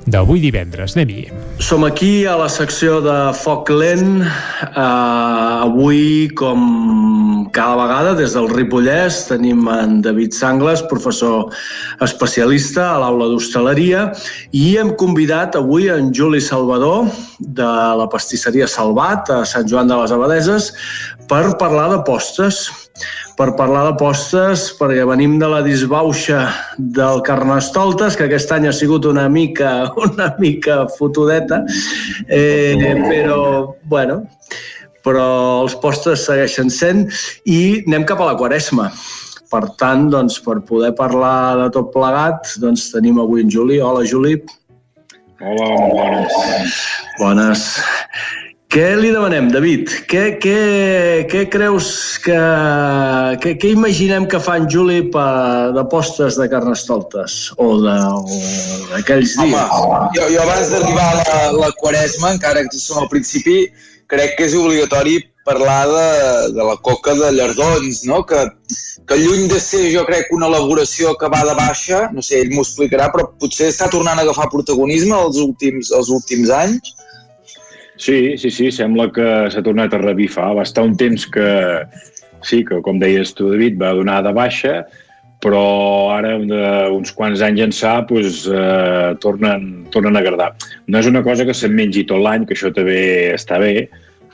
d'avui 0.07 0.39
divendres. 0.39 0.95
Anem-hi. 0.95 1.25
Som 1.59 1.83
aquí 1.83 2.23
a 2.23 2.37
la 2.39 2.47
secció 2.47 3.01
de 3.03 3.17
Foc 3.35 3.73
Lent. 3.75 4.23
Uh, 4.71 5.65
avui, 5.65 6.29
com 6.39 7.49
cada 7.51 7.75
vegada, 7.75 8.15
des 8.15 8.31
del 8.37 8.47
Ripollès, 8.51 9.25
tenim 9.27 9.67
en 9.71 9.99
David 10.05 10.31
Sangles, 10.37 10.83
professor 10.87 11.51
especialista 12.05 12.93
a 12.93 13.01
l'aula 13.03 13.29
d'hostaleria, 13.33 14.07
i 14.55 14.77
hem 14.79 14.93
convidat 14.99 15.59
avui 15.59 15.89
en 15.91 16.13
Juli 16.15 16.39
Salvador, 16.43 17.11
de 17.39 17.67
la 17.99 18.07
pastisseria 18.11 18.67
Salvat, 18.71 19.29
a 19.31 19.43
Sant 19.47 19.67
Joan 19.67 19.91
de 19.91 19.99
les 19.99 20.15
Abadeses, 20.15 20.71
per 21.29 21.57
parlar 21.59 21.89
de 21.91 21.99
postres, 22.07 22.65
per 23.35 23.49
parlar 23.59 23.83
de 23.89 23.95
postres, 23.99 24.69
perquè 24.79 25.03
venim 25.07 25.35
de 25.41 25.49
la 25.51 25.61
disbauxa 25.65 26.45
del 26.77 27.21
Carnestoltes, 27.27 28.15
que 28.15 28.29
aquest 28.29 28.53
any 28.55 28.69
ha 28.69 28.73
sigut 28.75 29.07
una 29.09 29.27
mica, 29.29 29.91
una 30.07 30.31
mica 30.39 30.85
fotudeta, 30.97 31.63
eh, 32.27 32.95
però, 33.09 33.75
bueno, 33.91 34.21
però 35.05 35.27
els 35.65 35.75
postres 35.83 36.25
segueixen 36.25 36.71
sent 36.73 37.05
i 37.45 37.83
anem 37.85 38.07
cap 38.07 38.23
a 38.23 38.31
la 38.31 38.39
Quaresma. 38.39 38.89
Per 39.51 39.61
tant, 39.79 40.07
doncs, 40.11 40.39
per 40.43 40.57
poder 40.67 40.89
parlar 40.97 41.55
de 41.59 41.67
tot 41.75 41.91
plegat, 41.93 42.55
doncs 42.59 42.89
tenim 42.91 43.21
avui 43.21 43.45
en 43.45 43.51
Juli. 43.53 43.77
Hola, 43.79 44.01
Juli. 44.03 44.39
Hola, 45.39 45.69
bones. 45.93 46.81
Bones. 47.19 47.67
Què 48.75 48.89
li 48.99 49.07
demanem, 49.07 49.45
David? 49.53 49.87
Què, 50.11 50.21
què, 50.43 50.55
què 51.31 51.45
creus 51.47 51.85
que... 52.19 52.39
Què, 53.39 53.53
què 53.61 53.69
imaginem 53.71 54.25
que 54.27 54.41
fa 54.43 54.57
en 54.59 54.65
Juli 54.67 54.97
per, 55.13 55.71
de 55.77 55.83
postres 55.93 56.35
de 56.35 56.49
carnestoltes? 56.51 57.37
O 57.55 57.69
d'aquells 57.79 59.37
Home, 59.39 59.53
dies? 59.53 60.17
jo, 60.17 60.25
jo 60.33 60.41
abans 60.43 60.73
d'arribar 60.73 61.05
a 61.07 61.21
la, 61.21 61.37
la 61.61 61.69
Quaresma, 61.79 62.33
encara 62.35 62.65
que 62.67 62.81
som 62.81 62.99
al 62.99 63.07
principi, 63.13 63.61
crec 64.11 64.35
que 64.35 64.49
és 64.49 64.57
obligatori 64.59 65.21
parlar 65.47 65.79
de, 65.93 66.09
de 66.57 66.67
la 66.67 66.75
coca 66.83 67.15
de 67.15 67.31
llardons, 67.31 68.03
no? 68.11 68.25
que, 68.27 68.43
que 69.07 69.21
lluny 69.23 69.47
de 69.53 69.61
ser, 69.63 69.85
jo 69.95 70.03
crec, 70.09 70.27
una 70.35 70.51
elaboració 70.51 71.15
que 71.21 71.31
va 71.31 71.45
de 71.47 71.55
baixa, 71.55 72.09
no 72.11 72.25
sé, 72.25 72.43
ell 72.43 72.51
m'ho 72.51 72.67
explicarà, 72.67 73.07
però 73.15 73.29
potser 73.39 73.71
està 73.71 73.87
tornant 73.93 74.19
a 74.19 74.27
agafar 74.27 74.51
protagonisme 74.51 75.15
els 75.15 75.39
últims, 75.47 75.95
els 75.95 76.11
últims 76.19 76.51
anys. 76.59 76.91
Sí, 77.97 78.37
sí, 78.37 78.51
sí, 78.51 78.69
sembla 78.75 79.07
que 79.15 79.25
s'ha 79.51 79.63
tornat 79.63 79.93
a 79.95 80.01
revifar. 80.01 80.51
Va 80.57 80.65
estar 80.67 80.83
un 80.83 80.95
temps 80.99 81.25
que, 81.31 81.49
sí, 82.43 82.63
que 82.67 82.81
com 82.83 82.99
deies 82.99 83.33
tu, 83.37 83.49
David, 83.53 83.79
va 83.81 83.95
donar 83.95 84.21
de 84.25 84.33
baixa, 84.35 84.81
però 85.43 85.65
ara, 86.15 86.35
d'uns 86.39 87.13
quants 87.15 87.43
anys 87.45 87.67
ençà, 87.67 87.99
doncs, 88.09 88.45
eh, 88.49 89.11
tornen, 89.23 89.85
tornen 89.93 90.17
a 90.17 90.23
agradar. 90.23 90.53
No 90.87 90.99
és 90.99 91.07
una 91.11 91.23
cosa 91.23 91.45
que 91.45 91.53
se'n 91.53 91.75
mengi 91.75 92.05
tot 92.09 92.23
l'any, 92.23 92.47
que 92.47 92.57
això 92.57 92.73
també 92.73 93.33
està 93.35 93.59
bé, 93.61 93.87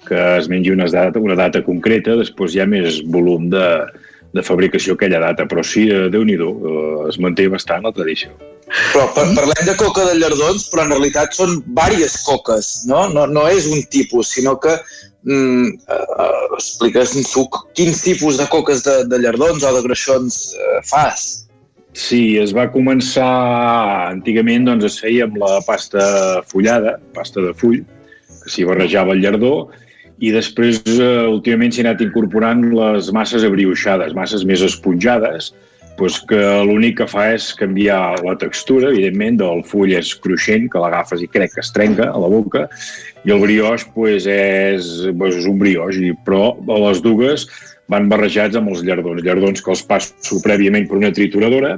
que 0.07 0.21
es 0.37 0.47
mengi 0.49 0.71
una 0.73 0.87
data, 0.89 1.19
una 1.19 1.37
data 1.37 1.61
concreta, 1.65 2.15
després 2.17 2.55
hi 2.55 2.63
ha 2.63 2.69
més 2.69 3.01
volum 3.13 3.49
de, 3.51 3.67
de 4.33 4.43
fabricació 4.45 4.95
aquella 4.95 5.21
data, 5.21 5.45
però 5.45 5.63
sí, 5.63 5.87
eh, 5.91 6.07
Déu-n'hi-do, 6.13 6.49
eh, 6.49 7.09
es 7.11 7.19
manté 7.19 7.47
bastant 7.51 7.85
la 7.85 7.93
tradició. 7.95 8.33
Però 8.71 9.07
par 9.11 9.27
parlem 9.35 9.65
de 9.67 9.75
coca 9.79 10.05
de 10.07 10.15
llardons, 10.15 10.69
però 10.71 10.85
en 10.85 10.93
realitat 10.93 11.35
són 11.35 11.57
diverses 11.67 12.21
coques, 12.23 12.71
no? 12.87 13.03
No, 13.11 13.25
no 13.27 13.45
és 13.51 13.67
un 13.67 13.83
tipus, 13.91 14.31
sinó 14.31 14.55
que 14.63 14.77
mm, 15.27 15.73
uh, 15.91 16.55
expliques 16.55 17.15
tu 17.33 17.45
quins 17.75 18.03
tipus 18.05 18.39
de 18.39 18.47
coques 18.51 18.83
de, 18.87 19.01
de 19.11 19.19
llardons 19.19 19.67
o 19.67 19.73
de 19.75 19.83
greixons 19.87 20.41
uh, 20.55 20.79
fas. 20.87 21.47
Sí, 21.91 22.37
es 22.39 22.53
va 22.55 22.69
començar 22.71 23.27
antigament, 24.07 24.69
doncs 24.69 24.87
es 24.87 24.99
feia 25.03 25.27
amb 25.27 25.35
la 25.41 25.57
pasta 25.67 26.03
fullada, 26.47 26.95
pasta 27.15 27.43
de 27.43 27.51
full, 27.59 27.81
que 28.41 28.51
s'hi 28.53 28.63
barrejava 28.67 29.11
el 29.17 29.25
llardó, 29.25 29.55
i 30.21 30.31
després 30.31 30.79
eh, 30.85 31.25
últimament 31.27 31.73
s'hi 31.73 31.83
ha 31.83 31.89
anat 31.89 32.03
incorporant 32.05 32.63
les 32.77 33.09
masses 33.11 33.43
abrioixades, 33.43 34.15
masses 34.15 34.45
més 34.47 34.63
esponjades, 34.63 35.49
doncs 36.01 36.19
que 36.27 36.39
l'únic 36.65 36.97
que 36.99 37.07
fa 37.09 37.27
és 37.35 37.51
canviar 37.57 38.23
la 38.25 38.33
textura, 38.41 38.89
evidentment, 38.89 39.37
del 39.41 39.61
full 39.69 39.93
és 39.93 40.13
cruixent, 40.23 40.67
que 40.71 40.81
l'agafes 40.81 41.21
i 41.21 41.29
crec 41.29 41.53
que 41.53 41.61
es 41.61 41.71
trenca 41.75 42.09
a 42.09 42.21
la 42.21 42.29
boca, 42.31 42.65
i 43.25 43.33
el 43.33 43.43
brioix 43.43 43.85
doncs, 43.93 44.25
és, 44.25 44.89
doncs, 45.11 45.37
és 45.43 45.49
un 45.49 45.59
brioix, 45.61 45.99
i, 46.01 46.15
però 46.25 46.55
les 46.87 47.03
dues 47.05 47.45
van 47.91 48.09
barrejats 48.09 48.57
amb 48.57 48.71
els 48.71 48.81
llardons, 48.87 49.21
llardons 49.21 49.61
que 49.61 49.73
els 49.73 49.83
passo 49.85 50.39
prèviament 50.43 50.87
per 50.89 50.97
una 50.97 51.11
trituradora, 51.13 51.75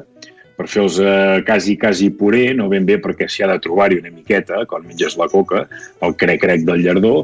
per 0.53 0.67
fer-los 0.69 0.99
eh, 1.01 1.41
quasi, 1.47 1.75
quasi 1.81 2.11
puré, 2.13 2.53
no 2.53 2.69
ben 2.69 2.85
bé 2.85 2.99
perquè 3.01 3.27
s'hi 3.27 3.43
ha 3.43 3.49
de 3.51 3.59
trobar-hi 3.63 3.99
una 4.03 4.13
miqueta, 4.13 4.63
quan 4.69 4.85
menges 4.87 5.17
la 5.17 5.27
coca, 5.31 5.65
el 6.05 6.15
crec-crec 6.15 6.63
del 6.67 6.85
llardó, 6.85 7.15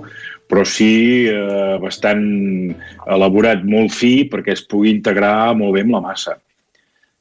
però 0.50 0.66
sí 0.66 1.30
eh, 1.30 1.78
bastant 1.80 2.26
elaborat, 3.06 3.64
molt 3.64 3.94
fi, 3.94 4.26
perquè 4.30 4.58
es 4.58 4.66
pugui 4.66 4.92
integrar 4.95 5.53
molt 5.56 5.78
bé 5.78 5.86
amb 5.86 6.00
la 6.00 6.06
massa. 6.10 6.40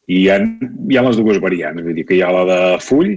I 0.08 0.22
hi 0.22 0.28
ha, 0.32 0.38
hi 0.40 0.98
ha 0.98 1.04
les 1.04 1.18
dues 1.20 1.40
variants, 1.42 1.82
vull 1.84 1.96
dir 1.96 2.06
que 2.08 2.16
hi 2.16 2.22
ha 2.24 2.32
la 2.32 2.44
de 2.48 2.60
full 2.84 3.12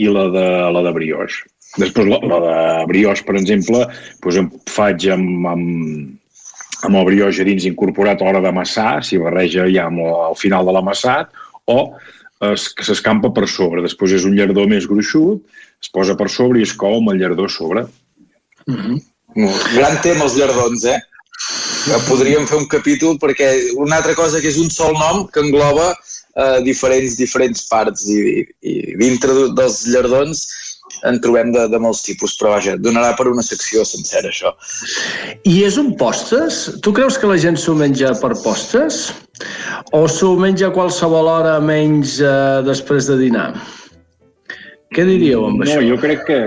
i 0.00 0.08
la 0.08 0.28
de, 0.32 0.46
la 0.74 0.84
de 0.86 0.92
brioix. 0.96 1.42
Després, 1.78 2.08
la, 2.10 2.18
la 2.26 2.38
de 2.44 2.54
brioix, 2.90 3.22
per 3.26 3.36
exemple, 3.38 3.84
doncs 4.24 4.38
em 4.40 4.48
faig 4.70 5.06
amb, 5.14 5.46
amb, 5.52 5.66
amb 6.88 7.00
el 7.00 7.06
brioix 7.10 7.38
a 7.38 7.46
dins 7.46 7.68
incorporat 7.68 8.22
a 8.22 8.26
l'hora 8.26 8.42
d'amassar, 8.46 9.02
s'hi 9.06 9.20
barreja 9.22 9.68
ja 9.70 9.86
amb 9.90 10.02
el, 10.02 10.16
al 10.30 10.38
final 10.40 10.66
de 10.66 10.74
l'amassat, 10.74 11.30
o 11.70 11.78
es, 12.50 12.70
que 12.74 12.86
s'escampa 12.86 13.30
per 13.36 13.46
sobre. 13.50 13.84
Després 13.86 14.16
és 14.18 14.26
un 14.26 14.34
llardó 14.38 14.66
més 14.70 14.88
gruixut, 14.90 15.44
es 15.80 15.92
posa 15.92 16.16
per 16.18 16.28
sobre 16.32 16.60
i 16.60 16.66
es 16.66 16.74
cou 16.76 16.98
amb 16.98 17.12
el 17.12 17.20
llardó 17.22 17.46
a 17.46 17.52
sobre. 17.52 17.86
Mm 18.66 18.76
-hmm. 18.80 18.98
Gran 19.76 20.00
tema 20.02 20.24
els 20.24 20.36
llardons, 20.36 20.84
eh? 20.84 20.98
Podríem 22.08 22.46
fer 22.46 22.58
un 22.58 22.66
capítol 22.68 23.16
perquè 23.16 23.72
una 23.76 23.96
altra 23.96 24.14
cosa 24.14 24.40
que 24.40 24.48
és 24.48 24.58
un 24.58 24.70
sol 24.70 24.92
nom 24.92 25.26
que 25.28 25.40
engloba 25.40 25.94
eh, 26.36 26.58
diferents, 26.66 27.16
diferents 27.18 27.66
parts 27.70 28.06
i, 28.10 28.44
i 28.62 28.74
dintre 29.00 29.34
de- 29.34 29.52
dels 29.58 29.84
llardons 29.90 30.46
en 31.06 31.20
trobem 31.22 31.52
de, 31.54 31.62
de 31.70 31.78
molts 31.80 32.02
tipus, 32.02 32.34
però 32.36 32.56
vaja, 32.56 32.74
donarà 32.76 33.14
per 33.16 33.28
una 33.30 33.44
secció 33.46 33.84
sencera 33.86 34.28
això. 34.28 34.50
I 35.46 35.62
és 35.64 35.78
un 35.80 35.94
postres? 35.96 36.64
Tu 36.82 36.92
creus 36.92 37.16
que 37.16 37.30
la 37.30 37.38
gent 37.40 37.56
s'ho 37.56 37.76
menja 37.78 38.10
per 38.20 38.34
postres? 38.42 39.12
O 39.96 40.04
s'ho 40.10 40.34
menja 40.36 40.68
a 40.68 40.74
qualsevol 40.74 41.30
hora 41.30 41.54
menys 41.62 42.18
eh, 42.20 42.60
després 42.66 43.06
de 43.08 43.16
dinar? 43.22 43.52
Què 44.90 45.04
diríeu 45.06 45.44
amb 45.46 45.60
no, 45.60 45.64
això? 45.68 45.82
jo 45.86 45.96
crec 46.02 46.24
que 46.26 46.38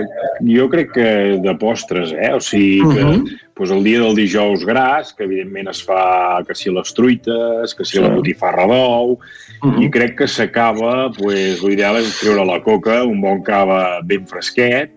jo 0.44 0.66
crec 0.68 0.90
que 0.92 1.06
de 1.40 1.54
postres, 1.56 2.10
eh? 2.12 2.32
O 2.36 2.40
sigui 2.44 2.82
que 2.94 3.04
Mhm. 3.04 3.22
doncs 3.56 3.70
el 3.70 3.84
dia 3.84 4.00
del 4.00 4.14
dijous 4.14 4.66
gras, 4.66 5.14
que 5.14 5.24
evidentment 5.24 5.68
es 5.70 5.82
fa 5.82 6.42
que 6.46 6.54
si 6.54 6.70
les 6.70 6.92
truites, 6.92 7.74
que 7.74 7.84
si 7.84 7.96
Sí. 7.96 8.02
la 8.02 8.10
botifarra 8.10 8.66
d'ou, 8.66 9.18
Mhm. 9.62 9.82
i 9.82 9.90
crec 9.90 10.18
que 10.18 10.26
s'acaba, 10.28 11.08
doncs 11.16 11.62
l'ideal 11.62 11.96
és 11.96 12.20
treure 12.20 12.44
la 12.44 12.60
coca, 12.60 13.02
un 13.04 13.20
bon 13.20 13.42
cava 13.42 14.00
ben 14.04 14.26
fresquet, 14.26 14.90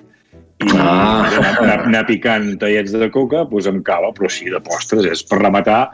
i 0.60 0.66
Ah. 0.76 1.30
anar, 1.32 1.58
anar, 1.62 1.80
anar 1.86 2.06
picant 2.06 2.58
tallets 2.60 2.92
de 2.92 3.10
coca 3.12 3.46
doncs 3.46 3.68
amb 3.68 3.82
cava, 3.86 4.12
però 4.12 4.28
sí, 4.30 4.50
de 4.50 4.60
postres. 4.60 5.06
És 5.06 5.24
per 5.24 5.40
rematar 5.40 5.92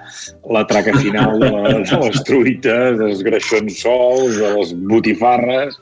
la 0.49 0.65
traca 0.65 0.93
final 0.98 1.38
de, 1.40 1.51
de 1.83 1.99
les 1.99 2.23
truites, 2.23 2.98
dels 2.98 3.22
greixons 3.22 3.80
sols, 3.80 4.38
de 4.40 4.56
les 4.57 4.73
botifarres, 4.73 5.77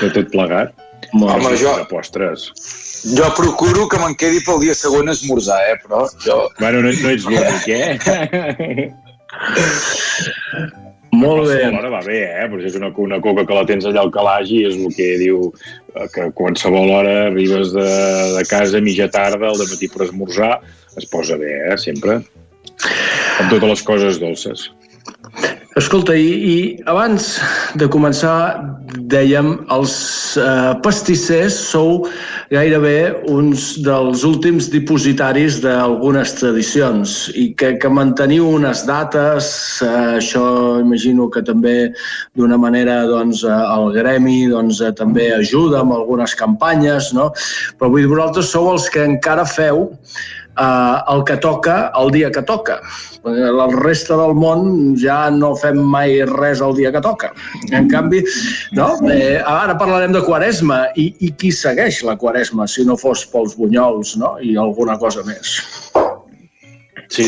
de 0.00 0.10
tot 0.10 0.30
plegat. 0.30 0.72
Home, 1.12 1.56
jo- 1.58 1.76
De 1.78 1.86
postres. 1.90 2.50
Jo 3.16 3.30
procuro 3.36 3.86
que 3.88 3.98
me'n 3.98 4.14
quedi 4.14 4.42
pel 4.44 4.60
dia 4.60 4.74
següent 4.76 5.08
a 5.08 5.12
esmorzar, 5.16 5.60
eh? 5.72 5.76
Però 5.82 6.04
jo... 6.24 6.36
Bueno, 6.60 6.82
no, 6.84 6.90
no 6.92 7.08
ets 7.14 7.24
l'únic, 7.24 7.68
eh? 7.80 8.92
Molt 11.10 11.48
bé. 11.48 11.56
Alhora 11.66 11.90
va 11.90 12.00
bé, 12.06 12.20
eh? 12.28 12.44
Però 12.48 12.60
si 12.62 12.68
és 12.70 12.76
una, 12.78 12.90
una 13.02 13.18
coca 13.24 13.44
que 13.48 13.56
la 13.56 13.64
tens 13.68 13.86
allà 13.88 14.04
al 14.04 14.12
calaix 14.14 14.50
i 14.54 14.60
és 14.68 14.76
el 14.78 14.92
que 14.94 15.08
diu 15.20 15.48
eh, 15.50 16.06
que 16.14 16.28
a 16.28 16.32
qualsevol 16.36 16.92
hora 17.00 17.14
arribes 17.30 17.72
de, 17.74 17.86
de 18.36 18.44
casa 18.50 18.78
a 18.78 18.84
mitja 18.84 19.08
tarda, 19.10 19.50
al 19.50 19.58
matí 19.64 19.88
per 19.90 20.06
esmorzar, 20.06 20.60
es 21.00 21.08
posa 21.10 21.36
bé, 21.40 21.50
eh? 21.72 21.76
Sempre. 21.82 22.20
Amb 23.40 23.48
totes 23.50 23.66
les 23.72 23.82
coses 23.86 24.20
dolces. 24.22 24.68
Escolta, 25.78 26.16
i, 26.18 26.30
i 26.50 26.54
abans 26.90 27.36
de 27.78 27.86
començar, 27.88 28.58
dèiem, 29.10 29.52
els 29.70 29.92
eh, 30.36 30.72
pastissers 30.82 31.54
sou 31.70 32.08
gairebé 32.50 33.22
uns 33.30 33.76
dels 33.86 34.24
últims 34.26 34.66
dipositaris 34.72 35.60
d'algunes 35.62 36.34
tradicions 36.40 37.14
i 37.38 37.46
que, 37.54 37.76
que 37.78 37.92
manteniu 37.92 38.48
unes 38.50 38.82
dates, 38.88 39.52
eh, 39.86 40.18
això 40.18 40.44
imagino 40.82 41.30
que 41.30 41.44
també 41.46 41.76
d'una 42.34 42.58
manera 42.58 43.04
doncs, 43.06 43.44
eh, 43.46 43.62
el 43.78 43.94
gremi 43.94 44.40
doncs, 44.50 44.82
eh, 44.82 44.90
també 44.98 45.30
ajuda 45.38 45.84
amb 45.84 45.94
algunes 45.96 46.34
campanyes, 46.34 47.12
no? 47.14 47.30
però 47.78 47.94
vull 47.94 48.02
dir, 48.02 48.10
vosaltres 48.10 48.50
sou 48.50 48.72
els 48.74 48.90
que 48.90 49.06
encara 49.06 49.46
feu 49.46 49.86
eh, 50.60 50.96
el 51.14 51.24
que 51.24 51.36
toca 51.36 51.76
el 52.00 52.12
dia 52.14 52.30
que 52.30 52.42
toca. 52.46 52.80
Perquè 53.24 53.50
La 53.56 53.66
resta 53.72 54.16
del 54.20 54.34
món 54.38 54.94
ja 55.00 55.18
no 55.34 55.52
fem 55.58 55.80
mai 55.94 56.20
res 56.30 56.62
el 56.64 56.76
dia 56.78 56.92
que 56.92 57.02
toca. 57.04 57.32
En 57.72 57.88
canvi, 57.92 58.22
no? 58.76 58.92
eh, 59.10 59.40
ara 59.40 59.76
parlarem 59.80 60.14
de 60.16 60.24
Quaresma 60.26 60.86
i, 60.96 61.10
i 61.20 61.32
qui 61.40 61.52
segueix 61.54 62.02
la 62.06 62.16
Quaresma 62.20 62.68
si 62.68 62.86
no 62.88 62.98
fos 63.00 63.26
pels 63.32 63.56
bunyols 63.58 64.16
no? 64.20 64.36
i 64.42 64.56
alguna 64.60 64.98
cosa 65.00 65.24
més. 65.26 65.58
Sí, 67.10 67.24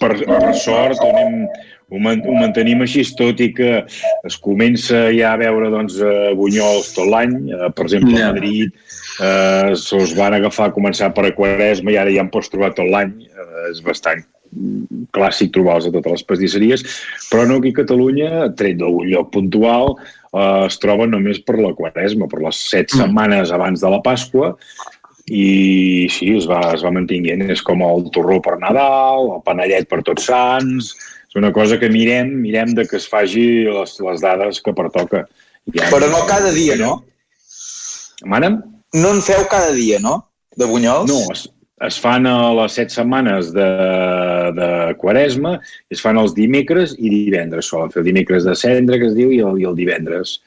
per, 0.00 0.10
per 0.26 0.54
sort 0.58 0.98
ho, 0.98 1.10
anem, 1.12 1.44
ho, 1.92 2.00
man, 2.02 2.18
ho 2.26 2.34
mantenim 2.34 2.82
així, 2.82 3.04
tot 3.14 3.38
i 3.38 3.52
que 3.54 3.84
es 4.26 4.38
comença 4.42 5.04
ja 5.14 5.36
a 5.36 5.38
veure 5.38 5.70
doncs, 5.70 6.00
eh, 6.02 6.32
bunyols 6.34 6.90
tot 6.96 7.06
l'any. 7.12 7.36
Eh, 7.54 7.70
per 7.76 7.86
exemple, 7.86 8.18
a 8.18 8.32
Madrid 8.32 8.74
eh, 9.20 9.74
se'ls 9.78 10.14
van 10.18 10.34
agafar 10.34 10.70
a 10.70 10.74
començar 10.74 11.12
per 11.14 11.26
a 11.28 11.34
Quaresma 11.36 11.92
i 11.92 11.98
ara 12.00 12.12
ja 12.14 12.24
en 12.24 12.30
pots 12.32 12.50
trobar 12.52 12.72
tot 12.74 12.88
l'any. 12.90 13.12
Eh, 13.28 13.70
és 13.70 13.82
bastant, 13.84 14.24
clàssic 15.14 15.52
trobar-los 15.54 15.88
a 15.88 15.92
totes 15.94 16.12
les 16.12 16.26
pastisseries, 16.28 16.84
però 17.30 17.46
no 17.46 17.58
aquí 17.58 17.72
a 17.74 17.80
Catalunya, 17.80 18.50
tret 18.58 18.78
d'algun 18.78 19.08
lloc 19.10 19.32
puntual, 19.34 19.96
eh, 20.32 20.66
es 20.66 20.78
troben 20.82 21.10
només 21.10 21.40
per 21.42 21.58
la 21.58 21.74
quaresma, 21.74 22.28
per 22.30 22.42
les 22.42 22.60
set 22.70 22.92
Mm. 22.92 23.00
setmanes 23.00 23.50
abans 23.52 23.80
de 23.80 23.90
la 23.90 24.02
Pasqua, 24.02 24.54
i 25.26 26.06
sí, 26.10 26.36
es 26.36 26.46
va, 26.46 26.74
es 26.74 26.84
va 26.84 26.92
mantinguent. 26.92 27.50
És 27.50 27.62
com 27.62 27.80
el 27.82 28.10
torró 28.12 28.40
per 28.42 28.58
Nadal, 28.60 29.30
el 29.38 29.42
panellet 29.42 29.88
per 29.88 30.02
Tots 30.02 30.24
Sants... 30.30 30.94
És 31.34 31.40
una 31.40 31.50
cosa 31.50 31.80
que 31.80 31.88
mirem, 31.90 32.28
mirem 32.44 32.74
de 32.78 32.84
que 32.86 32.94
es 32.94 33.08
faci 33.10 33.64
les, 33.66 33.96
les 34.06 34.20
dades 34.22 34.60
que 34.62 34.70
pertoca. 34.72 35.24
Ja, 35.74 35.88
Però 35.90 36.06
no 36.06 36.20
cada 36.28 36.52
dia, 36.54 36.76
no? 36.78 37.02
Mana'm? 38.30 38.60
No 38.94 39.10
en 39.16 39.20
feu 39.26 39.44
cada 39.50 39.72
dia, 39.74 39.98
no? 40.02 40.20
De 40.56 40.68
bunyols? 40.70 41.10
No, 41.10 41.20
es, 41.34 41.48
es 41.82 42.00
fan 42.00 42.28
a 42.30 42.36
les 42.60 42.76
set 42.78 42.94
setmanes 42.94 43.50
de, 43.54 43.68
de 44.54 44.68
Quaresma, 45.00 45.56
es 45.90 46.02
fan 46.04 46.20
els 46.20 46.36
dimecres 46.36 46.94
i 46.98 47.10
divendres. 47.10 47.70
Solen 47.70 47.90
fer 47.90 48.04
el 48.04 48.12
dimecres 48.12 48.46
de 48.46 48.54
cendre, 48.58 49.00
que 49.02 49.10
es 49.10 49.16
diu, 49.18 49.34
i 49.34 49.42
el, 49.42 49.58
i 49.62 49.66
el 49.70 49.78
divendres 49.78 50.38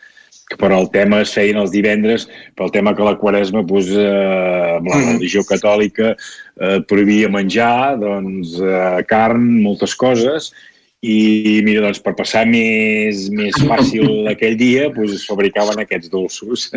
que 0.48 0.56
per 0.56 0.70
el 0.72 0.88
tema 0.94 1.20
es 1.24 1.34
feien 1.36 1.60
els 1.60 1.74
divendres, 1.74 2.24
pel 2.56 2.72
tema 2.72 2.94
que 2.96 3.04
la 3.04 3.18
quaresma, 3.20 3.66
doncs, 3.68 3.90
eh, 4.00 4.78
amb 4.78 4.88
la 4.88 5.00
religió 5.02 5.44
catòlica, 5.44 6.14
eh, 6.16 6.78
prohibia 6.88 7.28
menjar, 7.28 7.98
doncs, 8.00 8.56
eh, 8.62 9.04
carn, 9.10 9.44
moltes 9.66 9.96
coses, 9.96 10.54
i 11.04 11.60
mira, 11.68 11.84
doncs, 11.84 12.00
per 12.00 12.16
passar 12.16 12.46
més, 12.48 13.28
més 13.30 13.60
fàcil 13.68 14.08
aquell 14.34 14.56
dia, 14.60 14.88
doncs, 14.96 15.20
es 15.20 15.28
fabricaven 15.28 15.84
aquests 15.84 16.14
dolços. 16.16 16.70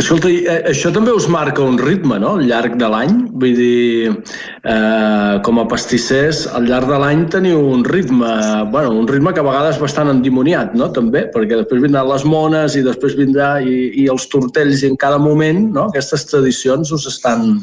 Escolta, 0.00 0.30
eh, 0.30 0.56
això 0.70 0.90
també 0.94 1.12
us 1.14 1.26
marca 1.30 1.62
un 1.62 1.76
ritme, 1.78 2.18
no?, 2.22 2.34
al 2.38 2.46
llarg 2.48 2.76
de 2.80 2.88
l'any? 2.90 3.16
Vull 3.42 3.56
dir, 3.58 4.10
eh, 4.10 5.34
com 5.46 5.60
a 5.60 5.66
pastissers, 5.70 6.44
al 6.56 6.68
llarg 6.70 6.90
de 6.90 6.98
l'any 7.02 7.26
teniu 7.32 7.60
un 7.74 7.84
ritme, 7.84 8.30
bueno, 8.72 8.94
un 9.02 9.08
ritme 9.10 9.34
que 9.34 9.42
a 9.42 9.46
vegades 9.46 9.76
és 9.76 9.82
bastant 9.82 10.10
endimoniat, 10.12 10.74
no?, 10.78 10.90
també, 10.96 11.26
perquè 11.34 11.58
després 11.58 11.82
vindran 11.84 12.08
les 12.10 12.24
mones 12.24 12.78
i 12.78 12.84
després 12.86 13.18
vindrà 13.18 13.58
i, 13.62 13.90
i 14.02 14.08
els 14.12 14.26
tortells 14.32 14.84
i 14.84 14.90
en 14.90 14.96
cada 15.00 15.20
moment, 15.22 15.66
no?, 15.74 15.88
aquestes 15.90 16.26
tradicions 16.30 16.94
us 16.96 17.06
estan... 17.10 17.60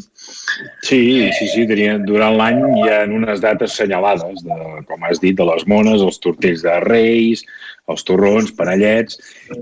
Sí, 0.83 1.27
sí, 1.38 1.47
sí, 1.51 1.64
tenien, 1.69 2.06
durant 2.07 2.35
l'any 2.39 2.61
hi 2.80 2.89
ha 2.89 3.01
unes 3.11 3.41
dates 3.43 3.75
senyalades, 3.77 4.43
de, 4.43 4.57
com 4.88 5.03
has 5.07 5.19
dit, 5.23 5.35
de 5.38 5.45
les 5.47 5.67
mones, 5.69 6.03
els 6.03 6.19
tortells 6.23 6.64
de 6.65 6.80
reis, 6.88 7.43
els 7.88 8.03
torrons, 8.07 8.51
panellets, 8.57 9.17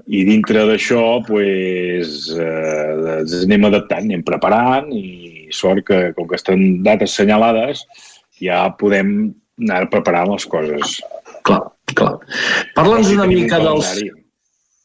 i 0.07 0.23
dintre 0.27 0.65
d'això 0.69 1.21
pues, 1.27 2.17
eh, 2.33 3.19
ens 3.19 3.35
anem 3.43 3.69
adaptant, 3.69 4.07
anem 4.09 4.25
preparant, 4.25 4.89
i 4.93 5.47
sort 5.53 5.85
que, 5.87 5.99
com 6.17 6.27
que 6.29 6.39
estan 6.39 6.83
dates 6.85 7.15
senyalades, 7.17 7.85
ja 8.41 8.65
podem 8.79 9.33
anar 9.61 9.85
preparant 9.93 10.33
les 10.33 10.47
coses. 10.49 10.99
Clar, 11.45 11.61
clar. 11.93 12.15
Parla'ns 12.75 13.11
una 13.13 13.27
tenim 13.27 13.43
un 13.43 13.45
mica 13.45 13.61
dels... 13.63 13.93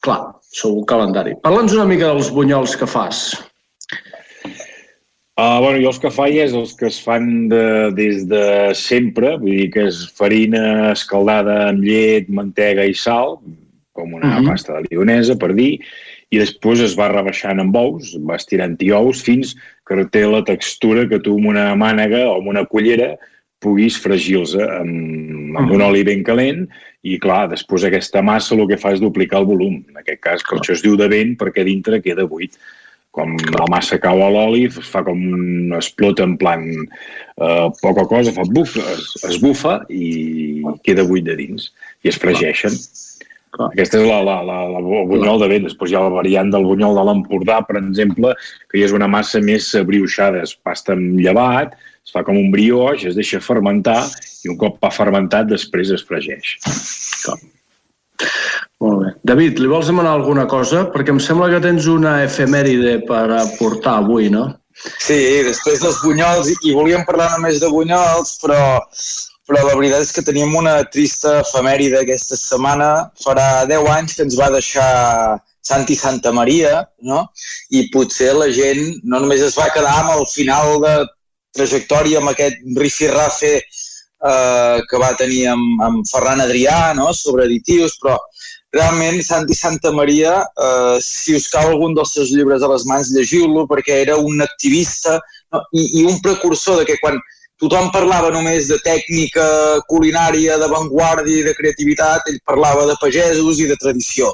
Clar, 0.05 0.21
sou 0.57 0.79
un 0.81 0.85
calendari. 0.89 1.35
Parla'ns 1.45 1.75
una 1.77 1.89
mica 1.89 2.13
dels 2.13 2.31
bunyols 2.33 2.77
que 2.81 2.89
fas. 2.89 3.31
Uh, 5.41 5.57
bueno, 5.63 5.79
jo 5.81 5.89
els 5.89 5.99
que 6.03 6.11
faig 6.13 6.35
és 6.43 6.53
els 6.53 6.75
que 6.77 6.91
es 6.91 6.99
fan 7.01 7.47
de, 7.49 7.63
des 7.97 8.27
de 8.29 8.43
sempre, 8.77 9.39
vull 9.41 9.57
dir 9.57 9.69
que 9.73 9.87
és 9.89 10.03
farina 10.19 10.91
escaldada 10.91 11.55
amb 11.71 11.87
llet, 11.87 12.27
mantega 12.29 12.85
i 12.85 12.93
sal, 12.93 13.39
com 13.97 14.13
una 14.19 14.35
Mhm. 14.37 14.51
pasta 14.51 14.75
de 14.75 14.91
lionesa, 14.91 15.39
per 15.41 15.55
dir, 15.55 15.79
i 16.31 16.37
després 16.39 16.83
es 16.85 16.97
va 16.99 17.09
rebaixant 17.09 17.59
amb 17.59 17.75
ous, 17.75 18.19
va 18.21 18.37
estirant-hi 18.37 18.91
ous 18.93 19.23
fins 19.25 19.55
que 19.89 20.05
té 20.13 20.27
la 20.27 20.45
textura 20.45 21.09
que 21.09 21.19
tu 21.25 21.39
amb 21.39 21.47
una 21.55 21.75
mànega 21.75 22.27
o 22.29 22.37
amb 22.37 22.49
una 22.53 22.67
cullera 22.67 23.17
puguis 23.61 23.97
fregir-los 23.97 24.57
amb, 24.57 25.57
amb 25.57 25.73
un 25.73 25.81
oli 25.81 26.05
ben 26.05 26.23
calent 26.23 26.69
i, 27.03 27.19
clar, 27.19 27.49
després 27.49 27.85
aquesta 27.85 28.21
massa 28.23 28.55
el 28.55 28.69
que 28.69 28.77
fa 28.77 28.93
és 28.93 29.01
duplicar 29.01 29.41
el 29.41 29.47
volum. 29.47 29.85
En 29.89 29.97
aquest 29.97 30.21
cas, 30.21 30.43
per 30.45 30.59
això 30.59 30.73
es 30.77 30.83
diu 30.83 30.97
de 30.97 31.09
vent, 31.09 31.37
perquè 31.37 31.65
dintre 31.65 32.03
queda 32.03 32.29
buit 32.29 32.57
com 33.17 33.35
la 33.57 33.67
massa 33.71 33.99
cau 33.99 34.23
a 34.23 34.31
l'oli, 34.31 34.67
es 34.71 34.91
fa 34.91 35.03
com 35.07 35.19
un 35.19 35.75
explota 35.77 36.23
en 36.27 36.37
plan 36.39 36.63
eh, 36.71 37.69
poca 37.83 38.07
cosa, 38.07 38.35
fa 38.37 38.47
buf, 38.47 38.77
es, 38.79 39.15
es 39.27 39.39
bufa 39.43 39.81
i 39.91 40.63
queda 40.87 41.07
buit 41.09 41.27
de 41.27 41.35
dins 41.39 41.71
i 42.05 42.13
es 42.13 42.21
fregeixen. 42.23 42.77
Aquesta 43.59 43.99
és 43.99 44.07
la, 44.07 44.21
la, 44.23 44.37
la, 44.47 44.61
la, 44.71 44.79
el 44.79 45.09
bunyol 45.11 45.41
de 45.43 45.49
vent. 45.51 45.65
Després 45.67 45.91
hi 45.91 45.97
ha 45.99 46.05
la 46.05 46.13
variant 46.15 46.53
del 46.55 46.69
bunyol 46.69 46.95
de 46.95 47.03
l'Empordà, 47.09 47.59
per 47.67 47.81
exemple, 47.81 48.31
que 48.71 48.79
ja 48.79 48.87
és 48.87 48.95
una 48.95 49.11
massa 49.11 49.43
més 49.43 49.67
brioixada. 49.89 50.45
Es 50.47 50.55
pasta 50.55 50.95
amb 50.95 51.19
llevat, 51.19 51.75
es 52.07 52.15
fa 52.15 52.23
com 52.27 52.39
un 52.39 52.53
brioix, 52.55 53.03
es 53.11 53.19
deixa 53.19 53.43
fermentar 53.43 54.05
i 54.45 54.53
un 54.53 54.61
cop 54.61 54.79
ha 54.87 54.93
fermentat 54.95 55.51
després 55.51 55.91
es 55.97 56.07
fregeix. 56.07 56.55
Molt 58.81 59.03
bé. 59.03 59.11
David, 59.29 59.59
li 59.61 59.69
vols 59.69 59.91
demanar 59.91 60.15
alguna 60.17 60.47
cosa? 60.49 60.87
Perquè 60.93 61.13
em 61.13 61.21
sembla 61.21 61.51
que 61.53 61.61
tens 61.65 61.89
una 61.91 62.23
efemèride 62.25 63.01
per 63.09 63.27
aportar 63.37 63.99
avui, 64.01 64.31
no? 64.33 64.47
Sí, 65.05 65.19
després 65.45 65.83
dels 65.83 65.99
bunyols, 66.01 66.49
i 66.65 66.73
volíem 66.73 67.05
parlar 67.05 67.29
només 67.35 67.61
de 67.61 67.69
bunyols, 67.69 68.39
però, 68.41 68.61
però 69.49 69.67
la 69.67 69.77
veritat 69.77 70.07
és 70.07 70.15
que 70.17 70.25
teníem 70.25 70.57
una 70.57 70.79
trista 70.89 71.41
efemèride 71.43 72.01
aquesta 72.01 72.39
setmana. 72.41 72.91
Farà 73.21 73.67
10 73.69 73.93
anys 73.99 74.17
que 74.17 74.25
ens 74.25 74.39
va 74.41 74.49
deixar 74.55 74.89
Santi 75.61 75.99
Santa 75.99 76.33
Maria, 76.33 76.81
no? 77.05 77.27
I 77.77 77.85
potser 77.93 78.33
la 78.39 78.49
gent 78.55 79.03
no 79.05 79.21
només 79.21 79.45
es 79.45 79.59
va 79.61 79.69
quedar 79.75 79.93
amb 79.99 80.17
el 80.17 80.25
final 80.33 80.79
de 80.87 80.95
trajectòria 81.57 82.21
amb 82.21 82.33
aquest 82.33 82.65
rifirrafe 82.79 83.53
eh, 83.59 84.79
que 84.89 85.01
va 85.03 85.13
tenir 85.19 85.45
amb, 85.53 85.83
amb 85.85 86.09
Ferran 86.09 86.41
Adrià, 86.47 86.95
no? 86.97 87.11
sobre 87.17 87.45
additius, 87.45 87.99
però 88.01 88.17
realment 88.73 89.21
Santi 89.27 89.55
Santa 89.55 89.91
Maria, 89.93 90.41
eh, 90.67 90.99
si 91.03 91.35
us 91.35 91.49
cau 91.51 91.73
algun 91.73 91.95
dels 91.95 92.13
seus 92.15 92.31
llibres 92.31 92.63
a 92.63 92.71
les 92.71 92.87
mans, 92.87 93.11
llegiu-lo, 93.11 93.67
perquè 93.71 94.01
era 94.05 94.17
un 94.17 94.41
activista 94.43 95.19
no? 95.53 95.65
I, 95.75 96.01
i 96.01 96.05
un 96.07 96.21
precursor 96.23 96.81
de 96.81 96.87
que 96.87 96.99
quan 97.03 97.19
tothom 97.61 97.91
parlava 97.93 98.31
només 98.33 98.71
de 98.71 98.79
tècnica 98.85 99.47
culinària, 99.91 100.57
d'avantguàrdia 100.61 101.43
i 101.43 101.49
de 101.49 101.57
creativitat, 101.59 102.31
ell 102.31 102.39
parlava 102.47 102.87
de 102.89 102.97
pagesos 103.03 103.61
i 103.61 103.69
de 103.69 103.77
tradició. 103.81 104.31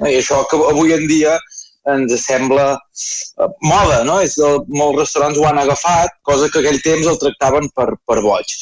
No? 0.00 0.10
I 0.10 0.18
això 0.18 0.42
que 0.50 0.60
avui 0.68 0.92
en 0.96 1.06
dia 1.08 1.38
ens 1.86 2.12
sembla 2.26 2.72
eh, 2.74 3.48
moda, 3.62 4.02
no? 4.04 4.18
És 4.20 4.34
el, 4.42 4.58
molts 4.74 5.04
restaurants 5.04 5.38
ho 5.38 5.46
han 5.46 5.60
agafat, 5.62 6.16
cosa 6.26 6.50
que 6.50 6.58
aquell 6.58 6.80
temps 6.82 7.06
el 7.06 7.18
tractaven 7.22 7.70
per, 7.78 7.92
per 8.08 8.18
boig. 8.24 8.54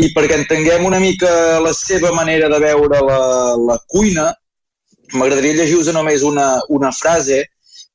I 0.00 0.08
perquè 0.16 0.40
entenguem 0.40 0.86
una 0.88 1.00
mica 1.02 1.60
la 1.60 1.74
seva 1.76 2.14
manera 2.16 2.48
de 2.48 2.60
veure 2.62 3.02
la, 3.04 3.20
la 3.60 3.76
cuina, 3.92 4.30
m'agradaria 5.14 5.62
llegir-vos 5.62 5.92
només 5.94 6.22
una, 6.22 6.60
una 6.68 6.92
frase 6.92 7.44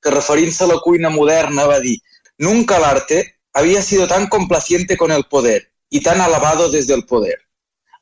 que 0.01 0.13
referint-se 0.13 0.63
a 0.63 0.67
la 0.67 0.81
cuina 0.83 1.09
moderna 1.09 1.65
va 1.67 1.79
dir 1.79 1.97
Nunca 2.37 2.77
el 2.77 2.83
arte 2.83 3.39
había 3.53 3.81
sido 3.81 4.07
tan 4.07 4.27
complaciente 4.27 4.95
con 4.95 5.11
el 5.11 5.23
poder 5.23 5.71
y 5.89 6.01
tan 6.01 6.21
alabado 6.21 6.69
desde 6.69 6.93
el 6.93 7.05
poder. 7.05 7.39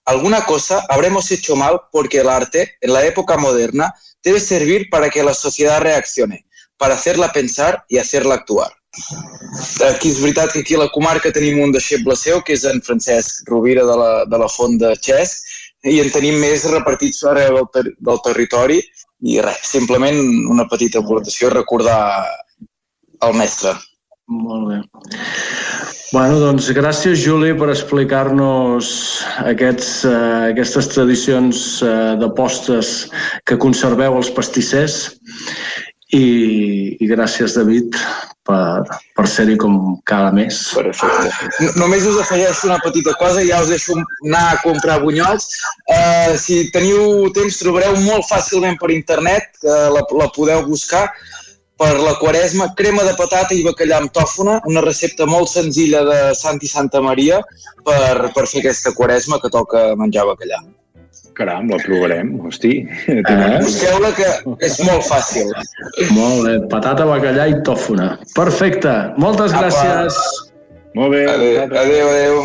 Alguna 0.03 0.45
cosa 0.45 0.85
habremos 0.90 1.32
hecho 1.32 1.56
mal 1.56 1.82
porque 1.92 2.19
el 2.19 2.30
arte, 2.30 2.76
en 2.82 2.94
la 2.94 3.06
época 3.06 3.38
moderna, 3.38 3.94
debe 4.22 4.40
servir 4.40 4.90
para 4.90 5.10
que 5.10 5.24
la 5.24 5.34
sociedad 5.34 5.80
reaccione, 5.80 6.45
para 6.77 6.95
hacerla 6.95 7.32
pensar 7.32 7.85
y 7.88 7.98
hacerla 7.98 8.35
actuar. 8.35 8.72
Aquí 9.84 10.08
és 10.08 10.22
veritat 10.24 10.53
que 10.53 10.61
aquí 10.64 10.76
a 10.76 10.85
la 10.85 10.92
comarca 10.92 11.32
tenim 11.35 11.60
un 11.60 11.74
deixeble 11.76 12.16
seu, 12.16 12.40
que 12.42 12.53
és 12.56 12.64
en 12.64 12.80
Francesc 12.82 13.44
Rovira 13.50 13.84
de 13.84 13.95
la, 14.00 14.11
de 14.24 14.38
la 14.40 14.48
Font 14.48 14.77
de 14.80 14.94
Xesc, 14.95 15.50
i 15.92 16.00
en 16.00 16.11
tenim 16.14 16.38
més 16.40 16.64
repartits 16.72 17.19
arreu 17.27 17.58
del, 17.58 17.68
ter 17.74 17.84
del 18.08 18.22
territori, 18.24 18.80
i 19.24 19.40
res, 19.42 19.64
simplement 19.72 20.19
una 20.52 20.68
petita 20.72 21.00
aportació, 21.00 21.52
recordar 21.53 22.00
el 23.24 23.38
mestre. 23.38 23.76
Molt 24.27 24.68
bé. 24.72 24.80
Bueno, 26.14 26.38
doncs 26.40 26.69
gràcies, 26.72 27.19
Juli, 27.19 27.52
per 27.58 27.68
explicar-nos 27.74 28.88
aquests, 29.42 29.90
eh, 30.08 30.52
aquestes 30.53 30.88
tradicions 30.94 31.64
eh, 31.84 32.16
de 32.22 32.30
postres 32.38 32.92
que 33.44 33.58
conserveu 33.60 34.16
els 34.19 34.30
pastissers 34.32 35.00
i, 36.16 36.95
i 37.02 37.08
gràcies, 37.10 37.56
David, 37.58 37.95
per, 38.45 38.84
per 39.18 39.26
ser-hi 39.27 39.56
com 39.61 39.77
cada 40.08 40.32
mes. 40.35 40.60
Perfecte. 40.77 41.32
No- 41.66 41.74
Només 41.84 42.06
us 42.10 42.19
afegeixo 42.24 42.69
una 42.69 42.80
petita 42.84 43.16
cosa 43.22 43.44
i 43.44 43.50
ja 43.52 43.61
us 43.66 43.72
deixo 43.74 43.98
anar 44.00 44.44
a 44.53 44.60
comprar 44.64 45.00
bunyols. 45.03 45.48
Uh, 45.90 46.35
si 46.42 46.61
teniu 46.76 47.27
temps, 47.35 47.58
trobareu 47.61 47.98
molt 48.06 48.27
fàcilment 48.30 48.77
per 48.82 48.92
internet, 48.95 49.52
que 49.61 49.80
la, 49.98 50.06
la 50.22 50.30
podeu 50.35 50.64
buscar, 50.69 51.08
per 51.76 51.92
la 52.00 52.14
quaresma, 52.22 52.69
crema 52.80 53.03
de 53.03 53.11
patata 53.19 53.52
i 53.52 53.66
bacallà 53.66 53.98
amb 54.00 54.14
tòfona, 54.16 54.61
una 54.72 54.80
recepta 54.85 55.26
molt 55.27 55.50
senzilla 55.52 56.06
de 56.08 56.19
Santi 56.40 56.69
Santa 56.72 57.02
Maria 57.03 57.42
per, 57.84 58.30
per 58.32 58.45
fer 58.48 58.61
aquesta 58.61 58.94
quaresma 58.95 59.42
que 59.44 59.52
toca 59.52 59.90
menjar 60.00 60.24
bacallà. 60.30 60.61
Caram, 61.35 61.67
la 61.67 61.77
provarem, 61.83 62.30
hosti. 62.47 62.85
Busqueu-la 63.65 64.11
que 64.15 64.30
és 64.64 64.77
molt 64.88 65.03
fàcil. 65.03 65.51
Molt 66.15 66.45
bé, 66.47 66.55
patata, 66.72 67.03
bacallà 67.09 67.49
i 67.51 67.59
tòfona. 67.67 68.14
Perfecte, 68.38 68.93
moltes 69.19 69.51
Apa. 69.51 69.65
gràcies. 69.65 70.22
Molt 70.95 71.11
bé. 71.11 71.25
Adéu, 71.27 71.59
adéu. 71.75 72.07
adéu. 72.15 72.35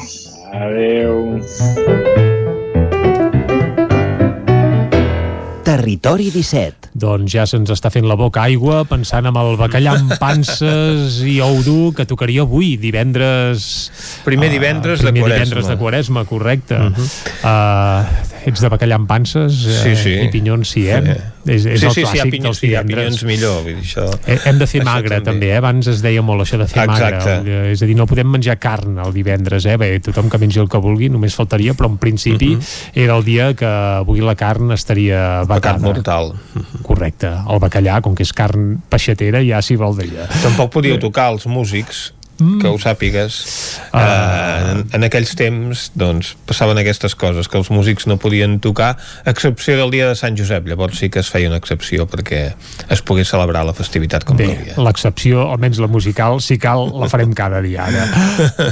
Adeu. 0.51 1.15
Territori 5.63 6.33
17. 6.35 6.91
Doncs 6.99 7.31
ja 7.31 7.45
se'ns 7.47 7.71
està 7.71 7.93
fent 7.95 8.09
la 8.11 8.17
boca 8.19 8.43
aigua 8.43 8.81
pensant 8.91 9.29
en 9.31 9.37
el 9.39 9.55
bacallà 9.61 9.95
amb 10.01 10.17
panses 10.19 11.21
i 11.23 11.37
ou 11.45 11.61
dur 11.63 11.93
que 11.95 12.09
tocaria 12.11 12.43
avui, 12.43 12.75
divendres... 12.81 13.69
Primer 14.27 14.51
divendres 14.51 14.99
uh, 14.99 15.07
de 15.07 15.15
primer 15.15 15.29
Quaresma. 15.29 15.45
divendres 15.47 15.71
de 15.71 15.79
Quaresma, 15.79 16.27
correcte. 16.27 16.75
Uh 16.75 16.91
-huh. 16.91 17.09
uh, 17.47 18.30
ets 18.47 18.61
de 18.61 18.69
bacallà 18.73 18.95
amb 18.97 19.09
panses 19.09 19.65
uh, 19.67 19.73
Sí, 19.83 19.95
sí. 19.97 20.13
i 20.25 20.29
pinyons, 20.33 20.69
sí, 20.71 20.87
eh? 20.89 21.01
Sí. 21.05 21.17
És, 21.51 21.65
és 21.65 21.81
sí, 21.81 21.87
el 21.87 21.93
sí, 21.93 22.01
sí, 22.01 22.03
clàssic 22.05 22.31
pinyons, 22.31 22.45
dels 22.45 22.59
sí, 22.59 22.67
hi 22.69 22.75
ha 22.77 22.83
divendres. 22.83 23.19
pinyons 23.21 23.25
millor. 23.25 23.63
Vull 23.65 23.75
dir, 23.75 23.85
això, 23.85 24.07
Eh, 24.27 24.39
Hem 24.45 24.59
de 24.59 24.67
fer 24.67 24.83
magre 24.85 25.21
també. 25.25 25.51
eh? 25.53 25.57
Abans 25.57 25.87
es 25.89 26.03
deia 26.03 26.23
molt 26.23 26.43
això 26.45 26.59
de 26.59 26.67
fer 26.69 26.85
Exacte. 26.85 27.37
magre. 27.41 27.69
Eh, 27.69 27.73
És 27.73 27.83
a 27.83 27.87
dir, 27.87 27.97
no 27.97 28.07
podem 28.07 28.29
menjar 28.29 28.59
carn 28.59 28.99
el 28.99 29.13
divendres, 29.13 29.65
eh? 29.67 29.77
Bé, 29.77 29.99
tothom 30.01 30.29
que 30.31 30.39
mengi 30.39 30.59
el 30.61 30.69
que 30.69 30.79
vulgui, 30.79 31.09
només 31.09 31.35
faltaria, 31.35 31.73
però 31.75 31.87
en 31.91 31.97
principi 31.99 32.57
Mhm. 32.57 32.63
era 32.95 33.17
el 33.17 33.25
dia 33.25 33.55
que 33.55 33.67
avui 33.67 34.21
la 34.21 34.35
carn 34.35 34.71
estaria 34.73 35.43
vacada. 35.45 35.77
Pecat 35.77 35.81
mortal. 35.81 36.33
Correcte. 36.83 37.27
El 37.29 37.59
bacallà, 37.61 38.01
com 38.03 38.15
que 38.15 38.23
és 38.23 38.33
carn 38.33 38.81
peixatera, 38.89 39.43
ja 39.47 39.61
s'hi 39.63 39.77
valdria. 39.77 40.27
Tampoc 40.43 40.71
podíeu 40.73 40.99
tocar 40.99 41.31
els 41.33 41.47
músics 41.47 42.13
que 42.61 42.69
ho 42.69 42.79
sàpigues. 42.81 43.41
Uh... 43.93 44.01
en, 44.01 44.85
en 44.97 45.07
aquells 45.07 45.35
temps 45.39 45.89
doncs 45.99 46.35
passaven 46.49 46.79
aquestes 46.81 47.15
coses 47.19 47.49
que 47.51 47.59
els 47.61 47.71
músics 47.73 48.07
no 48.11 48.17
podien 48.21 48.59
tocar 48.63 48.95
a 48.97 49.31
excepció 49.31 49.77
del 49.79 49.93
dia 49.95 50.09
de 50.09 50.17
Sant 50.19 50.39
Josep. 50.39 50.69
Llavors 50.71 50.99
sí 51.01 51.11
que 51.11 51.23
es 51.23 51.31
feia 51.33 51.51
una 51.51 51.59
excepció 51.61 52.07
perquè 52.11 52.43
es 52.91 53.03
pogués 53.03 53.31
celebrar 53.31 53.65
la 53.67 53.75
festivitat 53.77 54.25
com 54.29 54.39
Bé, 54.39 54.51
calia. 54.55 54.77
l'excepció, 54.81 55.47
almenys 55.51 55.81
la 55.83 55.91
musical, 55.91 56.41
si 56.45 56.59
cal, 56.61 56.87
la 57.01 57.09
farem 57.11 57.35
cada 57.37 57.61
dia 57.65 57.87
ara. 57.89 58.07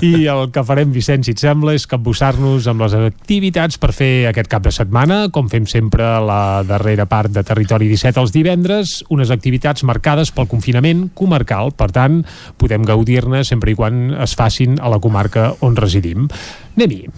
I 0.05 0.29
el 0.31 0.49
que 0.55 0.65
farem, 0.67 0.93
Vicenç, 0.95 1.29
si 1.29 1.35
et 1.37 1.43
sembla, 1.43 1.75
és 1.77 1.87
capbussar-nos 1.91 2.69
amb 2.71 2.85
les 2.85 2.95
activitats 2.99 3.79
per 3.81 3.93
fer 3.97 4.13
aquest 4.31 4.51
cap 4.53 4.65
de 4.65 4.73
setmana, 4.75 5.25
com 5.35 5.51
fem 5.51 5.67
sempre 5.69 6.07
la 6.25 6.63
darrera 6.69 7.09
part 7.11 7.33
de 7.35 7.45
Territori 7.47 7.89
17 7.91 8.23
els 8.23 8.33
divendres, 8.35 8.99
unes 9.15 9.33
activitats 9.35 9.85
marcades 9.89 10.31
pel 10.35 10.49
confinament 10.51 11.09
comarcal. 11.19 11.73
Per 11.79 11.91
tant, 11.95 12.23
podem 12.61 12.87
gaudir-ne 12.87 13.43
sempre 13.45 13.58
i 13.67 13.75
quan 13.75 14.15
es 14.23 14.37
facin 14.39 14.79
a 14.81 14.89
la 14.89 15.01
comarca 15.03 15.55
on 15.61 15.75
residim. 15.77 16.29
Anem-hi. 16.77 17.09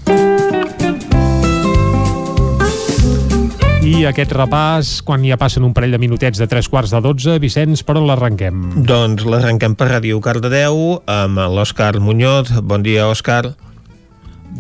I 3.90 4.04
aquest 4.06 4.30
repàs, 4.36 4.90
quan 5.02 5.24
ja 5.26 5.36
passen 5.40 5.64
un 5.66 5.72
parell 5.74 5.96
de 5.96 5.98
minutets 5.98 6.38
de 6.38 6.46
tres 6.46 6.68
quarts 6.70 6.92
de 6.94 7.00
dotze, 7.02 7.38
Vicenç, 7.42 7.82
per 7.84 7.96
on 7.98 8.06
l'arrenquem? 8.06 8.84
doncs 8.86 9.24
l'arrenquem 9.26 9.74
per 9.74 9.88
Ràdio 9.90 10.20
Cardedeu 10.22 11.00
amb 11.10 11.40
l'Òscar 11.56 11.98
Muñoz 11.98 12.52
bon 12.62 12.84
dia 12.86 13.08
Òscar 13.10 13.54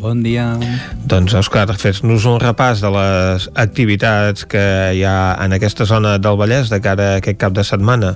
Bon 0.00 0.22
dia. 0.22 0.54
Doncs, 1.04 1.34
Òscar, 1.36 1.66
fes-nos 1.76 2.24
un 2.24 2.38
repàs 2.40 2.80
de 2.80 2.88
les 2.94 3.48
activitats 3.58 4.46
que 4.48 4.62
hi 4.96 5.02
ha 5.04 5.34
en 5.44 5.52
aquesta 5.52 5.84
zona 5.84 6.14
del 6.16 6.38
Vallès 6.40 6.70
de 6.72 6.78
cara 6.80 7.08
a 7.10 7.16
aquest 7.18 7.36
cap 7.42 7.52
de 7.52 7.64
setmana. 7.66 8.14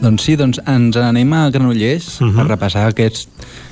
Doncs 0.00 0.22
sí, 0.24 0.36
doncs 0.38 0.60
ens 0.66 0.96
anem 1.00 1.32
a 1.34 1.48
Granollers 1.50 2.20
uh 2.20 2.28
-huh. 2.28 2.40
a 2.40 2.44
repassar 2.44 2.86
aquests, 2.88 3.28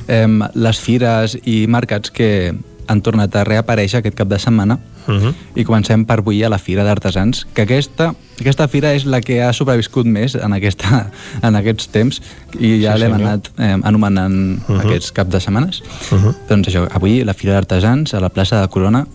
eh, 0.09 0.27
les 0.55 0.79
fires 0.81 1.39
i 1.45 1.67
mercats 1.69 2.11
que 2.11 2.55
han 2.89 3.01
tornat 3.03 3.35
a 3.37 3.45
reaparèixer 3.45 3.99
aquest 3.99 4.17
cap 4.17 4.29
de 4.29 4.39
setmana 4.39 4.79
Uh 5.07 5.15
-huh. 5.15 5.35
i 5.55 5.63
comencem 5.65 6.05
per 6.05 6.19
avui 6.19 6.43
a 6.43 6.49
la 6.49 6.59
Fira 6.59 6.83
d'Artesans, 6.83 7.47
que 7.55 7.63
aquesta, 7.63 8.15
aquesta 8.41 8.67
fira 8.67 8.93
és 8.93 9.05
la 9.05 9.21
que 9.21 9.41
ha 9.41 9.53
sobreviscut 9.53 10.05
més 10.05 10.35
en, 10.35 10.53
aquesta, 10.53 11.11
en 11.43 11.55
aquests 11.55 11.89
temps 11.89 12.21
i 12.59 12.83
ja 12.83 12.95
Sí, 12.95 12.99
l'hem 13.03 13.13
anat 13.13 13.51
eh, 13.57 13.77
anomenant 13.85 14.33
uh 14.35 14.73
Mhm. 14.73 14.77
-huh. 14.81 14.85
aquests 14.85 15.13
caps 15.13 15.31
de 15.31 15.41
setmanes. 15.41 15.81
Uh 16.11 16.19
-huh. 16.19 16.35
Doncs 16.49 16.69
això, 16.69 16.89
avui 16.93 17.23
la 17.25 17.35
Fira 17.35 17.53
d'Artesans 17.53 18.15
a 18.15 18.21
la 18.21 18.29
plaça 18.31 18.61
de 18.61 18.67
Corona 18.69 19.07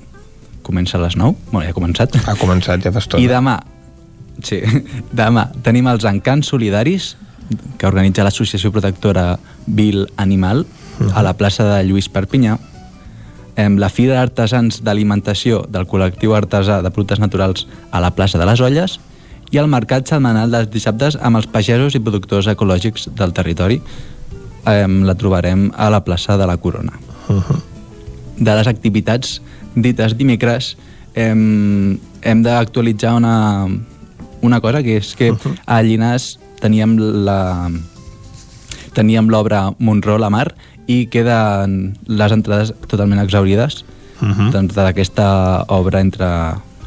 comença 0.61 0.97
a 0.97 1.01
les 1.01 1.17
9, 1.17 1.35
bueno, 1.51 1.65
ja 1.65 1.71
ha 1.71 1.73
començat. 1.73 2.15
Ha 2.25 2.35
començat 2.35 2.81
ja 2.83 2.91
fa 2.91 2.99
estona. 2.99 3.21
I 3.23 3.27
demà, 3.27 3.59
sí, 4.43 4.61
demà 5.21 5.49
tenim 5.65 5.89
els 5.91 6.05
encants 6.07 6.51
solidaris 6.53 7.15
que 7.77 7.87
organitza 7.87 8.23
l'associació 8.23 8.71
protectora 8.71 9.35
Vil 9.67 10.05
Animal 10.17 10.65
a 11.15 11.23
la 11.25 11.33
plaça 11.37 11.65
de 11.67 11.83
Lluís 11.87 12.07
Perpinyà. 12.11 12.57
La 13.77 13.89
Fira 13.91 14.15
d'Artesans 14.15 14.79
d'Alimentació 14.85 15.65
del 15.69 15.85
col·lectiu 15.89 16.33
artesà 16.37 16.79
de 16.81 16.89
productes 16.89 17.19
naturals 17.19 17.67
a 17.91 17.99
la 18.01 18.13
plaça 18.15 18.39
de 18.39 18.47
les 18.47 18.61
Olles 18.63 18.97
i 19.51 19.59
el 19.59 19.67
mercat 19.67 20.07
setmanal 20.07 20.53
dels 20.53 20.71
dissabtes 20.71 21.17
amb 21.19 21.41
els 21.41 21.49
pagesos 21.51 21.95
i 21.95 21.99
productors 21.99 22.47
ecològics 22.47 23.09
del 23.17 23.35
territori. 23.35 23.81
Em, 24.71 25.01
la 25.03 25.17
trobarem 25.17 25.69
a 25.75 25.89
la 25.91 26.03
plaça 26.05 26.37
de 26.37 26.47
la 26.47 26.57
Corona. 26.57 26.93
De 28.39 28.55
les 28.55 28.67
activitats 28.67 29.39
dites 29.75 30.15
dimecres 30.17 30.75
hem, 31.13 31.99
hem 32.21 32.43
d'actualitzar 32.45 33.15
una, 33.17 33.67
una 34.41 34.61
cosa 34.61 34.83
que 34.83 34.97
és 34.97 35.15
que 35.15 35.31
a 35.65 35.81
Llinars 35.81 36.37
teníem 36.61 36.97
la 37.25 37.69
teníem 38.93 39.29
l'obra 39.31 39.71
Montró 39.79 40.17
la 40.19 40.29
Mar 40.29 40.51
i 40.87 41.05
queden 41.11 41.95
les 42.07 42.31
entrades 42.35 42.73
totalment 42.87 43.21
exaurides 43.21 43.85
uh 44.21 44.27
-huh. 44.27 44.51
doncs, 44.51 44.75
d'aquesta 44.75 45.65
obra 45.67 45.99
entre 45.99 46.27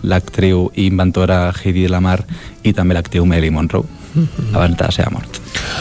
l'actriu 0.03 0.71
i 0.75 0.87
inventora 0.87 1.53
Heidi 1.53 1.89
Lamar 1.89 2.25
i 2.63 2.73
també 2.73 2.95
l'actriu 2.95 3.25
Mary 3.27 3.51
Monroe 3.51 3.85
uh 3.85 4.21
-huh. 4.21 4.55
abans 4.55 4.77
de 4.77 4.85
la 4.85 4.91
seva 4.91 5.11
mort 5.11 5.41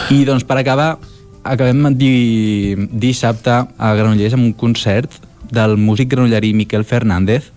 i 0.09 0.23
doncs 0.25 0.43
per 0.43 0.57
acabar 0.57 0.97
acabem 1.43 1.97
di, 1.97 2.75
dissabte 2.91 3.51
a 3.77 3.93
Granollers 3.95 4.33
amb 4.33 4.45
un 4.45 4.53
concert 4.53 5.11
del 5.51 5.77
músic 5.77 6.09
granollerí 6.09 6.53
Miquel 6.53 6.83
Fernández 6.83 7.51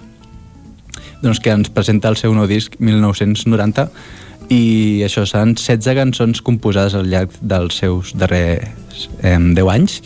doncs, 1.22 1.40
que 1.40 1.50
ens 1.50 1.72
presenta 1.72 2.08
el 2.12 2.16
seu 2.20 2.34
nou 2.34 2.46
disc 2.50 2.76
1990 2.78 3.88
i 4.52 5.02
això 5.02 5.24
seran 5.26 5.56
16 5.58 5.96
cançons 5.98 6.42
composades 6.46 6.94
al 6.94 7.08
llarg 7.10 7.34
dels 7.40 7.80
seus 7.82 8.12
darrers 8.14 9.08
eh, 9.22 9.38
10 9.38 9.70
anys 9.72 10.00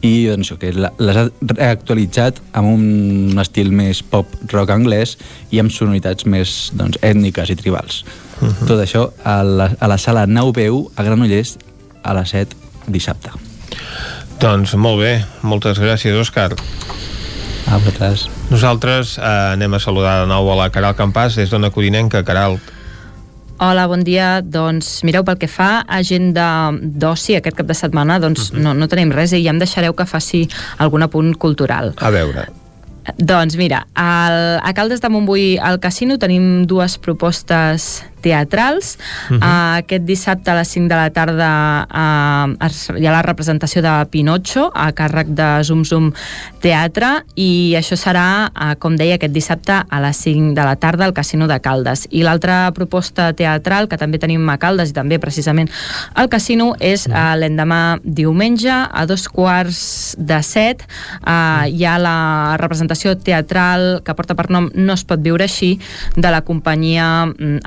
i 0.00 0.26
doncs, 0.30 0.48
això, 0.48 0.56
que 0.56 0.72
les 0.72 1.18
ha 1.18 1.26
reactualitzat 1.52 2.40
amb 2.56 2.72
un 2.72 3.40
estil 3.42 3.72
més 3.76 4.00
pop 4.00 4.32
rock 4.52 4.72
anglès 4.72 5.16
i 5.52 5.60
amb 5.60 5.72
sonoritats 5.74 6.24
més 6.24 6.70
doncs, 6.72 6.96
ètniques 7.04 7.52
i 7.52 7.56
tribals. 7.60 8.04
Uh 8.40 8.48
-huh. 8.48 8.66
Tot 8.66 8.80
això 8.80 9.10
a 9.24 9.42
la, 9.44 9.70
a 9.78 9.86
la 9.86 9.98
sala 9.98 10.26
9BU 10.26 10.90
a 10.96 11.02
Granollers 11.02 11.58
a 12.02 12.14
les 12.14 12.30
7 12.30 12.56
dissabte. 12.86 13.30
Doncs 14.40 14.74
molt 14.74 15.00
bé, 15.00 15.24
moltes 15.42 15.78
gràcies, 15.78 16.16
Òscar. 16.16 16.54
A 17.68 17.78
vosaltres. 17.78 18.28
Nosaltres 18.50 19.16
eh, 19.18 19.30
anem 19.54 19.74
a 19.74 19.80
saludar 19.82 20.20
de 20.22 20.28
nou 20.30 20.50
a 20.50 20.56
la 20.64 20.70
Caral 20.74 20.96
Campàs 20.98 21.36
des 21.38 21.50
d'Ona 21.52 21.70
Codinenca. 21.74 22.24
Caral, 22.26 22.58
Hola, 23.60 23.84
bon 23.84 24.00
dia. 24.00 24.40
Doncs 24.40 25.02
mireu, 25.04 25.20
pel 25.20 25.36
que 25.36 25.44
fa 25.44 25.82
a 25.82 25.98
agenda 26.00 26.72
d'oci 26.72 27.34
aquest 27.36 27.58
cap 27.58 27.68
de 27.68 27.74
setmana, 27.76 28.16
doncs 28.16 28.54
no, 28.56 28.72
no 28.72 28.88
tenim 28.88 29.12
res 29.12 29.34
i 29.36 29.42
ja 29.44 29.52
em 29.52 29.60
deixareu 29.60 29.92
que 29.92 30.06
faci 30.08 30.46
algun 30.80 31.04
apunt 31.04 31.34
cultural. 31.36 31.92
a 32.00 32.08
veure. 32.08 32.46
Doncs 33.18 33.58
mira, 33.60 33.82
al, 33.92 34.60
a 34.64 34.72
Caldes 34.72 35.02
de 35.04 35.10
Montbui 35.12 35.58
al 35.60 35.76
casino 35.80 36.16
tenim 36.16 36.64
dues 36.64 36.96
propostes 36.96 38.02
teatrals. 38.20 38.96
Uh 39.30 39.34
Mhm. 39.34 39.40
-huh. 39.42 39.78
Aquest 39.80 40.04
dissabte 40.04 40.50
a 40.50 40.54
les 40.54 40.68
5 40.68 40.88
de 40.88 40.94
la 40.94 41.10
tarda 41.10 41.86
uh, 41.90 42.96
hi 42.98 43.06
ha 43.06 43.12
la 43.12 43.22
representació 43.22 43.82
de 43.82 44.06
Pinocho 44.10 44.70
a 44.74 44.92
càrrec 44.92 45.26
de 45.28 45.64
Zum 45.64 45.84
Zum 45.84 46.12
Teatre 46.60 47.24
i 47.36 47.74
això 47.76 47.96
serà, 47.96 48.50
uh, 48.50 48.74
com 48.78 48.96
deia, 48.96 49.14
aquest 49.16 49.32
dissabte 49.32 49.72
a 49.88 50.00
les 50.00 50.16
5 50.16 50.54
de 50.54 50.62
la 50.64 50.76
tarda 50.76 51.04
al 51.04 51.12
Casino 51.12 51.46
de 51.46 51.60
Caldes. 51.60 52.06
I 52.10 52.22
l'altra 52.22 52.70
proposta 52.72 53.32
teatral 53.32 53.88
que 53.88 53.96
també 53.96 54.18
tenim 54.18 54.48
a 54.48 54.58
Caldes 54.58 54.90
i 54.90 54.92
també 54.92 55.18
precisament 55.18 55.70
al 56.14 56.28
Casino 56.28 56.74
és 56.80 57.06
uh, 57.06 57.34
l'endemà 57.36 57.98
diumenge 58.04 58.70
a 58.70 59.06
dos 59.06 59.28
quarts 59.28 60.14
de 60.18 60.42
set 60.42 60.84
uh, 61.26 61.64
hi 61.66 61.84
ha 61.84 61.98
la 61.98 62.56
representació 62.60 63.16
teatral 63.16 64.02
que 64.04 64.14
porta 64.14 64.34
per 64.34 64.50
nom 64.50 64.70
No 64.74 64.92
es 64.94 65.04
pot 65.04 65.20
viure 65.22 65.44
així 65.44 65.78
de 66.16 66.30
la 66.30 66.40
companyia 66.42 67.26
mm, 67.26 67.60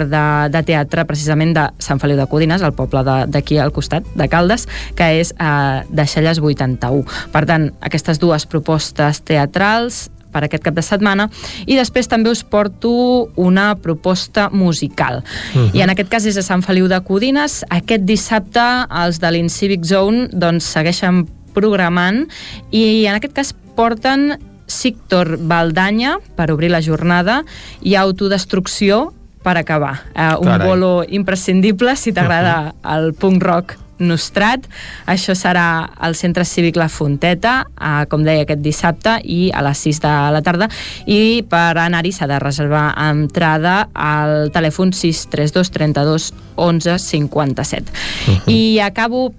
amateur 0.00 0.48
de, 0.50 0.52
de 0.56 0.62
teatre 0.64 1.04
precisament 1.04 1.54
de 1.54 1.66
Sant 1.78 2.00
Feliu 2.00 2.16
de 2.16 2.26
Codines, 2.26 2.62
el 2.62 2.72
poble 2.72 3.02
d'aquí 3.28 3.58
al 3.58 3.72
costat, 3.72 4.04
de 4.14 4.28
Caldes, 4.28 4.66
que 4.96 5.20
és 5.20 5.32
eh, 5.38 5.82
de 5.88 6.06
Xelles 6.06 6.40
81. 6.40 7.04
Per 7.32 7.44
tant, 7.46 7.70
aquestes 7.80 8.18
dues 8.20 8.46
propostes 8.46 9.20
teatrals 9.22 10.08
per 10.30 10.44
aquest 10.46 10.62
cap 10.62 10.76
de 10.76 10.82
setmana 10.82 11.26
i 11.66 11.74
després 11.74 12.06
també 12.06 12.30
us 12.30 12.44
porto 12.46 13.30
una 13.34 13.74
proposta 13.74 14.48
musical 14.52 15.24
Mhm. 15.54 15.74
i 15.74 15.80
en 15.82 15.90
aquest 15.90 16.08
cas 16.08 16.24
és 16.24 16.36
a 16.36 16.42
Sant 16.42 16.62
Feliu 16.62 16.86
de 16.86 17.00
Codines 17.02 17.64
aquest 17.68 18.04
dissabte 18.06 18.86
els 18.88 19.18
de 19.18 19.28
l'Incivic 19.28 19.82
Zone 19.84 20.28
doncs 20.30 20.64
segueixen 20.70 21.26
programant 21.52 22.28
i 22.70 23.06
en 23.06 23.16
aquest 23.16 23.34
cas 23.34 23.52
porten 23.74 24.38
Sictor 24.68 25.36
Valdanya 25.36 26.20
per 26.36 26.52
obrir 26.52 26.70
la 26.70 26.80
jornada 26.80 27.44
i 27.82 27.96
Autodestrucció 27.96 29.12
per 29.42 29.56
acabar. 29.56 30.06
Uh, 30.14 30.40
un 30.40 30.50
Carai. 30.52 30.66
bolo 30.66 31.04
imprescindible 31.08 31.96
si 31.96 32.12
t'agrada 32.12 32.74
el 32.96 33.14
punk 33.14 33.42
rock 33.42 33.78
Nostrat. 34.00 34.64
Això 35.10 35.34
serà 35.36 35.90
al 36.00 36.16
Centre 36.16 36.44
Cívic 36.48 36.78
La 36.80 36.88
Fonteta, 36.88 37.66
eh, 37.76 38.06
com 38.08 38.24
deia, 38.24 38.46
aquest 38.46 38.62
dissabte 38.64 39.18
i 39.24 39.50
a 39.52 39.62
les 39.66 39.84
6 39.84 40.00
de 40.00 40.14
la 40.36 40.40
tarda. 40.42 40.70
I 41.06 41.44
per 41.48 41.76
anar-hi 41.78 42.12
s'ha 42.16 42.28
de 42.30 42.40
reservar 42.40 42.94
entrada 43.10 43.90
al 43.94 44.50
telèfon 44.54 44.94
632 44.96 45.70
32 45.76 46.32
11 46.56 46.98
57. 46.98 47.92
Uh 47.92 48.34
-huh. 48.34 48.52
I 48.52 48.80
acabo 48.80 49.34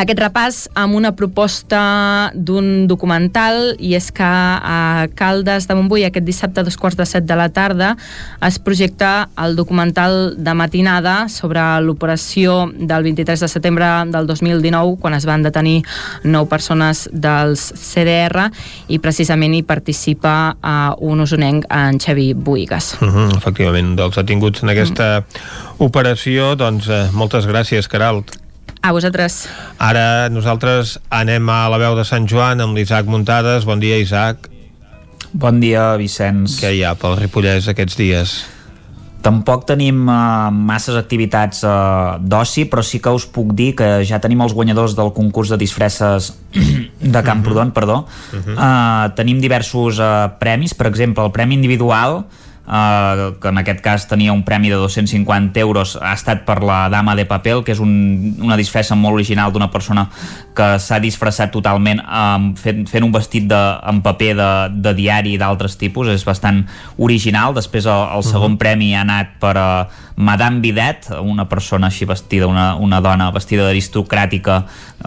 aquest 0.00 0.20
repàs 0.20 0.58
amb 0.78 0.96
una 0.96 1.12
proposta 1.16 2.30
d'un 2.34 2.86
documental 2.88 3.74
i 3.78 3.92
és 3.98 4.08
que 4.14 4.24
a 4.24 5.06
Caldes 5.18 5.66
de 5.68 5.76
Montbui 5.76 6.06
aquest 6.06 6.24
dissabte 6.24 6.62
a 6.62 6.64
dos 6.64 6.78
quarts 6.80 6.96
de 6.96 7.06
set 7.08 7.26
de 7.28 7.36
la 7.36 7.50
tarda 7.52 7.92
es 8.46 8.58
projecta 8.58 9.28
el 9.44 9.56
documental 9.58 10.34
de 10.38 10.54
matinada 10.56 11.28
sobre 11.28 11.62
l'operació 11.84 12.70
del 12.72 13.04
23 13.10 13.44
de 13.44 13.50
setembre 13.52 13.90
del 14.14 14.26
2019 14.30 14.96
quan 15.02 15.18
es 15.18 15.28
van 15.28 15.44
detenir 15.44 15.82
nou 16.24 16.48
persones 16.48 17.06
dels 17.12 17.68
CDR 17.76 18.48
i 18.88 19.00
precisament 19.04 19.54
hi 19.54 19.62
participa 19.68 20.36
uh, 20.56 20.96
un 21.04 21.20
usonenc 21.20 21.66
en 21.68 22.00
Xavi 22.00 22.32
Buigas. 22.34 22.94
Uh 23.00 23.08
-huh, 23.08 23.36
efectivament, 23.36 23.96
dels 23.96 24.16
detinguts 24.16 24.62
en 24.62 24.70
aquesta 24.70 25.20
mm. 25.20 25.84
operació, 25.84 26.54
doncs 26.56 26.88
eh, 26.88 27.08
moltes 27.12 27.46
gràcies, 27.46 27.88
Caralt. 27.88 28.49
A 28.80 28.92
vosaltres. 28.96 29.44
Ara 29.76 30.30
nosaltres 30.32 30.96
anem 31.12 31.48
a 31.52 31.66
la 31.68 31.80
veu 31.80 31.98
de 31.98 32.04
Sant 32.08 32.24
Joan 32.24 32.62
amb 32.64 32.78
l'Isaac 32.78 33.04
Muntades. 33.12 33.66
Bon 33.68 33.80
dia, 33.80 33.98
Isaac. 34.00 34.48
Bon 35.32 35.60
dia, 35.60 35.92
Vicenç. 36.00 36.56
Què 36.62 36.72
hi 36.74 36.80
ha 36.82 36.94
pel 36.98 37.18
Ripollès 37.20 37.68
aquests 37.70 37.98
dies? 38.00 38.32
Tampoc 39.20 39.66
tenim 39.68 40.06
uh, 40.08 40.48
masses 40.48 40.96
activitats 40.96 41.60
uh, 41.68 42.16
d'oci, 42.24 42.64
però 42.72 42.80
sí 42.80 43.02
que 43.04 43.12
us 43.12 43.26
puc 43.28 43.52
dir 43.52 43.74
que 43.76 43.88
ja 44.08 44.18
tenim 44.18 44.40
els 44.40 44.56
guanyadors 44.56 44.96
del 44.96 45.12
concurs 45.12 45.52
de 45.52 45.58
disfresses 45.60 46.32
de 47.14 47.22
Camprodon, 47.22 47.68
uh 47.68 47.70
-huh. 47.70 47.76
perdó. 47.76 47.96
Uh 48.32 48.40
-huh. 48.40 48.56
uh, 48.56 49.14
tenim 49.14 49.40
diversos 49.40 50.00
uh, 50.00 50.32
premis, 50.40 50.72
per 50.72 50.86
exemple, 50.86 51.22
el 51.22 51.30
premi 51.30 51.54
individual 51.54 52.24
Uh, 52.70 53.32
que 53.42 53.50
en 53.50 53.58
aquest 53.58 53.80
cas 53.82 54.04
tenia 54.06 54.30
un 54.30 54.44
premi 54.46 54.68
de 54.70 54.76
250 54.78 55.58
euros 55.58 55.96
ha 55.98 56.12
estat 56.14 56.44
per 56.46 56.60
la 56.62 56.84
Dama 56.86 57.16
de 57.18 57.24
Papel 57.26 57.64
que 57.66 57.74
és 57.74 57.80
un, 57.82 57.90
una 58.38 58.54
disfressa 58.54 58.94
molt 58.94 59.18
original 59.18 59.50
d'una 59.50 59.72
persona 59.74 60.04
que 60.54 60.68
s'ha 60.78 61.00
disfressat 61.02 61.50
totalment 61.50 61.98
um, 62.04 62.52
fent, 62.54 62.84
fent 62.86 63.02
un 63.02 63.10
vestit 63.10 63.48
de, 63.50 63.58
en 63.90 63.98
paper 64.04 64.30
de, 64.38 64.50
de 64.86 64.92
diari 64.94 65.34
d'altres 65.40 65.74
tipus, 65.80 66.12
és 66.14 66.22
bastant 66.22 66.62
original 67.02 67.58
després 67.58 67.90
el, 67.90 68.06
el 68.14 68.22
segon 68.22 68.52
uh 68.52 68.54
-huh. 68.54 68.62
premi 68.62 68.94
ha 68.94 69.02
anat 69.02 69.34
per 69.42 69.56
a 69.58 69.88
Madame 70.20 70.60
Bidet 70.60 71.08
una 71.20 71.48
persona 71.48 71.88
així 71.88 72.04
vestida, 72.04 72.46
una, 72.46 72.74
una 72.76 73.00
dona 73.00 73.30
vestida 73.32 73.64
d'aristocràtica 73.66 74.62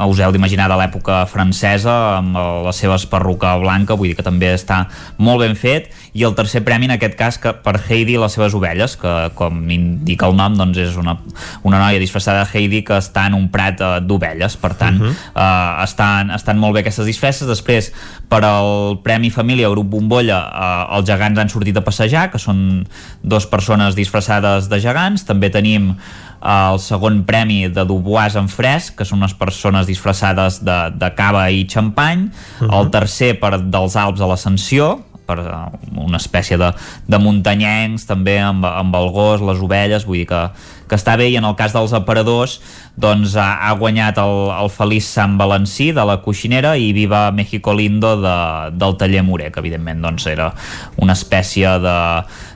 us 0.09 0.19
heu 0.19 0.31
d'imaginar 0.33 0.65
de 0.71 0.77
l'època 0.79 1.19
francesa 1.29 1.93
amb 2.17 2.37
la 2.65 2.71
seva 2.73 2.97
esparruca 2.97 3.53
blanca 3.61 3.93
vull 3.99 4.09
dir 4.09 4.17
que 4.17 4.25
també 4.25 4.49
està 4.55 4.87
molt 5.21 5.43
ben 5.43 5.53
fet. 5.59 5.91
I 6.17 6.25
el 6.25 6.33
tercer 6.37 6.63
premi 6.65 6.89
en 6.89 6.95
aquest 6.95 7.17
cas 7.17 7.37
que 7.41 7.53
per 7.65 7.75
Heidi 7.77 8.15
i 8.15 8.21
les 8.21 8.33
seves 8.33 8.55
ovelles 8.57 8.95
que 8.97 9.13
com 9.37 9.61
indica 9.73 10.29
el 10.29 10.37
nom 10.37 10.57
doncs 10.57 10.81
és 10.81 10.97
una, 10.97 11.15
una 11.61 11.81
noia 11.81 12.01
disfressada 12.01 12.43
de 12.43 12.49
Heidi 12.49 12.81
que 12.85 12.97
està 12.97 13.27
en 13.29 13.37
un 13.37 13.47
prat 13.53 13.81
uh, 13.81 13.93
d'ovelles. 14.01 14.57
Per 14.57 14.73
tant 14.79 14.99
uh 15.01 15.07
-huh. 15.07 15.13
uh, 15.35 15.83
estan, 15.83 16.31
estan 16.31 16.57
molt 16.57 16.73
bé 16.73 16.81
aquestes 16.81 17.05
disfresses. 17.05 17.47
Després 17.47 17.91
per 18.33 18.41
al 18.47 18.97
Premi 19.05 19.29
Família 19.29 19.69
Grup 19.69 19.91
Bombolla 19.93 20.39
uh, 20.49 20.97
els 20.97 21.05
gegants 21.05 21.37
han 21.37 21.51
sortit 21.53 21.77
a 21.77 21.83
passejar 21.85 22.29
que 22.33 22.41
són 22.41 22.83
dues 23.21 23.45
persones 23.51 23.93
disfressades 23.97 24.69
de 24.71 24.79
gegants 24.81 25.27
també 25.27 25.51
tenim 25.53 25.91
el 26.43 26.79
segon 26.83 27.21
premi 27.23 27.69
de 27.71 27.85
Dubois 27.87 28.35
en 28.35 28.49
fresc, 28.51 28.97
que 28.99 29.05
són 29.07 29.21
unes 29.21 29.35
persones 29.39 29.87
disfressades 29.87 30.59
de, 30.65 30.77
de 30.99 31.09
cava 31.15 31.45
i 31.55 31.63
xampany, 31.69 32.25
uh 32.27 32.67
-huh. 32.67 32.79
el 32.79 32.89
tercer 32.91 33.39
per 33.39 33.61
dels 33.61 33.95
Alps 33.95 34.19
a 34.19 34.27
l'Ascensió, 34.27 34.99
per 35.33 35.97
una 35.97 36.21
espècie 36.21 36.57
de, 36.61 36.71
de 37.07 37.19
muntanyencs 37.21 38.07
també 38.09 38.37
amb, 38.41 38.65
amb 38.67 38.95
el 38.99 39.09
gos, 39.15 39.43
les 39.43 39.61
ovelles 39.63 40.05
vull 40.07 40.21
dir 40.21 40.29
que, 40.29 40.41
que 40.89 40.99
està 40.99 41.17
bé 41.19 41.29
i 41.31 41.37
en 41.39 41.47
el 41.47 41.57
cas 41.59 41.73
dels 41.75 41.93
aparadors 41.97 42.59
doncs 42.99 43.35
ha, 43.39 43.49
ha 43.65 43.73
guanyat 43.79 44.19
el, 44.21 44.35
el 44.53 44.71
Feliç 44.73 45.07
Sant 45.09 45.37
Valencí 45.39 45.91
de 45.95 46.05
la 46.05 46.19
Coixinera 46.21 46.75
i 46.77 46.91
Viva 46.93 47.25
México 47.33 47.73
Lindo 47.73 48.15
de, 48.21 48.37
del 48.77 48.97
taller 49.01 49.25
Moré 49.25 49.49
que 49.51 49.63
evidentment 49.63 50.03
doncs 50.03 50.27
era 50.29 50.51
una 51.01 51.17
espècie 51.17 51.77
de 51.83 51.97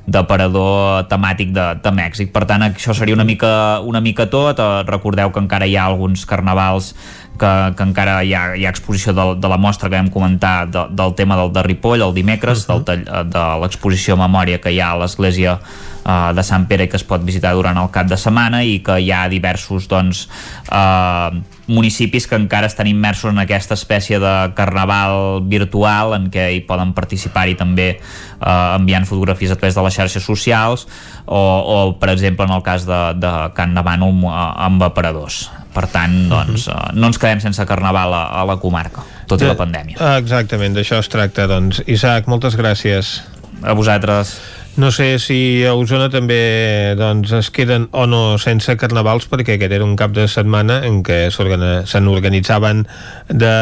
d'aparador 0.08 1.04
temàtic 1.12 1.50
de, 1.52 1.66
de 1.84 1.92
Mèxic. 1.92 2.30
Per 2.32 2.46
tant, 2.48 2.64
això 2.64 2.96
seria 2.96 3.16
una 3.18 3.26
mica, 3.28 3.82
una 3.84 4.00
mica 4.00 4.30
tot. 4.32 4.56
Eh, 4.64 4.84
recordeu 4.88 5.34
que 5.36 5.44
encara 5.44 5.68
hi 5.68 5.76
ha 5.76 5.84
alguns 5.92 6.24
carnavals 6.30 6.94
que, 7.38 7.52
que 7.78 7.86
encara 7.86 8.20
hi 8.24 8.34
ha, 8.34 8.44
hi 8.58 8.66
ha 8.66 8.72
exposició 8.74 9.14
de, 9.14 9.26
de 9.42 9.52
la 9.52 9.58
mostra 9.58 9.90
que 9.90 9.96
vam 9.96 10.10
comentar 10.14 10.68
de, 10.70 10.88
del 10.92 11.16
tema 11.16 11.38
del 11.40 11.54
de 11.54 11.64
Ripoll 11.64 12.04
el 12.06 12.14
dimecres, 12.14 12.66
uh 12.68 12.76
-huh. 12.76 12.84
del, 12.84 13.04
de 13.32 13.46
l'exposició 13.62 14.18
Memòria 14.18 14.60
que 14.62 14.72
hi 14.72 14.80
ha 14.80 14.92
a 14.92 14.98
l'església 14.98 15.60
uh, 15.60 16.34
de 16.34 16.44
Sant 16.44 16.68
Pere 16.68 16.88
que 16.90 16.98
es 16.98 17.04
pot 17.04 17.24
visitar 17.24 17.54
durant 17.54 17.78
el 17.78 17.90
cap 17.92 18.08
de 18.08 18.18
setmana 18.18 18.64
i 18.64 18.80
que 18.80 19.00
hi 19.00 19.12
ha 19.12 19.28
diversos 19.30 19.88
doncs, 19.88 20.28
uh, 20.72 21.57
municipis 21.68 22.28
que 22.28 22.36
encara 22.40 22.68
estan 22.68 22.88
immersos 22.88 23.32
en 23.32 23.40
aquesta 23.40 23.76
espècie 23.76 24.20
de 24.24 24.34
carnaval 24.56 25.44
virtual 25.48 26.16
en 26.16 26.30
què 26.32 26.50
hi 26.56 26.64
poden 26.68 26.94
participar-hi 26.96 27.58
també 27.60 27.90
uh, 27.98 28.78
enviant 28.78 29.06
fotografies 29.06 29.52
a 29.52 29.60
través 29.60 29.76
de 29.76 29.84
les 29.84 30.00
xarxes 30.00 30.24
socials 30.24 30.88
o, 31.26 31.38
o 31.38 31.78
per 32.00 32.14
exemple 32.16 32.48
en 32.48 32.56
el 32.56 32.64
cas 32.64 32.88
de, 32.88 33.02
de 33.20 33.34
Can 33.54 33.76
de 33.76 33.84
Bànol 33.84 34.16
amb 34.32 34.88
aparadors 34.88 35.48
per 35.76 35.86
tant 35.92 36.16
doncs, 36.32 36.68
uh 36.68 36.74
-huh. 36.74 36.94
no 36.96 37.08
ens 37.08 37.20
quedem 37.20 37.40
sense 37.40 37.66
carnaval 37.66 38.14
a, 38.14 38.24
a 38.42 38.46
la 38.46 38.58
comarca 38.58 39.04
tot 39.28 39.42
i 39.44 39.48
la 39.50 39.58
pandèmia. 39.60 40.00
Exactament, 40.18 40.74
d'això 40.78 41.02
es 41.04 41.10
tracta 41.12 41.48
doncs. 41.48 41.82
Isaac, 41.86 42.30
moltes 42.32 42.56
gràcies. 42.56 43.22
A 43.62 43.74
vosaltres. 43.74 44.38
No 44.78 44.92
sé 44.92 45.18
si 45.18 45.66
a 45.66 45.72
Osona 45.74 46.06
també 46.14 46.94
doncs, 47.00 47.32
es 47.34 47.48
queden 47.50 47.88
o 47.98 48.04
no 48.06 48.38
sense 48.38 48.76
carnavals 48.78 49.26
perquè 49.26 49.56
aquest 49.56 49.74
era 49.74 49.86
un 49.88 49.96
cap 49.98 50.12
de 50.14 50.28
setmana 50.30 50.84
en 50.86 51.00
què 51.02 51.32
se 51.34 52.02
n'organitzaven 52.06 52.84
de 53.28 53.56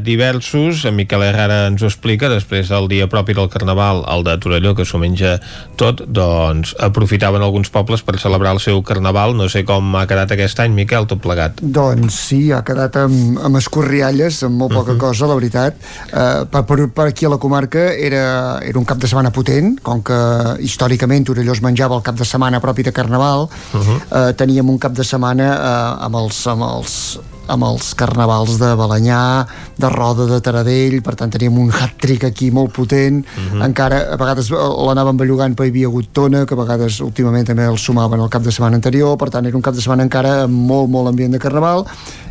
diversos, 0.00 0.86
en 0.88 0.96
Miquel 0.96 1.26
Herrera 1.26 1.66
ens 1.68 1.84
ho 1.84 1.90
explica, 1.90 2.30
després 2.32 2.72
del 2.72 2.88
dia 2.88 3.08
propi 3.12 3.36
del 3.36 3.50
carnaval, 3.52 4.00
el 4.08 4.24
de 4.24 4.38
Torelló, 4.40 4.72
que 4.72 4.86
s'ho 4.88 4.96
menja 5.02 5.34
tot, 5.76 6.00
doncs 6.08 6.72
aprofitaven 6.80 7.44
alguns 7.44 7.68
pobles 7.68 8.00
per 8.00 8.16
celebrar 8.16 8.54
el 8.56 8.62
seu 8.64 8.80
carnaval, 8.80 9.36
no 9.36 9.50
sé 9.52 9.66
com 9.68 9.92
ha 10.00 10.06
quedat 10.08 10.32
aquest 10.32 10.64
any, 10.64 10.72
Miquel, 10.72 11.04
tot 11.10 11.20
plegat. 11.20 11.60
Doncs 11.60 12.16
sí, 12.30 12.40
ha 12.48 12.62
quedat 12.64 12.96
amb, 12.96 13.36
amb 13.44 13.60
escorrialles, 13.60 14.40
amb 14.48 14.56
molt 14.64 14.72
poca 14.72 14.92
uh 14.92 14.96
-huh. 14.96 15.04
cosa, 15.04 15.28
la 15.28 15.36
veritat. 15.36 15.76
Uh, 16.08 16.48
per, 16.48 16.64
per, 16.64 16.88
per 16.88 17.06
aquí 17.12 17.26
a 17.26 17.28
la 17.28 17.38
comarca 17.38 17.92
era, 17.92 18.58
era 18.64 18.78
un 18.78 18.86
cap 18.88 18.96
de 18.96 19.06
setmana 19.06 19.30
potent, 19.30 19.76
com 19.82 20.02
que 20.02 20.61
històricament 20.62 21.26
Torelló 21.26 21.52
es 21.52 21.62
menjava 21.64 21.98
el 21.98 22.02
cap 22.06 22.18
de 22.18 22.24
setmana 22.28 22.60
propi 22.60 22.82
de 22.82 22.92
Carnaval, 22.92 23.48
uh 23.48 23.80
-huh. 23.80 23.98
eh, 24.10 24.32
teníem 24.34 24.68
un 24.68 24.78
cap 24.78 24.92
de 24.92 25.04
setmana 25.04 25.48
eh, 25.54 26.04
amb 26.06 26.16
els, 26.16 26.46
amb 26.46 26.62
els 26.62 27.18
amb 27.46 27.64
els 27.66 27.92
carnavals 27.98 28.58
de 28.60 28.70
Balanyà, 28.78 29.46
de 29.78 29.90
Roda, 29.90 30.26
de 30.30 30.40
Taradell, 30.44 31.00
per 31.02 31.14
tant 31.18 31.32
teníem 31.32 31.58
un 31.58 31.70
hat-trick 31.72 32.24
aquí 32.28 32.50
molt 32.50 32.72
potent, 32.72 33.24
uh 33.24 33.42
-huh. 33.42 33.64
encara 33.64 34.12
a 34.12 34.16
vegades 34.16 34.50
l'anàvem 34.50 35.16
bellugant 35.16 35.54
però 35.54 35.64
hi 35.66 35.70
havia 35.70 35.86
hagut 35.86 36.12
tona, 36.12 36.46
que 36.46 36.54
a 36.54 36.56
vegades 36.56 37.00
últimament 37.00 37.46
també 37.46 37.64
el 37.64 37.78
sumaven 37.78 38.20
el 38.20 38.28
cap 38.28 38.42
de 38.42 38.50
setmana 38.50 38.76
anterior, 38.76 39.16
per 39.16 39.30
tant 39.30 39.46
era 39.46 39.56
un 39.56 39.62
cap 39.62 39.74
de 39.74 39.80
setmana 39.80 40.02
encara 40.02 40.42
amb 40.44 40.54
molt, 40.54 40.88
molt 40.88 41.08
ambient 41.08 41.32
de 41.32 41.38
carnaval, 41.38 41.86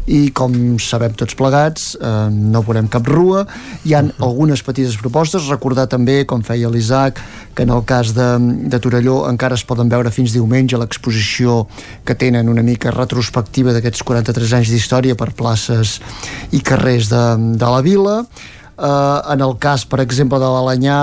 i 0.08 0.32
com 0.34 0.54
sabem 0.82 1.14
tots 1.14 1.36
plegats 1.38 1.96
eh, 1.96 2.30
no 2.32 2.64
veurem 2.66 2.88
cap 2.92 3.06
rua. 3.08 3.46
Hi 3.86 3.94
han 3.94 4.06
uh 4.06 4.12
-huh. 4.12 4.26
algunes 4.26 4.64
petites 4.64 4.98
propostes. 4.98 5.48
Recordar 5.48 5.88
també, 5.88 6.26
com 6.26 6.42
feia 6.42 6.70
l'Isaac 6.70 7.20
que 7.54 7.64
en 7.64 7.70
el 7.70 7.84
cas 7.86 8.14
de, 8.14 8.38
de 8.40 8.80
Torelló 8.80 9.30
encara 9.30 9.56
es 9.56 9.64
poden 9.64 9.90
veure 9.90 10.12
fins 10.12 10.32
diumenge 10.32 10.78
l'exposició 10.78 11.68
que 12.06 12.16
tenen 12.16 12.50
una 12.50 12.64
mica 12.64 12.92
retrospectiva 12.92 13.74
d'aquests 13.74 14.04
43 14.04 14.54
anys 14.54 14.70
d'història 14.70 15.01
per 15.18 15.32
places 15.38 16.00
i 16.52 16.62
carrers 16.62 17.10
de, 17.12 17.26
de 17.58 17.74
la 17.74 17.82
vila 17.82 18.22
eh, 18.22 19.34
en 19.34 19.42
el 19.42 19.58
cas 19.60 19.86
per 19.86 20.02
exemple 20.06 20.40
de 20.40 20.54
l'Alanyà 20.54 21.02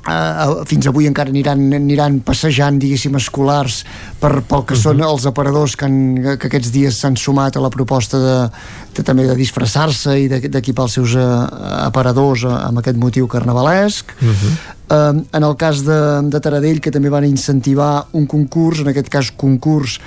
Uh, 0.00 0.62
fins 0.64 0.86
avui 0.88 1.04
encara 1.04 1.28
aniran, 1.28 1.60
aniran 1.76 2.14
passejant 2.24 2.78
diguéssim 2.80 3.18
escolars 3.18 3.82
per, 4.16 4.40
pel 4.48 4.64
que 4.64 4.72
uh 4.72 4.78
-huh. 4.78 4.82
són 4.82 5.02
els 5.04 5.26
aparadors 5.28 5.76
que, 5.76 5.84
han, 5.84 6.36
que 6.40 6.46
aquests 6.48 6.70
dies 6.72 6.96
s'han 6.96 7.16
sumat 7.16 7.56
a 7.56 7.60
la 7.60 7.68
proposta 7.68 8.16
de, 8.16 8.50
de 8.96 9.02
també 9.02 9.26
de 9.26 9.36
disfressar-se 9.36 10.18
i 10.18 10.26
d'equipar 10.26 10.84
els 10.84 10.92
seus 10.94 11.14
uh, 11.14 11.44
aparadors 11.84 12.44
uh, 12.44 12.66
amb 12.68 12.78
aquest 12.78 12.96
motiu 12.96 13.26
carnavalesc 13.26 14.16
uh 14.22 14.28
-huh. 14.28 14.80
Eh, 14.90 15.22
en 15.32 15.42
el 15.44 15.54
cas 15.56 15.84
de, 15.86 15.98
de 16.26 16.40
Taradell, 16.42 16.80
que 16.82 16.90
també 16.90 17.10
van 17.12 17.24
incentivar 17.24 18.08
un 18.18 18.26
concurs, 18.26 18.80
en 18.82 18.90
aquest 18.90 19.08
cas 19.12 19.30
concurs 19.30 20.00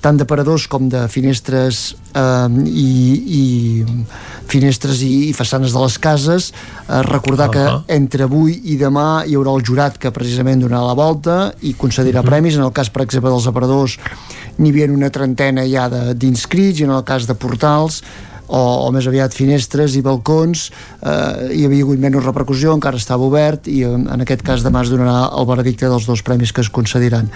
tant 0.00 0.18
de 0.18 0.26
paradors 0.28 0.66
com 0.70 0.88
de 0.88 1.04
finestres 1.12 1.94
eh, 2.16 2.48
i, 2.66 2.90
i 3.40 3.44
finestres 4.50 5.02
i, 5.06 5.12
i 5.28 5.34
façanes 5.36 5.74
de 5.74 5.82
les 5.82 5.98
cases 6.02 6.50
eh, 6.50 7.02
recordar 7.06 7.48
uh 7.48 7.54
-huh. 7.54 7.84
que 7.86 7.94
entre 7.94 8.24
avui 8.24 8.60
i 8.64 8.76
demà 8.76 9.24
hi 9.26 9.36
haurà 9.36 9.54
el 9.56 9.64
jurat 9.64 9.98
que 9.98 10.10
precisament 10.10 10.62
donarà 10.62 10.86
la 10.86 10.94
volta 10.94 11.52
i 11.60 11.74
concedirà 11.74 12.20
uh 12.20 12.24
-huh. 12.24 12.30
premis 12.30 12.54
en 12.54 12.62
el 12.62 12.72
cas 12.72 12.90
per 12.90 13.02
exemple 13.02 13.30
dels 13.30 13.46
aparadors 13.46 13.98
n'hi 14.58 14.70
havia 14.70 14.92
una 14.92 15.10
trentena 15.10 15.64
ja 15.66 15.88
d'inscrits 16.14 16.80
i 16.80 16.84
en 16.84 16.90
el 16.90 17.04
cas 17.04 17.26
de 17.26 17.34
portals 17.34 18.02
o, 18.50 18.60
o 18.86 18.90
més 18.92 19.06
aviat 19.06 19.32
finestres 19.36 19.94
i 19.96 20.02
balcons 20.02 20.66
eh, 21.00 21.54
hi 21.54 21.64
havia 21.68 21.84
hagut 21.86 22.02
menys 22.02 22.24
repercussió 22.26 22.74
encara 22.74 22.98
estava 23.00 23.24
obert 23.30 23.68
i 23.70 23.84
en, 23.86 24.08
en 24.10 24.24
aquest 24.26 24.42
cas 24.46 24.64
demà 24.66 24.82
es 24.84 24.90
donarà 24.90 25.28
el 25.38 25.46
veredicte 25.46 25.86
dels 25.88 26.06
dos 26.10 26.22
premis 26.26 26.52
que 26.52 26.60
es 26.66 26.70
concediran. 26.70 27.30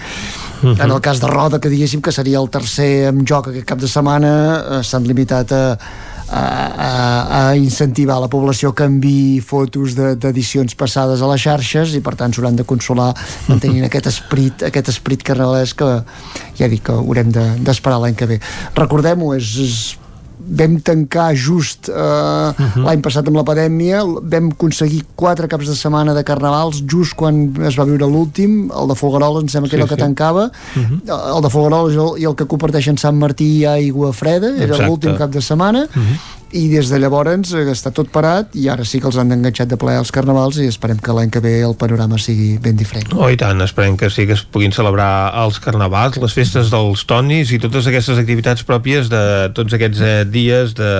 Mhm. 0.61 0.79
en 0.81 0.91
el 0.91 1.01
cas 1.01 1.19
de 1.21 1.27
Roda 1.27 1.59
que 1.59 1.69
diguéssim 1.69 2.01
que 2.01 2.11
seria 2.11 2.39
el 2.39 2.49
tercer 2.49 3.07
en 3.13 3.25
joc 3.27 3.47
aquest 3.51 3.65
cap 3.67 3.79
de 3.79 3.87
setmana 3.91 4.33
eh, 4.79 4.83
s'han 4.83 5.03
limitat 5.07 5.51
a 5.55 5.63
a, 6.27 6.39
a, 6.41 7.49
a 7.51 7.55
incentivar 7.55 8.15
la 8.19 8.27
població 8.33 8.71
que 8.73 8.87
enviï 8.89 9.43
fotos 9.45 9.93
de- 9.93 10.15
d'edicions 10.17 10.73
passades 10.73 11.21
a 11.21 11.27
les 11.29 11.43
xarxes 11.43 11.93
i 11.93 12.01
per 12.01 12.15
tant 12.17 12.33
s'hauran 12.33 12.55
de 12.57 12.65
consolar 12.65 13.11
mantenint 13.47 13.85
aquest 13.85 14.07
esprit 14.09 14.63
aquest 14.65 14.89
esprit 14.89 15.21
carnavalesc 15.21 15.77
que 15.83 15.91
ja 16.57 16.67
dic 16.71 16.81
que 16.87 16.95
haurem 16.97 17.29
de- 17.31 17.45
d'esperar 17.61 17.99
l'any 18.01 18.15
que 18.17 18.25
ve. 18.25 18.39
Recordem-ho, 18.73 19.35
és, 19.37 19.51
és 19.67 19.77
vam 20.47 20.77
tancar 20.85 21.31
just 21.35 21.89
uh, 21.89 22.53
l'any 22.85 23.01
passat 23.05 23.27
amb 23.27 23.39
la 23.39 23.43
pandèmia. 23.47 24.03
Vam 24.05 24.51
aconseguir 24.53 25.03
quatre 25.17 25.47
caps 25.51 25.67
de 25.71 25.75
setmana 25.75 26.13
de 26.13 26.23
carnavals 26.27 26.83
just 26.85 27.15
quan 27.19 27.47
es 27.65 27.77
va 27.79 27.85
viure 27.89 28.05
l'últim 28.09 28.69
el 28.71 28.87
de 28.91 28.95
Folgueroles 28.99 29.43
em 29.43 29.49
sembla 29.49 29.69
que 29.69 29.75
Sí, 29.75 29.81
era 29.81 29.87
el 29.87 29.89
que 29.89 29.99
sí. 29.99 30.05
tancava. 30.05 30.49
El 30.77 31.41
de 31.45 31.49
Folgueroles 31.49 31.95
i 31.95 32.01
el, 32.05 32.11
i 32.23 32.29
el 32.29 32.35
que 32.39 32.45
comparteixen 32.47 32.97
Sant 33.01 33.17
Martí 33.19 33.49
i 33.61 33.65
Aigua 33.65 34.13
Freda 34.13 34.53
era 34.55 34.75
l'últim 34.87 35.15
cap 35.19 35.31
de 35.33 35.41
setmana 35.41 35.87
i 36.55 36.65
des 36.71 36.87
de 36.91 36.99
llavors 37.01 37.51
eh, 37.53 37.65
està 37.73 37.91
tot 37.95 38.07
parat 38.13 38.53
i 38.55 38.67
ara 38.71 38.85
sí 38.87 39.01
que 39.03 39.09
els 39.09 39.17
han 39.19 39.31
enganxat 39.35 39.67
de 39.71 39.77
ple 39.81 39.95
als 39.99 40.11
carnavals 40.15 40.57
i 40.63 40.67
esperem 40.71 40.97
que 41.03 41.13
l'any 41.15 41.29
que 41.33 41.41
ve 41.43 41.55
el 41.67 41.75
panorama 41.75 42.17
sigui 42.21 42.55
ben 42.63 42.77
diferent 42.79 43.11
Oh, 43.15 43.27
i 43.31 43.35
tant, 43.39 43.59
esperem 43.65 43.97
que 43.99 44.09
sí 44.13 44.25
que 44.29 44.33
es 44.37 44.43
puguin 44.45 44.71
celebrar 44.75 45.33
els 45.43 45.59
carnavals, 45.59 46.15
les 46.23 46.33
festes 46.35 46.71
dels 46.71 47.03
tonis 47.09 47.51
i 47.51 47.59
totes 47.59 47.89
aquestes 47.91 48.17
activitats 48.21 48.63
pròpies 48.67 49.09
de 49.11 49.21
tots 49.57 49.75
aquests 49.75 49.99
eh, 50.05 50.13
dies 50.31 50.73
de, 50.79 50.91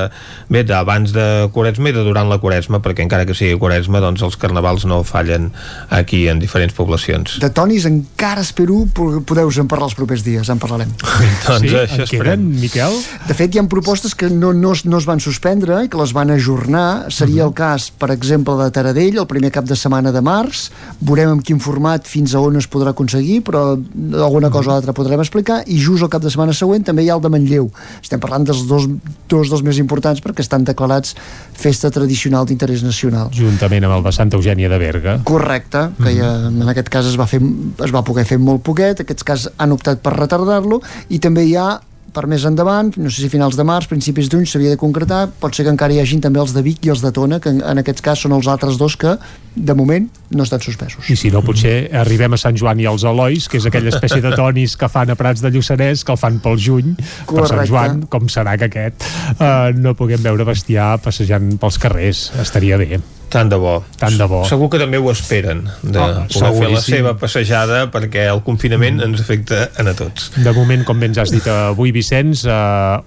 bé, 0.51 0.66
d'abans 0.67 1.14
de 1.16 1.25
Quaresma 1.56 1.90
i 1.92 1.95
de 1.95 2.03
durant 2.03 2.27
la 2.30 2.40
Quaresma, 2.43 2.82
perquè 2.84 3.06
encara 3.08 3.25
que 3.30 3.35
sigui 3.38 3.56
Quaresma, 3.61 4.01
doncs 4.03 4.25
els 4.27 4.35
carnavals 4.42 4.84
no 4.90 5.01
fallen 5.08 5.51
aquí 5.90 6.25
en 6.27 6.40
diferents 6.43 6.75
poblacions. 6.75 7.38
de 7.40 7.50
tonis 7.50 7.85
encara 7.88 8.42
espero 8.43 8.82
po- 8.93 9.22
podeu-se'n 9.24 9.67
parlar 9.72 9.88
els 9.92 9.95
propers 9.95 10.24
dies, 10.25 10.50
en 10.51 10.59
parlarem 10.59 10.92
Doncs 11.48 11.61
Sí? 11.64 11.75
això 11.75 12.01
En 12.03 12.08
esperem. 12.09 12.43
queden, 12.43 12.59
Miquel? 12.59 13.00
De 13.30 13.34
fet, 13.38 13.56
hi 13.56 13.59
ha 13.61 13.67
propostes 13.72 14.14
que 14.16 14.30
no, 14.30 14.51
no, 14.53 14.74
es- 14.75 14.84
no 14.85 14.98
es 15.00 15.06
van 15.08 15.19
suspendre 15.24 15.44
i 15.45 15.90
que 15.90 15.98
les 15.98 16.11
van 16.14 16.32
ajornar. 16.32 17.11
Seria 17.14 17.43
el 17.45 17.53
cas, 17.53 17.91
per 17.91 18.09
exemple, 18.11 18.56
de 18.57 18.72
Taradell, 18.72 19.19
el 19.19 19.27
primer 19.27 19.51
cap 19.51 19.65
de 19.65 19.75
setmana 19.75 20.11
de 20.11 20.22
març. 20.22 20.72
Veurem 20.99 21.35
en 21.35 21.41
quin 21.45 21.59
format 21.59 22.07
fins 22.07 22.33
a 22.33 22.41
on 22.41 22.57
es 22.57 22.67
podrà 22.67 22.95
aconseguir, 22.95 23.43
però 23.45 23.77
alguna 24.25 24.49
cosa 24.49 24.72
o 24.72 24.74
altra 24.74 24.93
podrem 24.93 25.22
explicar. 25.22 25.61
I 25.67 25.77
just 25.77 26.01
el 26.01 26.09
cap 26.09 26.24
de 26.24 26.32
setmana 26.33 26.53
següent 26.53 26.85
també 26.85 27.06
hi 27.06 27.11
ha 27.11 27.15
el 27.19 27.22
de 27.22 27.30
Manlleu. 27.30 27.69
Estem 28.01 28.19
parlant 28.19 28.48
dels 28.48 28.65
dos, 28.65 28.90
dos 29.30 29.53
dels 29.53 29.61
més 29.61 29.77
importants 29.77 30.24
perquè 30.24 30.41
estan 30.41 30.65
declarats 30.65 31.14
festa 31.53 31.91
tradicional 31.93 32.49
d'interès 32.49 32.82
nacional. 32.83 33.30
Juntament 33.35 33.85
amb 33.85 33.99
el 33.99 34.06
de 34.09 34.15
Santa 34.17 34.40
Eugènia 34.40 34.69
de 34.72 34.80
Berga. 34.82 35.19
Correcte, 35.24 35.91
que 36.01 36.15
ja, 36.17 36.35
en 36.49 36.74
aquest 36.74 36.90
cas 36.90 37.06
es 37.06 37.19
va, 37.22 37.30
fer, 37.30 37.41
es 37.85 37.93
va 37.93 38.03
poder 38.07 38.25
fer 38.25 38.41
molt 38.41 38.65
poquet, 38.65 39.06
aquests 39.06 39.27
cas 39.27 39.49
han 39.57 39.75
optat 39.75 40.01
per 40.01 40.17
retardar-lo, 40.17 40.82
i 41.14 41.22
també 41.22 41.45
hi 41.45 41.56
ha 41.59 41.75
per 42.16 42.26
més 42.32 42.45
endavant, 42.48 42.94
no 42.98 43.11
sé 43.11 43.26
si 43.26 43.32
finals 43.32 43.58
de 43.60 43.66
març, 43.68 43.90
principis 43.92 44.30
d'uny 44.32 44.45
s'havia 44.48 44.74
de 44.74 44.80
concretar, 44.80 45.26
pot 45.42 45.56
ser 45.56 45.66
que 45.68 45.74
encara 45.74 45.94
hi 45.94 46.00
hagin 46.02 46.24
també 46.24 46.40
els 46.42 46.56
de 46.56 46.64
Vic 46.66 46.88
i 46.88 46.94
els 46.94 47.03
de 47.03 47.11
Tona, 47.16 47.42
que 47.44 47.52
en, 47.52 47.60
en 47.60 47.82
aquest 47.82 48.02
cas 48.06 48.24
són 48.24 48.35
els 48.38 48.48
altres 48.52 48.80
dos 48.80 48.95
que, 49.00 49.18
de 49.56 49.76
moment, 49.77 50.08
no 50.35 50.45
estan 50.48 50.64
suspesos. 50.64 51.10
I 51.11 51.18
si 51.19 51.32
no, 51.34 51.44
potser 51.45 51.76
arribem 52.02 52.35
a 52.35 52.40
Sant 52.40 52.58
Joan 52.60 52.80
i 52.84 52.88
als 52.90 53.03
Elois, 53.08 53.50
que 53.52 53.60
és 53.60 53.68
aquella 53.68 53.92
espècie 53.92 54.24
de 54.24 54.32
tonis 54.35 54.77
que 54.80 54.90
fan 54.92 55.11
a 55.11 55.18
Prats 55.19 55.44
de 55.44 55.52
Lluçanès, 55.52 56.06
que 56.06 56.16
el 56.16 56.22
fan 56.22 56.40
pel 56.44 56.60
juny, 56.61 56.95
per 56.95 57.27
Sant 57.27 57.35
Correcte. 57.35 57.68
Joan, 57.74 58.06
com 58.11 58.32
serà 58.32 58.56
que 58.61 58.72
aquest 58.72 59.06
uh, 59.35 59.76
no 59.76 59.95
puguem 60.00 60.24
veure 60.24 60.48
bestiar 60.48 60.95
passejant 61.03 61.56
pels 61.61 61.82
carrers. 61.82 62.30
Estaria 62.42 62.80
bé. 62.82 63.02
Tant 63.35 63.51
de 63.51 63.57
bo. 63.59 63.75
Tant 63.99 64.15
de 64.15 64.27
bo. 64.31 64.43
Segur 64.47 64.69
que 64.72 64.80
també 64.80 64.99
ho 65.01 65.09
esperen, 65.11 65.65
de 65.83 65.99
Oh, 66.05 66.23
poder 66.31 66.51
fer 66.55 66.69
la 66.72 66.81
seva 66.83 67.11
passejada, 67.19 67.80
perquè 67.91 68.27
el 68.31 68.41
confinament 68.45 69.01
ens 69.03 69.19
afecta 69.23 69.65
a 69.75 69.93
tots. 69.97 70.30
De 70.38 70.53
moment, 70.55 70.85
com 70.88 70.99
bé 71.01 71.09
ens 71.09 71.19
has 71.19 71.33
dit 71.33 71.45
avui, 71.51 71.91
Vicenç, 71.95 72.45
eh, 72.45 72.51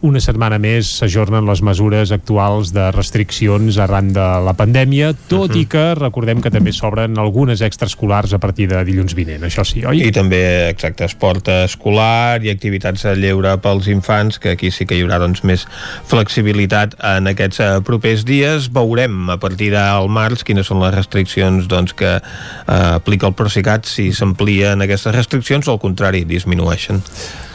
una 0.04 0.20
setmana 0.20 0.58
més 0.60 0.90
s'ajornen 0.98 1.46
les 1.48 1.62
mesures 1.64 2.12
actuals 2.12 2.72
de 2.74 2.90
restriccions 2.92 3.78
arran 3.78 4.12
de 4.12 4.26
la 4.44 4.54
pandèmia, 4.58 5.14
tot 5.30 5.54
i 5.56 5.64
que 5.70 5.94
recordem 5.98 6.42
que 6.44 6.52
també 6.52 6.72
s'obren 6.76 7.16
algunes 7.18 7.62
extraescolars 7.64 8.34
a 8.36 8.40
partir 8.42 8.68
de 8.68 8.82
dilluns 8.84 9.14
vinent, 9.16 9.44
això 9.48 9.64
sí, 9.64 9.84
oi? 9.86 10.02
I 10.08 10.12
també, 10.12 10.42
exacte, 10.68 11.06
esport 11.08 11.48
escolar 11.64 12.42
i 12.44 12.52
activitats 12.52 13.06
a 13.08 13.14
lleure 13.16 13.56
pels 13.64 13.88
infants, 13.88 14.38
que 14.42 14.56
aquí 14.56 14.70
sí 14.74 14.84
que 14.84 14.98
hi 14.98 15.04
haurà 15.06 15.20
doncs, 15.22 15.44
més 15.44 15.64
flexibilitat 16.08 16.96
en 17.14 17.30
aquests 17.32 17.60
eh, 17.64 17.70
propers 17.86 18.24
dies. 18.28 18.68
Veurem 18.74 19.30
a 19.30 19.38
partir 19.40 19.70
del 19.72 20.08
març 20.18 20.44
quines 20.46 20.68
són 20.68 20.82
les 20.82 20.94
restriccions 20.96 21.68
doncs, 21.70 21.94
que 21.98 22.16
eh, 22.18 22.22
aplica 22.68 23.30
el 23.30 23.36
Procicat, 23.38 23.88
si 23.88 24.10
s'amplien 24.12 24.84
aquestes 24.84 25.14
restriccions 25.16 25.68
o 25.68 25.76
al 25.76 25.82
contrari, 25.82 26.26
disminueixen. 26.28 27.02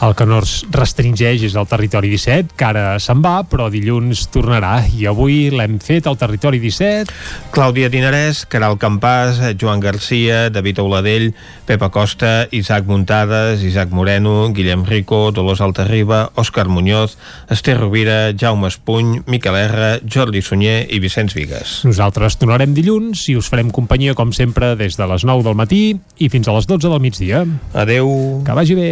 El 0.04 0.18
que 0.20 0.26
no 0.28 0.42
es 0.44 0.66
restringeix 0.68 1.46
és 1.48 1.54
el 1.56 1.68
territori 1.72 2.10
17, 2.12 2.58
que 2.60 2.66
ara 2.68 2.98
se'n 3.00 3.22
va, 3.24 3.38
però 3.48 3.70
dilluns 3.72 4.26
tornarà. 4.34 4.74
I 4.92 5.06
avui 5.08 5.48
l'hem 5.54 5.78
fet 5.80 6.10
al 6.10 6.18
territori 6.20 6.60
17. 6.60 7.14
Clàudia 7.56 7.88
Dinarès, 7.94 8.42
Caral 8.52 8.76
Campàs, 8.82 9.40
Joan 9.62 9.80
Garcia, 9.80 10.50
David 10.52 10.82
Auladell, 10.84 11.30
Pepa 11.70 11.88
Costa, 11.94 12.50
Isaac 12.52 12.84
Muntades, 12.90 13.64
Isaac 13.64 13.96
Moreno, 13.96 14.52
Guillem 14.52 14.84
Rico, 14.84 15.32
Dolors 15.32 15.64
Altarriba, 15.64 16.26
Òscar 16.36 16.68
Muñoz, 16.68 17.16
Esther 17.48 17.80
Rovira, 17.80 18.34
Jaume 18.36 18.68
Espuny, 18.68 19.22
Miquel 19.24 19.56
R, 19.64 20.00
Jordi 20.04 20.44
Sunyer 20.44 20.82
i 20.92 21.00
Vicenç 21.00 21.32
Vigues. 21.40 21.80
Nosaltres 21.88 22.42
tornarem 22.42 22.76
dilluns 22.76 23.30
i 23.32 23.40
us 23.40 23.48
farem 23.48 23.72
companyia, 23.72 24.20
com 24.20 24.36
sempre, 24.36 24.76
des 24.76 25.00
de 25.00 25.08
les 25.08 25.24
9 25.24 25.48
del 25.48 25.56
matí 25.56 25.86
i 26.20 26.28
fins 26.28 26.52
a 26.52 26.60
les 26.60 26.68
12 26.68 26.92
del 26.92 27.00
migdia. 27.00 27.46
Adeu. 27.72 28.42
Que 28.44 28.60
vagi 28.60 28.76
bé. 28.76 28.92